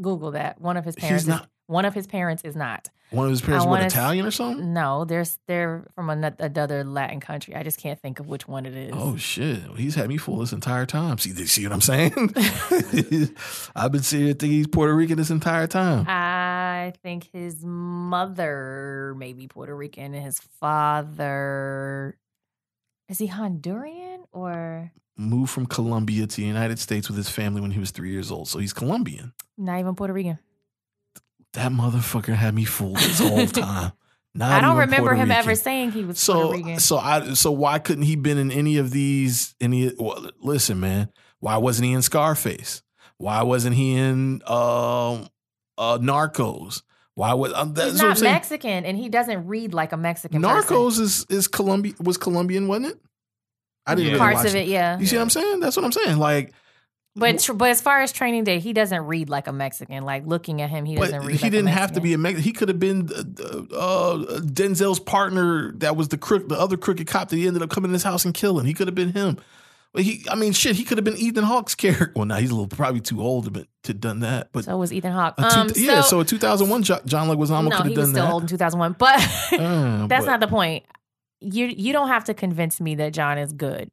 Google 0.00 0.30
that. 0.32 0.60
One 0.60 0.76
of 0.76 0.84
his 0.84 0.94
He's 0.94 1.02
parents. 1.02 1.22
Is, 1.24 1.28
not. 1.28 1.48
One 1.68 1.84
of 1.84 1.94
his 1.94 2.06
parents 2.08 2.42
is 2.44 2.56
not. 2.56 2.90
One 3.10 3.24
of 3.24 3.30
his 3.30 3.40
parents 3.40 3.64
I 3.64 3.68
what 3.68 3.76
wanna 3.76 3.84
s- 3.86 3.92
Italian 3.92 4.26
or 4.26 4.30
something? 4.30 4.74
No, 4.74 5.06
there's 5.06 5.38
they're 5.46 5.86
from 5.94 6.10
another 6.10 6.84
Latin 6.84 7.20
country. 7.20 7.54
I 7.54 7.62
just 7.62 7.78
can't 7.78 7.98
think 7.98 8.20
of 8.20 8.26
which 8.26 8.46
one 8.46 8.66
it 8.66 8.74
is. 8.76 8.92
Oh 8.94 9.16
shit! 9.16 9.62
Well, 9.66 9.76
he's 9.76 9.94
had 9.94 10.08
me 10.08 10.18
fool 10.18 10.40
this 10.40 10.52
entire 10.52 10.84
time. 10.84 11.16
See, 11.16 11.30
see 11.46 11.64
what 11.64 11.72
I'm 11.72 11.80
saying? 11.80 12.12
I've 13.74 13.92
been 13.92 14.02
sitting 14.02 14.26
here 14.26 14.34
thinking 14.34 14.50
he's 14.58 14.66
Puerto 14.66 14.94
Rican 14.94 15.16
this 15.16 15.30
entire 15.30 15.66
time. 15.66 16.04
I 16.06 16.92
think 17.02 17.30
his 17.32 17.64
mother 17.64 19.14
may 19.16 19.32
be 19.32 19.46
Puerto 19.48 19.74
Rican 19.74 20.12
and 20.12 20.22
his 20.24 20.38
father 20.38 22.18
is 23.08 23.18
he 23.18 23.28
Honduran 23.28 24.24
or 24.32 24.92
Moved 25.16 25.50
from 25.50 25.66
Colombia 25.66 26.26
to 26.26 26.36
the 26.36 26.42
United 26.46 26.78
States 26.78 27.08
with 27.08 27.16
his 27.16 27.28
family 27.28 27.60
when 27.60 27.72
he 27.72 27.80
was 27.80 27.90
three 27.90 28.10
years 28.12 28.30
old, 28.30 28.46
so 28.48 28.58
he's 28.60 28.72
Colombian. 28.72 29.32
not 29.56 29.80
even 29.80 29.94
Puerto 29.96 30.12
Rican? 30.12 30.38
That 31.58 31.72
motherfucker 31.72 32.34
had 32.34 32.54
me 32.54 32.64
fooled 32.64 32.96
this 32.96 33.18
whole 33.18 33.46
time. 33.46 33.92
Not 34.34 34.52
I 34.52 34.60
don't 34.60 34.76
remember 34.76 35.10
Puerto 35.10 35.20
him 35.22 35.30
ever 35.32 35.54
saying 35.54 35.90
he 35.92 36.04
was 36.04 36.24
Puerto 36.24 36.40
So 36.42 36.52
Rican. 36.52 36.78
so 36.78 36.96
I 36.98 37.32
so 37.34 37.50
why 37.50 37.78
couldn't 37.78 38.04
he 38.04 38.14
been 38.16 38.38
in 38.38 38.50
any 38.52 38.76
of 38.76 38.90
these 38.90 39.54
any 39.60 39.92
well, 39.98 40.30
listen 40.40 40.78
man 40.80 41.08
why 41.40 41.56
wasn't 41.56 41.86
he 41.86 41.92
in 41.92 42.02
Scarface 42.02 42.82
why 43.16 43.42
wasn't 43.42 43.74
he 43.74 43.94
in 43.96 44.42
um 44.46 45.28
uh 45.76 45.98
Narcos 45.98 46.82
Why 47.14 47.34
was 47.34 47.52
um, 47.54 47.74
that's 47.74 47.92
He's 47.92 47.98
what 47.98 48.02
I'm 48.04 48.08
not 48.10 48.18
saying. 48.18 48.32
Mexican, 48.32 48.84
and 48.84 48.96
he 48.96 49.08
doesn't 49.08 49.46
read 49.48 49.74
like 49.74 49.92
a 49.92 49.96
Mexican. 49.96 50.40
person. 50.42 50.76
Narcos 50.76 51.00
is 51.00 51.26
is 51.28 51.48
Colombia 51.48 51.94
was 51.98 52.16
Colombian, 52.16 52.68
wasn't 52.68 52.92
it? 52.92 53.00
I 53.86 53.94
didn't 53.96 54.06
Yeah. 54.06 54.12
really 54.12 54.18
parts 54.20 54.36
watch 54.44 54.46
of 54.48 54.54
it, 54.56 54.68
yeah. 54.68 54.98
You 55.00 55.06
see 55.06 55.16
what 55.16 55.22
I'm 55.22 55.30
saying? 55.30 55.60
That's 55.60 55.76
what 55.76 55.84
I'm 55.84 55.92
saying. 55.92 56.18
Like, 56.18 56.52
But 57.18 57.38
tr- 57.40 57.52
but 57.52 57.70
as 57.70 57.80
far 57.80 58.00
as 58.00 58.12
Training 58.12 58.44
Day, 58.44 58.58
he 58.60 58.72
doesn't 58.72 59.02
read 59.02 59.28
like 59.28 59.46
a 59.46 59.52
Mexican. 59.52 60.04
Like 60.04 60.26
looking 60.26 60.62
at 60.62 60.70
him, 60.70 60.84
he 60.84 60.94
doesn't 60.96 61.20
but 61.20 61.26
read. 61.26 61.36
he 61.36 61.42
like 61.44 61.52
didn't 61.52 61.68
have 61.68 61.92
to 61.92 62.00
be 62.00 62.12
a 62.14 62.18
Mexican. 62.18 62.42
He 62.44 62.52
could 62.52 62.68
have 62.68 62.78
been 62.78 63.08
uh, 63.14 63.58
uh, 63.76 64.16
Denzel's 64.40 65.00
partner. 65.00 65.72
That 65.72 65.96
was 65.96 66.08
the 66.08 66.18
crook, 66.18 66.48
the 66.48 66.58
other 66.58 66.76
crooked 66.76 67.06
cop 67.06 67.28
that 67.30 67.36
he 67.36 67.46
ended 67.46 67.62
up 67.62 67.70
coming 67.70 67.90
in 67.90 67.94
his 67.94 68.02
house 68.04 68.24
and 68.24 68.32
killing. 68.34 68.66
He 68.66 68.74
could 68.74 68.88
have 68.88 68.94
been 68.94 69.12
him. 69.12 69.38
But 69.94 70.02
he, 70.02 70.24
I 70.30 70.34
mean, 70.34 70.52
shit, 70.52 70.76
he 70.76 70.84
could 70.84 70.98
have 70.98 71.04
been 71.04 71.16
Ethan 71.16 71.44
Hawke's 71.44 71.74
character. 71.74 72.12
Well, 72.14 72.26
now 72.26 72.36
he's 72.36 72.50
a 72.50 72.54
little 72.54 72.68
probably 72.68 73.00
too 73.00 73.22
old 73.22 73.52
to 73.54 73.66
to 73.84 73.94
done 73.94 74.20
that. 74.20 74.50
But 74.52 74.64
So 74.66 74.76
was 74.76 74.92
Ethan 74.92 75.12
Hawke. 75.12 75.36
two- 75.38 75.44
Um, 75.44 75.70
yeah, 75.76 76.02
so, 76.02 76.08
so, 76.08 76.20
a 76.20 76.24
2001 76.24 76.82
Jo- 76.82 77.00
John 77.06 77.26
Leguizamo 77.28 77.70
no, 77.70 77.76
could 77.78 77.86
he 77.86 77.92
have 77.94 77.96
was 77.98 78.06
done 78.08 78.14
still 78.14 78.24
that. 78.26 78.32
old 78.32 78.42
in 78.42 78.48
2001. 78.48 78.96
But 78.98 79.14
Uh, 79.52 80.06
that's 80.08 80.26
but- 80.26 80.30
not 80.30 80.40
the 80.40 80.46
point. 80.48 80.84
You 81.40 81.66
you 81.66 81.92
don't 81.92 82.08
have 82.08 82.24
to 82.24 82.34
convince 82.34 82.80
me 82.80 82.96
that 82.96 83.12
John 83.14 83.38
is 83.38 83.52
good. 83.52 83.90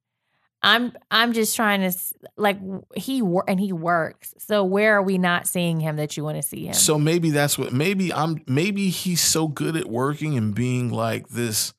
I'm 0.62 0.94
I'm 1.12 1.34
just 1.34 1.56
trying 1.56 1.82
to 1.90 1.98
like 2.38 2.58
he 2.96 3.22
and 3.48 3.60
he 3.60 3.72
works. 3.72 4.34
So 4.40 4.64
where 4.64 4.98
are 4.98 5.02
we 5.04 5.18
not 5.18 5.48
seeing 5.48 5.80
him 5.80 5.98
that 5.98 6.18
you 6.18 6.24
want 6.24 6.38
to 6.38 6.42
see 6.42 6.66
him? 6.66 6.74
So 6.74 6.98
maybe 6.98 7.30
that's 7.30 7.58
what 7.58 7.72
maybe 7.72 8.12
I'm 8.12 8.44
maybe 8.48 8.90
he's 8.90 9.22
so 9.22 9.48
good 9.48 9.76
at 9.76 9.86
working 9.86 10.38
and 10.38 10.56
being 10.56 10.90
like 10.90 11.28
this 11.30 11.74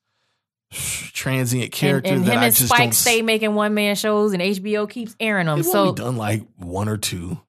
transient 0.70 1.72
character 1.72 2.12
and 2.12 2.24
that 2.26 2.32
him 2.32 2.38
I 2.38 2.46
and 2.46 2.54
just 2.54 2.68
Spike 2.68 2.80
don't 2.80 2.92
stay 2.92 3.22
making 3.22 3.54
one 3.54 3.74
man 3.74 3.94
shows 3.96 4.32
and 4.32 4.42
HBO 4.42 4.88
keeps 4.88 5.16
airing 5.20 5.46
them. 5.46 5.62
So 5.62 5.92
done 5.92 6.16
like 6.16 6.42
one 6.56 6.88
or 6.88 6.96
two. 6.96 7.40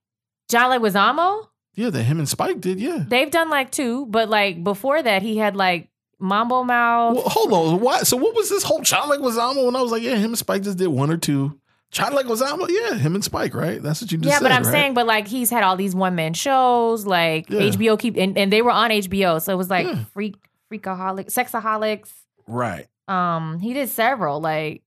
John 0.50 0.72
Leguizamo, 0.72 1.48
Yeah, 1.76 1.90
that 1.90 2.04
him 2.04 2.20
and 2.20 2.30
Spike 2.30 2.62
did. 2.62 2.80
Yeah. 2.80 3.04
they've 3.08 3.30
done 3.30 3.50
like 3.50 3.72
two, 3.72 4.06
but 4.06 4.30
like 4.30 4.64
before 4.64 5.02
that, 5.02 5.22
he 5.22 5.38
had 5.38 5.56
like 5.56 5.90
Mambo 6.20 6.64
Mouth. 6.64 7.16
Well, 7.16 7.24
hold 7.30 7.54
on. 7.54 7.80
Why? 7.80 8.00
So 8.00 8.18
what 8.18 8.36
was 8.36 8.50
this 8.50 8.64
whole 8.64 8.82
John 8.82 9.10
Leguizamo? 9.10 9.66
When 9.66 9.76
I 9.76 9.82
was 9.82 9.92
like, 9.92 10.02
yeah, 10.02 10.16
him 10.16 10.32
and 10.32 10.38
Spike 10.38 10.64
just 10.64 10.78
did 10.78 10.88
one 10.88 11.12
or 11.12 11.18
two. 11.18 11.60
John 11.92 12.12
Leguizamo, 12.14 12.68
yeah, 12.70 12.96
him 12.96 13.16
and 13.16 13.24
Spike, 13.24 13.54
right? 13.54 13.82
That's 13.82 14.02
what 14.02 14.12
you 14.12 14.18
just 14.18 14.28
yeah, 14.28 14.40
said. 14.40 14.44
but 14.44 14.52
I'm 14.52 14.64
right? 14.64 14.72
saying, 14.72 14.94
but 14.94 15.06
like 15.08 15.26
he's 15.28 15.50
had 15.50 15.64
all 15.64 15.78
these 15.78 15.96
one 15.96 16.16
man 16.16 16.34
shows, 16.34 17.06
like 17.06 17.50
Yeah. 17.50 17.62
HBO 17.62 17.98
keep, 17.98 18.18
and, 18.18 18.38
and 18.38 18.52
they 18.52 18.62
were 18.62 18.72
on 18.72 18.90
HBO, 18.90 19.42
so 19.42 19.54
it 19.54 19.56
was 19.58 19.70
like 19.70 19.86
Yeah. 19.88 20.04
freak, 20.14 20.36
freakaholic, 20.72 21.28
Sexaholix. 21.28 22.10
right. 22.48 22.88
Um, 23.08 23.60
he 23.60 23.74
did 23.74 23.88
several. 23.88 24.42
Like 24.42 24.82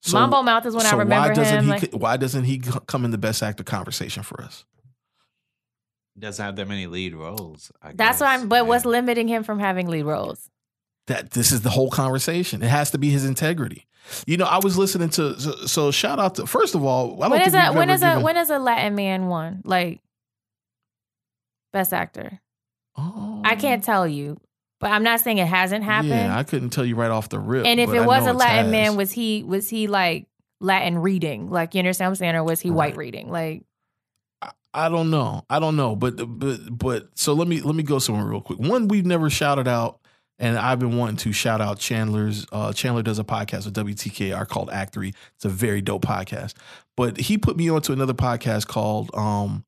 So, 0.00 0.18
Mambo 0.18 0.42
Mouth 0.42 0.66
is 0.66 0.74
when 0.74 0.84
so 0.84 0.96
I 0.96 0.98
remember 0.98 1.28
why 1.28 1.34
doesn't 1.34 1.58
him. 1.58 1.64
he? 1.64 1.70
like- 1.70 1.92
why 1.92 2.16
doesn't 2.16 2.42
he 2.42 2.58
come 2.86 3.04
in 3.04 3.12
the 3.12 3.18
best 3.18 3.40
actor 3.40 3.62
conversation 3.62 4.24
for 4.24 4.42
us? 4.42 4.64
Doesn't 6.18 6.44
have 6.44 6.56
that 6.56 6.66
many 6.68 6.86
lead 6.88 7.14
roles. 7.14 7.70
I 7.80 7.92
that's 7.92 8.18
guess. 8.18 8.20
why 8.20 8.34
I'm. 8.34 8.48
But 8.48 8.66
what's 8.66 8.84
limiting 8.84 9.28
him 9.28 9.44
from 9.44 9.58
having 9.60 9.86
lead 9.86 10.02
roles? 10.02 10.50
That 11.08 11.32
this 11.32 11.50
is 11.52 11.62
the 11.62 11.70
whole 11.70 11.90
conversation. 11.90 12.62
It 12.62 12.68
has 12.68 12.90
to 12.92 12.98
be 12.98 13.10
his 13.10 13.24
integrity. 13.24 13.86
You 14.26 14.36
know, 14.36 14.44
I 14.44 14.58
was 14.58 14.76
listening 14.78 15.10
to 15.10 15.38
so, 15.40 15.52
so 15.66 15.90
shout 15.90 16.18
out 16.18 16.36
to 16.36 16.46
first 16.46 16.74
of 16.74 16.84
all. 16.84 17.22
I 17.22 17.28
When 17.28 17.42
is 17.42 17.54
a 17.54 17.72
when 17.72 17.90
is 17.90 18.02
a 18.02 18.06
given- 18.06 18.22
when 18.22 18.36
is 18.36 18.50
a 18.50 18.58
Latin 18.58 18.94
man 18.94 19.26
won 19.26 19.62
like 19.64 20.00
best 21.72 21.92
actor? 21.92 22.40
Oh. 22.96 23.42
I 23.44 23.56
can't 23.56 23.82
oh. 23.82 23.86
tell 23.86 24.08
you, 24.08 24.40
but 24.80 24.90
I'm 24.90 25.02
not 25.02 25.20
saying 25.20 25.38
it 25.38 25.46
hasn't 25.46 25.84
happened. 25.84 26.10
Yeah, 26.10 26.36
I 26.36 26.42
couldn't 26.42 26.70
tell 26.70 26.84
you 26.84 26.94
right 26.96 27.10
off 27.10 27.28
the 27.28 27.38
rip. 27.38 27.66
and 27.66 27.80
if 27.80 27.90
it 27.90 28.00
I 28.00 28.06
was 28.06 28.26
a 28.26 28.32
Latin 28.32 28.70
man, 28.70 28.96
was 28.96 29.12
he 29.12 29.42
was 29.44 29.68
he 29.68 29.86
like 29.86 30.26
Latin 30.60 30.98
reading? 30.98 31.50
Like 31.50 31.74
you 31.74 31.78
understand 31.78 32.08
what 32.08 32.12
I'm 32.12 32.16
saying, 32.16 32.34
or 32.36 32.44
was 32.44 32.60
he 32.60 32.70
white 32.70 32.96
reading? 32.96 33.30
Like 33.30 33.64
I 34.74 34.88
don't 34.88 35.10
know. 35.10 35.44
I 35.50 35.58
don't 35.58 35.76
know. 35.76 35.94
But 35.96 36.16
but 36.16 36.78
but 36.78 37.08
so 37.14 37.34
let 37.34 37.46
me 37.48 37.60
let 37.60 37.74
me 37.74 37.82
go 37.82 37.98
somewhere 37.98 38.24
real 38.24 38.40
quick. 38.40 38.58
One 38.58 38.88
we've 38.88 39.06
never 39.06 39.30
shouted 39.30 39.68
out, 39.68 40.00
and 40.42 40.58
I've 40.58 40.80
been 40.80 40.98
wanting 40.98 41.16
to 41.18 41.32
shout 41.32 41.60
out 41.60 41.78
Chandler's. 41.78 42.44
Uh, 42.50 42.72
Chandler 42.72 43.02
does 43.02 43.20
a 43.20 43.24
podcast 43.24 43.64
with 43.64 43.74
WTKR 43.74 44.46
called 44.48 44.70
Act 44.70 44.92
Three. 44.92 45.14
It's 45.36 45.44
a 45.44 45.48
very 45.48 45.80
dope 45.80 46.04
podcast. 46.04 46.54
But 46.96 47.16
he 47.16 47.38
put 47.38 47.56
me 47.56 47.70
onto 47.70 47.92
another 47.92 48.12
podcast 48.12 48.66
called 48.66 49.14
um 49.14 49.64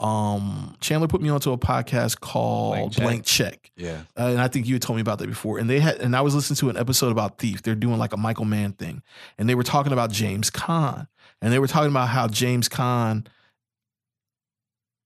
um 0.00 0.76
Chandler 0.80 1.06
put 1.06 1.22
me 1.22 1.28
onto 1.28 1.52
a 1.52 1.58
podcast 1.58 2.18
called 2.18 2.74
Blank 2.74 2.92
Check. 2.92 3.04
Blank 3.04 3.24
Check. 3.24 3.70
Yeah. 3.76 4.02
Uh, 4.18 4.30
and 4.30 4.40
I 4.40 4.48
think 4.48 4.66
you 4.66 4.74
had 4.74 4.82
told 4.82 4.96
me 4.96 5.02
about 5.02 5.20
that 5.20 5.28
before. 5.28 5.58
And 5.58 5.70
they 5.70 5.78
had, 5.78 5.98
and 5.98 6.16
I 6.16 6.20
was 6.20 6.34
listening 6.34 6.56
to 6.56 6.70
an 6.70 6.76
episode 6.76 7.12
about 7.12 7.38
Thief. 7.38 7.62
They're 7.62 7.76
doing 7.76 7.98
like 7.98 8.12
a 8.12 8.16
Michael 8.16 8.44
Mann 8.44 8.72
thing, 8.72 9.02
and 9.38 9.48
they 9.48 9.54
were 9.54 9.62
talking 9.62 9.92
about 9.92 10.10
James 10.10 10.50
Caan, 10.50 11.06
and 11.40 11.52
they 11.52 11.60
were 11.60 11.68
talking 11.68 11.90
about 11.90 12.08
how 12.08 12.26
James 12.26 12.68
Caan 12.68 13.28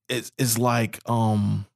is 0.08 0.32
is 0.38 0.58
like 0.58 1.00
um 1.06 1.66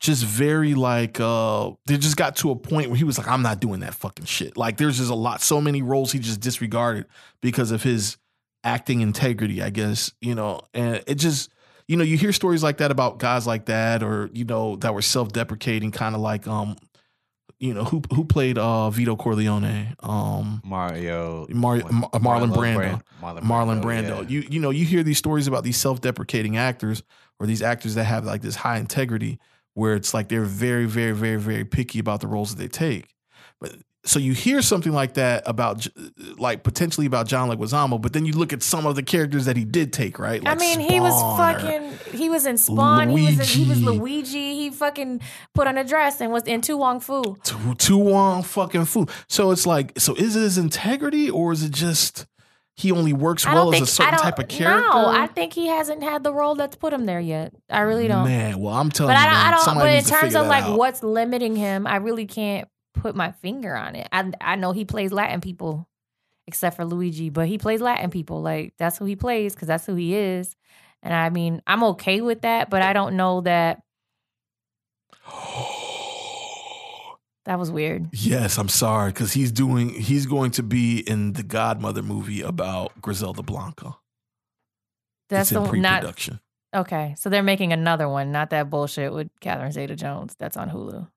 just 0.00 0.24
very 0.24 0.74
like 0.74 1.20
uh 1.20 1.70
they 1.86 1.98
just 1.98 2.16
got 2.16 2.34
to 2.36 2.50
a 2.50 2.56
point 2.56 2.88
where 2.88 2.96
he 2.96 3.04
was 3.04 3.18
like 3.18 3.28
I'm 3.28 3.42
not 3.42 3.60
doing 3.60 3.80
that 3.80 3.94
fucking 3.94 4.24
shit. 4.24 4.56
Like 4.56 4.78
there's 4.78 4.96
just 4.98 5.10
a 5.10 5.14
lot 5.14 5.42
so 5.42 5.60
many 5.60 5.82
roles 5.82 6.10
he 6.10 6.18
just 6.18 6.40
disregarded 6.40 7.04
because 7.42 7.70
of 7.70 7.82
his 7.82 8.16
acting 8.64 9.02
integrity, 9.02 9.62
I 9.62 9.70
guess, 9.70 10.12
you 10.20 10.34
know. 10.34 10.60
And 10.74 11.02
it 11.06 11.16
just 11.16 11.50
you 11.86 11.96
know, 11.96 12.04
you 12.04 12.16
hear 12.16 12.32
stories 12.32 12.62
like 12.62 12.78
that 12.78 12.90
about 12.90 13.18
guys 13.18 13.46
like 13.46 13.66
that 13.66 14.02
or 14.02 14.30
you 14.32 14.44
know 14.44 14.76
that 14.76 14.94
were 14.94 15.02
self-deprecating 15.02 15.90
kind 15.90 16.14
of 16.14 16.20
like 16.22 16.46
um 16.48 16.76
you 17.58 17.74
know 17.74 17.84
who 17.84 18.00
who 18.14 18.24
played 18.24 18.56
uh 18.56 18.88
Vito 18.88 19.16
Corleone 19.16 19.94
um 20.00 20.62
Mario. 20.64 21.46
Mar- 21.50 21.82
Mar- 21.90 22.10
Marlon 22.14 22.54
Brando. 22.54 22.74
Brand- 22.76 23.02
Marlon, 23.20 23.42
Marlon 23.42 23.82
Brando. 23.82 24.22
yeah. 24.22 24.28
You 24.28 24.44
you 24.48 24.60
know 24.60 24.70
you 24.70 24.86
hear 24.86 25.02
these 25.02 25.18
stories 25.18 25.46
about 25.46 25.62
these 25.62 25.76
self-deprecating 25.76 26.56
actors 26.56 27.02
or 27.38 27.46
these 27.46 27.60
actors 27.60 27.96
that 27.96 28.04
have 28.04 28.24
like 28.24 28.40
this 28.40 28.54
high 28.56 28.78
integrity 28.78 29.38
where 29.74 29.94
it's 29.94 30.12
like 30.14 30.28
they're 30.28 30.44
very 30.44 30.86
very 30.86 31.12
very 31.12 31.36
very 31.40 31.64
picky 31.64 31.98
about 31.98 32.20
the 32.20 32.26
roles 32.26 32.54
that 32.54 32.60
they 32.62 32.68
take. 32.68 33.06
But 33.60 33.74
so 34.02 34.18
you 34.18 34.32
hear 34.32 34.62
something 34.62 34.92
like 34.92 35.14
that 35.14 35.42
about 35.44 35.86
like 36.38 36.62
potentially 36.62 37.06
about 37.06 37.26
John 37.26 37.50
Leguizamo, 37.50 38.00
but 38.00 38.14
then 38.14 38.24
you 38.24 38.32
look 38.32 38.54
at 38.54 38.62
some 38.62 38.86
of 38.86 38.96
the 38.96 39.02
characters 39.02 39.44
that 39.44 39.58
he 39.58 39.64
did 39.66 39.92
take, 39.92 40.18
right? 40.18 40.40
I 40.46 40.50
Like 40.52 40.58
mean, 40.58 40.80
he 40.80 41.00
was 41.00 41.12
fucking. 41.38 42.18
He 42.18 42.30
was 42.30 42.46
in 42.46 42.56
Spawn. 42.56 43.10
He 43.10 43.26
was 43.26 43.38
in, 43.40 43.62
he 43.62 43.68
was 43.68 43.82
Luigi. 43.82 43.98
Luigi. 44.00 44.54
He 44.54 44.70
fucking 44.70 45.20
put 45.54 45.66
on 45.66 45.76
a 45.76 45.84
dress 45.84 46.22
and 46.22 46.32
was 46.32 46.44
in 46.44 46.62
To 46.62 46.78
Wong 46.78 47.00
Foo. 47.00 47.36
Tu- 47.44 47.74
To 47.74 47.98
Wong 47.98 48.42
fucking 48.42 48.86
Foo. 48.86 49.06
So 49.28 49.50
it's 49.50 49.66
like, 49.66 49.92
so 50.00 50.14
is 50.14 50.34
it 50.34 50.40
his 50.40 50.56
integrity 50.56 51.28
or 51.28 51.52
is 51.52 51.62
it 51.62 51.72
just 51.72 52.24
he 52.80 52.92
only 52.92 53.12
works 53.12 53.44
well 53.44 53.66
don't 53.66 53.74
as 53.74 53.78
think 53.78 53.88
a 53.88 53.90
certain 53.90 54.18
type 54.18 54.38
of 54.38 54.48
character? 54.48 54.88
No, 54.88 55.06
I 55.06 55.26
think 55.26 55.52
he 55.52 55.66
hasn't 55.66 56.02
had 56.02 56.24
the 56.24 56.32
role 56.32 56.54
that's 56.54 56.76
put 56.76 56.92
him 56.92 57.04
there 57.04 57.20
yet. 57.20 57.52
I 57.68 57.80
really 57.80 58.08
don't. 58.08 58.24
Man, 58.24 58.58
well, 58.58 58.74
I'm 58.74 58.90
telling 58.90 59.14
but 59.14 59.20
you, 59.20 59.26
I 59.26 59.30
don't. 59.30 59.34
man, 59.34 59.52
I 59.52 59.64
don't. 59.64 59.78
But 59.78 59.94
in 59.94 60.04
terms 60.04 60.34
of 60.34 60.46
like 60.46 60.64
out. 60.64 60.78
what's 60.78 61.02
limiting 61.02 61.56
him, 61.56 61.86
I 61.86 61.96
really 61.96 62.26
can't 62.26 62.68
put 62.94 63.14
my 63.14 63.32
finger 63.32 63.76
on 63.76 63.96
it. 63.96 64.08
I 64.12 64.32
I 64.40 64.56
know 64.56 64.72
he 64.72 64.84
plays 64.84 65.12
Latin 65.12 65.40
people, 65.40 65.88
except 66.46 66.76
for 66.76 66.84
Luigi, 66.84 67.28
but 67.28 67.48
he 67.48 67.58
plays 67.58 67.80
Latin 67.80 68.10
people. 68.10 68.40
Like 68.40 68.74
that's 68.78 68.96
who 68.96 69.04
he 69.04 69.16
plays 69.16 69.54
because 69.54 69.68
that's 69.68 69.84
who 69.84 69.94
he 69.94 70.14
is. 70.14 70.56
And 71.02 71.12
I 71.12 71.30
mean, 71.30 71.62
I'm 71.66 71.84
okay 71.84 72.20
with 72.20 72.42
that, 72.42 72.70
but 72.70 72.82
I 72.82 72.92
don't 72.92 73.16
know 73.16 73.42
that 73.42 73.82
that 77.46 77.58
was 77.58 77.70
weird. 77.70 78.08
Yes, 78.12 78.58
I'm 78.58 78.68
sorry 78.68 79.10
because 79.10 79.32
he's 79.32 79.50
doing. 79.52 79.90
He's 79.90 80.26
going 80.26 80.50
to 80.52 80.62
be 80.62 80.98
in 81.00 81.32
the 81.32 81.42
Godmother 81.42 82.02
movie 82.02 82.42
about 82.42 83.00
Griselda 83.00 83.42
Blanco. 83.42 83.98
That's 85.28 85.50
it's 85.50 85.56
in 85.56 85.64
the 85.64 85.78
not 85.78 86.00
pre-production. 86.00 86.40
okay. 86.74 87.14
So 87.18 87.30
they're 87.30 87.42
making 87.42 87.72
another 87.72 88.08
one, 88.08 88.32
not 88.32 88.50
that 88.50 88.68
bullshit 88.68 89.12
with 89.12 89.28
Catherine 89.40 89.72
Zeta-Jones. 89.72 90.34
That's 90.38 90.56
on 90.56 90.70
Hulu. 90.70 91.08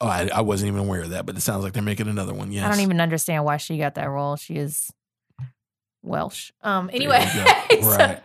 Oh, 0.00 0.06
I, 0.06 0.30
I 0.32 0.40
wasn't 0.42 0.68
even 0.68 0.80
aware 0.80 1.02
of 1.02 1.10
that, 1.10 1.26
but 1.26 1.36
it 1.36 1.40
sounds 1.40 1.64
like 1.64 1.72
they're 1.72 1.82
making 1.82 2.06
another 2.06 2.32
one. 2.32 2.52
Yes, 2.52 2.64
I 2.64 2.68
don't 2.70 2.80
even 2.80 3.00
understand 3.00 3.44
why 3.44 3.56
she 3.56 3.78
got 3.78 3.96
that 3.96 4.08
role. 4.08 4.36
She 4.36 4.54
is 4.54 4.92
Welsh. 6.02 6.52
Um. 6.62 6.90
Anyway, 6.92 7.24
you 7.34 7.44
go. 7.44 7.80
so- 7.82 7.96
Right. 7.96 8.20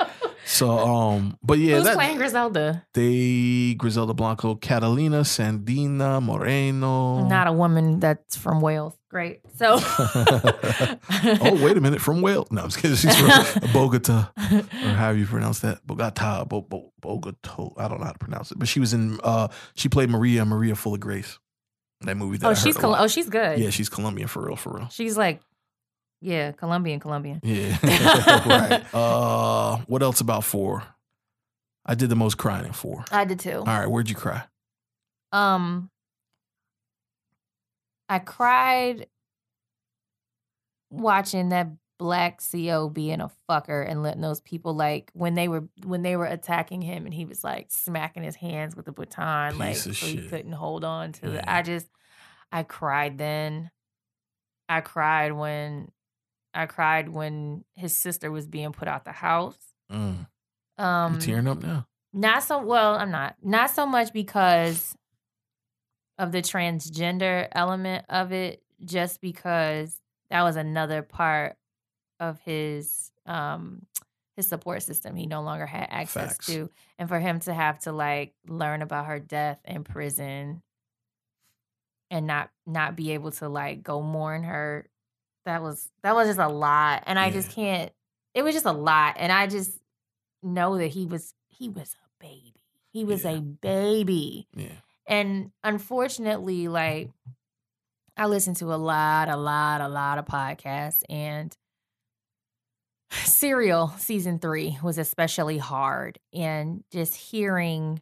So, 0.46 0.72
um, 0.78 1.38
but 1.42 1.58
yeah, 1.58 1.76
who's 1.78 1.86
that, 1.86 1.96
playing 1.96 2.18
Griselda? 2.18 2.86
they 2.94 3.76
Griselda 3.78 4.14
Blanco, 4.14 4.56
Catalina 4.56 5.22
Sandino 5.22 6.22
Moreno. 6.22 7.26
Not 7.30 7.48
a 7.48 7.54
woman 7.54 8.02
that's 8.02 8.36
from 8.36 8.60
Wales. 8.60 8.94
Great. 9.10 9.40
So. 9.56 9.78
oh, 9.80 11.60
wait 11.64 11.78
a 11.78 11.82
minute, 11.82 12.02
from 12.02 12.22
Wales? 12.22 12.48
No, 12.52 12.64
I'm 12.64 12.68
just 12.70 12.80
kidding. 12.82 12.98
She's 12.98 13.16
from 13.16 13.70
Bogota, 13.74 14.32
or 14.52 14.90
how 14.90 15.12
you 15.12 15.26
pronounce 15.26 15.60
that? 15.60 15.86
Bogota, 15.88 16.44
Bo, 16.44 16.62
Bo, 16.62 16.92
Bogota. 17.02 17.70
I 17.78 17.88
don't 17.88 18.00
know 18.00 18.06
how 18.06 18.12
to 18.12 18.20
pronounce 18.20 18.52
it, 18.52 18.60
but 18.60 18.68
she 18.68 18.80
was 18.82 18.94
in. 18.94 19.20
uh 19.24 19.48
She 19.76 19.88
played 19.88 20.10
Maria, 20.10 20.44
Maria 20.46 20.76
Full 20.76 20.94
of 20.94 21.00
Grace. 21.00 21.40
That 22.02 22.18
movie. 22.18 22.38
That 22.38 22.50
Oh, 22.52 22.54
she's 22.54 22.76
Col- 22.76 22.96
oh, 22.96 23.08
she's 23.08 23.30
good. 23.30 23.60
Yeah, 23.60 23.70
she's 23.70 23.88
Colombian 23.88 24.28
for 24.28 24.46
real, 24.46 24.58
for 24.58 24.74
real. 24.74 24.90
She's 24.90 25.16
like, 25.18 25.40
yeah, 26.24 26.52
Colombian, 26.54 27.00
Colombian. 27.00 27.40
Yeah, 27.44 27.78
right. 28.48 28.84
Uh, 28.94 29.78
what 29.88 30.02
else 30.02 30.22
about 30.22 30.44
four? 30.44 30.84
I 31.86 31.96
did 31.96 32.10
the 32.10 32.16
most 32.16 32.38
crying 32.38 32.66
in 32.66 32.72
four. 32.74 33.04
I 33.12 33.26
did 33.26 33.40
too. 33.40 33.58
All 33.58 33.66
right, 33.66 33.88
where'd 33.88 34.10
you 34.10 34.16
cry? 34.16 34.44
Um, 35.34 35.90
I 38.08 38.20
cried 38.20 39.08
watching 40.90 41.50
that 41.50 41.68
black 42.00 42.42
CO 42.52 42.90
being 42.90 43.20
a 43.22 43.32
fucker 43.50 43.88
and 43.88 44.02
letting 44.04 44.22
those 44.22 44.42
people 44.42 44.74
like 44.74 45.10
when 45.14 45.36
they 45.36 45.48
were 45.48 45.68
when 45.86 46.02
they 46.02 46.16
were 46.16 46.26
attacking 46.26 46.82
him 46.82 47.06
and 47.06 47.14
he 47.14 47.26
was 47.26 47.44
like 47.44 47.68
smacking 47.70 48.24
his 48.24 48.36
hands 48.36 48.76
with 48.76 48.86
the 48.86 48.92
baton 48.92 49.58
like 49.58 49.74
Piece 49.74 49.86
of 49.86 49.96
so 49.98 50.06
he 50.08 50.28
couldn't 50.28 50.52
hold 50.54 50.84
on 50.84 51.12
to 51.14 51.28
Yeah. 51.32 51.38
it. 51.40 51.44
I 51.48 51.62
just 51.62 51.88
I 52.52 52.64
cried 52.64 53.18
then. 53.18 53.72
I 54.70 54.82
cried 54.82 55.34
when 55.34 55.90
I 56.54 56.66
cried 56.66 57.10
when 57.10 57.64
his 57.76 57.96
sister 57.96 58.32
was 58.32 58.48
being 58.48 58.72
put 58.72 58.88
out 58.88 59.06
the 59.06 59.12
house. 59.12 59.58
Mm. 59.92 60.28
Um 60.78 61.14
You 61.16 61.20
tearing 61.20 61.48
up 61.48 61.62
now? 61.62 61.88
not 62.14 62.44
so 62.44 62.62
well, 62.62 62.96
I'm 62.96 63.12
not. 63.12 63.36
Not 63.44 63.72
so 63.72 63.86
much 63.86 64.14
because 64.14 64.96
of 66.20 66.32
the 66.32 66.42
transgender 66.42 67.48
element 67.52 68.06
of 68.08 68.32
it, 68.32 68.62
just 68.86 69.20
because 69.20 70.00
that 70.30 70.44
was 70.44 70.56
another 70.56 71.02
part 71.02 71.58
of 72.20 72.40
his 72.42 73.12
um 73.26 73.86
his 74.36 74.48
support 74.48 74.82
system 74.82 75.16
he 75.16 75.28
no 75.28 75.42
longer 75.44 75.66
had 75.66 75.88
access 75.90 76.34
Facts. 76.34 76.46
to. 76.48 76.70
And 76.98 77.08
for 77.10 77.20
him 77.20 77.40
to 77.42 77.54
have 77.54 77.80
to 77.80 77.92
like 77.92 78.34
learn 78.48 78.82
about 78.82 79.06
her 79.06 79.20
death 79.20 79.60
in 79.66 79.84
prison 79.84 80.62
and 82.10 82.28
not 82.28 82.50
not 82.66 82.96
be 82.96 83.12
able 83.12 83.32
to 83.32 83.50
like 83.50 83.84
go 83.84 84.02
mourn 84.02 84.44
her, 84.44 84.88
that 85.46 85.62
was 85.62 85.90
that 86.04 86.16
was 86.16 86.28
just 86.28 86.40
a 86.40 86.48
lot. 86.48 87.04
And 87.06 87.18
I 87.20 87.30
just 87.30 87.52
can't 87.52 87.92
it 88.34 88.44
was 88.44 88.54
just 88.54 88.66
a 88.66 88.72
lot. 88.72 89.16
And 89.18 89.32
I 89.32 89.48
just 89.48 89.72
know 90.42 90.78
that 90.78 90.88
he 90.88 91.06
was 91.06 91.34
he 91.50 91.70
was 91.70 91.96
a 92.04 92.24
baby. 92.24 92.54
He 92.92 93.04
was 93.06 93.24
Yeah. 93.24 93.32
a 93.32 93.42
baby. 93.42 94.48
Yeah. 94.56 94.68
And 95.08 95.52
unfortunately, 95.64 96.68
like 96.68 97.10
I 98.16 98.28
listen 98.28 98.54
to 98.56 98.74
a 98.74 98.76
lot, 98.78 99.28
a 99.30 99.36
lot, 99.38 99.82
a 99.82 99.88
lot 99.88 100.18
of 100.20 100.26
podcasts 100.26 101.02
and 101.10 101.56
Serial 103.12 103.90
season 103.98 104.40
three 104.40 104.78
was 104.84 104.98
especially 104.98 105.58
hard. 105.58 106.20
And 106.34 106.84
just 106.92 107.16
hearing 107.16 108.02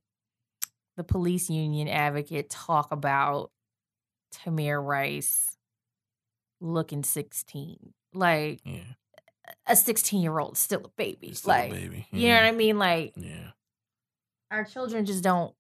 the 0.97 1.03
police 1.03 1.49
union 1.49 1.88
advocate 1.88 2.49
talk 2.49 2.91
about 2.91 3.51
Tamir 4.35 4.84
Rice 4.84 5.51
looking 6.61 7.03
16. 7.03 7.93
Like 8.13 8.61
Yeah. 8.63 8.83
a 9.67 9.75
16 9.75 10.21
year 10.21 10.38
old 10.39 10.57
still 10.57 10.81
a 10.85 10.89
baby. 10.89 11.33
Still 11.33 11.51
a 11.51 11.53
like 11.53 11.71
baby. 11.71 12.07
you 12.11 12.29
know 12.29 12.35
what 12.35 12.43
I 12.45 12.51
mean? 12.51 12.77
Like 12.79 13.13
Yeah. 13.17 13.51
our 14.51 14.63
children 14.63 15.05
just 15.05 15.23
don't 15.23 15.53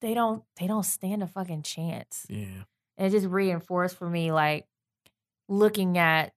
they 0.00 0.14
don't 0.14 0.42
they 0.60 0.66
don't 0.66 0.82
stand 0.84 1.22
a 1.22 1.26
fucking 1.26 1.62
chance. 1.62 2.26
Yeah. 2.28 2.64
And 2.96 3.06
it 3.08 3.10
just 3.10 3.26
reinforced 3.26 3.96
for 3.96 4.08
me 4.08 4.32
like 4.32 4.66
looking 5.48 5.98
at 5.98 6.32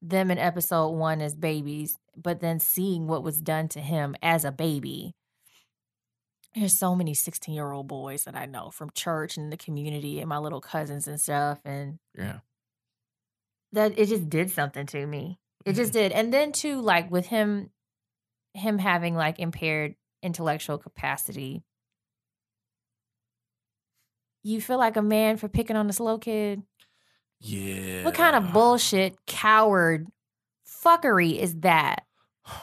them 0.00 0.30
in 0.30 0.38
episode 0.38 0.88
one 0.90 1.20
as 1.22 1.34
babies, 1.34 1.96
but 2.16 2.40
then 2.40 2.58
seeing 2.58 3.06
what 3.06 3.22
was 3.22 3.38
done 3.40 3.68
to 3.68 3.80
him 3.80 4.16
as 4.22 4.44
a 4.44 4.50
baby. 4.52 5.14
There's 6.54 6.76
so 6.78 6.94
many 6.94 7.14
16 7.14 7.54
year 7.54 7.70
old 7.72 7.86
boys 7.88 8.24
that 8.24 8.34
I 8.36 8.46
know 8.46 8.70
from 8.70 8.90
church 8.90 9.36
and 9.38 9.50
the 9.52 9.56
community 9.56 10.20
and 10.20 10.28
my 10.28 10.38
little 10.38 10.60
cousins 10.60 11.06
and 11.08 11.20
stuff. 11.20 11.60
And 11.64 11.98
Yeah. 12.16 12.40
That 13.72 13.98
it 13.98 14.06
just 14.06 14.28
did 14.28 14.50
something 14.50 14.86
to 14.86 15.06
me. 15.06 15.38
It 15.64 15.74
just 15.74 15.92
mm-hmm. 15.92 16.00
did. 16.00 16.12
And 16.12 16.32
then 16.32 16.52
too, 16.52 16.80
like 16.80 17.10
with 17.10 17.26
him 17.26 17.70
him 18.54 18.78
having 18.78 19.14
like 19.14 19.38
impaired 19.38 19.94
intellectual 20.22 20.78
capacity. 20.78 21.62
You 24.42 24.60
feel 24.60 24.78
like 24.78 24.96
a 24.96 25.02
man 25.02 25.36
for 25.36 25.48
picking 25.48 25.76
on 25.76 25.88
a 25.88 25.92
slow 25.92 26.18
kid? 26.18 26.62
Yeah. 27.40 28.04
What 28.04 28.14
kind 28.14 28.36
of 28.36 28.52
bullshit, 28.52 29.16
coward 29.26 30.06
fuckery 30.66 31.38
is 31.38 31.60
that? 31.60 32.04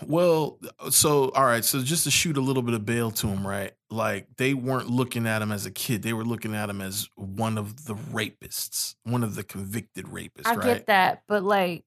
Well, 0.05 0.59
so 0.89 1.29
all 1.31 1.45
right, 1.45 1.63
so 1.63 1.81
just 1.81 2.03
to 2.03 2.11
shoot 2.11 2.37
a 2.37 2.41
little 2.41 2.63
bit 2.63 2.73
of 2.73 2.85
bail 2.85 3.11
to 3.11 3.27
him, 3.27 3.47
right? 3.47 3.71
Like 3.89 4.27
they 4.37 4.53
weren't 4.53 4.89
looking 4.89 5.25
at 5.25 5.41
him 5.41 5.51
as 5.51 5.65
a 5.65 5.71
kid; 5.71 6.01
they 6.01 6.13
were 6.13 6.25
looking 6.25 6.53
at 6.53 6.69
him 6.69 6.81
as 6.81 7.07
one 7.15 7.57
of 7.57 7.85
the 7.85 7.95
rapists, 7.95 8.95
one 9.03 9.23
of 9.23 9.35
the 9.35 9.43
convicted 9.43 10.05
rapists, 10.05 10.51
I 10.51 10.55
right? 10.55 10.77
get 10.77 10.87
that, 10.87 11.23
but 11.27 11.43
like, 11.43 11.85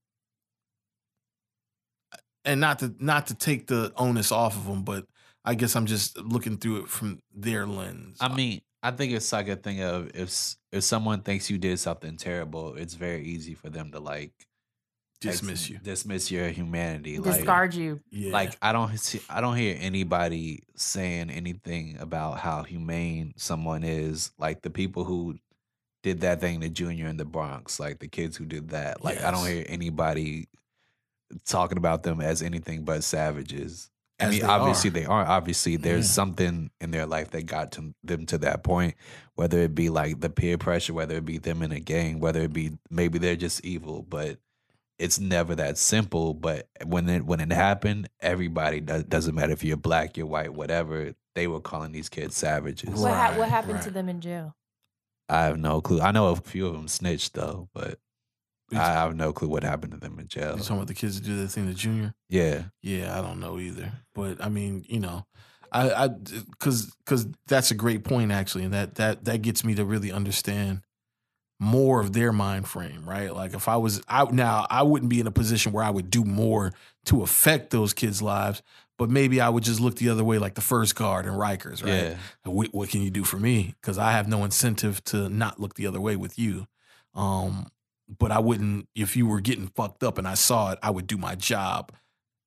And 2.44 2.60
not 2.60 2.80
to 2.80 2.94
not 2.98 3.28
to 3.28 3.34
take 3.34 3.68
the 3.68 3.92
onus 3.96 4.32
off 4.32 4.56
of 4.56 4.64
him, 4.66 4.82
but 4.82 5.06
I 5.44 5.54
guess 5.54 5.76
I'm 5.76 5.86
just 5.86 6.18
looking 6.18 6.56
through 6.58 6.82
it 6.82 6.88
from 6.88 7.20
their 7.32 7.66
lens. 7.66 8.18
I 8.20 8.28
mean, 8.34 8.62
I 8.82 8.90
think 8.90 9.12
it's 9.12 9.32
like 9.32 9.48
a 9.48 9.56
thing 9.56 9.80
of 9.82 10.10
if 10.14 10.56
if 10.72 10.82
someone 10.82 11.22
thinks 11.22 11.50
you 11.50 11.58
did 11.58 11.78
something 11.78 12.16
terrible, 12.16 12.74
it's 12.74 12.94
very 12.94 13.24
easy 13.24 13.54
for 13.54 13.70
them 13.70 13.92
to 13.92 14.00
like 14.00 14.32
dismiss 15.30 15.70
you. 15.70 15.78
dismiss 15.78 16.30
your 16.30 16.48
humanity. 16.48 17.18
Like, 17.18 17.36
discard 17.36 17.74
you. 17.74 18.00
Yeah, 18.10 18.32
like 18.32 18.56
I 18.60 18.72
don't 18.72 18.96
see, 18.98 19.20
I 19.30 19.40
don't 19.40 19.56
hear 19.56 19.76
anybody 19.78 20.62
saying 20.76 21.30
anything 21.30 21.96
about 22.00 22.38
how 22.38 22.62
humane 22.64 23.34
someone 23.36 23.84
is. 23.84 24.30
Like 24.38 24.62
the 24.62 24.70
people 24.70 25.04
who 25.04 25.36
did 26.02 26.20
that 26.22 26.40
thing 26.40 26.60
to 26.60 26.68
Junior 26.68 27.06
in 27.06 27.16
the 27.16 27.24
Bronx, 27.24 27.78
like 27.78 28.00
the 28.00 28.08
kids 28.08 28.36
who 28.36 28.44
did 28.44 28.70
that. 28.70 29.04
Like 29.04 29.22
I 29.22 29.30
don't 29.30 29.46
hear 29.46 29.64
anybody 29.68 30.48
talking 31.46 31.78
about 31.78 32.02
them 32.02 32.20
as 32.20 32.42
anything 32.42 32.84
but 32.84 33.04
savages. 33.04 33.88
I 34.20 34.28
mean, 34.30 34.40
they 34.40 34.46
obviously 34.46 34.90
are. 34.90 34.92
they 34.92 35.04
aren't 35.04 35.28
Obviously, 35.28 35.76
there's 35.76 36.06
Yeah. 36.06 36.12
something 36.12 36.70
in 36.80 36.90
their 36.92 37.06
life 37.06 37.30
that 37.30 37.46
got 37.46 37.72
to 37.72 37.94
them 38.04 38.26
to 38.26 38.38
that 38.38 38.62
point. 38.62 38.94
Whether 39.34 39.60
it 39.60 39.74
be 39.74 39.88
like 39.88 40.20
the 40.20 40.30
peer 40.30 40.58
pressure, 40.58 40.92
whether 40.94 41.16
it 41.16 41.24
be 41.24 41.38
them 41.38 41.62
in 41.62 41.72
a 41.72 41.80
gang, 41.80 42.20
whether 42.20 42.42
it 42.42 42.52
be 42.52 42.78
maybe 42.90 43.18
they're 43.18 43.34
just 43.36 43.64
evil, 43.64 44.02
but 44.08 44.38
it's 45.02 45.18
never 45.18 45.54
that 45.56 45.78
simple. 45.78 46.32
But 46.34 46.68
when 46.84 47.08
it 47.08 47.24
when 47.26 47.40
it 47.40 47.52
happened, 47.52 48.08
everybody 48.20 48.80
does, 48.80 49.04
doesn't 49.04 49.34
matter 49.34 49.52
if 49.52 49.64
you're 49.64 49.76
black, 49.76 50.16
you're 50.16 50.26
white, 50.26 50.54
whatever. 50.54 51.14
They 51.34 51.46
were 51.46 51.60
calling 51.60 51.92
these 51.92 52.08
kids 52.08 52.36
savages. 52.36 52.90
What, 52.90 53.12
ha- 53.14 53.30
what 53.30 53.40
Right, 53.40 53.48
happened 53.48 53.82
to 53.82 53.90
them 53.90 54.08
in 54.08 54.20
jail? 54.20 54.54
I 55.28 55.44
have 55.44 55.58
no 55.58 55.80
clue. 55.80 56.00
I 56.00 56.10
know 56.12 56.28
a 56.28 56.36
few 56.36 56.66
of 56.66 56.74
them 56.74 56.88
snitched 56.88 57.34
though, 57.34 57.68
but 57.74 57.98
I 58.72 58.92
have 58.92 59.14
no 59.16 59.32
clue 59.32 59.48
what 59.48 59.64
happened 59.64 59.92
to 59.92 59.98
them 59.98 60.18
in 60.18 60.28
jail. 60.28 60.56
you 60.56 60.62
talking 60.62 60.76
about 60.76 60.86
the 60.88 60.94
kids 60.94 61.20
that 61.20 61.26
do 61.26 61.36
that 61.36 61.48
thing 61.48 61.66
to 61.66 61.74
Junior? 61.74 62.14
Yeah, 62.28 62.64
Yeah, 62.82 63.18
I 63.18 63.22
don't 63.22 63.40
know 63.40 63.58
either. 63.58 63.92
But 64.14 64.42
I 64.44 64.48
mean, 64.48 64.84
you 64.88 65.00
know, 65.00 65.26
I 65.70 65.90
I 66.04 66.08
cuz 66.58 66.92
cuz 67.06 67.26
that's 67.46 67.70
a 67.70 67.74
great 67.74 68.04
point 68.04 68.30
actually 68.30 68.64
and 68.64 68.74
that 68.74 68.94
that 68.96 69.24
that 69.24 69.42
gets 69.42 69.64
me 69.64 69.74
to 69.74 69.84
really 69.84 70.12
understand 70.12 70.82
more 71.62 72.00
of 72.00 72.12
their 72.12 72.32
mind 72.32 72.66
frame, 72.66 73.08
right? 73.08 73.32
Like 73.32 73.54
if 73.54 73.68
I 73.68 73.76
was 73.76 74.02
out 74.08 74.34
now, 74.34 74.66
I 74.68 74.82
wouldn't 74.82 75.08
be 75.08 75.20
in 75.20 75.28
a 75.28 75.30
position 75.30 75.70
where 75.70 75.84
I 75.84 75.90
would 75.90 76.10
do 76.10 76.24
more 76.24 76.72
to 77.04 77.22
affect 77.22 77.70
those 77.70 77.94
kids' 77.94 78.20
lives, 78.20 78.62
but 78.98 79.08
maybe 79.08 79.40
I 79.40 79.48
would 79.48 79.62
just 79.62 79.78
look 79.78 79.94
the 79.94 80.08
other 80.08 80.24
way 80.24 80.38
like 80.38 80.54
the 80.54 80.60
first 80.60 80.96
guard 80.96 81.24
and 81.24 81.36
Rikers, 81.36 81.84
right? 81.84 81.88
yeah. 82.02 82.16
what, 82.42 82.74
what 82.74 82.88
can 82.88 83.00
you 83.00 83.10
do 83.10 83.22
for 83.22 83.36
me? 83.36 83.76
Because 83.80 83.96
I 83.96 84.10
have 84.10 84.26
no 84.26 84.42
incentive 84.42 85.04
to 85.04 85.28
not 85.28 85.60
look 85.60 85.74
the 85.74 85.86
other 85.86 86.00
way 86.00 86.16
with 86.16 86.36
you. 86.36 86.66
Um, 87.14 87.68
but 88.18 88.32
I 88.32 88.40
wouldn't 88.40 88.88
if 88.96 89.16
you 89.16 89.28
were 89.28 89.40
getting 89.40 89.68
fucked 89.68 90.02
up 90.02 90.18
and 90.18 90.26
I 90.26 90.34
saw 90.34 90.72
it, 90.72 90.80
I 90.82 90.90
would 90.90 91.06
do 91.06 91.16
my 91.16 91.36
job 91.36 91.92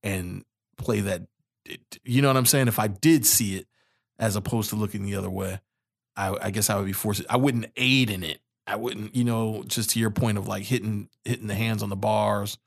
and 0.04 0.44
play 0.76 1.00
that. 1.00 1.22
You 2.04 2.22
know 2.22 2.28
what 2.28 2.38
I'm 2.38 2.46
saying? 2.46 2.68
If 2.68 2.80
I 2.80 2.88
did 2.88 3.26
see 3.26 3.56
it, 3.56 3.68
as 4.20 4.36
opposed 4.36 4.72
to 4.72 4.76
looking 4.76 5.06
the 5.06 5.16
other 5.16 5.30
way, 5.30 5.62
I, 6.18 6.36
I 6.42 6.52
guess 6.52 6.70
I 6.70 6.76
would 6.76 6.86
be 6.86 6.94
forced. 6.94 7.24
I 7.30 7.38
wouldn't 7.38 7.72
aid 7.78 8.10
in 8.10 8.24
it. 8.24 8.40
I 8.68 8.76
wouldn't, 8.78 9.16
you 9.16 9.24
know, 9.24 9.64
just 9.68 9.92
to 9.92 10.00
your 10.00 10.10
point 10.12 10.38
of 10.38 10.48
like 10.48 10.64
hitting 10.64 11.10
hitting 11.24 11.48
the 11.48 11.56
hands 11.56 11.84
on 11.84 11.90
the 11.90 11.96
bars. 11.96 12.58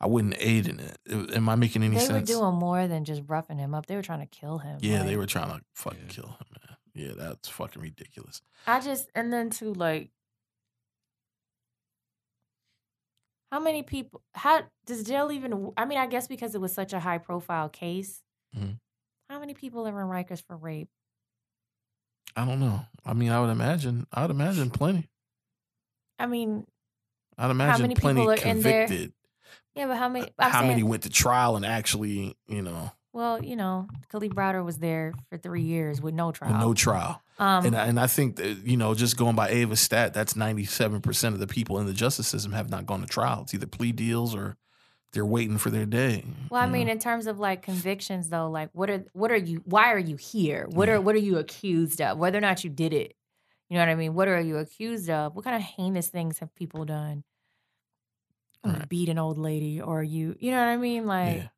I 0.00 0.06
wouldn't 0.06 0.34
aid 0.38 0.66
in 0.68 0.78
it. 0.80 0.98
Am 1.34 1.48
I 1.48 1.54
making 1.54 1.82
any 1.82 1.94
They 1.96 2.00
sense? 2.04 2.28
They 2.28 2.34
were 2.34 2.40
doing 2.42 2.54
more 2.58 2.86
than 2.86 3.04
just 3.06 3.22
roughing 3.26 3.56
him 3.58 3.74
up. 3.74 3.86
They 3.86 3.96
were 3.96 4.02
trying 4.02 4.20
to 4.20 4.26
kill 4.26 4.58
him. 4.58 4.78
yeah, 4.82 4.98
like- 4.98 5.06
they 5.08 5.16
were 5.16 5.26
trying 5.26 5.48
to 5.58 5.64
fucking 5.74 6.00
Yeah. 6.08 6.12
kill 6.12 6.26
him, 6.26 6.46
man. 6.60 6.76
Yeah, 6.94 7.12
that's 7.16 7.48
fucking 7.48 7.80
ridiculous. 7.82 8.40
I 8.66 8.80
just 8.80 9.10
and 9.14 9.32
then 9.32 9.50
too 9.50 9.72
like 9.74 10.10
how 13.52 13.60
many 13.60 13.82
people 13.82 14.22
how 14.34 14.62
does 14.86 15.04
jail 15.04 15.30
even 15.32 15.72
I 15.76 15.84
mean 15.84 15.98
I 15.98 16.06
guess 16.06 16.26
because 16.26 16.54
it 16.54 16.60
was 16.60 16.72
such 16.74 16.92
a 16.92 17.00
high 17.00 17.18
profile 17.18 17.68
case. 17.68 18.22
Mhm. 18.56 18.78
How 19.30 19.38
many 19.40 19.54
people 19.54 19.86
are 19.86 20.00
in 20.00 20.06
Rikers 20.06 20.42
for 20.42 20.56
rape? 20.56 20.88
I 22.36 22.44
don't 22.44 22.60
know. 22.60 22.80
I 23.04 23.12
mean, 23.14 23.30
I 23.30 23.40
would 23.40 23.48
imagine. 23.50 24.06
I 24.12 24.22
would 24.22 24.30
imagine 24.30 24.70
plenty. 24.70 25.08
I 26.18 26.26
mean, 26.26 26.66
I'd 27.38 27.50
imagine 27.50 27.82
many 27.82 27.94
plenty 27.94 28.20
people 28.20 28.30
are 28.32 28.34
in 28.50 28.62
there? 28.62 28.86
convicted. 28.86 29.12
yeah, 29.74 29.86
but 29.86 29.96
how 29.96 30.08
many 30.08 30.26
I'm 30.38 30.50
How 30.50 30.58
saying, 30.60 30.68
many 30.70 30.82
went 30.82 31.02
to 31.04 31.10
trial 31.10 31.56
and 31.56 31.64
actually, 31.66 32.36
you 32.48 32.62
know, 32.62 32.90
Well, 33.12 33.42
you 33.44 33.56
know, 33.56 33.88
Kalief 34.12 34.32
Browder 34.34 34.64
was 34.64 34.78
there 34.78 35.12
for 35.28 35.38
three 35.38 35.62
years 35.62 36.00
with 36.00 36.14
no 36.14 36.32
trial. 36.32 36.52
with 36.52 36.60
no 36.60 36.74
trial? 36.74 37.22
um, 37.38 37.66
and 37.66 37.76
I- 37.76 37.86
and 37.86 38.00
I 38.00 38.06
think 38.06 38.36
that 38.36 38.58
you 38.66 38.76
know, 38.78 38.94
just 38.94 39.16
going 39.18 39.36
by 39.36 39.48
Ava's 39.50 39.80
stat, 39.80 40.14
that's 40.14 40.36
ninety 40.36 40.64
seven 40.64 41.00
percent 41.02 41.34
of 41.34 41.40
the 41.40 41.46
people 41.46 41.78
in 41.78 41.86
the 41.86 41.92
justice 41.92 42.26
system 42.28 42.52
have 42.52 42.70
not 42.70 42.86
gone 42.86 43.00
to 43.00 43.06
trial. 43.06 43.42
It's 43.42 43.52
either 43.54 43.66
plea 43.66 43.92
deals 43.92 44.34
or 44.34 44.56
they're 45.12 45.24
waiting 45.26 45.56
for 45.58 45.70
their 45.70 45.86
day. 45.86 46.24
Well, 46.50 46.62
I 46.62 46.66
mean, 46.66 46.86
know? 46.86 46.92
in 46.92 46.98
terms 46.98 47.26
of 47.26 47.38
like 47.38 47.62
convictions, 47.62 48.28
though, 48.30 48.48
like 48.50 48.70
what 48.72 48.88
are 48.90 49.04
what 49.12 49.30
are 49.30 49.36
you? 49.36 49.62
Why 49.66 49.92
are 49.92 49.98
you 49.98 50.16
here? 50.16 50.66
What 50.70 50.88
Yeah. 50.88 50.94
are 50.94 51.00
what 51.02 51.14
are 51.14 51.18
you 51.18 51.36
accused 51.38 52.00
of? 52.00 52.16
Whether 52.18 52.38
or 52.38 52.42
not 52.42 52.64
you 52.64 52.70
did 52.70 52.92
it, 52.94 53.14
you 53.68 53.74
know 53.76 53.80
what 53.82 53.88
I 53.88 53.94
mean. 53.96 54.14
What 54.14 54.28
are 54.28 54.40
you 54.40 54.58
accused 54.58 55.10
of? 55.10 55.34
What 55.34 55.44
kind 55.44 55.56
of 55.56 55.62
heinous 55.62 56.08
things 56.08 56.38
have 56.38 56.54
people 56.54 56.84
done? 56.84 57.24
Oh, 58.64 58.70
you 58.70 58.74
Right. 58.80 58.88
beat 58.88 59.08
an 59.08 59.18
old 59.18 59.38
lady 59.38 59.80
or 59.80 60.02
you, 60.02 60.36
you 60.40 60.50
know 60.50 60.58
what 60.58 60.68
I 60.72 60.76
mean? 60.76 61.06
Like, 61.06 61.36
Yeah. 61.36 61.48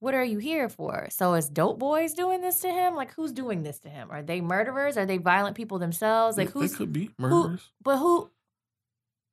what 0.00 0.14
are 0.14 0.24
you 0.24 0.38
here 0.38 0.68
for? 0.68 1.08
So 1.10 1.34
is 1.34 1.48
dope 1.48 1.78
boys 1.78 2.14
doing 2.14 2.40
this 2.40 2.60
to 2.60 2.70
him? 2.70 2.94
Like, 2.96 3.12
who's 3.14 3.32
doing 3.32 3.62
this 3.62 3.78
to 3.80 3.88
him? 3.90 4.10
Are 4.10 4.22
they 4.22 4.40
murderers? 4.40 4.96
Are 4.96 5.06
they 5.06 5.18
violent 5.18 5.56
people 5.56 5.78
themselves? 5.78 6.36
Like, 6.36 6.50
who's 6.50 6.72
they 6.72 6.76
could 6.78 6.92
be 6.92 7.10
murderers. 7.18 7.70
but 7.82 7.98
who 7.98 8.30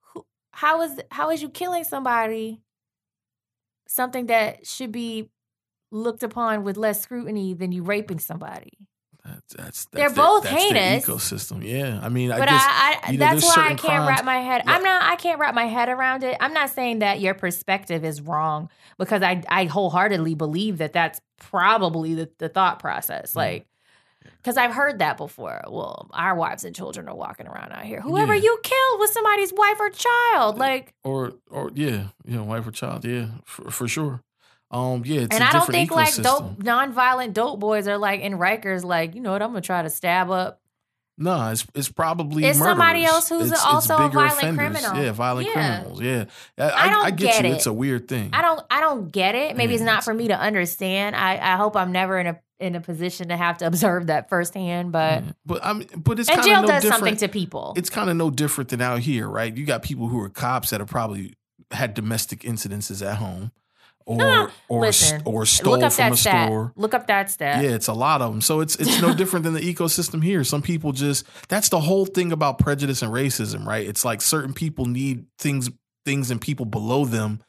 who 0.02 0.26
how 0.52 0.82
is 0.82 1.00
how 1.12 1.30
is 1.32 1.42
you 1.42 1.50
killing 1.50 1.84
somebody 1.84 2.62
something 3.88 4.28
that 4.28 4.66
should 4.66 4.92
be 4.92 5.30
looked 5.92 6.24
upon 6.24 6.64
with 6.64 6.78
less 6.78 7.02
scrutiny 7.02 7.54
than 7.54 7.72
you 7.72 7.84
raping 7.84 8.20
somebody 8.20 8.72
That's, 9.52 9.86
that's, 9.86 9.86
They're 9.86 10.10
their- 10.10 10.16
both 10.16 10.44
that's 10.44 10.56
heinous. 10.64 11.06
ecosystem. 11.06 11.64
Yeah, 11.64 12.00
I 12.02 12.10
mean, 12.10 12.32
I 12.32 12.40
but 12.40 12.50
guess 12.50 12.62
I, 12.64 13.00
I 13.04 13.12
you 13.12 13.18
know, 13.18 13.26
that's 13.26 13.46
why 13.46 13.64
I 13.64 13.68
can't 13.70 13.80
crimes- 13.80 14.08
wrap 14.08 14.26
my 14.26 14.38
head. 14.40 14.64
I'm 14.66 14.84
not. 14.84 15.04
I 15.04 15.16
can't 15.16 15.40
wrap 15.40 15.54
my 15.56 15.66
head 15.66 15.90
around 15.90 16.24
it. 16.24 16.38
I'm 16.40 16.54
not 16.54 16.70
saying 16.70 17.00
that 17.00 17.20
your 17.22 17.34
perspective 17.34 18.04
is 18.06 18.22
wrong 18.22 18.70
because 18.98 19.22
I 19.22 19.44
I 19.48 19.66
wholeheartedly 19.66 20.36
believe 20.36 20.78
that 20.80 20.94
that's 20.94 21.22
probably 21.38 22.14
the, 22.16 22.30
the 22.38 22.50
thought 22.50 22.80
process. 22.80 23.34
Mm. 23.34 23.36
Like, 23.36 23.68
because 24.38 24.56
I've 24.58 24.74
heard 24.74 25.00
that 25.00 25.18
before. 25.18 25.62
Well, 25.68 26.10
our 26.14 26.36
wives 26.36 26.64
and 26.64 26.76
children 26.76 27.08
are 27.10 27.16
walking 27.16 27.48
around 27.48 27.72
out 27.72 27.84
here. 27.84 28.02
Whoever 28.02 28.34
Yeah. 28.36 28.42
you 28.44 28.60
killed 28.64 29.00
was 29.00 29.12
somebody's 29.12 29.52
wife 29.54 29.78
or 29.80 29.90
child. 29.90 30.58
Like, 30.58 30.94
or 31.04 31.34
or 31.50 31.72
yeah, 31.74 32.08
you 32.26 32.38
know, 32.38 32.44
wife 32.44 32.68
or 32.68 32.72
child. 32.72 33.04
Yeah, 33.06 33.28
for, 33.46 33.70
for 33.72 33.88
sure. 33.88 34.22
Um, 34.72 35.04
yeah, 35.06 35.22
it's 35.22 35.36
and 35.36 35.44
a 35.44 35.48
I 35.48 35.52
don't 35.52 35.70
think 35.70 35.92
like 35.92 36.16
dope, 36.16 36.58
nonviolent 36.64 37.34
dope 37.34 37.60
boys 37.60 37.88
are 37.88 37.98
like 37.98 38.22
in 38.22 38.34
Rikers. 38.34 38.84
Like, 38.86 39.16
you 39.16 39.22
know 39.22 39.32
what? 39.34 39.42
I'm 39.42 39.50
gonna 39.50 39.62
try 39.62 39.82
to 39.82 39.90
stab 39.90 40.30
up. 40.30 40.60
No, 41.18 41.50
it's 41.50 41.68
it's 41.76 41.90
probably 41.90 42.46
It's 42.46 42.58
somebody 42.58 43.04
else 43.04 43.30
who's 43.30 43.48
It's- 43.48 43.64
also 43.64 43.96
a 43.96 44.08
bigger 44.08 44.14
violent 44.28 44.58
criminal. 44.58 44.96
Yeah, 45.04 45.12
violent 45.12 45.48
Yeah. 45.50 45.54
criminals. 45.82 46.02
Yeah, 46.02 46.26
I, 46.58 46.64
I 46.64 46.86
I, 46.86 46.90
don't 46.90 47.06
I 47.06 47.12
get, 47.12 47.34
get 47.34 47.44
you. 47.46 47.52
it. 47.52 47.56
It's 47.56 47.66
a 47.68 47.74
weird 47.74 48.08
thing. 48.08 48.30
I 48.34 48.42
don't 48.42 48.62
I 48.72 48.80
don't 48.80 49.12
get 49.12 49.36
it. 49.36 49.56
Maybe 49.58 49.74
it's 49.74 49.82
Yeah, 49.82 49.88
not 49.88 50.04
for 50.04 50.14
me 50.14 50.30
to 50.30 50.40
understand. 50.40 51.16
I, 51.16 51.38
I 51.38 51.58
hope 51.58 51.76
I'm 51.76 51.92
never 51.92 52.18
in 52.18 52.28
a 52.28 52.40
in 52.60 52.76
a 52.76 52.82
position 52.82 53.28
to 53.28 53.36
have 53.38 53.58
to 53.58 53.68
observe 53.68 54.08
that 54.08 54.30
firsthand. 54.30 54.94
But 54.94 55.24
Yeah. 55.26 55.32
but 55.46 55.66
I 55.66 55.74
mean, 55.74 55.90
but 55.98 56.18
it's 56.20 56.30
and 56.30 56.38
kind 56.38 56.48
jail 56.48 56.60
of 56.60 56.66
no 56.66 56.68
does 56.70 56.84
different. 56.84 57.00
something 57.02 57.18
to 57.18 57.28
people. 57.28 57.74
it's 57.76 57.90
kind 57.90 58.10
of 58.10 58.16
no 58.16 58.32
different 58.32 58.70
than 58.70 58.82
out 58.82 59.00
here, 59.02 59.28
right? 59.28 59.56
You 59.56 59.66
got 59.66 59.84
people 59.84 60.08
who 60.08 60.20
are 60.22 60.30
cops 60.30 60.70
that 60.72 60.80
have 60.80 60.90
probably 60.90 61.34
had 61.72 61.94
domestic 61.94 62.40
incidences 62.42 63.06
at 63.06 63.18
home, 63.18 63.52
or 64.06 64.52
or 64.68 64.82
listen, 64.82 65.22
or 65.26 65.46
stole 65.46 65.74
Look 65.74 65.84
up 65.84 65.94
from 65.94 66.04
that 66.06 66.14
a 66.14 66.18
stat. 66.18 66.48
store. 66.48 66.74
Look 66.76 66.94
up 66.94 67.08
that 67.08 67.30
stat. 67.30 67.64
Yeah, 67.64 67.72
it's 67.72 67.88
a 67.88 67.94
lot 67.94 68.22
of 68.22 68.32
them. 68.32 68.42
So 68.42 68.60
it's 68.62 68.76
it's 68.76 69.02
no 69.02 69.14
different 69.14 69.44
than 69.44 69.54
the 69.54 69.62
ecosystem 69.62 70.24
here. 70.24 70.44
Some 70.44 70.62
people 70.62 70.92
just 70.92 71.26
that's 71.50 71.70
the 71.70 71.80
whole 71.80 72.06
thing 72.06 72.32
about 72.32 72.60
prejudice 72.60 73.02
and 73.02 73.12
racism, 73.12 73.66
right? 73.66 73.88
It's 73.88 74.06
like 74.06 74.22
certain 74.22 74.54
people 74.54 74.86
need 74.86 75.26
things 75.38 75.70
things 76.06 76.32
and 76.32 76.42
people 76.42 76.66
below 76.66 77.06
them 77.06 77.42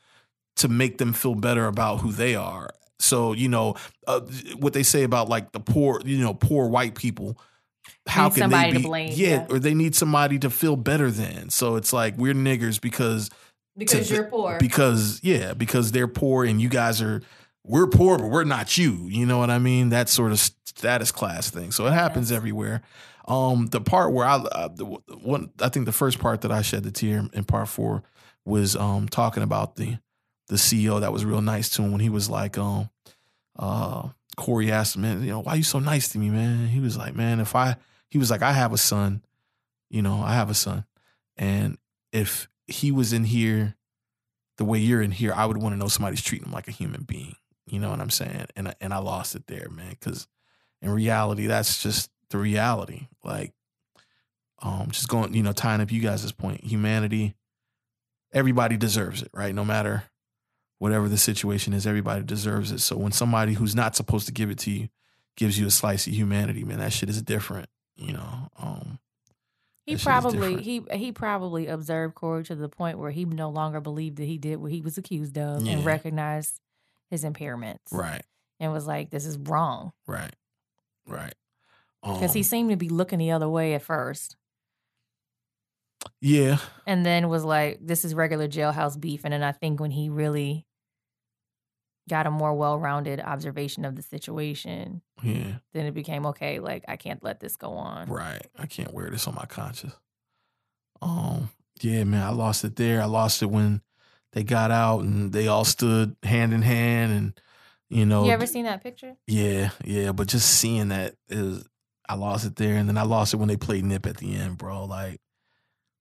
to 0.56 0.68
make 0.68 0.98
them 0.98 1.12
feel 1.12 1.34
better 1.34 1.66
about 1.66 2.00
who 2.00 2.12
they 2.12 2.34
are. 2.34 2.70
So, 2.98 3.32
you 3.32 3.48
know, 3.48 3.74
uh, 4.06 4.20
what 4.58 4.74
they 4.74 4.82
say 4.82 5.02
about 5.02 5.28
like 5.28 5.52
the 5.52 5.60
poor, 5.60 6.00
you 6.04 6.18
know, 6.18 6.34
poor 6.34 6.68
white 6.68 6.94
people 6.94 7.38
how 8.06 8.24
Need 8.24 8.34
can 8.34 8.40
somebody 8.42 8.70
they 8.70 8.76
to 8.76 8.78
be 8.80 8.84
blame, 8.84 9.12
yeah, 9.14 9.28
yeah. 9.28 9.46
or 9.48 9.58
they 9.58 9.74
need 9.74 9.94
somebody 9.94 10.38
to 10.40 10.50
feel 10.50 10.76
better 10.76 11.10
than. 11.10 11.50
So 11.50 11.76
it's 11.76 11.92
like 11.92 12.16
we're 12.16 12.34
niggers 12.34 12.80
because 12.80 13.30
because 13.76 14.08
to- 14.08 14.14
you're 14.14 14.24
poor. 14.24 14.58
because 14.58 15.20
yeah, 15.22 15.54
because 15.54 15.92
they're 15.92 16.08
poor 16.08 16.44
and 16.44 16.60
you 16.60 16.68
guys 16.68 17.00
are 17.02 17.22
we're 17.64 17.86
poor, 17.86 18.18
but 18.18 18.26
we're 18.28 18.44
not 18.44 18.76
you. 18.76 19.06
You 19.08 19.24
know 19.26 19.38
what 19.38 19.50
I 19.50 19.58
mean? 19.58 19.90
That 19.90 20.08
sort 20.08 20.32
of 20.32 20.40
status 20.64 21.12
class 21.12 21.48
thing. 21.50 21.70
So 21.70 21.86
it 21.86 21.92
happens 21.92 22.32
everywhere. 22.32 22.82
Um, 23.28 23.66
the 23.66 23.80
part 23.80 24.12
where 24.12 24.26
I 24.26 24.34
uh, 24.34 24.68
the 24.68 24.84
one 24.84 25.50
I 25.60 25.68
think 25.68 25.86
the 25.86 25.92
first 25.92 26.18
part 26.18 26.40
that 26.40 26.50
I 26.50 26.62
shed 26.62 26.82
the 26.82 26.90
tear 26.90 27.24
in 27.32 27.44
part 27.44 27.68
four 27.68 28.02
was 28.44 28.74
um 28.74 29.08
talking 29.08 29.42
about 29.44 29.76
the 29.76 29.98
the 30.48 30.56
CEO 30.56 31.00
that 31.00 31.12
was 31.12 31.24
real 31.24 31.40
nice 31.40 31.68
to 31.70 31.82
him 31.82 31.92
when 31.92 32.00
he 32.00 32.08
was 32.08 32.28
like 32.28 32.58
um 32.58 32.90
uh 33.58 34.08
Korey 34.36 34.70
asked 34.70 34.96
him, 34.96 35.02
man, 35.02 35.20
you 35.22 35.28
know, 35.28 35.40
why 35.40 35.54
you 35.54 35.62
so 35.62 35.78
nice 35.78 36.08
to 36.12 36.18
me, 36.18 36.30
man? 36.30 36.66
He 36.66 36.80
was 36.80 36.96
like, 36.96 37.14
man, 37.14 37.38
if 37.38 37.54
I 37.54 37.76
he 38.10 38.18
was 38.18 38.30
like, 38.30 38.42
I 38.42 38.52
have 38.52 38.72
a 38.72 38.78
son, 38.78 39.22
you 39.88 40.02
know, 40.02 40.20
I 40.20 40.34
have 40.34 40.50
a 40.50 40.54
son, 40.54 40.84
and 41.36 41.78
if 42.12 42.48
he 42.72 42.90
was 42.90 43.12
in 43.12 43.24
here 43.24 43.76
the 44.58 44.64
way 44.64 44.78
you're 44.78 45.02
in 45.02 45.10
here, 45.12 45.32
I 45.34 45.46
would 45.46 45.56
want 45.56 45.72
to 45.72 45.78
know 45.78 45.88
somebody's 45.88 46.22
treating 46.22 46.46
him 46.48 46.52
like 46.52 46.68
a 46.68 46.72
human 46.72 47.02
being. 47.02 47.36
You 47.66 47.78
know 47.78 47.90
what 47.90 48.00
I'm 48.00 48.10
saying? 48.10 48.46
And 48.56 48.68
I- 48.68 48.74
and 48.80 48.92
I 48.92 48.98
lost 48.98 49.34
it 49.34 49.46
there, 49.46 49.68
man, 49.70 49.90
because 49.90 50.26
in 50.80 50.90
reality, 50.90 51.46
that's 51.46 51.82
just 51.82 52.10
the 52.30 52.38
reality. 52.38 53.08
Like, 53.24 53.54
um, 54.60 54.90
just 54.90 55.08
going, 55.08 55.34
you 55.34 55.42
know, 55.42 55.52
tying 55.52 55.80
up 55.80 55.90
you 55.90 56.00
guys' 56.00 56.30
point, 56.32 56.64
humanity, 56.64 57.34
everybody 58.32 58.76
deserves 58.76 59.22
it, 59.22 59.30
right? 59.32 59.54
No 59.54 59.64
matter 59.64 60.04
whatever 60.78 61.08
the 61.08 61.18
situation 61.18 61.72
is, 61.72 61.86
everybody 61.86 62.24
deserves 62.24 62.72
it. 62.72 62.80
So 62.80 62.96
when 62.96 63.12
somebody 63.12 63.54
who's 63.54 63.74
not 63.74 63.96
supposed 63.96 64.26
to 64.26 64.32
give 64.32 64.50
it 64.50 64.58
to 64.60 64.70
you 64.70 64.88
gives 65.36 65.58
you 65.58 65.66
a 65.66 65.70
slice 65.70 66.06
of 66.06 66.12
humanity, 66.12 66.64
man, 66.64 66.78
that 66.78 66.92
shit 66.92 67.08
is 67.08 67.22
different. 67.22 67.68
You 67.96 68.14
know, 68.14 68.48
um, 68.58 68.98
he 69.86 69.94
that 69.96 70.02
probably 70.04 70.62
he 70.62 70.82
he 70.92 71.12
probably 71.12 71.66
observed 71.66 72.14
Korey 72.14 72.44
to 72.46 72.54
the 72.54 72.68
point 72.68 72.98
where 72.98 73.10
he 73.10 73.24
no 73.24 73.50
longer 73.50 73.80
believed 73.80 74.16
that 74.18 74.24
he 74.26 74.38
did 74.38 74.56
what 74.58 74.70
he 74.72 74.80
was 74.80 74.96
accused 74.98 75.36
of 75.38 75.62
Yeah. 75.62 75.72
and 75.72 75.84
recognized 75.84 76.60
his 77.10 77.24
impairments. 77.24 77.92
right, 77.92 78.22
And 78.60 78.72
was 78.72 78.86
like, 78.86 79.10
this 79.10 79.26
is 79.26 79.36
wrong. 79.38 79.92
right, 80.06 80.34
right. 81.06 81.34
Because 82.02 82.32
he 82.32 82.40
Um, 82.40 82.44
seemed 82.44 82.70
to 82.70 82.76
be 82.76 82.88
looking 82.88 83.18
the 83.18 83.30
other 83.32 83.48
way 83.48 83.74
at 83.74 83.82
first. 83.82 84.36
yeah, 86.20 86.58
and 86.86 87.04
then 87.06 87.28
was 87.28 87.44
like, 87.44 87.78
"This 87.80 88.04
is 88.04 88.14
regular 88.14 88.48
jailhouse 88.48 88.98
beef." 89.00 89.20
And 89.24 89.32
then 89.32 89.42
I 89.42 89.52
think 89.52 89.78
when 89.80 89.90
he 89.92 90.08
really 90.08 90.66
got 92.08 92.26
a 92.26 92.30
more 92.30 92.54
well-rounded 92.54 93.20
observation 93.20 93.84
of 93.84 93.96
the 93.96 94.02
situation, 94.02 95.02
yeah. 95.22 95.54
then 95.72 95.86
it 95.86 95.94
became 95.94 96.26
okay. 96.26 96.58
Like 96.58 96.84
I 96.88 96.96
can't 96.96 97.22
let 97.22 97.40
this 97.40 97.56
go 97.56 97.72
on. 97.72 98.08
Right. 98.08 98.46
I 98.58 98.66
can't 98.66 98.92
wear 98.92 99.10
this 99.10 99.26
on 99.26 99.34
my 99.34 99.46
conscience. 99.46 99.94
Um, 101.00 101.50
yeah, 101.80 102.04
man, 102.04 102.22
I 102.22 102.30
lost 102.30 102.64
it 102.64 102.76
there. 102.76 103.02
I 103.02 103.06
lost 103.06 103.42
it 103.42 103.46
when 103.46 103.82
they 104.32 104.42
got 104.42 104.70
out 104.70 105.00
and 105.00 105.32
they 105.32 105.48
all 105.48 105.64
stood 105.64 106.16
hand 106.22 106.52
in 106.52 106.62
hand 106.62 107.12
and 107.12 107.40
you 107.88 108.06
know 108.06 108.24
You 108.24 108.32
ever 108.32 108.46
seen 108.46 108.64
that 108.64 108.82
picture? 108.82 109.16
Yeah, 109.26 109.70
yeah, 109.84 110.12
but 110.12 110.28
just 110.28 110.48
seeing 110.48 110.88
that 110.88 111.16
is 111.28 111.68
I 112.08 112.14
lost 112.14 112.46
it 112.46 112.56
there 112.56 112.76
and 112.76 112.88
then 112.88 112.98
I 112.98 113.02
lost 113.02 113.34
it 113.34 113.38
when 113.38 113.48
they 113.48 113.56
played 113.56 113.84
Nip 113.84 114.06
at 114.06 114.16
the 114.16 114.34
end, 114.34 114.58
bro. 114.58 114.84
Like 114.84 115.20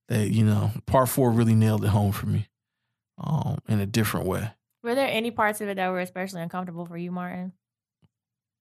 they, 0.07 0.25
you 0.25 0.43
know, 0.43 0.71
part 0.85 1.09
four 1.09 1.31
really 1.31 1.55
nailed 1.55 1.83
it 1.83 1.89
home 1.89 2.11
for 2.11 2.27
me. 2.27 2.47
Um, 3.17 3.59
in 3.67 3.80
a 3.80 3.85
different 3.85 4.25
way. 4.25 4.49
Were 4.83 4.95
there 4.95 5.07
any 5.07 5.31
parts 5.31 5.61
of 5.61 5.69
it 5.69 5.75
that 5.75 5.89
were 5.89 5.99
especially 5.99 6.41
uncomfortable 6.41 6.85
for 6.85 6.97
you, 6.97 7.11
Martin? 7.11 7.53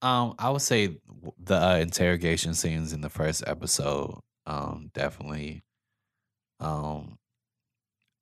Um, 0.02 0.34
I 0.38 0.50
would 0.50 0.62
say 0.62 0.98
the 1.38 1.56
uh, 1.56 1.76
interrogation 1.76 2.54
scenes 2.54 2.92
in 2.92 3.00
the 3.02 3.10
first 3.10 3.44
episode, 3.46 4.20
um, 4.46 4.90
definitely. 4.94 5.62
Um, 6.58 7.18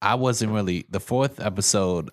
I 0.03 0.15
wasn't 0.17 0.53
really 0.53 0.87
the 0.89 1.01
fourth 1.01 1.41
episode. 1.41 2.11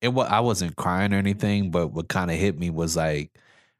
It 0.00 0.08
was 0.08 0.28
I 0.28 0.40
wasn't 0.40 0.76
crying 0.76 1.14
or 1.14 1.18
anything, 1.18 1.70
but 1.70 1.88
what 1.88 2.08
kind 2.08 2.30
of 2.30 2.36
hit 2.36 2.58
me 2.58 2.70
was 2.70 2.96
like 2.96 3.30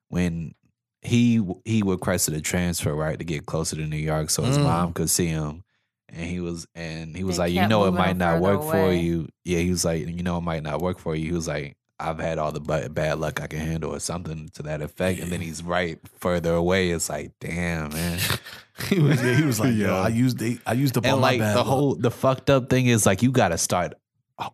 when 0.09 0.55
he 1.03 1.45
he 1.65 1.83
requested 1.83 2.35
a 2.35 2.41
transfer 2.41 2.95
right 2.95 3.19
to 3.19 3.25
get 3.25 3.47
closer 3.47 3.77
to 3.77 3.87
New 3.87 3.97
York 3.97 4.31
so 4.31 4.45
his 4.45 4.59
Mm. 4.59 4.63
mom 4.63 4.93
could 4.93 5.11
see 5.11 5.27
him, 5.27 5.64
and 6.09 6.21
he 6.29 6.41
was 6.41 6.67
and 6.75 7.17
he 7.17 7.25
was 7.25 7.37
They 7.37 7.43
like, 7.45 7.53
you 7.53 7.67
know, 7.67 7.85
it 7.87 7.93
might 7.93 8.17
not 8.17 8.41
further 8.41 8.43
work 8.43 8.63
for 8.63 8.93
you. 8.93 9.29
Yeah, 9.45 9.59
he 9.59 9.71
was 9.71 9.85
like, 9.85 10.07
you 10.07 10.23
know, 10.23 10.39
it 10.39 10.43
might 10.43 10.63
not 10.63 10.81
work 10.81 10.99
for 10.99 11.15
you. 11.15 11.25
He 11.27 11.33
was 11.33 11.49
like, 11.49 11.77
I've 12.01 12.19
had 12.19 12.39
all 12.39 12.53
the 12.53 12.61
bad 12.61 13.19
luck 13.21 13.41
I 13.41 13.47
can 13.47 13.61
handle, 13.61 13.95
or 13.95 14.01
something 14.01 14.49
to 14.55 14.63
that 14.65 14.83
effect. 14.83 15.21
And 15.21 15.31
then 15.31 15.41
he's 15.41 15.63
right 15.63 15.99
further 16.19 16.53
away. 16.55 16.91
It's 16.91 17.09
like, 17.09 17.33
damn, 17.41 17.91
man. 17.91 18.19
he 18.89 18.99
was 19.01 19.23
yeah, 19.23 19.35
he 19.37 19.45
was 19.45 19.61
like, 19.61 19.75
yo, 19.75 19.87
Yeah. 19.87 19.95
I 19.97 20.09
used 20.09 20.39
the 20.39 20.59
I 20.67 20.73
used 20.73 20.97
up 20.99 21.07
all 21.07 21.13
and 21.15 21.21
my 21.21 21.31
like 21.31 21.39
bad 21.41 21.55
the 21.55 21.59
luck. 21.61 21.67
whole 21.67 21.95
the 21.95 22.11
fucked 22.11 22.51
up 22.51 22.69
thing 22.69 22.87
is 22.87 23.07
like 23.07 23.23
you 23.23 23.31
got 23.31 23.49
to 23.49 23.59
start 23.59 23.95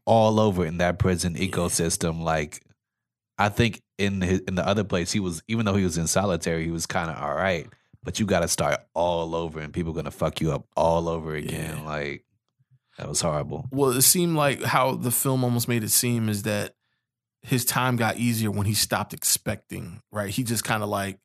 all 0.05 0.39
over 0.39 0.67
in 0.67 0.79
that 0.79 0.99
prison 0.99 1.35
ecosystem. 1.35 2.23
Like 2.23 2.61
I 3.39 3.49
think 3.49 3.81
in 3.99 4.21
his, 4.21 4.41
in 4.41 4.55
the 4.55 4.67
other 4.67 4.85
place 4.85 5.11
he 5.13 5.21
was 5.21 5.43
even 5.49 5.65
though 5.65 5.75
he 5.75 5.85
was 5.85 5.97
in 5.97 6.07
solitary, 6.07 6.65
he 6.65 6.71
was 6.71 6.87
kind 6.87 7.11
of 7.11 7.17
all 7.23 7.35
right. 7.35 7.67
But 8.03 8.19
you 8.19 8.27
got 8.27 8.41
to 8.41 8.49
start 8.49 8.81
all 8.95 9.35
over, 9.35 9.61
and 9.61 9.73
people 9.73 9.93
gonna 9.93 10.11
fuck 10.11 10.41
you 10.41 10.53
up 10.53 10.67
all 10.77 11.09
over 11.09 11.35
again. 11.35 11.79
Yeah. 11.79 11.85
Like 11.85 12.25
that 12.99 13.09
was 13.09 13.21
horrible. 13.21 13.67
Well, 13.71 13.91
it 13.91 14.03
seemed 14.03 14.37
like 14.37 14.63
how 14.63 14.95
the 14.95 15.11
film 15.11 15.45
almost 15.45 15.69
made 15.69 15.85
it 15.85 15.91
seem 15.91 16.29
is 16.29 16.45
that 16.45 16.75
his 17.43 17.65
time 17.65 17.97
got 17.97 18.17
easier 18.17 18.51
when 18.51 18.67
he 18.67 18.75
stopped 18.75 19.13
expecting, 19.15 20.01
right? 20.11 20.31
He 20.31 20.43
just 20.45 20.65
kind 20.65 20.83
of 20.83 20.89
like 20.89 21.19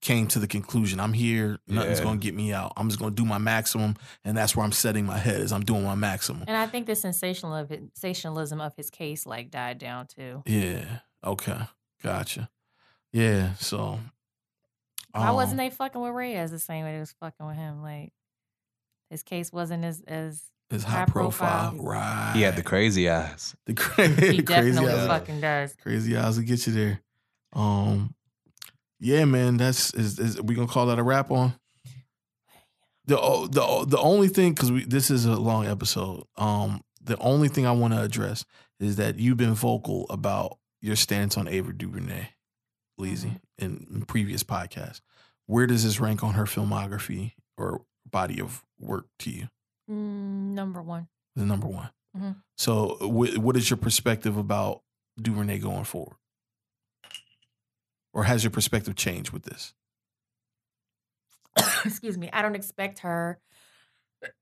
came 0.00 0.28
to 0.28 0.38
the 0.38 0.46
conclusion, 0.46 1.00
I'm 1.00 1.12
here, 1.12 1.58
nothing's 1.66 1.98
Yeah. 1.98 2.04
gonna 2.04 2.18
get 2.18 2.34
me 2.34 2.52
out. 2.52 2.72
I'm 2.76 2.88
just 2.88 3.00
gonna 3.00 3.14
do 3.14 3.24
my 3.24 3.38
maximum, 3.38 3.96
and 4.24 4.36
that's 4.36 4.54
where 4.54 4.64
I'm 4.64 4.72
setting 4.72 5.04
my 5.04 5.18
head 5.18 5.40
is 5.40 5.50
I'm 5.52 5.64
doing 5.64 5.82
my 5.82 5.94
maximum. 5.96 6.44
And 6.46 6.56
I 6.56 6.66
think 6.66 6.86
the 6.86 6.94
sensational 6.94 7.54
of 7.54 7.70
it, 7.72 7.82
sensationalism 7.94 8.60
of 8.60 8.74
his 8.76 8.90
case 8.90 9.26
like 9.26 9.50
died 9.50 9.78
down 9.78 10.06
too. 10.06 10.42
Yeah. 10.46 11.00
Okay. 11.24 11.58
Gotcha. 12.02 12.48
Yeah. 13.12 13.54
So 13.54 13.98
Why 15.12 15.28
um, 15.28 15.34
wasn't 15.36 15.58
they 15.58 15.70
fucking 15.70 16.00
with 16.00 16.12
Reyes 16.12 16.50
the 16.50 16.58
same 16.58 16.84
way 16.84 16.92
they 16.94 17.00
was 17.00 17.14
fucking 17.20 17.46
with 17.46 17.56
him? 17.56 17.82
Like 17.82 18.12
his 19.10 19.22
case 19.22 19.52
wasn't 19.52 19.84
as 19.84 20.02
as 20.06 20.42
His 20.70 20.84
high, 20.84 21.00
High 21.00 21.04
profile. 21.06 21.70
profile. 21.70 21.84
right? 21.86 22.32
He 22.36 22.42
had 22.42 22.56
the 22.56 22.62
crazy 22.62 23.08
eyes. 23.08 23.56
the 23.66 23.74
cra- 23.74 24.08
He 24.08 24.42
crazy 24.42 24.42
definitely 24.42 24.90
eyes. 24.92 25.06
fucking 25.06 25.40
does. 25.40 25.74
Crazy 25.82 26.16
eyes 26.16 26.36
will 26.36 26.44
get 26.44 26.66
you 26.66 26.72
there. 26.72 27.00
Um, 27.54 28.14
yeah, 29.00 29.24
man. 29.24 29.56
That's 29.56 29.94
is, 29.94 30.18
is 30.18 30.42
we 30.42 30.54
gonna 30.54 30.66
call 30.68 30.86
that 30.86 30.98
a 30.98 31.02
wrap 31.02 31.30
on. 31.30 31.54
The 33.06 33.16
the 33.50 33.86
the 33.88 33.98
only 33.98 34.28
thing 34.28 34.52
because 34.52 34.70
we 34.70 34.84
this 34.84 35.10
is 35.10 35.24
a 35.24 35.36
long 35.36 35.66
episode. 35.66 36.24
Um, 36.36 36.82
the 37.02 37.16
only 37.18 37.48
thing 37.48 37.66
I 37.66 37.72
want 37.72 37.94
to 37.94 38.02
address 38.02 38.44
is 38.80 38.96
that 38.96 39.18
you've 39.18 39.38
been 39.38 39.54
vocal 39.54 40.06
about 40.10 40.58
your 40.82 40.94
stance 40.96 41.38
on 41.38 41.48
Ava 41.48 41.72
DuVernay, 41.72 42.28
Leezy, 43.00 43.40
in, 43.58 43.86
in 43.92 44.04
previous 44.04 44.42
podcasts. 44.42 45.00
Where 45.46 45.66
does 45.66 45.84
this 45.84 45.98
rank 46.00 46.22
on 46.22 46.34
her 46.34 46.44
filmography 46.44 47.32
or 47.56 47.82
body 48.10 48.40
of 48.40 48.64
work 48.78 49.06
to 49.20 49.30
you? 49.30 49.48
Mm, 49.90 50.52
number 50.54 50.82
one. 50.82 51.08
The 51.36 51.44
number 51.44 51.66
one. 51.66 51.90
Mhm. 52.16 52.36
So, 52.56 52.96
wh- 53.00 53.38
what 53.38 53.56
is 53.56 53.70
your 53.70 53.76
perspective 53.76 54.36
about 54.36 54.82
DuVernay 55.20 55.58
going 55.58 55.84
forward? 55.84 56.16
Or 58.12 58.24
has 58.24 58.42
your 58.44 58.50
perspective 58.50 58.96
changed 58.96 59.30
with 59.30 59.44
this? 59.44 59.74
Excuse 61.84 62.16
me. 62.18 62.28
I 62.32 62.42
don't 62.42 62.54
expect 62.56 63.00
her. 63.00 63.38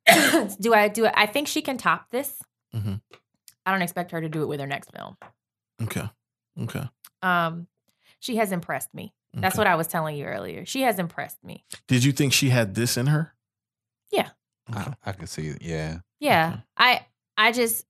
do 0.60 0.72
I 0.74 0.88
do 0.88 1.04
it? 1.04 1.12
I 1.14 1.26
think 1.26 1.48
she 1.48 1.62
can 1.62 1.76
top 1.76 2.10
this. 2.10 2.40
Mhm. 2.74 3.00
I 3.64 3.72
don't 3.72 3.82
expect 3.82 4.12
her 4.12 4.20
to 4.20 4.28
do 4.28 4.42
it 4.42 4.46
with 4.46 4.60
her 4.60 4.66
next 4.66 4.90
film. 4.96 5.16
Okay. 5.82 6.08
Okay. 6.60 6.88
Um, 7.22 7.66
she 8.20 8.36
has 8.36 8.52
impressed 8.52 8.92
me. 8.94 9.14
That's 9.34 9.54
okay. 9.54 9.60
what 9.60 9.66
I 9.66 9.74
was 9.74 9.86
telling 9.86 10.16
you 10.16 10.24
earlier. 10.24 10.64
She 10.64 10.82
has 10.82 10.98
impressed 10.98 11.42
me. 11.44 11.64
Did 11.88 12.04
you 12.04 12.12
think 12.12 12.32
she 12.32 12.48
had 12.48 12.74
this 12.74 12.96
in 12.96 13.06
her? 13.06 13.34
Yeah. 14.10 14.30
Okay. 14.70 14.90
I, 15.04 15.10
I 15.10 15.12
can 15.12 15.26
see 15.26 15.48
it. 15.48 15.62
Yeah. 15.62 15.98
Yeah. 16.20 16.52
Okay. 16.52 16.62
I 16.76 17.06
I 17.36 17.52
just 17.52 17.84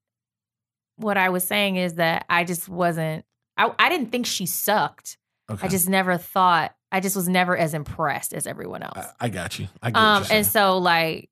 what 0.96 1.16
I 1.16 1.28
was 1.28 1.44
saying 1.44 1.76
is 1.76 1.94
that 1.94 2.26
I 2.28 2.44
just 2.44 2.68
wasn't 2.68 3.24
I, 3.56 3.70
I 3.78 3.88
didn't 3.88 4.10
think 4.10 4.26
she 4.26 4.46
sucked. 4.46 5.18
Okay. 5.48 5.66
I 5.66 5.70
just 5.70 5.88
never 5.88 6.16
thought 6.16 6.74
I 6.90 7.00
just 7.00 7.14
was 7.14 7.28
never 7.28 7.56
as 7.56 7.74
impressed 7.74 8.34
as 8.34 8.46
everyone 8.46 8.82
else. 8.82 9.06
I, 9.20 9.26
I 9.26 9.28
got 9.28 9.58
you. 9.58 9.68
I 9.82 9.90
get 9.90 10.02
um 10.02 10.22
you're 10.24 10.32
and 10.32 10.46
so 10.46 10.78
like 10.78 11.30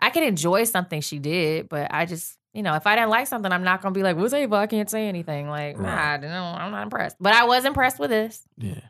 I 0.00 0.10
could 0.10 0.22
enjoy 0.22 0.64
something 0.64 1.00
she 1.00 1.18
did, 1.18 1.68
but 1.68 1.92
I 1.92 2.06
just 2.06 2.38
you 2.58 2.64
know, 2.64 2.74
if 2.74 2.86
I 2.88 2.96
didn't 2.96 3.10
like 3.10 3.28
something, 3.28 3.52
I'm 3.52 3.62
not 3.62 3.80
gonna 3.80 3.92
be 3.94 4.02
like, 4.02 4.16
"What's 4.16 4.34
Ava? 4.34 4.56
I 4.56 4.66
can't 4.66 4.90
say 4.90 5.06
anything." 5.08 5.48
Like, 5.48 5.78
nah, 5.78 6.12
I 6.14 6.16
don't 6.16 6.30
know, 6.30 6.42
I'm 6.44 6.72
not 6.72 6.82
impressed. 6.82 7.16
But 7.20 7.32
I 7.32 7.44
was 7.44 7.64
impressed 7.64 7.98
with 8.00 8.10
this. 8.10 8.42
yeah. 8.56 8.80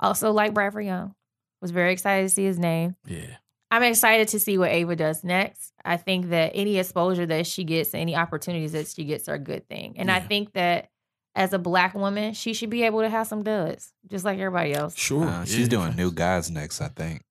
Also, 0.00 0.32
like 0.32 0.54
Bradford 0.54 0.84
Young, 0.84 1.14
was 1.60 1.70
very 1.72 1.92
excited 1.92 2.28
to 2.28 2.28
see 2.34 2.44
his 2.44 2.58
name. 2.58 2.94
Yeah. 3.06 3.36
I'm 3.70 3.82
excited 3.82 4.28
to 4.28 4.38
see 4.40 4.58
what 4.58 4.70
Ava 4.70 4.94
does 4.94 5.24
next. 5.24 5.72
I 5.84 5.96
think 5.96 6.28
that 6.30 6.52
any 6.54 6.78
exposure 6.78 7.26
that 7.26 7.46
she 7.46 7.64
gets, 7.64 7.94
any 7.94 8.14
opportunities 8.14 8.72
that 8.72 8.86
she 8.88 9.04
gets, 9.04 9.28
are 9.28 9.34
a 9.34 9.38
good 9.38 9.66
thing. 9.68 9.94
And 9.98 10.10
I 10.10 10.20
think 10.20 10.52
that 10.52 10.90
as 11.34 11.52
a 11.52 11.58
black 11.58 11.94
woman, 11.94 12.34
she 12.34 12.54
should 12.54 12.70
be 12.70 12.84
able 12.84 13.00
to 13.00 13.08
have 13.08 13.26
some 13.26 13.42
duds, 13.42 13.92
just 14.08 14.24
like 14.24 14.38
everybody 14.38 14.74
else. 14.74 14.94
Sure. 14.96 15.24
Uh, 15.26 15.44
she's 15.44 15.60
Yeah. 15.60 15.66
doing 15.66 15.96
New 15.96 16.12
Gods 16.12 16.50
next, 16.50 16.80
I 16.80 16.88
think. 16.88 17.22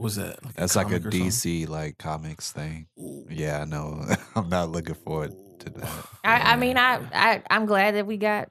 Was 0.00 0.16
that? 0.16 0.38
That's 0.56 0.74
like 0.76 0.86
a 0.86 0.98
comic 0.98 1.06
or 1.06 1.10
something? 1.12 1.28
DC 1.28 1.68
like 1.68 1.98
comics 1.98 2.52
thing. 2.52 2.86
Ooh. 2.98 3.26
Yeah, 3.30 3.60
I 3.60 3.64
know. 3.66 4.04
I'm 4.34 4.48
not 4.48 4.70
looking 4.70 4.94
forward 4.94 5.32
to 5.60 5.70
that. 5.70 6.06
I, 6.24 6.52
I 6.52 6.56
mean, 6.56 6.76
I, 6.78 7.00
I 7.12 7.42
I'm 7.50 7.66
glad 7.66 7.94
that 7.96 8.06
we 8.06 8.16
got 8.16 8.48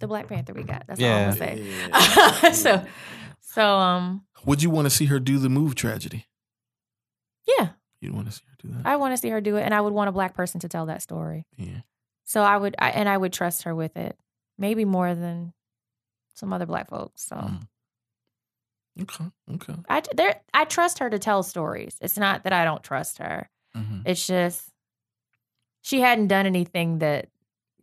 the 0.00 0.06
Black 0.06 0.28
Panther 0.28 0.52
we 0.52 0.62
got. 0.64 0.84
That's 0.86 1.00
all 1.00 1.06
I'm 1.06 1.12
Yeah. 1.12 1.24
gonna 1.24 1.36
say. 1.36 1.62
Yeah. 2.42 2.52
so, 2.52 2.86
so 3.40 3.64
um, 3.78 4.24
Would 4.44 4.62
you 4.62 4.70
want 4.70 4.86
to 4.86 4.90
see 4.90 5.06
her 5.06 5.18
do 5.18 5.38
the 5.38 5.48
move 5.48 5.74
tragedy? 5.74 6.26
yeah, 7.46 7.70
You'd 8.00 8.12
want 8.14 8.26
to 8.26 8.32
see 8.32 8.42
her 8.50 8.56
do 8.68 8.74
that? 8.74 8.86
I 8.86 8.96
want 8.96 9.14
to 9.14 9.16
see 9.16 9.30
her 9.30 9.40
do 9.40 9.56
it, 9.56 9.62
and 9.62 9.72
I 9.74 9.80
would 9.80 9.92
want 9.94 10.08
a 10.08 10.12
black 10.12 10.34
person 10.34 10.60
to 10.60 10.68
tell 10.68 10.86
that 10.86 11.02
story. 11.02 11.46
yeah. 11.56 11.80
So 12.24 12.42
I 12.42 12.58
would, 12.58 12.76
I, 12.78 12.90
and 12.90 13.08
I 13.08 13.16
would 13.16 13.32
trust 13.32 13.62
her 13.62 13.74
with 13.74 13.96
it, 13.96 14.14
maybe 14.58 14.84
more 14.84 15.14
than 15.14 15.54
some 16.34 16.52
other 16.52 16.66
black 16.66 16.90
folks. 16.90 17.24
So. 17.24 17.36
Mm. 17.36 17.67
Okay. 19.00 19.24
Okay. 19.54 19.74
I 19.88 20.02
there 20.14 20.40
I 20.52 20.64
trust 20.64 20.98
her 20.98 21.08
to 21.10 21.18
tell 21.18 21.42
stories. 21.42 21.96
It's 22.00 22.18
not 22.18 22.44
that 22.44 22.52
I 22.52 22.64
don't 22.64 22.82
trust 22.82 23.18
her. 23.18 23.48
hmm 23.74 24.00
It's 24.04 24.26
just 24.26 24.68
she 25.82 26.00
hadn't 26.00 26.28
done 26.28 26.46
anything 26.46 26.98
that 26.98 27.28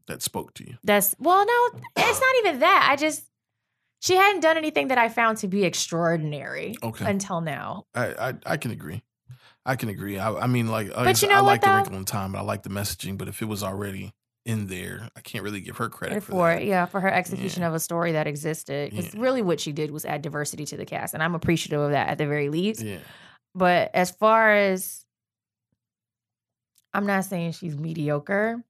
That 0.07 0.21
spoke 0.21 0.53
to 0.55 0.63
you. 0.67 0.77
that's 0.83 1.15
well 1.19 1.45
no, 1.45 1.79
it's 1.97 2.19
not 2.21 2.35
even 2.39 2.59
that. 2.59 2.87
I 2.91 2.95
just 2.95 3.25
she 4.01 4.15
hadn't 4.15 4.41
done 4.41 4.57
anything 4.57 4.89
that 4.89 4.97
I 4.99 5.09
found 5.09 5.39
to 5.39 5.47
be 5.47 5.63
extraordinary 5.63 6.75
Okay. 6.83 7.05
until 7.05 7.41
now. 7.41 7.85
I, 7.95 8.29
I 8.29 8.33
I 8.45 8.57
can 8.57 8.71
agree. 8.71 9.01
I 9.65 9.75
can 9.75 9.89
agree. 9.89 10.19
I, 10.19 10.31
I 10.31 10.47
mean, 10.47 10.67
like, 10.67 10.89
like 10.89 10.97
I 10.97 11.03
But 11.05 11.21
you 11.23 11.27
know 11.27 11.35
I 11.35 11.41
what, 11.41 11.47
like 11.53 11.61
the 11.61 11.71
wrinkle 11.71 11.95
in 11.95 12.05
time, 12.05 12.33
but 12.33 12.39
I 12.39 12.41
like 12.41 12.61
the 12.61 12.69
messaging. 12.69 13.17
But 13.17 13.27
if 13.27 13.41
it 13.41 13.45
was 13.45 13.63
already 13.63 14.13
in 14.45 14.67
there, 14.67 15.09
I 15.15 15.21
can't 15.21 15.43
really 15.43 15.59
give 15.61 15.77
her 15.77 15.89
credit 15.89 16.21
for, 16.23 16.31
For 16.31 16.47
that. 16.53 16.61
it, 16.61 16.67
yeah, 16.67 16.85
for 16.85 16.99
her 16.99 17.11
execution 17.11 17.61
Yeah. 17.61 17.69
of 17.69 17.73
a 17.73 17.79
story 17.79 18.11
that 18.11 18.27
existed. 18.27 18.91
Because 18.91 19.13
Yeah. 19.13 19.21
really 19.21 19.41
what 19.41 19.59
she 19.59 19.71
did 19.71 19.89
was 19.91 20.05
add 20.05 20.21
diversity 20.21 20.65
to 20.65 20.77
the 20.77 20.85
cast. 20.85 21.13
And 21.15 21.23
I'm 21.23 21.33
appreciative 21.35 21.79
of 21.81 21.91
that 21.91 22.09
at 22.09 22.17
the 22.19 22.27
very 22.27 22.49
least. 22.49 22.81
Yeah. 22.81 22.99
But 23.55 23.89
as 23.95 24.11
far 24.11 24.51
as 24.55 25.03
I'm 26.93 27.05
not 27.05 27.25
saying 27.25 27.53
she's 27.53 27.75
mediocre, 27.77 28.63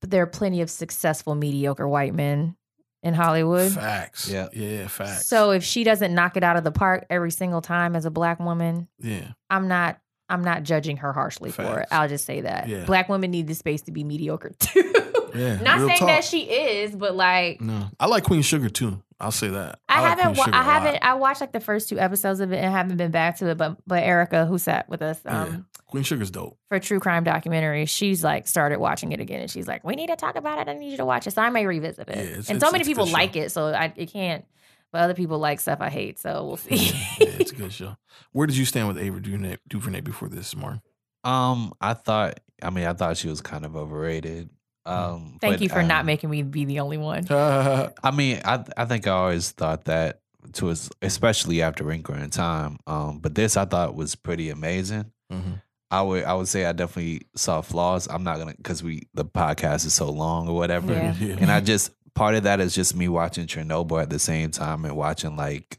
but 0.00 0.10
there 0.10 0.22
are 0.22 0.26
plenty 0.26 0.60
of 0.60 0.70
successful 0.70 1.34
mediocre 1.34 1.88
white 1.88 2.14
men 2.14 2.56
in 3.02 3.14
Hollywood. 3.14 3.72
Facts. 3.72 4.28
Yeah. 4.28 4.48
Yeah. 4.52 4.88
Facts. 4.88 5.26
So 5.26 5.52
if 5.52 5.62
she 5.64 5.84
doesn't 5.84 6.14
knock 6.14 6.36
it 6.36 6.42
out 6.42 6.56
of 6.56 6.64
the 6.64 6.72
park 6.72 7.06
every 7.08 7.30
single 7.30 7.62
time 7.62 7.96
as 7.96 8.04
a 8.04 8.10
black 8.10 8.38
woman, 8.40 8.88
yeah. 8.98 9.32
I'm 9.48 9.68
not 9.68 9.98
I'm 10.30 10.42
not 10.44 10.62
judging 10.62 10.96
her 10.98 11.12
harshly 11.12 11.50
for 11.50 11.80
it. 11.80 11.88
I'll 11.90 12.08
just 12.08 12.24
say 12.24 12.42
that. 12.42 12.68
Yeah. 12.68 12.84
Black 12.84 13.08
women 13.08 13.30
need 13.30 13.46
the 13.48 13.54
space 13.54 13.82
to 13.82 13.90
be 13.92 14.04
mediocre 14.04 14.52
too. 14.58 14.94
Yeah, 15.34 15.60
not 15.60 15.78
saying 15.80 15.98
talk. 15.98 16.08
that 16.08 16.24
she 16.24 16.40
is, 16.42 16.94
but 16.94 17.14
like 17.14 17.60
No, 17.60 17.88
I 18.00 18.06
like 18.06 18.24
Queen 18.24 18.42
Sugar 18.42 18.68
too. 18.68 19.02
I'll 19.20 19.30
say 19.30 19.48
that. 19.48 19.78
I, 19.88 20.00
like 20.00 20.08
haven't. 20.18 20.24
Queen 20.24 20.36
Wa- 20.38 20.44
Sugar 20.46 20.56
I 20.56 20.62
haven't. 20.62 20.98
I 21.02 21.14
watched 21.14 21.40
like 21.40 21.52
the 21.52 21.60
first 21.60 21.88
two 21.88 21.98
episodes 21.98 22.40
of 22.40 22.52
it 22.52 22.56
and 22.56 22.72
haven't 22.72 22.96
been 22.96 23.10
back 23.10 23.36
to 23.38 23.48
it. 23.50 23.58
But 23.58 23.76
but 23.86 24.02
Erica, 24.02 24.46
who 24.46 24.58
sat 24.58 24.88
with 24.88 25.02
us 25.02 25.20
um, 25.26 25.52
Yeah. 25.52 25.58
Queen 25.86 26.02
Sugar's 26.04 26.30
dope. 26.30 26.56
for 26.68 26.78
true 26.80 26.98
crime 27.00 27.22
documentary, 27.24 27.84
she's 27.86 28.24
like 28.24 28.46
started 28.48 28.78
watching 28.80 29.12
it 29.12 29.20
again, 29.20 29.40
and 29.42 29.50
she's 29.50 29.68
like, 29.68 29.84
"We 29.84 29.94
need 29.94 30.06
to 30.08 30.16
talk 30.16 30.36
about 30.36 30.58
it. 30.60 30.68
I 30.70 30.74
need 30.74 30.90
you 30.92 30.96
to 30.98 31.04
watch 31.04 31.26
it." 31.26 31.32
So 31.32 31.42
I 31.42 31.50
may 31.50 31.66
revisit 31.66 32.08
it. 32.08 32.16
Yeah, 32.16 32.42
and 32.48 32.60
so 32.60 32.70
many 32.72 32.84
people 32.84 33.06
like 33.06 33.34
show. 33.34 33.40
it, 33.40 33.52
so 33.52 33.66
I 33.68 33.92
it 33.96 34.10
can't. 34.12 34.44
But 34.92 35.02
other 35.02 35.14
people 35.14 35.38
like 35.38 35.60
stuff 35.60 35.78
I 35.80 35.88
hate, 35.88 36.18
so 36.18 36.44
we'll 36.44 36.56
see. 36.56 36.74
yeah, 36.76 37.26
it's 37.38 37.52
a 37.52 37.54
good 37.54 37.72
show. 37.80 37.96
Where 38.32 38.46
did 38.46 38.56
you 38.56 38.64
stand 38.64 38.88
with 38.88 38.98
Ava 38.98 39.20
DuVernay, 39.20 39.56
DuVernay 39.68 40.00
before 40.00 40.28
this, 40.28 40.56
Martin? 40.56 40.82
Um, 41.24 41.72
I 41.80 41.94
thought. 41.94 42.40
I 42.62 42.70
mean, 42.70 42.84
I 42.86 42.92
thought 42.92 43.16
she 43.16 43.28
was 43.28 43.40
kind 43.40 43.64
of 43.64 43.76
overrated. 43.76 44.50
Um, 44.84 45.38
Thank 45.40 45.54
but, 45.56 45.60
you 45.62 45.68
for 45.68 45.82
not 45.82 46.04
making 46.06 46.28
me 46.30 46.42
be 46.42 46.64
the 46.64 46.80
only 46.80 46.98
one. 46.98 47.26
I 47.30 48.10
mean, 48.12 48.40
I 48.44 48.64
I 48.76 48.84
think 48.86 49.06
I 49.06 49.10
always 49.12 49.50
thought 49.52 49.84
that 49.84 50.20
to 50.54 50.70
us, 50.70 50.90
especially 51.02 51.62
after 51.62 51.84
Wrinkle 51.84 52.14
in 52.16 52.30
Time. 52.30 52.78
Um, 52.86 53.18
but 53.18 53.34
this 53.34 53.56
I 53.56 53.64
thought 53.66 53.94
was 53.94 54.14
pretty 54.16 54.50
amazing. 54.50 55.12
Mhm. 55.32 55.62
I 55.92 56.02
would 56.02 56.24
I 56.24 56.34
would 56.34 56.48
say 56.48 56.64
I 56.66 56.72
definitely 56.72 57.22
saw 57.36 57.60
flaws. 57.62 58.08
I'm 58.08 58.24
not 58.24 58.38
gonna 58.38 58.54
because 58.56 58.82
we 58.82 59.08
the 59.14 59.24
podcast 59.24 59.84
is 59.86 59.92
so 59.94 60.10
long 60.10 60.48
or 60.48 60.54
whatever, 60.56 60.92
Yeah. 60.92 61.14
Yeah. 61.20 61.36
and 61.40 61.50
I 61.50 61.60
just 61.60 61.90
part 62.14 62.34
of 62.34 62.44
that 62.44 62.60
is 62.60 62.74
just 62.74 62.94
me 62.94 63.08
watching 63.08 63.46
Chernobyl 63.46 64.02
at 64.02 64.10
the 64.10 64.18
same 64.18 64.50
time 64.50 64.84
and 64.84 64.96
watching 64.96 65.36
like 65.36 65.78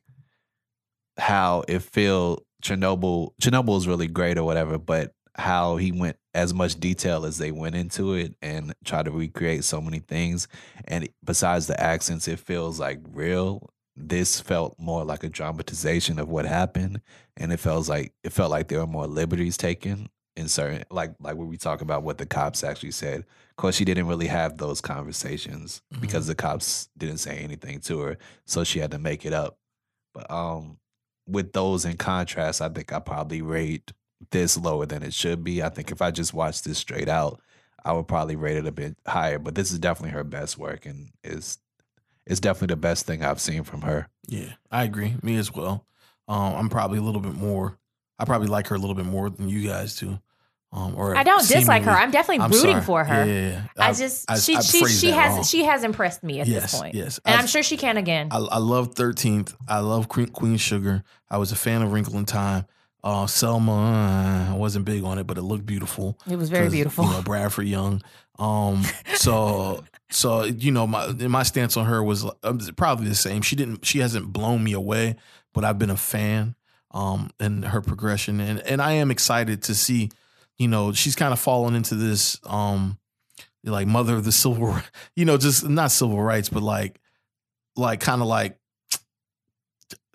how 1.17 1.63
it 1.67 1.79
feel 1.81 2.43
Chernobyl 2.63 3.31
Chernobyl 3.41 3.77
is 3.77 3.87
really 3.87 4.07
great 4.07 4.37
or 4.37 4.43
whatever, 4.43 4.77
but 4.77 5.13
how 5.35 5.77
he 5.77 5.91
went 5.91 6.17
as 6.33 6.53
much 6.53 6.79
detail 6.79 7.25
as 7.25 7.37
they 7.37 7.51
went 7.51 7.75
into 7.75 8.13
it 8.13 8.35
and 8.41 8.73
try 8.85 9.03
to 9.03 9.11
recreate 9.11 9.63
so 9.63 9.81
many 9.81 9.99
things. 9.99 10.47
And 10.85 11.09
besides 11.23 11.67
the 11.67 11.81
accents, 11.81 12.27
it 12.27 12.39
feels 12.39 12.79
like 12.79 12.99
real. 13.11 13.69
This 13.95 14.39
felt 14.39 14.75
more 14.79 15.03
like 15.03 15.23
a 15.23 15.29
dramatization 15.29 16.17
of 16.17 16.29
what 16.29 16.45
happened, 16.45 17.01
and 17.37 17.51
it 17.51 17.59
feels 17.59 17.89
like 17.89 18.13
it 18.23 18.31
felt 18.31 18.51
like 18.51 18.67
there 18.67 18.79
were 18.79 18.87
more 18.87 19.07
liberties 19.07 19.57
taken 19.57 20.07
in 20.37 20.47
certain 20.47 20.83
like 20.89 21.13
like 21.19 21.35
when 21.35 21.49
we 21.49 21.57
talk 21.57 21.81
about 21.81 22.03
what 22.03 22.17
the 22.17 22.25
cops 22.25 22.63
actually 22.63 22.91
said. 22.91 23.25
Course, 23.61 23.75
she 23.75 23.85
didn't 23.85 24.07
really 24.07 24.25
have 24.25 24.57
those 24.57 24.81
conversations 24.81 25.83
because 25.99 26.25
the 26.25 26.33
cops 26.33 26.89
didn't 26.97 27.19
say 27.19 27.37
anything 27.37 27.79
to 27.81 27.99
her, 27.99 28.17
so 28.43 28.63
she 28.63 28.79
had 28.79 28.89
to 28.89 28.97
make 28.97 29.23
it 29.23 29.33
up. 29.33 29.59
But 30.15 30.31
um, 30.31 30.79
with 31.27 31.53
those 31.53 31.85
in 31.85 31.97
contrast, 31.97 32.59
I 32.59 32.69
think 32.69 32.91
I 32.91 32.97
probably 32.99 33.43
rate 33.43 33.91
this 34.31 34.57
lower 34.57 34.87
than 34.87 35.03
it 35.03 35.13
should 35.13 35.43
be. 35.43 35.61
I 35.61 35.69
think 35.69 35.91
if 35.91 36.01
I 36.01 36.09
just 36.09 36.33
watched 36.33 36.65
this 36.65 36.79
straight 36.79 37.07
out, 37.07 37.39
I 37.85 37.93
would 37.93 38.07
probably 38.07 38.35
rate 38.35 38.57
it 38.57 38.65
a 38.65 38.71
bit 38.71 38.97
higher. 39.05 39.37
But 39.37 39.53
this 39.53 39.71
is 39.71 39.77
definitely 39.77 40.13
her 40.13 40.23
best 40.23 40.57
work, 40.57 40.87
and 40.87 41.11
is 41.23 41.59
it's 42.25 42.39
definitely 42.39 42.73
the 42.73 42.77
best 42.77 43.05
thing 43.05 43.23
I've 43.23 43.39
seen 43.39 43.61
from 43.61 43.81
her. 43.81 44.07
Yeah, 44.27 44.53
I 44.71 44.85
agree. 44.85 45.17
Me 45.21 45.35
as 45.35 45.53
well. 45.53 45.85
Um, 46.27 46.55
I'm 46.55 46.69
probably 46.69 46.97
a 46.97 47.03
little 47.03 47.21
bit 47.21 47.35
more. 47.35 47.77
I 48.17 48.25
probably 48.25 48.47
like 48.47 48.69
her 48.69 48.75
a 48.75 48.79
little 48.79 48.95
bit 48.95 49.05
more 49.05 49.29
than 49.29 49.49
you 49.49 49.67
guys 49.67 49.95
do. 49.97 50.19
Um, 50.73 50.95
or 50.95 51.15
I 51.17 51.23
don't 51.23 51.45
dislike 51.45 51.83
her. 51.83 51.91
I'm 51.91 52.11
definitely 52.11 52.43
I'm 52.45 52.51
rooting 52.51 52.71
sorry. 52.71 52.83
for 52.83 53.03
her. 53.03 53.25
Yeah, 53.25 53.33
yeah, 53.33 53.49
yeah. 53.49 53.61
I 53.77 53.89
I've- 53.89 53.97
just 53.99 54.31
I- 54.31 54.39
she 54.39 54.55
I've 54.55 54.63
she 54.63 54.85
she 54.85 55.11
has 55.11 55.33
wrong. 55.35 55.43
she 55.43 55.63
has 55.65 55.83
impressed 55.83 56.23
me 56.23 56.39
at 56.39 56.47
yes, 56.47 56.61
this 56.71 56.79
point. 56.79 56.95
Yes, 56.95 57.19
And 57.25 57.35
I- 57.35 57.39
I'm 57.39 57.47
sure 57.47 57.61
she 57.61 57.75
can 57.75 57.97
again. 57.97 58.29
I, 58.31 58.37
I 58.37 58.57
love 58.57 58.95
13th. 58.95 59.53
I 59.67 59.79
love 59.79 60.07
Queen, 60.07 60.27
Queen 60.27 60.55
Sugar. 60.57 61.03
I 61.29 61.37
was 61.39 61.51
a 61.51 61.57
fan 61.57 61.81
of 61.81 61.91
Wrinkle 61.91 62.17
in 62.17 62.25
Time. 62.25 62.65
Uh, 63.03 63.25
Selma, 63.27 63.71
uh, 64.49 64.53
I 64.53 64.55
wasn't 64.57 64.85
big 64.85 65.03
on 65.03 65.17
it, 65.17 65.25
but 65.27 65.37
it 65.37 65.41
looked 65.41 65.65
beautiful. 65.65 66.17
It 66.29 66.35
was 66.37 66.49
very 66.49 66.69
beautiful. 66.69 67.03
You 67.05 67.11
know, 67.11 67.21
Bradford 67.23 67.65
Young. 67.67 68.01
Um, 68.39 68.83
so 69.15 69.83
so 70.09 70.43
you 70.45 70.71
know 70.71 70.87
my 70.87 71.07
my 71.13 71.43
stance 71.43 71.75
on 71.75 71.85
her 71.87 72.01
was 72.03 72.25
um, 72.43 72.59
probably 72.77 73.07
the 73.09 73.15
same. 73.15 73.41
She 73.41 73.55
didn't 73.57 73.85
she 73.85 73.99
hasn't 73.99 74.31
blown 74.31 74.63
me 74.63 74.71
away, 74.73 75.15
but 75.53 75.65
I've 75.65 75.79
been 75.79 75.89
a 75.89 75.97
fan 75.97 76.55
um 76.91 77.29
in 77.39 77.63
her 77.63 77.81
progression 77.81 78.39
and 78.41 78.59
and 78.61 78.81
I 78.81 78.91
am 78.93 79.11
excited 79.11 79.63
to 79.63 79.73
see 79.75 80.09
you 80.61 80.67
know 80.67 80.93
she's 80.93 81.15
kind 81.15 81.33
of 81.33 81.39
fallen 81.39 81.75
into 81.75 81.95
this 81.95 82.39
um 82.45 82.97
like 83.63 83.87
mother 83.87 84.15
of 84.15 84.23
the 84.23 84.31
civil 84.31 84.75
you 85.15 85.25
know 85.25 85.37
just 85.37 85.67
not 85.67 85.91
civil 85.91 86.21
rights 86.21 86.49
but 86.49 86.63
like 86.63 86.99
like 87.75 87.99
kind 87.99 88.21
of 88.21 88.27
like 88.27 88.57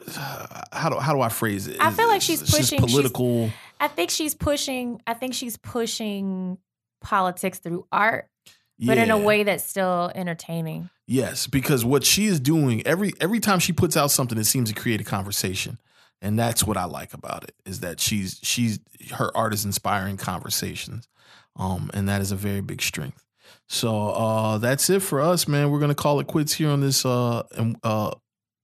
how 0.72 0.88
do 0.88 0.96
how 0.98 1.12
do 1.12 1.20
I 1.20 1.28
phrase 1.28 1.66
it? 1.66 1.78
I 1.80 1.90
feel 1.90 2.06
like 2.08 2.22
she's 2.22 2.40
just 2.40 2.52
pushing- 2.52 2.78
she's- 2.78 2.92
political. 2.92 3.50
I 3.80 3.88
think 3.88 4.10
she's 4.10 4.34
pushing. 4.34 5.02
I 5.06 5.14
think 5.14 5.34
she's 5.34 5.56
pushing 5.56 6.58
politics 7.00 7.58
through 7.58 7.86
art, 7.92 8.28
but 8.78 8.96
in 8.98 9.10
a 9.10 9.18
way 9.18 9.42
that's 9.42 9.64
still 9.64 10.10
entertaining. 10.14 10.88
Yes, 11.06 11.46
because 11.46 11.84
what 11.84 12.04
she 12.04 12.26
is 12.26 12.40
doing 12.40 12.86
every 12.86 13.12
every 13.20 13.40
time 13.40 13.58
she 13.58 13.72
puts 13.72 13.96
out 13.96 14.10
something, 14.10 14.38
it 14.38 14.44
seems 14.44 14.72
to 14.72 14.80
create 14.80 15.00
a 15.00 15.04
conversation, 15.04 15.78
and 16.22 16.38
that's 16.38 16.64
what 16.64 16.76
I 16.76 16.84
like 16.84 17.14
about 17.14 17.44
it. 17.44 17.54
Is 17.64 17.80
that 17.80 18.00
she's 18.00 18.40
she's 18.42 18.78
her 19.12 19.34
art 19.36 19.54
is 19.54 19.64
inspiring 19.64 20.16
conversations, 20.16 21.08
um, 21.56 21.90
and 21.94 22.08
that 22.08 22.20
is 22.20 22.32
a 22.32 22.36
very 22.36 22.60
big 22.60 22.82
strength. 22.82 23.24
So 23.68 24.10
uh, 24.10 24.58
that's 24.58 24.88
it 24.90 25.02
for 25.02 25.20
us, 25.20 25.48
man. 25.48 25.70
We're 25.70 25.80
gonna 25.80 25.94
call 25.94 26.20
it 26.20 26.26
quits 26.26 26.54
here 26.54 26.70
on 26.70 26.80
this, 26.80 27.04
uh, 27.04 27.42
and 27.56 27.76
uh, 27.82 28.12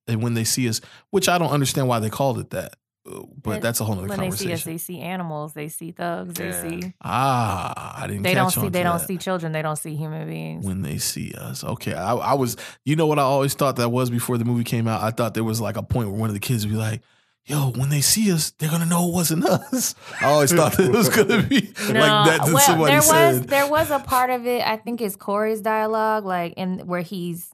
and 0.06 0.22
when 0.22 0.34
they 0.34 0.44
see 0.44 0.68
us, 0.68 0.80
which 1.10 1.28
I 1.28 1.38
don't 1.38 1.50
understand 1.50 1.88
why 1.88 1.98
they 1.98 2.10
called 2.10 2.38
it 2.38 2.50
that, 2.50 2.76
uh, 3.04 3.22
but 3.42 3.54
And 3.54 3.62
that's 3.62 3.80
a 3.80 3.84
whole 3.84 3.98
other 3.98 4.06
When 4.06 4.20
they 4.20 4.30
see 4.30 4.52
us, 4.52 4.62
they 4.62 4.78
see 4.78 5.00
animals. 5.00 5.54
They 5.54 5.68
see 5.68 5.90
thugs. 5.90 6.38
Yeah. 6.38 6.62
They 6.62 6.80
see. 6.80 6.94
ah, 7.02 8.00
I 8.00 8.06
didn't. 8.06 8.22
They 8.22 8.34
don't 8.34 8.50
see. 8.50 8.68
They 8.68 8.84
don't 8.84 8.98
that. 8.98 9.06
see 9.06 9.18
children. 9.18 9.50
They 9.52 9.62
don't 9.62 9.76
see 9.76 9.96
human 9.96 10.28
beings. 10.28 10.64
when 10.64 10.82
they 10.82 10.98
see 10.98 11.32
us. 11.34 11.64
Okay, 11.64 11.94
I, 11.94 12.14
I 12.14 12.34
was, 12.34 12.56
you 12.84 12.94
know 12.94 13.06
what 13.06 13.18
I 13.18 13.22
always 13.22 13.54
thought 13.54 13.76
that 13.76 13.88
was 13.88 14.08
before 14.08 14.38
the 14.38 14.44
movie 14.44 14.62
came 14.62 14.86
out. 14.86 15.02
I 15.02 15.10
thought 15.10 15.34
there 15.34 15.42
was 15.42 15.60
like 15.60 15.76
a 15.76 15.82
point 15.82 16.10
where 16.10 16.18
one 16.18 16.30
of 16.30 16.34
the 16.34 16.40
kids 16.40 16.64
would 16.64 16.72
be 16.72 16.78
like, 16.78 17.02
"Yo, 17.46 17.70
when 17.72 17.88
they 17.88 18.00
see 18.00 18.32
us, 18.32 18.50
they're 18.58 18.70
gonna 18.70 18.86
know 18.86 19.08
it 19.08 19.14
wasn't 19.14 19.44
us." 19.44 19.94
I 20.20 20.26
always 20.26 20.52
thought 20.52 20.78
it 20.78 20.90
was 20.90 21.08
gonna 21.08 21.42
be 21.42 21.60
like 21.60 21.76
that. 21.76 22.40
Well, 22.44 22.58
somebody 22.58 22.92
there 22.92 23.00
was 23.00 23.42
there 23.42 23.68
was 23.68 23.90
a 23.90 23.98
part 23.98 24.30
of 24.30 24.46
it. 24.46 24.66
I 24.66 24.76
think 24.76 25.00
it's 25.00 25.16
Korey's 25.16 25.60
dialogue, 25.60 26.24
like 26.24 26.54
in 26.56 26.86
where 26.86 27.02
he's 27.02 27.50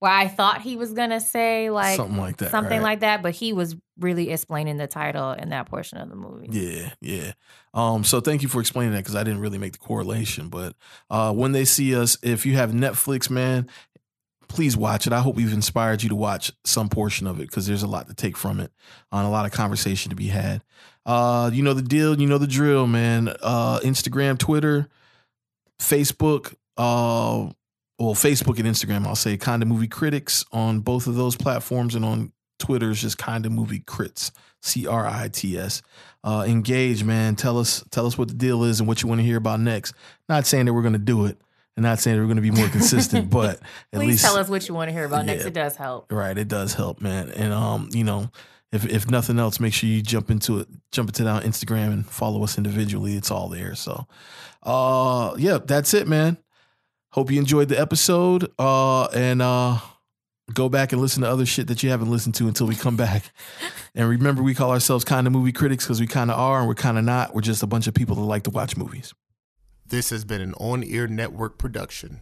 where 0.00 0.10
I 0.10 0.28
thought 0.28 0.62
he 0.62 0.76
was 0.76 0.92
gonna 0.94 1.20
say 1.20 1.70
like 1.70 1.96
something 1.96 2.16
like 2.16 2.38
that. 2.38 2.50
something 2.50 2.78
right? 2.78 2.82
like 2.82 3.00
that, 3.00 3.22
but 3.22 3.34
he 3.34 3.52
was 3.52 3.76
really 3.98 4.30
explaining 4.30 4.78
the 4.78 4.86
title 4.86 5.32
in 5.32 5.50
that 5.50 5.66
portion 5.66 5.98
of 5.98 6.08
the 6.08 6.16
movie. 6.16 6.48
Yeah, 6.50 6.90
yeah. 7.02 7.32
Um, 7.74 8.02
so 8.02 8.20
thank 8.20 8.42
you 8.42 8.48
for 8.48 8.60
explaining 8.60 8.92
that 8.92 9.00
because 9.00 9.14
I 9.14 9.22
didn't 9.22 9.40
really 9.40 9.58
make 9.58 9.72
the 9.72 9.78
correlation. 9.78 10.48
But 10.48 10.74
uh, 11.10 11.32
when 11.34 11.52
they 11.52 11.66
see 11.66 11.94
us, 11.94 12.16
if 12.22 12.46
you 12.46 12.54
have 12.54 12.72
Netflix, 12.72 13.28
man, 13.28 13.68
please 14.50 14.76
watch 14.76 15.06
it. 15.06 15.12
I 15.12 15.20
hope 15.20 15.36
we've 15.36 15.52
inspired 15.52 16.02
you 16.02 16.08
to 16.08 16.16
watch 16.16 16.52
some 16.64 16.88
portion 16.88 17.26
of 17.28 17.38
it 17.38 17.46
because 17.46 17.66
there's 17.68 17.84
a 17.84 17.86
lot 17.86 18.08
to 18.08 18.14
take 18.14 18.36
from 18.36 18.58
it, 18.58 18.72
on 19.12 19.24
a 19.24 19.30
lot 19.30 19.46
of 19.46 19.52
conversation 19.52 20.10
to 20.10 20.16
be 20.16 20.26
had. 20.26 20.64
Uh, 21.06 21.50
you 21.52 21.62
know 21.62 21.72
the 21.72 21.82
deal, 21.82 22.20
you 22.20 22.26
know 22.26 22.36
the 22.36 22.46
drill, 22.48 22.86
man. 22.86 23.28
Uh, 23.42 23.78
Instagram, 23.80 24.36
Twitter, 24.38 24.88
Facebook, 25.78 26.54
uh, 26.76 27.48
well, 27.98 28.14
Facebook 28.14 28.58
and 28.58 28.66
Instagram, 28.68 29.06
I'll 29.06 29.14
say 29.14 29.36
Kinda 29.36 29.66
Movie 29.66 29.88
Critics 29.88 30.44
on 30.52 30.80
both 30.80 31.06
of 31.06 31.14
those 31.14 31.36
platforms, 31.36 31.94
and 31.94 32.04
on 32.04 32.32
Twitter 32.58 32.90
is 32.90 33.00
just 33.00 33.18
Kinda 33.18 33.50
Movie 33.50 33.80
Crits, 33.80 34.32
C 34.62 34.86
R 34.86 35.06
I 35.06 35.28
T 35.28 35.56
S. 35.56 35.80
Uh, 36.24 36.44
engage, 36.46 37.04
man. 37.04 37.36
Tell 37.36 37.56
us, 37.56 37.84
tell 37.90 38.04
us 38.04 38.18
what 38.18 38.28
the 38.28 38.34
deal 38.34 38.64
is 38.64 38.80
and 38.80 38.88
what 38.88 39.00
you 39.00 39.08
want 39.08 39.20
to 39.20 39.24
hear 39.24 39.38
about 39.38 39.60
next. 39.60 39.94
Not 40.28 40.44
saying 40.44 40.66
that 40.66 40.74
we're 40.74 40.82
going 40.82 40.92
to 40.92 40.98
do 40.98 41.24
it, 41.24 41.38
and 41.80 41.86
not 41.86 41.98
saying 41.98 42.18
we're 42.18 42.24
going 42.24 42.36
to 42.36 42.42
be 42.42 42.50
more 42.50 42.68
consistent, 42.68 43.30
but 43.30 43.56
at 43.56 43.62
Please 43.94 44.06
least 44.06 44.24
tell 44.24 44.36
us 44.36 44.50
what 44.50 44.68
you 44.68 44.74
want 44.74 44.88
to 44.88 44.92
hear 44.92 45.06
about 45.06 45.24
next. 45.24 45.46
It 45.46 45.54
does 45.54 45.76
help. 45.76 46.12
Right, 46.12 46.36
it 46.36 46.46
does 46.46 46.74
help, 46.74 47.00
man. 47.00 47.30
And 47.30 47.54
um, 47.54 47.88
you 47.92 48.04
know, 48.04 48.30
if 48.70 48.84
if 48.84 49.10
nothing 49.10 49.38
else, 49.38 49.60
make 49.60 49.72
sure 49.72 49.88
you 49.88 50.02
jump 50.02 50.30
into 50.30 50.58
it, 50.58 50.68
jump 50.92 51.08
into 51.08 51.26
on 51.26 51.42
Instagram 51.42 51.92
and 51.92 52.06
follow 52.06 52.44
us 52.44 52.58
individually. 52.58 53.16
It's 53.16 53.30
all 53.30 53.48
there. 53.48 53.74
So 53.74 54.06
uh 54.62 55.34
yeah, 55.38 55.58
that's 55.64 55.94
it, 55.94 56.06
man. 56.06 56.36
Hope 57.12 57.30
you 57.30 57.38
enjoyed 57.40 57.68
the 57.68 57.80
episode. 57.80 58.52
Uh 58.58 59.06
and 59.06 59.40
uh 59.40 59.78
go 60.52 60.68
back 60.68 60.92
and 60.92 61.00
listen 61.00 61.22
to 61.22 61.28
other 61.28 61.46
shit 61.46 61.68
that 61.68 61.82
you 61.82 61.90
haven't 61.90 62.10
listened 62.10 62.34
to 62.36 62.46
until 62.46 62.66
we 62.66 62.74
come 62.74 62.96
back. 62.96 63.32
and 63.94 64.08
remember 64.08 64.42
we 64.42 64.54
call 64.54 64.70
ourselves 64.70 65.04
kind 65.04 65.26
of 65.26 65.32
movie 65.32 65.52
critics 65.52 65.84
because 65.84 66.00
we 66.00 66.06
kind 66.06 66.30
of 66.30 66.38
are 66.38 66.58
and 66.58 66.68
we're 66.68 66.74
kind 66.74 66.98
of 66.98 67.04
not. 67.04 67.34
We're 67.34 67.40
just 67.40 67.62
a 67.62 67.66
bunch 67.66 67.86
of 67.86 67.94
people 67.94 68.16
that 68.16 68.22
like 68.22 68.44
to 68.44 68.50
watch 68.50 68.76
movies. 68.76 69.14
This 69.90 70.10
has 70.10 70.24
been 70.24 70.40
an 70.40 70.54
on 70.54 70.84
air 70.84 71.08
network 71.08 71.58
production. 71.58 72.20